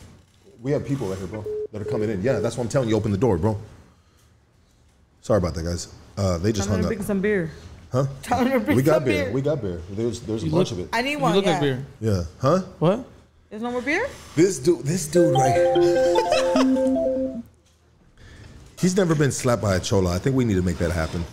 We 0.63 0.73
have 0.73 0.87
people 0.87 1.09
right 1.09 1.19
here, 1.19 1.27
bro, 1.27 1.45
that 1.73 1.83
are 1.83 1.85
coming 1.87 2.11
in. 2.11 2.23
Yeah, 2.23 2.39
that's 2.41 2.57
what 2.57 2.65
I'm 2.65 2.69
telling 2.71 2.89
you. 2.89 2.97
Open 2.97 3.11
the 3.13 3.19
door, 3.19 3.37
bro. 3.39 3.59
Sorry 5.23 5.39
about 5.39 5.55
that, 5.55 5.65
guys. 5.65 5.89
Uh, 6.17 6.39
they 6.39 6.53
just 6.53 6.69
I'm 6.71 6.83
hung 6.83 6.93
up. 6.99 7.03
some 7.03 7.21
beer. 7.21 7.51
Huh? 7.93 8.07
Tell 8.23 8.45
them 8.45 8.53
to 8.53 8.61
bring 8.61 8.77
We 8.77 8.83
got 8.83 8.95
some 8.97 9.05
beer. 9.05 9.25
beer. 9.25 9.33
We 9.33 9.43
got 9.43 9.61
beer. 9.61 9.81
There's 9.91 10.21
there's 10.21 10.43
a 10.43 10.47
You 10.47 10.53
bunch 10.53 10.71
look- 10.71 10.81
of 10.81 10.87
it. 10.87 10.91
I 10.97 11.03
need 11.03 11.17
one. 11.17 11.33
You 11.33 11.37
look 11.37 11.47
yeah. 11.47 11.53
like 11.53 11.61
beer. 11.61 11.87
Yeah. 12.01 12.23
Huh? 12.41 12.59
What? 12.79 13.05
There's 13.51 13.63
no 13.63 13.73
more 13.73 13.83
beer. 13.83 14.09
This 14.37 14.59
dude, 14.61 14.85
this 14.85 15.09
dude 15.09 15.35
right 15.35 15.53
here. 15.53 17.43
He's 18.79 18.97
never 18.97 19.15
been 19.15 19.33
slapped 19.33 19.61
by 19.61 19.75
a 19.77 19.81
chola. 19.81 20.15
I 20.15 20.19
think 20.19 20.37
we 20.37 20.45
need 20.45 20.55
to 20.55 20.63
make 20.63 20.79
that 20.79 20.91
happen. 20.93 21.25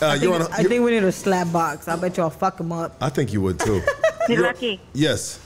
Uh, 0.00 0.06
I, 0.06 0.14
you're 0.16 0.32
think, 0.38 0.50
on. 0.50 0.52
A, 0.52 0.60
I 0.60 0.62
think 0.64 0.84
we 0.84 0.90
need 0.92 1.04
a 1.04 1.10
slap 1.12 1.50
box. 1.52 1.88
I 1.88 1.96
bet 1.96 2.16
y'all 2.18 2.30
fuck 2.30 2.60
him 2.60 2.70
up. 2.70 2.96
I 3.00 3.08
think 3.08 3.32
you 3.32 3.40
would 3.40 3.58
too. 3.58 3.82
Hey, 4.28 4.34
You're- 4.34 4.46
Lucky. 4.46 4.80
Yes. 4.92 5.40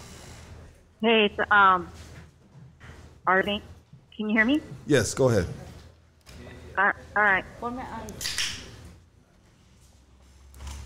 Hey, 1.01 1.25
it's, 1.33 1.51
um, 1.51 1.89
Arlene. 3.27 3.63
Can 4.15 4.29
you 4.29 4.37
hear 4.37 4.45
me? 4.45 4.61
Yes. 4.87 5.15
Go 5.15 5.31
ahead. 5.31 5.47
Uh, 6.77 6.93
all 7.17 7.23
right. 7.23 7.45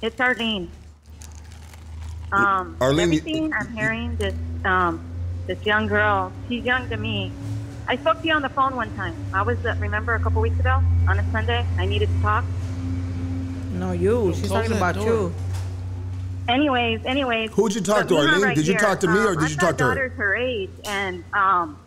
It's 0.02 0.18
Arlene. 0.20 0.70
Um, 2.32 2.76
Arlene, 2.80 3.12
you- 3.12 3.52
I'm 3.52 3.76
hearing, 3.76 4.16
this 4.16 4.34
um, 4.64 5.00
this 5.46 5.64
young 5.66 5.88
girl, 5.88 6.32
she's 6.48 6.64
young 6.64 6.88
to 6.90 6.96
me. 6.96 7.32
I 7.88 7.96
spoke 7.96 8.20
to 8.22 8.28
you 8.28 8.34
on 8.34 8.42
the 8.42 8.48
phone 8.48 8.76
one 8.76 8.94
time. 8.96 9.14
I 9.34 9.42
was, 9.42 9.58
uh, 9.66 9.74
remember, 9.80 10.14
a 10.14 10.20
couple 10.20 10.40
weeks 10.40 10.58
ago 10.60 10.80
on 11.08 11.18
a 11.18 11.32
Sunday. 11.32 11.66
I 11.76 11.86
needed 11.86 12.08
to 12.08 12.22
talk. 12.22 12.44
No, 13.72 13.92
you. 13.92 14.32
She's 14.34 14.48
talking 14.48 14.72
about 14.72 14.94
door. 14.94 15.04
you. 15.04 15.34
anyways, 16.48 17.04
anyways. 17.04 17.50
Who'd 17.50 17.74
you 17.74 17.80
talk 17.80 18.06
to, 18.08 18.16
Arlene? 18.16 18.42
right 18.42 18.54
Did 18.54 18.66
you 18.66 18.74
here, 18.74 18.80
talk 18.80 19.00
to 19.00 19.08
me 19.08 19.18
or 19.18 19.30
um, 19.30 19.34
did 19.34 19.44
I've 19.44 19.50
you 19.50 19.56
talk 19.56 19.76
to 19.78 19.84
her? 19.84 19.90
My 19.90 19.94
daughters 19.94 20.12
her 20.16 20.36
age, 20.36 20.70
and 20.84 21.24
um, 21.34 21.78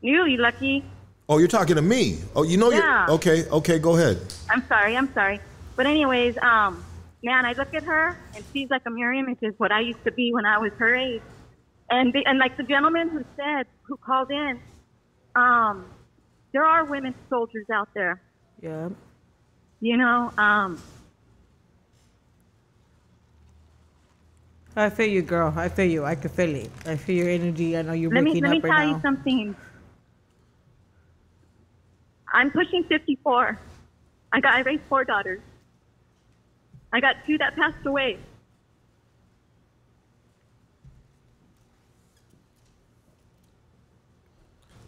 you, 0.00 0.24
you 0.24 0.38
lucky. 0.38 0.84
Oh, 1.28 1.36
you're 1.38 1.48
talking 1.48 1.76
to 1.76 1.82
me. 1.82 2.18
Oh, 2.34 2.42
you 2.42 2.56
know 2.56 2.70
Yeah. 2.70 3.06
you're 3.06 3.16
okay. 3.16 3.44
Okay, 3.50 3.78
go 3.78 3.96
ahead. 3.96 4.18
I'm 4.50 4.66
sorry, 4.66 4.96
I'm 4.96 5.12
sorry. 5.12 5.40
But 5.76 5.86
anyways, 5.86 6.36
um, 6.38 6.82
man, 7.22 7.44
I 7.44 7.52
look 7.52 7.74
at 7.74 7.84
her 7.84 8.16
and 8.34 8.44
she's 8.52 8.70
like 8.70 8.82
a 8.86 8.90
mirror 8.90 9.12
image 9.12 9.38
of 9.42 9.54
what 9.58 9.70
I 9.70 9.80
used 9.80 10.02
to 10.04 10.12
be 10.12 10.32
when 10.32 10.46
I 10.46 10.58
was 10.58 10.72
her 10.78 10.94
age. 10.94 11.22
And 11.90 12.12
the, 12.14 12.24
and 12.24 12.38
like 12.38 12.56
the 12.56 12.62
gentleman 12.62 13.10
who 13.10 13.22
said, 13.36 13.66
who 13.86 13.96
called 13.98 14.30
in, 14.30 14.60
um, 15.34 15.86
there 16.52 16.64
are 16.64 16.84
women 16.86 17.14
soldiers 17.28 17.66
out 17.72 17.88
there. 17.94 18.22
Yeah. 18.62 18.88
You 19.80 19.96
know, 19.98 20.32
um, 20.38 20.82
I 24.76 24.90
feel 24.90 25.08
you, 25.08 25.22
girl. 25.22 25.52
I 25.56 25.68
feel 25.68 25.90
you. 25.90 26.04
I 26.04 26.14
can 26.14 26.30
feel 26.30 26.54
it. 26.54 26.70
I 26.86 26.96
feel 26.96 27.16
your 27.16 27.28
energy. 27.28 27.76
I 27.76 27.82
know 27.82 27.92
you're 27.92 28.10
let 28.10 28.24
me 28.24 28.30
waking 28.30 28.42
let 28.42 28.50
me 28.50 28.58
up 28.58 28.62
tell 28.62 28.70
right 28.70 28.88
you 28.88 28.94
now. 28.94 29.00
something. 29.02 29.56
I'm 32.38 32.52
pushing 32.52 32.84
54. 32.84 33.58
I 34.32 34.40
got 34.40 34.54
I 34.54 34.60
raised 34.60 34.82
four 34.88 35.04
daughters. 35.04 35.40
I 36.92 37.00
got 37.00 37.16
two 37.26 37.36
that 37.38 37.56
passed 37.56 37.84
away. 37.84 38.16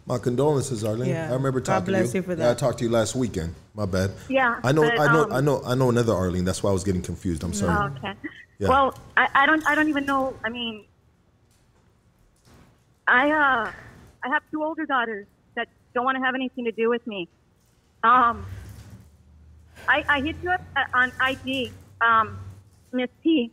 My 0.05 0.17
condolences, 0.17 0.85
Arlene. 0.85 1.09
Yeah. 1.09 1.29
I 1.29 1.33
remember 1.33 1.59
God 1.59 1.79
talking 1.79 1.93
bless 1.93 2.11
to 2.11 2.19
you. 2.19 2.21
you 2.21 2.35
for 2.35 2.41
Yeah, 2.41 2.51
I 2.51 2.53
talked 2.53 2.77
to 2.79 2.85
you 2.85 2.89
last 2.89 3.15
weekend. 3.15 3.53
My 3.75 3.85
bad. 3.85 4.11
Yeah, 4.29 4.59
I 4.63 4.71
know. 4.71 4.83
but, 4.83 4.97
I 4.97 5.11
know. 5.11 5.23
um, 5.23 5.33
I 5.33 5.41
know. 5.41 5.61
I 5.65 5.75
know 5.75 5.89
another 5.89 6.13
Arlene. 6.13 6.45
That's 6.45 6.63
why 6.63 6.69
I 6.69 6.73
was 6.73 6.85
getting 6.85 7.01
confused. 7.01 7.43
I'm 7.43 7.53
sorry. 7.53 7.75
Oh, 7.77 7.93
okay. 7.97 8.13
Yeah. 8.59 8.69
Well, 8.69 8.97
I, 9.17 9.27
I 9.35 9.45
don't 9.45 9.67
I 9.67 9.75
don't 9.75 9.89
even 9.89 10.05
know. 10.05 10.37
I 10.45 10.49
mean, 10.49 10.85
I 13.07 13.29
uh 13.29 13.71
I 14.23 14.29
have 14.29 14.41
two 14.51 14.63
older 14.63 14.85
daughters 14.85 15.27
that 15.55 15.67
don't 15.93 16.05
want 16.05 16.17
to 16.17 16.23
have 16.23 16.33
anything 16.33 16.63
to 16.63 16.71
do 16.71 16.89
with 16.89 17.05
me. 17.05 17.27
Um, 18.03 18.45
I 19.87 20.03
I 20.07 20.21
hit 20.21 20.37
you 20.41 20.49
up 20.49 20.61
on 20.93 21.11
IG, 21.21 21.71
um, 22.01 22.39
Miss 22.91 23.09
T. 23.23 23.51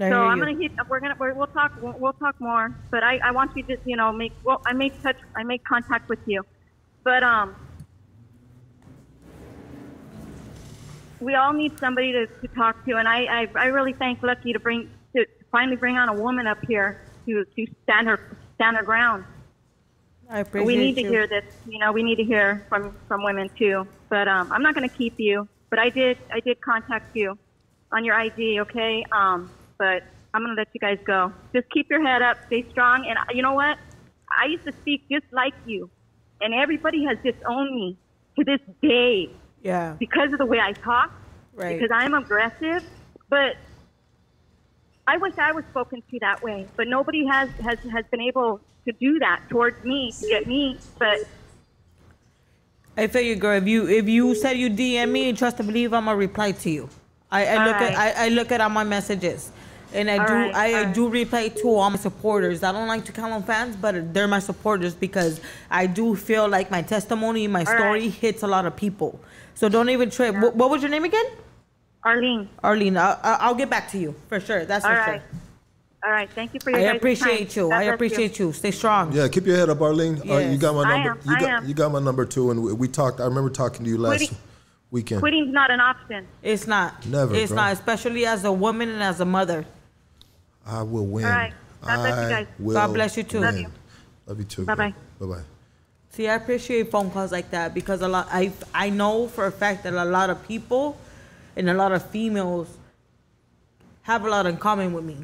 I 0.00 0.08
so 0.10 0.22
I'm 0.22 0.38
gonna 0.38 0.56
hit. 0.58 0.72
We're 0.88 1.00
gonna 1.00 1.16
we're, 1.18 1.34
we'll 1.34 1.46
talk 1.48 1.72
we'll, 1.80 1.94
we'll 1.98 2.12
talk 2.14 2.40
more. 2.40 2.74
But 2.90 3.02
I 3.04 3.18
I 3.18 3.30
want 3.32 3.56
you 3.56 3.62
to 3.64 3.76
you 3.84 3.96
know 3.96 4.12
make 4.12 4.32
well 4.44 4.62
I 4.66 4.72
make 4.72 5.02
touch 5.02 5.18
I 5.36 5.42
make 5.44 5.64
contact 5.64 6.08
with 6.08 6.20
you, 6.26 6.42
but 7.04 7.22
um. 7.22 7.54
We 11.20 11.36
all 11.36 11.52
need 11.52 11.78
somebody 11.78 12.10
to, 12.10 12.26
to 12.26 12.48
talk 12.48 12.84
to, 12.84 12.96
and 12.96 13.06
I, 13.06 13.42
I, 13.42 13.48
I 13.54 13.66
really 13.66 13.92
thank 13.92 14.24
Lucky 14.24 14.52
to 14.54 14.58
bring 14.58 14.90
to 15.14 15.24
finally 15.52 15.76
bring 15.76 15.96
on 15.96 16.08
a 16.08 16.12
woman 16.12 16.48
up 16.48 16.58
here 16.66 17.00
to, 17.26 17.44
to 17.44 17.66
stand 17.84 18.08
her 18.08 18.36
stand 18.56 18.76
her 18.76 18.82
ground. 18.82 19.24
I 20.32 20.38
appreciate 20.40 20.66
we 20.66 20.76
need 20.76 20.96
you. 20.96 21.02
to 21.04 21.08
hear 21.10 21.26
this. 21.26 21.44
You 21.66 21.78
know, 21.78 21.92
we 21.92 22.02
need 22.02 22.16
to 22.16 22.24
hear 22.24 22.64
from 22.70 22.96
from 23.06 23.22
women 23.22 23.50
too. 23.58 23.86
But 24.08 24.28
um, 24.28 24.50
I'm 24.50 24.62
not 24.62 24.74
going 24.74 24.88
to 24.88 24.94
keep 24.94 25.14
you. 25.18 25.46
But 25.70 25.78
I 25.78 25.90
did 25.90 26.16
I 26.32 26.40
did 26.40 26.60
contact 26.62 27.14
you 27.14 27.38
on 27.92 28.04
your 28.04 28.14
ID. 28.14 28.60
Okay. 28.60 29.04
Um, 29.12 29.50
but 29.78 30.02
I'm 30.32 30.42
going 30.42 30.56
to 30.56 30.60
let 30.60 30.68
you 30.72 30.80
guys 30.80 30.98
go. 31.06 31.32
Just 31.54 31.68
keep 31.70 31.86
your 31.90 32.02
head 32.02 32.22
up. 32.22 32.38
Stay 32.46 32.64
strong. 32.70 33.04
And 33.06 33.18
uh, 33.18 33.24
you 33.34 33.42
know 33.42 33.52
what? 33.52 33.76
I 34.42 34.46
used 34.46 34.64
to 34.64 34.72
speak 34.80 35.02
just 35.10 35.26
like 35.32 35.52
you, 35.66 35.90
and 36.40 36.54
everybody 36.54 37.04
has 37.04 37.18
disowned 37.22 37.74
me 37.74 37.98
to 38.38 38.44
this 38.44 38.60
day 38.80 39.28
Yeah. 39.62 39.96
because 39.98 40.32
of 40.32 40.38
the 40.38 40.46
way 40.46 40.58
I 40.58 40.72
talk. 40.72 41.12
Right. 41.54 41.78
Because 41.78 41.90
I'm 41.94 42.14
aggressive, 42.14 42.82
but 43.28 43.56
I 45.06 45.18
wish 45.18 45.34
I 45.36 45.52
was 45.52 45.64
spoken 45.70 46.00
to 46.10 46.18
that 46.20 46.42
way. 46.42 46.66
But 46.78 46.88
nobody 46.88 47.26
has 47.26 47.50
has 47.62 47.78
has 47.92 48.06
been 48.10 48.22
able 48.22 48.62
to 48.86 48.92
do 49.00 49.18
that 49.20 49.42
towards 49.50 49.82
me 49.84 50.12
to 50.20 50.28
get 50.28 50.46
me. 50.46 50.78
But 50.98 51.18
I 52.96 53.06
feel 53.06 53.22
you, 53.22 53.36
girl. 53.36 53.56
If 53.56 53.66
you 53.68 53.88
if 53.88 54.08
you 54.08 54.34
said 54.34 54.56
you 54.58 54.70
DM 54.70 55.10
me, 55.10 55.32
trust 55.32 55.58
and 55.60 55.68
believe, 55.68 55.92
I'm 55.94 56.04
gonna 56.06 56.16
reply 56.16 56.52
to 56.52 56.70
you. 56.70 56.88
I, 57.30 57.46
I 57.46 57.66
look 57.66 57.80
right. 57.80 57.92
at 57.92 57.98
I, 58.18 58.26
I 58.26 58.28
look 58.28 58.52
at 58.52 58.60
all 58.60 58.68
my 58.68 58.84
messages, 58.84 59.50
and 59.94 60.10
I 60.10 60.18
All 60.18 60.26
do 60.26 60.34
right, 60.34 60.54
I, 60.54 60.84
all 60.84 60.92
do 60.92 61.08
reply 61.08 61.48
to 61.48 61.68
all 61.68 61.90
my 61.90 61.96
supporters. 61.96 62.62
I 62.62 62.72
don't 62.72 62.88
like 62.88 63.04
to 63.06 63.12
call 63.12 63.30
them 63.30 63.42
fans, 63.42 63.76
but 63.76 64.12
they're 64.12 64.28
my 64.28 64.40
supporters 64.40 64.94
because 64.94 65.40
I 65.70 65.86
do 65.86 66.14
feel 66.16 66.48
like 66.48 66.70
my 66.70 66.82
testimony, 66.82 67.46
my 67.48 67.64
All 67.64 67.66
story 67.66 68.00
right. 68.02 68.10
hits 68.12 68.42
a 68.42 68.46
lot 68.48 68.66
of 68.66 68.76
people. 68.76 69.20
So 69.54 69.68
don't 69.68 69.90
even 69.90 70.10
trip. 70.10 70.34
What, 70.36 70.56
what 70.56 70.70
was 70.70 70.82
your 70.82 70.90
name 70.90 71.04
again? 71.04 71.26
Arlene. 72.04 72.48
Arlene. 72.62 72.96
I, 72.96 73.18
I'll 73.22 73.54
get 73.54 73.70
back 73.70 73.90
to 73.92 73.98
you 73.98 74.14
for 74.28 74.40
sure. 74.40 74.64
That's 74.66 74.84
for 74.84 74.96
sure. 75.04 75.22
All 76.04 76.10
right. 76.10 76.28
Thank 76.30 76.54
you 76.54 76.60
for 76.60 76.70
your. 76.70 76.80
Time. 76.80 76.88
I 76.88 76.96
appreciate 76.96 77.50
time. 77.50 77.62
you. 77.64 77.68
God 77.70 77.76
I 77.76 77.82
appreciate 77.84 78.38
you. 78.38 78.52
Stay 78.52 78.70
strong. 78.72 79.12
Yeah, 79.12 79.28
keep 79.28 79.46
your 79.46 79.56
head 79.56 79.70
up, 79.70 79.80
Arlene. 79.80 80.18
Uh, 80.28 80.38
you 80.38 80.56
got 80.58 80.74
my 80.74 80.82
number. 80.82 80.94
I 80.94 81.04
number. 81.04 81.20
am, 81.22 81.28
You 81.30 81.36
I 81.36 81.40
got 81.40 81.48
am. 81.62 81.68
you 81.68 81.74
got 81.74 81.92
my 81.92 82.00
number 82.00 82.24
too, 82.24 82.50
and 82.50 82.62
we, 82.62 82.72
we 82.72 82.88
talked. 82.88 83.20
I 83.20 83.24
remember 83.24 83.50
talking 83.50 83.84
to 83.84 83.90
you 83.90 83.98
last 83.98 84.18
Quitting- 84.18 84.36
weekend. 84.90 85.20
Quitting's 85.20 85.52
not 85.52 85.70
an 85.70 85.80
option. 85.80 86.26
It's 86.42 86.66
not. 86.66 87.06
Never, 87.06 87.34
It's 87.34 87.48
bro. 87.52 87.56
not, 87.56 87.72
especially 87.74 88.26
as 88.26 88.44
a 88.44 88.52
woman 88.52 88.88
and 88.88 89.02
as 89.02 89.20
a 89.20 89.24
mother. 89.24 89.64
I 90.66 90.82
will 90.82 91.06
win. 91.06 91.24
All 91.24 91.30
right. 91.30 91.52
God 91.82 91.96
bless 91.96 92.22
you 92.22 92.28
guys. 92.36 92.46
will 92.58 92.74
God 92.74 92.94
bless 92.94 93.16
you 93.16 93.22
too. 93.24 93.40
win. 93.40 93.46
Love 93.46 93.60
you. 93.60 93.72
Love 94.26 94.38
you 94.38 94.44
too. 94.44 94.64
Bye-bye. 94.64 94.94
Bye 95.20 95.26
bye. 95.26 95.42
See, 96.10 96.28
I 96.28 96.34
appreciate 96.34 96.90
phone 96.90 97.10
calls 97.10 97.32
like 97.32 97.50
that 97.52 97.74
because 97.74 98.02
a 98.02 98.08
lot 98.08 98.28
I 98.30 98.52
I 98.74 98.90
know 98.90 99.26
for 99.28 99.46
a 99.46 99.50
fact 99.52 99.82
that 99.84 99.94
a 99.94 100.04
lot 100.04 100.30
of 100.30 100.46
people 100.46 100.96
and 101.56 101.70
a 101.70 101.74
lot 101.74 101.90
of 101.90 102.04
females 102.10 102.68
have 104.02 104.24
a 104.24 104.28
lot 104.28 104.46
in 104.46 104.56
common 104.58 104.92
with 104.92 105.04
me. 105.04 105.16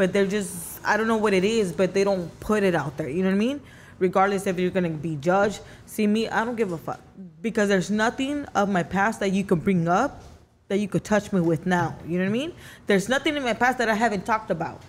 But 0.00 0.14
they're 0.14 0.24
just 0.24 0.80
I 0.82 0.96
don't 0.96 1.08
know 1.08 1.18
what 1.18 1.34
it 1.34 1.44
is, 1.44 1.72
but 1.72 1.92
they 1.92 2.04
don't 2.04 2.28
put 2.40 2.62
it 2.62 2.74
out 2.74 2.96
there. 2.96 3.06
You 3.06 3.22
know 3.22 3.28
what 3.28 3.34
I 3.34 3.46
mean? 3.48 3.60
Regardless 3.98 4.46
if 4.46 4.58
you're 4.58 4.70
gonna 4.70 4.88
be 4.88 5.16
judged. 5.16 5.60
See 5.84 6.06
me, 6.06 6.26
I 6.26 6.42
don't 6.42 6.56
give 6.56 6.72
a 6.72 6.78
fuck. 6.78 7.00
Because 7.42 7.68
there's 7.68 7.90
nothing 7.90 8.46
of 8.54 8.70
my 8.70 8.82
past 8.82 9.20
that 9.20 9.32
you 9.32 9.44
can 9.44 9.58
bring 9.58 9.88
up 9.88 10.22
that 10.68 10.78
you 10.78 10.88
could 10.88 11.04
touch 11.04 11.34
me 11.34 11.42
with 11.42 11.66
now. 11.66 11.98
You 12.06 12.16
know 12.16 12.24
what 12.24 12.30
I 12.30 12.32
mean? 12.32 12.54
There's 12.86 13.10
nothing 13.10 13.36
in 13.36 13.42
my 13.42 13.52
past 13.52 13.76
that 13.76 13.90
I 13.90 13.94
haven't 13.94 14.24
talked 14.24 14.50
about. 14.50 14.80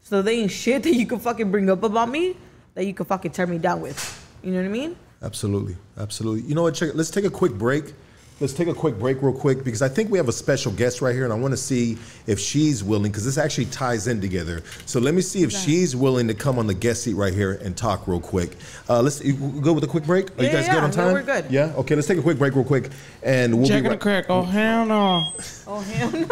So 0.00 0.22
there 0.22 0.32
ain't 0.32 0.50
shit 0.50 0.82
that 0.84 0.94
you 0.94 1.04
can 1.04 1.18
fucking 1.18 1.50
bring 1.50 1.68
up 1.68 1.82
about 1.82 2.08
me 2.08 2.34
that 2.72 2.86
you 2.86 2.94
can 2.94 3.04
fucking 3.04 3.32
turn 3.32 3.50
me 3.50 3.58
down 3.58 3.82
with. 3.82 4.00
You 4.42 4.52
know 4.52 4.60
what 4.60 4.64
I 4.64 4.70
mean? 4.70 4.96
Absolutely, 5.20 5.76
absolutely. 5.98 6.48
You 6.48 6.54
know 6.54 6.62
what? 6.62 6.74
Check 6.74 6.88
it. 6.88 6.96
Let's 6.96 7.10
take 7.10 7.26
a 7.26 7.30
quick 7.30 7.52
break. 7.52 7.92
Let's 8.40 8.52
take 8.52 8.68
a 8.68 8.74
quick 8.74 9.00
break, 9.00 9.20
real 9.20 9.32
quick, 9.32 9.64
because 9.64 9.82
I 9.82 9.88
think 9.88 10.10
we 10.10 10.18
have 10.18 10.28
a 10.28 10.32
special 10.32 10.70
guest 10.70 11.02
right 11.02 11.12
here, 11.12 11.24
and 11.24 11.32
I 11.32 11.36
want 11.36 11.52
to 11.52 11.56
see 11.56 11.98
if 12.28 12.38
she's 12.38 12.84
willing, 12.84 13.10
because 13.10 13.24
this 13.24 13.36
actually 13.36 13.64
ties 13.66 14.06
in 14.06 14.20
together. 14.20 14.62
So 14.86 15.00
let 15.00 15.14
me 15.14 15.22
see 15.22 15.42
if 15.42 15.50
she's 15.50 15.96
willing 15.96 16.28
to 16.28 16.34
come 16.34 16.56
on 16.56 16.68
the 16.68 16.74
guest 16.74 17.02
seat 17.02 17.14
right 17.14 17.34
here 17.34 17.54
and 17.54 17.76
talk 17.76 18.06
real 18.06 18.20
quick. 18.20 18.52
Uh, 18.88 19.02
let's 19.02 19.24
you 19.24 19.34
go 19.34 19.72
with 19.72 19.82
a 19.82 19.88
quick 19.88 20.04
break. 20.04 20.30
Are 20.38 20.44
you 20.44 20.50
guys 20.50 20.66
yeah, 20.66 20.74
good 20.74 20.84
on 20.84 20.90
yeah, 20.90 20.96
time? 20.96 21.12
we're 21.14 21.22
good. 21.22 21.50
Yeah. 21.50 21.72
Okay. 21.76 21.96
Let's 21.96 22.06
take 22.06 22.18
a 22.18 22.22
quick 22.22 22.38
break, 22.38 22.54
real 22.54 22.64
quick, 22.64 22.90
and 23.24 23.58
we'll 23.58 23.66
Jack 23.66 23.82
be 23.82 23.88
right, 23.88 24.00
crack. 24.00 24.26
Oh 24.28 24.42
hell 24.42 24.86
no. 24.86 25.32
Oh 25.66 25.80
hell 25.80 26.10
no. 26.10 26.26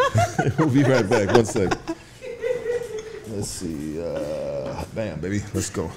we'll 0.65 0.73
be 0.73 0.83
right 0.83 1.07
back. 1.07 1.35
One 1.35 1.45
sec. 1.45 1.77
Let's 3.27 3.49
see. 3.49 4.01
Uh, 4.01 4.83
bam, 4.95 5.19
baby. 5.19 5.43
Let's 5.53 5.69
go. 5.69 5.91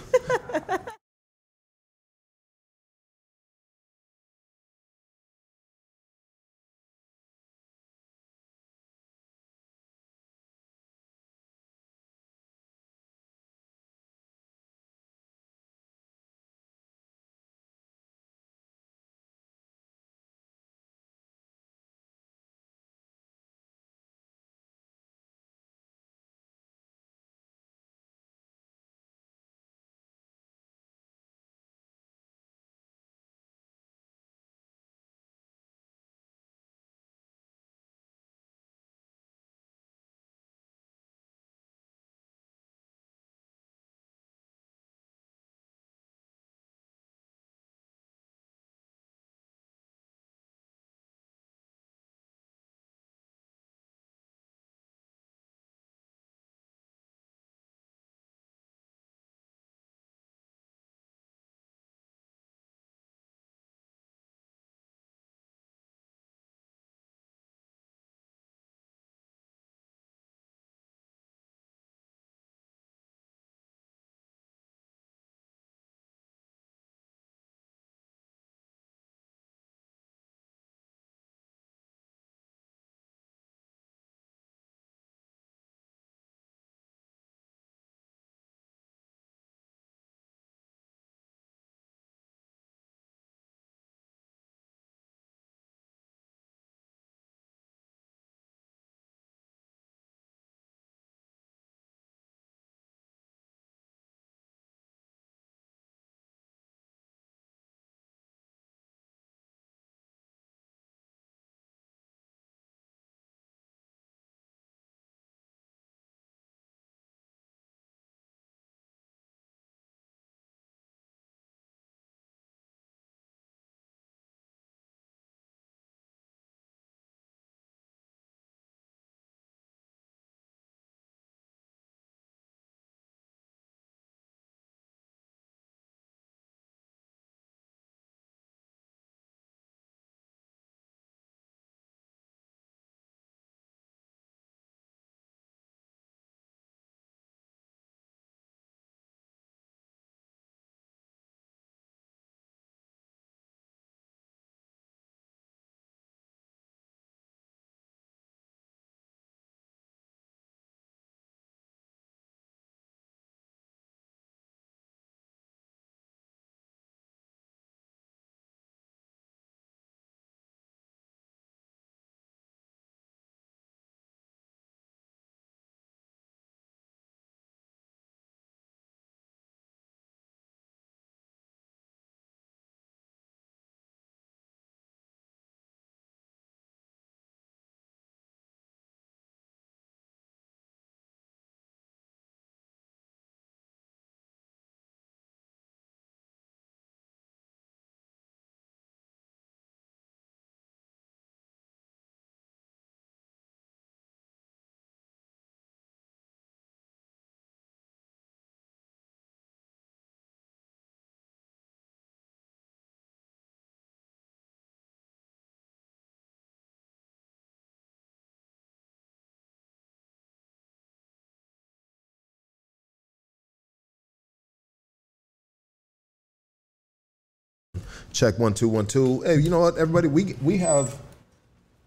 Check 228.13 228.39
one 228.39 228.55
two 228.55 228.69
one 228.69 228.87
two. 228.87 229.21
Hey, 229.21 229.39
you 229.39 229.51
know 229.51 229.61
what, 229.61 229.77
everybody? 229.77 230.09
We 230.09 230.35
we 230.43 230.59
have 230.59 230.99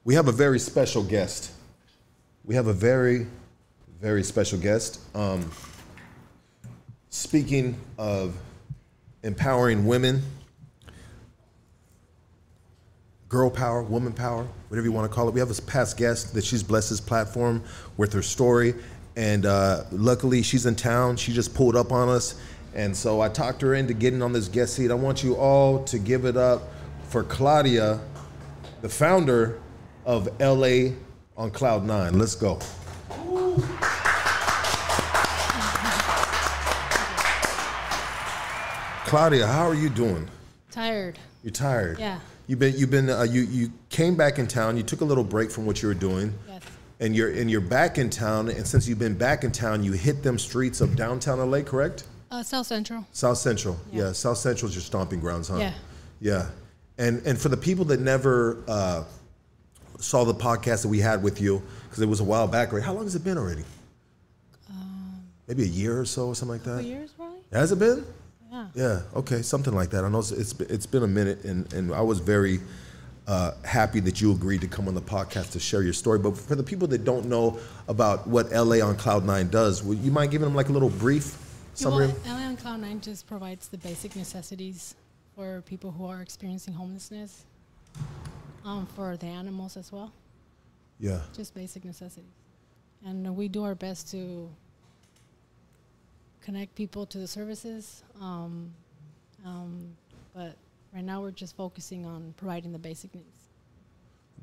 we 0.06 0.16
have 0.16 0.28
a 0.28 0.32
very 0.32 0.60
special 0.60 1.04
guest. 1.04 1.52
We 2.46 2.56
have 2.56 2.68
a 2.68 2.74
very 2.74 3.28
very 4.00 4.24
special 4.24 4.58
guest. 4.58 5.00
Um, 5.16 5.52
speaking 7.10 7.78
of 7.98 8.36
empowering 9.24 9.86
women, 9.86 10.22
girl 13.28 13.50
power, 13.50 13.84
woman 13.84 14.14
power, 14.14 14.48
whatever 14.70 14.86
you 14.86 14.94
want 14.94 15.10
to 15.10 15.14
call 15.14 15.28
it. 15.28 15.34
We 15.34 15.40
have 15.42 15.52
a 15.52 15.62
past 15.64 15.98
guest 15.98 16.34
that 16.36 16.46
she's 16.46 16.64
blessed 16.64 16.90
this 16.90 17.02
platform 17.02 17.64
with 17.98 18.14
her 18.14 18.22
story, 18.22 18.76
and 19.18 19.46
uh, 19.46 19.84
luckily 19.92 20.42
she's 20.42 20.66
in 20.66 20.76
town. 20.76 21.18
She 21.18 21.34
just 21.34 21.54
pulled 21.54 21.76
up 21.76 21.92
on 21.92 22.08
us, 22.08 22.36
and 22.76 22.96
so 22.96 23.22
I 23.22 23.30
talked 23.30 23.62
her 23.62 23.76
into 23.76 23.94
getting 23.94 24.22
on 24.22 24.34
this 24.34 24.48
guest 24.48 24.76
seat. 24.76 24.92
I 24.92 24.96
want 24.96 25.24
you 25.24 25.36
all 25.36 25.84
to 25.86 26.00
give 26.00 26.26
it 26.26 26.38
up 26.38 26.64
for 27.10 27.24
Claudia, 27.24 28.00
the 28.82 28.90
founder 28.90 29.60
of 30.06 30.28
LA 30.40 30.94
on 31.38 31.52
Cloud 31.52 31.86
Nine. 31.86 32.18
Let's 32.18 32.36
go. 32.36 32.60
Claudia, 39.06 39.46
how 39.46 39.68
are 39.68 39.76
you 39.76 39.90
doing? 39.90 40.28
Tired. 40.72 41.20
You're 41.44 41.52
tired. 41.52 42.00
Yeah. 42.00 42.20
You've 42.48 42.58
been 42.58 42.74
you've 42.76 42.90
been 42.90 43.10
uh, 43.10 43.24
you 43.24 43.42
you 43.42 43.72
came 43.90 44.16
back 44.16 44.40
in 44.40 44.48
town. 44.48 44.76
You 44.76 44.82
took 44.84 45.02
a 45.02 45.06
little 45.06 45.24
break 45.24 45.52
from 45.52 45.68
what 45.68 45.82
you 45.84 45.88
were 45.88 45.94
doing. 45.94 46.34
Yes. 46.48 46.64
And 47.00 47.16
you're 47.16 47.30
and 47.30 47.50
you're 47.50 47.62
back 47.62 48.00
in 48.00 48.10
town. 48.10 48.50
And 48.50 48.66
since 48.66 48.88
you've 48.88 48.98
been 48.98 49.16
back 49.16 49.44
in 49.44 49.52
town, 49.52 49.84
you 49.84 49.92
hit 49.92 50.24
them 50.24 50.40
streets 50.40 50.82
of 50.82 50.96
downtown 50.96 51.40
LA, 51.52 51.62
correct? 51.62 52.06
Uh, 52.34 52.42
South 52.42 52.66
Central. 52.66 53.06
South 53.12 53.38
Central. 53.38 53.78
Yeah. 53.92 54.12
South 54.12 54.40
Central 54.40 54.68
is 54.68 54.74
your 54.74 54.82
stomping 54.82 55.20
grounds, 55.20 55.50
huh? 55.50 55.58
Yeah. 55.58 55.74
Yeah. 56.20 56.50
And 56.98 57.22
and 57.28 57.38
for 57.38 57.50
the 57.50 57.58
people 57.58 57.86
that 57.86 58.00
never 58.00 58.58
uh, 58.68 59.04
saw 60.00 60.24
the 60.24 60.34
podcast 60.34 60.82
that 60.82 60.88
we 60.88 60.98
had 60.98 61.22
with 61.22 61.40
you, 61.40 61.62
because 61.84 62.02
it 62.02 62.10
was 62.10 62.22
a 62.22 62.24
while 62.24 62.48
back, 62.48 62.74
right? 62.74 62.82
How 62.82 62.94
long 62.94 63.04
has 63.04 63.14
it 63.14 63.24
been 63.24 63.38
already? 63.38 63.64
Maybe 65.48 65.64
a 65.64 65.68
year 65.68 66.00
or 66.00 66.06
so, 66.06 66.30
or 66.30 66.36
something 66.36 66.54
like 66.54 66.64
that. 66.64 66.84
Years, 66.84 67.12
probably. 67.12 67.40
Has 67.52 67.72
it 67.72 67.78
been? 67.78 68.04
Yeah. 68.52 68.68
Yeah. 68.74 69.02
Okay. 69.16 69.44
Something 69.44 69.76
like 69.76 69.92
that. 69.92 70.04
I 70.04 70.10
know 70.10 70.20
it's 70.20 70.32
it's, 70.32 70.60
it's 70.62 70.86
been 70.88 71.04
a 71.04 71.08
minute, 71.08 71.44
and, 71.44 71.72
and 71.72 71.94
I 71.94 72.02
was 72.02 72.18
very 72.18 72.62
uh, 73.28 73.52
happy 73.64 74.00
that 74.00 74.22
you 74.22 74.32
agreed 74.32 74.62
to 74.62 74.68
come 74.68 74.88
on 74.88 74.96
the 74.96 75.02
podcast 75.02 75.52
to 75.52 75.60
share 75.60 75.84
your 75.84 75.94
story. 75.94 76.18
But 76.18 76.36
for 76.36 76.56
the 76.56 76.64
people 76.64 76.88
that 76.88 77.04
don't 77.04 77.26
know 77.26 77.60
about 77.88 78.26
what 78.26 78.52
LA 78.52 78.84
on 78.84 78.96
Cloud 78.96 79.24
Nine 79.24 79.50
does, 79.50 79.84
would 79.84 80.00
you 80.00 80.10
mind 80.10 80.32
giving 80.32 80.48
them 80.48 80.56
like 80.56 80.70
a 80.70 80.72
little 80.72 80.90
brief 80.90 81.38
summary? 81.74 82.08
Well, 82.08 82.38
LA 82.38 82.48
on 82.48 82.58
Cloud 82.58 82.82
Nine 82.82 83.02
just 83.02 83.28
provides 83.28 83.68
the 83.68 83.78
basic 83.78 84.16
necessities 84.16 84.96
for 85.36 85.62
people 85.66 85.92
who 85.92 86.06
are 86.06 86.22
experiencing 86.22 86.74
homelessness, 86.74 87.46
um, 88.66 88.86
for 88.96 89.18
the 89.18 89.26
animals 89.26 89.78
as 89.78 89.92
well. 89.92 90.12
Yeah. 91.00 91.22
Just 91.36 91.54
basic 91.54 91.86
necessities, 91.86 92.30
and 93.06 93.36
we 93.36 93.48
do 93.48 93.64
our 93.64 93.76
best 93.76 94.10
to 94.12 94.50
connect 96.42 96.76
people 96.76 97.06
to 97.08 97.18
the 97.18 97.28
services. 97.28 98.04
Um, 98.22 98.72
um, 99.46 99.96
but 100.34 100.56
right 100.94 101.04
now, 101.04 101.22
we're 101.22 101.32
just 101.32 101.56
focusing 101.56 102.06
on 102.06 102.34
providing 102.38 102.72
the 102.72 102.80
basic 102.80 103.14
needs. 103.16 103.28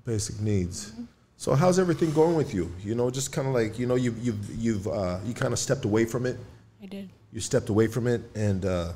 Basic 0.04 0.40
needs. 0.40 0.92
So 1.36 1.54
how's 1.54 1.78
everything 1.78 2.12
going 2.12 2.34
with 2.34 2.52
you? 2.52 2.70
You 2.82 2.94
know, 2.94 3.10
just 3.10 3.32
kind 3.32 3.48
of 3.48 3.54
like 3.54 3.78
you 3.78 3.86
know, 3.86 3.94
you've 3.94 4.18
you've 4.18 4.50
you've 4.56 4.86
uh, 4.88 5.18
you 5.24 5.32
kind 5.32 5.52
of 5.52 5.58
stepped 5.58 5.84
away 5.84 6.04
from 6.04 6.26
it. 6.26 6.36
I 6.82 6.86
did. 6.86 7.08
You 7.32 7.40
stepped 7.40 7.68
away 7.68 7.86
from 7.86 8.06
it, 8.06 8.22
and 8.34 8.64
uh, 8.64 8.92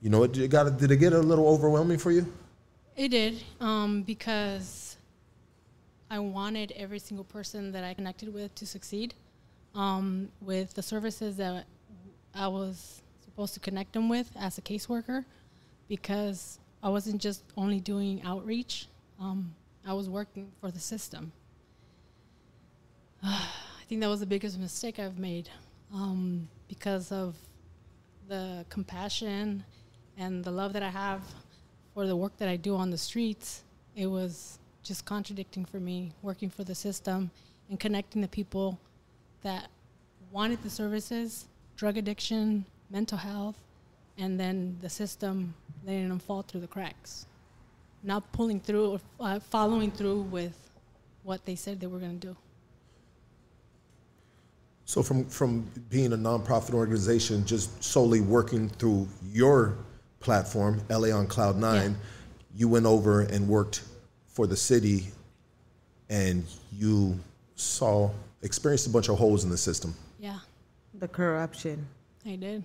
you 0.00 0.10
know, 0.10 0.22
it, 0.22 0.36
it 0.36 0.48
got 0.48 0.76
did 0.78 0.90
it 0.90 0.96
get 0.96 1.12
a 1.12 1.18
little 1.18 1.48
overwhelming 1.48 1.98
for 1.98 2.10
you? 2.10 2.26
It 2.96 3.08
did, 3.08 3.42
um, 3.60 4.02
because 4.02 4.96
I 6.10 6.18
wanted 6.18 6.72
every 6.74 6.98
single 6.98 7.24
person 7.24 7.70
that 7.72 7.84
I 7.84 7.94
connected 7.94 8.32
with 8.32 8.54
to 8.56 8.66
succeed 8.66 9.14
um, 9.74 10.28
with 10.40 10.74
the 10.74 10.82
services 10.82 11.36
that 11.36 11.64
I 12.34 12.48
was 12.48 13.02
supposed 13.24 13.54
to 13.54 13.60
connect 13.60 13.92
them 13.92 14.08
with 14.08 14.30
as 14.38 14.58
a 14.58 14.62
caseworker, 14.62 15.24
because 15.88 16.58
I 16.82 16.88
wasn't 16.88 17.20
just 17.20 17.42
only 17.56 17.78
doing 17.78 18.22
outreach. 18.22 18.86
Um, 19.20 19.54
I 19.86 19.92
was 19.92 20.08
working 20.08 20.50
for 20.60 20.70
the 20.70 20.80
system. 20.80 21.32
I 23.22 23.84
think 23.88 24.00
that 24.00 24.08
was 24.08 24.20
the 24.20 24.26
biggest 24.26 24.58
mistake 24.58 24.98
I've 24.98 25.18
made 25.18 25.48
um, 25.92 26.48
because 26.68 27.10
of 27.10 27.34
the 28.28 28.64
compassion 28.68 29.64
and 30.16 30.44
the 30.44 30.50
love 30.50 30.72
that 30.74 30.82
I 30.82 30.90
have 30.90 31.22
for 31.94 32.06
the 32.06 32.14
work 32.14 32.36
that 32.38 32.48
I 32.48 32.56
do 32.56 32.76
on 32.76 32.90
the 32.90 32.98
streets. 32.98 33.64
It 33.96 34.06
was 34.06 34.58
just 34.82 35.04
contradicting 35.04 35.64
for 35.64 35.80
me 35.80 36.12
working 36.22 36.50
for 36.50 36.64
the 36.64 36.74
system 36.74 37.30
and 37.68 37.80
connecting 37.80 38.22
the 38.22 38.28
people 38.28 38.78
that 39.42 39.68
wanted 40.30 40.62
the 40.62 40.70
services, 40.70 41.46
drug 41.76 41.96
addiction, 41.96 42.64
mental 42.90 43.18
health, 43.18 43.56
and 44.16 44.38
then 44.38 44.76
the 44.80 44.88
system 44.88 45.54
letting 45.84 46.08
them 46.08 46.18
fall 46.18 46.42
through 46.42 46.60
the 46.60 46.66
cracks, 46.66 47.26
not 48.02 48.30
pulling 48.32 48.60
through 48.60 48.92
or 48.92 49.00
uh, 49.20 49.38
following 49.38 49.90
through 49.90 50.22
with 50.22 50.70
what 51.22 51.44
they 51.44 51.54
said 51.54 51.80
they 51.80 51.86
were 51.86 51.98
going 51.98 52.18
to 52.18 52.26
do. 52.28 52.36
So 54.88 55.02
from 55.02 55.26
from 55.26 55.70
being 55.90 56.14
a 56.14 56.16
nonprofit 56.16 56.72
organization, 56.72 57.44
just 57.44 57.84
solely 57.84 58.22
working 58.22 58.70
through 58.70 59.06
your 59.30 59.76
platform, 60.18 60.80
LA 60.88 61.08
on 61.14 61.26
Cloud 61.26 61.58
Nine, 61.58 61.94
you 62.56 62.68
went 62.70 62.86
over 62.86 63.20
and 63.20 63.46
worked 63.46 63.82
for 64.28 64.46
the 64.46 64.56
city, 64.56 65.08
and 66.08 66.42
you 66.72 67.20
saw 67.54 68.10
experienced 68.40 68.86
a 68.86 68.90
bunch 68.90 69.10
of 69.10 69.18
holes 69.18 69.44
in 69.44 69.50
the 69.50 69.58
system, 69.58 69.94
Yeah, 70.18 70.38
The 70.94 71.08
corruption. 71.08 71.86
I 72.24 72.36
did. 72.36 72.64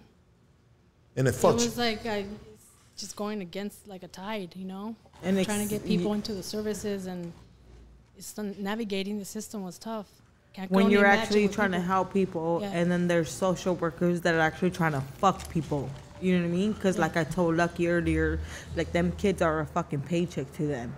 and 1.18 1.28
it 1.28 1.36
It 1.36 1.44
was 1.44 1.78
like 1.78 2.06
I 2.06 2.26
just 2.96 3.18
going 3.18 3.42
against 3.42 3.86
like 3.86 4.04
a 4.04 4.08
tide, 4.08 4.56
you 4.56 4.64
know, 4.64 4.96
And 5.24 5.38
and 5.38 5.46
trying 5.46 5.68
to 5.68 5.70
get 5.70 5.86
people 5.86 6.14
into 6.14 6.34
the 6.34 6.44
services 6.44 7.06
and 7.06 7.34
it's 8.18 8.38
navigating 8.38 9.20
the 9.20 9.26
system 9.26 9.62
was 9.64 9.78
tough. 9.78 10.23
When 10.70 10.90
you're 10.90 11.06
actually 11.06 11.48
trying 11.48 11.72
to 11.72 11.80
help 11.80 12.14
people 12.14 12.60
Yeah. 12.62 12.70
and 12.72 12.92
then 12.92 13.08
there's 13.08 13.32
social 13.32 13.76
workers 13.76 14.22
that 14.22 14.34
are 14.36 14.40
actually 14.40 14.72
trying 14.72 14.94
to 14.94 15.02
fuck 15.18 15.50
people 15.50 15.90
you 16.22 16.36
know 16.38 16.44
what 16.48 16.54
i 16.54 16.58
mean 16.58 16.72
because 16.72 16.98
like 16.98 17.18
i 17.18 17.24
told 17.24 17.58
lucky 17.58 17.88
earlier 17.90 18.40
like 18.78 18.92
them 18.94 19.12
kids 19.18 19.42
are 19.42 19.60
a 19.60 19.66
fucking 19.66 20.00
paycheck 20.02 20.50
to 20.54 20.66
them 20.66 20.96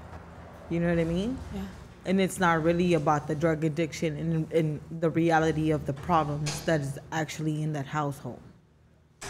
you 0.69 0.80
know 0.80 0.90
what 0.90 0.99
i 0.99 1.03
mean 1.03 1.36
Yeah. 1.53 1.61
and 2.06 2.22
it's 2.22 2.40
not 2.40 2.61
really 2.61 2.94
about 2.94 3.27
the 3.27 3.34
drug 3.34 3.64
addiction 3.64 4.18
and, 4.18 4.52
and 4.52 4.80
the 4.99 5.10
reality 5.10 5.72
of 5.72 5.86
the 5.88 5.94
problems 5.94 6.61
that 6.65 6.82
is 6.82 6.99
actually 7.11 7.64
in 7.64 7.73
that 7.73 7.88
household 7.88 8.41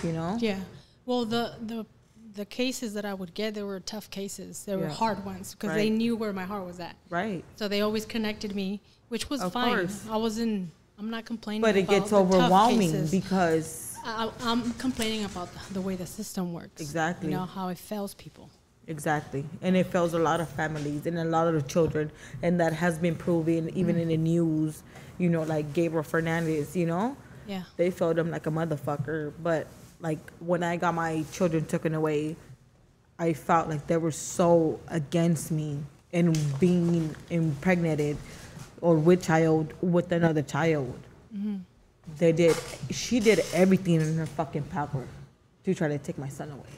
you 0.04 0.12
know 0.12 0.38
Yeah. 0.42 0.60
Well, 1.06 1.24
the 1.24 1.54
the 1.62 1.86
the 2.34 2.46
cases 2.46 2.94
that 2.96 3.06
I 3.06 3.14
would 3.14 3.34
get, 3.34 3.54
they 3.54 3.64
were 3.64 3.80
tough 3.80 4.10
cases. 4.10 4.66
They 4.66 4.76
were 4.76 4.90
hard 4.90 5.24
ones 5.24 5.54
because 5.56 5.74
they 5.76 5.90
knew 5.90 6.18
where 6.18 6.34
my 6.34 6.44
heart 6.44 6.66
was 6.66 6.80
at. 6.82 6.96
Right. 7.10 7.46
So 7.56 7.70
they 7.70 7.80
always 7.80 8.06
connected 8.06 8.54
me, 8.54 8.82
which 9.10 9.30
was 9.30 9.42
Of 9.42 9.54
fine. 9.54 9.76
course. 9.76 10.06
I 10.10 10.18
wasn't. 10.18 10.72
I'm 10.98 11.10
not 11.10 11.26
complaining. 11.26 11.62
but 11.62 11.76
it 11.76 11.90
gets 11.90 12.14
overwhelming 12.14 13.08
because 13.08 13.98
I, 14.06 14.30
I'm 14.44 14.72
complaining 14.74 15.26
about 15.26 15.54
the, 15.54 15.74
the 15.74 15.82
way 15.82 15.96
the 15.96 16.06
system 16.06 16.54
works. 16.54 16.82
Exactly. 16.82 17.30
You 17.30 17.36
know 17.36 17.46
how 17.46 17.68
it 17.68 17.78
fails 17.78 18.14
people. 18.14 18.50
Exactly. 18.88 19.46
And 19.62 19.76
it 19.76 19.88
fails 19.88 20.14
a 20.14 20.20
lot 20.20 20.40
of 20.40 20.50
families 20.50 21.06
and 21.06 21.18
a 21.18 21.26
lot 21.26 21.48
of 21.48 21.56
the 21.56 21.68
children. 21.68 22.12
And 22.44 22.60
that 22.60 22.74
has 22.74 22.98
been 22.98 23.16
proven 23.16 23.70
even 23.76 23.98
in 23.98 24.10
the 24.10 24.14
mm-hmm. 24.14 24.24
news, 24.24 24.84
you 25.18 25.30
know, 25.30 25.44
like 25.44 25.74
Gabriel 25.74 26.04
Fernandez, 26.04 26.76
you 26.76 26.86
know? 26.86 27.18
Yeah. 27.48 27.64
They 27.78 27.92
failed 27.92 28.18
him 28.18 28.32
like 28.32 28.46
a 28.48 28.52
motherfucker. 28.52 29.34
But 29.42 29.68
like 30.00 30.20
when 30.40 30.64
I 30.64 30.78
got 30.78 30.94
my 30.94 31.26
children 31.32 31.66
taken 31.66 31.96
away, 31.96 32.36
I 33.18 33.34
felt 33.34 33.70
like 33.70 33.88
they 33.88 33.98
were 33.98 34.12
so 34.12 34.80
against 34.88 35.52
me 35.52 35.80
and 36.14 36.38
being 36.60 37.16
impregnated 37.30 38.18
or 38.86 38.96
with 38.96 39.24
child 39.24 39.74
with 39.82 40.12
another 40.12 40.44
child. 40.56 40.94
Mm-hmm. 41.36 41.58
They 42.18 42.32
did 42.32 42.56
she 42.92 43.20
did 43.20 43.40
everything 43.54 43.96
in 44.02 44.16
her 44.18 44.28
fucking 44.28 44.64
power 44.78 45.04
to 45.64 45.74
try 45.74 45.88
to 45.88 45.98
take 45.98 46.18
my 46.20 46.30
son 46.30 46.52
away. 46.52 46.74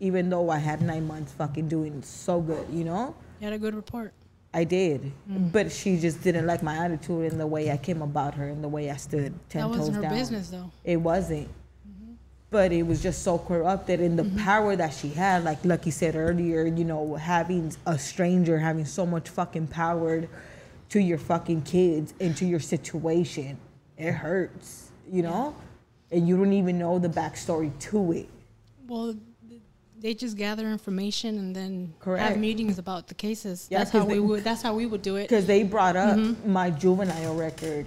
Even 0.00 0.28
though 0.28 0.50
I 0.50 0.58
had 0.58 0.82
nine 0.82 1.06
months 1.06 1.32
fucking 1.32 1.68
doing 1.68 2.02
so 2.02 2.40
good, 2.40 2.66
you 2.70 2.82
know? 2.84 3.14
You 3.38 3.44
had 3.46 3.54
a 3.54 3.58
good 3.58 3.74
report. 3.74 4.12
I 4.52 4.64
did. 4.64 5.12
Mm. 5.30 5.52
But 5.52 5.70
she 5.70 5.96
just 5.98 6.22
didn't 6.22 6.46
like 6.46 6.62
my 6.62 6.76
attitude 6.84 7.30
and 7.30 7.40
the 7.40 7.46
way 7.46 7.70
I 7.70 7.76
came 7.76 8.02
about 8.02 8.34
her 8.34 8.48
and 8.48 8.62
the 8.62 8.68
way 8.76 8.90
I 8.90 8.96
stood 8.96 9.32
ten 9.48 9.62
That 9.62 9.68
wasn't 9.70 9.86
toes 9.86 9.96
her 9.96 10.02
down. 10.02 10.14
business, 10.18 10.48
though. 10.50 10.70
It 10.84 10.96
wasn't. 10.96 11.48
But 12.50 12.70
it 12.72 12.84
was 12.86 13.02
just 13.02 13.22
so 13.22 13.38
corrupted 13.38 14.00
in 14.00 14.14
the 14.16 14.22
Mm-hmm. 14.22 14.44
power 14.50 14.76
that 14.76 14.92
she 14.94 15.08
had, 15.08 15.42
like 15.44 15.64
Lucky 15.64 15.90
said 15.90 16.14
earlier, 16.14 16.66
you 16.66 16.84
know, 16.84 17.14
having 17.16 17.72
a 17.86 17.98
stranger 17.98 18.58
having 18.58 18.84
so 18.84 19.04
much 19.06 19.28
fucking 19.28 19.68
power 19.68 20.24
to 20.90 21.00
your 21.00 21.18
fucking 21.18 21.62
kids 21.62 22.14
and 22.20 22.36
to 22.36 22.44
your 22.46 22.60
situation. 22.60 23.56
It 23.96 24.12
hurts, 24.12 24.90
you 25.10 25.22
know? 25.22 25.54
And 26.10 26.28
you 26.28 26.36
don't 26.36 26.52
even 26.52 26.78
know 26.78 26.98
the 26.98 27.08
backstory 27.08 27.76
to 27.90 28.12
it. 28.12 28.28
Well, 28.86 29.14
they 29.98 30.14
just 30.14 30.36
gather 30.36 30.68
information 30.68 31.38
and 31.38 31.56
then 31.56 31.94
Correct. 31.98 32.22
have 32.22 32.38
meetings 32.38 32.78
about 32.78 33.08
the 33.08 33.14
cases. 33.14 33.66
Yeah, 33.70 33.78
that's 33.78 33.90
how 33.90 34.00
'cause 34.00 34.08
we 34.08 34.20
would. 34.20 34.44
That's 34.44 34.60
how 34.62 34.74
we 34.74 34.86
would 34.86 35.02
do 35.02 35.16
it. 35.16 35.28
Because 35.28 35.46
they 35.46 35.62
brought 35.62 35.96
up 35.96 36.16
Mhm. 36.18 36.44
my 36.46 36.70
juvenile 36.70 37.34
record, 37.34 37.86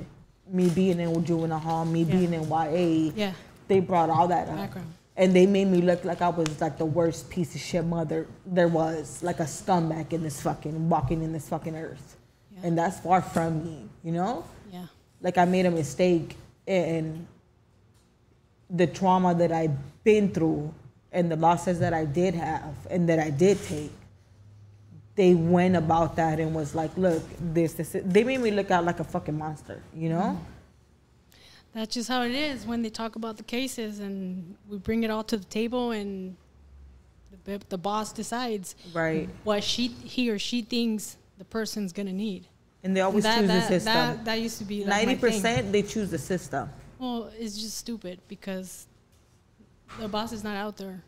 me 0.52 0.70
being 0.70 1.00
in 1.00 1.24
juvenile 1.26 1.60
hall, 1.60 1.86
me 1.86 2.04
being 2.04 2.34
in 2.34 2.50
YA. 2.50 3.12
Yeah. 3.16 3.34
They 3.68 3.80
brought 3.80 4.10
all 4.10 4.28
that 4.30 4.50
up. 4.50 4.56
Background. 4.56 4.94
And 5.16 5.36
they 5.36 5.46
made 5.46 5.68
me 5.68 5.82
look 5.82 6.06
like 6.06 6.22
I 6.22 6.30
was 6.30 6.48
like 6.62 6.78
the 6.78 6.86
worst 6.86 7.30
piece 7.30 7.54
of 7.56 7.62
shit 7.62 7.86
mother 7.86 8.28
there 8.46 8.68
was, 8.68 9.22
like 9.24 9.40
a 9.40 9.44
scumbag 9.46 10.12
in 10.14 10.24
this 10.24 10.42
fucking 10.42 10.90
walking 10.90 11.22
in 11.24 11.34
this 11.34 11.50
fucking 11.50 11.76
earth. 11.76 12.17
And 12.64 12.78
that's 12.78 13.00
far 13.00 13.22
from 13.22 13.64
me, 13.64 13.90
you 14.04 14.12
know? 14.12 14.44
Yeah. 14.72 14.86
Like 15.22 15.38
I 15.38 15.46
made 15.46 15.66
a 15.66 15.72
mistake 15.72 16.36
and 16.68 17.26
the 18.70 18.88
trauma 18.88 19.34
that 19.36 19.52
I've 19.52 19.76
been 20.04 20.32
through 20.32 20.74
and 21.12 21.32
the 21.32 21.36
losses 21.36 21.80
that 21.80 21.94
I 21.94 22.06
did 22.06 22.36
have 22.36 22.74
and 22.90 23.08
that 23.10 23.20
I 23.20 23.30
did 23.30 23.62
take, 23.64 23.92
they 25.16 25.34
went 25.34 25.76
about 25.76 26.16
that 26.18 26.40
and 26.40 26.54
was 26.54 26.76
like, 26.76 26.96
look, 26.98 27.24
this, 27.40 27.74
this, 27.74 27.96
they 28.04 28.24
made 28.24 28.40
me 28.42 28.52
look 28.52 28.70
out 28.72 28.84
like 28.86 29.00
a 29.00 29.04
fucking 29.04 29.38
monster, 29.38 29.82
you 29.96 30.10
know? 30.10 30.40
That's 31.74 31.94
just 31.94 32.10
how 32.10 32.24
it 32.24 32.32
is 32.34 32.66
when 32.66 32.82
they 32.82 32.90
talk 32.90 33.16
about 33.16 33.38
the 33.38 33.44
cases 33.44 34.00
and 34.00 34.56
we 34.70 34.78
bring 34.78 35.04
it 35.04 35.12
all 35.12 35.24
to 35.26 35.38
the 35.38 35.46
table 35.46 35.92
and 35.92 36.36
the, 37.46 37.62
the 37.70 37.78
boss 37.78 38.12
decides 38.12 38.76
Right. 38.94 39.30
what 39.44 39.64
she 39.64 39.88
he 39.88 40.30
or 40.30 40.40
she 40.40 40.62
thinks 40.62 41.18
the 41.38 41.46
person's 41.46 41.94
gonna 41.94 42.14
need. 42.14 42.48
And 42.84 42.96
they 42.96 43.02
always 43.02 43.24
that, 43.24 43.40
choose 43.40 43.48
that, 43.48 43.62
the 43.62 43.68
system. 43.68 43.94
That, 43.94 44.26
that 44.26 44.42
used 44.42 44.58
to 44.60 44.64
be 44.64 44.80
like 44.82 44.90
Ninety 44.90 45.16
thing. 45.16 45.32
percent 45.32 45.72
they 45.72 45.82
choose 45.82 46.10
the 46.12 46.18
system. 46.18 46.70
Well, 47.00 47.32
it's 47.38 47.58
just 47.58 47.78
stupid 47.78 48.20
because 48.28 48.88
the 50.00 50.08
boss 50.08 50.32
is 50.32 50.44
not 50.44 50.56
out 50.56 50.78
there. 50.78 51.04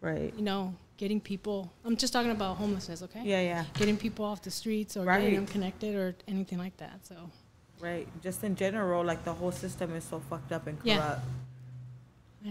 Right. 0.00 0.32
You 0.36 0.42
know, 0.42 0.74
getting 0.96 1.20
people. 1.20 1.72
I'm 1.84 1.96
just 1.96 2.12
talking 2.12 2.30
about 2.30 2.56
homelessness, 2.56 3.02
okay? 3.02 3.22
Yeah, 3.24 3.40
yeah. 3.40 3.64
Getting 3.74 3.96
people 3.96 4.24
off 4.24 4.42
the 4.42 4.50
streets 4.50 4.96
or 4.96 5.04
Right. 5.04 5.20
getting 5.20 5.36
them 5.36 5.46
connected 5.46 5.94
or 5.94 6.14
anything 6.28 6.58
like 6.58 6.76
that. 6.78 7.06
So. 7.06 7.16
Right. 7.80 8.08
Just 8.22 8.44
in 8.44 8.56
general, 8.56 9.04
like 9.04 9.24
the 9.24 9.32
whole 9.32 9.52
system 9.52 9.94
is 9.94 10.04
so 10.04 10.20
fucked 10.30 10.52
up 10.52 10.66
and 10.66 10.78
corrupt. 10.82 11.00
Know. 11.00 11.30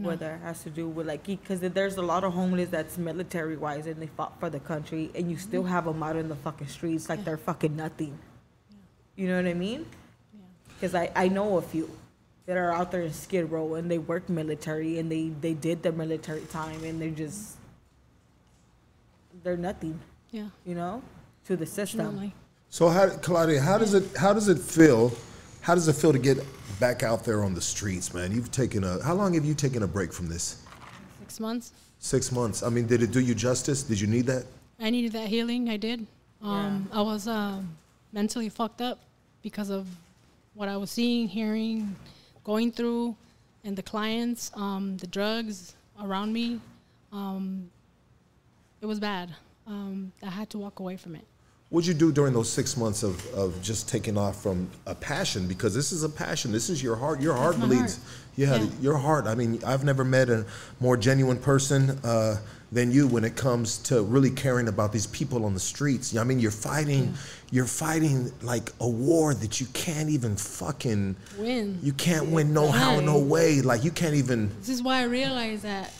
Whether 0.01 0.31
it 0.31 0.41
has 0.41 0.63
to 0.63 0.69
do 0.69 0.88
with 0.88 1.07
like, 1.07 1.26
because 1.26 1.61
there's 1.61 1.97
a 1.97 2.01
lot 2.01 2.23
of 2.23 2.34
homeless 2.34 2.69
that's 2.69 2.97
military 2.97 3.55
wise 3.55 3.88
and 3.88 4.01
they 4.01 4.07
fought 4.07 4.39
for 4.39 4.49
the 4.49 4.59
country, 4.59 5.11
and 5.15 5.30
you 5.30 5.38
still 5.38 5.63
have 5.63 5.85
them 5.85 6.03
out 6.03 6.15
in 6.15 6.27
the 6.27 6.35
fucking 6.35 6.67
streets 6.67 7.07
like 7.09 7.23
they're 7.23 7.38
fucking 7.38 7.76
nothing. 7.76 8.17
You 9.15 9.30
know 9.30 9.38
what 9.38 9.47
I 9.47 9.53
mean? 9.53 9.85
Because 10.69 10.93
I, 10.95 11.11
I 11.15 11.30
know 11.30 11.57
a 11.57 11.61
few 11.61 11.89
that 12.45 12.57
are 12.57 12.72
out 12.72 12.91
there 12.91 13.01
in 13.01 13.13
Skid 13.13 13.49
Row 13.49 13.76
and 13.76 13.89
they 13.89 13.97
work 13.97 14.27
military 14.30 14.99
and 14.99 15.09
they, 15.11 15.30
they 15.30 15.53
did 15.53 15.81
their 15.81 15.93
military 15.93 16.41
time 16.41 16.84
and 16.84 17.01
they're 17.01 17.09
just, 17.09 17.55
they're 19.43 19.57
nothing. 19.57 19.99
Yeah. 20.31 20.49
You 20.65 20.76
know, 20.76 21.01
to 21.45 21.55
the 21.55 21.65
system. 21.65 22.34
So 22.69 22.89
how, 22.89 23.07
Claudia, 23.07 23.61
how 23.61 23.77
does 23.77 23.93
it 23.93 24.17
how 24.17 24.34
does 24.34 24.49
it 24.49 24.59
feel? 24.59 25.13
How 25.66 25.74
does 25.74 25.88
it 25.88 25.96
feel 25.96 26.14
to 26.14 26.20
get 26.20 26.38
back 26.80 27.02
out 27.02 27.24
there 27.24 27.44
on 27.44 27.56
the 27.56 27.62
streets, 27.62 28.14
man? 28.14 28.32
You've 28.32 28.52
taken 28.52 28.84
a 28.84 29.02
how 29.02 29.16
long 29.16 29.34
have 29.34 29.44
you 29.44 29.56
taken 29.56 29.82
a 29.82 29.88
break 29.88 30.14
from 30.14 30.28
this? 30.30 30.62
Six 31.22 31.40
months. 31.40 31.74
Six 31.98 32.32
months. 32.32 32.62
I 32.62 32.70
mean, 32.70 32.86
did 32.86 33.02
it 33.02 33.10
do 33.10 33.20
you 33.20 33.34
justice? 33.34 33.82
Did 33.82 34.00
you 34.00 34.06
need 34.06 34.27
that? 34.27 34.45
I 34.80 34.92
needed 34.92 35.14
that 35.14 35.27
healing. 35.27 35.68
I 35.68 35.77
did. 35.77 36.06
Um, 36.44 36.88
I 36.94 37.02
was 37.02 37.27
um, 37.27 37.76
mentally 38.14 38.48
fucked 38.48 38.80
up 38.80 39.00
because 39.42 39.72
of 39.72 39.88
what 40.53 40.69
I 40.69 40.77
was 40.77 40.92
seeing, 40.92 41.27
hearing, 41.27 41.95
going 42.44 42.72
through, 42.72 43.16
and 43.64 43.76
the 43.76 43.82
clients, 43.82 44.52
um, 44.53 44.98
the 44.98 45.08
drugs 45.08 45.74
around 46.00 46.32
me. 46.32 46.61
Um, 47.11 47.72
it 48.82 48.85
was 48.85 49.00
bad. 49.00 49.34
Um, 49.66 50.11
I 50.22 50.30
had 50.30 50.48
to 50.52 50.60
walk 50.60 50.80
away 50.80 50.95
from 50.95 51.16
it. 51.16 51.26
What'd 51.76 51.90
you 51.90 51.94
do 51.94 52.14
during 52.14 52.32
those 52.32 52.50
six 52.50 52.78
months 52.78 53.04
of, 53.04 53.34
of 53.34 53.62
just 53.62 53.90
taking 53.90 54.18
off 54.18 54.42
from 54.42 54.70
a 54.86 54.95
passion? 54.95 55.45
Because 55.45 55.76
this 55.76 55.92
is 55.92 56.04
a 56.04 56.10
passion. 56.10 56.54
This 56.54 56.70
is 56.70 56.82
your 56.82 56.95
heart. 56.95 57.20
Your 57.20 57.34
heart 57.34 57.60
bleeds. 57.60 57.98
heart. 57.98 58.08
Yeah, 58.38 58.56
Yeah. 58.56 58.70
your 58.80 58.98
heart. 58.98 59.28
I 59.28 59.36
mean, 59.36 59.60
I've 59.66 59.84
never 59.84 60.06
met 60.06 60.30
a 60.30 60.45
more 60.80 60.95
genuine 60.95 61.38
person 61.38 62.00
uh, 62.06 62.38
than 62.72 62.92
you 62.92 63.08
when 63.08 63.26
it 63.26 63.36
comes 63.36 63.78
to 63.90 64.04
really 64.04 64.30
caring 64.30 64.70
about 64.70 64.94
these 64.94 65.08
people 65.08 65.44
on 65.44 65.54
the 65.54 65.60
streets. 65.60 66.16
I 66.16 66.24
mean, 66.24 66.40
you're 66.40 66.50
fighting, 66.50 67.14
you're 67.52 67.66
fighting 67.66 68.32
like 68.42 68.72
a 68.80 68.88
war 68.88 69.34
that 69.34 69.60
you 69.60 69.68
can't 69.74 70.10
even 70.10 70.38
fucking 70.38 71.18
Win. 71.38 71.78
You 71.84 71.92
can't 71.92 72.28
win 72.28 72.54
no 72.54 72.72
how, 72.72 73.02
no 73.02 73.20
way. 73.20 73.60
Like 73.60 73.84
you 73.84 73.92
can't 73.92 74.16
even. 74.16 74.50
This 74.60 74.70
is 74.70 74.82
why 74.82 75.00
I 75.00 75.04
realized 75.04 75.64
that 75.64 75.92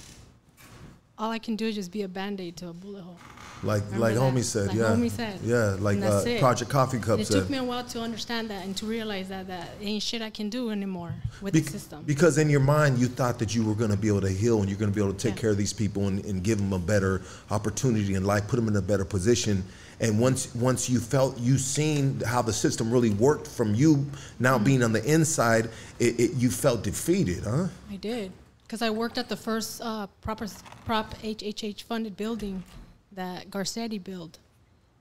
all 1.18 1.32
I 1.32 1.40
can 1.40 1.56
do 1.56 1.66
is 1.68 1.76
just 1.76 1.92
be 1.92 2.02
a 2.02 2.08
band 2.08 2.42
aid 2.42 2.58
to 2.58 2.70
a 2.70 2.74
bullet 2.74 3.02
hole. 3.02 3.18
Like 3.64 3.84
Remember 3.86 4.00
like 4.06 4.14
that? 4.16 4.20
homie 4.22 4.44
said, 4.44 4.68
Like 4.68 4.78
yeah, 4.78 4.84
homie 4.84 5.10
said. 5.10 5.40
yeah, 5.44 5.76
like 5.80 6.02
uh. 6.02 6.40
Project 6.40 6.70
Coffee 6.70 7.00
Cup 7.00 7.12
And 7.14 7.22
it 7.22 7.28
said. 7.28 7.40
took 7.40 7.50
me 7.50 7.58
a 7.58 7.64
while 7.64 7.86
to 7.86 8.02
understand 8.02 8.50
that 8.50 8.66
and 8.66 8.76
to 8.78 8.86
realize 8.86 9.30
that 9.30 9.48
that 9.48 9.70
ain't 9.82 10.04
shit 10.04 10.22
I 10.22 10.30
can 10.30 10.50
do 10.50 10.72
anymore 10.72 11.14
with 11.42 11.54
Bec- 11.54 11.64
the 11.64 11.70
system. 11.72 12.04
Because 12.06 12.38
in 12.38 12.50
your 12.50 12.60
mind, 12.60 13.00
you 13.00 13.08
thought 13.08 13.40
that 13.40 13.56
you 13.56 13.64
were 13.66 13.74
going 13.74 13.92
to 13.92 13.98
be 13.98 14.10
able 14.10 14.22
to 14.22 14.30
heal 14.30 14.60
and 14.60 14.70
you're 14.70 14.78
going 14.78 14.92
to 14.92 14.96
be 14.96 15.02
able 15.02 15.14
to 15.14 15.20
take 15.30 15.38
care 15.38 15.52
of 15.52 15.58
these 15.58 15.72
people 15.74 16.08
and, 16.10 16.24
and 16.26 16.44
give 16.44 16.58
them 16.58 16.74
a 16.74 16.80
better 16.80 17.22
opportunity 17.50 18.14
in 18.16 18.26
life, 18.26 18.46
put 18.48 18.58
them 18.58 18.68
in 18.68 18.76
a 18.76 18.82
better 18.82 19.06
position. 19.06 19.64
And 20.02 20.20
once 20.20 20.54
once 20.54 20.90
you 20.90 21.00
felt 21.00 21.40
you 21.40 21.58
seen 21.58 22.20
how 22.28 22.42
the 22.42 22.52
system 22.52 22.92
really 22.92 23.12
worked 23.12 23.48
from 23.48 23.74
you 23.74 24.06
now 24.38 24.56
Mm-hmm. 24.56 24.66
being 24.66 24.84
on 24.84 24.92
the 24.92 25.04
inside, 25.12 25.70
it, 26.00 26.20
it, 26.20 26.34
you 26.34 26.50
felt 26.52 26.84
defeated, 26.84 27.46
huh? 27.46 27.68
I 27.90 27.96
did. 27.96 28.34
Because 28.66 28.82
I 28.82 28.90
worked 28.90 29.18
at 29.18 29.30
the 29.30 29.36
first 29.36 29.82
uh, 29.84 30.08
proper, 30.22 30.48
prop 30.86 31.14
HHH 31.20 31.84
funded 31.84 32.18
building 32.18 32.64
that 33.12 33.50
Garcetti 33.50 34.04
built. 34.04 34.40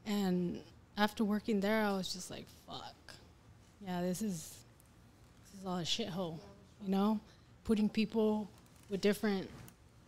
And 0.06 0.60
after 0.98 1.24
working 1.24 1.60
there, 1.60 1.82
I 1.82 1.92
was 1.92 2.12
just 2.12 2.30
like, 2.30 2.46
fuck. 2.66 2.94
Yeah, 3.86 4.02
this 4.02 4.20
is, 4.22 4.58
this 5.42 5.60
is 5.60 5.66
all 5.66 5.78
a 5.78 5.82
shithole, 5.82 6.38
you 6.82 6.90
know? 6.90 7.18
Putting 7.64 7.88
people 7.88 8.48
with 8.90 9.00
different 9.00 9.48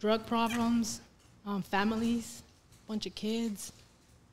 drug 0.00 0.26
problems, 0.26 1.00
um, 1.46 1.62
families, 1.62 2.42
bunch 2.86 3.06
of 3.06 3.14
kids, 3.14 3.72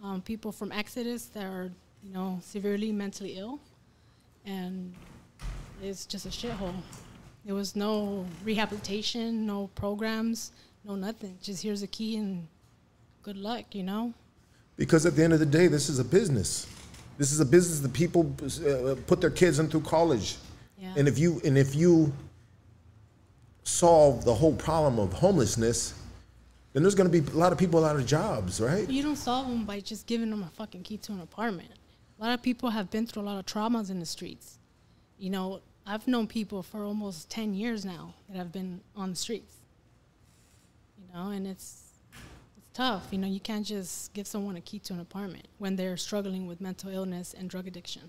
um, 0.04 0.22
people 0.22 0.52
from 0.52 0.72
Exodus 0.72 1.26
that 1.28 1.46
are, 1.46 1.72
you 2.04 2.14
know, 2.14 2.40
severely 2.44 2.92
mentally 2.92 3.38
ill. 3.38 3.60
And 4.46 4.94
it's 5.82 6.06
just 6.06 6.26
a 6.26 6.30
shithole. 6.30 6.74
There 7.46 7.56
was 7.56 7.76
no 7.76 8.26
rehabilitation, 8.44 9.46
no 9.46 9.68
programs, 9.76 10.52
no 10.86 10.96
nothing. 10.96 11.38
Just 11.42 11.64
here's 11.64 11.84
a 11.84 11.88
key 11.88 12.16
and 12.18 12.48
good 13.22 13.38
luck, 13.38 13.76
you 13.76 13.84
know? 13.84 14.14
Because 14.78 15.06
at 15.06 15.16
the 15.16 15.24
end 15.24 15.34
of 15.34 15.40
the 15.40 15.46
day, 15.46 15.68
this 15.68 15.90
is 15.90 16.00
a 16.00 16.06
business. 16.06 16.68
This 17.18 17.32
is 17.32 17.40
a 17.40 17.46
business 17.46 17.80
that 17.82 17.94
people 17.94 18.34
uh, 18.42 18.96
put 19.08 19.22
their 19.22 19.30
kids 19.30 19.60
in 19.60 19.70
through 19.70 19.82
college. 19.82 20.38
Yeah. 20.78 20.94
And 20.98 21.08
if 21.08 21.20
you 21.20 21.40
and 21.46 21.58
if 21.58 21.76
you 21.76 22.12
solve 23.64 24.26
the 24.26 24.34
whole 24.34 24.54
problem 24.54 25.00
of 25.00 25.14
homelessness, 25.14 25.94
then 26.74 26.82
there's 26.84 26.96
going 26.96 27.10
to 27.10 27.22
be 27.22 27.32
a 27.32 27.36
lot 27.36 27.52
of 27.52 27.58
people 27.58 27.86
out 27.86 27.96
of 27.96 28.06
jobs, 28.06 28.60
right? 28.60 28.90
You 28.90 29.04
don't 29.04 29.16
solve 29.16 29.48
them 29.48 29.64
by 29.66 29.80
just 29.80 30.08
giving 30.08 30.30
them 30.30 30.44
a 30.44 30.50
fucking 30.50 30.84
key 30.84 30.98
to 30.98 31.12
an 31.12 31.22
apartment. 31.22 31.70
A 32.20 32.24
lot 32.24 32.34
of 32.34 32.42
people 32.42 32.70
have 32.72 32.90
been 32.90 33.06
through 33.06 33.22
a 33.22 33.26
lot 33.26 33.38
of 33.38 33.46
traumas 33.46 33.92
in 33.92 34.00
the 34.00 34.06
streets. 34.06 34.58
You 35.18 35.30
know, 35.30 35.62
I've 35.86 36.08
known 36.08 36.28
people 36.28 36.64
for 36.64 36.84
almost 36.84 37.30
10 37.30 37.54
years 37.54 37.84
now 37.84 38.14
that 38.30 38.38
have 38.38 38.52
been 38.52 38.82
on 38.96 39.10
the 39.12 39.16
streets. 39.16 39.56
You 40.98 41.14
know, 41.14 41.30
and 41.30 41.46
it's 41.46 41.82
it's 42.58 42.70
tough. 42.74 43.08
You 43.12 43.18
know, 43.18 43.28
you 43.28 43.40
can't 43.40 43.66
just 43.66 44.14
give 44.14 44.26
someone 44.28 44.56
a 44.56 44.62
key 44.62 44.80
to 44.80 44.94
an 44.94 45.00
apartment 45.02 45.48
when 45.58 45.76
they're 45.76 45.98
struggling 45.98 46.48
with 46.48 46.62
mental 46.62 46.90
illness 46.90 47.34
and 47.38 47.50
drug 47.50 47.68
addiction. 47.68 48.04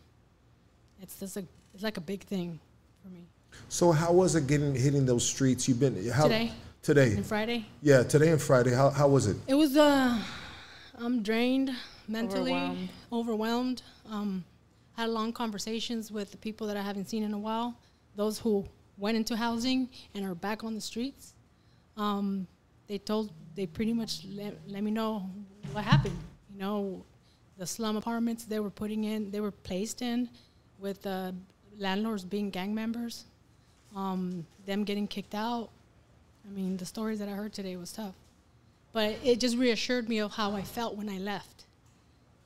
It's 1.03 1.19
just 1.19 1.37
a 1.37 1.45
it's 1.75 1.83
like 1.83 1.97
a 1.97 2.01
big 2.01 2.23
thing 2.23 2.61
for 3.03 3.09
me. 3.09 3.27
So 3.69 3.93
how 3.93 4.13
was 4.13 4.37
it 4.37 4.47
getting 4.47 4.75
hitting 4.75 5.07
those 5.07 5.27
streets? 5.27 5.67
You've 5.69 5.81
been 5.81 6.11
how 6.11 6.25
Today? 6.25 6.53
Today. 6.83 7.13
And 7.15 7.27
Friday? 7.27 7.67
Yeah, 7.83 8.03
today 8.03 8.31
and 8.31 8.41
Friday. 8.41 8.73
How 8.73 8.91
how 8.91 9.09
was 9.09 9.27
it? 9.27 9.37
It 9.49 9.55
was 9.55 9.77
uh 9.77 10.19
I'm 10.97 11.23
drained 11.23 11.75
mentally, 12.07 12.53
Overwhelmed. 12.53 12.89
overwhelmed. 13.13 13.83
Um, 14.11 14.45
had 14.97 15.09
long 15.09 15.33
conversations 15.33 16.11
with 16.11 16.31
the 16.31 16.37
people 16.37 16.67
that 16.69 16.77
I 16.77 16.83
haven't 16.83 17.09
seen 17.09 17.23
in 17.23 17.35
a 17.35 17.39
while, 17.39 17.77
those 18.17 18.39
who 18.39 18.65
went 18.97 19.17
into 19.17 19.37
housing 19.37 19.89
and 20.15 20.25
are 20.25 20.35
back 20.35 20.65
on 20.65 20.75
the 20.75 20.81
streets. 20.81 21.35
Um, 21.97 22.47
they 22.87 22.99
told 22.99 23.33
they 23.55 23.67
pretty 23.67 23.93
much 23.93 24.25
let, 24.25 24.55
let 24.69 24.83
me 24.83 24.91
know 24.91 25.29
what 25.73 25.85
happened. 25.85 26.19
You 26.53 26.61
know, 26.61 27.05
the 27.59 27.67
slum 27.67 27.97
apartments 27.97 28.45
they 28.45 28.61
were 28.61 28.71
putting 28.71 29.05
in, 29.05 29.31
they 29.31 29.41
were 29.41 29.51
placed 29.51 30.03
in, 30.03 30.29
with 30.79 31.07
uh, 31.07 31.33
landlords 31.79 32.25
being 32.25 32.51
gang 32.51 32.75
members, 32.75 33.25
um, 33.97 34.47
them 34.67 34.85
getting 34.85 35.07
kicked 35.07 35.35
out. 35.35 35.71
I 36.47 36.53
mean, 36.53 36.77
the 36.77 36.85
stories 36.85 37.19
that 37.21 37.29
I 37.29 37.33
heard 37.33 37.53
today 37.53 37.77
was 37.77 37.93
tough. 37.93 38.15
But 38.93 39.17
it 39.25 39.41
just 39.41 39.57
reassured 39.57 40.09
me 40.09 40.19
of 40.19 40.33
how 40.33 40.53
I 40.53 40.63
felt 40.63 40.97
when 40.97 41.09
I 41.09 41.19
left. 41.19 41.64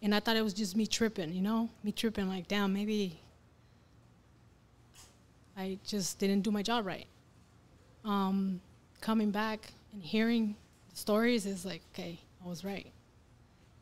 And 0.02 0.15
I 0.15 0.20
thought 0.20 0.36
it 0.36 0.43
was 0.43 0.55
just 0.55 0.77
me 0.77 0.86
tripping, 0.86 1.33
you 1.33 1.43
know? 1.43 1.68
Me 1.83 1.91
tripping 1.93 2.28
like, 2.28 2.47
damn, 2.47 2.73
maybe 2.73 3.20
I 5.57 5.78
just 5.85 6.18
didn't 6.18 6.43
do 6.43 6.51
my 6.51 6.62
job 6.62 6.86
right. 6.86 7.07
Um, 8.05 8.60
coming 9.01 9.31
back 9.31 9.73
and 9.93 10.02
hearing 10.02 10.55
the 10.91 10.97
stories 10.97 11.47
is 11.47 11.65
like, 11.65 11.83
okay, 11.93 12.18
I 12.44 12.49
was 12.49 12.65
right. 12.65 12.86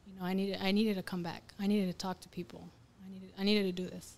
You 0.06 0.18
know, 0.18 0.24
I 0.24 0.32
needed 0.32 0.58
I 0.62 0.72
needed 0.72 0.96
to 0.96 1.02
come 1.02 1.22
back. 1.22 1.42
I 1.60 1.66
needed 1.66 1.86
to 1.92 1.98
talk 1.98 2.20
to 2.20 2.28
people. 2.30 2.66
I 3.04 3.12
needed 3.12 3.30
I 3.38 3.44
needed 3.44 3.76
to 3.76 3.82
do 3.82 3.90
this, 3.90 4.14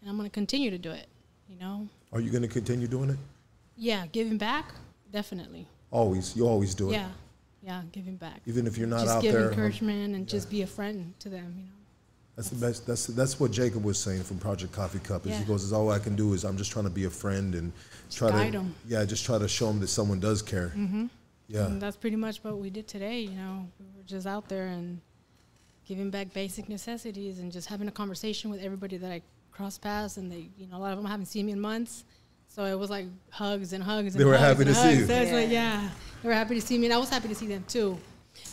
and 0.00 0.10
I'm 0.10 0.16
gonna 0.16 0.28
continue 0.28 0.70
to 0.70 0.78
do 0.78 0.90
it. 0.90 1.06
You 1.48 1.58
know, 1.58 1.88
Are 2.12 2.20
you 2.20 2.30
going 2.30 2.42
to 2.42 2.48
continue 2.48 2.86
doing 2.86 3.10
it? 3.10 3.18
yeah, 3.76 4.06
giving 4.12 4.38
back, 4.38 4.72
definitely. 5.10 5.66
Always. 5.90 6.34
You 6.34 6.46
always 6.46 6.74
do 6.74 6.90
it. 6.90 6.94
Yeah, 6.94 7.10
yeah, 7.62 7.82
giving 7.92 8.16
back. 8.16 8.40
Even 8.46 8.66
if 8.66 8.76
you're 8.76 8.88
not 8.88 9.00
out 9.00 9.04
there. 9.04 9.06
just 9.06 9.16
out 9.16 9.22
give 9.22 9.32
there. 9.34 9.48
encouragement 9.50 10.14
and 10.14 10.28
just 10.28 10.50
be 10.50 10.62
a 10.62 10.66
friend 10.66 11.14
to 11.20 11.28
them. 11.28 11.54
You 11.56 11.64
know. 11.64 11.70
That's 12.36 12.48
the 12.48 12.56
best. 12.56 12.86
That's 12.86 13.06
that's 13.08 13.38
what 13.38 13.50
Jacob 13.50 13.84
was 13.84 13.98
saying 13.98 14.22
from 14.22 14.38
Project 14.38 14.72
Coffee 14.72 14.98
Cup. 15.00 15.26
Is 15.26 15.36
he 15.38 15.44
goes, 15.44 15.62
"Is 15.64 15.72
all 15.72 15.90
I 15.90 15.98
can 15.98 16.16
do 16.16 16.32
is 16.32 16.44
I'm 16.44 16.56
just 16.56 16.72
trying 16.72 16.86
to 16.86 16.90
be 16.90 17.04
a 17.04 17.10
friend 17.10 17.54
and 17.54 17.72
try 18.10 18.30
guide 18.30 18.52
to 18.52 18.58
'em. 18.60 18.74
yeah, 18.88 19.04
just 19.04 19.24
try 19.24 19.38
to 19.38 19.46
show 19.48 19.66
them 19.66 19.80
that 19.80 19.88
someone 19.88 20.18
does 20.18 20.40
care." 20.42 20.70
hmm 20.70 21.06
Yeah. 21.48 21.66
And 21.66 21.80
that's 21.82 21.96
pretty 21.96 22.16
much 22.16 22.42
what 22.42 22.58
we 22.58 22.70
did 22.70 22.88
today. 22.88 23.20
You 23.20 23.32
know, 23.32 23.68
we 23.78 23.86
were 23.96 24.04
just 24.06 24.26
out 24.26 24.48
there 24.48 24.68
and 24.68 25.00
giving 25.84 26.08
back 26.10 26.32
basic 26.32 26.68
necessities 26.70 27.38
and 27.38 27.52
just 27.52 27.68
having 27.68 27.86
a 27.88 27.90
conversation 27.92 28.50
with 28.50 28.60
everybody 28.62 28.96
that 28.96 29.12
I 29.12 29.20
crossed 29.50 29.82
paths. 29.82 30.16
And 30.16 30.32
they, 30.32 30.48
you 30.56 30.66
know, 30.68 30.78
a 30.78 30.80
lot 30.80 30.92
of 30.92 30.98
them 30.98 31.06
haven't 31.06 31.26
seen 31.26 31.44
me 31.46 31.52
in 31.52 31.60
months. 31.60 32.04
So 32.54 32.64
it 32.64 32.78
was 32.78 32.90
like 32.90 33.06
hugs 33.30 33.72
and 33.72 33.82
hugs. 33.82 34.14
And 34.14 34.20
They 34.20 34.26
were 34.26 34.36
hugs 34.36 34.58
happy 34.58 34.68
and 34.68 34.68
to 34.68 34.74
see 34.74 34.80
hugs. 34.88 34.98
you. 35.00 35.06
So 35.06 35.14
it's 35.14 35.32
like, 35.32 35.48
Yeah. 35.50 35.82
yeah, 35.82 35.88
they 36.22 36.28
were 36.28 36.34
happy 36.34 36.54
to 36.54 36.60
see 36.60 36.76
me. 36.76 36.86
And 36.86 36.92
I 36.94 36.98
was 36.98 37.08
happy 37.08 37.28
to 37.28 37.34
see 37.34 37.46
them 37.46 37.64
too. 37.66 37.92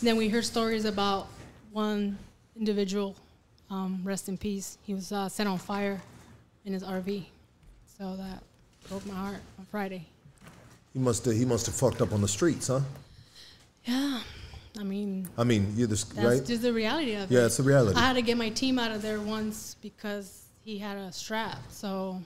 And 0.00 0.08
then 0.08 0.16
we 0.16 0.28
heard 0.30 0.44
stories 0.44 0.86
about 0.86 1.28
one 1.70 2.18
individual, 2.56 3.14
um, 3.68 4.00
rest 4.02 4.28
in 4.30 4.38
peace. 4.38 4.78
He 4.84 4.94
was 4.94 5.12
uh, 5.12 5.28
set 5.28 5.46
on 5.46 5.58
fire 5.58 6.00
in 6.64 6.72
his 6.72 6.82
RV. 6.82 7.26
So 7.98 8.16
that 8.16 8.42
broke 8.88 9.04
my 9.04 9.14
heart 9.14 9.40
on 9.58 9.66
Friday. 9.66 10.06
He 10.94 10.98
must 10.98 11.24
have 11.26 11.34
he 11.34 11.44
must 11.44 11.66
have 11.66 11.74
fucked 11.74 12.00
up 12.00 12.12
on 12.12 12.22
the 12.22 12.28
streets, 12.28 12.68
huh? 12.68 12.80
Yeah. 13.84 14.20
I 14.78 14.82
mean, 14.82 15.28
I 15.36 15.44
mean, 15.44 15.74
you're 15.76 15.88
this 15.88 16.04
That's 16.04 16.26
right. 16.26 16.46
just 16.46 16.62
the 16.62 16.72
reality 16.72 17.14
of 17.16 17.30
it. 17.30 17.34
Yeah, 17.34 17.44
it's 17.46 17.58
the 17.58 17.62
reality. 17.64 17.96
I 17.98 18.00
had 18.06 18.14
to 18.14 18.22
get 18.22 18.38
my 18.38 18.48
team 18.48 18.78
out 18.78 18.92
of 18.92 19.02
there 19.02 19.20
once 19.20 19.76
because 19.82 20.44
he 20.64 20.78
had 20.78 20.96
a 20.96 21.12
strap. 21.12 21.58
So, 21.70 22.22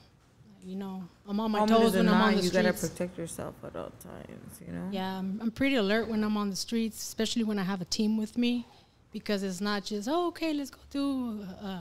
you 0.64 0.76
know, 0.76 1.02
I'm 1.28 1.38
on 1.40 1.50
my 1.50 1.60
Home 1.60 1.68
toes 1.68 1.94
when 1.94 2.08
I'm 2.08 2.20
on 2.20 2.36
the 2.36 2.42
you 2.42 2.50
gotta 2.50 2.72
protect 2.72 3.18
yourself 3.18 3.54
at 3.64 3.76
all 3.76 3.92
times. 4.02 4.60
You 4.66 4.72
know. 4.72 4.88
Yeah, 4.90 5.18
I'm, 5.18 5.38
I'm 5.40 5.50
pretty 5.50 5.76
alert 5.76 6.08
when 6.08 6.24
I'm 6.24 6.36
on 6.36 6.50
the 6.50 6.56
streets, 6.56 7.02
especially 7.02 7.44
when 7.44 7.58
I 7.58 7.64
have 7.64 7.80
a 7.80 7.84
team 7.84 8.16
with 8.16 8.38
me, 8.38 8.66
because 9.12 9.42
it's 9.42 9.60
not 9.60 9.84
just 9.84 10.08
oh, 10.08 10.28
okay, 10.28 10.52
let's 10.52 10.70
go 10.70 10.80
do 10.90 11.46
uh, 11.62 11.80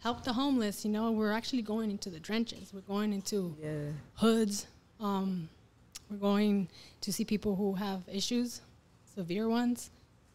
help 0.00 0.24
the 0.24 0.32
homeless. 0.32 0.84
You 0.84 0.90
know, 0.90 1.10
we're 1.12 1.32
actually 1.32 1.62
going 1.62 1.90
into 1.90 2.10
the 2.10 2.20
trenches. 2.20 2.72
We're 2.72 2.80
going 2.80 3.12
into 3.12 3.56
hoods. 4.14 4.66
Um, 5.00 5.48
we're 6.10 6.18
going 6.18 6.68
to 7.00 7.12
see 7.12 7.24
people 7.24 7.56
who 7.56 7.74
have 7.74 8.02
issues, 8.12 8.60
severe 9.14 9.48
ones, 9.48 9.90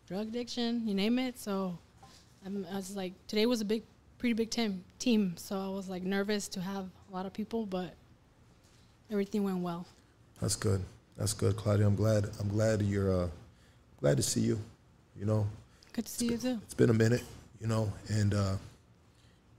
drug 0.07 0.27
addiction, 0.29 0.87
you 0.87 0.93
name 0.93 1.19
it. 1.19 1.37
So 1.37 1.77
I'm, 2.45 2.65
I 2.71 2.75
was 2.75 2.95
like, 2.95 3.13
today 3.27 3.45
was 3.45 3.61
a 3.61 3.65
big, 3.65 3.83
pretty 4.17 4.33
big 4.33 4.49
team. 4.49 4.83
Team. 4.99 5.35
So 5.37 5.59
I 5.59 5.69
was 5.69 5.87
like 5.87 6.03
nervous 6.03 6.47
to 6.49 6.61
have 6.61 6.89
a 7.09 7.15
lot 7.15 7.25
of 7.25 7.33
people, 7.33 7.65
but 7.65 7.93
everything 9.11 9.43
went 9.43 9.59
well. 9.59 9.85
That's 10.41 10.55
good. 10.55 10.81
That's 11.17 11.33
good, 11.33 11.55
Claudia. 11.55 11.87
I'm 11.87 11.95
glad. 11.95 12.29
I'm 12.39 12.47
glad 12.49 12.81
you're. 12.81 13.23
Uh, 13.23 13.27
glad 13.99 14.17
to 14.17 14.23
see 14.23 14.41
you. 14.41 14.59
You 15.19 15.25
know, 15.25 15.47
Good 15.93 16.05
to 16.05 16.11
see 16.11 16.27
you 16.27 16.37
too. 16.37 16.59
it's 16.63 16.75
been 16.75 16.91
a 16.91 16.93
minute. 16.93 17.23
You 17.59 17.67
know, 17.67 17.91
and 18.09 18.33
uh, 18.35 18.55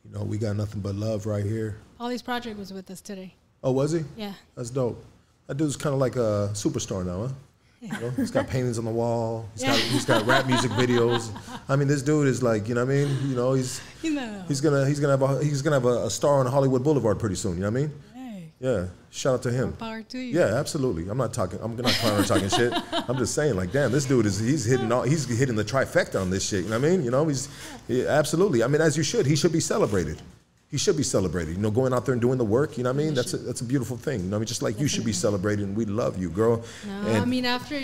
you 0.05 0.12
know 0.17 0.23
we 0.23 0.39
got 0.39 0.55
nothing 0.57 0.81
but 0.81 0.94
love 0.94 1.27
right 1.27 1.44
here. 1.44 1.78
Polly's 1.99 2.23
project 2.23 2.57
was 2.59 2.73
with 2.73 2.89
us 2.91 3.01
today. 3.01 3.35
Oh, 3.65 3.73
was 3.73 3.91
he? 3.91 4.05
Yeah. 4.17 4.35
That's 4.55 4.70
dope. 4.70 5.05
That 5.49 5.57
dude's 5.57 5.77
kind 5.77 5.94
of 5.94 6.01
like 6.01 6.15
a 6.15 6.51
superstar 6.52 7.05
now, 7.05 7.27
huh? 7.27 7.33
You 7.81 7.89
know, 8.00 8.10
he's 8.10 8.31
got 8.32 8.48
paintings 8.48 8.78
on 8.78 8.84
the 8.84 8.90
wall. 8.90 9.48
He's 9.55 9.62
got 9.62 9.76
he's 9.78 10.05
got 10.05 10.26
rap 10.26 10.47
music 10.47 10.70
videos. 10.73 11.31
I 11.68 11.76
mean, 11.76 11.86
this 11.86 12.02
dude 12.02 12.26
is 12.26 12.42
like, 12.42 12.68
you 12.68 12.74
know 12.74 12.84
what 12.84 12.92
I 12.92 12.97
mean? 13.05 13.28
You 13.28 13.36
know, 13.36 13.52
he's 13.55 13.81
You 14.02 14.15
know. 14.15 14.44
he's 14.48 14.60
gonna 14.60 14.84
he's 14.86 14.98
gonna 14.98 15.16
have 15.16 15.23
a 15.23 15.44
he's 15.44 15.62
gonna 15.62 15.76
have 15.76 15.84
a, 15.84 16.07
a 16.07 16.10
star 16.10 16.40
on 16.40 16.47
Hollywood 16.47 16.82
Boulevard 16.82 17.18
pretty 17.20 17.36
soon. 17.36 17.55
You 17.55 17.60
know 17.60 17.70
what 17.70 17.78
I 17.78 17.82
mean? 17.82 17.92
Hey. 18.15 18.52
Yeah. 18.58 18.86
Shout 19.10 19.34
out 19.34 19.42
to 19.44 19.52
him. 19.52 19.73
Power 19.74 20.02
to 20.02 20.18
you. 20.18 20.39
Yeah, 20.39 20.57
absolutely. 20.57 21.08
I'm 21.08 21.16
not 21.16 21.32
talking. 21.32 21.58
I'm 21.62 21.76
not 21.76 21.92
trying 21.92 22.20
to 22.23 22.28
talking 22.28 22.48
shit. 22.48 22.73
I'm 23.08 23.16
just 23.16 23.34
saying, 23.34 23.57
like, 23.57 23.73
damn, 23.73 23.90
this 23.90 24.05
dude 24.05 24.26
is 24.26 24.39
he's 24.39 24.65
hitting 24.65 24.90
all 24.92 25.02
he's 25.02 25.26
hitting 25.26 25.55
the 25.57 25.65
trifecta 25.65 26.20
on 26.20 26.31
this 26.31 26.47
shit. 26.47 26.65
You 26.65 26.70
know 26.70 26.78
what 26.81 26.86
I 26.89 26.90
mean? 26.90 27.05
You 27.05 27.10
know, 27.12 27.26
he's 27.28 27.48
yeah, 27.86 28.07
absolutely. 28.07 28.62
I 28.65 28.66
mean, 28.66 28.81
as 28.81 28.97
you 28.97 29.02
should. 29.05 29.24
He 29.24 29.36
should 29.36 29.52
be 29.52 29.60
celebrated. 29.60 30.20
He 30.70 30.76
should 30.76 30.97
be 30.97 31.02
celebrated. 31.02 31.56
You 31.56 31.62
know, 31.62 31.70
going 31.70 31.92
out 31.94 32.05
there 32.05 32.12
and 32.12 32.20
doing 32.20 32.36
the 32.38 32.44
work. 32.44 32.76
You 32.76 32.84
know 32.84 32.90
what 32.92 33.00
I 33.00 33.05
mean? 33.05 33.14
That's 33.14 33.32
a, 33.32 33.38
that's 33.38 33.62
a 33.62 33.64
beautiful 33.64 33.97
thing. 33.97 34.20
You 34.20 34.26
know, 34.26 34.30
what 34.32 34.36
I 34.36 34.40
mean, 34.40 34.47
just 34.47 34.62
like 34.62 34.78
you 34.78 34.86
should 34.86 35.05
be 35.05 35.12
celebrated, 35.14 35.66
and 35.66 35.76
we 35.76 35.86
love 35.86 36.18
you, 36.18 36.28
girl. 36.28 36.62
No, 36.86 37.08
and 37.08 37.16
I 37.16 37.24
mean 37.24 37.47
after 37.47 37.80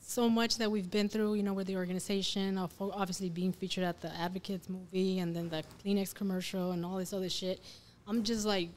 so 0.00 0.28
much 0.28 0.58
that 0.58 0.70
we've 0.70 0.90
been 0.90 1.08
through, 1.08 1.34
you 1.34 1.42
know, 1.42 1.52
with 1.52 1.66
the 1.66 1.76
organization, 1.76 2.56
of 2.58 2.72
obviously 2.80 3.28
being 3.30 3.52
featured 3.52 3.84
at 3.84 4.00
the 4.00 4.14
Advocates 4.16 4.68
movie 4.68 5.18
and 5.18 5.34
then 5.34 5.48
the 5.48 5.64
Kleenex 5.84 6.14
commercial 6.14 6.72
and 6.72 6.84
all 6.84 6.96
this 6.96 7.12
other 7.12 7.28
shit, 7.28 7.60
I'm 8.06 8.22
just 8.22 8.46
like, 8.46 8.68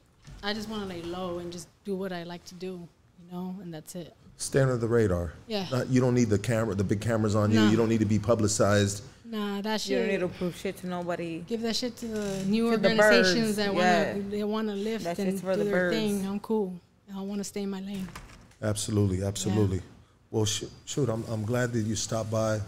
I 0.43 0.53
just 0.53 0.67
want 0.67 0.81
to 0.83 0.87
lay 0.89 1.01
low 1.03 1.39
and 1.39 1.51
just 1.51 1.67
do 1.85 1.95
what 1.95 2.11
I 2.11 2.23
like 2.23 2.43
to 2.45 2.55
do, 2.55 2.87
you 3.23 3.31
know, 3.31 3.55
and 3.61 3.73
that's 3.73 3.95
it. 3.95 4.13
stay 4.37 4.61
under 4.61 4.77
the 4.77 4.87
radar. 4.87 5.33
Yeah. 5.47 5.67
Not- 5.71 5.89
you 5.89 6.01
don't 6.01 6.13
need 6.15 6.29
the 6.29 6.39
camera, 6.39 6.75
the 6.75 6.83
big 6.83 7.01
cameras 7.01 7.35
on 7.35 7.51
you. 7.51 7.59
No. 7.59 7.69
You 7.69 7.77
don't 7.77 7.89
need 7.89 7.99
to 7.99 8.05
be 8.05 8.19
publicized. 8.19 9.03
Nah, 9.29 9.61
that 9.61 9.81
shit. 9.81 9.91
You 9.91 9.97
don't 9.97 10.07
need 10.07 10.19
to 10.21 10.27
prove 10.29 10.55
shit 10.55 10.77
to 10.77 10.87
nobody. 10.87 11.39
Give 11.47 11.61
that 11.61 11.75
shit 11.75 11.97
to 11.97 12.07
the 12.07 12.43
new 12.45 12.71
To 12.71 12.77
the 12.77 12.89
organizations 12.91 13.35
birds, 13.47 13.55
that 13.57 13.73
yeah. 13.75 14.13
wanna 14.13 14.23
they 14.29 14.43
wanna 14.43 14.75
lift 14.75 15.03
That 15.03 15.19
and 15.19 15.39
for 15.39 15.53
do 15.53 15.59
the 15.59 15.63
their 15.65 15.73
birds. 15.73 15.95
thing. 15.97 16.25
I'm 16.25 16.39
cool. 16.39 16.73
I 17.15 17.21
want 17.21 17.39
to 17.39 17.43
stay 17.43 17.63
in 17.63 17.69
my 17.69 17.81
lane. 17.81 18.07
Absolutely, 18.61 19.23
absolutely. 19.23 19.81
Well, 20.31 20.45
sh- 20.45 20.65
shoot, 20.85 21.07
I'm, 21.09 21.23
I'm 21.29 21.45
glad 21.45 21.71
that 21.73 21.79
you 21.79 21.95
stopped 21.95 22.29
by, 22.31 22.59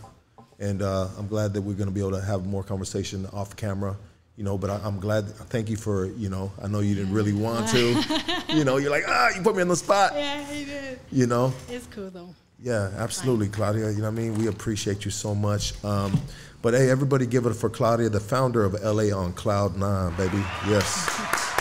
and 0.60 0.82
uh, 0.82 1.08
I'm 1.18 1.28
glad 1.28 1.54
that 1.54 1.62
we're 1.62 1.74
going 1.74 1.90
to 1.90 1.94
be 1.94 2.00
able 2.00 2.12
to 2.12 2.22
have 2.22 2.46
more 2.46 2.64
conversation 2.64 3.26
off 3.34 3.56
camera. 3.56 3.96
You 4.38 4.46
know, 4.46 4.58
but 4.58 4.70
I, 4.70 4.80
I'm 4.84 5.00
glad. 5.00 5.28
Thank 5.50 5.70
you 5.70 5.76
for 5.76 6.06
you 6.12 6.30
know. 6.30 6.52
I 6.62 6.68
know 6.68 6.80
you 6.80 6.96
didn't 6.96 7.14
really 7.14 7.34
want 7.34 7.68
to. 7.70 8.44
you 8.50 8.64
know, 8.64 8.78
you're 8.78 8.92
like 8.92 9.04
ah, 9.08 9.30
you 9.36 9.42
put 9.42 9.56
me 9.56 9.62
on 9.62 9.68
the 9.68 9.76
spot. 9.76 10.14
Yeah, 10.16 10.44
he 10.46 10.64
did. 10.66 11.00
You 11.12 11.28
know. 11.28 11.54
It's 11.70 11.88
cool 11.88 12.10
though. 12.10 12.34
Yeah, 12.62 12.92
absolutely, 12.98 13.48
Claudia. 13.50 13.90
You 13.92 13.98
know 13.98 14.04
what 14.04 14.08
I 14.10 14.12
mean? 14.12 14.36
We 14.36 14.48
appreciate 14.48 15.04
you 15.06 15.12
so 15.12 15.34
much. 15.36 15.82
Um, 15.84 16.20
but 16.62 16.74
hey, 16.74 16.90
everybody 16.90 17.26
give 17.26 17.46
it 17.46 17.54
for 17.54 17.70
Claudia, 17.70 18.10
the 18.10 18.20
founder 18.20 18.66
of 18.66 18.74
LA 18.84 19.16
on 19.16 19.32
Cloud 19.34 19.78
Nine, 19.78 20.14
baby. 20.16 20.44
Yes. 20.68 21.08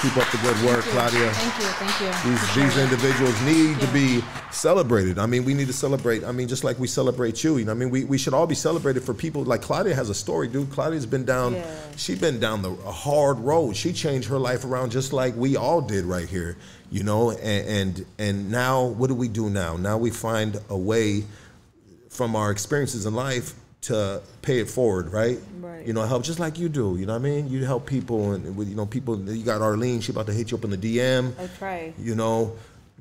Keep 0.03 0.17
up 0.17 0.31
the 0.31 0.39
good 0.39 0.61
work, 0.65 0.85
Claudia. 0.87 1.31
Thank 1.31 1.59
you, 1.59 1.69
thank 1.75 2.25
you. 2.25 2.31
These, 2.31 2.55
these 2.55 2.83
individuals 2.83 3.41
need 3.43 3.81
to 3.81 3.87
be 3.89 4.23
celebrated. 4.53 5.19
I 5.19 5.27
mean, 5.27 5.45
we 5.45 5.55
need 5.55 5.67
to 5.69 5.73
celebrate. 5.73 6.25
I 6.25 6.33
mean, 6.33 6.47
just 6.47 6.63
like 6.63 6.79
we 6.79 6.87
celebrate 6.87 7.43
you. 7.43 7.59
You 7.59 7.65
know, 7.65 7.73
I 7.73 7.75
mean, 7.75 7.91
we, 7.91 8.05
we 8.05 8.19
should 8.19 8.33
all 8.33 8.47
be 8.47 8.55
celebrated 8.55 9.03
for 9.03 9.13
people 9.13 9.43
like 9.45 9.63
Claudia 9.63 9.95
has 9.95 10.09
a 10.09 10.15
story, 10.15 10.49
dude. 10.49 10.71
Claudia's 10.71 11.07
been 11.07 11.25
down. 11.25 11.55
Yeah. 11.55 11.81
She's 11.97 12.19
been 12.19 12.39
down 12.39 12.63
the 12.63 12.71
a 12.71 12.93
hard 12.93 13.39
road. 13.39 13.77
She 13.77 13.93
changed 13.93 14.29
her 14.29 14.39
life 14.39 14.65
around 14.65 14.91
just 14.91 15.13
like 15.13 15.35
we 15.37 15.57
all 15.57 15.81
did 15.81 16.05
right 16.05 16.29
here. 16.29 16.57
You 16.91 17.03
know, 17.03 17.31
and 17.31 17.99
and, 17.99 18.07
and 18.19 18.51
now 18.51 18.85
what 18.85 19.09
do 19.09 19.15
we 19.15 19.29
do 19.29 19.51
now? 19.51 19.77
Now 19.77 19.99
we 19.99 20.11
find 20.11 20.61
a 20.69 20.79
way 20.79 21.25
from 22.09 22.37
our 22.37 22.51
experiences 22.51 23.07
in 23.07 23.15
life 23.15 23.55
to 23.83 24.21
pay 24.43 24.59
it 24.59 24.69
forward, 24.69 25.13
right? 25.13 25.39
Right. 25.61 25.87
You 25.87 25.93
know, 25.93 26.03
help 26.03 26.25
just 26.25 26.41
like 26.41 26.59
you 26.59 26.69
do. 26.69 26.97
You 26.99 27.07
know 27.07 27.13
what 27.13 27.21
I 27.21 27.23
mean? 27.23 27.49
You 27.49 27.65
help 27.65 27.87
people, 27.87 28.33
and 28.33 28.57
with 28.57 28.69
you 28.69 28.75
know 28.75 28.87
people. 28.87 29.19
You 29.19 29.45
got 29.45 29.63
Arlene. 29.63 30.01
She 30.01 30.13
about 30.13 30.27
to 30.27 30.33
hit 30.33 30.51
you 30.51 30.59
up 30.59 30.65
in 30.65 30.71
the 30.71 30.77
DM. 30.77 31.39
I 31.39 31.47
try. 31.59 31.93
You 31.99 32.15
know, 32.15 32.57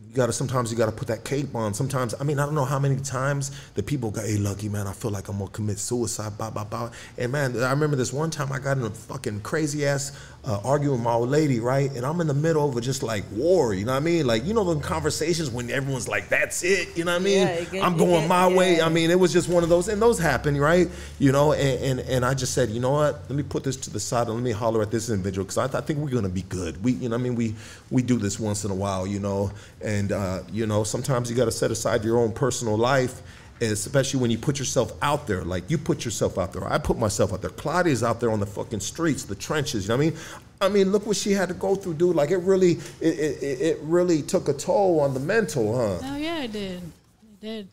you 0.07 0.15
gotta 0.15 0.31
sometimes 0.33 0.71
you 0.71 0.77
gotta 0.77 0.91
put 0.91 1.07
that 1.07 1.23
cape 1.25 1.53
on. 1.55 1.73
Sometimes 1.73 2.13
I 2.19 2.23
mean 2.23 2.39
I 2.39 2.45
don't 2.45 2.55
know 2.55 2.65
how 2.65 2.79
many 2.79 2.97
times 2.97 3.51
the 3.73 3.83
people 3.83 4.11
go, 4.11 4.21
"Hey, 4.21 4.37
Lucky 4.37 4.69
man, 4.69 4.87
I 4.87 4.93
feel 4.93 5.11
like 5.11 5.27
I'm 5.27 5.39
gonna 5.39 5.49
commit 5.49 5.79
suicide." 5.79 6.37
Blah 6.37 6.51
blah 6.51 6.63
blah. 6.63 6.91
And 7.17 7.31
man, 7.31 7.61
I 7.61 7.71
remember 7.71 7.95
this 7.95 8.13
one 8.13 8.29
time 8.29 8.51
I 8.51 8.59
got 8.59 8.77
in 8.77 8.83
a 8.83 8.89
fucking 8.89 9.41
crazy 9.41 9.85
ass 9.85 10.11
uh, 10.47 10.61
argument 10.63 10.93
with 10.99 11.03
my 11.03 11.11
old 11.11 11.29
lady, 11.29 11.59
right? 11.59 11.91
And 11.91 12.05
I'm 12.05 12.21
in 12.21 12.27
the 12.27 12.33
middle 12.33 12.67
of 12.67 12.77
a 12.77 12.81
just 12.81 13.03
like 13.03 13.25
war. 13.33 13.73
You 13.73 13.83
know 13.85 13.91
what 13.91 13.97
I 13.97 13.99
mean? 13.99 14.25
Like 14.25 14.45
you 14.45 14.53
know 14.53 14.63
the 14.73 14.79
conversations 14.79 15.49
when 15.51 15.69
everyone's 15.69 16.07
like, 16.07 16.29
"That's 16.29 16.63
it." 16.63 16.97
You 16.97 17.03
know 17.03 17.11
what 17.11 17.21
I 17.21 17.23
mean? 17.23 17.47
Yeah, 17.47 17.63
get- 17.65 17.83
I'm 17.83 17.97
going 17.97 18.21
get- 18.21 18.27
my 18.29 18.47
way. 18.47 18.81
I 18.81 18.87
mean, 18.87 19.11
it 19.11 19.19
was 19.19 19.33
just 19.33 19.49
one 19.49 19.63
of 19.63 19.69
those, 19.69 19.89
and 19.89 20.01
those 20.01 20.17
happen, 20.17 20.57
right? 20.57 20.87
You 21.19 21.33
know, 21.33 21.51
and, 21.51 21.99
and 21.99 22.09
and 22.09 22.25
I 22.25 22.33
just 22.33 22.53
said, 22.53 22.69
you 22.69 22.79
know 22.79 22.91
what? 22.91 23.23
Let 23.27 23.31
me 23.35 23.43
put 23.43 23.65
this 23.65 23.75
to 23.75 23.89
the 23.89 23.99
side 23.99 24.27
and 24.27 24.35
let 24.35 24.43
me 24.43 24.51
holler 24.51 24.81
at 24.81 24.89
this 24.89 25.09
individual 25.09 25.43
because 25.45 25.57
I, 25.57 25.77
I 25.77 25.81
think 25.81 25.99
we're 25.99 26.09
gonna 26.09 26.29
be 26.29 26.43
good. 26.43 26.81
We, 26.83 26.93
you 26.93 27.09
know, 27.09 27.15
what 27.17 27.21
I 27.21 27.23
mean, 27.23 27.35
we 27.35 27.53
we 27.91 28.01
do 28.01 28.17
this 28.17 28.39
once 28.39 28.63
in 28.63 28.71
a 28.71 28.75
while, 28.75 29.05
you 29.05 29.19
know, 29.19 29.51
and 29.81 30.13
uh, 30.13 30.39
you 30.51 30.65
know, 30.65 30.85
sometimes 30.85 31.29
you 31.29 31.35
got 31.35 31.45
to 31.45 31.51
set 31.51 31.71
aside 31.71 32.05
your 32.05 32.17
own 32.19 32.31
personal 32.31 32.77
life. 32.77 33.21
Especially 33.59 34.19
when 34.19 34.29
you 34.29 34.37
put 34.37 34.59
yourself 34.59 34.91
out 35.01 35.25
there, 35.25 35.43
like 35.43 35.69
you 35.69 35.77
put 35.79 36.05
yourself 36.05 36.37
out 36.37 36.53
there. 36.53 36.71
I 36.71 36.77
put 36.77 36.97
myself 36.99 37.33
out 37.33 37.41
there. 37.41 37.49
Claudia's 37.49 38.03
out 38.03 38.19
there 38.19 38.29
on 38.31 38.39
the 38.39 38.45
fucking 38.45 38.81
streets, 38.81 39.23
the 39.23 39.33
trenches. 39.35 39.85
You 39.85 39.89
know 39.89 39.97
what 39.97 40.03
I 40.03 40.09
mean? 40.09 40.19
I 40.61 40.69
mean, 40.69 40.91
look 40.91 41.05
what 41.07 41.17
she 41.17 41.31
had 41.31 41.49
to 41.49 41.55
go 41.55 41.75
through, 41.75 41.95
dude. 41.95 42.15
Like 42.15 42.29
it 42.31 42.37
really, 42.37 42.73
it, 43.01 43.19
it, 43.19 43.43
it 43.43 43.61
it 43.61 43.79
really 43.81 44.21
took 44.21 44.47
a 44.47 44.53
toll 44.53 44.99
on 44.99 45.13
the 45.15 45.19
mental, 45.19 45.75
huh? 45.75 45.99
Oh 46.03 46.17
yeah, 46.17 46.43
it 46.43 46.51
did. 46.51 46.81
It 46.83 47.41
did. 47.41 47.67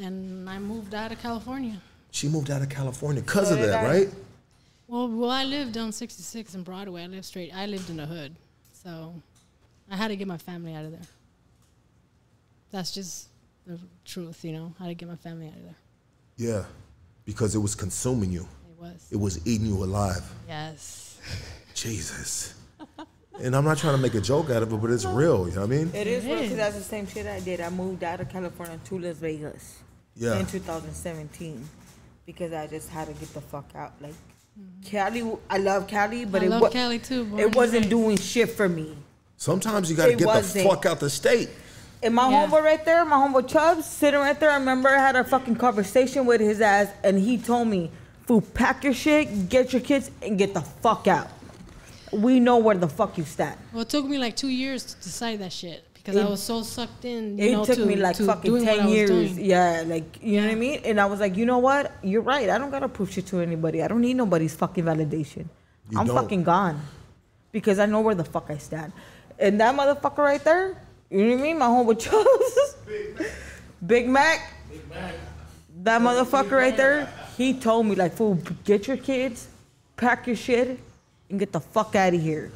And 0.00 0.48
I 0.48 0.58
moved 0.58 0.94
out 0.94 1.10
of 1.12 1.20
California. 1.20 1.80
She 2.10 2.28
moved 2.28 2.50
out 2.50 2.60
of 2.60 2.68
California 2.68 3.22
because 3.22 3.48
So 3.48 3.54
of 3.54 3.60
that, 3.60 3.84
I. 3.84 3.88
right? 3.88 4.08
Well, 4.88 5.08
well, 5.08 5.30
I 5.30 5.44
lived 5.44 5.76
on 5.78 5.92
66 5.92 6.54
in 6.54 6.62
Broadway. 6.64 7.04
I 7.04 7.06
lived 7.06 7.24
straight. 7.24 7.54
I 7.54 7.66
lived 7.66 7.88
in 7.90 7.96
the 7.96 8.06
hood, 8.06 8.34
so 8.72 9.14
I 9.90 9.96
had 9.96 10.08
to 10.08 10.16
get 10.16 10.26
my 10.28 10.36
family 10.38 10.74
out 10.74 10.84
of 10.84 10.90
there. 10.90 11.08
That's 12.72 12.92
just 12.92 13.28
the 13.70 13.80
truth, 14.04 14.44
you 14.44 14.52
know. 14.52 14.74
How 14.78 14.86
to 14.86 14.94
get 14.94 15.08
my 15.08 15.16
family 15.16 15.48
out 15.48 15.56
of 15.56 15.62
there. 15.62 15.76
Yeah, 16.36 16.64
because 17.24 17.54
it 17.54 17.58
was 17.58 17.74
consuming 17.74 18.32
you. 18.32 18.46
It 18.68 18.80
was. 18.80 19.08
It 19.10 19.16
was 19.16 19.46
eating 19.46 19.66
you 19.66 19.84
alive. 19.84 20.24
Yes. 20.48 21.18
Jesus. 21.74 22.54
And 23.42 23.56
I'm 23.56 23.64
not 23.64 23.78
trying 23.78 23.96
to 23.96 24.02
make 24.02 24.12
a 24.12 24.20
joke 24.20 24.50
out 24.50 24.62
of 24.62 24.70
it, 24.70 24.76
but 24.76 24.90
it's 24.90 25.06
real. 25.06 25.48
You 25.48 25.54
know 25.54 25.60
what 25.62 25.72
I 25.72 25.76
mean? 25.76 25.90
It 25.94 26.06
is 26.06 26.24
because 26.24 26.56
that's 26.56 26.76
the 26.76 26.82
same 26.82 27.06
shit 27.06 27.26
I 27.26 27.40
did. 27.40 27.62
I 27.62 27.70
moved 27.70 28.04
out 28.04 28.20
of 28.20 28.28
California 28.28 28.78
to 28.84 28.98
Las 28.98 29.16
Vegas 29.16 29.78
Yeah. 30.14 30.38
in 30.38 30.44
2017 30.44 31.66
because 32.26 32.52
I 32.52 32.66
just 32.66 32.90
had 32.90 33.08
to 33.08 33.14
get 33.14 33.32
the 33.32 33.40
fuck 33.40 33.70
out. 33.74 33.94
Like 33.98 34.12
mm-hmm. 34.12 34.82
Cali, 34.82 35.38
I 35.48 35.56
love 35.56 35.86
Cali, 35.86 36.26
but 36.26 36.42
I 36.42 36.44
it 36.44 36.50
love 36.50 36.60
wa- 36.60 36.68
Cali 36.68 36.98
too, 36.98 37.24
born 37.24 37.40
It 37.40 37.56
wasn't 37.56 37.88
doing 37.88 38.18
shit 38.18 38.50
for 38.50 38.68
me. 38.68 38.94
Sometimes 39.38 39.90
you 39.90 39.96
got 39.96 40.08
to 40.08 40.16
get 40.16 40.26
wasn't. 40.26 40.62
the 40.62 40.68
fuck 40.68 40.84
out 40.84 41.00
the 41.00 41.08
state. 41.08 41.48
And 42.02 42.14
my 42.14 42.22
homeboy 42.24 42.62
right 42.62 42.84
there, 42.84 43.04
my 43.04 43.16
homeboy 43.16 43.46
Chubbs, 43.48 43.84
sitting 43.84 44.20
right 44.20 44.38
there. 44.38 44.50
I 44.50 44.54
remember 44.56 44.88
I 44.88 44.98
had 44.98 45.16
a 45.16 45.24
fucking 45.24 45.56
conversation 45.56 46.24
with 46.24 46.40
his 46.40 46.60
ass, 46.60 46.88
and 47.04 47.18
he 47.18 47.36
told 47.36 47.68
me, 47.68 47.90
"Fool, 48.26 48.40
pack 48.40 48.84
your 48.84 48.94
shit, 48.94 49.48
get 49.50 49.72
your 49.72 49.82
kids, 49.82 50.10
and 50.22 50.38
get 50.38 50.54
the 50.54 50.62
fuck 50.62 51.06
out. 51.06 51.28
We 52.12 52.40
know 52.40 52.56
where 52.56 52.76
the 52.76 52.88
fuck 52.88 53.18
you 53.18 53.24
stand." 53.24 53.58
Well, 53.72 53.82
it 53.82 53.90
took 53.90 54.06
me 54.06 54.16
like 54.18 54.34
two 54.34 54.48
years 54.48 54.82
to 54.84 55.02
decide 55.02 55.40
that 55.40 55.52
shit 55.52 55.84
because 55.92 56.16
I 56.16 56.24
was 56.24 56.42
so 56.42 56.62
sucked 56.62 57.04
in. 57.04 57.36
You 57.36 57.44
It 57.44 57.52
know, 57.52 57.64
took 57.66 57.76
to, 57.76 57.84
me 57.84 57.96
like 57.96 58.16
to 58.16 58.24
fucking 58.24 58.50
doing 58.50 58.64
what 58.64 58.74
I 58.74 58.78
ten 58.78 58.88
years. 58.88 59.10
doing. 59.10 59.44
Yeah, 59.44 59.84
like 59.86 60.18
you 60.22 60.40
know 60.40 60.46
what 60.46 60.52
I 60.52 60.56
mean. 60.56 60.80
And 60.86 60.98
I 60.98 61.04
was 61.04 61.20
like, 61.20 61.36
you 61.36 61.44
know 61.44 61.58
what? 61.58 61.92
You're 62.02 62.22
right. 62.22 62.48
I 62.48 62.56
don't 62.56 62.70
gotta 62.70 62.88
prove 62.88 63.12
shit 63.12 63.26
to 63.26 63.40
anybody. 63.40 63.82
I 63.82 63.88
don't 63.88 64.00
need 64.00 64.14
nobody's 64.16 64.54
fucking 64.54 64.84
validation. 64.84 65.46
You 65.90 65.98
I'm 66.00 66.06
don't. 66.06 66.16
fucking 66.16 66.44
gone 66.44 66.80
because 67.52 67.78
I 67.78 67.84
know 67.84 68.00
where 68.00 68.14
the 68.14 68.24
fuck 68.24 68.46
I 68.48 68.56
stand. 68.56 68.94
And 69.38 69.60
that 69.60 69.74
motherfucker 69.76 70.18
right 70.18 70.42
there, 70.42 70.76
you 71.10 71.24
know 71.26 71.32
what 71.34 71.40
I 71.40 71.42
mean? 71.42 71.58
My 71.58 71.66
homeboy 71.66 71.98
Charles, 72.00 72.76
Big 72.86 73.16
Mac. 73.18 73.30
Big 73.86 74.08
Mac. 74.08 75.14
That 75.82 76.00
motherfucker 76.02 76.52
right 76.52 76.76
there, 76.76 77.08
he 77.36 77.54
told 77.54 77.86
me 77.86 77.94
like, 77.94 78.12
fool, 78.14 78.38
get 78.64 78.86
your 78.86 78.96
kids, 78.98 79.48
pack 79.96 80.26
your 80.26 80.36
shit, 80.36 80.78
and 81.30 81.38
get 81.38 81.52
the 81.52 81.60
fuck 81.60 81.94
out 81.96 82.12
of 82.14 82.20
here. 82.20 82.52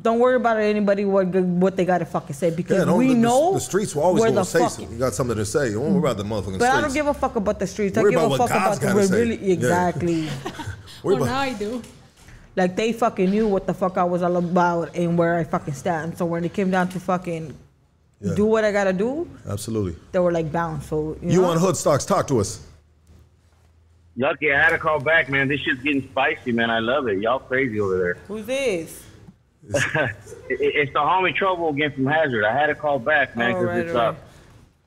Don't 0.00 0.20
worry 0.20 0.36
about 0.36 0.58
anybody 0.58 1.04
what 1.04 1.26
what 1.26 1.76
they 1.76 1.84
gotta 1.84 2.04
fucking 2.06 2.34
say 2.34 2.50
because 2.50 2.84
don't- 2.84 2.96
we 2.98 3.08
the, 3.08 3.14
the- 3.14 3.18
know 3.20 3.54
the 3.54 3.58
streets 3.60 3.96
will 3.96 4.04
always 4.04 4.20
where 4.20 4.30
gonna 4.30 4.44
say 4.44 4.60
fuck 4.60 4.70
something. 4.70 4.92
You 4.92 4.98
got 5.00 5.12
something 5.14 5.36
to 5.36 5.44
say. 5.44 5.72
Don't 5.72 5.90
worry 5.94 5.98
about 5.98 6.18
the 6.18 6.22
motherfucking 6.22 6.42
streets. 6.44 6.58
but 6.58 6.70
I 6.70 6.80
don't 6.80 6.94
give 6.94 7.06
a 7.08 7.14
fuck 7.14 7.34
about 7.34 7.58
the 7.58 7.66
streets. 7.66 7.98
I 7.98 8.02
Worry 8.02 8.12
give 8.12 8.20
about 8.20 8.26
a 8.26 8.28
what 8.30 8.38
fuck 8.38 8.48
God's 8.50 8.78
about 8.78 8.88
the 8.88 8.94
gotta 8.94 9.08
say. 9.08 9.20
really 9.20 9.36
Yeah. 9.44 9.52
exactly. 9.54 10.22
Worry 11.02 11.14
well, 11.16 11.16
about- 11.16 11.26
now 11.26 11.38
I 11.40 11.52
do. 11.54 11.82
Like 12.58 12.76
they 12.76 12.92
fucking 12.92 13.30
knew 13.30 13.46
what 13.48 13.66
the 13.66 13.74
fuck 13.74 13.96
I 13.96 14.04
was 14.04 14.22
all 14.22 14.36
about 14.36 14.94
and 14.94 15.16
where 15.16 15.36
I 15.36 15.44
fucking 15.44 15.74
stand. 15.74 16.18
So 16.18 16.26
when 16.26 16.44
it 16.44 16.52
came 16.52 16.70
down 16.70 16.88
to 16.90 17.00
fucking 17.00 17.54
Yeah. 18.20 18.34
do 18.34 18.44
what 18.46 18.64
I 18.64 18.72
gotta 18.72 18.92
do, 18.92 19.28
Absolutely. 19.48 19.94
they 20.12 20.18
were 20.18 20.32
like 20.32 20.50
bound. 20.52 20.82
So 20.82 21.16
you, 21.22 21.30
You 21.34 21.42
know? 21.42 21.50
on 21.50 21.58
Hood 21.58 21.76
Stocks? 21.76 22.04
Talk 22.04 22.26
to 22.28 22.40
us. 22.40 22.60
Lucky, 24.16 24.52
I 24.52 24.58
had 24.60 24.70
to 24.70 24.78
call 24.78 24.98
back, 24.98 25.28
man. 25.30 25.46
This 25.46 25.60
shit's 25.60 25.80
getting 25.80 26.02
spicy, 26.10 26.50
man. 26.50 26.70
I 26.70 26.80
love 26.80 27.06
it. 27.06 27.18
Y'all 27.20 27.38
crazy 27.38 27.78
over 27.80 27.96
there. 27.98 28.16
Who's 28.26 28.46
this? 28.46 29.04
It's 30.50 30.92
the 30.92 30.98
homie 30.98 31.34
Trouble 31.34 31.68
again 31.68 31.92
from 31.92 32.06
Hazard. 32.06 32.44
I 32.44 32.52
had 32.58 32.66
to 32.66 32.74
call 32.74 32.98
back, 32.98 33.36
man, 33.36 33.52
Oh, 33.52 33.54
because 33.60 33.66
right, 33.68 33.86
it's 33.86 33.94
right. 33.94 34.08
uh, 34.08 34.14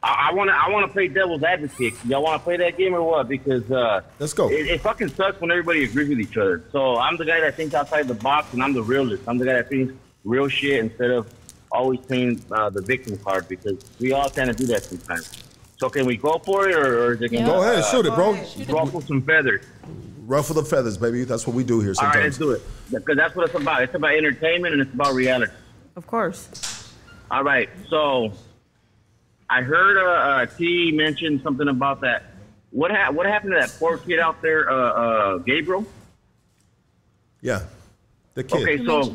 I 0.04 0.34
want 0.34 0.50
to 0.50 0.56
I 0.56 0.70
want 0.70 0.88
to 0.88 0.92
play 0.92 1.08
devil's 1.08 1.44
advocate. 1.44 1.94
Y'all 2.06 2.24
want 2.24 2.42
to 2.42 2.44
play 2.44 2.58
that 2.58 2.76
game 2.76 2.96
or 2.96 3.04
what? 3.04 3.28
Because 3.28 3.70
uh, 3.72 4.02
let's 4.18 4.34
go. 4.34 4.50
It, 4.50 4.68
it 4.68 4.82
fucking 4.82 5.10
sucks 5.10 5.40
when 5.40 5.52
everybody 5.52 5.84
agrees 5.84 6.10
with 6.10 6.20
each 6.20 6.38
other. 6.38 6.64
So 6.72 6.98
I'm 6.98 7.18
the 7.18 7.26
guy 7.26 7.40
that 7.42 7.56
thinks 7.56 7.76
outside 7.76 8.08
the 8.08 8.16
box, 8.16 8.54
and 8.54 8.64
I'm 8.64 8.74
the 8.74 8.82
realist. 8.82 9.24
I'm 9.28 9.38
the 9.38 9.46
guy 9.46 9.54
that 9.54 9.70
thinks 9.70 9.94
real 10.24 10.48
shit 10.48 10.80
instead 10.80 11.12
of 11.12 11.32
always 11.72 12.00
playing 12.00 12.44
uh, 12.52 12.70
the 12.70 12.82
victim 12.82 13.18
card 13.20 13.48
because 13.48 13.78
we 14.00 14.12
all 14.12 14.30
kind 14.30 14.50
of 14.50 14.56
do 14.56 14.66
that 14.68 14.84
sometimes. 14.84 15.32
So 15.78 15.90
can 15.90 16.06
we 16.06 16.18
go 16.18 16.40
for 16.40 16.68
it, 16.68 16.76
or, 16.76 17.06
or 17.06 17.14
is 17.14 17.22
it 17.22 17.32
gonna 17.32 17.46
Go 17.46 17.62
ahead, 17.62 17.86
shoot 17.86 18.06
it, 18.06 18.16
bro. 18.16 18.34
Ruffle 18.70 19.02
some 19.02 19.22
feathers. 19.22 19.66
Ruffle 20.26 20.56
the 20.56 20.64
feathers, 20.64 20.98
baby. 20.98 21.26
That's 21.26 21.46
what 21.46 21.56
we 21.56 21.64
do 21.64 21.80
here 21.80 21.94
All 22.00 22.08
right, 22.08 22.24
let's 22.24 22.38
do 22.38 22.52
it. 22.52 22.62
Because 22.92 23.18
that's 23.18 23.36
what 23.36 23.50
it's 23.50 23.60
about. 23.60 23.84
It's 23.84 23.94
about 23.94 24.14
entertainment 24.14 24.74
and 24.74 24.82
it's 24.82 24.94
about 24.94 25.14
reality. 25.14 25.52
Of 25.96 26.08
course. 26.08 26.92
All 27.30 27.44
right. 27.44 27.70
So 27.90 28.34
I 29.52 29.62
heard 29.64 29.98
uh, 29.98 30.02
uh, 30.10 30.46
T 30.46 30.92
mention 30.94 31.42
something 31.44 31.68
about 31.68 32.00
that. 32.02 32.24
What 32.72 32.90
ha- 32.90 33.12
what 33.12 33.26
happened 33.26 33.52
to 33.52 33.60
that 33.60 33.76
poor 33.78 33.98
kid 33.98 34.18
out 34.18 34.42
there, 34.42 34.72
uh, 34.72 34.76
uh, 34.76 35.38
Gabriel? 35.40 35.86
Yeah, 37.42 37.64
the 38.34 38.46
kid. 38.46 38.62
Okay, 38.62 38.86
so 38.86 39.14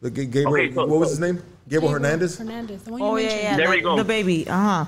the 0.00 0.10
G- 0.10 0.26
Gabriel. 0.26 0.54
Okay, 0.66 0.74
so- 0.74 0.86
what 0.86 0.98
was 0.98 1.10
his 1.10 1.20
name? 1.20 1.40
Gabriel 1.68 1.92
Hernandez. 1.92 2.36
Hernandez. 2.38 2.82
The 2.82 2.90
one 2.92 3.02
Oh 3.02 3.16
you 3.16 3.22
yeah, 3.22 3.28
mentioned. 3.28 3.42
yeah. 3.44 3.56
There 3.56 3.66
the, 3.66 3.70
we 3.76 3.80
go. 3.80 3.96
the 3.96 4.04
baby. 4.04 4.48
Uh 4.48 4.54
huh. 4.54 4.84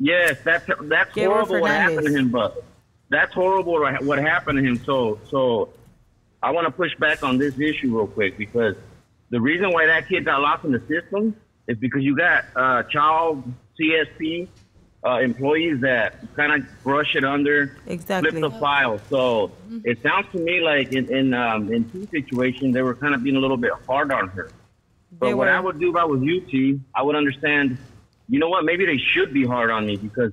yes, 0.00 0.38
that's 0.44 0.66
that's 0.82 1.14
Gabriel 1.14 1.32
horrible 1.46 1.60
what 1.60 1.70
happened 1.70 2.06
to 2.06 2.12
him, 2.12 2.28
but 2.30 2.64
that's 3.08 3.32
horrible 3.32 3.80
what 3.80 4.02
what 4.04 4.18
happened 4.18 4.58
to 4.58 4.64
him. 4.64 4.82
So 4.84 5.20
so 5.30 5.70
I 6.42 6.50
want 6.50 6.66
to 6.66 6.72
push 6.72 6.94
back 6.96 7.22
on 7.22 7.38
this 7.38 7.56
issue 7.58 7.96
real 7.96 8.08
quick 8.08 8.36
because 8.36 8.74
the 9.30 9.40
reason 9.40 9.70
why 9.72 9.86
that 9.86 10.08
kid 10.08 10.24
got 10.24 10.40
lost 10.40 10.64
in 10.64 10.72
the 10.72 10.80
system 10.88 11.36
is 11.68 11.78
because 11.78 12.02
you 12.02 12.16
got 12.16 12.46
uh, 12.56 12.82
child 12.84 13.44
CSP 13.80 14.48
uh, 15.04 15.18
employees 15.18 15.80
that 15.80 16.16
kind 16.36 16.52
of 16.52 16.82
brush 16.82 17.16
it 17.16 17.24
under, 17.24 17.76
Exactly. 17.86 18.30
flip 18.30 18.52
the 18.52 18.58
file. 18.58 19.00
So 19.08 19.50
it 19.84 20.02
sounds 20.02 20.26
to 20.32 20.38
me 20.38 20.60
like 20.60 20.92
in 20.92 21.10
in 21.12 21.32
um, 21.34 21.72
in 21.72 21.88
two 21.90 22.06
situations 22.10 22.74
they 22.74 22.82
were 22.82 22.94
kind 22.94 23.14
of 23.14 23.22
being 23.22 23.36
a 23.36 23.40
little 23.40 23.56
bit 23.56 23.72
hard 23.86 24.12
on 24.12 24.28
her. 24.28 24.50
But 25.18 25.26
They 25.26 25.34
what 25.34 25.46
were. 25.46 25.52
I 25.52 25.60
would 25.60 25.80
do 25.80 25.90
if 25.90 25.96
I 25.96 26.04
was 26.04 26.22
you, 26.22 26.40
T, 26.42 26.80
I 26.94 27.02
would 27.02 27.16
understand. 27.16 27.78
You 28.28 28.38
know 28.38 28.48
what? 28.48 28.64
Maybe 28.64 28.86
they 28.86 28.98
should 28.98 29.32
be 29.32 29.44
hard 29.44 29.70
on 29.70 29.86
me 29.86 29.96
because 29.96 30.32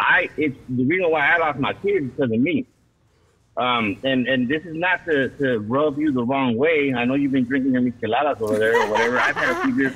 I. 0.00 0.30
It's 0.36 0.56
the 0.68 0.84
reason 0.84 1.10
why 1.10 1.34
I 1.34 1.36
lost 1.38 1.58
my 1.58 1.72
kid 1.74 2.02
is 2.04 2.10
because 2.10 2.32
of 2.32 2.40
me. 2.40 2.66
Um, 3.58 3.98
and 4.04 4.26
and 4.26 4.48
this 4.48 4.64
is 4.64 4.74
not 4.74 5.04
to, 5.06 5.28
to 5.28 5.58
rub 5.60 5.98
you 5.98 6.12
the 6.12 6.24
wrong 6.24 6.56
way. 6.56 6.92
I 6.94 7.04
know 7.04 7.14
you've 7.14 7.32
been 7.32 7.44
drinking 7.44 7.72
your 7.72 7.82
micheladas 7.82 8.40
over 8.40 8.58
there 8.58 8.74
or 8.82 8.90
whatever. 8.90 9.18
I've 9.18 9.36
had 9.36 9.50
a 9.50 9.62
few 9.62 9.74
beers. 9.74 9.92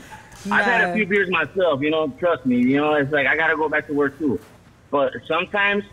I've 0.51 0.65
had 0.65 0.81
a 0.91 0.93
few 0.95 1.07
beers 1.07 1.29
myself. 1.31 1.81
You 1.83 1.91
know, 1.91 2.09
trust 2.19 2.47
me. 2.47 2.57
You 2.59 2.77
know, 2.79 2.95
it's 2.95 3.13
like 3.13 3.27
I 3.27 3.37
gotta 3.37 3.57
go 3.57 3.69
back 3.69 3.87
to 3.89 3.93
work 3.95 4.19
too. 4.19 4.41
But 4.91 5.13
sometimes 5.27 5.85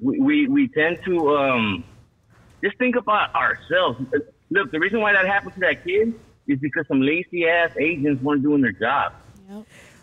we 0.00 0.18
we, 0.20 0.46
we 0.48 0.68
tend 0.68 0.98
to 1.04 1.36
um, 1.36 1.84
just 2.62 2.76
think 2.78 2.96
about 2.96 3.34
ourselves. 3.34 4.00
Look, 4.50 4.70
the 4.70 4.78
reason 4.80 5.00
why 5.00 5.12
that 5.12 5.26
happened 5.26 5.54
to 5.54 5.60
that 5.60 5.84
kid 5.84 6.14
is 6.46 6.58
because 6.60 6.86
some 6.88 7.00
lazy 7.00 7.46
ass 7.48 7.70
agents 7.78 8.22
weren't 8.22 8.42
doing 8.42 8.62
their 8.62 8.72
job. 8.72 9.12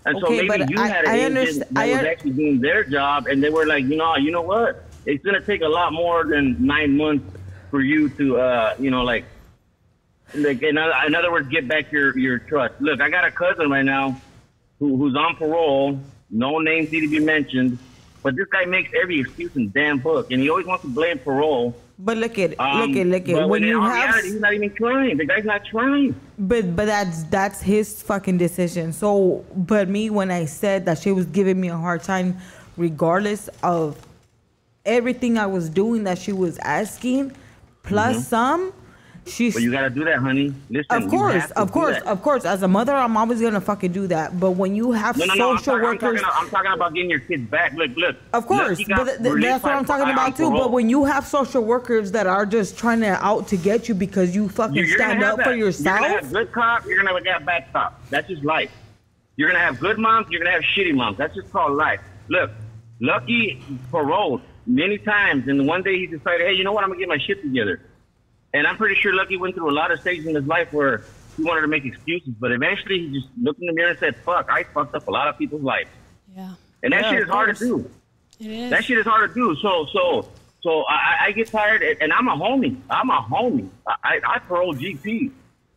And 0.06 0.18
so 0.20 0.28
Okay, 0.28 0.46
maybe 0.46 0.66
you 0.70 0.80
I- 0.82 0.88
had 0.90 1.06
an 1.06 1.12
I 1.12 1.16
agent 1.16 1.60
that 1.60 1.80
I 1.82 1.88
was 1.92 2.00
un- 2.00 2.06
actually 2.08 2.32
doing 2.32 2.60
their 2.60 2.84
job, 2.84 3.28
and 3.28 3.42
they 3.42 3.50
were 3.50 3.66
like, 3.66 3.86
you 3.86 3.96
know, 3.96 4.18
you 4.18 4.32
know 4.32 4.42
what? 4.42 4.84
It's 5.06 5.24
gonna 5.24 5.40
take 5.40 5.62
a 5.62 5.68
lot 5.68 5.94
more 5.94 6.26
than 6.26 6.58
nine 6.66 6.98
months 6.98 7.26
for 7.72 7.80
you 7.82 8.10
to, 8.10 8.38
uh, 8.38 8.76
you 8.80 8.92
know, 8.92 9.04
like, 9.04 9.24
like 10.36 10.62
in 10.64 10.78
other, 10.78 10.94
in 11.08 11.16
other 11.16 11.32
words, 11.32 11.48
get 11.50 11.68
back 11.68 11.92
your 11.92 12.18
your 12.18 12.40
trust. 12.40 12.76
Look, 12.80 13.02
I 13.02 13.10
got 13.10 13.26
a 13.26 13.32
cousin 13.32 13.70
right 13.70 13.86
now 13.86 14.20
who, 14.80 14.98
who's 14.98 15.16
on 15.16 15.36
parole. 15.36 16.00
No 16.30 16.60
names 16.60 16.92
need 16.92 17.02
to 17.02 17.10
be 17.10 17.20
mentioned, 17.20 17.78
but 18.24 18.36
this 18.36 18.48
guy 18.50 18.66
makes 18.66 18.92
every 19.00 19.20
excuse 19.20 19.56
in 19.56 19.70
damn 19.72 20.00
book, 20.00 20.32
and 20.32 20.42
he 20.42 20.50
always 20.50 20.66
wants 20.66 20.84
to 20.84 20.90
blame 20.90 21.20
parole. 21.20 21.76
But 22.00 22.18
look 22.18 22.40
at 22.40 22.60
Um, 22.60 22.80
look 22.80 22.98
at 22.98 23.06
look 23.08 23.30
at 23.30 23.48
when 23.48 23.62
you 23.62 23.80
have 23.80 23.94
reality, 23.94 24.32
he's 24.32 24.40
not 24.42 24.54
even 24.54 24.72
trying. 24.74 25.18
The 25.18 25.26
guy's 25.26 25.46
not 25.46 25.64
trying. 25.64 26.16
But 26.40 26.76
but 26.76 26.86
that's 26.88 27.24
that's 27.26 27.62
his 27.62 28.02
fucking 28.02 28.40
decision. 28.40 28.94
So 28.94 29.46
but 29.56 29.88
me 29.90 30.10
when 30.10 30.32
I 30.32 30.46
said 30.46 30.86
that 30.86 30.98
she 31.00 31.12
was 31.12 31.28
giving 31.28 31.62
me 31.62 31.68
a 31.70 31.78
hard 31.78 32.02
time, 32.02 32.38
regardless 32.78 33.48
of 33.62 33.98
everything 34.86 35.38
I 35.38 35.46
was 35.46 35.70
doing 35.70 36.04
that 36.06 36.18
she 36.18 36.34
was 36.34 36.58
asking, 36.60 37.32
plus 37.84 38.18
Mhm. 38.18 38.22
some, 38.26 38.74
she's 39.26 39.54
But 39.54 39.64
you 39.64 39.72
gotta 39.72 39.90
do 39.90 40.04
that, 40.06 40.18
honey. 40.18 40.54
Listen, 40.70 41.04
of 41.04 41.10
course, 41.10 41.52
of 41.52 41.72
course, 41.72 41.98
of 42.02 42.22
course. 42.22 42.46
As 42.46 42.62
a 42.64 42.68
mother, 42.68 42.94
I'm 42.94 43.16
always 43.18 43.42
gonna 43.42 43.62
fucking 43.62 43.92
do 43.92 44.08
that. 44.08 44.40
But 44.40 44.52
when 44.52 44.76
you 44.76 44.92
have 44.92 45.18
No, 45.18 45.26
no, 45.26 45.34
no. 45.34 45.52
I'm 45.52 45.58
social 45.58 45.76
I'm, 45.76 45.82
workers, 45.82 46.22
talking, 46.22 46.38
I'm 46.46 46.50
talking 46.50 46.72
about 46.74 46.94
getting 46.94 47.10
your 47.10 47.20
kids 47.20 47.50
back. 47.50 47.74
Look, 47.74 47.96
look. 47.96 48.16
of 48.34 48.46
course, 48.48 48.80
Look, 48.80 48.88
but 48.90 49.04
th- 49.06 49.18
th- 49.22 49.42
that's 49.42 49.64
what 49.64 49.74
I'm 49.74 49.86
talking 49.86 50.12
about 50.14 50.36
too. 50.38 50.50
But 50.52 50.72
when 50.72 50.90
you 50.90 51.06
have 51.06 51.26
social 51.26 51.64
workers 51.64 52.12
that 52.12 52.28
are 52.28 52.46
just 52.46 52.78
trying 52.78 53.00
to 53.02 53.14
out 53.26 53.48
to 53.50 53.58
get 53.58 53.88
you 53.90 53.96
because 53.96 54.36
you 54.36 54.50
fucking 54.50 54.76
You're- 54.76 54.88
you're 54.90 54.98
stand 54.98 55.24
up 55.24 55.38
for 55.42 55.50
that. 55.50 55.58
yourself, 55.58 56.00
You're 56.02 56.10
gonna 56.10 56.22
have 56.22 56.32
good 56.34 56.52
cop. 56.52 56.86
You're 56.86 57.04
gonna 57.04 57.32
have 57.32 57.46
bad 57.46 57.66
cop. 57.74 58.02
That's 58.10 58.28
just 58.28 58.44
life. 58.44 58.72
You're 59.36 59.50
gonna 59.50 59.64
have 59.64 59.80
good 59.80 59.98
moms. 59.98 60.28
You're 60.30 60.40
gonna 60.42 60.52
have 60.52 60.64
shitty 60.64 60.94
moms. 60.94 61.18
That's 61.18 61.34
just 61.36 61.52
called 61.52 61.74
life. 61.74 62.00
Look, 62.30 62.52
Lucky 63.00 63.62
paroled 63.92 64.42
many 64.68 64.98
times, 64.98 65.48
and 65.48 65.68
one 65.68 65.82
day 65.82 65.98
he 65.98 66.08
decided, 66.08 66.42
hey, 66.48 66.54
you 66.54 66.64
know 66.64 66.72
what? 66.72 66.84
I'm 66.84 66.90
gonna 66.90 67.00
get 67.00 67.10
my 67.10 67.18
shit 67.18 67.42
together. 67.42 67.82
And 68.54 68.68
I'm 68.68 68.78
pretty 68.78 68.96
sure 68.96 69.14
Lucky 69.16 69.38
went 69.38 69.56
through 69.56 69.70
a 69.70 69.74
lot 69.74 69.92
of 69.92 70.00
stages 70.00 70.28
in 70.28 70.36
his 70.36 70.46
life 70.46 70.72
where 70.74 71.04
he 71.38 71.44
wanted 71.44 71.62
to 71.62 71.68
make 71.68 71.86
excuses, 71.86 72.34
but 72.40 72.52
eventually 72.52 73.00
he 73.00 73.20
just 73.20 73.28
looked 73.42 73.60
in 73.60 73.66
the 73.68 73.74
mirror 73.74 73.90
and 73.90 74.00
said, 74.00 74.16
"Fuck, 74.18 74.48
I 74.52 74.64
fucked 74.64 74.94
up 74.96 75.08
a 75.08 75.12
lot 75.12 75.28
of 75.28 75.38
people's 75.38 75.64
lives." 75.64 75.90
Yeah. 76.36 76.54
And 76.84 76.94
that 76.94 77.02
Yeah, 77.04 77.12
shit 77.12 77.22
is 77.24 77.30
hard 77.30 77.56
to 77.56 77.66
do. 77.66 77.90
It 78.40 78.48
is. 78.48 78.70
That 78.70 78.84
shit 78.86 78.98
is 79.00 79.06
hard 79.06 79.30
to 79.30 79.36
do. 79.36 79.56
So, 79.62 79.88
so, 79.92 80.28
so 80.62 80.84
I, 80.88 81.26
I 81.28 81.32
get 81.32 81.48
tired, 81.48 81.82
and- 81.82 82.02
and 82.02 82.14
I'm 82.14 82.28
a 82.28 82.36
homie. 82.36 82.78
I'm 82.90 83.10
a 83.10 83.22
homie. 83.22 83.70
I, 83.88 83.96
I, 84.04 84.20
I 84.36 84.40
parole 84.40 84.76
GP, 84.76 85.32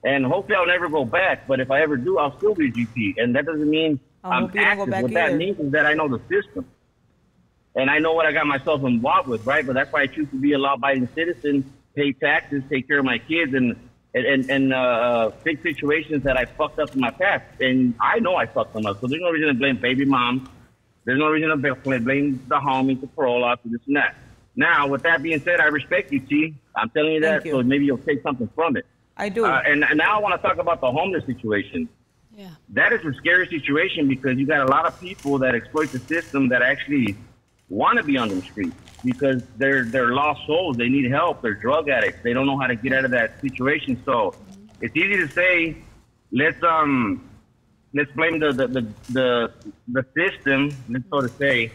and 0.04 0.26
hopefully 0.26 0.56
I'll 0.56 0.66
never 0.66 0.88
go 0.88 1.04
back. 1.04 1.46
But 1.46 1.60
if 1.60 1.70
I 1.70 1.80
ever 1.82 1.96
do, 1.96 2.18
I'll 2.18 2.36
still 2.36 2.54
be 2.54 2.68
a 2.68 2.72
GP, 2.72 3.14
and 3.18 3.34
that 3.36 3.46
doesn't 3.46 3.70
mean 3.70 4.00
I 4.24 4.30
I'm 4.36 4.42
hope 4.42 4.52
don't 4.52 4.64
active. 4.64 4.90
back 4.90 5.02
what 5.02 5.12
that 5.14 5.34
means 5.36 5.58
is 5.60 5.72
that 5.72 5.86
I 5.86 5.94
know 5.94 6.08
the 6.08 6.20
system. 6.28 6.66
and 7.74 7.90
I 7.90 7.98
know 7.98 8.12
what 8.14 8.26
I 8.26 8.32
got 8.32 8.46
myself 8.46 8.82
involved 8.84 9.28
with, 9.28 9.46
right? 9.46 9.64
But 9.66 9.74
that's 9.74 9.92
why 9.92 10.02
I 10.02 10.06
choose 10.06 10.28
to 10.30 10.36
be 10.40 10.52
a 10.52 10.58
law-abiding 10.58 11.08
citizen, 11.14 11.70
pay 11.96 12.12
taxes, 12.12 12.62
take 12.70 12.86
care 12.86 12.98
of 12.98 13.04
my 13.04 13.18
kids, 13.18 13.54
and 13.54 13.74
and 14.14 14.24
and, 14.26 14.50
and 14.50 14.72
uh, 14.72 15.30
fix 15.42 15.62
situations 15.62 16.22
that 16.24 16.36
I 16.36 16.44
fucked 16.44 16.78
up 16.78 16.94
in 16.94 17.00
my 17.00 17.10
past. 17.10 17.44
And 17.60 17.94
I 18.00 18.20
know 18.20 18.36
I 18.36 18.46
fucked 18.46 18.74
them 18.74 18.86
up, 18.86 19.00
so 19.00 19.08
there's 19.08 19.20
no 19.20 19.30
reason 19.30 19.48
to 19.48 19.54
blame 19.54 19.78
baby 19.78 20.04
mom. 20.04 20.48
There's 21.04 21.18
no 21.18 21.28
reason 21.28 21.50
to 21.50 21.56
bl- 21.56 21.98
blame 21.98 22.44
the 22.48 22.56
homies, 22.56 23.00
the 23.00 23.06
parole 23.08 23.44
officer, 23.44 23.68
this 23.70 23.80
and 23.86 23.96
that. 23.96 24.14
Now, 24.54 24.86
with 24.88 25.02
that 25.02 25.22
being 25.22 25.40
said, 25.40 25.60
I 25.60 25.66
respect 25.66 26.12
you, 26.12 26.20
T. 26.20 26.54
I'm 26.74 26.90
telling 26.90 27.12
you 27.12 27.20
that, 27.20 27.44
you. 27.44 27.52
so 27.52 27.62
maybe 27.62 27.84
you'll 27.84 27.98
take 27.98 28.22
something 28.22 28.48
from 28.54 28.76
it. 28.76 28.86
I 29.16 29.28
do. 29.28 29.44
Uh, 29.44 29.62
and, 29.66 29.84
and 29.84 29.98
now 29.98 30.18
I 30.18 30.20
want 30.20 30.40
to 30.40 30.46
talk 30.46 30.58
about 30.58 30.80
the 30.80 30.90
homeless 30.90 31.24
situation. 31.26 31.88
Yeah. 32.34 32.50
That 32.70 32.92
is 32.92 33.04
a 33.04 33.14
scary 33.14 33.46
situation 33.48 34.08
because 34.08 34.36
you 34.38 34.46
got 34.46 34.66
a 34.66 34.70
lot 34.70 34.86
of 34.86 34.98
people 35.00 35.38
that 35.38 35.54
exploit 35.54 35.92
the 35.92 35.98
system 36.00 36.48
that 36.48 36.62
actually 36.62 37.16
want 37.68 37.98
to 37.98 38.04
be 38.04 38.16
on 38.16 38.28
the 38.28 38.42
street 38.42 38.72
because 39.04 39.42
they're 39.56 39.84
they're 39.90 40.12
lost 40.14 40.40
souls. 40.46 40.76
They 40.78 40.88
need 40.88 41.10
help. 41.10 41.42
They're 41.42 41.54
drug 41.54 41.88
addicts. 41.88 42.20
They 42.24 42.32
don't 42.32 42.46
know 42.46 42.58
how 42.58 42.66
to 42.66 42.76
get 42.76 42.92
out 42.92 43.04
of 43.04 43.10
that 43.12 43.40
situation. 43.40 44.02
So 44.04 44.36
it's 44.80 44.94
easy 44.96 45.16
to 45.16 45.28
say, 45.34 45.84
let's 46.32 46.62
um 46.62 47.30
let's 47.94 48.10
blame 48.12 48.40
the 48.40 48.52
the 48.52 48.66
the 48.68 48.94
the, 49.08 49.54
the 49.88 50.04
system, 50.16 50.84
let's 50.88 51.04
so 51.10 51.22
to 51.22 51.28
say. 51.40 51.72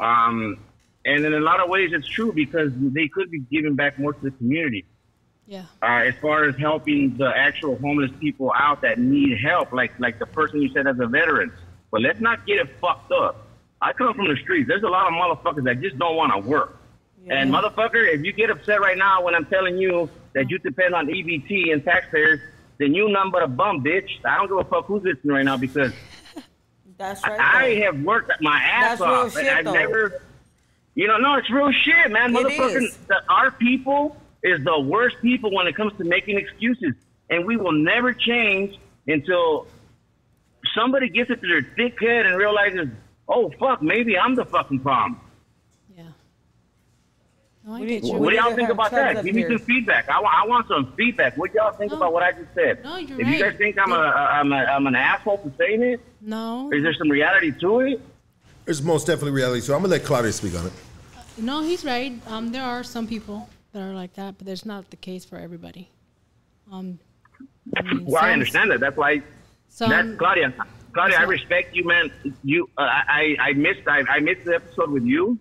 Um, 0.00 0.58
and 1.04 1.24
in 1.24 1.34
a 1.34 1.40
lot 1.40 1.60
of 1.62 1.68
ways, 1.70 1.90
it's 1.92 2.08
true 2.08 2.32
because 2.34 2.70
they 2.76 3.08
could 3.08 3.30
be 3.30 3.40
giving 3.50 3.76
back 3.76 3.98
more 3.98 4.12
to 4.12 4.20
the 4.22 4.30
community 4.32 4.84
Yeah. 5.46 5.66
uh, 5.82 6.02
as 6.08 6.14
far 6.20 6.48
as 6.48 6.56
helping 6.58 7.16
the 7.16 7.30
actual 7.34 7.78
homeless 7.78 8.10
people 8.20 8.52
out 8.58 8.82
that 8.82 8.98
need 8.98 9.38
help, 9.44 9.72
like 9.72 9.92
like 9.98 10.18
the 10.18 10.26
person 10.26 10.60
you 10.62 10.70
said 10.74 10.86
as 10.86 10.96
a 11.00 11.06
veteran. 11.06 11.52
But 11.90 12.02
let's 12.02 12.20
not 12.20 12.46
get 12.46 12.58
it 12.58 12.68
fucked 12.80 13.12
up. 13.12 13.45
I 13.80 13.92
come 13.92 14.14
from 14.14 14.28
the 14.28 14.36
streets. 14.42 14.68
There's 14.68 14.82
a 14.82 14.88
lot 14.88 15.06
of 15.06 15.12
motherfuckers 15.12 15.64
that 15.64 15.80
just 15.80 15.98
don't 15.98 16.16
want 16.16 16.32
to 16.32 16.48
work. 16.48 16.78
And 17.28 17.52
motherfucker, 17.52 18.08
if 18.14 18.24
you 18.24 18.32
get 18.32 18.50
upset 18.50 18.80
right 18.80 18.96
now 18.96 19.22
when 19.24 19.34
I'm 19.34 19.46
telling 19.46 19.78
you 19.78 20.08
that 20.34 20.48
you 20.48 20.58
depend 20.58 20.94
on 20.94 21.08
EBT 21.08 21.72
and 21.72 21.84
taxpayers, 21.84 22.40
then 22.78 22.94
you 22.94 23.08
nothing 23.08 23.32
but 23.32 23.42
a 23.42 23.48
bum, 23.48 23.82
bitch. 23.82 24.08
I 24.24 24.36
don't 24.36 24.48
give 24.48 24.58
a 24.58 24.64
fuck 24.64 24.86
who's 24.86 25.02
listening 25.02 25.34
right 25.34 25.44
now 25.44 25.56
because 25.56 25.92
That's 26.98 27.22
right. 27.26 27.40
I 27.40 27.74
though. 27.74 27.82
have 27.82 28.00
worked 28.02 28.32
my 28.40 28.56
ass 28.58 28.98
That's 28.98 29.00
real 29.00 29.10
off, 29.10 29.32
shit, 29.32 29.46
and 29.46 29.58
I've 29.58 29.64
though. 29.64 29.72
never, 29.72 30.22
you 30.94 31.08
know, 31.08 31.18
no, 31.18 31.34
it's 31.34 31.50
real 31.50 31.72
shit, 31.72 32.10
man. 32.12 32.32
Motherfucking, 32.32 33.06
the, 33.08 33.22
our 33.28 33.50
people 33.50 34.16
is 34.42 34.62
the 34.64 34.78
worst 34.78 35.16
people 35.20 35.52
when 35.52 35.66
it 35.66 35.74
comes 35.74 35.92
to 35.98 36.04
making 36.04 36.38
excuses, 36.38 36.94
and 37.28 37.44
we 37.44 37.56
will 37.56 37.72
never 37.72 38.12
change 38.12 38.78
until 39.08 39.66
somebody 40.74 41.08
gets 41.08 41.30
it 41.30 41.40
to 41.40 41.46
their 41.46 41.62
thick 41.76 42.00
head 42.00 42.26
and 42.26 42.36
realizes, 42.36 42.88
oh 43.28 43.50
fuck, 43.58 43.82
maybe 43.82 44.18
I'm 44.18 44.34
the 44.34 44.44
fucking 44.44 44.80
problem. 44.80 45.20
No, 47.66 47.74
I 47.74 47.84
get 47.84 48.04
you. 48.04 48.12
What 48.14 48.30
do 48.30 48.36
y'all 48.36 48.54
think 48.54 48.68
about 48.68 48.92
that? 48.92 49.16
up 49.16 49.24
Give 49.24 49.34
me 49.34 49.44
some 49.44 49.58
feedback. 49.58 50.08
I, 50.08 50.20
I 50.20 50.46
want 50.46 50.68
some 50.68 50.92
feedback. 50.96 51.36
What 51.36 51.52
y'all 51.52 51.72
think 51.72 51.92
about 51.92 52.12
what 52.12 52.22
I 52.22 52.30
just 52.30 52.54
said? 52.54 52.84
No, 52.84 52.96
you're 52.96 53.20
if 53.20 53.26
you 53.26 53.40
guys 53.40 53.56
think 53.56 53.76
I'm 53.76 53.90
a, 53.90 53.96
I'm 53.96 54.52
a 54.52 54.56
I'm 54.56 54.86
an 54.86 54.94
asshole 54.94 55.38
for 55.38 55.50
saying 55.58 55.82
it, 55.82 56.00
No. 56.20 56.70
is 56.72 56.84
there 56.84 56.94
some 56.94 57.10
reality 57.10 57.50
to 57.60 57.80
it? 57.80 58.00
There's 58.66 58.82
most 58.82 59.08
definitely 59.08 59.32
reality. 59.32 59.62
So 59.62 59.74
I'm 59.74 59.80
gonna 59.80 59.90
let 59.90 60.04
Claudia 60.04 60.30
speak 60.32 60.54
on 60.54 60.66
it. 60.66 60.72
No, 61.38 61.62
he's 61.62 61.84
right. 61.84 62.12
Um, 62.28 62.52
there 62.52 62.62
are 62.62 62.84
some 62.84 63.06
people 63.08 63.48
that 63.72 63.82
are 63.82 63.92
like 63.94 64.14
that, 64.14 64.38
but 64.38 64.46
there's 64.46 64.64
not 64.64 64.88
the 64.90 64.96
case 64.96 65.24
for 65.24 65.36
everybody. 65.36 65.88
Um, 66.70 67.00
I 67.76 67.82
mean, 67.82 68.04
Well, 68.04 68.22
I 68.22 68.32
understand 68.32 68.70
that. 68.70 68.78
That's 68.78 68.96
why. 68.96 69.22
Some- 69.68 69.90
that's 69.90 70.16
Claudia. 70.16 70.54
Claudia, 70.96 71.18
I 71.18 71.24
respect 71.24 71.76
you, 71.76 71.84
man. 71.84 72.10
You, 72.42 72.70
uh, 72.78 72.80
I, 72.82 73.36
I 73.38 73.52
missed, 73.52 73.86
I, 73.86 74.02
I 74.08 74.20
missed 74.20 74.46
the 74.46 74.54
episode 74.54 74.90
with 74.90 75.04
you, 75.04 75.38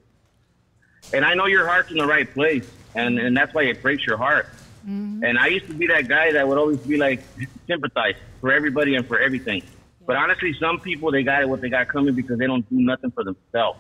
and 1.13 1.23
I 1.23 1.33
know 1.33 1.45
your 1.45 1.65
heart's 1.65 1.91
in 1.91 1.97
the 1.97 2.05
right 2.05 2.31
place, 2.31 2.69
and 2.93 3.17
and 3.17 3.35
that's 3.37 3.53
why 3.53 3.63
it 3.63 3.81
breaks 3.81 4.05
your 4.05 4.17
heart. 4.17 4.49
Mm-hmm. 4.85 5.23
And 5.23 5.39
I 5.39 5.47
used 5.47 5.67
to 5.67 5.73
be 5.73 5.87
that 5.87 6.09
guy 6.09 6.33
that 6.33 6.45
would 6.45 6.57
always 6.57 6.79
be 6.79 6.97
like 6.97 7.23
sympathize 7.67 8.15
for 8.41 8.51
everybody 8.51 8.95
and 8.95 9.07
for 9.07 9.17
everything. 9.17 9.63
But 10.05 10.17
honestly, 10.17 10.53
some 10.59 10.81
people 10.81 11.09
they 11.09 11.23
got 11.23 11.41
it 11.41 11.47
what 11.47 11.61
they 11.61 11.69
got 11.69 11.87
coming 11.87 12.13
because 12.13 12.37
they 12.37 12.47
don't 12.47 12.69
do 12.69 12.75
nothing 12.75 13.11
for 13.11 13.23
themselves. 13.23 13.79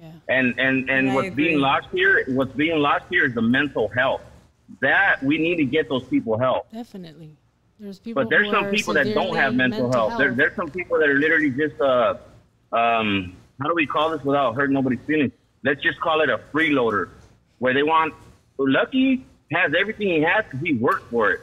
Yeah. 0.00 0.12
And 0.28 0.54
and 0.58 0.88
and 0.88 1.08
And 1.08 1.14
what's 1.16 1.34
being 1.34 1.58
lost 1.58 1.88
here, 1.92 2.24
what's 2.28 2.52
being 2.52 2.78
lost 2.78 3.06
here 3.10 3.26
is 3.26 3.34
the 3.34 3.42
mental 3.42 3.88
health. 3.88 4.22
That 4.80 5.20
we 5.20 5.36
need 5.36 5.56
to 5.56 5.64
get 5.64 5.88
those 5.88 6.04
people 6.04 6.38
help. 6.38 6.70
Definitely. 6.72 7.36
There's 7.82 7.98
people. 7.98 8.22
But 8.22 8.30
there's 8.30 8.48
some 8.48 8.70
people 8.70 8.94
that 8.94 9.12
don't 9.12 9.34
have 9.34 9.54
mental, 9.54 9.90
health. 9.90 10.16
There, 10.16 10.32
there's 10.32 10.54
some 10.54 10.70
people 10.70 11.00
that 11.00 11.08
are 11.08 11.18
literally 11.18 11.50
just, 11.50 11.80
uh, 11.80 12.14
um, 12.72 13.36
how 13.60 13.68
do 13.68 13.74
we 13.74 13.86
call 13.86 14.10
this 14.10 14.22
without 14.22 14.54
hurting 14.54 14.72
nobody's 14.74 15.00
feelings? 15.00 15.32
Let's 15.64 15.82
just 15.82 16.00
call 16.00 16.20
it 16.20 16.30
a 16.30 16.38
freeloader, 16.52 17.08
where 17.58 17.74
they 17.74 17.82
want. 17.82 18.14
Lucky 18.56 19.26
has 19.50 19.72
everything 19.76 20.06
he 20.08 20.20
has 20.20 20.44
because 20.44 20.60
he 20.64 20.74
worked 20.74 21.10
for 21.10 21.32
it. 21.32 21.40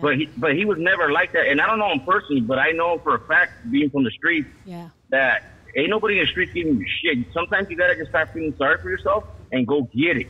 But 0.00 0.16
he, 0.16 0.26
but 0.38 0.56
he 0.56 0.64
was 0.64 0.78
never 0.78 1.12
like 1.12 1.32
that. 1.32 1.46
And 1.46 1.60
I 1.60 1.66
don't 1.66 1.78
know 1.78 1.92
him 1.92 2.00
personally, 2.00 2.40
but 2.40 2.58
I 2.58 2.70
know 2.70 2.94
him 2.94 3.00
for 3.00 3.14
a 3.14 3.20
fact, 3.20 3.70
being 3.70 3.90
from 3.90 4.02
the 4.02 4.10
streets, 4.10 4.48
Yeah. 4.64 4.88
that 5.10 5.44
ain't 5.76 5.90
nobody 5.90 6.18
in 6.18 6.24
the 6.24 6.30
streets 6.30 6.52
giving 6.54 6.78
you 6.78 6.86
shit. 7.02 7.18
Sometimes 7.34 7.68
you 7.70 7.76
gotta 7.76 7.94
just 7.94 8.08
start 8.08 8.32
feeling 8.32 8.54
sorry 8.56 8.78
for 8.78 8.88
yourself 8.88 9.24
and 9.52 9.66
go 9.66 9.82
get 9.94 10.16
it. 10.16 10.28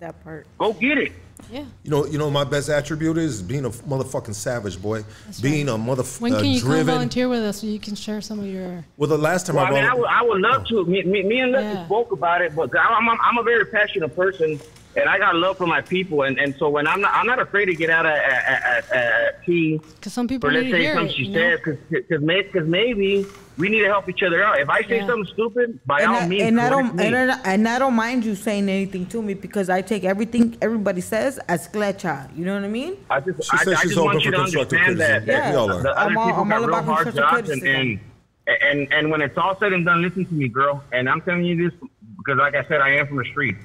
That 0.00 0.22
part. 0.24 0.46
Go 0.58 0.72
get 0.72 0.98
it. 0.98 1.12
Yeah. 1.50 1.64
You 1.82 1.90
know, 1.90 2.06
you 2.06 2.18
know, 2.18 2.30
my 2.30 2.44
best 2.44 2.68
attribute 2.68 3.18
is 3.18 3.42
being 3.42 3.64
a 3.64 3.70
motherfucking 3.70 4.34
savage, 4.34 4.80
boy. 4.80 5.04
being 5.42 5.68
a 5.68 5.72
motherfucking 5.72 6.20
When 6.20 6.34
uh, 6.34 6.40
can 6.40 6.50
you 6.50 6.60
come 6.62 6.84
volunteer 6.86 7.28
with 7.28 7.42
us 7.42 7.60
so 7.60 7.66
you 7.66 7.78
can 7.78 7.94
share 7.94 8.20
some 8.20 8.40
of 8.40 8.46
your? 8.46 8.84
Well, 8.96 9.08
the 9.08 9.18
last 9.18 9.46
time 9.46 9.56
Well, 9.56 9.66
I, 9.66 9.68
I 9.68 9.72
mean, 9.72 9.84
I 9.84 9.88
volun- 9.94 9.98
would, 9.98 10.08
I 10.08 10.22
would 10.22 10.40
love 10.40 10.66
to. 10.68 10.84
Me, 10.86 11.02
me, 11.02 11.22
me 11.22 11.40
and 11.40 11.52
Lucky 11.52 11.64
Yeah. 11.66 11.84
spoke 11.86 12.12
about 12.12 12.42
it, 12.42 12.54
but 12.56 12.70
I'm, 12.78 13.08
I'm, 13.08 13.18
I'm 13.22 13.38
a 13.38 13.42
very 13.42 13.64
passionate 13.66 14.14
person, 14.16 14.60
and 14.96 15.08
I 15.08 15.18
got 15.18 15.34
love 15.36 15.56
for 15.58 15.66
my 15.66 15.80
people, 15.80 16.22
and, 16.22 16.38
and 16.38 16.54
so 16.56 16.68
when 16.68 16.86
I'm 16.86 17.00
not, 17.00 17.12
I'm 17.14 17.26
not 17.26 17.40
afraid 17.40 17.66
to 17.66 17.74
get 17.74 17.90
out 17.90 18.06
at, 18.06 18.16
at, 18.22 18.62
at, 18.64 18.92
at 18.92 19.44
T 19.44 19.78
Because 19.96 20.12
some 20.12 20.28
people 20.28 20.48
or 20.48 20.52
let's 20.52 20.64
need 20.64 20.70
to 20.72 20.76
say 20.76 20.82
hear 20.82 20.94
something 20.94 21.10
it. 21.10 21.16
she 21.16 21.24
You 21.24 21.30
know? 21.32 21.56
says, 21.56 21.78
because 21.90 22.22
because 22.40 22.66
maybe 22.68 23.26
we 23.56 23.68
need 23.68 23.80
to 23.80 23.86
help 23.86 24.08
each 24.08 24.22
other 24.22 24.42
out. 24.42 24.58
If 24.58 24.68
I 24.68 24.82
say 24.82 24.96
Yeah. 24.98 25.06
something 25.06 25.32
stupid, 25.32 25.78
by 25.86 26.00
and 26.00 26.10
all 26.10 26.16
I, 26.22 26.26
means, 26.28 26.42
and 26.42 26.60
I 26.60 26.68
don't 26.70 26.94
me. 26.94 27.06
and 27.06 27.30
I, 27.32 27.40
and 27.44 27.68
I 27.68 27.78
don't 27.78 27.94
mind 27.94 28.24
you 28.24 28.34
saying 28.34 28.68
anything 28.68 29.06
to 29.06 29.22
me 29.22 29.34
because 29.34 29.70
I 29.70 29.80
take 29.82 30.04
everything 30.04 30.56
everybody 30.60 31.00
says 31.00 31.38
as 31.48 31.68
sklecha. 31.68 32.36
You 32.36 32.44
know 32.44 32.54
what 32.54 32.64
I 32.64 32.68
mean? 32.68 32.96
I 33.10 33.20
just, 33.20 33.44
She 33.44 33.56
I, 33.56 33.64
said 33.64 33.74
I 33.74 33.80
she's 33.82 33.90
just 33.92 34.02
want 34.04 34.24
you 34.24 34.30
to 34.32 34.36
constructive 34.38 34.78
understand 34.80 35.00
that, 35.00 35.24
criticism. 35.24 35.26
that 35.42 35.50
We 35.50 35.56
all 35.56 35.70
are. 35.72 35.82
the 35.82 35.90
other 35.90 36.10
I'm 36.10 36.18
all- 36.18 36.26
people 36.26 36.42
I'm 36.42 36.48
got 36.48 36.54
all 36.56 36.60
real 36.66 36.68
about 36.70 36.84
hard 36.84 37.04
constructive 37.06 37.46
jobs, 37.46 37.50
and, 37.62 37.66
and 37.66 38.00
and 38.62 38.92
and 38.92 39.10
when 39.10 39.20
it's 39.22 39.38
all 39.38 39.56
said 39.58 39.72
and 39.72 39.84
done, 39.84 40.02
listen 40.02 40.24
to 40.26 40.34
me, 40.34 40.48
girl. 40.48 40.82
And 40.92 41.08
I'm 41.08 41.20
telling 41.22 41.44
you 41.44 41.56
this 41.70 41.78
because, 42.18 42.38
like 42.38 42.54
I 42.54 42.64
said, 42.68 42.80
I 42.80 42.90
am 42.96 43.06
from 43.06 43.16
the 43.18 43.24
street. 43.24 43.56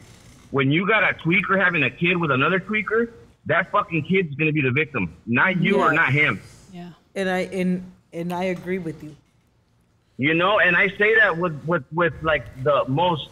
When 0.52 0.72
you 0.72 0.88
got 0.88 1.04
a 1.04 1.14
tweaker 1.16 1.60
having 1.64 1.84
a 1.84 1.90
kid 1.90 2.16
with 2.18 2.32
another 2.32 2.60
tweaker, 2.60 3.10
that 3.48 3.72
fucking 3.72 4.04
kid's 4.04 4.34
gonna 4.36 4.52
be 4.52 4.62
the 4.62 4.72
victim, 4.72 5.16
not 5.26 5.62
you 5.62 5.80
or 5.80 5.92
not 5.94 6.12
him. 6.14 6.40
Yeah. 6.74 6.90
And 7.16 7.30
I 7.30 7.40
and 7.52 7.92
and 8.14 8.32
I 8.34 8.46
agree 8.46 8.78
with 8.80 9.04
you. 9.04 9.16
You 10.20 10.34
know, 10.34 10.60
and 10.60 10.76
I 10.76 10.90
say 10.90 11.16
that 11.16 11.38
with 11.38 11.56
with 11.66 11.84
with 11.94 12.12
like 12.22 12.44
the 12.64 12.84
most 12.90 13.30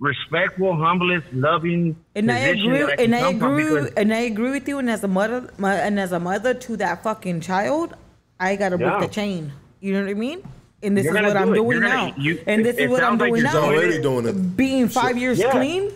respectful, 0.00 0.76
humblest, 0.76 1.26
loving 1.32 1.96
And 2.14 2.30
I 2.30 2.38
agree, 2.38 2.82
I 2.84 2.90
and 2.98 3.14
I 3.14 3.30
agree, 3.30 3.88
and 3.96 4.12
I 4.12 4.18
agree 4.20 4.50
with 4.50 4.68
you. 4.68 4.78
And 4.78 4.90
as 4.90 5.02
a 5.02 5.08
mother, 5.08 5.50
my, 5.56 5.74
and 5.76 5.98
as 5.98 6.12
a 6.12 6.20
mother 6.20 6.52
to 6.52 6.76
that 6.76 7.02
fucking 7.02 7.40
child, 7.40 7.94
I 8.38 8.56
gotta 8.56 8.76
break 8.76 9.00
the 9.00 9.08
chain. 9.08 9.50
You 9.80 9.94
know 9.94 10.02
what 10.02 10.10
I 10.10 10.14
mean? 10.14 10.42
And 10.82 10.94
this 10.94 11.04
You're 11.04 11.14
is 11.16 11.20
gonna 11.22 11.28
what 11.28 11.36
I'm 11.38 11.52
it. 11.52 11.54
doing 11.54 11.80
gonna- 11.80 11.88
now. 11.94 12.14
you- 12.18 12.38
and 12.46 12.64
this 12.66 12.76
it 12.76 12.84
is 12.84 12.90
what 12.90 13.02
I'm 13.02 13.12
sounds 13.12 13.20
like 13.22 13.30
doing 13.30 13.42
you're 13.42 13.52
now. 13.52 13.62
already 13.64 14.02
doing 14.02 14.26
it. 14.28 14.56
Being 14.58 14.88
five 14.88 15.16
years 15.16 15.38
Yeah. 15.38 15.50
clean 15.52 15.90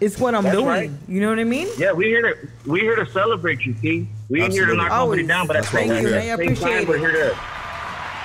It's 0.00 0.18
what 0.18 0.34
I'm 0.34 0.42
That's 0.42 0.56
doing. 0.56 0.66
right. 0.66 0.90
You 1.06 1.20
know 1.20 1.28
what 1.30 1.38
I 1.38 1.44
mean? 1.44 1.68
Yeah, 1.78 1.92
we 1.92 2.06
here 2.06 2.22
to 2.22 2.36
we 2.70 2.80
here 2.80 2.96
to 2.96 3.06
celebrate 3.12 3.60
you, 3.64 3.72
T. 3.72 4.08
We 4.28 4.42
ain't 4.42 4.52
here 4.52 4.66
to 4.66 4.72
Absolutely. 4.72 4.76
knock 4.76 4.88
nobody 4.88 5.22
Always. 5.22 5.26
down, 5.28 5.46
but 5.46 5.56
at 5.56 5.62
the 5.64 5.70
That's 5.70 5.74
why 5.74 5.80
same 5.94 6.04
we're 6.04 6.10
time. 6.10 6.18
I 6.18 6.20
same 6.20 6.28
time, 6.28 6.40
appreciate 6.42 6.88
we're 6.88 6.98
here 6.98 7.12
to. 7.12 7.36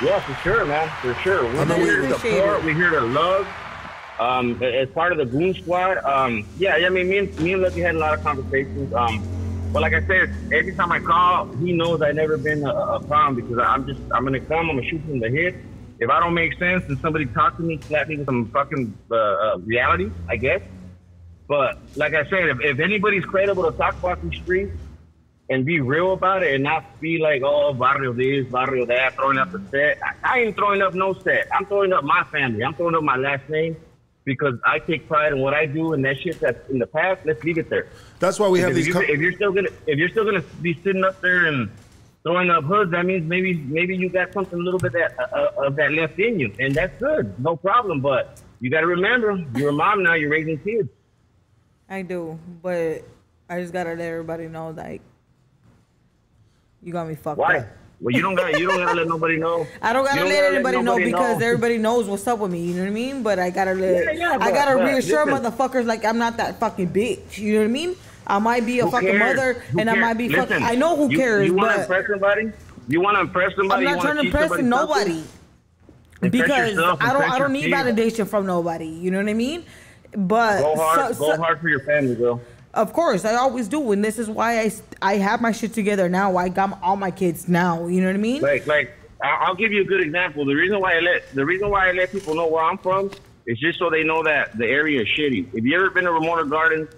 Yeah, 0.02 0.20
for 0.20 0.34
sure, 0.44 0.64
man, 0.66 0.90
for 1.02 1.14
sure. 1.22 1.44
We're, 1.44 1.66
we're 1.66 1.78
we 1.78 1.84
here 1.84 2.02
to 2.02 2.14
support. 2.14 2.60
it. 2.60 2.66
We're 2.66 2.74
here 2.76 2.92
to 2.92 3.02
love. 3.02 3.48
Um, 4.20 4.62
as 4.64 4.90
part 4.90 5.12
of 5.12 5.18
the 5.18 5.26
Goon 5.26 5.54
Squad. 5.56 5.98
Um, 6.04 6.46
yeah, 6.58 6.76
I 6.76 6.90
mean, 6.90 7.10
me 7.10 7.18
and 7.20 7.40
me 7.40 7.54
and 7.54 7.62
Lucky 7.62 7.82
had 7.82 7.96
a 7.96 8.00
lot 8.00 8.14
of 8.14 8.24
conversations. 8.24 8.94
Um, 8.94 9.24
but 9.74 9.82
like 9.82 9.94
I 9.94 10.06
said, 10.06 10.34
every 10.52 10.74
time 10.74 10.92
I 10.92 11.00
call, 11.00 11.48
he 11.58 11.74
knows 11.74 12.02
I've 12.02 12.16
never 12.16 12.38
been 12.38 12.64
a, 12.64 12.74
a 12.74 13.00
problem 13.04 13.36
because 13.36 13.60
I'm 13.60 13.88
just 13.88 14.00
I'm 14.12 14.24
gonna 14.24 14.40
come, 14.40 14.70
I'm 14.70 14.78
gonna 14.78 14.88
shoot 14.88 15.02
from 15.02 15.20
the 15.20 15.30
hip. 15.30 15.56
If 16.00 16.10
I 16.12 16.20
don't 16.20 16.36
make 16.36 16.58
sense 16.60 16.86
and 16.88 17.00
somebody 17.00 17.26
talk 17.26 17.58
to 17.58 17.64
me, 17.64 17.80
slap 17.82 18.08
me 18.08 18.18
with 18.18 18.28
some 18.28 18.50
fucking 18.52 18.96
uh, 19.12 19.16
uh, 19.16 19.58
reality, 19.60 20.12
I 20.30 20.36
guess. 20.36 20.62
But 21.48 21.80
like 21.96 22.14
I 22.14 22.24
said, 22.30 22.50
if, 22.50 22.62
if 22.62 22.80
anybody's 22.80 23.26
credible 23.26 23.70
to 23.72 23.76
talk 23.76 23.98
about 23.98 24.22
these 24.22 24.40
streets 24.42 24.78
and 25.50 25.66
be 25.66 25.80
real 25.80 26.14
about 26.14 26.44
it 26.44 26.56
and 26.56 26.64
not 26.64 27.00
be 27.00 27.20
like, 27.20 27.42
oh, 27.44 27.74
barrio 27.74 28.14
this, 28.14 28.46
barrio 28.48 28.86
that, 28.86 29.16
throwing 29.16 29.38
up 29.38 29.52
the 29.52 29.62
set. 29.72 30.00
I, 30.04 30.14
I 30.24 30.40
ain't 30.42 30.56
throwing 30.56 30.82
up 30.82 30.94
no 30.94 31.14
set. 31.14 31.48
I'm 31.54 31.66
throwing 31.66 31.94
up 31.94 32.04
my 32.04 32.24
family. 32.26 32.64
I'm 32.64 32.74
throwing 32.74 32.96
up 32.96 33.04
my 33.04 33.16
last 33.16 33.48
name 33.50 33.78
because 34.26 34.56
I 34.66 34.80
take 34.80 35.08
pride 35.08 35.32
in 35.32 35.40
what 35.40 35.54
I 35.54 35.66
do 35.66 35.94
and 35.94 36.04
that 36.04 36.20
shit 36.20 36.40
that's 36.42 36.70
in 36.70 36.80
the 36.80 36.88
past. 36.88 37.26
Let's 37.26 37.44
leave 37.44 37.58
it 37.58 37.70
there. 37.70 37.88
That's 38.20 38.40
why 38.40 38.50
we 38.50 38.60
have 38.60 38.74
Because 38.74 38.86
these. 38.86 38.88
If, 38.88 38.94
com- 38.94 39.04
you, 39.04 39.14
if 39.14 39.22
you're 39.22 39.32
still 39.32 39.54
gonna, 39.54 39.70
if 39.88 39.98
you're 39.98 40.10
still 40.10 40.26
gonna 40.26 40.44
be 40.62 40.74
sitting 40.84 41.06
up 41.06 41.22
there 41.22 41.46
and 41.46 41.72
throwing 42.24 42.50
up 42.50 42.66
hoods, 42.66 42.92
that 42.92 43.06
means 43.06 43.24
maybe 43.24 43.54
maybe 43.54 43.96
you 43.96 44.10
got 44.10 44.34
something 44.34 44.60
a 44.60 44.62
little 44.62 44.80
bit 44.80 44.92
that 44.92 45.18
uh, 45.18 45.24
uh, 45.34 45.68
of 45.68 45.78
that 45.78 45.94
left 45.94 46.20
in 46.20 46.42
you, 46.42 46.54
and 46.60 46.76
that's 46.76 47.00
good, 47.00 47.40
no 47.40 47.56
problem. 47.56 48.02
But 48.02 48.42
you 48.60 48.70
got 48.70 48.82
to 48.82 48.88
remember, 48.88 49.46
you're 49.56 49.70
a 49.70 49.74
mom 49.74 50.04
now. 50.04 50.16
You're 50.16 50.30
raising 50.30 50.58
kids. 50.60 50.90
I 51.90 52.02
do, 52.02 52.38
but 52.62 53.06
I 53.50 53.62
just 53.62 53.72
gotta 53.72 53.92
let 53.92 54.02
everybody 54.02 54.50
know, 54.50 54.72
like, 54.72 55.02
you 56.82 56.94
got 56.94 57.08
me 57.08 57.16
fucked 57.16 57.38
Why? 57.38 57.58
up. 57.60 57.68
Well, 58.00 58.16
you 58.16 58.22
don't 58.22 58.36
got 58.36 58.60
you 58.60 58.68
don't 58.68 58.78
gotta 58.78 58.94
let 58.96 59.08
nobody 59.08 59.38
know. 59.38 59.66
I 59.82 59.92
don't 59.92 60.06
gotta 60.06 60.20
You 60.20 60.26
let 60.28 60.36
gotta 60.42 60.56
anybody 60.56 60.78
know 60.78 60.82
nobody 60.84 61.06
because 61.12 61.42
everybody 61.42 61.78
knows 61.80 62.06
what's 62.08 62.28
up 62.28 62.38
with 62.40 62.52
me. 62.52 62.62
You 62.62 62.76
know 62.76 62.82
what 62.82 62.88
I 62.90 62.92
mean? 62.92 63.24
But 63.24 63.40
I 63.40 63.50
gotta 63.50 63.74
let, 63.74 64.04
Yeah, 64.06 64.12
yeah, 64.12 64.38
I 64.40 64.52
gotta 64.52 64.78
but 64.78 64.86
reassure 64.86 65.26
listen. 65.26 65.44
motherfuckers 65.52 65.86
like 65.86 66.06
I'm 66.06 66.20
not 66.20 66.38
that 66.38 66.60
fucking 66.60 66.90
bitch. 66.90 67.40
You 67.40 67.54
know 67.54 67.60
what 67.62 67.66
I 67.66 67.70
mean? 67.70 67.96
I 68.28 68.38
might 68.40 68.66
be 68.68 68.80
a 68.80 68.86
Who 68.86 68.92
fucking 68.92 69.10
cares? 69.18 69.36
mother, 69.38 69.54
Who 69.54 69.80
and 69.80 69.90
I 69.90 69.96
might 69.96 70.14
be 70.14 70.30
fucking. 70.30 70.62
I 70.62 70.76
know 70.76 70.96
who 70.96 71.10
you- 71.10 71.18
cares, 71.18 71.48
You 71.48 71.56
want 71.56 71.74
to 71.76 71.82
impress 71.82 72.08
somebody? 72.08 72.52
You 72.88 73.02
want 73.02 73.16
to 73.16 73.22
impress 73.22 73.56
somebody? 73.56 73.88
I'm 73.88 73.96
not 73.96 74.02
trying 74.04 74.16
to 74.18 74.22
impress 74.24 74.50
somebody 74.50 74.64
nobody 74.64 75.24
something? 76.22 76.30
Because 76.32 76.74
yourself, 76.74 77.02
I 77.02 77.14
don't. 77.14 77.32
I 77.32 77.40
don't 77.40 77.54
need 77.54 77.72
validation 77.74 78.28
from 78.28 78.46
nobody. 78.46 78.86
You 78.88 79.10
know 79.12 79.18
what 79.20 79.30
I 79.30 79.34
mean? 79.34 79.66
But 80.16 80.62
Go 80.62 80.76
hard, 80.76 81.16
so- 81.16 81.20
go 81.20 81.36
so- 81.36 81.42
hard 81.42 81.60
for 81.62 81.70
your 81.70 81.80
family, 81.82 82.16
girl. 82.16 82.42
Of 82.78 82.94
course, 82.94 83.26
I 83.26 83.34
always 83.34 83.68
do, 83.68 83.92
and 83.92 84.06
this 84.06 84.20
is 84.20 84.30
why 84.30 84.62
I 84.62 84.72
I 85.02 85.18
have 85.18 85.42
my 85.42 85.52
shit 85.52 85.74
together 85.74 86.08
now. 86.08 86.38
I 86.38 86.48
got 86.48 86.80
all 86.84 86.96
my 86.96 87.10
kids 87.10 87.48
now. 87.48 87.88
You 87.88 88.02
know 88.02 88.08
what 88.08 88.16
I 88.16 88.20
mean? 88.20 88.42
Like, 88.44 88.68
like, 88.68 88.94
I'll 89.20 89.56
give 89.56 89.72
you 89.72 89.82
a 89.82 89.84
good 89.84 90.02
example. 90.02 90.46
The 90.46 90.54
reason 90.54 90.80
why 90.80 90.96
I 90.96 91.00
let 91.00 91.34
the 91.34 91.44
reason 91.44 91.72
why 91.72 91.90
I 91.90 91.94
let 91.94 92.12
people 92.12 92.36
know 92.36 92.46
where 92.46 92.64
I'm 92.64 92.78
from 92.78 93.10
is 93.48 93.58
just 93.58 93.80
so 93.80 93.90
they 93.90 94.04
know 94.04 94.22
that 94.22 94.56
the 94.60 94.68
area 94.68 95.02
is 95.02 95.08
shitty. 95.08 95.56
If 95.56 95.64
you 95.64 95.76
ever 95.76 95.90
been 95.90 96.04
to 96.04 96.12
Ramona 96.12 96.46
Gardens, 96.46 96.90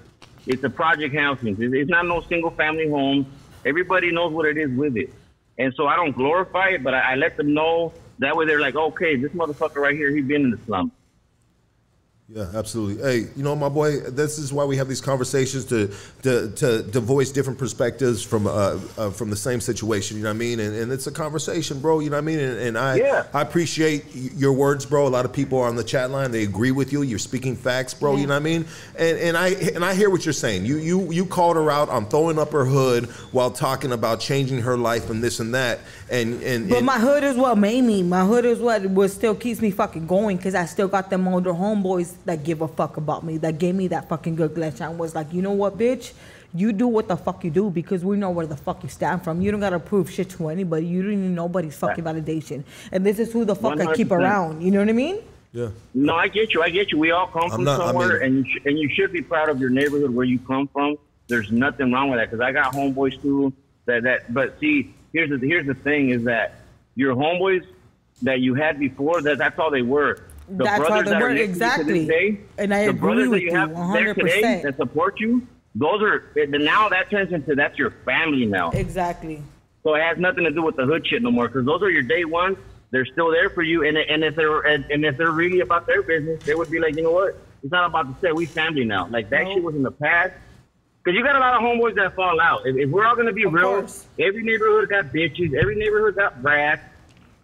it's 0.48 0.62
a 0.66 0.70
project 0.70 1.16
housing. 1.16 1.56
It's, 1.58 1.90
not 1.90 2.06
no 2.06 2.20
single 2.24 2.52
family 2.52 2.90
home. 2.90 3.26
Everybody 3.66 4.12
knows 4.12 4.34
what 4.34 4.48
it 4.48 4.58
is 4.58 4.72
with 4.72 4.98
it, 4.98 5.14
and 5.58 5.74
so 5.76 5.88
I 5.88 5.96
don't 5.96 6.12
glorify 6.12 6.72
it, 6.72 6.84
but 6.84 6.94
I, 6.94 7.14
I 7.14 7.16
let 7.16 7.38
them 7.38 7.54
know. 7.54 7.94
That 8.18 8.36
way, 8.36 8.46
they're 8.46 8.60
like, 8.60 8.76
okay, 8.76 9.16
this 9.16 9.32
motherfucker 9.32 9.78
right 9.78 9.96
here, 9.96 10.14
he 10.14 10.20
been 10.20 10.42
in 10.42 10.52
the 10.52 10.60
slum. 10.66 10.92
Yeah, 12.32 12.46
absolutely. 12.54 13.04
Hey, 13.04 13.28
you 13.36 13.42
know, 13.42 13.56
my 13.56 13.70
boy, 13.70 14.02
this 14.02 14.38
is 14.38 14.54
why 14.54 14.64
we 14.64 14.78
have 14.78 14.88
these 14.88 15.02
conversations 15.02 15.66
to 15.66 15.92
to 16.22 16.52
to, 16.52 16.84
to 16.84 17.00
voice 17.00 17.32
different 17.32 17.58
perspectives 17.58 18.22
from 18.22 18.46
uh, 18.46 18.78
uh, 19.00 19.10
from 19.10 19.32
the 19.32 19.36
same 19.36 19.60
situation. 19.60 20.16
You 20.16 20.24
know 20.24 20.30
what 20.30 20.36
I 20.36 20.38
mean? 20.38 20.60
And, 20.60 20.76
and 20.76 20.92
it's 20.92 21.08
a 21.08 21.12
conversation, 21.12 21.80
bro. 21.80 22.02
You 22.02 22.12
know 22.12 22.18
what 22.18 22.22
I 22.22 22.26
mean? 22.26 22.38
And, 22.38 22.60
and 22.60 22.78
I 22.78 22.96
Yeah. 22.98 23.26
I 23.34 23.42
appreciate 23.42 24.06
your 24.14 24.54
words, 24.54 24.86
bro. 24.86 25.08
A 25.08 25.10
lot 25.10 25.26
of 25.26 25.34
people 25.34 25.58
are 25.58 25.68
on 25.68 25.76
the 25.76 25.84
chat 25.84 26.12
line. 26.12 26.30
They 26.30 26.44
agree 26.44 26.70
with 26.70 26.94
you. 26.94 27.02
You're 27.02 27.18
speaking 27.18 27.56
facts, 27.56 27.96
bro. 27.96 28.16
You 28.16 28.28
know 28.28 28.36
what 28.36 28.42
I 28.42 28.44
mean? 28.44 28.66
And 28.96 29.18
and 29.18 29.36
I 29.36 29.48
and 29.74 29.84
I 29.84 29.96
hear 29.96 30.12
what 30.12 30.24
you're 30.24 30.34
saying. 30.34 30.68
You 30.68 30.78
you 30.78 31.12
you 31.12 31.26
called 31.26 31.56
her 31.56 31.72
out 31.72 31.90
on 31.90 32.06
throwing 32.10 32.38
up 32.38 32.52
her 32.52 32.66
hood 32.66 33.06
while 33.32 33.50
talking 33.50 33.92
about 33.92 34.20
changing 34.20 34.62
her 34.62 34.78
life 34.78 35.10
and 35.10 35.24
this 35.24 35.40
and 35.40 35.56
that. 35.56 35.80
And 36.12 36.42
and, 36.42 36.68
But 36.70 36.78
and 36.80 36.86
my 36.86 36.98
hood 36.98 37.24
is 37.24 37.36
what 37.38 37.58
made 37.58 37.82
me. 37.84 38.02
My 38.04 38.26
hood 38.26 38.44
is 38.46 38.60
what 38.60 38.84
what 38.88 39.12
still 39.12 39.36
keeps 39.36 39.62
me 39.62 39.70
fucking 39.72 40.08
going 40.08 40.38
because 40.38 40.56
I 40.56 40.66
still 40.66 40.88
got 40.88 41.10
them 41.10 41.28
older 41.28 41.52
homeboys 41.54 42.16
that 42.26 42.44
give 42.44 42.62
a 42.62 42.68
fuck 42.68 42.98
about 42.98 43.24
me, 43.24 43.38
that 43.38 43.60
gave 43.60 43.76
me 43.76 43.88
that 43.90 44.10
fucking 44.10 44.36
good 44.36 44.56
glitch 44.56 44.82
and 44.82 44.98
was 44.98 45.14
like, 45.14 45.32
you 45.32 45.42
know 45.42 45.52
what, 45.52 45.78
bitch? 45.78 46.14
You 46.52 46.72
do 46.74 46.88
what 46.88 47.08
the 47.08 47.16
fuck 47.16 47.44
you 47.44 47.52
do 47.52 47.70
because 47.70 48.04
we 48.04 48.18
know 48.18 48.32
where 48.32 48.48
the 48.48 48.58
fuck 48.58 48.82
you 48.82 48.90
stand 48.90 49.24
from. 49.24 49.40
You 49.40 49.52
don't 49.52 49.60
gotta 49.60 49.78
prove 49.80 50.10
shit 50.10 50.32
to 50.32 50.48
anybody. 50.50 50.88
You 50.88 51.04
don't 51.04 51.22
need 51.22 51.30
nobody's 51.36 51.76
fucking 51.78 52.04
validation. 52.04 52.64
And 52.92 53.06
this 53.06 53.20
is 53.20 53.32
who 53.32 53.46
the 53.46 53.56
fuck 53.56 53.80
I 53.80 53.94
keep 53.94 54.12
around. 54.12 54.64
You 54.64 54.72
know 54.72 54.80
what 54.80 54.90
I 54.90 54.94
mean? 54.94 55.20
Yeah. 55.54 55.70
No, 55.94 56.16
I 56.16 56.28
get 56.28 56.54
you. 56.56 56.64
I 56.64 56.70
get 56.70 56.92
you. 56.92 56.98
We 56.98 57.12
all 57.12 57.28
come 57.28 57.44
I'm 57.44 57.50
from 57.52 57.64
not- 57.66 57.82
I 57.82 57.86
somewhere, 57.88 58.14
mean- 58.14 58.22
and 58.24 58.36
you 58.38 58.44
sh- 58.46 58.62
and 58.66 58.80
you 58.80 58.90
should 58.96 59.12
be 59.12 59.22
proud 59.22 59.50
of 59.50 59.60
your 59.60 59.70
neighborhood 59.70 60.10
where 60.10 60.26
you 60.26 60.40
come 60.40 60.68
from. 60.70 60.98
There's 61.28 61.52
nothing 61.52 61.92
wrong 61.92 62.10
with 62.10 62.18
that 62.20 62.32
because 62.32 62.42
I 62.42 62.52
got 62.52 62.74
homeboys 62.74 63.22
too. 63.22 63.54
That 63.86 64.02
that. 64.04 64.34
But 64.34 64.60
see, 64.60 64.92
here's 65.14 65.30
the 65.30 65.46
here's 65.46 65.66
the 65.68 65.74
thing 65.74 66.10
is 66.10 66.24
that 66.26 66.62
your 66.96 67.16
homeboys 67.16 67.66
that 68.22 68.40
you 68.42 68.54
had 68.56 68.80
before 68.80 69.22
that 69.22 69.38
that's 69.38 69.58
all 69.60 69.72
they 69.72 69.82
were. 69.82 70.26
The 70.50 70.64
That's 70.64 70.80
all 70.82 70.88
brothers 70.88 71.06
they 71.06 71.12
that 71.12 71.22
were, 71.22 71.28
are 71.28 71.34
next 71.34 71.44
to 71.46 71.50
exactly. 71.52 72.00
this 72.00 72.08
day, 72.08 72.40
And 72.58 72.74
I 72.74 72.86
the 72.86 72.90
agree 72.90 73.00
brothers 73.00 73.30
with 73.30 73.40
that 73.40 73.42
you 73.44 73.52
you 73.52 73.58
have 73.58 73.94
there 73.94 74.14
today 74.16 74.42
100%. 74.42 74.64
that 74.64 74.78
support 74.78 75.20
you. 75.20 75.48
Those 75.76 76.02
are 76.02 76.24
now 76.48 76.90
that 76.90 77.12
turns 77.12 77.32
into 77.32 77.54
that's 77.54 77.78
your 77.78 77.92
family 78.04 78.48
now. 78.48 78.72
Exactly. 78.72 79.44
So 79.84 79.94
it 79.94 80.02
has 80.02 80.18
nothing 80.18 80.46
to 80.46 80.52
do 80.52 80.64
with 80.64 80.76
the 80.76 80.86
hood 80.86 81.06
shit 81.08 81.22
no 81.22 81.30
more 81.30 81.48
because 81.48 81.66
those 81.66 81.84
are 81.84 81.90
your 81.92 82.02
day 82.02 82.26
ones. 82.26 82.58
They're 82.92 83.06
still 83.06 83.30
there 83.32 83.52
for 83.52 83.62
you, 83.62 83.86
and 83.86 83.96
and 83.96 84.24
if 84.24 84.36
they're 84.36 84.62
and, 84.62 84.84
and 84.90 85.06
if 85.06 85.18
they're 85.18 85.32
really 85.32 85.60
about 85.60 85.86
their 85.86 86.02
business, 86.02 86.44
they 86.44 86.56
would 86.56 86.72
be 86.72 86.80
like, 86.80 86.96
you 86.96 87.04
know 87.04 87.12
what? 87.12 87.38
It's 87.62 87.72
not 87.72 87.86
about 87.86 88.14
to 88.14 88.20
say 88.20 88.32
we 88.32 88.48
family 88.48 88.84
now. 88.84 89.08
Like 89.08 89.30
that 89.30 89.46
shit 89.48 89.62
was 89.64 89.76
in 89.76 89.84
the 89.84 89.92
past. 89.92 90.34
Because 91.04 91.18
you 91.18 91.24
got 91.24 91.36
a 91.36 91.40
lot 91.40 91.56
of 91.56 91.62
homeboys 91.62 91.96
that 91.96 92.16
fall 92.16 92.40
out. 92.42 92.66
If, 92.68 92.76
if 92.76 92.90
we're 92.90 93.06
all 93.06 93.16
gonna 93.16 93.32
be 93.34 93.46
real, 93.46 93.88
every 94.20 94.44
neighborhood 94.44 94.90
got 94.90 95.06
bitches. 95.06 95.54
Every 95.54 95.76
neighborhood 95.76 96.16
got 96.16 96.42
brats. 96.42 96.82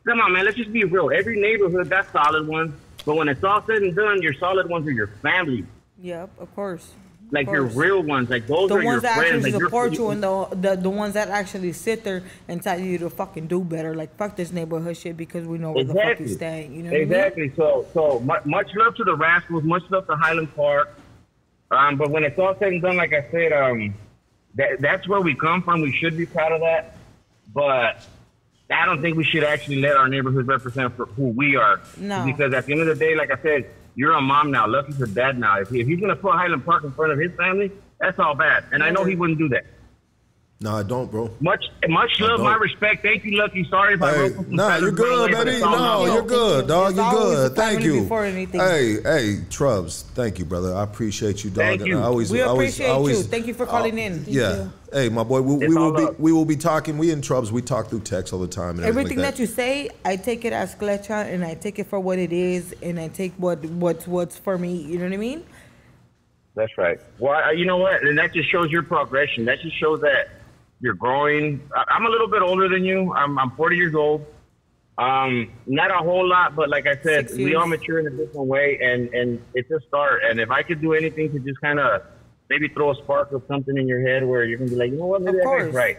Come 0.06 0.19
on, 0.22 0.34
man. 0.34 0.45
Let's 0.45 0.58
just 0.58 0.72
be 0.74 0.84
real. 0.84 1.09
Every 1.11 1.40
neighborhood 1.40 1.90
got 1.90 2.11
solid 2.11 2.48
ones. 2.48 2.74
But 3.06 3.16
when 3.16 3.27
it's 3.30 3.43
all 3.43 3.64
said 3.66 3.77
and 3.84 3.95
done, 3.95 4.22
your 4.22 4.34
solid 4.34 4.69
ones 4.69 4.85
are 4.88 4.92
your 4.92 5.08
family. 5.08 5.66
Yep, 6.01 6.30
of 6.40 6.53
course. 6.56 6.92
Like 7.32 7.48
Of 7.48 7.53
your 7.53 7.64
real 7.64 8.03
ones. 8.03 8.30
Like 8.30 8.45
those 8.45 8.69
the 8.69 8.75
are 8.75 8.82
your 8.84 8.92
ones 8.92 9.01
that 9.01 9.17
friends. 9.17 9.35
actually 9.45 9.51
Like, 9.53 9.64
support 9.64 9.93
you 9.93 10.09
and 10.09 10.22
the, 10.22 10.45
the 10.51 10.75
the 10.75 10.90
ones 10.92 11.16
that 11.16 11.30
actually 11.30 11.74
sit 11.74 12.03
there 12.03 12.22
and 12.48 12.61
tell 12.61 12.80
you 12.80 13.00
to 13.00 13.09
fucking 13.09 13.48
do 13.48 13.61
better. 13.64 13.95
Like 13.95 14.16
fuck 14.16 14.35
this 14.35 14.51
neighborhood 14.51 14.95
shit 14.95 15.17
because 15.17 15.48
we 15.48 15.58
know 15.58 15.72
where 15.72 15.84
the 15.85 15.93
fuck 15.93 16.03
Exactly. 16.03 16.27
you 16.27 16.34
staying. 16.35 16.74
You 16.75 16.84
know 16.84 16.92
what 16.92 17.01
exactly. 17.01 17.51
So, 17.56 17.88
so 17.93 18.19
much 18.19 18.67
love 18.75 18.95
to 18.98 19.03
the 19.03 19.16
Rascals. 19.16 19.64
Much 19.64 19.84
love 19.90 20.06
to 20.08 20.16
Highland 20.16 20.56
Park. 20.56 20.93
Um, 21.71 21.97
but 21.97 22.09
when 22.09 22.23
it's 22.23 22.37
all 22.37 22.55
said 22.57 22.69
and 22.69 22.81
done, 22.81 22.97
like 22.97 23.13
I 23.13 23.25
said, 23.31 23.51
um, 23.51 23.95
that 24.55 24.79
that's 24.79 25.07
where 25.07 25.21
we 25.21 25.35
come 25.35 25.61
from. 25.63 25.81
We 25.81 25.91
should 25.91 26.17
be 26.17 26.25
proud 26.25 26.51
of 26.51 26.61
that. 26.61 26.95
But 27.53 28.05
I 28.69 28.85
don't 28.85 29.01
think 29.01 29.17
we 29.17 29.23
should 29.23 29.43
actually 29.43 29.81
let 29.81 29.95
our 29.95 30.07
neighborhood 30.07 30.47
represent 30.47 30.95
for 30.95 31.05
who 31.05 31.29
we 31.29 31.55
are. 31.55 31.81
No. 31.97 32.25
Because 32.25 32.53
at 32.53 32.65
the 32.65 32.73
end 32.73 32.81
of 32.81 32.87
the 32.87 32.95
day, 32.95 33.15
like 33.15 33.31
I 33.31 33.41
said, 33.41 33.69
you're 33.95 34.13
a 34.13 34.21
mom 34.21 34.51
now. 34.51 34.67
Lucky's 34.67 35.01
a 35.01 35.07
dad 35.07 35.39
now. 35.39 35.59
If, 35.59 35.69
he, 35.69 35.81
if 35.81 35.87
he's 35.87 35.99
gonna 35.99 36.15
put 36.15 36.33
Highland 36.33 36.65
Park 36.65 36.83
in 36.83 36.91
front 36.91 37.11
of 37.13 37.19
his 37.19 37.31
family, 37.33 37.71
that's 37.99 38.19
all 38.19 38.35
bad. 38.35 38.65
And 38.71 38.83
I 38.83 38.89
know 38.89 39.03
he 39.03 39.15
wouldn't 39.15 39.39
do 39.39 39.49
that. 39.49 39.65
No, 40.61 40.74
I 40.77 40.84
don't, 40.84 41.11
bro. 41.11 41.30
Much, 41.42 41.66
much 41.90 42.11
I 42.22 42.24
love, 42.24 42.40
my 42.40 42.53
don't. 42.53 42.61
respect. 42.61 43.03
Thank 43.03 43.25
you, 43.25 43.38
Lucky. 43.38 43.67
Sorry 43.69 43.95
if 43.95 44.01
I 44.01 44.11
Hey, 44.14 44.30
broke 44.30 44.45
some 44.45 44.56
nah, 44.56 44.77
you're 44.77 44.95
feathers, 44.95 45.27
by 45.27 45.27
the 45.27 45.34
good, 45.35 45.45
baby. 45.45 45.59
No, 45.59 46.06
you're 46.06 46.22
good, 46.24 46.67
dog. 46.67 46.90
It's 46.92 46.98
You're 46.98 47.11
good. 47.11 47.56
Thank 47.56 47.84
you. 47.84 48.03
Hey, 48.06 48.93
hey, 49.01 49.42
Trubs. 49.50 50.03
Thank 50.14 50.40
you, 50.40 50.45
brother. 50.45 50.74
I 50.74 50.84
appreciate 50.84 51.43
you, 51.43 51.50
dog. 51.50 51.58
Thank 51.58 51.82
And 51.82 51.90
you. 51.90 52.00
I 52.00 52.03
always, 52.03 52.32
We 52.32 52.40
appreciate 52.40 52.88
always, 52.88 53.17
you. 53.17 53.24
Thank 53.25 53.48
you 53.48 53.53
for 53.53 53.66
calling 53.66 53.98
in. 53.98 54.14
Uh, 54.14 54.16
Thank 54.16 54.27
yeah. 54.30 54.56
you. 54.64 54.72
Hey, 54.93 55.09
my 55.09 55.24
boy. 55.24 55.42
We, 55.42 55.67
we 55.67 55.75
will 55.75 55.92
be 55.92 56.03
love. 56.06 56.19
we 56.19 56.32
will 56.32 56.45
be 56.45 56.56
talking. 56.56 56.98
We 56.98 57.11
in 57.11 57.19
Trubs. 57.19 57.51
We 57.51 57.61
talk 57.61 57.90
through 57.90 58.00
text 58.01 58.32
all 58.32 58.40
the 58.40 58.48
time 58.48 58.77
and 58.77 58.85
everything, 58.85 58.88
Everything 58.88 59.17
like 59.24 59.34
that 59.35 59.40
you 59.42 59.48
say, 59.48 59.90
I 60.06 60.16
take 60.16 60.45
it 60.45 60.53
as 60.53 60.74
sklecha 60.74 61.25
and 61.34 61.43
I 61.43 61.56
take 61.56 61.80
it 61.80 61.88
for 61.88 62.00
what 62.00 62.17
it 62.17 62.32
is 62.32 62.74
and 62.82 62.98
I 62.98 63.09
take 63.09 63.34
what 63.34 63.64
what's 63.66 64.08
what's 64.08 64.38
for 64.38 64.58
me. 64.58 64.77
You 64.77 65.00
know 65.00 65.03
what 65.03 65.14
I 65.14 65.17
mean? 65.17 65.43
That's 66.56 66.77
right. 66.77 66.98
Well, 67.19 67.34
I- 67.34 67.51
you 67.51 67.66
know 67.66 67.75
what? 67.75 68.01
And 68.03 68.17
that 68.17 68.32
just 68.34 68.50
shows 68.50 68.72
your 68.72 68.84
progression. 68.84 69.43
That 69.43 69.59
just 69.59 69.77
shows 69.77 70.00
that 70.00 70.30
you're 70.85 70.93
growing. 70.93 71.67
I'm 71.75 72.05
a 72.05 72.09
little 72.09 72.27
bit 72.27 72.43
older 72.43 72.69
than 72.69 72.85
you. 72.85 73.11
I'm, 73.14 73.38
I'm 73.39 73.51
40 73.51 73.75
years 73.75 73.95
old. 73.95 74.25
Um, 74.97 75.51
not 75.65 75.91
a 75.91 75.97
whole 75.97 76.25
lot, 76.25 76.55
but 76.55 76.69
like 76.69 76.88
I 76.88 76.95
said, 77.01 77.30
we 77.31 77.55
all 77.55 77.67
mature 77.67 77.99
in 77.99 78.07
a 78.07 78.11
different 78.11 78.47
way, 78.47 78.80
and 78.81 79.14
and 79.14 79.43
it's 79.53 79.69
a 79.69 79.81
start. 79.89 80.22
And 80.23 80.39
if 80.39 80.49
I 80.51 80.64
could 80.64 80.80
do 80.80 80.93
anything 80.93 81.33
to 81.33 81.39
just 81.39 81.59
kind 81.59 81.81
of 81.81 82.01
maybe 82.49 82.69
throw 82.69 82.91
a 82.91 82.95
spark 82.95 83.33
of 83.33 83.43
something 83.49 83.75
in 83.75 83.89
your 83.89 84.07
head 84.07 84.25
where 84.25 84.45
you're 84.45 84.57
gonna 84.57 84.69
be 84.69 84.77
like, 84.77 84.91
you 84.91 84.97
know 84.97 85.07
what, 85.07 85.22
maybe 85.22 85.39
Of 85.39 85.43
that 85.43 85.59
guy's 85.59 85.73
right. 85.73 85.97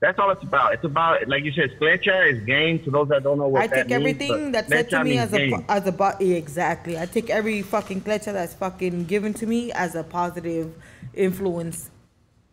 That's 0.00 0.18
all 0.18 0.30
it's 0.30 0.42
about. 0.42 0.74
It's 0.74 0.82
about, 0.82 1.28
like 1.28 1.44
you 1.44 1.52
said, 1.52 1.70
sklecha 1.78 2.32
is 2.32 2.44
game. 2.44 2.82
To 2.82 2.90
those 2.90 3.06
that 3.10 3.22
don't 3.22 3.38
know 3.38 3.46
what 3.46 3.62
I 3.62 3.66
that 3.68 3.84
take 3.84 3.92
everything 3.92 4.50
that's 4.50 4.68
said 4.68 4.90
to 4.90 5.04
me 5.04 5.18
as 5.18 5.32
a 5.32 5.38
game. 5.38 5.64
as 5.68 5.86
a 5.86 5.92
bo- 5.92 6.16
yeah, 6.18 6.34
exactly. 6.34 6.98
I 6.98 7.06
take 7.06 7.30
every 7.30 7.62
fucking 7.62 8.00
klecha 8.00 8.32
that's 8.32 8.54
fucking 8.54 9.04
given 9.04 9.32
to 9.34 9.46
me 9.46 9.70
as 9.70 9.94
a 9.94 10.02
positive 10.02 10.74
influence 11.14 11.91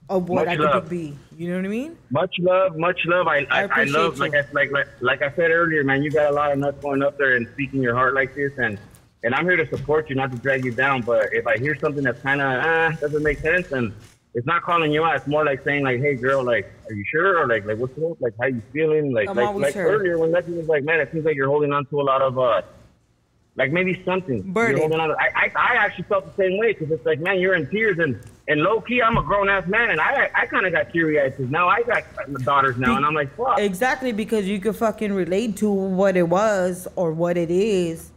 of 0.09 0.27
what 0.27 0.47
Much 0.47 0.59
I 0.59 0.61
love. 0.61 0.83
could 0.83 0.89
be. 0.89 1.15
You 1.37 1.49
know 1.49 1.57
what 1.57 1.65
I 1.65 1.69
mean? 1.69 1.97
Much 2.09 2.35
love, 2.39 2.75
much 2.75 2.99
love. 3.05 3.27
I 3.27 3.47
I, 3.51 3.61
I, 3.61 3.61
appreciate 3.63 3.93
love 3.93 4.15
you. 4.15 4.19
like 4.19 4.33
I 4.33 4.43
like, 4.51 4.71
like 4.71 4.87
like 5.01 5.21
I 5.21 5.29
said 5.35 5.51
earlier, 5.51 5.83
man. 5.83 6.03
You 6.03 6.11
got 6.11 6.31
a 6.31 6.33
lot 6.33 6.51
of 6.51 6.57
nuts 6.57 6.81
going 6.81 7.01
up 7.03 7.17
there 7.17 7.35
and 7.35 7.47
speaking 7.53 7.81
your 7.81 7.95
heart 7.95 8.13
like 8.15 8.35
this, 8.35 8.51
and 8.57 8.77
and 9.23 9.35
I'm 9.35 9.45
here 9.45 9.55
to 9.55 9.67
support 9.67 10.09
you, 10.09 10.15
not 10.15 10.31
to 10.31 10.37
drag 10.37 10.65
you 10.65 10.71
down. 10.71 11.01
But 11.01 11.33
if 11.33 11.45
I 11.47 11.57
hear 11.57 11.77
something 11.77 12.03
that's 12.03 12.21
kind 12.21 12.41
of 12.41 12.47
ah 12.47 12.91
doesn't 12.99 13.23
make 13.23 13.39
sense, 13.39 13.71
and 13.71 13.93
it's 14.33 14.47
not 14.47 14.63
calling 14.63 14.91
you 14.91 15.03
out, 15.05 15.15
it's 15.15 15.27
more 15.27 15.45
like 15.45 15.63
saying 15.63 15.83
like, 15.83 15.99
hey 16.01 16.15
girl, 16.15 16.43
like 16.43 16.71
are 16.89 16.93
you 16.93 17.05
sure, 17.09 17.39
or 17.39 17.47
like 17.47 17.65
like 17.65 17.77
what's 17.77 17.97
up, 17.97 18.19
like 18.19 18.33
how 18.41 18.47
you 18.47 18.61
feeling, 18.73 19.13
like 19.13 19.29
I'm 19.29 19.35
like 19.35 19.55
like 19.55 19.73
sure. 19.73 19.85
earlier 19.85 20.17
when 20.17 20.31
Lucky 20.31 20.51
was 20.53 20.67
like, 20.67 20.83
man, 20.83 20.99
it 20.99 21.11
seems 21.11 21.23
like 21.23 21.35
you're 21.35 21.49
holding 21.49 21.71
on 21.71 21.85
to 21.85 22.01
a 22.01 22.03
lot 22.03 22.21
of 22.21 22.37
uh. 22.37 22.61
Like 23.59 23.73
maybe 23.73 24.01
something. 24.05 24.41
Burden. 24.53 24.77
You're 24.77 24.79
holding 24.87 25.01
on 25.01 25.09
to- 25.09 25.17
I, 25.19 25.27
I 25.35 25.51
I 25.53 25.75
actually 25.75 26.05
felt 26.05 26.25
the 26.33 26.41
same 26.41 26.57
way 26.57 26.71
because 26.71 26.89
it's 26.91 27.05
like, 27.05 27.19
man, 27.19 27.39
you're 27.41 27.55
in 27.55 27.69
tears 27.69 27.99
and 27.99 28.17
and 28.47 28.61
low 28.61 28.79
key, 28.79 29.01
I'm 29.01 29.17
a 29.17 29.21
grown 29.21 29.49
ass 29.49 29.67
man, 29.67 29.89
and 29.91 29.99
I 29.99 30.29
I 30.33 30.45
kind 30.45 30.65
of 30.65 30.71
got 30.71 30.91
teary 30.93 31.19
eyed 31.21 31.35
because 31.35 31.51
now 31.51 31.67
I 31.67 31.83
got 31.83 32.03
daughters 32.43 32.77
now, 32.77 32.95
and 32.95 33.05
I'm 33.05 33.13
like, 33.13 33.35
fuck. 33.35 33.59
Exactly 33.59 34.13
because 34.13 34.47
you 34.47 34.61
could 34.61 34.77
fucking 34.77 35.11
relate 35.11 35.57
to 35.57 35.69
what 35.69 36.15
it 36.15 36.29
was 36.29 36.87
or 36.95 37.11
what 37.11 37.35
it 37.35 37.51
is. 37.51 38.11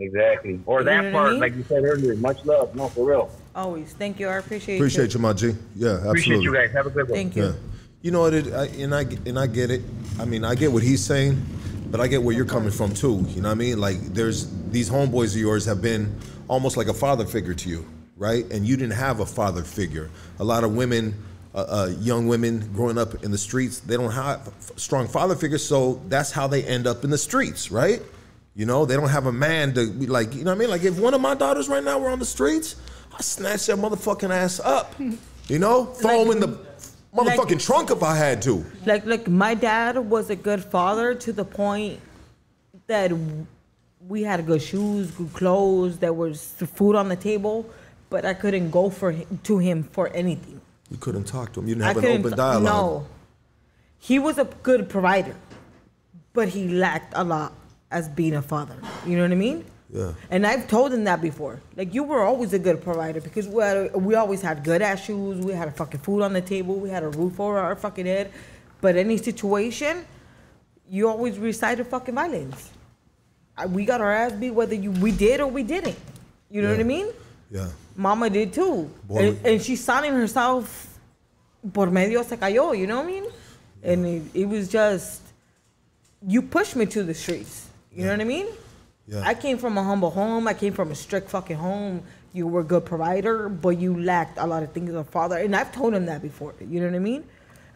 Exactly. 0.00 0.60
Or 0.66 0.80
You 0.80 0.84
that 0.84 1.00
know 1.04 1.06
what 1.06 1.08
I 1.08 1.12
part, 1.18 1.30
mean? 1.32 1.40
like 1.40 1.56
you 1.56 1.64
said 1.64 1.82
earlier, 1.82 2.14
much 2.16 2.44
love. 2.44 2.74
No, 2.76 2.88
for 2.88 3.08
real. 3.08 3.30
Always. 3.56 3.94
Thank 3.94 4.20
you. 4.20 4.28
I 4.28 4.36
appreciate, 4.36 4.76
you. 4.76 4.80
Appreciate 4.82 5.12
you, 5.14 5.18
my 5.18 5.32
G. 5.32 5.46
Yeah, 5.74 5.88
absolutely. 5.88 6.08
Appreciate 6.10 6.40
you 6.42 6.54
guys. 6.54 6.70
Have 6.72 6.86
a 6.86 6.90
good 6.90 7.08
one. 7.08 7.16
Thank 7.18 7.34
you. 7.34 7.44
Yeah. 7.46 7.52
You 8.02 8.10
know 8.12 8.20
what? 8.20 8.34
It, 8.34 8.52
I, 8.52 8.66
and 8.66 8.94
I 8.94 9.00
and 9.26 9.38
I 9.38 9.46
get 9.48 9.70
it. 9.72 9.80
I 10.20 10.24
mean, 10.24 10.44
I 10.44 10.54
get 10.54 10.70
what 10.70 10.84
he's 10.84 11.04
saying, 11.04 11.42
but 11.90 12.00
I 12.00 12.06
get 12.06 12.22
where 12.22 12.34
you're 12.34 12.44
coming 12.44 12.70
from 12.70 12.92
too. 12.94 13.24
You 13.28 13.42
know 13.42 13.48
what 13.48 13.52
I 13.52 13.54
mean? 13.54 13.80
Like 13.80 13.98
there's 14.14 14.48
these 14.70 14.90
homeboys 14.90 15.34
of 15.34 15.40
yours 15.40 15.64
have 15.66 15.80
been 15.80 16.14
almost 16.48 16.76
like 16.76 16.88
a 16.88 16.94
father 16.94 17.24
figure 17.24 17.54
to 17.54 17.68
you, 17.68 17.86
right? 18.16 18.44
And 18.50 18.66
you 18.66 18.76
didn't 18.76 18.94
have 18.94 19.20
a 19.20 19.26
father 19.26 19.62
figure. 19.62 20.10
A 20.38 20.44
lot 20.44 20.64
of 20.64 20.74
women, 20.74 21.14
uh, 21.54 21.58
uh, 21.68 21.92
young 21.98 22.28
women 22.28 22.70
growing 22.72 22.98
up 22.98 23.24
in 23.24 23.30
the 23.30 23.38
streets, 23.38 23.80
they 23.80 23.96
don't 23.96 24.12
have 24.12 24.52
strong 24.76 25.08
father 25.08 25.34
figures, 25.34 25.64
so 25.64 26.00
that's 26.08 26.30
how 26.30 26.46
they 26.46 26.62
end 26.64 26.86
up 26.86 27.04
in 27.04 27.10
the 27.10 27.18
streets, 27.18 27.70
right? 27.70 28.02
You 28.54 28.66
know, 28.66 28.84
they 28.84 28.96
don't 28.96 29.08
have 29.08 29.26
a 29.26 29.32
man 29.32 29.72
to 29.74 29.90
be 29.90 30.06
like, 30.06 30.34
you 30.34 30.44
know 30.44 30.50
what 30.50 30.56
I 30.56 30.58
mean? 30.58 30.70
Like 30.70 30.82
if 30.82 30.98
one 30.98 31.14
of 31.14 31.20
my 31.20 31.34
daughters 31.34 31.68
right 31.68 31.82
now 31.82 31.98
were 31.98 32.10
on 32.10 32.18
the 32.18 32.26
streets, 32.26 32.76
I 33.16 33.22
snatch 33.22 33.66
that 33.66 33.76
motherfucking 33.76 34.30
ass 34.30 34.60
up. 34.60 34.94
You 34.98 35.58
know, 35.58 35.84
throw 35.94 36.22
him 36.22 36.30
in 36.32 36.40
the 36.40 36.67
motherfucking 37.14 37.64
trunk 37.64 37.90
if 37.90 38.02
I 38.02 38.16
had 38.16 38.42
to. 38.42 38.64
Like, 38.84 39.06
like 39.06 39.28
my 39.28 39.54
dad 39.54 39.98
was 39.98 40.30
a 40.30 40.36
good 40.36 40.64
father 40.64 41.14
to 41.14 41.32
the 41.32 41.44
point 41.44 42.00
that 42.86 43.12
we 44.06 44.22
had 44.22 44.46
good 44.46 44.62
shoes, 44.62 45.10
good 45.10 45.32
clothes, 45.32 45.98
there 45.98 46.12
was 46.12 46.52
food 46.74 46.96
on 46.96 47.08
the 47.08 47.16
table, 47.16 47.68
but 48.10 48.24
I 48.24 48.34
couldn't 48.34 48.70
go 48.70 48.90
for 48.90 49.12
him, 49.12 49.40
to 49.44 49.58
him 49.58 49.82
for 49.82 50.08
anything. 50.08 50.60
You 50.90 50.96
couldn't 50.96 51.24
talk 51.24 51.52
to 51.54 51.60
him. 51.60 51.68
You 51.68 51.74
didn't 51.74 51.84
I 51.84 51.92
have 51.92 52.04
an 52.04 52.20
open 52.20 52.36
dialogue. 52.36 52.64
No, 52.64 53.06
he 53.98 54.18
was 54.18 54.38
a 54.38 54.44
good 54.62 54.88
provider, 54.88 55.36
but 56.32 56.48
he 56.48 56.68
lacked 56.68 57.12
a 57.16 57.24
lot 57.24 57.52
as 57.90 58.08
being 58.08 58.34
a 58.34 58.42
father. 58.42 58.76
You 59.06 59.16
know 59.16 59.22
what 59.22 59.32
I 59.32 59.36
mean? 59.36 59.64
Yeah. 59.90 60.12
And 60.30 60.46
I've 60.46 60.68
told 60.68 60.92
him 60.92 61.04
that 61.04 61.20
before. 61.22 61.60
Like 61.76 61.94
you 61.94 62.02
were 62.02 62.22
always 62.22 62.52
a 62.52 62.58
good 62.58 62.82
provider 62.82 63.20
because 63.20 63.48
we 63.48 63.62
had, 63.62 63.94
we 63.94 64.14
always 64.14 64.42
had 64.42 64.62
good 64.62 64.82
ass 64.82 65.04
shoes. 65.04 65.44
We 65.44 65.52
had 65.52 65.68
a 65.68 65.70
fucking 65.72 66.00
food 66.00 66.22
on 66.22 66.32
the 66.34 66.42
table. 66.42 66.74
We 66.74 66.90
had 66.90 67.02
a 67.02 67.08
roof 67.08 67.40
over 67.40 67.58
our 67.58 67.74
fucking 67.74 68.06
head. 68.06 68.30
But 68.80 68.96
any 68.96 69.16
situation, 69.16 70.04
you 70.90 71.08
always 71.08 71.38
recited 71.38 71.86
fucking 71.86 72.14
violence. 72.14 72.70
I- 73.56 73.66
We 73.66 73.84
got 73.86 74.00
our 74.00 74.12
ass 74.12 74.32
beat 74.32 74.50
whether 74.50 74.74
you 74.74 74.90
we 74.92 75.10
did 75.10 75.40
or 75.40 75.46
we 75.48 75.62
didn't. 75.62 75.96
You 76.50 76.62
know 76.62 76.70
what 76.70 76.80
I 76.80 76.84
mean? 76.84 77.08
Yeah. 77.50 77.68
Mama 77.96 78.30
did 78.30 78.52
too. 78.52 78.90
Boy, 79.08 79.18
and, 79.28 79.46
and 79.46 79.62
she's 79.62 79.82
signing 79.82 80.12
herself 80.12 80.86
por 81.72 81.86
medio 81.90 82.22
se 82.22 82.36
cayó, 82.36 82.76
you 82.78 82.86
know 82.86 82.96
what 82.96 83.06
I 83.06 83.08
mean? 83.08 83.24
And 83.82 84.06
it, 84.06 84.22
it 84.34 84.48
was 84.48 84.68
just, 84.68 85.22
you 86.26 86.42
pushed 86.42 86.76
me 86.76 86.86
to 86.86 87.02
the 87.02 87.14
streets. 87.14 87.68
You 87.92 88.04
know 88.04 88.12
what 88.12 88.20
I 88.20 88.24
mean? 88.24 88.46
Yeah. 89.08 89.22
I 89.24 89.34
came 89.34 89.56
from 89.56 89.78
a 89.78 89.82
humble 89.82 90.10
home. 90.10 90.46
I 90.46 90.54
came 90.54 90.74
from 90.74 90.90
a 90.90 90.94
strict 90.94 91.30
fucking 91.30 91.56
home. 91.56 92.02
You 92.34 92.46
were 92.46 92.60
a 92.60 92.64
good 92.64 92.84
provider, 92.84 93.48
but 93.48 93.70
you 93.70 93.98
lacked 94.00 94.36
a 94.38 94.46
lot 94.46 94.62
of 94.62 94.72
things 94.72 94.90
as 94.90 94.96
a 94.96 95.04
father. 95.04 95.38
And 95.38 95.56
I've 95.56 95.72
told 95.72 95.94
him 95.94 96.06
that 96.06 96.20
before. 96.20 96.54
You 96.60 96.80
know 96.80 96.86
what 96.86 96.94
I 96.94 96.98
mean? 96.98 97.24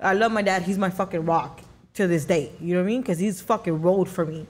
I 0.01 0.12
love 0.12 0.31
my 0.31 0.43
dad. 0.43 0.62
He's 0.62 0.77
my 0.77 0.91
fucking 0.91 1.25
rock 1.25 1.62
to 1.94 2.07
this 2.07 2.27
day. 2.27 2.52
You 2.61 2.75
know 2.75 2.81
what 2.81 2.86
I 2.86 2.89
mean? 2.89 3.01
Because 3.01 3.19
he's 3.19 3.41
fucking 3.41 3.81
rolled 3.81 4.11
for 4.11 4.27
me 4.27 4.47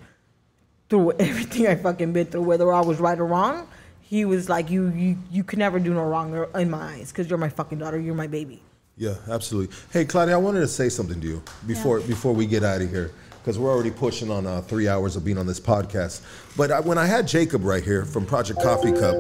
through 0.88 1.12
everything 1.18 1.68
I 1.68 1.76
fucking 1.76 2.12
been 2.12 2.26
through, 2.26 2.42
whether 2.42 2.72
I 2.72 2.80
was 2.80 2.98
right 2.98 3.18
or 3.18 3.26
wrong. 3.26 3.68
He 4.00 4.24
was 4.24 4.48
like, 4.48 4.68
you, 4.68 4.88
you, 4.88 5.18
you 5.30 5.44
can 5.44 5.60
never 5.60 5.78
do 5.78 5.94
no 5.94 6.04
wrong 6.04 6.46
in 6.56 6.68
my 6.68 6.94
eyes 6.94 7.12
because 7.12 7.30
you're 7.30 7.38
my 7.38 7.48
fucking 7.48 7.78
daughter. 7.78 7.98
You're 7.98 8.14
my 8.14 8.26
baby. 8.26 8.60
Yeah, 8.96 9.14
absolutely. 9.30 9.74
Hey, 9.90 10.04
Claudia, 10.04 10.34
I 10.34 10.38
wanted 10.38 10.60
to 10.60 10.68
say 10.68 10.88
something 10.88 11.20
to 11.20 11.26
you 11.26 11.42
before 11.66 12.00
before 12.00 12.34
we 12.34 12.44
get 12.44 12.62
out 12.62 12.82
of 12.82 12.90
here 12.90 13.10
because 13.42 13.58
we're 13.58 13.70
already 13.72 13.90
pushing 13.90 14.30
on 14.30 14.46
uh, 14.46 14.60
three 14.62 14.86
hours 14.86 15.16
of 15.16 15.24
being 15.24 15.36
on 15.36 15.46
this 15.46 15.58
podcast. 15.58 16.20
But 16.56 16.70
I, 16.70 16.78
when 16.80 16.96
I 16.96 17.06
had 17.06 17.26
Jacob 17.26 17.64
right 17.64 17.82
here 17.82 18.04
from 18.04 18.24
Project 18.24 18.62
Coffee 18.62 18.92
Cup, 18.92 19.16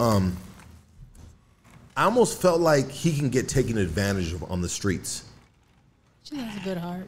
um, 0.00 0.34
I 1.94 2.04
almost 2.04 2.40
felt 2.40 2.60
like 2.60 2.90
he 2.90 3.14
can 3.14 3.28
get 3.28 3.48
taken 3.48 3.76
advantage 3.76 4.32
of 4.32 4.50
on 4.50 4.62
the 4.62 4.68
streets, 4.68 5.24
She 6.22 6.36
has 6.36 6.56
a 6.56 6.64
good 6.64 6.78
heart. 6.78 7.06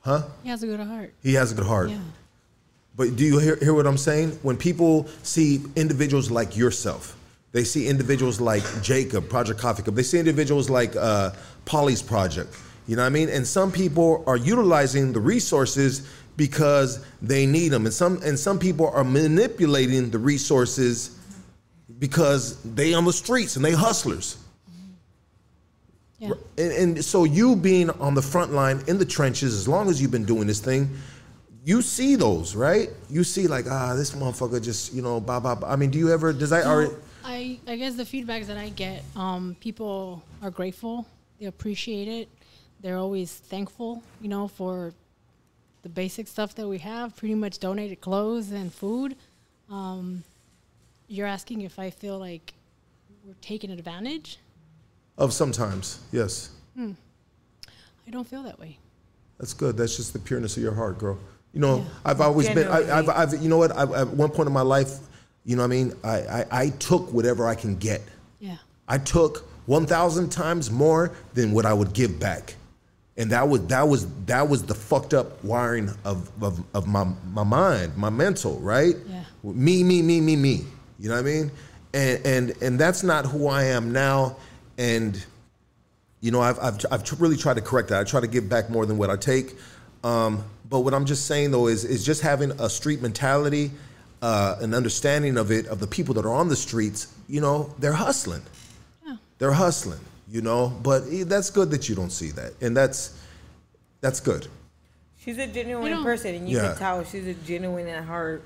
huh? 0.00 0.22
He 0.42 0.48
has 0.48 0.62
a 0.62 0.66
good 0.66 0.80
heart. 0.80 1.12
He 1.22 1.34
has 1.34 1.52
a 1.52 1.54
good 1.54 1.66
heart. 1.66 1.90
Yeah. 1.90 1.98
But 2.96 3.14
do 3.16 3.24
you 3.24 3.38
hear, 3.38 3.56
hear 3.56 3.74
what 3.74 3.86
I'm 3.86 3.98
saying? 3.98 4.30
When 4.42 4.56
people 4.56 5.06
see 5.22 5.60
individuals 5.76 6.30
like 6.30 6.56
yourself, 6.56 7.14
they 7.52 7.64
see 7.64 7.86
individuals 7.88 8.40
like 8.40 8.62
Jacob, 8.82 9.28
Project 9.28 9.60
Coffee 9.60 9.82
Cup, 9.82 9.94
they 9.94 10.02
see 10.02 10.18
individuals 10.18 10.70
like 10.70 10.96
uh, 10.96 11.32
Polly's 11.66 12.00
Project. 12.00 12.56
You 12.86 12.96
know 12.96 13.02
what 13.02 13.06
I 13.06 13.10
mean? 13.10 13.28
And 13.28 13.46
some 13.46 13.72
people 13.72 14.22
are 14.26 14.36
utilizing 14.36 15.12
the 15.12 15.20
resources 15.20 16.08
because 16.36 17.04
they 17.22 17.46
need 17.46 17.68
them, 17.68 17.86
and 17.86 17.94
some 17.94 18.20
and 18.22 18.38
some 18.38 18.58
people 18.58 18.88
are 18.90 19.04
manipulating 19.04 20.10
the 20.10 20.18
resources 20.18 21.18
because 21.98 22.62
they 22.62 22.92
on 22.92 23.04
the 23.04 23.12
streets 23.12 23.56
and 23.56 23.64
they 23.64 23.72
hustlers. 23.72 24.36
Yeah. 26.18 26.32
And, 26.58 26.72
and 26.72 27.04
so 27.04 27.24
you 27.24 27.56
being 27.56 27.90
on 27.90 28.14
the 28.14 28.22
front 28.22 28.52
line 28.52 28.82
in 28.86 28.98
the 28.98 29.04
trenches, 29.04 29.54
as 29.54 29.68
long 29.68 29.88
as 29.88 30.00
you've 30.00 30.10
been 30.10 30.24
doing 30.24 30.46
this 30.46 30.60
thing, 30.60 30.90
you 31.64 31.82
see 31.82 32.16
those, 32.16 32.54
right? 32.54 32.90
You 33.10 33.24
see 33.24 33.46
like, 33.46 33.66
ah, 33.68 33.94
this 33.94 34.12
motherfucker 34.12 34.62
just, 34.62 34.94
you 34.94 35.02
know, 35.02 35.20
blah, 35.20 35.40
blah, 35.40 35.54
blah. 35.54 35.70
I 35.70 35.76
mean, 35.76 35.90
do 35.90 35.98
you 35.98 36.12
ever, 36.12 36.32
does 36.32 36.52
I 36.52 36.62
already, 36.62 36.94
I, 37.24 37.58
I 37.66 37.76
guess 37.76 37.96
the 37.96 38.04
feedbacks 38.04 38.46
that 38.46 38.56
I 38.56 38.70
get, 38.70 39.02
um, 39.14 39.56
people 39.60 40.22
are 40.42 40.50
grateful. 40.50 41.06
They 41.38 41.46
appreciate 41.46 42.08
it. 42.08 42.28
They're 42.86 42.98
always 42.98 43.32
thankful, 43.32 44.00
you 44.20 44.28
know, 44.28 44.46
for 44.46 44.92
the 45.82 45.88
basic 45.88 46.28
stuff 46.28 46.54
that 46.54 46.68
we 46.68 46.78
have. 46.78 47.16
Pretty 47.16 47.34
much 47.34 47.58
donated 47.58 48.00
clothes 48.00 48.52
and 48.52 48.72
food. 48.72 49.16
Um, 49.68 50.22
you're 51.08 51.26
asking 51.26 51.62
if 51.62 51.80
I 51.80 51.90
feel 51.90 52.16
like 52.16 52.54
we're 53.24 53.34
taking 53.40 53.72
advantage. 53.72 54.38
of 55.18 55.32
sometimes, 55.32 55.98
yes. 56.12 56.50
Hmm. 56.76 56.92
I 58.06 58.10
don't 58.12 58.24
feel 58.24 58.44
that 58.44 58.60
way. 58.60 58.78
That's 59.40 59.52
good. 59.52 59.76
That's 59.76 59.96
just 59.96 60.12
the 60.12 60.20
pureness 60.20 60.56
of 60.56 60.62
your 60.62 60.74
heart, 60.74 60.96
girl. 60.96 61.18
You 61.52 61.58
know, 61.58 61.84
I've 62.04 62.20
always 62.20 62.48
been, 62.50 62.68
I, 62.68 62.98
I've, 62.98 63.08
I've, 63.08 63.42
you 63.42 63.48
know 63.48 63.58
what, 63.58 63.72
I, 63.72 63.82
at 64.02 64.06
one 64.10 64.30
point 64.30 64.46
in 64.46 64.52
my 64.52 64.62
life, 64.62 64.92
you 65.44 65.56
know 65.56 65.62
what 65.62 65.72
I 65.72 65.76
mean? 65.76 65.92
I, 66.04 66.18
I, 66.18 66.46
I 66.52 66.68
took 66.68 67.12
whatever 67.12 67.48
I 67.48 67.56
can 67.56 67.74
get. 67.74 68.00
Yeah. 68.38 68.58
I 68.86 68.98
took 68.98 69.38
1,000 69.66 70.30
times 70.30 70.70
more 70.70 71.10
than 71.34 71.50
what 71.50 71.66
I 71.66 71.72
would 71.72 71.92
give 71.92 72.20
back. 72.20 72.54
And 73.18 73.30
that 73.30 73.48
was 73.48 73.66
that 73.68 73.88
was 73.88 74.06
that 74.26 74.48
was 74.48 74.64
the 74.64 74.74
fucked 74.74 75.14
up 75.14 75.42
wiring 75.42 75.90
of 76.04 76.30
of, 76.42 76.62
of 76.74 76.86
my 76.86 77.04
my 77.32 77.44
mind, 77.44 77.96
my 77.96 78.10
mental, 78.10 78.58
right? 78.60 78.94
Yeah. 79.08 79.24
Me, 79.42 79.82
me, 79.82 80.02
me, 80.02 80.20
me, 80.20 80.36
me. 80.36 80.64
You 80.98 81.08
know 81.08 81.14
what 81.14 81.20
I 81.20 81.22
mean? 81.22 81.50
And 81.94 82.26
and 82.26 82.62
and 82.62 82.78
that's 82.78 83.02
not 83.02 83.24
who 83.26 83.48
I 83.48 83.64
am 83.64 83.92
now. 83.92 84.36
And 84.76 85.24
you 86.20 86.30
know, 86.30 86.40
I've 86.40 86.58
I've, 86.58 86.78
I've 86.90 87.20
really 87.20 87.36
tried 87.36 87.54
to 87.54 87.62
correct 87.62 87.88
that. 87.88 88.00
I 88.00 88.04
try 88.04 88.20
to 88.20 88.26
give 88.26 88.48
back 88.48 88.68
more 88.68 88.84
than 88.84 88.98
what 88.98 89.08
I 89.08 89.16
take. 89.16 89.54
Um, 90.04 90.44
but 90.68 90.80
what 90.80 90.92
I'm 90.92 91.06
just 91.06 91.26
saying 91.26 91.52
though 91.52 91.68
is 91.68 91.84
is 91.84 92.04
just 92.04 92.20
having 92.20 92.50
a 92.60 92.68
street 92.68 93.00
mentality, 93.00 93.70
uh, 94.20 94.56
an 94.60 94.74
understanding 94.74 95.38
of 95.38 95.50
it 95.50 95.66
of 95.68 95.80
the 95.80 95.86
people 95.86 96.14
that 96.14 96.26
are 96.26 96.34
on 96.34 96.48
the 96.48 96.56
streets. 96.56 97.14
You 97.28 97.40
know, 97.40 97.74
they're 97.78 97.92
hustling. 97.92 98.42
They're 99.38 99.52
hustling. 99.52 100.00
You 100.28 100.40
know, 100.42 100.68
but 100.82 101.04
that's 101.28 101.50
good 101.50 101.70
that 101.70 101.88
you 101.88 101.94
don't 101.94 102.10
see 102.10 102.30
that, 102.32 102.52
and 102.60 102.76
that's 102.76 103.16
that's 104.00 104.18
good. 104.20 104.48
She's 105.16 105.38
a 105.38 105.46
genuine 105.46 105.90
You 105.98 106.02
person, 106.02 106.34
and 106.34 106.48
you 106.48 106.56
Yeah. 106.56 106.68
can 106.70 106.78
tell 106.78 107.04
she's 107.04 107.26
a 107.26 107.34
genuine 107.34 107.86
at 107.88 108.04
heart, 108.04 108.42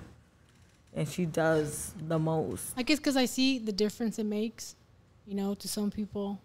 and 0.94 1.08
she 1.08 1.24
does 1.24 1.92
the 2.06 2.18
most. 2.18 2.72
I 2.76 2.82
guess 2.82 2.98
because 2.98 3.16
I 3.16 3.24
see 3.24 3.58
the 3.58 3.72
difference 3.72 4.18
it 4.18 4.24
makes, 4.26 4.74
you 5.26 5.34
know, 5.34 5.54
to 5.54 5.68
some 5.68 5.90
people. 5.90 6.38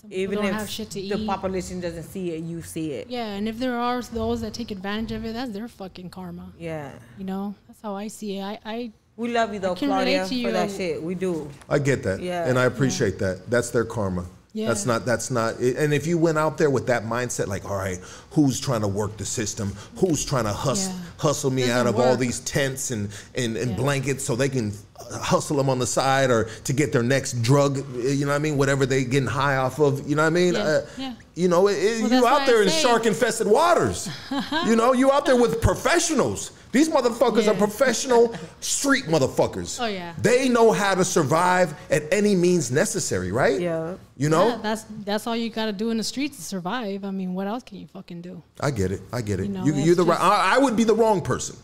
Some 0.00 0.10
people 0.10 0.22
Even 0.22 0.36
don't 0.38 0.46
if 0.46 0.54
have 0.54 0.70
shit 0.70 0.90
to 0.90 1.00
eat. 1.00 1.10
the 1.10 1.18
eat. 1.18 1.26
population 1.28 1.80
doesn't 1.80 2.02
see 2.04 2.30
it, 2.32 2.42
you 2.42 2.62
see 2.62 2.92
it. 2.92 3.08
Yeah, 3.10 3.26
and 3.34 3.48
if 3.48 3.58
there 3.58 3.76
are 3.76 4.00
those 4.02 4.40
that 4.42 4.52
take 4.54 4.70
advantage 4.72 5.12
of 5.12 5.24
it, 5.24 5.32
that's 5.32 5.52
their 5.52 5.68
fucking 5.68 6.10
karma. 6.10 6.52
Yeah. 6.58 6.90
You 7.18 7.24
know, 7.24 7.54
that's 7.68 7.80
how 7.82 7.94
I 7.94 8.08
see 8.08 8.38
it. 8.38 8.42
I, 8.42 8.58
I 8.64 8.90
we 9.16 9.32
love 9.32 9.52
you 9.54 9.60
though, 9.60 9.74
Claudia, 9.76 10.22
relate 10.22 10.28
to 10.28 10.34
you. 10.34 10.46
for 10.46 10.52
that 10.52 10.70
shit. 10.70 11.02
We 11.02 11.14
do. 11.14 11.48
I 11.68 11.78
get 11.78 12.02
that, 12.04 12.20
Yeah. 12.20 12.48
and 12.48 12.58
I 12.58 12.64
appreciate 12.64 13.18
that. 13.20 13.48
That's 13.50 13.70
their 13.70 13.84
karma. 13.84 14.24
Yeah. 14.54 14.68
That's 14.68 14.84
not. 14.84 15.06
That's 15.06 15.30
not. 15.30 15.54
And 15.58 15.94
if 15.94 16.06
you 16.06 16.18
went 16.18 16.36
out 16.36 16.58
there 16.58 16.68
with 16.68 16.86
that 16.88 17.04
mindset, 17.04 17.46
like, 17.46 17.64
all 17.64 17.76
right, 17.76 17.98
who's 18.32 18.60
trying 18.60 18.82
to 18.82 18.88
work 18.88 19.16
the 19.16 19.24
system? 19.24 19.72
Who's 19.96 20.24
trying 20.26 20.44
to 20.44 20.52
hustle, 20.52 20.92
Yeah. 20.92 20.98
hustle 21.16 21.50
me 21.50 21.70
out 21.70 21.86
of 21.86 21.98
all 21.98 22.16
these 22.16 22.40
tents 22.40 22.90
and 22.90 23.08
and, 23.34 23.56
and 23.56 23.74
blankets 23.76 24.24
so 24.24 24.36
they 24.36 24.50
can 24.50 24.72
hustle 25.10 25.56
them 25.56 25.68
on 25.70 25.78
the 25.78 25.86
side 25.86 26.30
or 26.30 26.44
to 26.64 26.72
get 26.74 26.92
their 26.92 27.02
next 27.02 27.40
drug? 27.42 27.78
You 27.96 28.26
know 28.26 28.32
what 28.32 28.34
I 28.34 28.38
mean? 28.40 28.58
Whatever 28.58 28.84
they 28.84 29.04
getting 29.04 29.26
high 29.28 29.56
off 29.56 29.78
of. 29.80 30.06
You 30.06 30.16
know 30.16 30.22
what 30.22 30.26
I 30.26 30.30
mean? 30.30 30.52
Yeah, 30.54 30.60
Uh, 30.60 30.80
yeah. 30.98 31.14
You 31.34 31.48
know, 31.48 31.66
it- 31.68 32.02
Well, 32.02 32.12
you 32.12 32.26
out 32.26 32.46
there 32.46 32.62
in 32.62 32.68
shark 32.68 33.06
infested 33.06 33.46
waters. 33.46 34.10
you 34.66 34.76
know, 34.76 34.92
you 34.92 35.10
out 35.10 35.24
there 35.24 35.36
with 35.36 35.62
professionals. 35.62 36.50
These 36.72 36.88
motherfuckers 36.88 37.46
are 37.48 37.54
professional 37.54 38.34
street 38.60 39.04
motherfuckers. 39.04 39.78
Oh, 39.80 39.86
yeah. 39.86 40.14
They 40.18 40.48
know 40.48 40.72
how 40.72 40.94
to 40.94 41.04
survive 41.04 41.74
at 41.90 42.10
any 42.10 42.34
means 42.34 42.72
necessary, 42.72 43.30
right? 43.30 43.60
Yeah. 43.60 43.96
You 44.16 44.30
know? 44.30 44.48
Yeah, 44.48 44.58
that's 44.62 44.84
that's 45.04 45.26
all 45.26 45.36
you 45.36 45.50
got 45.50 45.66
to 45.66 45.72
do 45.72 45.90
in 45.90 45.98
the 45.98 46.04
streets 46.04 46.38
to 46.38 46.42
survive. 46.42 47.04
I 47.04 47.10
mean, 47.10 47.34
what 47.34 47.46
else 47.46 47.62
can 47.62 47.78
you 47.78 47.86
fucking 47.86 48.22
do? 48.22 48.42
I 48.58 48.70
get 48.70 48.90
it. 48.90 49.02
I 49.12 49.20
get 49.20 49.38
it. 49.38 49.44
You, 49.44 49.52
know, 49.52 49.64
you 49.64 49.74
you're 49.74 49.94
the 49.94 50.04
right. 50.04 50.18
I, 50.18 50.56
I 50.56 50.58
would 50.58 50.76
be 50.76 50.84
the 50.84 50.94
wrong 50.94 51.20
person. 51.20 51.56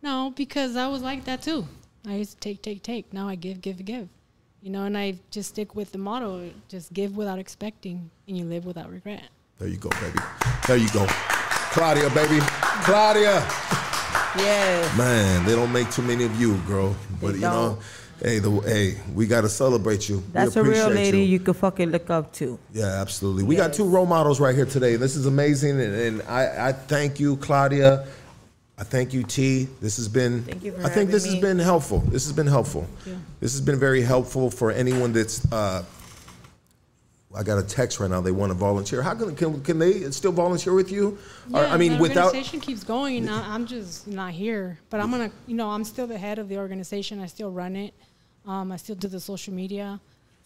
No, 0.00 0.32
because 0.36 0.76
I 0.76 0.86
was 0.86 1.02
like 1.02 1.24
that 1.24 1.42
too. 1.42 1.66
I 2.06 2.14
used 2.14 2.32
to 2.32 2.36
take, 2.38 2.62
take, 2.62 2.82
take. 2.82 3.12
Now 3.12 3.28
I 3.28 3.34
give, 3.34 3.60
give, 3.60 3.84
give. 3.84 4.08
You 4.60 4.70
know, 4.70 4.84
and 4.84 4.96
I 4.96 5.18
just 5.32 5.48
stick 5.50 5.74
with 5.74 5.90
the 5.90 5.98
motto: 5.98 6.50
just 6.68 6.92
give 6.92 7.16
without 7.16 7.40
expecting, 7.40 8.10
and 8.28 8.36
you 8.38 8.44
live 8.44 8.64
without 8.64 8.90
regret. 8.90 9.24
There 9.58 9.68
you 9.68 9.76
go, 9.76 9.90
baby. 9.90 10.18
There 10.68 10.76
you 10.76 10.88
go. 10.90 11.06
Claudia, 11.08 12.10
baby. 12.10 12.38
Claudia. 12.84 13.91
Yeah. 14.36 14.94
Man, 14.96 15.44
they 15.44 15.54
don't 15.54 15.72
make 15.72 15.90
too 15.90 16.02
many 16.02 16.24
of 16.24 16.40
you, 16.40 16.56
girl. 16.66 16.96
But 17.20 17.34
you 17.34 17.40
know, 17.42 17.78
hey, 18.20 18.38
the 18.38 18.50
hey, 18.60 18.96
we 19.14 19.26
gotta 19.26 19.48
celebrate 19.48 20.08
you. 20.08 20.22
That's 20.32 20.56
a 20.56 20.62
real 20.62 20.88
lady 20.88 21.18
you. 21.18 21.24
you. 21.24 21.40
could 21.40 21.56
fucking 21.56 21.90
look 21.90 22.08
up 22.10 22.32
to. 22.34 22.58
Yeah, 22.72 22.86
absolutely. 22.86 23.44
We 23.44 23.56
got 23.56 23.72
two 23.72 23.88
role 23.88 24.06
models 24.06 24.40
right 24.40 24.54
here 24.54 24.66
today. 24.66 24.96
This 24.96 25.16
is 25.16 25.26
amazing, 25.26 25.80
and, 25.80 25.94
and 25.94 26.22
I, 26.22 26.68
I 26.68 26.72
thank 26.72 27.20
you, 27.20 27.36
Claudia. 27.36 28.06
I 28.78 28.84
thank 28.84 29.12
you, 29.12 29.22
T. 29.22 29.68
This 29.80 29.96
has 29.96 30.08
been. 30.08 30.42
Thank 30.44 30.64
you 30.64 30.74
I 30.82 30.88
think 30.88 31.10
this 31.10 31.24
having 31.24 31.40
has 31.40 31.50
been 31.50 31.58
helpful. 31.58 31.98
This 32.00 32.24
has 32.24 32.32
been 32.32 32.46
helpful. 32.46 32.88
This 33.40 33.52
has 33.52 33.60
been 33.60 33.78
very 33.78 34.02
helpful 34.02 34.50
for 34.50 34.70
anyone 34.70 35.12
that's. 35.12 35.50
Uh, 35.52 35.84
I 37.34 37.42
got 37.42 37.58
a 37.58 37.62
text 37.62 37.98
right 38.00 38.10
now. 38.10 38.20
They 38.20 38.32
want 38.32 38.50
to 38.50 38.54
volunteer. 38.54 39.02
How 39.02 39.14
can 39.14 39.34
can, 39.34 39.62
can 39.62 39.78
they 39.78 40.10
still 40.10 40.32
volunteer 40.32 40.74
with 40.74 40.90
you? 40.90 41.18
Or, 41.52 41.62
Yeah, 41.62 41.72
I 41.72 41.76
mean, 41.76 41.92
the 41.92 41.98
without. 41.98 42.26
organization 42.26 42.60
keeps 42.60 42.84
going. 42.84 43.28
I, 43.28 43.54
I'm 43.54 43.66
just 43.66 44.06
not 44.06 44.32
here, 44.32 44.78
but 44.90 45.00
I'm 45.00 45.10
gonna, 45.10 45.30
you 45.46 45.54
know, 45.54 45.70
I'm 45.70 45.84
still 45.84 46.06
the 46.06 46.18
head 46.18 46.38
of 46.38 46.48
the 46.48 46.58
organization. 46.58 47.20
I 47.20 47.26
still 47.26 47.50
run 47.50 47.76
it. 47.76 47.94
Um, 48.46 48.72
I 48.72 48.76
still 48.76 48.96
do 48.96 49.08
the 49.08 49.20
social 49.20 49.54
media. 49.54 50.00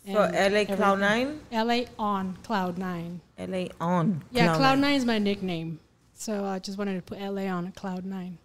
So 0.07 0.23
and 0.23 0.55
LA 0.55 0.77
Cloud 0.77 1.01
Nine. 1.01 1.41
LA 1.51 1.81
on 1.99 2.37
Cloud 2.45 2.79
Nine. 2.79 3.21
LA 3.39 3.67
on. 3.81 4.23
Yeah, 4.31 4.45
Cloud 4.45 4.57
Cloud 4.57 4.71
Nine. 4.75 4.81
Nine 4.81 4.95
is 4.95 5.05
my 5.05 5.19
nickname. 5.19 5.81
So 6.15 6.45
I 6.45 6.61
just 6.61 6.79
wanted 6.79 6.95
to 6.95 7.03
put 7.03 7.21
LA 7.21 7.47
on 7.47 7.73
Cloud 7.73 8.05
Nine. 8.05 8.39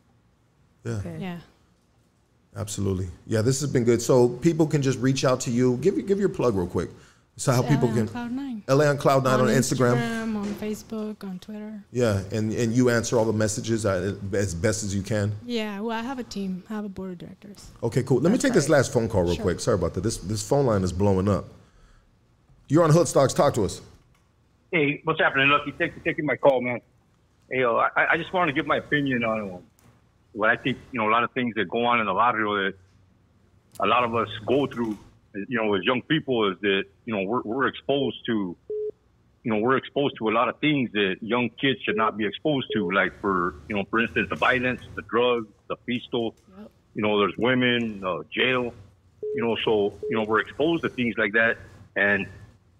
Yeah. 0.84 1.02
Yeah. 1.20 1.38
Absolutely. 2.56 3.08
Yeah, 3.28 3.42
this 3.42 3.62
has 3.62 3.72
been 3.72 3.84
good. 3.84 4.02
So 4.02 4.28
people 4.28 4.68
can 4.68 4.82
just 4.82 5.00
reach 5.00 5.24
out 5.24 5.40
to 5.42 5.52
you. 5.52 5.78
Give 5.78 6.06
give 6.06 6.20
your 6.20 6.30
plug 6.30 6.56
real 6.56 6.68
quick. 6.68 6.90
So 7.42 7.52
how 7.52 7.62
It's 7.62 7.70
people 7.72 7.88
LA 7.88 7.96
can 7.96 8.08
Cloud 8.08 8.32
Nine. 8.34 8.64
LA 8.68 8.86
on 8.86 8.98
Cloud 9.00 9.24
Nine 9.24 9.40
on, 9.40 9.48
Instagram. 9.48 10.36
on 10.36 10.46
Facebook, 10.62 11.24
on 11.24 11.40
Twitter. 11.40 11.84
Yeah, 11.92 12.22
and 12.32 12.54
and 12.54 12.72
you 12.72 12.92
answer 12.92 13.18
all 13.18 13.26
the 13.26 13.34
messages 13.34 13.84
uh, 13.84 14.14
as 14.32 14.54
best 14.54 14.84
as 14.84 14.94
you 14.94 15.02
can. 15.02 15.34
Yeah, 15.44 15.80
well, 15.80 15.98
I 15.98 16.04
have 16.04 16.20
a 16.20 16.24
team. 16.24 16.62
I 16.70 16.74
have 16.76 16.86
a 16.86 16.90
board 16.90 17.14
of 17.14 17.18
directors. 17.18 17.72
Okay, 17.82 18.04
cool. 18.04 18.20
Let 18.22 18.32
me 18.32 18.38
take 18.38 18.54
this 18.54 18.70
last 18.70 18.94
phone 18.94 19.10
call 19.10 19.24
real 19.24 19.34
Sure. 19.34 19.42
quick. 19.44 19.60
Sorry 19.60 19.74
about 19.74 19.96
that. 19.96 20.02
This 20.02 20.18
this 20.18 20.48
phone 20.48 20.68
line 20.68 20.84
is 20.84 20.94
blowing 20.94 21.28
up. 21.28 21.46
You're 22.68 22.84
on 22.84 22.92
Hoodstocks. 22.92 23.36
Talk 23.36 23.56
to 23.56 23.64
us. 23.66 23.82
Hey, 24.72 25.02
what's 25.06 25.20
happening, 25.20 25.50
Lucky? 25.50 25.72
Thanks 25.72 25.98
for 25.98 26.04
taking 26.04 26.28
my 26.28 26.36
call, 26.36 26.62
man. 26.62 26.80
Hey, 27.50 27.64
uh, 27.64 27.72
I, 27.72 28.12
I 28.12 28.18
just 28.18 28.32
want 28.34 28.50
to 28.50 28.54
give 28.54 28.68
my 28.68 28.78
opinion 28.78 29.24
on 29.24 29.50
uh, 29.50 29.58
what 30.34 30.52
I 30.52 30.58
think, 30.58 30.78
you 30.92 31.00
know, 31.00 31.10
a 31.10 31.12
lot 31.12 31.24
of 31.24 31.32
things 31.32 31.56
that 31.56 31.68
go 31.70 31.84
on 31.86 32.00
in 32.00 32.06
the 32.06 32.14
barrio 32.14 32.54
that 32.66 32.76
a 33.80 33.88
lot 33.88 34.04
of 34.04 34.14
us 34.16 34.30
go 34.46 34.68
through, 34.68 34.96
you 35.34 35.58
know, 35.58 35.74
as 35.76 35.84
young 35.84 36.02
people 36.02 36.52
is 36.52 36.58
that, 36.62 36.84
you 37.06 37.16
know, 37.16 37.24
we're, 37.24 37.42
we're 37.42 37.68
exposed 37.68 38.18
to, 38.26 38.56
you 39.44 39.52
know, 39.52 39.60
we're 39.60 39.78
exposed 39.78 40.16
to 40.18 40.30
a 40.30 40.32
lot 40.32 40.50
of 40.50 40.60
things 40.60 40.92
that 40.94 41.16
young 41.22 41.50
kids 41.50 41.80
should 41.84 41.98
not 41.98 42.18
be 42.18 42.26
exposed 42.26 42.68
to. 42.74 42.92
Like 42.92 43.20
for, 43.22 43.56
you 43.68 43.76
know, 43.76 43.84
for 43.90 44.00
instance, 44.00 44.28
the 44.30 44.36
violence, 44.36 44.82
the 44.96 45.02
drugs, 45.04 45.48
the 45.68 45.76
pistol, 45.78 46.36
you 46.94 47.02
know, 47.02 47.20
there's 47.20 47.34
women, 47.38 48.04
uh, 48.06 48.24
jail, 48.34 48.74
you 49.34 49.44
know, 49.44 49.56
so, 49.64 49.94
you 50.10 50.18
know, 50.18 50.24
we're 50.24 50.40
exposed 50.42 50.84
to 50.84 50.90
things 50.90 51.16
like 51.18 51.34
that. 51.34 51.58
And 51.96 52.28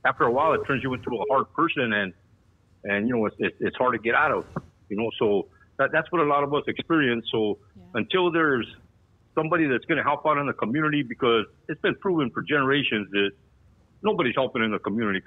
after 0.06 0.26
a 0.26 0.32
while, 0.32 0.54
it 0.54 0.62
turns 0.68 0.84
you 0.84 0.94
into 0.94 1.10
a 1.16 1.26
hard 1.30 1.52
person 1.54 1.94
and, 1.94 2.14
and, 2.84 3.08
you 3.08 3.16
know, 3.16 3.26
it's, 3.26 3.36
it's, 3.40 3.56
it's 3.60 3.78
hard 3.78 3.94
to 3.94 4.00
get 4.00 4.16
out 4.16 4.32
of, 4.32 4.46
you 4.90 4.98
know, 4.98 5.10
so 5.18 5.48
that, 5.78 5.92
that's 5.92 6.12
what 6.12 6.22
a 6.22 6.26
lot 6.26 6.44
of 6.44 6.54
us 6.54 6.64
experience. 6.68 7.26
So 7.32 7.60
until 7.94 8.32
there's 8.32 8.68
somebody 9.36 9.68
that's 9.68 9.86
going 9.86 9.98
to 9.98 10.04
help 10.04 10.26
out 10.26 10.38
in 10.38 10.46
the 10.46 10.54
community, 10.54 11.04
because 11.04 11.46
it's 11.70 11.82
been 11.82 11.96
proven 11.96 12.30
for 12.32 12.42
generations 12.42 13.10
that 13.12 13.32
nobody's 14.02 14.36
helping 14.36 14.64
in 14.64 14.72
the 14.72 14.80
community. 14.80 15.22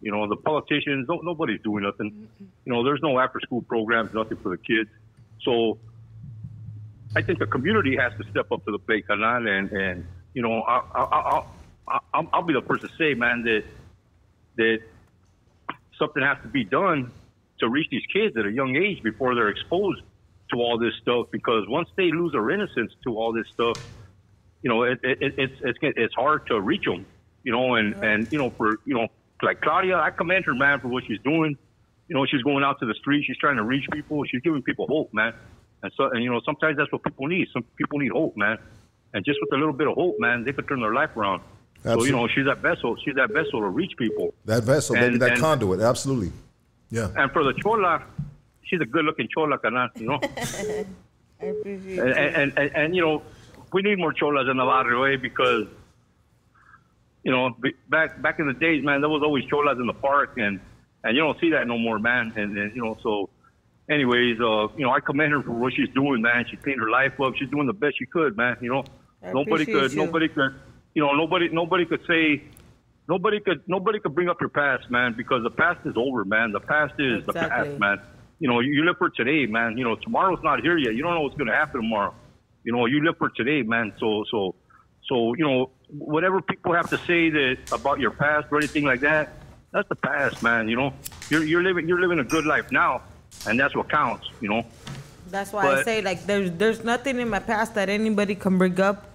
You 0.00 0.10
know, 0.10 0.28
the 0.28 0.36
politicians, 0.36 1.06
no, 1.08 1.20
nobody's 1.22 1.60
doing 1.62 1.84
nothing. 1.84 2.28
You 2.64 2.72
know, 2.72 2.82
there's 2.84 3.00
no 3.02 3.18
after 3.18 3.40
school 3.40 3.62
programs, 3.62 4.12
nothing 4.12 4.36
for 4.38 4.48
the 4.48 4.58
kids. 4.58 4.90
So 5.42 5.78
I 7.14 7.22
think 7.22 7.38
the 7.38 7.46
community 7.46 7.96
has 7.96 8.12
to 8.18 8.28
step 8.30 8.50
up 8.50 8.64
to 8.64 8.72
the 8.72 8.78
plate, 8.78 9.06
Kanan, 9.06 9.48
and 9.48 9.70
and 9.70 10.06
you 10.34 10.42
know, 10.42 10.62
I, 10.62 10.82
I, 10.94 11.02
I, 11.02 11.44
I, 11.88 11.98
I'll, 12.14 12.28
I'll 12.32 12.42
be 12.42 12.54
the 12.54 12.62
first 12.62 12.82
to 12.82 12.88
say, 12.98 13.14
man, 13.14 13.42
that 13.44 13.64
that 14.56 14.80
something 15.98 16.22
has 16.22 16.38
to 16.42 16.48
be 16.48 16.64
done 16.64 17.10
to 17.60 17.68
reach 17.68 17.88
these 17.90 18.06
kids 18.12 18.36
at 18.36 18.44
a 18.44 18.50
young 18.50 18.76
age 18.76 19.02
before 19.02 19.34
they're 19.34 19.50
exposed 19.50 20.02
to 20.52 20.58
all 20.58 20.78
this 20.78 20.94
stuff. 21.02 21.26
Because 21.30 21.66
once 21.68 21.88
they 21.96 22.10
lose 22.10 22.32
their 22.32 22.50
innocence 22.50 22.92
to 23.04 23.18
all 23.18 23.32
this 23.32 23.46
stuff, 23.52 23.76
you 24.62 24.70
know, 24.70 24.84
it, 24.84 25.00
it, 25.02 25.22
it, 25.22 25.34
it's 25.38 25.54
it's 25.62 25.78
it's 25.82 26.14
hard 26.14 26.46
to 26.46 26.60
reach 26.60 26.84
them. 26.84 27.04
You 27.44 27.52
know, 27.52 27.74
and 27.74 27.94
and 28.04 28.32
you 28.32 28.38
know, 28.38 28.50
for 28.50 28.78
you 28.84 28.94
know, 28.94 29.08
like 29.42 29.60
Claudia, 29.60 29.98
I 29.98 30.10
commend 30.10 30.44
her, 30.44 30.54
man, 30.54 30.80
for 30.80 30.88
what 30.88 31.04
she's 31.06 31.20
doing. 31.24 31.56
You 32.08 32.14
know, 32.16 32.26
she's 32.26 32.42
going 32.42 32.62
out 32.62 32.78
to 32.80 32.86
the 32.86 32.94
street. 32.94 33.24
She's 33.26 33.38
trying 33.38 33.56
to 33.56 33.62
reach 33.64 33.86
people. 33.92 34.22
She's 34.24 34.42
giving 34.42 34.62
people 34.62 34.86
hope, 34.86 35.12
man. 35.12 35.32
And 35.82 35.92
so, 35.96 36.10
and 36.10 36.22
you 36.22 36.30
know, 36.30 36.40
sometimes 36.44 36.76
that's 36.76 36.92
what 36.92 37.02
people 37.02 37.26
need. 37.26 37.48
Some 37.52 37.64
people 37.76 37.98
need 37.98 38.12
hope, 38.12 38.36
man. 38.36 38.58
And 39.14 39.24
just 39.24 39.38
with 39.42 39.52
a 39.52 39.56
little 39.56 39.72
bit 39.72 39.88
of 39.88 39.94
hope, 39.94 40.16
man, 40.18 40.44
they 40.44 40.52
could 40.52 40.68
turn 40.68 40.80
their 40.80 40.94
life 40.94 41.16
around. 41.16 41.42
So 41.84 42.04
you 42.04 42.12
know, 42.12 42.28
she's 42.28 42.44
that 42.46 42.58
vessel. 42.58 42.96
She's 43.04 43.16
that 43.16 43.32
vessel 43.32 43.60
to 43.60 43.68
reach 43.68 43.92
people. 43.98 44.34
That 44.44 44.62
vessel, 44.62 44.94
maybe 44.94 45.14
And- 45.14 45.22
that 45.22 45.32
and- 45.32 45.40
conduit. 45.40 45.80
Absolutely. 45.80 46.30
Yeah. 46.90 47.08
And 47.16 47.32
for 47.32 47.42
the 47.42 47.54
chola, 47.54 48.04
she's 48.72 48.80
a 48.80 48.86
good-looking 48.86 49.28
chola, 49.28 49.58
canal, 49.58 49.88
you 49.96 50.06
know. 50.06 50.18
I 51.40 51.46
appreciate 51.46 51.98
and, 51.98 52.10
and, 52.12 52.58
and 52.58 52.76
and 52.76 52.96
you 52.96 53.02
know, 53.02 53.22
we 53.72 53.82
need 53.82 53.98
more 53.98 54.12
cholas 54.12 54.48
in 54.48 54.56
the 54.56 54.64
barrio 54.64 55.02
eh, 55.04 55.16
because 55.16 55.66
you 57.24 57.32
know 57.32 57.54
back 57.88 58.22
back 58.22 58.38
in 58.38 58.46
the 58.46 58.54
days, 58.54 58.84
man, 58.84 59.00
there 59.00 59.10
was 59.10 59.22
always 59.22 59.44
cholas 59.46 59.78
in 59.78 59.86
the 59.86 59.92
park, 59.92 60.38
and 60.38 60.60
and 61.04 61.16
you 61.16 61.22
don't 61.22 61.38
see 61.40 61.50
that 61.50 61.66
no 61.66 61.76
more, 61.76 61.98
man. 61.98 62.32
And, 62.36 62.56
and 62.56 62.74
you 62.74 62.82
know, 62.84 62.96
so 63.02 63.28
anyways, 63.90 64.40
uh, 64.40 64.68
you 64.76 64.86
know, 64.86 64.92
I 64.92 65.00
commend 65.00 65.32
her 65.32 65.42
for 65.42 65.50
what 65.50 65.74
she's 65.74 65.88
doing, 65.90 66.22
man. 66.22 66.46
She 66.48 66.56
cleaned 66.56 66.80
her 66.80 66.90
life 66.90 67.20
up. 67.20 67.34
She's 67.36 67.50
doing 67.50 67.66
the 67.66 67.72
best 67.72 67.98
she 67.98 68.06
could, 68.06 68.36
man. 68.36 68.56
You 68.60 68.70
know, 68.72 68.84
I 69.22 69.32
nobody 69.32 69.66
could, 69.66 69.92
you. 69.92 69.98
nobody 69.98 70.28
could, 70.28 70.54
you 70.94 71.02
know, 71.02 71.12
nobody 71.12 71.48
nobody 71.48 71.84
could 71.84 72.06
say. 72.06 72.42
Nobody 73.08 73.40
could 73.40 73.62
nobody 73.66 73.98
could 73.98 74.14
bring 74.14 74.28
up 74.28 74.40
your 74.40 74.48
past, 74.48 74.88
man, 74.88 75.14
because 75.16 75.42
the 75.42 75.50
past 75.50 75.80
is 75.84 75.94
over, 75.96 76.24
man. 76.24 76.52
The 76.52 76.60
past 76.60 76.94
is 77.00 77.26
the 77.26 77.32
past, 77.32 77.76
man. 77.76 78.00
You 78.42 78.48
know, 78.48 78.58
you 78.58 78.84
live 78.84 78.96
for 78.98 79.08
today, 79.08 79.46
man. 79.46 79.78
You 79.78 79.84
know, 79.84 79.94
tomorrow's 79.94 80.42
not 80.42 80.62
here 80.62 80.76
yet. 80.76 80.96
You 80.96 81.02
don't 81.04 81.14
know 81.14 81.20
what's 81.20 81.36
going 81.36 81.46
to 81.46 81.54
happen 81.54 81.80
tomorrow. 81.80 82.12
You 82.64 82.72
know, 82.72 82.86
you 82.86 83.04
live 83.04 83.16
for 83.16 83.28
today, 83.28 83.62
man. 83.62 83.92
So, 84.00 84.24
so, 84.32 84.56
so, 85.08 85.34
you 85.34 85.44
know, 85.46 85.70
whatever 85.96 86.42
people 86.42 86.74
have 86.74 86.90
to 86.90 86.98
say 86.98 87.30
that 87.30 87.58
about 87.70 88.00
your 88.00 88.10
past 88.10 88.48
or 88.50 88.58
anything 88.58 88.82
like 88.82 88.98
that, 88.98 89.34
that's 89.70 89.88
the 89.88 89.94
past, 89.94 90.42
man. 90.42 90.68
You 90.68 90.74
know, 90.74 90.92
you're 91.30 91.44
you're 91.44 91.62
living 91.62 91.86
you're 91.86 92.00
living 92.00 92.18
a 92.18 92.24
good 92.24 92.44
life 92.44 92.72
now, 92.72 93.02
and 93.46 93.60
that's 93.60 93.76
what 93.76 93.88
counts. 93.88 94.28
You 94.40 94.48
know. 94.48 94.66
That's 95.30 95.52
why 95.52 95.76
I 95.76 95.82
say 95.84 96.02
like 96.02 96.26
there's 96.26 96.50
there's 96.50 96.82
nothing 96.82 97.20
in 97.20 97.28
my 97.28 97.38
past 97.38 97.76
that 97.76 97.88
anybody 97.88 98.34
can 98.34 98.58
bring 98.58 98.80
up 98.80 99.06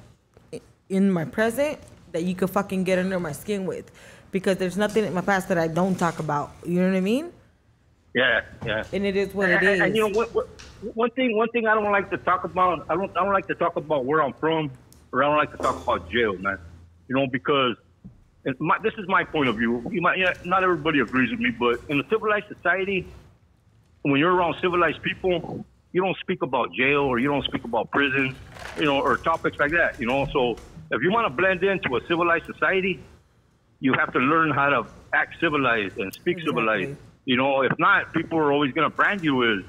in 0.87 1.11
my 1.11 1.25
present 1.25 1.79
that 2.13 2.23
you 2.23 2.33
could 2.33 2.49
fucking 2.49 2.85
get 2.85 2.97
under 2.97 3.19
my 3.19 3.33
skin 3.33 3.65
with, 3.65 3.91
because 4.31 4.55
there's 4.55 4.77
nothing 4.77 5.03
in 5.03 5.13
my 5.13 5.19
past 5.19 5.49
that 5.49 5.57
I 5.57 5.67
don't 5.67 5.95
talk 5.95 6.19
about. 6.19 6.51
You 6.65 6.79
know 6.79 6.87
what 6.91 6.97
I 6.97 7.01
mean? 7.01 7.33
Yeah, 8.17 8.41
yeah. 8.65 8.83
And 8.91 9.05
it 9.05 9.15
is 9.15 9.33
what 9.35 9.49
it 9.49 9.61
And- 9.61 9.81
and- 9.83 9.95
you 9.95 10.01
know 10.01 10.13
what, 10.17 10.33
what? 10.33 10.47
One 10.95 11.11
thing, 11.11 11.37
one 11.37 11.49
thing 11.49 11.67
I 11.67 11.75
don't 11.75 11.91
like 11.91 12.09
to 12.09 12.17
talk 12.17 12.43
about. 12.43 12.85
I 12.89 12.95
don't. 12.95 13.11
I 13.15 13.23
don't 13.23 13.33
like 13.33 13.47
to 13.47 13.55
talk 13.55 13.75
about 13.75 14.05
where 14.05 14.23
I'm 14.23 14.33
from, 14.33 14.71
or 15.11 15.23
I 15.23 15.27
don't 15.27 15.37
like 15.37 15.51
to 15.51 15.57
talk 15.57 15.83
about 15.83 16.09
jail, 16.09 16.35
man. 16.37 16.57
You 17.07 17.15
know, 17.15 17.27
because 17.31 17.75
my, 18.59 18.77
this 18.81 18.93
is 18.97 19.05
my 19.07 19.23
point 19.23 19.49
of 19.49 19.57
view. 19.57 19.87
You 19.91 20.01
might, 20.01 20.17
yeah, 20.17 20.33
not 20.45 20.63
everybody 20.63 20.99
agrees 20.99 21.29
with 21.29 21.39
me, 21.39 21.51
but 21.51 21.79
in 21.89 21.99
a 21.99 22.09
civilized 22.09 22.47
society, 22.47 23.07
when 24.01 24.19
you're 24.19 24.33
around 24.33 24.55
civilized 24.61 25.01
people, 25.03 25.63
you 25.91 26.01
don't 26.01 26.17
speak 26.17 26.41
about 26.41 26.73
jail 26.73 27.01
or 27.01 27.19
you 27.19 27.27
don't 27.27 27.45
speak 27.45 27.63
about 27.65 27.91
prison, 27.91 28.35
you 28.79 28.85
know, 28.85 28.99
or 28.99 29.17
topics 29.17 29.57
like 29.59 29.71
that. 29.71 29.99
You 29.99 30.07
know, 30.07 30.25
so 30.33 30.57
if 30.91 31.01
you 31.03 31.11
want 31.11 31.25
to 31.25 31.33
blend 31.35 31.63
into 31.63 31.97
a 31.97 32.01
civilized 32.07 32.45
society, 32.45 32.99
you 33.79 33.93
have 33.93 34.11
to 34.13 34.19
learn 34.19 34.49
how 34.51 34.69
to 34.69 34.87
act 35.13 35.39
civilized 35.39 35.97
and 35.99 36.11
speak 36.13 36.39
civilized. 36.39 36.97
You 37.27 37.35
know, 37.35 37.61
if 37.61 37.73
not, 37.77 38.13
people 38.13 38.39
are 38.39 38.53
always 38.53 38.71
going 38.71 38.89
to 38.89 38.95
brand 38.95 39.21
you 39.21 39.43
as 39.43 39.65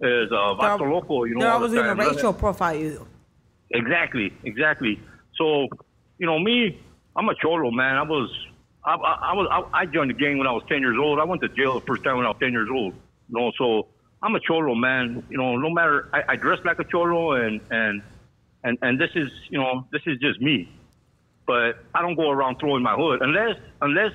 as 0.00 0.30
uh, 0.30 0.36
a 0.36 0.56
vato 0.56 0.88
loco. 0.88 1.24
You 1.24 1.34
know, 1.34 1.40
They're 1.40 1.50
always 1.50 1.74
gonna 1.74 1.94
racial 1.96 2.32
profile 2.32 2.76
you. 2.76 3.08
Exactly, 3.72 4.32
exactly. 4.44 5.00
So, 5.34 5.66
you 6.18 6.26
know, 6.26 6.38
me, 6.38 6.80
I'm 7.16 7.28
a 7.28 7.34
cholo, 7.34 7.72
man. 7.72 7.96
I 7.96 8.02
was, 8.02 8.30
I, 8.84 8.94
I, 8.94 9.30
I 9.30 9.32
was, 9.34 9.48
I, 9.50 9.80
I 9.80 9.86
joined 9.86 10.10
the 10.10 10.14
gang 10.14 10.38
when 10.38 10.46
I 10.46 10.52
was 10.52 10.62
10 10.68 10.80
years 10.80 10.96
old. 10.96 11.18
I 11.18 11.24
went 11.24 11.42
to 11.42 11.48
jail 11.48 11.74
the 11.74 11.84
first 11.84 12.04
time 12.04 12.18
when 12.18 12.26
I 12.26 12.28
was 12.28 12.38
10 12.38 12.52
years 12.52 12.68
old. 12.72 12.94
You 13.28 13.38
know, 13.40 13.50
so 13.58 13.88
I'm 14.22 14.36
a 14.36 14.40
cholo, 14.40 14.76
man. 14.76 15.24
You 15.28 15.38
know, 15.38 15.56
no 15.56 15.70
matter, 15.70 16.08
I, 16.12 16.22
I 16.28 16.36
dress 16.36 16.60
like 16.64 16.78
a 16.78 16.84
cholo, 16.84 17.32
and 17.32 17.60
and 17.72 18.00
and 18.62 18.78
and 18.80 19.00
this 19.00 19.10
is, 19.16 19.28
you 19.48 19.58
know, 19.58 19.88
this 19.90 20.02
is 20.06 20.20
just 20.20 20.40
me. 20.40 20.68
But 21.48 21.82
I 21.96 22.02
don't 22.02 22.14
go 22.14 22.30
around 22.30 22.60
throwing 22.60 22.84
my 22.84 22.94
hood 22.94 23.22
unless 23.22 23.56
unless 23.80 24.12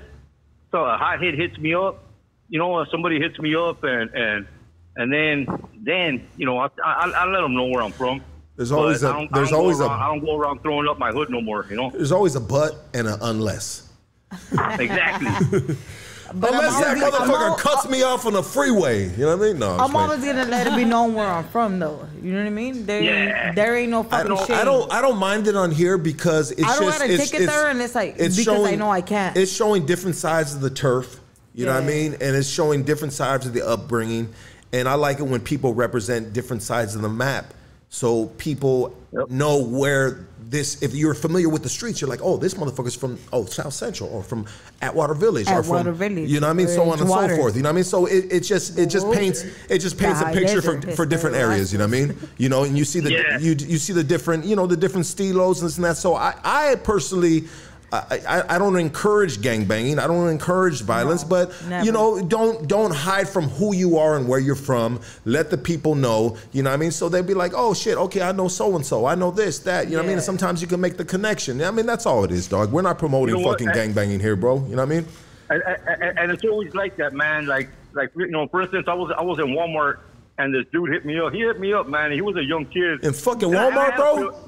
so 0.72 0.86
a 0.86 0.98
hot 0.98 1.20
hit 1.22 1.36
hits 1.36 1.58
me 1.58 1.74
up. 1.74 2.06
You 2.50 2.60
know, 2.60 2.80
if 2.80 2.90
somebody 2.90 3.20
hits 3.20 3.38
me 3.40 3.56
up 3.56 3.84
and 3.84 4.10
and 4.14 4.48
and 4.96 5.12
then 5.14 5.48
then 5.82 6.28
you 6.38 6.46
know 6.46 6.58
I 6.60 6.68
I, 6.84 7.12
I 7.16 7.26
let 7.26 7.42
them 7.42 7.54
know 7.56 7.66
where 7.66 7.82
I'm 7.84 7.92
from. 7.92 8.22
There's 8.56 8.72
always 8.72 9.04
I 9.04 9.10
a 9.10 9.14
don't- 9.14 9.32
there's 9.34 9.52
always 9.52 9.80
around- 9.80 9.92
I 10.02 10.06
a 10.06 10.10
don't 10.16 10.26
go 10.26 10.36
around 10.38 10.62
throwing 10.64 10.88
up 10.88 10.98
my 10.98 11.12
hood 11.12 11.30
no 11.30 11.42
more. 11.42 11.66
You 11.70 11.76
know. 11.76 11.90
there's 11.92 12.12
always 12.12 12.36
a 12.36 12.40
but 12.42 12.86
and 12.94 13.08
an 13.08 13.20
unless. 13.22 13.90
exactly. 14.52 15.76
But 16.34 16.50
I'm 16.54 16.56
Unless 16.60 16.80
that 16.82 16.88
always- 16.98 17.04
I'm 17.04 17.30
motherfucker 17.30 17.48
al- 17.52 17.56
cuts 17.56 17.88
me 17.90 18.04
off 18.04 18.26
on 18.26 18.34
the 18.34 18.44
freeway. 18.44 19.04
You 19.12 19.20
know 19.20 19.38
what 19.38 19.46
I 19.48 19.48
mean? 19.50 19.60
No, 19.60 19.72
I'm, 19.76 19.80
I'm 19.80 19.96
always 19.96 20.26
gonna 20.26 20.44
let 20.44 20.68
it 20.68 20.76
be 20.76 20.84
known 20.84 21.14
where 21.14 21.26
I'm 21.26 21.48
from, 21.48 21.80
though. 21.80 22.06
You 22.22 22.34
know 22.34 22.40
what 22.40 22.48
I 22.48 22.50
mean? 22.50 22.86
There, 22.86 23.02
Yeah. 23.02 23.54
there 23.54 23.78
ain't 23.78 23.92
no 23.92 24.04
fucking 24.04 24.26
I 24.26 24.36
don't, 24.36 24.46
shame. 24.46 24.58
I 24.58 24.66
don't. 24.66 24.92
I 24.92 25.02
don't 25.02 25.18
mind 25.20 25.48
it 25.48 25.56
on 25.56 25.72
here 25.72 25.98
because 25.98 26.52
it's 26.52 26.64
I 26.66 26.76
don't 26.76 26.84
just. 26.84 27.00
gotta 27.00 27.14
it's, 27.14 27.24
take 27.32 27.34
it 27.40 27.44
it's- 27.44 27.56
there, 27.56 27.70
and 27.70 27.82
it's 27.82 27.96
like 27.96 28.16
it's 28.20 28.36
because 28.36 28.68
I 28.68 28.76
know 28.76 28.92
I 28.92 29.00
can't. 29.00 29.38
It's 29.38 29.50
showing 29.54 29.86
different 29.86 30.18
sides 30.18 30.54
of 30.54 30.60
the 30.60 30.70
turf. 30.70 31.17
You 31.58 31.66
know 31.66 31.74
what 31.74 31.84
I 31.84 31.88
mean? 31.88 32.14
And 32.14 32.36
it's 32.36 32.48
showing 32.48 32.84
different 32.84 33.14
sides 33.14 33.48
of 33.48 33.54
the 33.54 33.66
upbringing. 33.68 34.32
And 34.74 34.88
I 34.88 34.94
like 34.94 35.20
it 35.20 35.24
when 35.24 35.42
people 35.42 35.74
represent 35.74 36.32
different 36.34 36.62
sides 36.62 36.94
of 36.94 37.02
the 37.02 37.10
map, 37.10 37.54
so 37.90 38.26
people 38.38 38.96
know 39.30 39.64
where 39.64 40.28
this. 40.40 40.84
If 40.84 40.94
you're 40.94 41.14
familiar 41.14 41.48
with 41.48 41.64
the 41.64 41.70
streets, 41.70 42.02
you're 42.02 42.10
like, 42.10 42.20
oh, 42.22 42.36
this 42.36 42.54
motherfucker's 42.54 42.96
from 42.96 43.18
oh 43.32 43.46
South 43.46 43.74
Central 43.74 44.10
or 44.10 44.24
from 44.24 44.46
Atwater 44.82 45.14
Village 45.14 45.48
or 45.48 45.64
from 45.64 45.94
Village, 45.96 46.30
you 46.30 46.42
know 46.42 46.48
what 46.48 46.52
I 46.52 46.54
mean, 46.54 46.68
so 46.68 46.84
on 46.84 47.00
and 47.00 47.08
Edgewater. 47.08 47.30
so 47.30 47.36
forth. 47.38 47.56
You 47.56 47.64
know 47.64 47.70
what 47.70 47.74
I 47.74 47.76
mean? 47.76 47.84
So 47.86 48.06
it, 48.06 48.26
it 48.32 48.40
just 48.42 48.78
it 48.78 48.88
just 48.88 49.10
paints 49.14 49.46
it 49.70 49.80
just 49.80 49.98
paints 49.98 50.22
a 50.22 50.26
picture 50.32 50.62
for, 50.62 50.82
for 50.96 51.06
different 51.06 51.38
areas. 51.38 51.72
You 51.72 51.80
know 51.80 51.86
what 51.88 51.96
I 51.96 52.02
mean? 52.08 52.18
You 52.38 52.50
know, 52.50 52.66
and 52.66 52.78
you 52.78 52.84
see 52.84 53.00
the 53.00 53.14
Yeah. 53.14 53.40
you 53.40 53.56
you 53.58 53.78
see 53.78 53.94
the 53.94 54.04
different 54.04 54.44
you 54.46 54.58
know 54.58 54.68
the 54.68 54.78
different 54.78 55.06
stilos 55.06 55.60
and 55.60 55.68
this 55.68 55.78
and 55.78 55.86
that. 55.86 55.96
So 55.98 56.14
I 56.16 56.36
I 56.44 56.76
personally. 56.76 57.46
I, 57.92 58.20
I, 58.28 58.56
I 58.56 58.58
don't 58.58 58.76
encourage 58.78 59.38
gangbanging. 59.38 59.98
I 59.98 60.08
don't 60.08 60.28
encourage 60.28 60.82
violence, 60.82 61.24
but 61.24 61.54
never. 61.70 61.86
you 61.86 61.92
know, 61.94 62.22
don't 62.22 62.68
don't 62.68 62.94
hide 62.94 63.30
from 63.30 63.46
who 63.46 63.74
you 63.74 63.98
are 63.98 64.18
and 64.18 64.28
where 64.28 64.40
you're 64.40 64.56
from. 64.56 65.00
Let 65.24 65.50
the 65.50 65.58
people 65.58 65.96
know. 65.96 66.38
You 66.52 66.64
know 66.64 66.70
what 66.70 66.76
I 66.76 66.78
mean? 66.78 66.92
So 66.92 67.08
they'd 67.08 67.26
be 67.26 67.34
like, 67.34 67.54
oh 67.56 67.74
shit, 67.74 67.98
okay, 67.98 68.22
I 68.22 68.34
know 68.34 68.50
so 68.50 68.76
and 68.76 68.86
so. 68.86 69.06
I 69.06 69.16
know 69.16 69.32
this, 69.32 69.60
that. 69.60 69.86
You 69.86 69.92
know 69.94 69.98
what 70.00 70.04
I 70.04 70.08
mean? 70.08 70.18
And 70.18 70.24
sometimes 70.24 70.62
you 70.62 70.68
can 70.68 70.82
make 70.82 70.98
the 70.98 71.06
connection. 71.06 71.62
I 71.62 71.72
mean, 71.72 71.86
that's 71.86 72.06
all 72.06 72.26
it 72.26 72.32
is, 72.32 72.48
dog. 72.48 72.74
We're 72.74 72.82
not 72.82 73.00
promoting 73.00 73.36
You 73.36 73.42
know 73.42 73.48
what? 73.48 73.62
fucking 73.62 73.74
gangbanging 73.74 74.20
here, 74.20 74.36
bro. 74.36 74.56
You 74.68 74.76
know 74.76 74.86
what 74.86 74.92
I 74.92 74.96
mean? 74.96 75.06
and, 75.50 75.64
and, 75.88 76.20
and 76.20 76.32
it's 76.32 76.44
always 76.44 76.74
like 76.76 76.98
that, 76.98 77.14
man. 77.14 77.46
Like, 77.46 77.70
like 77.94 78.12
you 78.18 78.28
know, 78.28 78.48
for 78.50 78.64
instance, 78.64 78.88
I 78.90 78.94
was 78.96 79.14
I 79.18 79.22
was 79.22 79.40
in 79.40 79.46
Walmart 79.48 80.00
and 80.40 80.54
this 80.54 80.66
dude 80.74 80.90
hit 80.92 81.06
me 81.06 81.20
up. 81.20 81.34
He 81.34 81.40
hit 81.40 81.60
me 81.60 81.74
up, 81.74 81.88
man. 81.88 82.12
He 82.12 82.22
was 82.22 82.36
a 82.36 82.44
young 82.44 82.66
kid. 82.66 83.04
In 83.04 83.14
fucking 83.14 83.48
And 83.50 83.58
I- 83.58 83.68
I 83.70 83.72
Walmart, 83.92 83.96
bro? 83.96 84.16
feel- 84.18 84.47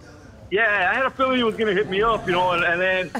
yeah, 0.51 0.89
I 0.91 0.95
had 0.95 1.05
a 1.05 1.09
feeling 1.11 1.37
he 1.37 1.43
was 1.43 1.55
gonna 1.55 1.73
hit 1.73 1.89
me 1.89 2.01
up, 2.01 2.25
you 2.25 2.33
know, 2.33 2.51
and, 2.51 2.63
and 2.63 2.81
then 2.81 3.09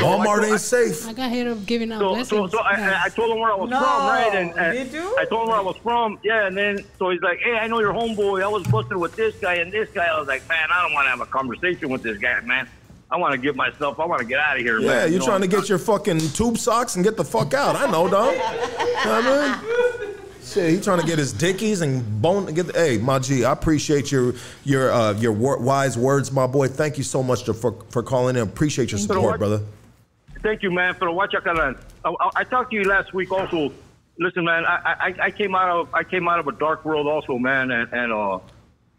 Walmart 0.00 0.44
ain't 0.48 0.60
safe. 0.60 1.06
I 1.06 1.12
got 1.12 1.30
hit 1.30 1.46
up 1.46 1.64
giving 1.66 1.90
out 1.92 2.00
So, 2.00 2.08
blessings. 2.10 2.50
so, 2.52 2.58
so 2.58 2.58
I, 2.60 2.72
I- 2.74 3.02
I 3.04 3.08
told 3.08 3.30
him 3.30 3.40
where 3.40 3.50
I 3.52 3.54
was 3.56 3.70
No, 3.70 3.78
from, 3.78 3.86
right? 4.06 4.30
And, 4.34 4.50
and 4.58 4.72
did 4.78 4.92
you? 4.92 5.16
I 5.18 5.24
told 5.24 5.42
him 5.44 5.48
where 5.48 5.58
I 5.58 5.62
was 5.62 5.76
from, 5.78 6.18
yeah. 6.22 6.46
And 6.46 6.56
then 6.56 6.84
so 6.98 7.10
he's 7.10 7.20
like, 7.22 7.38
"Hey, 7.40 7.52
I 7.56 7.66
know 7.66 7.80
your 7.80 7.92
homeboy. 7.92 8.42
I 8.42 8.48
was 8.48 8.66
busted 8.68 8.96
with 8.96 9.16
this 9.16 9.34
guy 9.36 9.54
and 9.54 9.72
this 9.72 9.88
guy." 9.90 10.06
I 10.06 10.18
was 10.18 10.28
like, 10.28 10.46
"Man, 10.48 10.68
I 10.72 10.82
don't 10.82 10.92
want 10.92 11.06
to 11.06 11.10
have 11.10 11.20
a 11.20 11.26
conversation 11.26 11.88
with 11.90 12.02
this 12.02 12.18
guy, 12.18 12.40
man. 12.42 12.68
I 13.10 13.16
want 13.16 13.32
to 13.32 13.38
get 13.38 13.56
myself. 13.56 13.98
I 14.00 14.04
want 14.04 14.20
to 14.20 14.26
get 14.26 14.38
out 14.38 14.56
of 14.56 14.62
here, 14.62 14.78
Yeah, 14.78 14.86
man." 14.86 14.94
Yeah, 14.96 15.02
you're 15.04 15.12
You 15.14 15.18
know, 15.20 15.24
trying 15.24 15.40
to 15.40 15.46
get 15.48 15.68
your 15.68 15.78
fucking 15.78 16.18
tube 16.20 16.58
socks 16.58 16.94
and 16.96 17.04
get 17.04 17.16
the 17.16 17.24
fuck 17.24 17.54
out. 17.54 17.74
I 17.76 17.90
know, 17.90 18.08
dog. 18.08 18.32
You 18.32 18.38
know 18.38 18.44
what 18.44 19.24
I 19.24 19.62
mean? 19.62 20.14
Shit, 20.48 20.70
he 20.70 20.80
trying 20.80 21.00
to 21.00 21.06
get 21.06 21.18
his 21.18 21.32
dickies 21.32 21.82
and 21.82 22.22
bone. 22.22 22.46
Get 22.54 22.68
the, 22.68 22.72
hey, 22.72 22.98
my 22.98 23.18
G, 23.18 23.44
I 23.44 23.52
appreciate 23.52 24.10
your 24.10 24.34
your 24.64 24.90
uh, 24.90 25.12
your 25.12 25.32
wor- 25.32 25.58
wise 25.58 25.98
words, 25.98 26.32
my 26.32 26.46
boy. 26.46 26.68
Thank 26.68 26.96
you 26.96 27.04
so 27.04 27.22
much 27.22 27.44
to, 27.44 27.54
for 27.54 27.72
for 27.90 28.02
calling 28.02 28.36
in. 28.36 28.42
Appreciate 28.42 28.90
your 28.90 28.98
you. 28.98 29.06
support, 29.06 29.38
brother. 29.38 29.60
Thank 30.42 30.62
you, 30.62 30.70
man, 30.70 30.94
for 30.94 31.04
the 31.04 31.12
watch. 31.12 31.34
I, 31.34 31.74
I, 32.04 32.12
I 32.36 32.44
talked 32.44 32.70
to 32.70 32.76
you 32.76 32.84
last 32.84 33.12
week 33.12 33.30
also. 33.30 33.72
Listen, 34.20 34.44
man, 34.44 34.64
I, 34.64 34.76
I, 34.84 35.14
I 35.24 35.30
came 35.30 35.54
out 35.54 35.68
of 35.68 35.94
I 35.94 36.02
came 36.02 36.28
out 36.28 36.38
of 36.38 36.48
a 36.48 36.52
dark 36.52 36.84
world 36.84 37.06
also, 37.06 37.38
man, 37.38 37.70
and, 37.70 37.92
and 37.92 38.12
uh, 38.12 38.38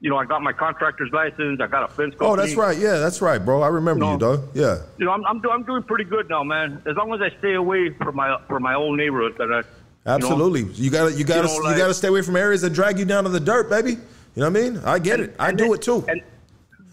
you 0.02 0.10
know, 0.10 0.18
I 0.18 0.26
got 0.26 0.42
my 0.42 0.54
contractor's 0.54 1.12
license. 1.12 1.60
I 1.60 1.68
got 1.68 1.84
a 1.84 1.88
fence 1.88 2.16
company. 2.16 2.30
Oh, 2.30 2.36
that's 2.36 2.56
right. 2.56 2.78
Yeah, 2.78 3.00
that's 3.00 3.22
right, 3.22 3.44
bro. 3.44 3.62
I 3.62 3.68
remember 3.68 4.06
you, 4.06 4.18
dog. 4.18 4.50
Yeah. 4.54 4.82
You 4.98 5.06
know, 5.06 5.12
I'm 5.12 5.26
I'm, 5.26 5.42
do, 5.42 5.50
I'm 5.50 5.64
doing 5.64 5.84
pretty 5.84 6.06
good 6.06 6.30
now, 6.30 6.44
man. 6.44 6.82
As 6.86 6.96
long 6.96 7.14
as 7.14 7.22
I 7.22 7.38
stay 7.40 7.56
away 7.56 7.90
from 7.90 8.16
my 8.16 8.40
from 8.48 8.64
my 8.64 8.76
old 8.76 8.98
neighborhood, 8.98 9.36
that 9.40 9.52
I, 9.52 9.64
you 10.06 10.10
know, 10.10 10.16
Absolutely. 10.16 10.64
You 10.74 10.90
gotta 10.90 11.14
you 11.14 11.24
gotta 11.24 11.48
know, 11.48 11.70
you, 11.70 11.78
gotta 11.78 11.94
stay 11.94 12.08
away 12.08 12.22
from 12.22 12.36
areas 12.36 12.62
that 12.62 12.72
drag 12.72 12.98
you 12.98 13.06
down 13.06 13.26
to 13.26 13.30
the 13.30 13.40
dirt, 13.40 13.70
baby. 13.70 13.92
You 13.92 13.98
know 14.38 14.50
what 14.50 14.58
I 14.58 14.70
mean? 14.70 14.78
I 14.86 15.00
get 15.00 15.20
it. 15.20 15.36
I 15.38 15.52
do 15.52 15.74
it 15.74 15.82
too. 15.82 16.06
And, 16.08 16.22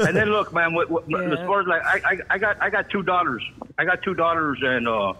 and 0.00 0.16
then 0.16 0.30
look, 0.30 0.52
man. 0.52 0.74
What, 0.74 0.90
what, 0.90 1.04
As 1.04 1.38
far 1.46 1.60
as 1.60 1.66
like, 1.66 1.82
I, 1.84 2.00
I, 2.04 2.18
I 2.30 2.38
got 2.38 2.62
I 2.62 2.70
got 2.70 2.90
two 2.90 3.02
daughters. 3.02 3.42
I 3.78 3.84
got 3.84 4.02
two 4.02 4.14
daughters, 4.14 4.58
and 4.62 4.88
uh, 4.88 5.14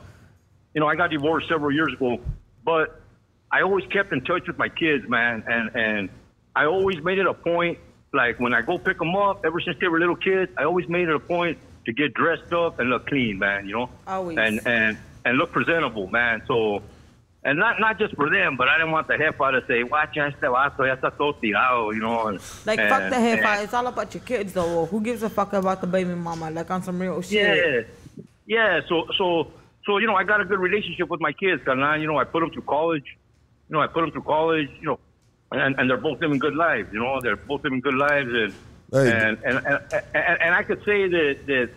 you 0.75 0.81
know, 0.81 0.89
I 0.89 0.97
got 0.97 1.11
divorced 1.11 1.49
several 1.49 1.73
years 1.73 1.93
ago. 1.93 2.21
But 2.65 3.01
I 3.51 3.63
always 3.63 3.87
kept 3.87 4.13
in 4.13 4.23
touch 4.23 4.47
with 4.49 4.59
my 4.59 4.69
kids, 4.69 5.09
man, 5.09 5.45
and 5.47 5.71
and 5.77 6.09
I 6.55 6.67
always 6.67 7.03
made 7.03 7.19
it 7.19 7.27
a 7.27 7.35
point. 7.35 7.79
Like 8.13 8.41
when 8.41 8.53
I 8.53 8.63
go 8.63 8.79
pick 8.79 8.99
them 8.99 9.15
up, 9.15 9.45
ever 9.45 9.61
since 9.61 9.79
they 9.81 9.89
were 9.89 10.01
little 10.01 10.17
kids, 10.17 10.51
I 10.59 10.65
always 10.65 10.89
made 10.89 11.09
it 11.09 11.15
a 11.15 11.21
point 11.21 11.59
to 11.85 11.93
get 11.93 12.15
dressed 12.15 12.53
up 12.53 12.81
and 12.81 12.91
look 12.91 13.07
clean, 13.07 13.39
man. 13.39 13.67
You 13.67 13.75
know, 13.75 13.91
Always. 14.07 14.37
and 14.39 14.61
and 14.67 14.99
and 15.25 15.39
look 15.39 15.53
presentable, 15.53 16.09
man. 16.09 16.43
So. 16.47 16.83
And 17.47 17.59
not 17.65 17.79
not 17.79 17.95
just 18.03 18.13
for 18.17 18.29
them, 18.29 18.57
but 18.57 18.67
I 18.69 18.75
didn't 18.79 18.91
want 18.97 19.07
the 19.07 19.15
jefa 19.23 19.47
to 19.61 19.61
say, 19.69 19.79
"Watch 19.95 20.17
este 20.17 20.47
vato, 20.55 20.81
ya 20.85 20.97
está 20.97 21.11
todo 21.17 21.33
tirado," 21.41 21.95
you 21.95 22.01
know. 22.07 22.27
And, 22.29 22.41
Like 22.67 22.81
and, 22.81 22.89
fuck 22.93 23.05
the 23.15 23.21
head 23.27 23.39
and- 23.39 23.63
It's 23.65 23.73
all 23.79 23.87
about 23.87 24.13
your 24.15 24.25
kids 24.25 24.53
though. 24.53 24.87
Who 24.87 25.01
gives 25.01 25.23
a 25.23 25.31
fuck 25.31 25.53
about 25.53 25.81
the 25.81 25.87
baby 25.87 26.15
mama? 26.15 26.51
Like 26.51 26.71
on 26.75 26.83
some 26.83 26.99
real 27.01 27.23
shit. 27.23 27.87
yeah. 28.17 28.25
yeah. 28.55 28.81
So, 28.89 29.07
so, 29.17 29.27
so 29.87 29.91
you 29.99 30.09
know, 30.09 30.17
I 30.17 30.25
got 30.25 30.41
a 30.41 30.45
good 30.45 30.59
relationship 30.59 31.09
with 31.09 31.21
my 31.21 31.33
kids, 31.33 31.63
carnal. 31.65 31.97
You 32.01 32.09
know, 32.09 32.19
I 32.19 32.25
put 32.25 32.41
them 32.41 32.51
through 32.51 32.63
college. 32.77 33.07
You 33.69 33.75
know, 33.77 33.81
I 33.81 33.87
put 33.87 34.01
them 34.03 34.11
through 34.11 34.23
college. 34.37 34.71
You 34.81 34.87
know, 34.89 34.99
and 35.53 35.79
and 35.79 35.89
they're 35.89 36.05
both 36.09 36.21
living 36.21 36.41
good 36.47 36.57
lives. 36.57 36.89
You 36.93 36.99
know, 36.99 37.21
they're 37.23 37.37
both 37.37 37.63
living 37.63 37.81
good 37.81 37.95
lives, 37.95 38.31
and 38.43 38.53
Hey. 38.93 39.11
and, 39.13 39.39
and, 39.45 39.57
and 39.67 39.81
and 40.15 40.37
and 40.45 40.53
I 40.61 40.63
could 40.65 40.83
say 40.85 41.07
that 41.17 41.47
that 41.47 41.69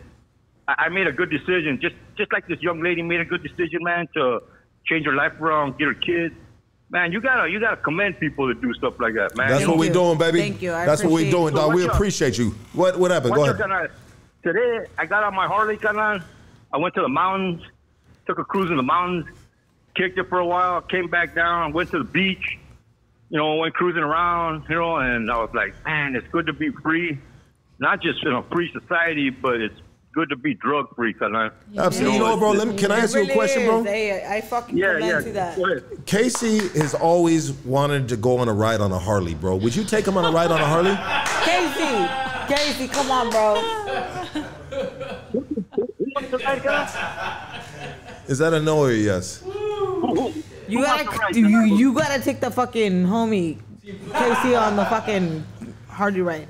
I 0.68 0.86
I 0.86 0.90
made 0.90 1.06
a 1.06 1.12
good 1.20 1.30
decision, 1.30 1.80
just 1.80 1.96
just 2.18 2.32
like 2.34 2.48
this 2.48 2.62
young 2.68 2.82
lady 2.82 3.04
made 3.04 3.20
a 3.22 3.26
good 3.34 3.44
decision, 3.44 3.84
man, 3.84 4.08
to 4.16 4.42
change 4.90 5.06
your 5.06 5.16
life 5.16 5.40
around, 5.40 5.78
get 5.78 5.88
her 5.88 5.94
kids. 5.94 6.36
Man, 6.90 7.12
you 7.12 7.22
gotta 7.22 7.50
you 7.50 7.60
gotta 7.60 7.78
commend 7.78 8.20
people 8.20 8.48
that 8.48 8.60
do 8.62 8.74
stuff 8.74 9.00
like 9.00 9.14
that, 9.14 9.38
man. 9.38 9.50
That's 9.50 9.62
You 9.62 9.70
what 9.70 9.78
we're 9.78 9.94
doing, 9.94 10.18
baby. 10.18 10.40
Thank 10.40 10.62
you. 10.62 10.72
That's 10.72 11.04
what 11.04 11.14
we're 11.14 11.30
doing, 11.30 11.54
So 11.54 11.62
dog. 11.62 11.76
We 11.76 11.86
watch 11.86 11.94
appreciate 11.94 12.38
you. 12.38 12.56
What 12.74 12.98
what 12.98 13.12
happened? 13.12 13.36
Go 13.36 13.44
ahead. 13.44 13.62
out, 13.62 13.70
carnal. 13.70 13.88
Today, 14.42 14.86
I 14.98 15.06
got 15.06 15.24
on 15.24 15.36
my 15.36 15.46
Harley, 15.46 15.78
carnal. 15.78 16.20
I 16.74 16.78
went 16.78 16.96
to 16.96 17.02
the 17.02 17.10
mountains, 17.10 17.62
took 18.26 18.40
a 18.40 18.44
cruise 18.44 18.72
in 18.72 18.78
the 18.78 18.84
mountains, 18.84 19.28
kicked 19.96 20.18
it 20.18 20.30
for 20.30 20.40
a 20.40 20.46
while, 20.46 20.82
came 20.82 21.10
back 21.10 21.36
down, 21.36 21.74
went 21.74 21.92
to 21.92 22.00
the 22.00 22.04
beach, 22.04 22.58
you 23.30 23.38
know, 23.38 23.56
went 23.56 23.76
cruising 23.76 24.02
around, 24.02 24.66
you 24.70 24.76
know, 24.76 24.98
and 24.98 25.30
I 25.30 25.38
was 25.38 25.52
like, 25.54 25.74
man, 25.86 26.16
it's 26.16 26.28
good 26.32 26.48
to 26.48 26.54
be 26.54 26.70
free. 26.72 27.20
Not 27.80 28.02
just 28.02 28.24
in 28.24 28.34
a 28.34 28.44
free 28.44 28.72
society, 28.72 29.30
but 29.30 29.62
it's 29.62 29.80
good 30.14 30.30
to 30.30 30.36
be 30.36 30.54
drug 30.54 30.94
free, 30.96 31.14
carnal. 31.14 31.52
Absolutely. 31.78 32.18
You 32.18 32.24
know 32.24 32.38
bro? 32.38 32.52
Let 32.52 32.68
me, 32.68 32.76
can 32.78 32.92
I 32.92 33.00
ask 33.00 33.16
you 33.16 33.24
a 33.24 33.34
question, 33.34 33.66
bro? 33.66 33.84
Hey, 33.84 34.26
I 34.28 34.42
fucking 34.42 34.78
Yeah, 34.78 34.94
commend 34.94 35.12
yeah. 35.12 35.20
to 35.22 35.32
that. 35.34 36.06
Casey 36.06 36.60
has 36.80 36.94
always 36.94 37.52
wanted 37.52 38.08
to 38.10 38.18
go 38.18 38.38
on 38.38 38.48
a 38.48 38.54
ride 38.54 38.82
on 38.82 38.92
a 38.92 39.00
Harley, 39.00 39.36
bro. 39.36 39.56
Would 39.58 39.76
you 39.76 39.84
take 39.84 40.08
him 40.08 40.18
on 40.18 40.26
a 40.26 40.32
ride 40.36 40.52
on 40.52 40.60
a 40.60 40.66
Harley? 40.66 40.96
Casey, 41.46 42.54
Casey, 42.54 42.88
come 42.88 43.12
on, 43.12 43.30
bro. 43.30 43.56
Is 48.28 48.38
that 48.40 48.54
a 48.54 48.60
no 48.62 48.80
or 48.80 48.92
a 48.92 48.96
yes? 48.96 49.44
You 50.68 50.84
gotta, 50.84 51.40
you, 51.40 51.64
you 51.76 51.94
gotta 51.94 52.22
take 52.24 52.40
the 52.42 52.52
fucking 52.52 53.06
homie 53.06 53.58
Casey 53.84 54.56
on 54.56 54.76
the 54.76 54.86
fucking 54.86 55.44
Harley 55.88 56.22
ride. 56.22 56.48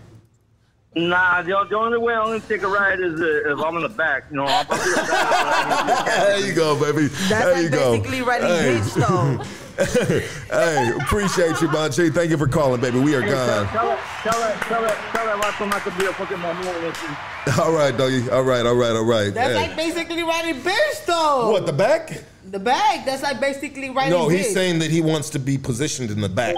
Nah, 0.96 1.44
the, 1.44 1.52
the 1.70 1.78
only 1.78 2.00
way 2.00 2.16
I'm 2.16 2.26
gonna 2.26 2.40
take 2.40 2.64
a 2.64 2.68
ride 2.68 3.00
is 3.00 3.22
uh, 3.22 3.54
if 3.54 3.60
I'm 3.64 3.76
in 3.76 3.84
the 3.84 3.90
back. 3.90 4.24
You 4.32 4.38
know, 4.38 4.46
I'm, 4.46 4.66
I'm 4.70 4.80
in 4.80 4.90
the 4.96 4.96
back. 5.08 6.06
there 6.06 6.40
you 6.48 6.54
go, 6.56 6.80
baby. 6.80 7.08
That's 7.08 7.30
there 7.30 7.54
like 7.54 7.64
you 7.64 7.70
go. 7.70 7.92
basically 7.98 8.22
riding 8.24 8.48
Hey. 8.48 8.80
bitch 8.80 8.96
though. 8.96 9.44
hey, 10.52 10.90
appreciate 11.04 11.62
you, 11.62 11.68
Bonchi. 11.70 12.12
Thank 12.14 12.32
you 12.32 12.38
for 12.38 12.48
calling, 12.48 12.82
baby. 12.82 13.00
We 13.00 13.14
are 13.16 13.22
Hey, 13.22 13.30
gone. 13.32 13.68
tell 13.68 13.90
her, 13.92 13.98
tell 14.24 14.42
her, 14.42 14.60
tell 14.66 14.82
her, 14.82 14.96
tell 15.14 15.28
her 15.28 15.38
vato 15.42 15.70
not 15.70 15.84
to 15.84 15.92
be 15.92 16.06
a 16.08 16.14
fucking 16.14 16.38
mamón. 16.38 16.82
listen. 16.82 17.16
All 17.62 17.72
right, 17.72 17.96
doggy. 17.96 18.28
All 18.32 18.44
right, 18.44 18.66
all 18.66 18.76
right, 18.76 18.92
all 18.96 19.06
right. 19.06 19.32
That's 19.34 19.54
Hey. 19.54 19.68
like 19.68 19.78
basically 19.78 20.24
riding 20.24 20.56
bitch 20.62 21.06
though. 21.06 21.52
What, 21.52 21.66
the 21.68 21.72
back? 21.74 22.24
The 22.52 22.60
back. 22.60 23.06
That's 23.06 23.22
like 23.22 23.40
basically 23.40 23.90
riding 23.92 24.12
No, 24.12 24.28
he's 24.28 24.52
saying 24.54 24.80
that 24.80 24.90
he 24.90 25.02
wants 25.02 25.30
to 25.32 25.40
be 25.40 25.58
positioned 25.58 26.10
in 26.10 26.20
the 26.20 26.30
back. 26.30 26.56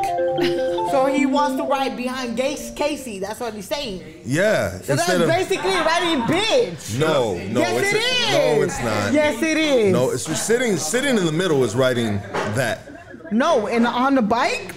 So 0.92 1.06
he 1.06 1.26
wants 1.26 1.58
to 1.58 1.64
ride 1.68 1.98
behind 1.98 2.38
Gace 2.38 2.72
Casey. 2.76 3.20
That's 3.20 3.40
what 3.40 3.53
he's 3.53 3.68
saying. 3.68 4.22
Yeah. 4.26 4.80
So 4.82 4.95
that's 4.95 5.10
of 5.10 5.28
basically 5.28 5.72
riding 5.72 6.22
bitch. 6.22 6.98
no, 7.00 7.36
no, 7.48 7.60
Yes, 7.60 7.82
it's 7.82 7.94
it 7.94 7.98
is. 7.98 8.32
no, 8.58 8.64
it's 8.64 8.80
not. 8.84 9.14
Yes, 9.14 9.42
it 9.42 9.58
is. 9.58 9.92
No, 9.94 10.11
it's 10.11 10.26
just 10.26 10.48
sitting 10.48 10.78
sitting 10.78 11.18
in 11.18 11.26
the 11.26 11.32
middle 11.32 11.64
is 11.64 11.76
writing 11.76 12.18
that. 12.56 13.32
No, 13.34 13.68
and 13.68 13.86
on 13.86 14.16
the 14.16 14.22
bike, 14.22 14.74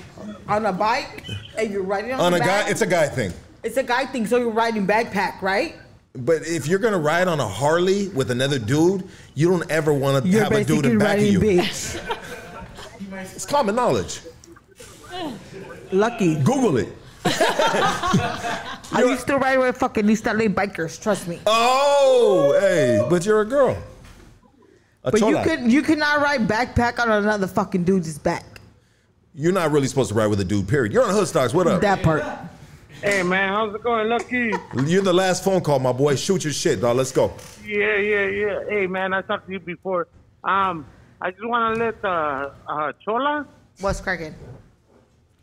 on 0.48 0.66
a 0.66 0.72
bike, 0.72 1.24
and 1.58 1.70
you're 1.70 1.82
riding 1.82 2.12
on, 2.12 2.20
On 2.20 2.34
a 2.34 2.38
guy, 2.40 2.68
it's 2.68 2.82
a 2.82 2.86
guy 2.86 3.06
thing. 3.08 3.32
it's 3.62 3.76
a 3.76 3.82
guy 3.82 4.04
thing. 4.06 4.26
So 4.26 4.36
you're 4.38 4.50
riding 4.50 4.86
backpack, 4.86 5.42
right? 5.42 5.76
But 6.16 6.46
if 6.46 6.68
you're 6.68 6.78
gonna 6.78 6.98
ride 6.98 7.26
on 7.26 7.40
a 7.40 7.48
Harley 7.48 8.08
with 8.08 8.30
another 8.30 8.58
dude, 8.58 9.08
you 9.34 9.50
don't 9.50 9.68
ever 9.68 9.92
want 9.92 10.24
to 10.24 10.30
have 10.38 10.52
a 10.52 10.64
dude 10.64 10.86
in 10.86 10.98
back 10.98 11.18
of 11.18 11.24
you. 11.24 11.40
bitch. 11.40 12.00
It's 13.34 13.46
common 13.46 13.76
knowledge. 13.76 14.20
Lucky. 15.92 16.34
Google 16.42 16.78
it. 16.78 16.88
I 17.24 19.04
used 19.06 19.26
to 19.28 19.38
ride 19.38 19.58
with 19.58 19.76
fucking 19.76 20.08
East 20.10 20.26
LA 20.26 20.46
bikers. 20.46 21.00
Trust 21.00 21.28
me. 21.28 21.40
Oh, 21.46 22.56
hey, 22.60 23.04
but 23.08 23.24
you're 23.24 23.40
a 23.40 23.44
girl. 23.44 23.76
A 25.04 25.10
But 25.12 25.20
you 25.20 25.38
could 25.42 25.72
you 25.72 25.82
could 25.82 25.98
not 25.98 26.20
ride 26.20 26.46
backpack 26.48 26.98
on 26.98 27.10
another 27.10 27.46
fucking 27.46 27.84
dude's 27.84 28.18
back. 28.18 28.60
You're 29.34 29.52
not 29.52 29.70
really 29.70 29.86
supposed 29.86 30.10
to 30.10 30.14
ride 30.14 30.26
with 30.28 30.40
a 30.40 30.44
dude. 30.44 30.68
Period. 30.68 30.92
You're 30.92 31.04
on 31.04 31.10
Hood 31.10 31.28
Stocks. 31.28 31.54
What 31.54 31.66
up? 31.66 31.80
That 31.80 32.02
part. 32.02 32.22
Hey 33.04 33.22
man, 33.22 33.50
how's 33.52 33.74
it 33.74 33.82
going, 33.82 34.08
Lucky? 34.08 34.50
You're 34.86 35.02
the 35.02 35.12
last 35.12 35.44
phone 35.44 35.60
call, 35.60 35.78
my 35.78 35.92
boy. 35.92 36.16
Shoot 36.16 36.42
your 36.44 36.54
shit, 36.54 36.80
dog. 36.80 36.96
Let's 36.96 37.12
go. 37.12 37.34
Yeah, 37.62 37.98
yeah, 37.98 38.26
yeah. 38.28 38.60
Hey 38.66 38.86
man, 38.86 39.12
I 39.12 39.20
talked 39.20 39.46
to 39.46 39.52
you 39.52 39.60
before. 39.60 40.08
Um, 40.42 40.86
I 41.20 41.30
just 41.30 41.44
want 41.46 41.76
to 41.76 41.84
let 41.84 42.02
uh, 42.02 42.48
uh, 42.66 42.92
Chola. 43.04 43.46
What's 43.80 44.00
cracking? 44.00 44.34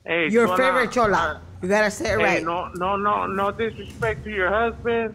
Hey, 0.04 0.28
Your 0.30 0.48
Chola, 0.48 0.58
favorite 0.58 0.92
chola. 0.92 1.42
You 1.62 1.70
gotta 1.70 1.92
say 1.92 2.06
it 2.14 2.18
Hey, 2.18 2.24
right. 2.24 2.44
no, 2.44 2.70
no, 2.74 2.96
no, 2.96 3.28
no 3.28 3.52
disrespect 3.52 4.24
to 4.24 4.32
your 4.32 4.50
husband, 4.50 5.14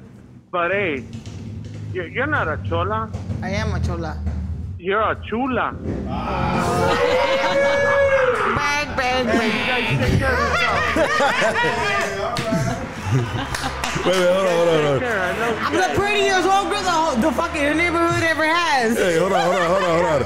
but 0.53 0.71
hey, 0.71 1.03
you're, 1.93 2.07
you're 2.07 2.29
not 2.29 2.47
a 2.47 2.59
chola. 2.69 3.11
I 3.43 3.51
am 3.51 3.75
a 3.75 3.81
chola. 3.85 4.23
You're 4.87 5.03
a 5.03 5.21
chula. 5.29 5.73
Bang, 8.55 8.89
bang, 8.97 9.27
Hey, 9.27 9.67
guys 9.67 9.99
take 9.99 10.19
care 10.21 10.31
of 10.31 10.39
Wait, 14.07 14.15
wait, 14.15 14.31
hold 14.31 14.47
on, 14.47 14.55
hold 14.55 14.69
on, 14.69 14.75
hold 14.85 15.03
on. 15.03 15.65
I'm 15.65 15.75
the 15.75 15.91
prettiest 15.99 16.47
old 16.47 16.71
girl 16.71 16.83
the, 16.85 16.91
whole- 16.93 17.17
the 17.17 17.33
fucking 17.33 17.77
neighborhood 17.77 18.23
ever 18.23 18.45
has. 18.47 18.97
Hey, 18.97 19.19
hold 19.19 19.33
on, 19.33 19.41
hold 19.41 19.57
on, 19.57 19.67
hold 19.67 19.83
on, 19.83 19.99
hold 19.99 20.23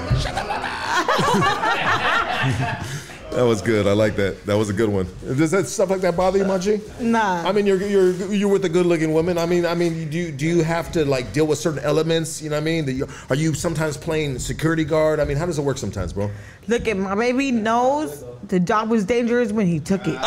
on. 2.77 2.87
That 3.33 3.45
was 3.45 3.63
good. 3.63 3.87
I 3.87 3.93
like 3.93 4.17
that. 4.17 4.45
That 4.45 4.57
was 4.57 4.71
a 4.71 4.73
good 4.73 4.89
one. 4.89 5.07
Does 5.25 5.53
that 5.53 5.67
stuff 5.67 5.89
like 5.91 6.01
that 6.01 6.17
bother 6.17 6.39
you, 6.39 6.45
Munchie? 6.45 6.81
Nah. 7.01 7.47
I 7.49 7.53
mean, 7.53 7.65
you're 7.65 7.81
you're 7.81 8.11
you're 8.33 8.49
with 8.49 8.65
a 8.65 8.69
good-looking 8.69 9.13
woman. 9.13 9.39
I 9.39 9.47
mean, 9.47 9.65
I 9.65 9.75
mean, 9.77 10.11
do 10.11 10.19
you, 10.19 10.33
do 10.33 10.45
you 10.47 10.65
have 10.65 10.91
to 10.93 11.05
like 11.05 11.33
deal 11.33 11.47
with 11.47 11.59
certain 11.59 11.79
elements? 11.85 12.43
You 12.43 12.51
know 12.51 12.57
what 12.57 12.63
I 12.63 12.65
mean? 12.65 12.87
That 12.87 12.95
you, 12.95 13.07
are 13.29 13.37
you 13.37 13.55
sometimes 13.55 13.97
playing 13.97 14.41
security 14.41 14.83
guard? 14.85 15.21
I 15.21 15.25
mean, 15.25 15.37
how 15.37 15.47
does 15.47 15.59
it 15.59 15.63
work 15.63 15.79
sometimes, 15.79 16.13
bro? 16.13 16.29
Look 16.67 16.89
at 16.89 16.97
my 16.97 17.15
baby 17.15 17.53
knows 17.53 18.25
the 18.49 18.59
job 18.59 18.91
was 18.91 19.05
dangerous 19.05 19.53
when 19.53 19.67
he 19.67 19.79
took 19.79 20.09
it. 20.09 20.19
Oh! 20.21 20.27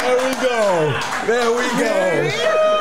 There 0.00 0.16
we 0.28 0.34
go. 0.48 0.98
There 1.26 1.50
we 1.50 1.68
go. 1.78 2.30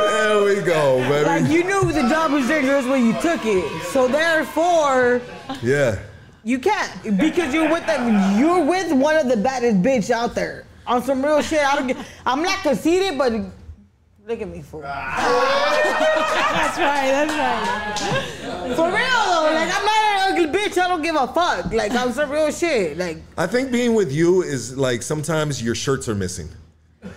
There 0.09 0.39
we 0.45 0.55
go, 0.65 0.99
baby. 1.09 1.25
Like 1.25 1.49
you 1.51 1.63
knew 1.65 1.91
the 1.91 2.07
job 2.07 2.31
was 2.31 2.47
dangerous 2.47 2.85
when 2.85 3.05
you 3.05 3.11
took 3.21 3.41
it. 3.45 3.65
So 3.83 4.07
therefore, 4.07 5.21
Yeah. 5.61 5.99
You 6.43 6.59
can't 6.59 7.17
because 7.17 7.53
you're 7.53 7.69
with 7.69 7.85
them. 7.85 8.39
You're 8.39 8.63
with 8.63 8.91
one 8.91 9.15
of 9.15 9.27
the 9.27 9.37
baddest 9.37 9.81
bitch 9.81 10.09
out 10.09 10.35
there 10.35 10.65
on 10.87 11.03
some 11.03 11.23
real 11.23 11.41
shit. 11.41 11.63
I 11.63 11.75
don't 11.75 11.87
get. 11.87 11.97
I'm 12.25 12.41
not 12.41 12.61
conceited, 12.63 13.17
but 13.17 13.31
look 13.33 14.41
at 14.41 14.47
me 14.47 14.61
fool. 14.61 14.81
that's 14.81 16.77
right. 16.77 17.09
That's 17.11 18.01
right. 18.01 18.75
For 18.75 18.85
real 18.87 19.25
though, 19.25 19.51
like 19.53 19.71
I'm 19.73 19.85
not 19.85 20.03
an 20.03 20.33
ugly 20.33 20.47
bitch. 20.47 20.77
I 20.77 20.87
don't 20.87 21.01
give 21.01 21.15
a 21.15 21.27
fuck. 21.27 21.71
Like 21.73 21.91
I'm 21.93 22.11
some 22.11 22.29
real 22.29 22.51
shit. 22.51 22.97
Like 22.97 23.17
I 23.37 23.47
think 23.47 23.71
being 23.71 23.93
with 23.93 24.11
you 24.11 24.41
is 24.43 24.77
like 24.77 25.01
sometimes 25.01 25.61
your 25.61 25.75
shirts 25.75 26.07
are 26.07 26.15
missing. 26.15 26.49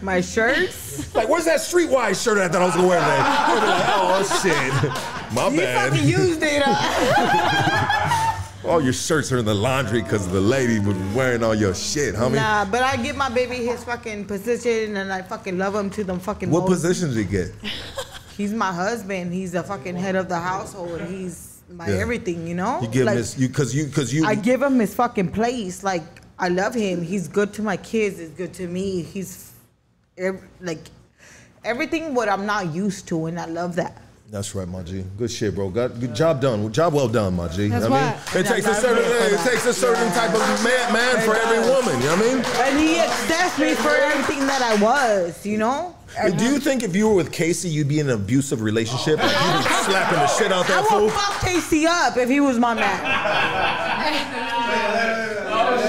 my 0.00 0.20
shirts. 0.20 1.12
Like, 1.14 1.28
where's 1.28 1.44
that 1.46 1.58
streetwise 1.58 2.22
shirt 2.22 2.38
I 2.38 2.48
thought 2.48 2.62
I 2.62 2.66
was 2.66 2.74
gonna 2.76 2.86
wear 2.88 3.00
today? 3.00 3.16
I'd 3.18 3.60
be 3.60 3.66
like, 3.66 3.84
oh 3.98 4.22
shit, 4.42 4.72
my 5.34 5.48
bad. 5.48 5.52
You 5.52 5.60
bad. 5.60 5.90
fucking 5.92 6.08
used 6.08 6.42
it. 6.42 6.62
Uh. 6.64 7.78
All 8.64 8.80
your 8.80 8.92
shirts 8.92 9.32
are 9.32 9.38
in 9.38 9.44
the 9.44 9.54
laundry 9.54 10.02
because 10.02 10.28
the 10.28 10.40
lady 10.40 10.78
was 10.78 10.96
wearing 11.14 11.42
all 11.42 11.54
your 11.54 11.74
shit, 11.74 12.14
homie. 12.14 12.36
Nah, 12.36 12.64
but 12.64 12.82
I 12.82 12.96
give 12.96 13.16
my 13.16 13.28
baby 13.28 13.56
his 13.56 13.82
fucking 13.82 14.26
position 14.26 14.96
and 14.96 15.12
I 15.12 15.22
fucking 15.22 15.58
love 15.58 15.74
him 15.74 15.90
to 15.90 16.04
the 16.04 16.16
fucking 16.18 16.48
what 16.50 16.60
most. 16.60 16.70
position 16.70 17.08
did 17.08 17.18
he 17.18 17.24
get? 17.24 17.52
He's 18.36 18.52
my 18.52 18.72
husband. 18.72 19.32
He's 19.32 19.52
the 19.52 19.64
fucking 19.64 19.96
head 19.96 20.14
of 20.14 20.28
the 20.28 20.38
household. 20.38 21.00
He's 21.02 21.60
my 21.70 21.88
Yeah. 21.88 21.96
everything, 21.96 22.46
you 22.46 22.54
know? 22.54 22.80
You 22.80 22.88
give 22.88 23.06
Like, 23.06 23.14
him 23.14 23.18
his, 23.18 23.38
you 23.38 23.48
because 23.48 23.74
you 23.74 23.86
because 23.86 24.14
you. 24.14 24.24
I 24.24 24.36
give 24.36 24.62
him 24.62 24.78
his 24.78 24.94
fucking 24.94 25.32
place. 25.32 25.82
Like 25.82 26.04
I 26.38 26.48
love 26.48 26.72
him. 26.74 27.02
He's 27.02 27.26
good 27.26 27.52
to 27.54 27.62
my 27.62 27.76
kids. 27.76 28.20
He's 28.20 28.30
good 28.30 28.54
to 28.54 28.68
me. 28.68 29.02
He's 29.02 29.52
ev- 30.16 30.40
like 30.60 30.84
everything 31.64 32.14
what 32.14 32.28
I'm 32.28 32.46
not 32.46 32.72
used 32.72 33.08
to, 33.08 33.26
and 33.26 33.40
I 33.40 33.46
love 33.46 33.74
that. 33.76 34.00
That's 34.32 34.54
right, 34.54 34.66
my 34.66 34.82
G. 34.82 35.04
Good 35.18 35.30
shit, 35.30 35.54
bro. 35.54 35.68
Got 35.68 36.00
good 36.00 36.14
job 36.14 36.40
done. 36.40 36.72
Job 36.72 36.94
well 36.94 37.06
done, 37.06 37.36
my 37.36 37.48
G. 37.48 37.68
That's 37.68 37.84
I 37.84 37.88
mean, 37.90 38.40
it 38.42 38.48
takes 38.48 38.66
a 38.66 38.74
certain 38.74 39.04
right. 39.04 39.30
it 39.30 39.40
takes 39.46 39.66
a 39.66 39.74
certain 39.74 40.10
type 40.14 40.32
of 40.32 40.40
man, 40.64 40.90
man 40.90 41.20
for 41.20 41.36
every 41.36 41.58
woman. 41.70 42.00
You 42.00 42.06
know 42.06 42.16
what 42.16 42.24
I 42.24 42.34
mean? 42.36 42.44
And 42.66 42.78
he 42.78 42.98
accepts 42.98 43.58
me 43.58 43.74
for 43.74 43.90
everything 43.90 44.46
that 44.46 44.62
I 44.62 44.82
was, 44.82 45.44
you 45.44 45.58
know. 45.58 45.94
But 46.16 46.38
do 46.38 46.44
you 46.44 46.58
think 46.58 46.82
if 46.82 46.96
you 46.96 47.10
were 47.10 47.14
with 47.14 47.30
Casey, 47.30 47.68
you'd 47.68 47.88
be 47.88 48.00
in 48.00 48.08
an 48.08 48.14
abusive 48.14 48.62
relationship? 48.62 49.18
Like 49.18 49.32
you'd 49.32 49.68
be 49.68 49.74
slapping 49.84 50.18
the 50.20 50.26
shit 50.28 50.50
out 50.50 50.64
I 50.64 50.68
that 50.68 50.80
would 50.80 50.88
fool? 50.88 51.10
fuck 51.10 51.42
Casey 51.42 51.86
up 51.86 52.16
if 52.16 52.30
he 52.30 52.40
was 52.40 52.58
my 52.58 52.72
man. 52.72 53.02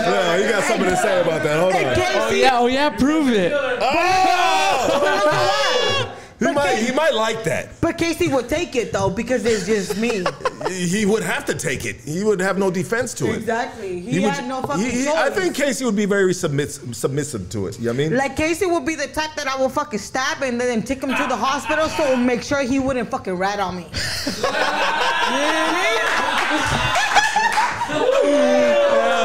Yeah, 0.04 0.38
you 0.38 0.50
got 0.50 0.64
something 0.66 0.90
to 0.90 0.98
say 0.98 1.22
about 1.22 1.44
that. 1.44 1.60
Hold 1.60 1.76
on. 1.76 2.30
Oh 2.30 2.32
yeah, 2.36 2.60
oh 2.60 2.68
yeah, 2.68 2.90
prove 2.90 3.30
it. 3.30 3.54
Oh, 3.54 4.23
He 6.48 6.54
might, 6.54 6.76
he 6.76 6.92
might 6.92 7.14
like 7.14 7.44
that. 7.46 7.80
But 7.82 7.98
Casey 7.98 8.28
would 8.28 8.48
take 8.50 8.76
it 8.76 8.92
though 8.92 9.10
because 9.10 9.46
it's 9.46 9.66
just 9.66 9.98
me. 9.98 10.24
He 10.70 11.06
would 11.06 11.24
have 11.24 11.44
to 11.46 11.54
take 11.56 11.84
it. 11.86 11.98
He 11.98 12.24
would 12.24 12.40
have 12.40 12.58
no 12.58 12.72
defense 12.72 13.14
to 13.16 13.28
it. 13.32 13.36
Exactly. 13.36 14.00
He, 14.00 14.20
would- 14.22 14.30
had 14.34 14.48
no 14.48 14.62
fucking 14.62 14.82
he- 14.84 14.92
he- 15.04 15.08
I 15.10 15.30
think 15.30 15.56
Casey 15.56 15.84
would 15.84 15.96
be 15.96 16.06
very 16.06 16.34
submiss- 16.34 16.80
submissive 16.98 17.50
to 17.50 17.68
it. 17.68 17.78
You 17.80 17.86
know 17.88 17.92
what 17.92 17.96
I 17.96 17.98
mean? 18.10 18.18
Like 18.18 18.36
Casey 18.38 18.66
would 18.66 18.86
be 18.86 18.96
the 18.96 19.08
type 19.08 19.32
that 19.36 19.48
I 19.48 19.62
would 19.62 19.72
fucking 19.74 20.00
stab 20.00 20.42
and 20.42 20.60
then 20.60 20.82
take 20.82 21.04
him 21.04 21.10
to 21.10 21.26
the 21.28 21.36
hospital 21.36 21.90
so 21.90 22.16
make 22.16 22.44
sure 22.44 22.62
he 22.62 22.80
wouldn't 22.80 23.12
fucking 23.12 23.34
rat 23.34 23.60
on 23.60 23.76
me. 23.76 23.84
you 24.36 24.42
know 24.42 25.68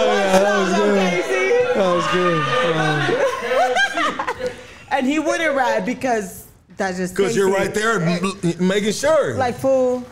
what 0.08 0.22
that 0.32 0.55
was 0.58 0.72
good. 0.74 1.76
That 1.76 1.94
was 1.94 2.06
good. 2.12 2.42
Um, 2.76 4.48
And 4.90 5.06
he 5.06 5.18
wouldn't 5.20 5.55
rat 5.55 5.84
because 5.86 6.47
that's 6.78 6.97
just 6.97 7.15
Because 7.15 7.36
you're 7.36 7.50
right 7.50 7.74
there 7.74 8.00
m- 8.00 8.32
making 8.58 8.92
sure. 8.92 9.34
Like 9.34 9.57
fool. 9.57 10.05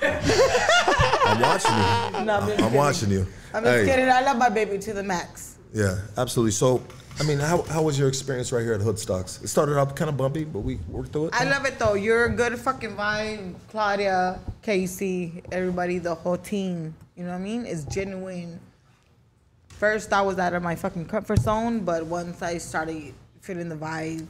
I'm 0.02 1.40
watching 1.40 1.70
you. 1.72 2.24
No, 2.24 2.34
I'm 2.34 2.46
just 2.46 2.50
I'm 2.50 2.56
kidding. 2.56 2.74
watching 2.74 3.10
you. 3.10 3.26
I'm 3.54 3.64
just 3.64 3.76
Hey, 3.76 3.84
kidding. 3.86 4.08
I 4.08 4.20
love 4.22 4.36
my 4.38 4.48
baby 4.48 4.78
to 4.78 4.92
the 4.92 5.02
max. 5.02 5.56
Yeah, 5.74 5.98
absolutely. 6.16 6.52
So, 6.52 6.82
I 7.20 7.24
mean, 7.24 7.38
how, 7.38 7.62
how 7.62 7.82
was 7.82 7.98
your 7.98 8.08
experience 8.08 8.52
right 8.52 8.62
here 8.62 8.72
at 8.74 8.80
Hoodstocks? 8.80 9.42
It 9.44 9.48
started 9.48 9.78
out 9.78 9.94
kind 9.96 10.08
of 10.08 10.16
bumpy, 10.16 10.44
but 10.44 10.60
we 10.60 10.76
worked 10.88 11.12
through 11.12 11.26
it. 11.28 11.34
I 11.34 11.44
love 11.44 11.64
it 11.66 11.78
though. 11.78 11.94
You're 11.94 12.24
a 12.26 12.30
good 12.30 12.58
fucking 12.58 12.96
vibe. 12.96 13.54
Claudia, 13.70 14.38
Casey, 14.62 15.42
everybody, 15.52 15.98
the 15.98 16.14
whole 16.14 16.36
team. 16.38 16.94
You 17.16 17.24
know 17.24 17.30
what 17.30 17.36
I 17.36 17.40
mean? 17.40 17.66
It's 17.66 17.84
genuine. 17.84 18.58
First, 19.68 20.12
I 20.12 20.22
was 20.22 20.38
out 20.38 20.54
of 20.54 20.62
my 20.62 20.74
fucking 20.76 21.06
comfort 21.06 21.40
zone, 21.40 21.80
but 21.84 22.06
once 22.06 22.40
I 22.42 22.58
started 22.58 23.12
feeling 23.40 23.68
the 23.68 23.74
vibe, 23.76 24.26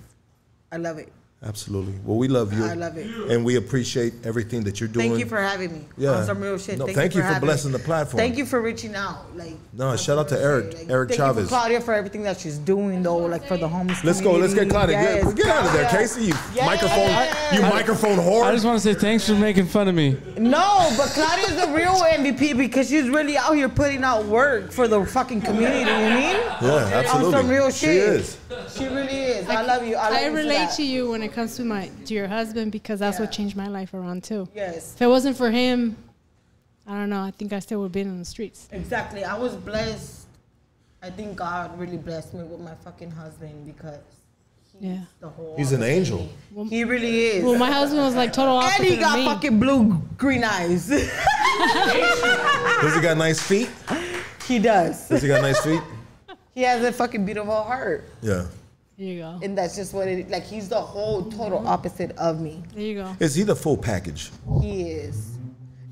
I 0.73 0.77
love 0.79 0.99
it. 0.99 1.13
Absolutely. 1.45 1.95
Well, 2.05 2.19
we 2.19 2.29
love 2.29 2.53
you. 2.53 2.65
I 2.65 2.75
love 2.75 2.97
it. 2.97 3.05
And 3.29 3.45
we 3.45 3.57
appreciate 3.57 4.15
everything 4.25 4.63
that 4.63 4.79
you're 4.79 4.89
doing. 4.89 5.09
Thank 5.09 5.19
you 5.19 5.27
for 5.27 5.41
having 5.43 5.73
me. 5.73 5.85
Yeah. 5.99 6.11
On 6.11 6.25
some 6.25 6.41
real 6.41 6.57
shit. 6.57 6.79
No, 6.79 6.85
thank, 6.85 6.97
thank 6.97 7.15
you 7.17 7.21
you 7.21 7.27
for, 7.27 7.35
for 7.35 7.41
blessing 7.41 7.73
me. 7.73 7.79
the 7.79 7.83
platform. 7.83 8.19
Thank 8.19 8.39
you 8.39 8.47
for 8.47 8.61
reaching 8.63 8.95
out. 8.95 9.37
Like, 9.37 9.57
No, 9.73 9.97
shout 9.97 10.19
out 10.19 10.29
to 10.29 10.39
Eric, 10.41 10.77
Eric 10.89 11.09
thank 11.09 11.19
Chavez. 11.21 11.43
you 11.43 11.49
for 11.49 11.49
Claudia 11.49 11.81
for 11.81 11.95
everything 11.95 12.23
that 12.23 12.39
she's 12.39 12.59
doing 12.59 13.03
though, 13.03 13.17
like 13.17 13.45
for 13.49 13.57
the 13.57 13.67
homeless. 13.67 14.05
Let's 14.05 14.21
go. 14.21 14.35
Let's 14.35 14.55
get. 14.55 14.71
Claudia. 14.71 14.95
Get, 14.95 15.25
Yes, 15.25 15.35
get 15.35 15.47
out 15.47 15.67
of 15.67 15.73
there, 15.73 15.91
Casey. 15.91 16.27
You 16.27 16.35
Yes. 16.55 16.65
microphone. 16.65 17.59
You 17.59 17.67
I- 17.67 17.71
microphone 17.71 18.19
whore. 18.19 18.45
I 18.45 18.53
just 18.53 18.65
want 18.65 18.81
to 18.81 18.95
say 18.95 18.95
thanks 18.99 19.27
for 19.27 19.35
making 19.35 19.67
fun 19.67 19.89
of 19.89 19.97
me. 19.97 20.17
No, 20.39 20.95
but 20.97 21.09
Claudia's 21.09 21.57
the 21.61 21.73
real 21.75 21.91
MVP 22.05 22.57
because 22.57 22.89
she's 22.89 23.09
really 23.09 23.37
out 23.37 23.57
here 23.57 23.69
putting 23.69 24.05
out 24.05 24.25
work 24.27 24.71
for 24.71 24.87
the 24.87 25.05
fucking 25.05 25.41
community. 25.43 25.81
You 25.81 25.87
mean? 26.15 26.37
Yeah, 26.63 26.91
absolutely. 26.95 27.35
On 27.35 27.41
some 27.43 27.49
real 27.49 27.69
She 27.73 27.87
is. 27.89 28.37
She 28.77 28.85
really 28.87 29.13
is. 29.15 29.49
I, 29.49 29.63
love 29.63 29.87
you. 29.87 29.97
I, 29.97 30.11
love 30.11 30.19
I 30.19 30.27
you 30.27 30.33
relate 30.37 30.55
that. 30.57 30.77
to 30.77 30.83
you 30.85 31.11
when 31.11 31.23
it 31.23 31.33
comes 31.33 31.57
to 31.57 31.65
my 31.65 31.91
to 32.07 32.15
your 32.15 32.29
husband 32.29 32.73
because 32.73 33.01
that's 33.01 33.19
what 33.19 33.33
changed 33.33 33.57
my 33.57 33.69
life 33.69 33.95
around 33.95 34.25
too. 34.25 34.49
Yes. 34.55 34.95
If 34.95 35.03
it 35.03 35.07
wasn't 35.07 35.37
for 35.37 35.51
him, 35.51 35.97
I 36.87 36.95
don't 36.95 37.11
know. 37.11 37.23
I 37.23 37.31
think 37.31 37.53
I 37.53 37.59
still 37.61 37.79
would 37.81 37.87
have 37.87 37.93
been 37.93 38.09
in 38.09 38.19
the 38.19 38.25
streets. 38.25 38.69
Exactly. 38.73 39.25
I 39.25 39.37
was 39.39 39.55
blessed. 39.55 40.27
I 41.03 41.11
think 41.11 41.37
God 41.37 41.79
really 41.79 41.97
blessed 41.97 42.35
me 42.35 42.43
with 42.45 42.61
my 42.61 42.75
fucking 42.77 43.11
husband 43.11 43.67
because 43.67 43.99
he's 44.73 44.83
Yeah. 44.91 45.01
the 45.21 45.29
whole. 45.29 45.55
He's 45.57 45.73
an 45.73 45.83
angel. 45.83 46.29
He 46.71 46.85
really 46.85 47.27
is. 47.27 47.45
Well, 47.45 47.59
my 47.59 47.71
husband 47.71 48.03
was 48.03 48.15
like 48.15 48.33
total 48.33 48.57
opposite 48.57 48.79
And 48.81 48.89
he 48.89 48.95
of 48.95 49.01
got 49.01 49.19
me. 49.19 49.25
fucking 49.27 49.61
blue 49.61 50.01
green 50.17 50.45
eyes. 50.45 50.89
Does 50.89 51.11
he 52.95 53.01
got 53.01 53.17
nice 53.17 53.41
feet? 53.43 53.69
he 54.47 54.59
does. 54.59 55.09
Does 55.09 55.23
he 55.23 55.29
got 55.29 55.43
nice 55.43 55.61
feet? 55.61 55.81
He 56.55 56.63
has 56.63 56.85
a 56.85 56.93
fucking 56.93 57.25
beautiful 57.25 57.63
heart. 57.63 58.09
Yeah. 58.21 58.47
There 58.99 59.07
you 59.07 59.21
go. 59.21 59.39
And 59.43 59.57
that's 59.57 59.75
just 59.75 59.95
what 59.95 60.07
it 60.07 60.29
like 60.31 60.45
he's 60.45 60.69
the 60.69 60.81
whole 60.81 61.25
total 61.31 61.67
opposite 61.67 62.13
of 62.19 62.41
me. 62.41 62.63
There 62.75 62.83
you 62.83 62.95
go. 63.03 63.17
Is 63.21 63.35
he 63.35 63.43
the 63.43 63.57
full 63.57 63.77
package? 63.77 64.31
He 64.61 64.91
is. 64.91 65.29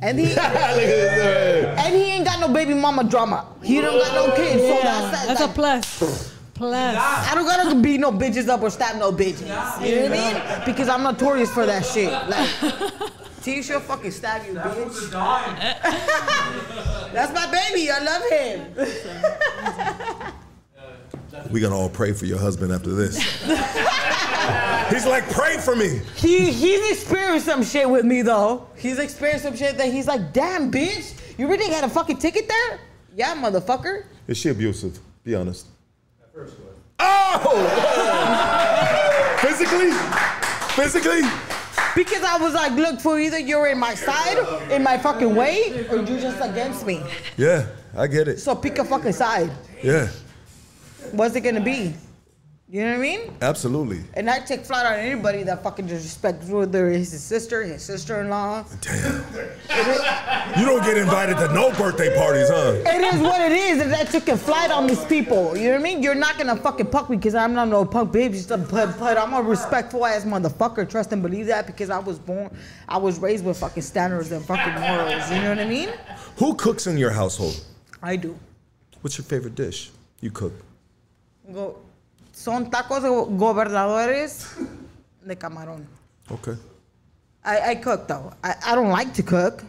And 0.01 0.19
he 0.19 0.27
Look 0.29 0.39
and 0.39 1.95
he 1.95 2.03
ain't 2.03 2.25
got 2.25 2.41
no 2.41 2.49
baby 2.53 2.75
mama 2.75 3.05
drama. 3.05 3.47
He 3.63 3.81
don't 3.81 3.99
got 3.99 4.15
no 4.15 4.37
kids. 4.37 4.61
So 4.63 4.69
Yeah, 4.69 4.83
that's 4.83 5.11
that, 5.11 5.27
that's 5.29 5.41
a 5.41 5.49
plus. 5.49 6.35
Plus. 6.55 6.97
I 6.99 7.33
don't 7.35 7.47
gotta 7.47 7.75
beat 7.81 8.01
no 8.01 8.13
bitches 8.13 8.49
up 8.49 8.63
or 8.63 8.69
stab 8.71 8.97
no 8.99 9.13
bitches. 9.13 9.41
You 9.87 9.97
know 9.97 10.03
what 10.11 10.19
I 10.19 10.57
mean? 10.59 10.65
Because 10.67 10.89
I'm 10.91 11.03
notorious 11.03 11.51
for 11.51 11.65
that 11.65 11.87
shit. 11.87 12.13
Like, 12.13 12.51
T, 13.43 13.63
she'll 13.63 13.81
fucking 13.81 14.11
stab 14.11 14.45
you, 14.47 14.53
bitch. 14.53 15.11
That's 17.15 17.33
my 17.33 17.47
baby. 17.51 17.91
I 17.91 17.99
love 18.01 18.23
him. 18.29 18.75
We 21.51 21.61
gonna 21.61 21.77
all 21.77 21.89
pray 21.89 22.13
for 22.13 22.27
your 22.27 22.39
husband 22.39 22.73
after 22.73 22.93
this. 22.93 23.17
He's 24.91 25.07
like, 25.07 25.29
pray 25.31 25.57
for 25.59 25.77
me. 25.77 26.01
He 26.17 26.51
he's 26.51 26.91
experienced 26.91 27.47
some 27.47 27.63
shit 27.63 27.89
with 27.89 28.05
me 28.05 28.23
though. 28.23 28.67
He's 28.77 28.99
experienced 28.99 29.45
some 29.45 29.57
shit 29.57 29.77
that 29.79 29.93
he's 29.93 30.09
like, 30.09 30.33
damn, 30.33 30.71
bitch, 30.71 31.15
you 31.39 31.47
really 31.49 31.69
got 31.69 31.85
a 31.85 31.89
fucking 31.89 32.19
ticket 32.19 32.49
there? 32.49 32.81
Yeah, 33.15 33.35
motherfucker. 33.37 34.05
Is 34.27 34.37
she 34.39 34.49
abusive? 34.49 34.99
Be 35.23 35.35
honest. 35.35 35.67
At 36.21 36.33
first. 36.33 36.57
Oh! 36.99 37.39
Physically? 39.41 39.93
Physically? 40.75 41.23
Because 41.95 42.23
I 42.23 42.37
was 42.39 42.55
like, 42.55 42.73
look, 42.73 43.01
for 43.01 43.19
either 43.19 43.39
you're 43.39 43.69
in 43.69 43.79
my 43.79 43.95
side, 43.95 44.39
in 44.71 44.83
my 44.83 44.99
fucking 44.99 45.35
way, 45.35 45.87
or 45.89 45.97
you're 45.97 46.21
just 46.21 46.41
against 46.41 46.87
me. 46.87 47.03
Yeah, 47.37 47.67
I 47.97 48.07
get 48.07 48.29
it. 48.29 48.39
So 48.39 48.55
pick 48.55 48.79
a 48.79 48.85
fucking 48.85 49.13
side. 49.13 49.51
Yeah, 49.83 50.09
What's 51.13 51.35
it 51.37 51.41
gonna 51.43 51.61
be? 51.61 51.95
You 52.73 52.83
know 52.85 52.91
what 52.91 52.99
I 52.99 53.03
mean? 53.03 53.37
absolutely. 53.43 54.01
And 54.15 54.31
I 54.31 54.39
take 54.39 54.65
flight 54.65 54.87
on 54.87 54.93
anybody 54.93 55.43
that 55.43 55.61
fucking 55.65 55.89
disrespects 55.89 56.49
whether 56.49 56.89
it's 56.89 57.11
his 57.11 57.21
sister, 57.21 57.65
his 57.65 57.83
sister-in-law. 57.83 58.65
Damn. 58.81 59.25
you 60.57 60.67
don't 60.67 60.85
get 60.85 60.97
invited 60.97 61.37
to 61.39 61.53
no 61.53 61.73
birthday 61.73 62.15
parties, 62.17 62.49
huh? 62.49 62.75
It 62.87 63.13
is 63.15 63.21
what 63.21 63.41
it 63.41 63.51
is, 63.51 63.81
and 63.83 63.93
that 63.93 64.15
you 64.15 64.21
can 64.21 64.37
flight 64.37 64.71
on 64.71 64.87
these 64.87 65.05
people. 65.07 65.57
You 65.57 65.65
know 65.65 65.71
what 65.73 65.81
I 65.81 65.83
mean? 65.83 66.01
You're 66.01 66.15
not 66.15 66.39
gonna 66.39 66.55
fucking 66.55 66.87
punk 66.87 67.11
me 67.11 67.17
because 67.17 67.35
I'm 67.35 67.55
not 67.55 67.67
no 67.67 67.85
punk 67.85 68.13
baby. 68.13 68.39
A- 68.39 68.57
But, 68.57 68.97
but 69.01 69.19
I'm 69.19 69.35
a 69.35 69.43
respectful 69.43 70.07
ass 70.07 70.25
motherfucker. 70.25 70.89
Trust 70.89 71.13
and 71.13 71.23
believe 71.23 71.47
that 71.47 71.67
because 71.67 71.91
I 71.91 71.99
was 71.99 72.21
born, 72.21 72.57
I 72.89 72.99
was 72.99 73.19
raised 73.19 73.45
with 73.45 73.59
fucking 73.59 73.83
standards 73.83 74.31
and 74.31 74.45
fucking 74.45 74.75
morals. 74.81 75.29
You 75.29 75.43
know 75.43 75.49
what 75.49 75.59
I 75.59 75.65
mean? 75.67 75.89
Who 76.37 76.55
cooks 76.55 76.87
in 76.87 76.97
your 76.99 77.11
household? 77.11 77.65
I 78.01 78.15
do. 78.15 78.39
What's 79.01 79.19
your 79.19 79.25
favorite 79.25 79.57
dish? 79.57 79.91
You 80.21 80.31
cook. 80.31 80.53
Go, 81.53 81.77
son 82.33 82.71
tacos 82.71 83.03
gobernadores 83.37 84.47
de 85.27 85.37
camarón. 85.37 85.87
Okay. 86.31 86.55
I, 87.45 87.71
I 87.71 87.75
cook 87.77 88.07
though. 88.07 88.33
I, 88.45 88.55
I 88.67 88.75
don't 88.75 88.91
like 88.91 89.13
to 89.15 89.23
cook, 89.23 89.65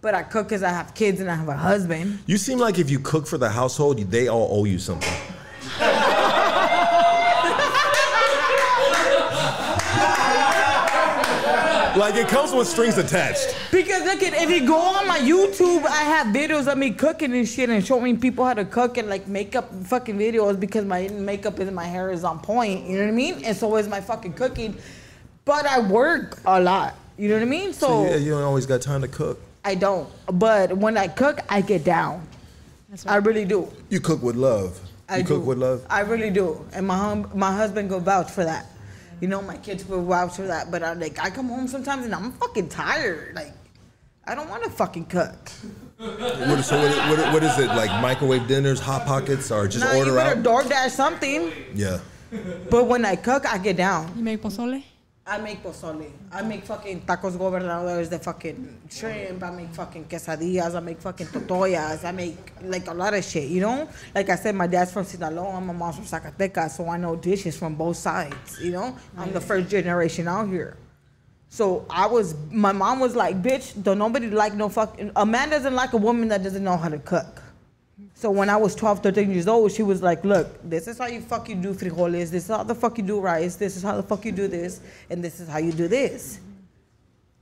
but 0.00 0.14
I 0.14 0.22
cook 0.22 0.48
because 0.48 0.62
I 0.62 0.70
have 0.70 0.94
kids 0.94 1.20
and 1.20 1.30
I 1.30 1.34
have 1.34 1.48
a 1.48 1.56
husband. 1.56 2.20
You 2.26 2.36
seem 2.38 2.58
like 2.58 2.78
if 2.78 2.90
you 2.90 3.00
cook 3.00 3.26
for 3.26 3.38
the 3.38 3.48
household, 3.48 3.98
they 3.98 4.28
all 4.28 4.48
owe 4.50 4.64
you 4.64 4.78
something. 4.78 5.12
Like 11.96 12.14
it 12.16 12.28
comes 12.28 12.52
with 12.52 12.66
strings 12.66 12.98
attached. 12.98 13.56
Because 13.70 14.02
look 14.04 14.22
at 14.22 14.34
if 14.34 14.50
you 14.50 14.66
go 14.66 14.76
on 14.76 15.06
my 15.06 15.18
YouTube, 15.18 15.84
I 15.86 16.02
have 16.02 16.28
videos 16.28 16.70
of 16.70 16.78
me 16.78 16.90
cooking 16.90 17.32
and 17.32 17.48
shit 17.48 17.70
and 17.70 17.84
showing 17.84 18.18
people 18.18 18.44
how 18.44 18.54
to 18.54 18.64
cook 18.64 18.98
and 18.98 19.08
like 19.08 19.26
makeup 19.28 19.72
fucking 19.84 20.18
videos 20.18 20.58
because 20.58 20.84
my 20.84 21.08
makeup 21.08 21.58
and 21.58 21.74
my 21.74 21.84
hair 21.84 22.10
is 22.10 22.24
on 22.24 22.40
point. 22.40 22.86
You 22.86 22.98
know 22.98 23.04
what 23.04 23.10
I 23.10 23.14
mean? 23.14 23.44
And 23.44 23.56
so 23.56 23.76
is 23.76 23.88
my 23.88 24.00
fucking 24.00 24.34
cooking. 24.34 24.76
But 25.44 25.66
I 25.66 25.80
work 25.80 26.40
a 26.46 26.60
lot. 26.60 26.94
You 27.16 27.28
know 27.28 27.34
what 27.34 27.42
I 27.42 27.46
mean? 27.46 27.72
So, 27.72 27.86
So 27.86 28.04
yeah, 28.06 28.16
you 28.16 28.30
don't 28.30 28.42
always 28.42 28.66
got 28.66 28.80
time 28.82 29.02
to 29.02 29.08
cook. 29.08 29.40
I 29.64 29.74
don't. 29.74 30.08
But 30.26 30.76
when 30.76 30.96
I 30.96 31.08
cook, 31.08 31.40
I 31.48 31.60
get 31.60 31.84
down. 31.84 32.26
I 33.06 33.16
really 33.16 33.44
do. 33.44 33.70
You 33.90 34.00
cook 34.00 34.22
with 34.22 34.36
love. 34.36 34.78
I 35.08 35.18
you 35.18 35.22
do. 35.22 35.36
cook 35.36 35.46
with 35.46 35.58
love. 35.58 35.84
I 35.90 36.00
really 36.00 36.30
do. 36.30 36.64
And 36.72 36.86
my 36.86 36.96
hum- 36.96 37.30
my 37.34 37.52
husband 37.52 37.88
go 37.88 37.98
vouch 37.98 38.30
for 38.30 38.44
that. 38.44 38.66
You 39.20 39.28
know, 39.28 39.42
my 39.42 39.56
kids 39.56 39.86
will 39.86 40.04
vouch 40.04 40.36
for 40.36 40.46
that. 40.46 40.70
But 40.70 40.82
I'm 40.82 41.00
like, 41.00 41.18
I 41.22 41.30
come 41.30 41.48
home 41.48 41.68
sometimes 41.68 42.04
and 42.04 42.14
I'm 42.14 42.32
fucking 42.32 42.68
tired. 42.68 43.34
Like, 43.34 43.52
I 44.26 44.34
don't 44.34 44.48
want 44.48 44.64
to 44.64 44.70
fucking 44.70 45.06
cook. 45.06 45.50
What, 45.98 46.64
so 46.64 46.78
what, 46.80 47.18
what, 47.18 47.32
what 47.34 47.42
is 47.44 47.58
it 47.58 47.68
like? 47.68 47.90
Microwave 48.02 48.46
dinners, 48.48 48.80
hot 48.80 49.06
pockets, 49.06 49.50
or 49.50 49.68
just 49.68 49.84
Nah, 49.84 49.92
you 49.92 49.98
order 50.00 50.14
better 50.14 50.38
out? 50.38 50.44
DoorDash 50.44 50.90
something. 50.90 51.52
Yeah. 51.74 52.00
But 52.70 52.86
when 52.86 53.04
I 53.04 53.16
cook, 53.16 53.46
I 53.46 53.58
get 53.58 53.76
down. 53.76 54.12
You 54.16 54.24
make 54.24 54.42
pozole? 54.42 54.82
I 55.26 55.38
make 55.38 55.62
pozole. 55.62 56.10
I 56.30 56.42
make 56.42 56.66
fucking 56.66 57.00
tacos 57.06 57.34
gobernadores 57.38 58.10
de 58.10 58.18
fucking 58.18 58.78
shrimp. 58.90 59.42
I 59.42 59.50
make 59.50 59.70
fucking 59.70 60.04
quesadillas. 60.04 60.74
I 60.74 60.80
make 60.80 61.00
fucking 61.00 61.28
tortillas. 61.28 62.04
I 62.04 62.12
make 62.12 62.36
like 62.62 62.86
a 62.88 62.92
lot 62.92 63.14
of 63.14 63.24
shit, 63.24 63.48
you 63.48 63.62
know? 63.62 63.88
Like 64.14 64.28
I 64.28 64.36
said, 64.36 64.54
my 64.54 64.66
dad's 64.66 64.92
from 64.92 65.04
Sinaloa. 65.04 65.62
My 65.62 65.72
mom's 65.72 65.96
from 65.96 66.04
Zacatecas. 66.04 66.72
So 66.72 66.88
I 66.90 66.98
know 66.98 67.16
dishes 67.16 67.56
from 67.56 67.74
both 67.74 67.96
sides, 67.96 68.60
you 68.60 68.72
know? 68.72 68.94
I'm 69.16 69.32
the 69.32 69.40
first 69.40 69.70
generation 69.70 70.28
out 70.28 70.48
here. 70.48 70.76
So 71.48 71.86
I 71.88 72.06
was, 72.06 72.34
my 72.50 72.72
mom 72.72 73.00
was 73.00 73.16
like, 73.16 73.40
bitch, 73.40 73.82
don't 73.82 73.98
nobody 73.98 74.28
like 74.28 74.52
no 74.52 74.68
fucking, 74.68 75.12
a 75.16 75.24
man 75.24 75.48
doesn't 75.48 75.74
like 75.74 75.94
a 75.94 75.96
woman 75.96 76.28
that 76.28 76.42
doesn't 76.42 76.64
know 76.64 76.76
how 76.76 76.90
to 76.90 76.98
cook. 76.98 77.40
So 78.14 78.30
when 78.30 78.48
I 78.48 78.56
was 78.56 78.74
12, 78.74 79.02
13 79.02 79.30
years 79.30 79.46
old, 79.46 79.70
she 79.70 79.82
was 79.82 80.02
like, 80.02 80.24
look, 80.24 80.48
this 80.68 80.88
is 80.88 80.98
how 80.98 81.06
you 81.06 81.20
fucking 81.20 81.62
do 81.62 81.74
frijoles. 81.74 82.30
This 82.30 82.44
is 82.44 82.48
how 82.48 82.64
the 82.64 82.74
fuck 82.74 82.98
you 82.98 83.04
do 83.04 83.20
rice. 83.20 83.56
This 83.56 83.76
is 83.76 83.82
how 83.82 83.96
the 83.96 84.02
fuck 84.02 84.24
you 84.24 84.32
do 84.32 84.48
this. 84.48 84.80
And 85.10 85.22
this 85.22 85.40
is 85.40 85.48
how 85.48 85.58
you 85.58 85.72
do 85.72 85.86
this. 85.86 86.40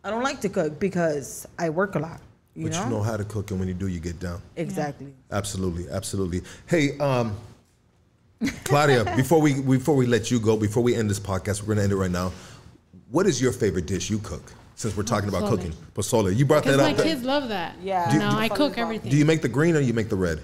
I 0.05 0.11
don't 0.11 0.23
like 0.23 0.41
to 0.41 0.49
cook 0.49 0.79
because 0.79 1.47
I 1.59 1.71
work 1.71 1.95
a 1.95 2.01
lot. 2.01 2.21
You 2.55 2.65
but 2.65 2.73
know? 2.73 2.85
you 2.85 2.91
know 2.91 3.03
how 3.03 3.17
to 3.17 3.25
cook, 3.25 3.51
and 3.51 3.59
when 3.59 3.69
you 3.69 3.75
do, 3.75 3.87
you 3.87 4.01
get 4.01 4.19
down. 4.19 4.43
Exactly. 4.57 5.15
Absolutely, 5.31 5.89
absolutely. 5.91 6.43
Hey, 6.67 6.99
um, 6.99 7.35
Claudia, 8.65 9.05
before 9.17 9.41
we 9.41 9.63
before 9.63 9.95
we 9.95 10.07
let 10.07 10.31
you 10.31 10.39
go, 10.39 10.57
before 10.57 10.83
we 10.83 10.95
end 10.95 11.09
this 11.09 11.21
podcast, 11.21 11.63
we're 11.63 11.75
gonna 11.75 11.85
end 11.85 11.93
it 11.93 11.97
right 11.97 12.11
now. 12.11 12.33
What 13.11 13.27
is 13.27 13.41
your 13.41 13.53
favorite 13.53 13.87
dish 13.87 14.11
you 14.11 14.19
cook? 14.19 14.53
Since 14.75 14.97
we're 14.97 15.03
talking 15.05 15.29
about 15.29 15.43
Pozole. 15.45 15.51
cooking, 15.51 15.73
pozole. 15.95 16.35
You 16.37 16.45
brought 16.47 16.65
that 16.65 16.79
my 16.79 16.91
up. 16.91 16.97
there. 16.97 17.07
kids 17.07 17.23
love 17.23 17.49
that. 17.51 17.77
Yeah. 17.83 18.11
Do- 18.11 18.19
no, 18.19 18.31
do- 18.31 18.37
I 18.37 18.49
cook 18.49 18.79
everything. 18.79 19.11
Do 19.11 19.17
you 19.17 19.25
make 19.25 19.43
the 19.43 19.49
green 19.49 19.77
or 19.77 19.81
you 19.81 19.93
make 19.95 20.09
the 20.09 20.17
red? 20.17 20.41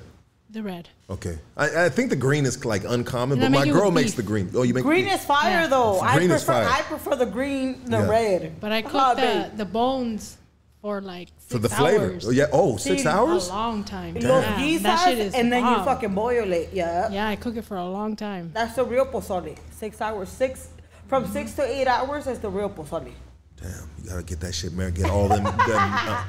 the 0.51 0.63
red? 0.63 0.89
Okay, 1.11 1.39
I, 1.59 1.85
I 1.87 1.89
think 1.91 2.09
the 2.09 2.17
green 2.17 2.47
is 2.47 2.65
like 2.65 2.83
uncommon, 2.85 3.43
And 3.43 3.53
but 3.53 3.59
my 3.59 3.65
make 3.65 3.69
it 3.69 3.73
with 3.75 3.83
girl 3.83 3.91
makes 3.91 4.11
beef. 4.13 4.17
the 4.17 4.23
green. 4.23 4.51
Oh, 4.55 4.63
you 4.63 4.73
make 4.75 4.83
the 4.85 4.89
Green 4.89 5.05
Green 5.05 5.15
is 5.15 5.25
fire 5.25 5.67
though. 5.69 6.01
I 6.01 6.17
Green 6.17 6.31
is 6.31 6.43
prefer 6.45 6.65
fire. 6.65 6.79
I 6.79 6.83
prefer 6.83 7.17
the 7.17 7.27
green, 7.27 7.85
the 7.85 7.99
Yeah. 7.99 8.09
red. 8.09 8.61
But 8.61 8.73
I 8.73 8.81
Oh, 8.83 8.89
cook 8.89 9.17
the, 9.17 9.23
babe. 9.23 9.57
the 9.59 9.65
bones 9.67 10.39
for 10.81 11.03
like 11.03 11.29
six 11.39 11.53
for 11.53 11.59
the 11.59 11.69
flavor. 11.69 12.13
hours. 12.13 12.27
Oh 12.27 12.31
yeah. 12.31 12.47
Oh, 12.51 12.77
six 12.79 13.03
See, 13.03 13.09
hours. 13.09 13.49
A 13.49 13.53
long 13.53 13.85
time. 13.85 14.15
Los 14.15 14.23
Yeah, 14.25 14.79
that 14.79 15.05
shit 15.09 15.19
is 15.19 15.35
and 15.35 15.53
then 15.53 15.65
you 15.67 15.85
fucking 15.85 16.15
boil 16.15 16.51
it. 16.53 16.71
Yeah. 16.73 17.11
Yeah, 17.11 17.29
I 17.29 17.37
cook 17.37 17.57
it 17.57 17.65
for 17.67 17.77
a 17.77 17.85
long 17.87 18.17
time. 18.17 18.51
That's 18.55 18.75
the 18.77 18.85
real 18.85 19.05
pozole. 19.07 19.55
Six 19.71 20.01
hours. 20.01 20.29
Six 20.31 20.69
from 21.09 21.27
six 21.31 21.53
to 21.55 21.63
eight 21.63 21.87
hours 21.89 22.27
is 22.27 22.39
the 22.39 22.49
real 22.49 22.71
pozole. 22.71 23.13
Damn, 23.61 23.91
you 24.03 24.11
gotta 24.11 24.23
get 24.23 24.41
that 24.41 24.55
shit, 24.55 24.73
man. 24.73 24.93
Get 24.93 25.11
all 25.11 25.28
them. 25.28 25.45
them 25.45 25.55
uh, 25.59 26.25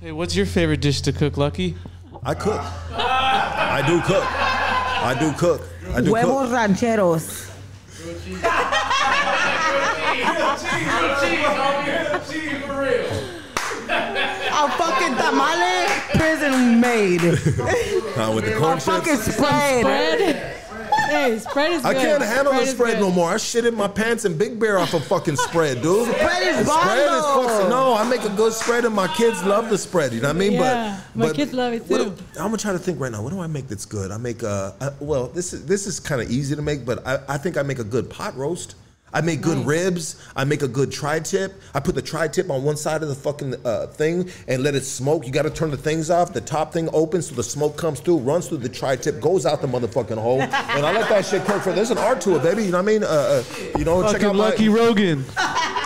Hey, 0.00 0.12
what's 0.12 0.36
your 0.36 0.46
favorite 0.46 0.80
dish 0.80 1.00
to 1.02 1.12
cook, 1.12 1.36
Lucky? 1.36 1.76
I 2.22 2.34
cook. 2.34 2.60
I 2.60 3.82
do 3.86 4.00
cook. 4.02 4.24
I 4.24 5.16
do 5.18 5.32
cook. 5.32 5.62
I 5.92 6.00
do 6.00 6.06
cook. 6.06 6.10
Huevos 6.10 6.48
cook. 6.48 6.52
rancheros. 6.52 7.50
A 14.56 14.68
fucking 14.78 15.16
tamale 15.16 15.86
prison 16.14 16.80
made. 16.80 17.20
Uh, 18.16 18.32
with 18.34 18.44
the 18.44 18.56
corn 18.58 18.78
A 18.78 18.80
fucking 18.80 19.16
spread. 19.16 19.80
Spread. 19.80 20.63
Hey, 21.14 21.38
spread 21.38 21.72
is 21.72 21.84
I 21.84 21.94
can't 21.94 22.22
handle 22.22 22.52
the 22.52 22.66
spread 22.66 23.00
no 23.00 23.10
more. 23.10 23.30
I 23.30 23.36
shit 23.38 23.64
in 23.64 23.74
my 23.74 23.88
pants 23.88 24.24
and 24.24 24.38
Big 24.38 24.58
Bear 24.58 24.78
off 24.78 24.94
a 24.94 25.00
fucking 25.00 25.36
spread, 25.36 25.82
dude. 25.82 26.08
Spread 26.08 26.42
is 26.42 26.66
spread 26.66 27.12
is 27.18 27.24
fucking, 27.24 27.68
no. 27.70 27.94
I 27.94 28.08
make 28.08 28.24
a 28.24 28.30
good 28.30 28.52
spread 28.52 28.84
and 28.84 28.94
my 28.94 29.08
kids 29.08 29.42
love 29.44 29.70
the 29.70 29.78
spread. 29.78 30.12
You 30.12 30.20
know 30.20 30.28
what 30.28 30.36
I 30.36 30.38
mean? 30.38 30.52
Yeah, 30.52 31.00
but 31.14 31.18
my 31.18 31.26
but 31.26 31.36
kids 31.36 31.52
love 31.52 31.72
it 31.72 31.86
too. 31.88 31.96
do- 31.96 32.16
I'm 32.36 32.46
gonna 32.46 32.56
try 32.58 32.72
to 32.72 32.78
think 32.78 33.00
right 33.00 33.12
now. 33.12 33.22
What 33.22 33.30
do 33.32 33.40
I 33.40 33.46
make 33.46 33.68
that's 33.68 33.84
good? 33.86 34.10
I 34.10 34.16
make 34.16 34.42
a, 34.42 34.74
I, 34.80 34.90
well, 35.00 35.28
this 35.28 35.52
is 35.52 35.64
this 35.66 35.86
is 35.86 36.00
kind 36.00 36.20
of 36.20 36.30
easy 36.30 36.54
to 36.56 36.62
make, 36.62 36.84
but 36.84 37.06
I, 37.06 37.18
I 37.28 37.38
think 37.38 37.56
I 37.56 37.62
make 37.62 37.78
a 37.78 37.84
good 37.84 38.10
pot 38.10 38.36
roast. 38.36 38.74
I 39.14 39.20
make 39.20 39.40
good 39.40 39.64
ribs. 39.64 40.16
I 40.34 40.44
make 40.44 40.62
a 40.62 40.68
good 40.68 40.90
tri-tip. 40.90 41.54
I 41.72 41.78
put 41.78 41.94
the 41.94 42.02
tri-tip 42.02 42.50
on 42.50 42.64
one 42.64 42.76
side 42.76 43.02
of 43.02 43.08
the 43.08 43.14
fucking 43.14 43.54
uh, 43.64 43.86
thing 43.86 44.28
and 44.48 44.62
let 44.64 44.74
it 44.74 44.82
smoke. 44.84 45.24
You 45.24 45.32
got 45.32 45.42
to 45.42 45.50
turn 45.50 45.70
the 45.70 45.76
things 45.76 46.10
off. 46.10 46.32
The 46.32 46.40
top 46.40 46.72
thing 46.72 46.88
opens 46.92 47.28
so 47.28 47.36
the 47.36 47.42
smoke 47.44 47.76
comes 47.76 48.00
through, 48.00 48.18
runs 48.18 48.48
through 48.48 48.58
the 48.58 48.68
tri-tip, 48.68 49.20
goes 49.20 49.46
out 49.46 49.62
the 49.62 49.68
motherfucking 49.68 50.18
hole, 50.18 50.42
and 50.42 50.52
I 50.52 50.92
let 50.92 51.08
that 51.08 51.24
shit 51.24 51.44
cook 51.44 51.62
for. 51.62 51.72
There's 51.72 51.92
an 51.92 51.98
art 51.98 52.20
to 52.22 52.36
it, 52.36 52.42
baby. 52.42 52.64
You 52.64 52.72
know 52.72 52.82
what 52.82 52.88
I 52.88 52.92
mean? 52.92 53.04
Uh, 53.04 53.06
uh, 53.06 53.42
you 53.78 53.84
know, 53.84 54.02
check 54.02 54.12
Fucking 54.12 54.26
out 54.26 54.34
my 54.34 54.48
Lucky 54.50 54.68
Rogan. 54.68 55.22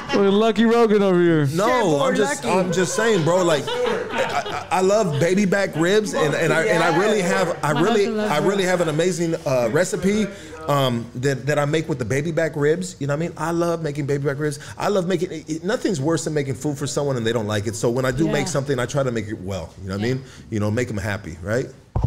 Fucking 0.08 0.24
Lucky 0.32 0.64
Rogan 0.64 1.02
over 1.02 1.20
here. 1.20 1.46
no, 1.48 2.00
I'm 2.00 2.16
just 2.16 2.44
I'm 2.46 2.72
just 2.72 2.96
saying, 2.96 3.24
bro. 3.24 3.44
Like, 3.44 3.64
I, 3.68 4.66
I, 4.72 4.78
I 4.78 4.80
love 4.80 5.20
baby 5.20 5.44
back 5.44 5.76
ribs, 5.76 6.14
and, 6.14 6.34
and 6.34 6.50
I 6.50 6.64
and 6.64 6.82
I 6.82 6.98
really 6.98 7.20
have 7.20 7.62
I 7.62 7.78
really 7.78 8.18
I 8.18 8.38
really 8.38 8.64
have 8.64 8.80
an 8.80 8.88
amazing 8.88 9.34
uh, 9.46 9.68
recipe 9.70 10.26
um, 10.68 11.10
that 11.16 11.46
that 11.46 11.58
I 11.58 11.64
make 11.64 11.88
with 11.88 11.98
the 11.98 12.04
baby 12.04 12.30
back 12.30 12.52
ribs. 12.54 12.96
You 13.00 13.06
know 13.06 13.14
what 13.16 13.22
I 13.24 13.28
mean? 13.28 13.32
I 13.38 13.50
love 13.50 13.82
making 13.82 14.06
baby 14.06 14.24
back 14.26 14.38
ribs. 14.38 14.58
I 14.76 14.88
love 14.88 15.06
making. 15.08 15.32
It, 15.32 15.48
it- 15.50 15.64
nothing's 15.64 16.00
worse 16.00 16.24
than 16.24 16.34
making 16.34 16.54
food 16.54 16.78
for 16.78 16.86
someone 16.86 17.16
and 17.16 17.26
they 17.26 17.32
don't 17.32 17.46
like 17.46 17.66
it. 17.66 17.74
So 17.74 17.90
when 17.90 18.04
I 18.04 18.10
do 18.10 18.26
Yeah. 18.26 18.32
make 18.32 18.48
something, 18.48 18.78
I 18.78 18.86
try 18.86 19.02
to 19.02 19.10
make 19.10 19.26
it 19.28 19.40
well. 19.40 19.72
You 19.82 19.88
know 19.88 19.96
what 19.96 20.04
I 20.04 20.08
mean? 20.14 20.22
You 20.50 20.60
know, 20.60 20.70
make 20.70 20.88
them 20.88 20.98
happy, 20.98 21.36
right? 21.42 21.66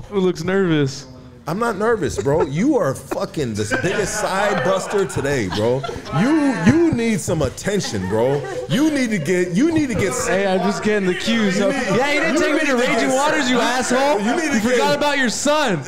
Who 0.10 0.20
looks 0.20 0.44
nervous? 0.44 1.08
I'm 1.48 1.58
not 1.58 1.76
nervous, 1.78 2.22
bro. 2.22 2.44
You 2.46 2.78
are 2.78 2.94
fucking 2.94 3.56
the 3.56 3.80
biggest 3.82 4.22
side 4.22 4.64
buster 4.64 5.06
today, 5.06 5.50
bro. 5.50 5.82
You 6.22 6.54
you 6.68 6.71
need 6.92 7.20
some 7.20 7.42
attention, 7.42 8.08
bro. 8.08 8.42
You 8.70 8.92
need 8.92 9.10
to 9.12 9.18
get 9.18 9.52
you 9.52 9.72
need 9.72 9.88
to 9.88 9.96
get. 9.96 10.14
Hey, 10.28 10.46
I'm 10.48 10.60
just 10.60 10.84
getting 10.84 11.08
the 11.08 11.16
cues. 11.16 11.58
So, 11.58 11.70
You 11.70 11.74
need- 11.78 11.86
yeah, 11.98 12.14
you 12.14 12.20
didn't 12.22 12.34
you 12.36 12.40
take 12.42 12.52
me 12.54 12.58
need 12.60 12.66
to 12.68 12.72
to 12.72 12.76
Raging 12.78 13.10
get- 13.10 13.16
Waters, 13.16 13.50
you 13.50 13.60
asshole. 13.60 14.20
You 14.20 14.26
You, 14.30 14.36
need 14.36 14.52
to 14.54 14.60
get- 14.60 14.72
forgot 14.74 14.98
about 14.98 15.18
your 15.18 15.30
son. 15.30 15.80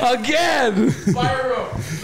Again. 0.00 0.94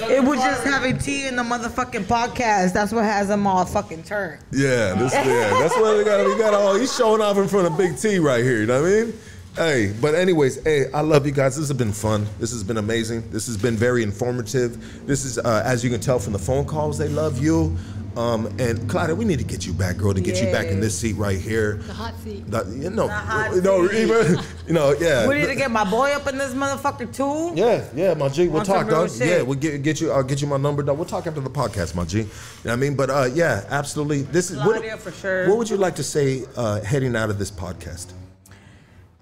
It 0.07 0.23
was 0.23 0.39
just 0.39 0.65
having 0.65 0.99
tea 0.99 1.27
in 1.27 1.37
the 1.37 1.43
motherfucking 1.43 2.05
podcast. 2.05 2.73
That's 2.73 2.93
what 2.93 3.05
has 3.05 3.29
them 3.29 3.47
all 3.47 3.65
fucking 3.65 4.03
turned. 4.03 4.41
Yeah, 4.53 4.95
this, 4.95 5.13
yeah, 5.15 5.51
that's 5.61 5.75
what 5.77 5.97
we 5.97 6.05
got. 6.05 6.27
We 6.27 6.37
got 6.39 6.55
all. 6.55 6.75
He's 6.75 6.95
showing 6.95 7.21
off 7.21 7.37
in 7.39 7.49
front 7.49 7.67
of 7.67 7.77
Big 7.79 7.97
T 7.97 8.19
right 8.19 8.43
here. 8.45 8.61
You 8.61 8.67
know 8.67 8.83
what 8.83 8.89
I 8.91 8.93
mean? 9.05 9.15
Hey, 9.57 9.95
but 10.01 10.17
anyways, 10.17 10.65
hey, 10.65 10.91
I 10.93 11.01
love 11.03 11.27
you 11.27 11.33
guys. 11.33 11.55
This 11.57 11.69
has 11.69 11.77
been 11.79 11.93
fun. 11.93 12.27
This 12.41 12.51
has 12.51 12.65
been 12.65 12.77
amazing. 12.79 13.31
This 13.31 13.47
has 13.47 13.57
been 13.57 13.77
very 13.77 14.03
informative. 14.03 15.07
This 15.07 15.25
is, 15.25 15.39
uh, 15.39 15.63
as 15.65 15.85
you 15.85 15.91
can 15.91 16.01
tell 16.01 16.19
from 16.19 16.33
the 16.33 16.41
phone 16.41 16.65
calls, 16.65 16.99
they 16.99 17.09
love 17.09 17.41
you. 17.41 17.77
Um, 18.17 18.47
and 18.59 18.89
Claudia, 18.91 19.15
we 19.15 19.25
need 19.25 19.39
to 19.39 19.45
get 19.45 19.65
you 19.65 19.73
back, 19.73 19.97
girl, 19.97 20.13
to 20.13 20.21
get 20.21 20.41
you 20.43 20.51
back 20.51 20.67
in 20.67 20.81
this 20.81 20.99
seat 20.99 21.15
right 21.15 21.39
here. 21.39 21.77
The 21.77 21.93
hot 21.93 22.15
seat. 22.25 22.51
The- 22.51 22.65
you 22.65 22.91
know, 22.91 23.07
hot 23.07 23.55
you 23.55 23.61
know, 23.61 23.87
seat. 23.87 23.97
even, 24.03 24.39
you 24.67 24.73
know, 24.73 24.93
yeah. 24.99 25.29
We 25.29 25.37
need 25.37 25.47
to 25.47 25.55
get 25.55 25.71
my 25.71 25.89
boy 25.89 26.11
up 26.13 26.27
in 26.27 26.37
this 26.37 26.53
motherfucker 26.53 27.13
too. 27.15 27.53
Yeah, 27.61 27.85
yeah, 27.95 28.15
my 28.15 28.29
G. 28.29 28.49
We'll 28.49 28.61
On 28.61 28.67
talk, 28.67 28.89
dog. 28.89 29.09
shit. 29.11 29.29
Yeah, 29.29 29.43
we'll 29.43 29.59
get 29.59 29.83
get 29.83 30.01
you. 30.01 30.11
I'll 30.13 30.23
get 30.25 30.41
you 30.43 30.49
my 30.49 30.57
number, 30.57 30.83
dog. 30.83 30.97
We'll 30.97 31.07
talk 31.07 31.27
after 31.29 31.41
the 31.41 31.51
podcast, 31.51 31.95
my 31.95 32.05
G. 32.05 32.19
You 32.19 32.25
know 32.25 32.31
what 32.63 32.73
I 32.73 32.77
mean? 32.77 32.95
But 32.97 33.11
uh, 33.11 33.29
yeah, 33.33 33.65
absolutely. 33.69 34.23
This 34.23 34.51
is 34.51 34.59
what, 34.59 34.77
Claudia, 34.77 34.97
for 34.97 35.13
sure. 35.13 35.49
what 35.49 35.59
would 35.59 35.71
you 35.71 35.77
like 35.77 35.95
to 35.97 36.05
say 36.05 36.45
uh, 36.57 36.81
heading 36.83 37.15
out 37.17 37.31
of 37.31 37.39
this 37.39 37.51
podcast? 37.51 38.13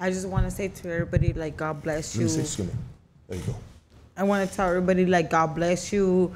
I 0.02 0.10
just 0.10 0.26
want 0.26 0.44
to 0.46 0.50
say 0.50 0.66
to 0.66 0.92
everybody, 0.92 1.32
like, 1.32 1.56
God 1.56 1.80
bless 1.80 2.16
you. 2.16 2.22
me 2.22 2.28
see. 2.28 2.40
Excuse 2.40 2.66
me. 2.66 2.74
There 3.28 3.38
you 3.38 3.44
go. 3.44 3.54
I 4.16 4.24
want 4.24 4.50
to 4.50 4.52
tell 4.52 4.68
everybody, 4.68 5.06
like, 5.06 5.30
God 5.30 5.54
bless 5.54 5.92
you. 5.92 6.34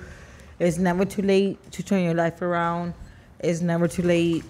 It's 0.61 0.79
never 0.79 1.05
too 1.05 1.23
late 1.23 1.73
to 1.73 1.83
turn 1.83 2.05
your 2.05 2.15
life 2.15 2.41
around. 2.43 2.95
It's 3.41 3.63
never 3.63 3.89
too 3.89 4.03
late 4.03 4.45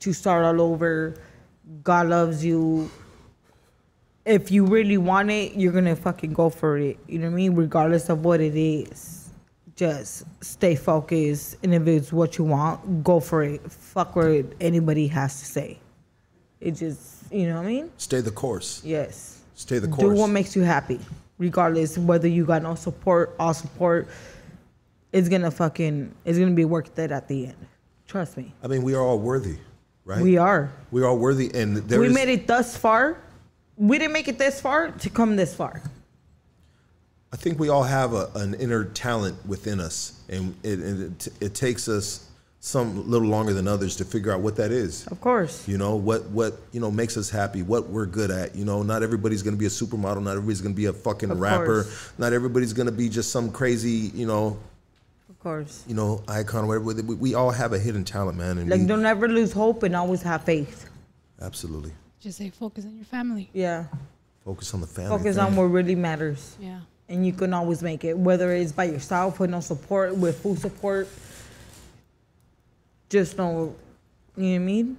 to 0.00 0.12
start 0.12 0.44
all 0.44 0.60
over. 0.60 1.14
God 1.82 2.08
loves 2.08 2.44
you. 2.44 2.90
If 4.26 4.50
you 4.50 4.66
really 4.66 4.98
want 4.98 5.30
it, 5.30 5.54
you're 5.54 5.72
going 5.72 5.86
to 5.86 5.96
fucking 5.96 6.34
go 6.34 6.50
for 6.50 6.76
it. 6.76 6.98
You 7.08 7.20
know 7.20 7.28
what 7.28 7.32
I 7.32 7.36
mean? 7.36 7.54
Regardless 7.54 8.10
of 8.10 8.22
what 8.22 8.42
it 8.42 8.54
is. 8.54 9.30
Just 9.76 10.24
stay 10.44 10.74
focused. 10.74 11.56
And 11.62 11.72
if 11.72 11.86
it's 11.86 12.12
what 12.12 12.36
you 12.36 12.44
want, 12.44 13.02
go 13.02 13.18
for 13.18 13.44
it. 13.44 13.62
Fuck 13.72 14.14
what 14.14 14.44
anybody 14.60 15.06
has 15.06 15.40
to 15.40 15.46
say. 15.46 15.78
It 16.60 16.72
just, 16.72 17.11
you 17.32 17.48
know 17.48 17.56
what 17.56 17.64
I 17.64 17.68
mean? 17.68 17.90
Stay 17.96 18.20
the 18.20 18.30
course. 18.30 18.82
Yes. 18.84 19.40
Stay 19.54 19.78
the 19.78 19.88
course. 19.88 20.14
Do 20.14 20.20
what 20.20 20.28
makes 20.28 20.54
you 20.56 20.62
happy, 20.62 21.00
regardless 21.38 21.96
whether 21.98 22.28
you 22.28 22.44
got 22.44 22.62
no 22.62 22.74
support, 22.74 23.34
all 23.38 23.54
support. 23.54 24.08
It's 25.12 25.28
gonna 25.28 25.50
fucking, 25.50 26.14
it's 26.24 26.38
gonna 26.38 26.52
be 26.52 26.64
worth 26.64 26.98
it 26.98 27.10
at 27.12 27.28
the 27.28 27.46
end. 27.46 27.66
Trust 28.06 28.36
me. 28.36 28.52
I 28.62 28.66
mean, 28.66 28.82
we 28.82 28.94
are 28.94 29.02
all 29.02 29.18
worthy, 29.18 29.56
right? 30.04 30.22
We 30.22 30.36
are. 30.36 30.70
We 30.90 31.02
are 31.02 31.14
worthy, 31.14 31.50
and 31.54 31.76
there 31.76 32.00
we 32.00 32.06
is- 32.08 32.14
made 32.14 32.28
it 32.28 32.46
thus 32.46 32.76
far. 32.76 33.18
We 33.76 33.98
didn't 33.98 34.12
make 34.12 34.28
it 34.28 34.38
this 34.38 34.60
far 34.60 34.90
to 34.90 35.10
come 35.10 35.36
this 35.36 35.54
far. 35.54 35.82
I 37.32 37.36
think 37.36 37.58
we 37.58 37.70
all 37.70 37.82
have 37.84 38.12
a, 38.12 38.30
an 38.34 38.52
inner 38.54 38.84
talent 38.84 39.36
within 39.46 39.80
us, 39.80 40.20
and 40.28 40.54
it, 40.62 40.78
and 40.78 41.02
it, 41.02 41.28
it 41.40 41.54
takes 41.54 41.88
us 41.88 42.28
some 42.64 42.96
a 42.96 43.00
little 43.00 43.26
longer 43.26 43.52
than 43.52 43.66
others 43.66 43.96
to 43.96 44.04
figure 44.04 44.30
out 44.32 44.40
what 44.40 44.54
that 44.54 44.70
is. 44.70 45.04
Of 45.08 45.20
course. 45.20 45.66
You 45.66 45.78
know 45.78 45.96
what 45.96 46.26
what 46.30 46.60
you 46.70 46.78
know 46.80 46.92
makes 46.92 47.16
us 47.16 47.28
happy, 47.28 47.62
what 47.62 47.88
we're 47.88 48.06
good 48.06 48.30
at. 48.30 48.54
You 48.54 48.64
know, 48.64 48.84
not 48.84 49.02
everybody's 49.02 49.42
gonna 49.42 49.56
be 49.56 49.66
a 49.66 49.68
supermodel, 49.68 50.22
not 50.22 50.30
everybody's 50.36 50.60
gonna 50.60 50.74
be 50.76 50.86
a 50.86 50.92
fucking 50.92 51.32
Of 51.32 51.40
rapper, 51.40 51.82
course. 51.82 52.12
not 52.18 52.32
everybody's 52.32 52.72
gonna 52.72 52.92
be 52.92 53.08
just 53.08 53.32
some 53.32 53.50
crazy, 53.50 54.12
you 54.14 54.26
know, 54.28 54.56
Of 55.28 55.40
course. 55.40 55.82
you 55.88 55.96
know, 55.96 56.22
icon 56.28 56.64
or 56.64 56.78
whatever. 56.80 57.02
We, 57.02 57.16
we 57.16 57.34
all 57.34 57.50
have 57.50 57.72
a 57.72 57.80
hidden 57.80 58.04
talent, 58.04 58.38
man, 58.38 58.58
and 58.58 58.70
Like, 58.70 58.82
we, 58.82 58.86
don't 58.86 59.04
ever 59.04 59.26
lose 59.26 59.52
hope 59.52 59.82
and 59.82 59.96
always 59.96 60.22
have 60.22 60.44
faith. 60.44 60.88
absolutely 61.40 61.90
Just 62.20 62.38
say 62.38 62.50
focus 62.50 62.84
on 62.84 62.94
your 62.94 63.06
family. 63.06 63.50
Yeah. 63.52 63.86
focus 64.44 64.72
on 64.72 64.80
the 64.80 64.86
family. 64.86 65.18
Focus 65.18 65.34
thing. 65.34 65.44
on 65.46 65.56
what 65.56 65.64
really 65.64 65.96
matters. 65.96 66.54
Yeah. 66.60 66.78
And 67.08 67.26
you 67.26 67.32
can 67.32 67.52
always 67.52 67.82
make 67.82 68.04
it, 68.04 68.16
whether 68.16 68.52
it's 68.52 68.70
by 68.70 68.84
yourself 68.84 69.40
with 69.40 69.50
no 69.50 69.58
support, 69.60 70.16
with 70.16 70.38
full 70.40 70.54
support. 70.54 71.08
Just 73.12 73.36
know, 73.36 73.76
you 74.38 74.42
know 74.44 74.48
what 74.48 74.54
I 74.54 74.58
mean? 74.58 74.96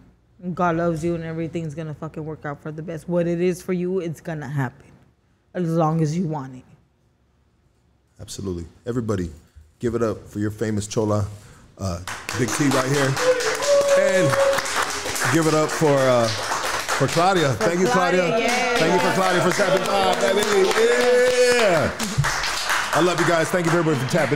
God 0.53 0.75
loves 0.75 1.03
you 1.03 1.15
and 1.15 1.23
everything's 1.23 1.73
gonna 1.73 1.95
fucking 1.95 2.23
work 2.23 2.45
out 2.45 2.61
for 2.61 2.71
the 2.71 2.83
best. 2.83 3.09
What 3.09 3.27
it 3.27 3.41
is 3.41 3.59
for 3.63 3.73
you, 3.73 4.01
it's 4.01 4.21
gonna 4.21 4.47
happen. 4.47 4.85
As 5.55 5.67
long 5.67 5.99
as 5.99 6.15
you 6.15 6.27
want 6.27 6.57
it. 6.57 6.63
Absolutely. 8.21 8.65
Everybody, 8.85 9.31
give 9.79 9.95
it 9.95 10.03
up 10.03 10.27
for 10.27 10.37
your 10.37 10.51
famous 10.51 10.85
Chola, 10.85 11.25
uh, 11.79 12.01
Big 12.37 12.49
T 12.49 12.65
right 12.67 12.85
here. 12.85 13.11
And 13.97 14.29
give 15.33 15.47
it 15.47 15.55
up 15.55 15.71
for 15.71 15.97
uh, 15.97 16.27
for 16.27 17.07
Claudia. 17.07 17.53
Thank 17.53 17.79
you, 17.79 17.87
Claudia. 17.87 18.27
Claudia, 18.27 18.47
yeah. 18.47 18.77
Thank 18.77 18.93
you 18.93 19.09
for 19.09 19.15
Claudia 19.15 19.41
for 19.41 19.51
stepping 19.51 19.87
by, 19.87 20.13
baby. 20.21 20.69
Yeah. 21.63 21.89
I 22.95 23.01
love 23.01 23.19
you 23.19 23.27
guys. 23.27 23.49
Thank 23.49 23.65
you 23.65 23.71
very 23.71 23.83
much 23.83 23.97
for 23.97 24.07
tapping 24.11 24.31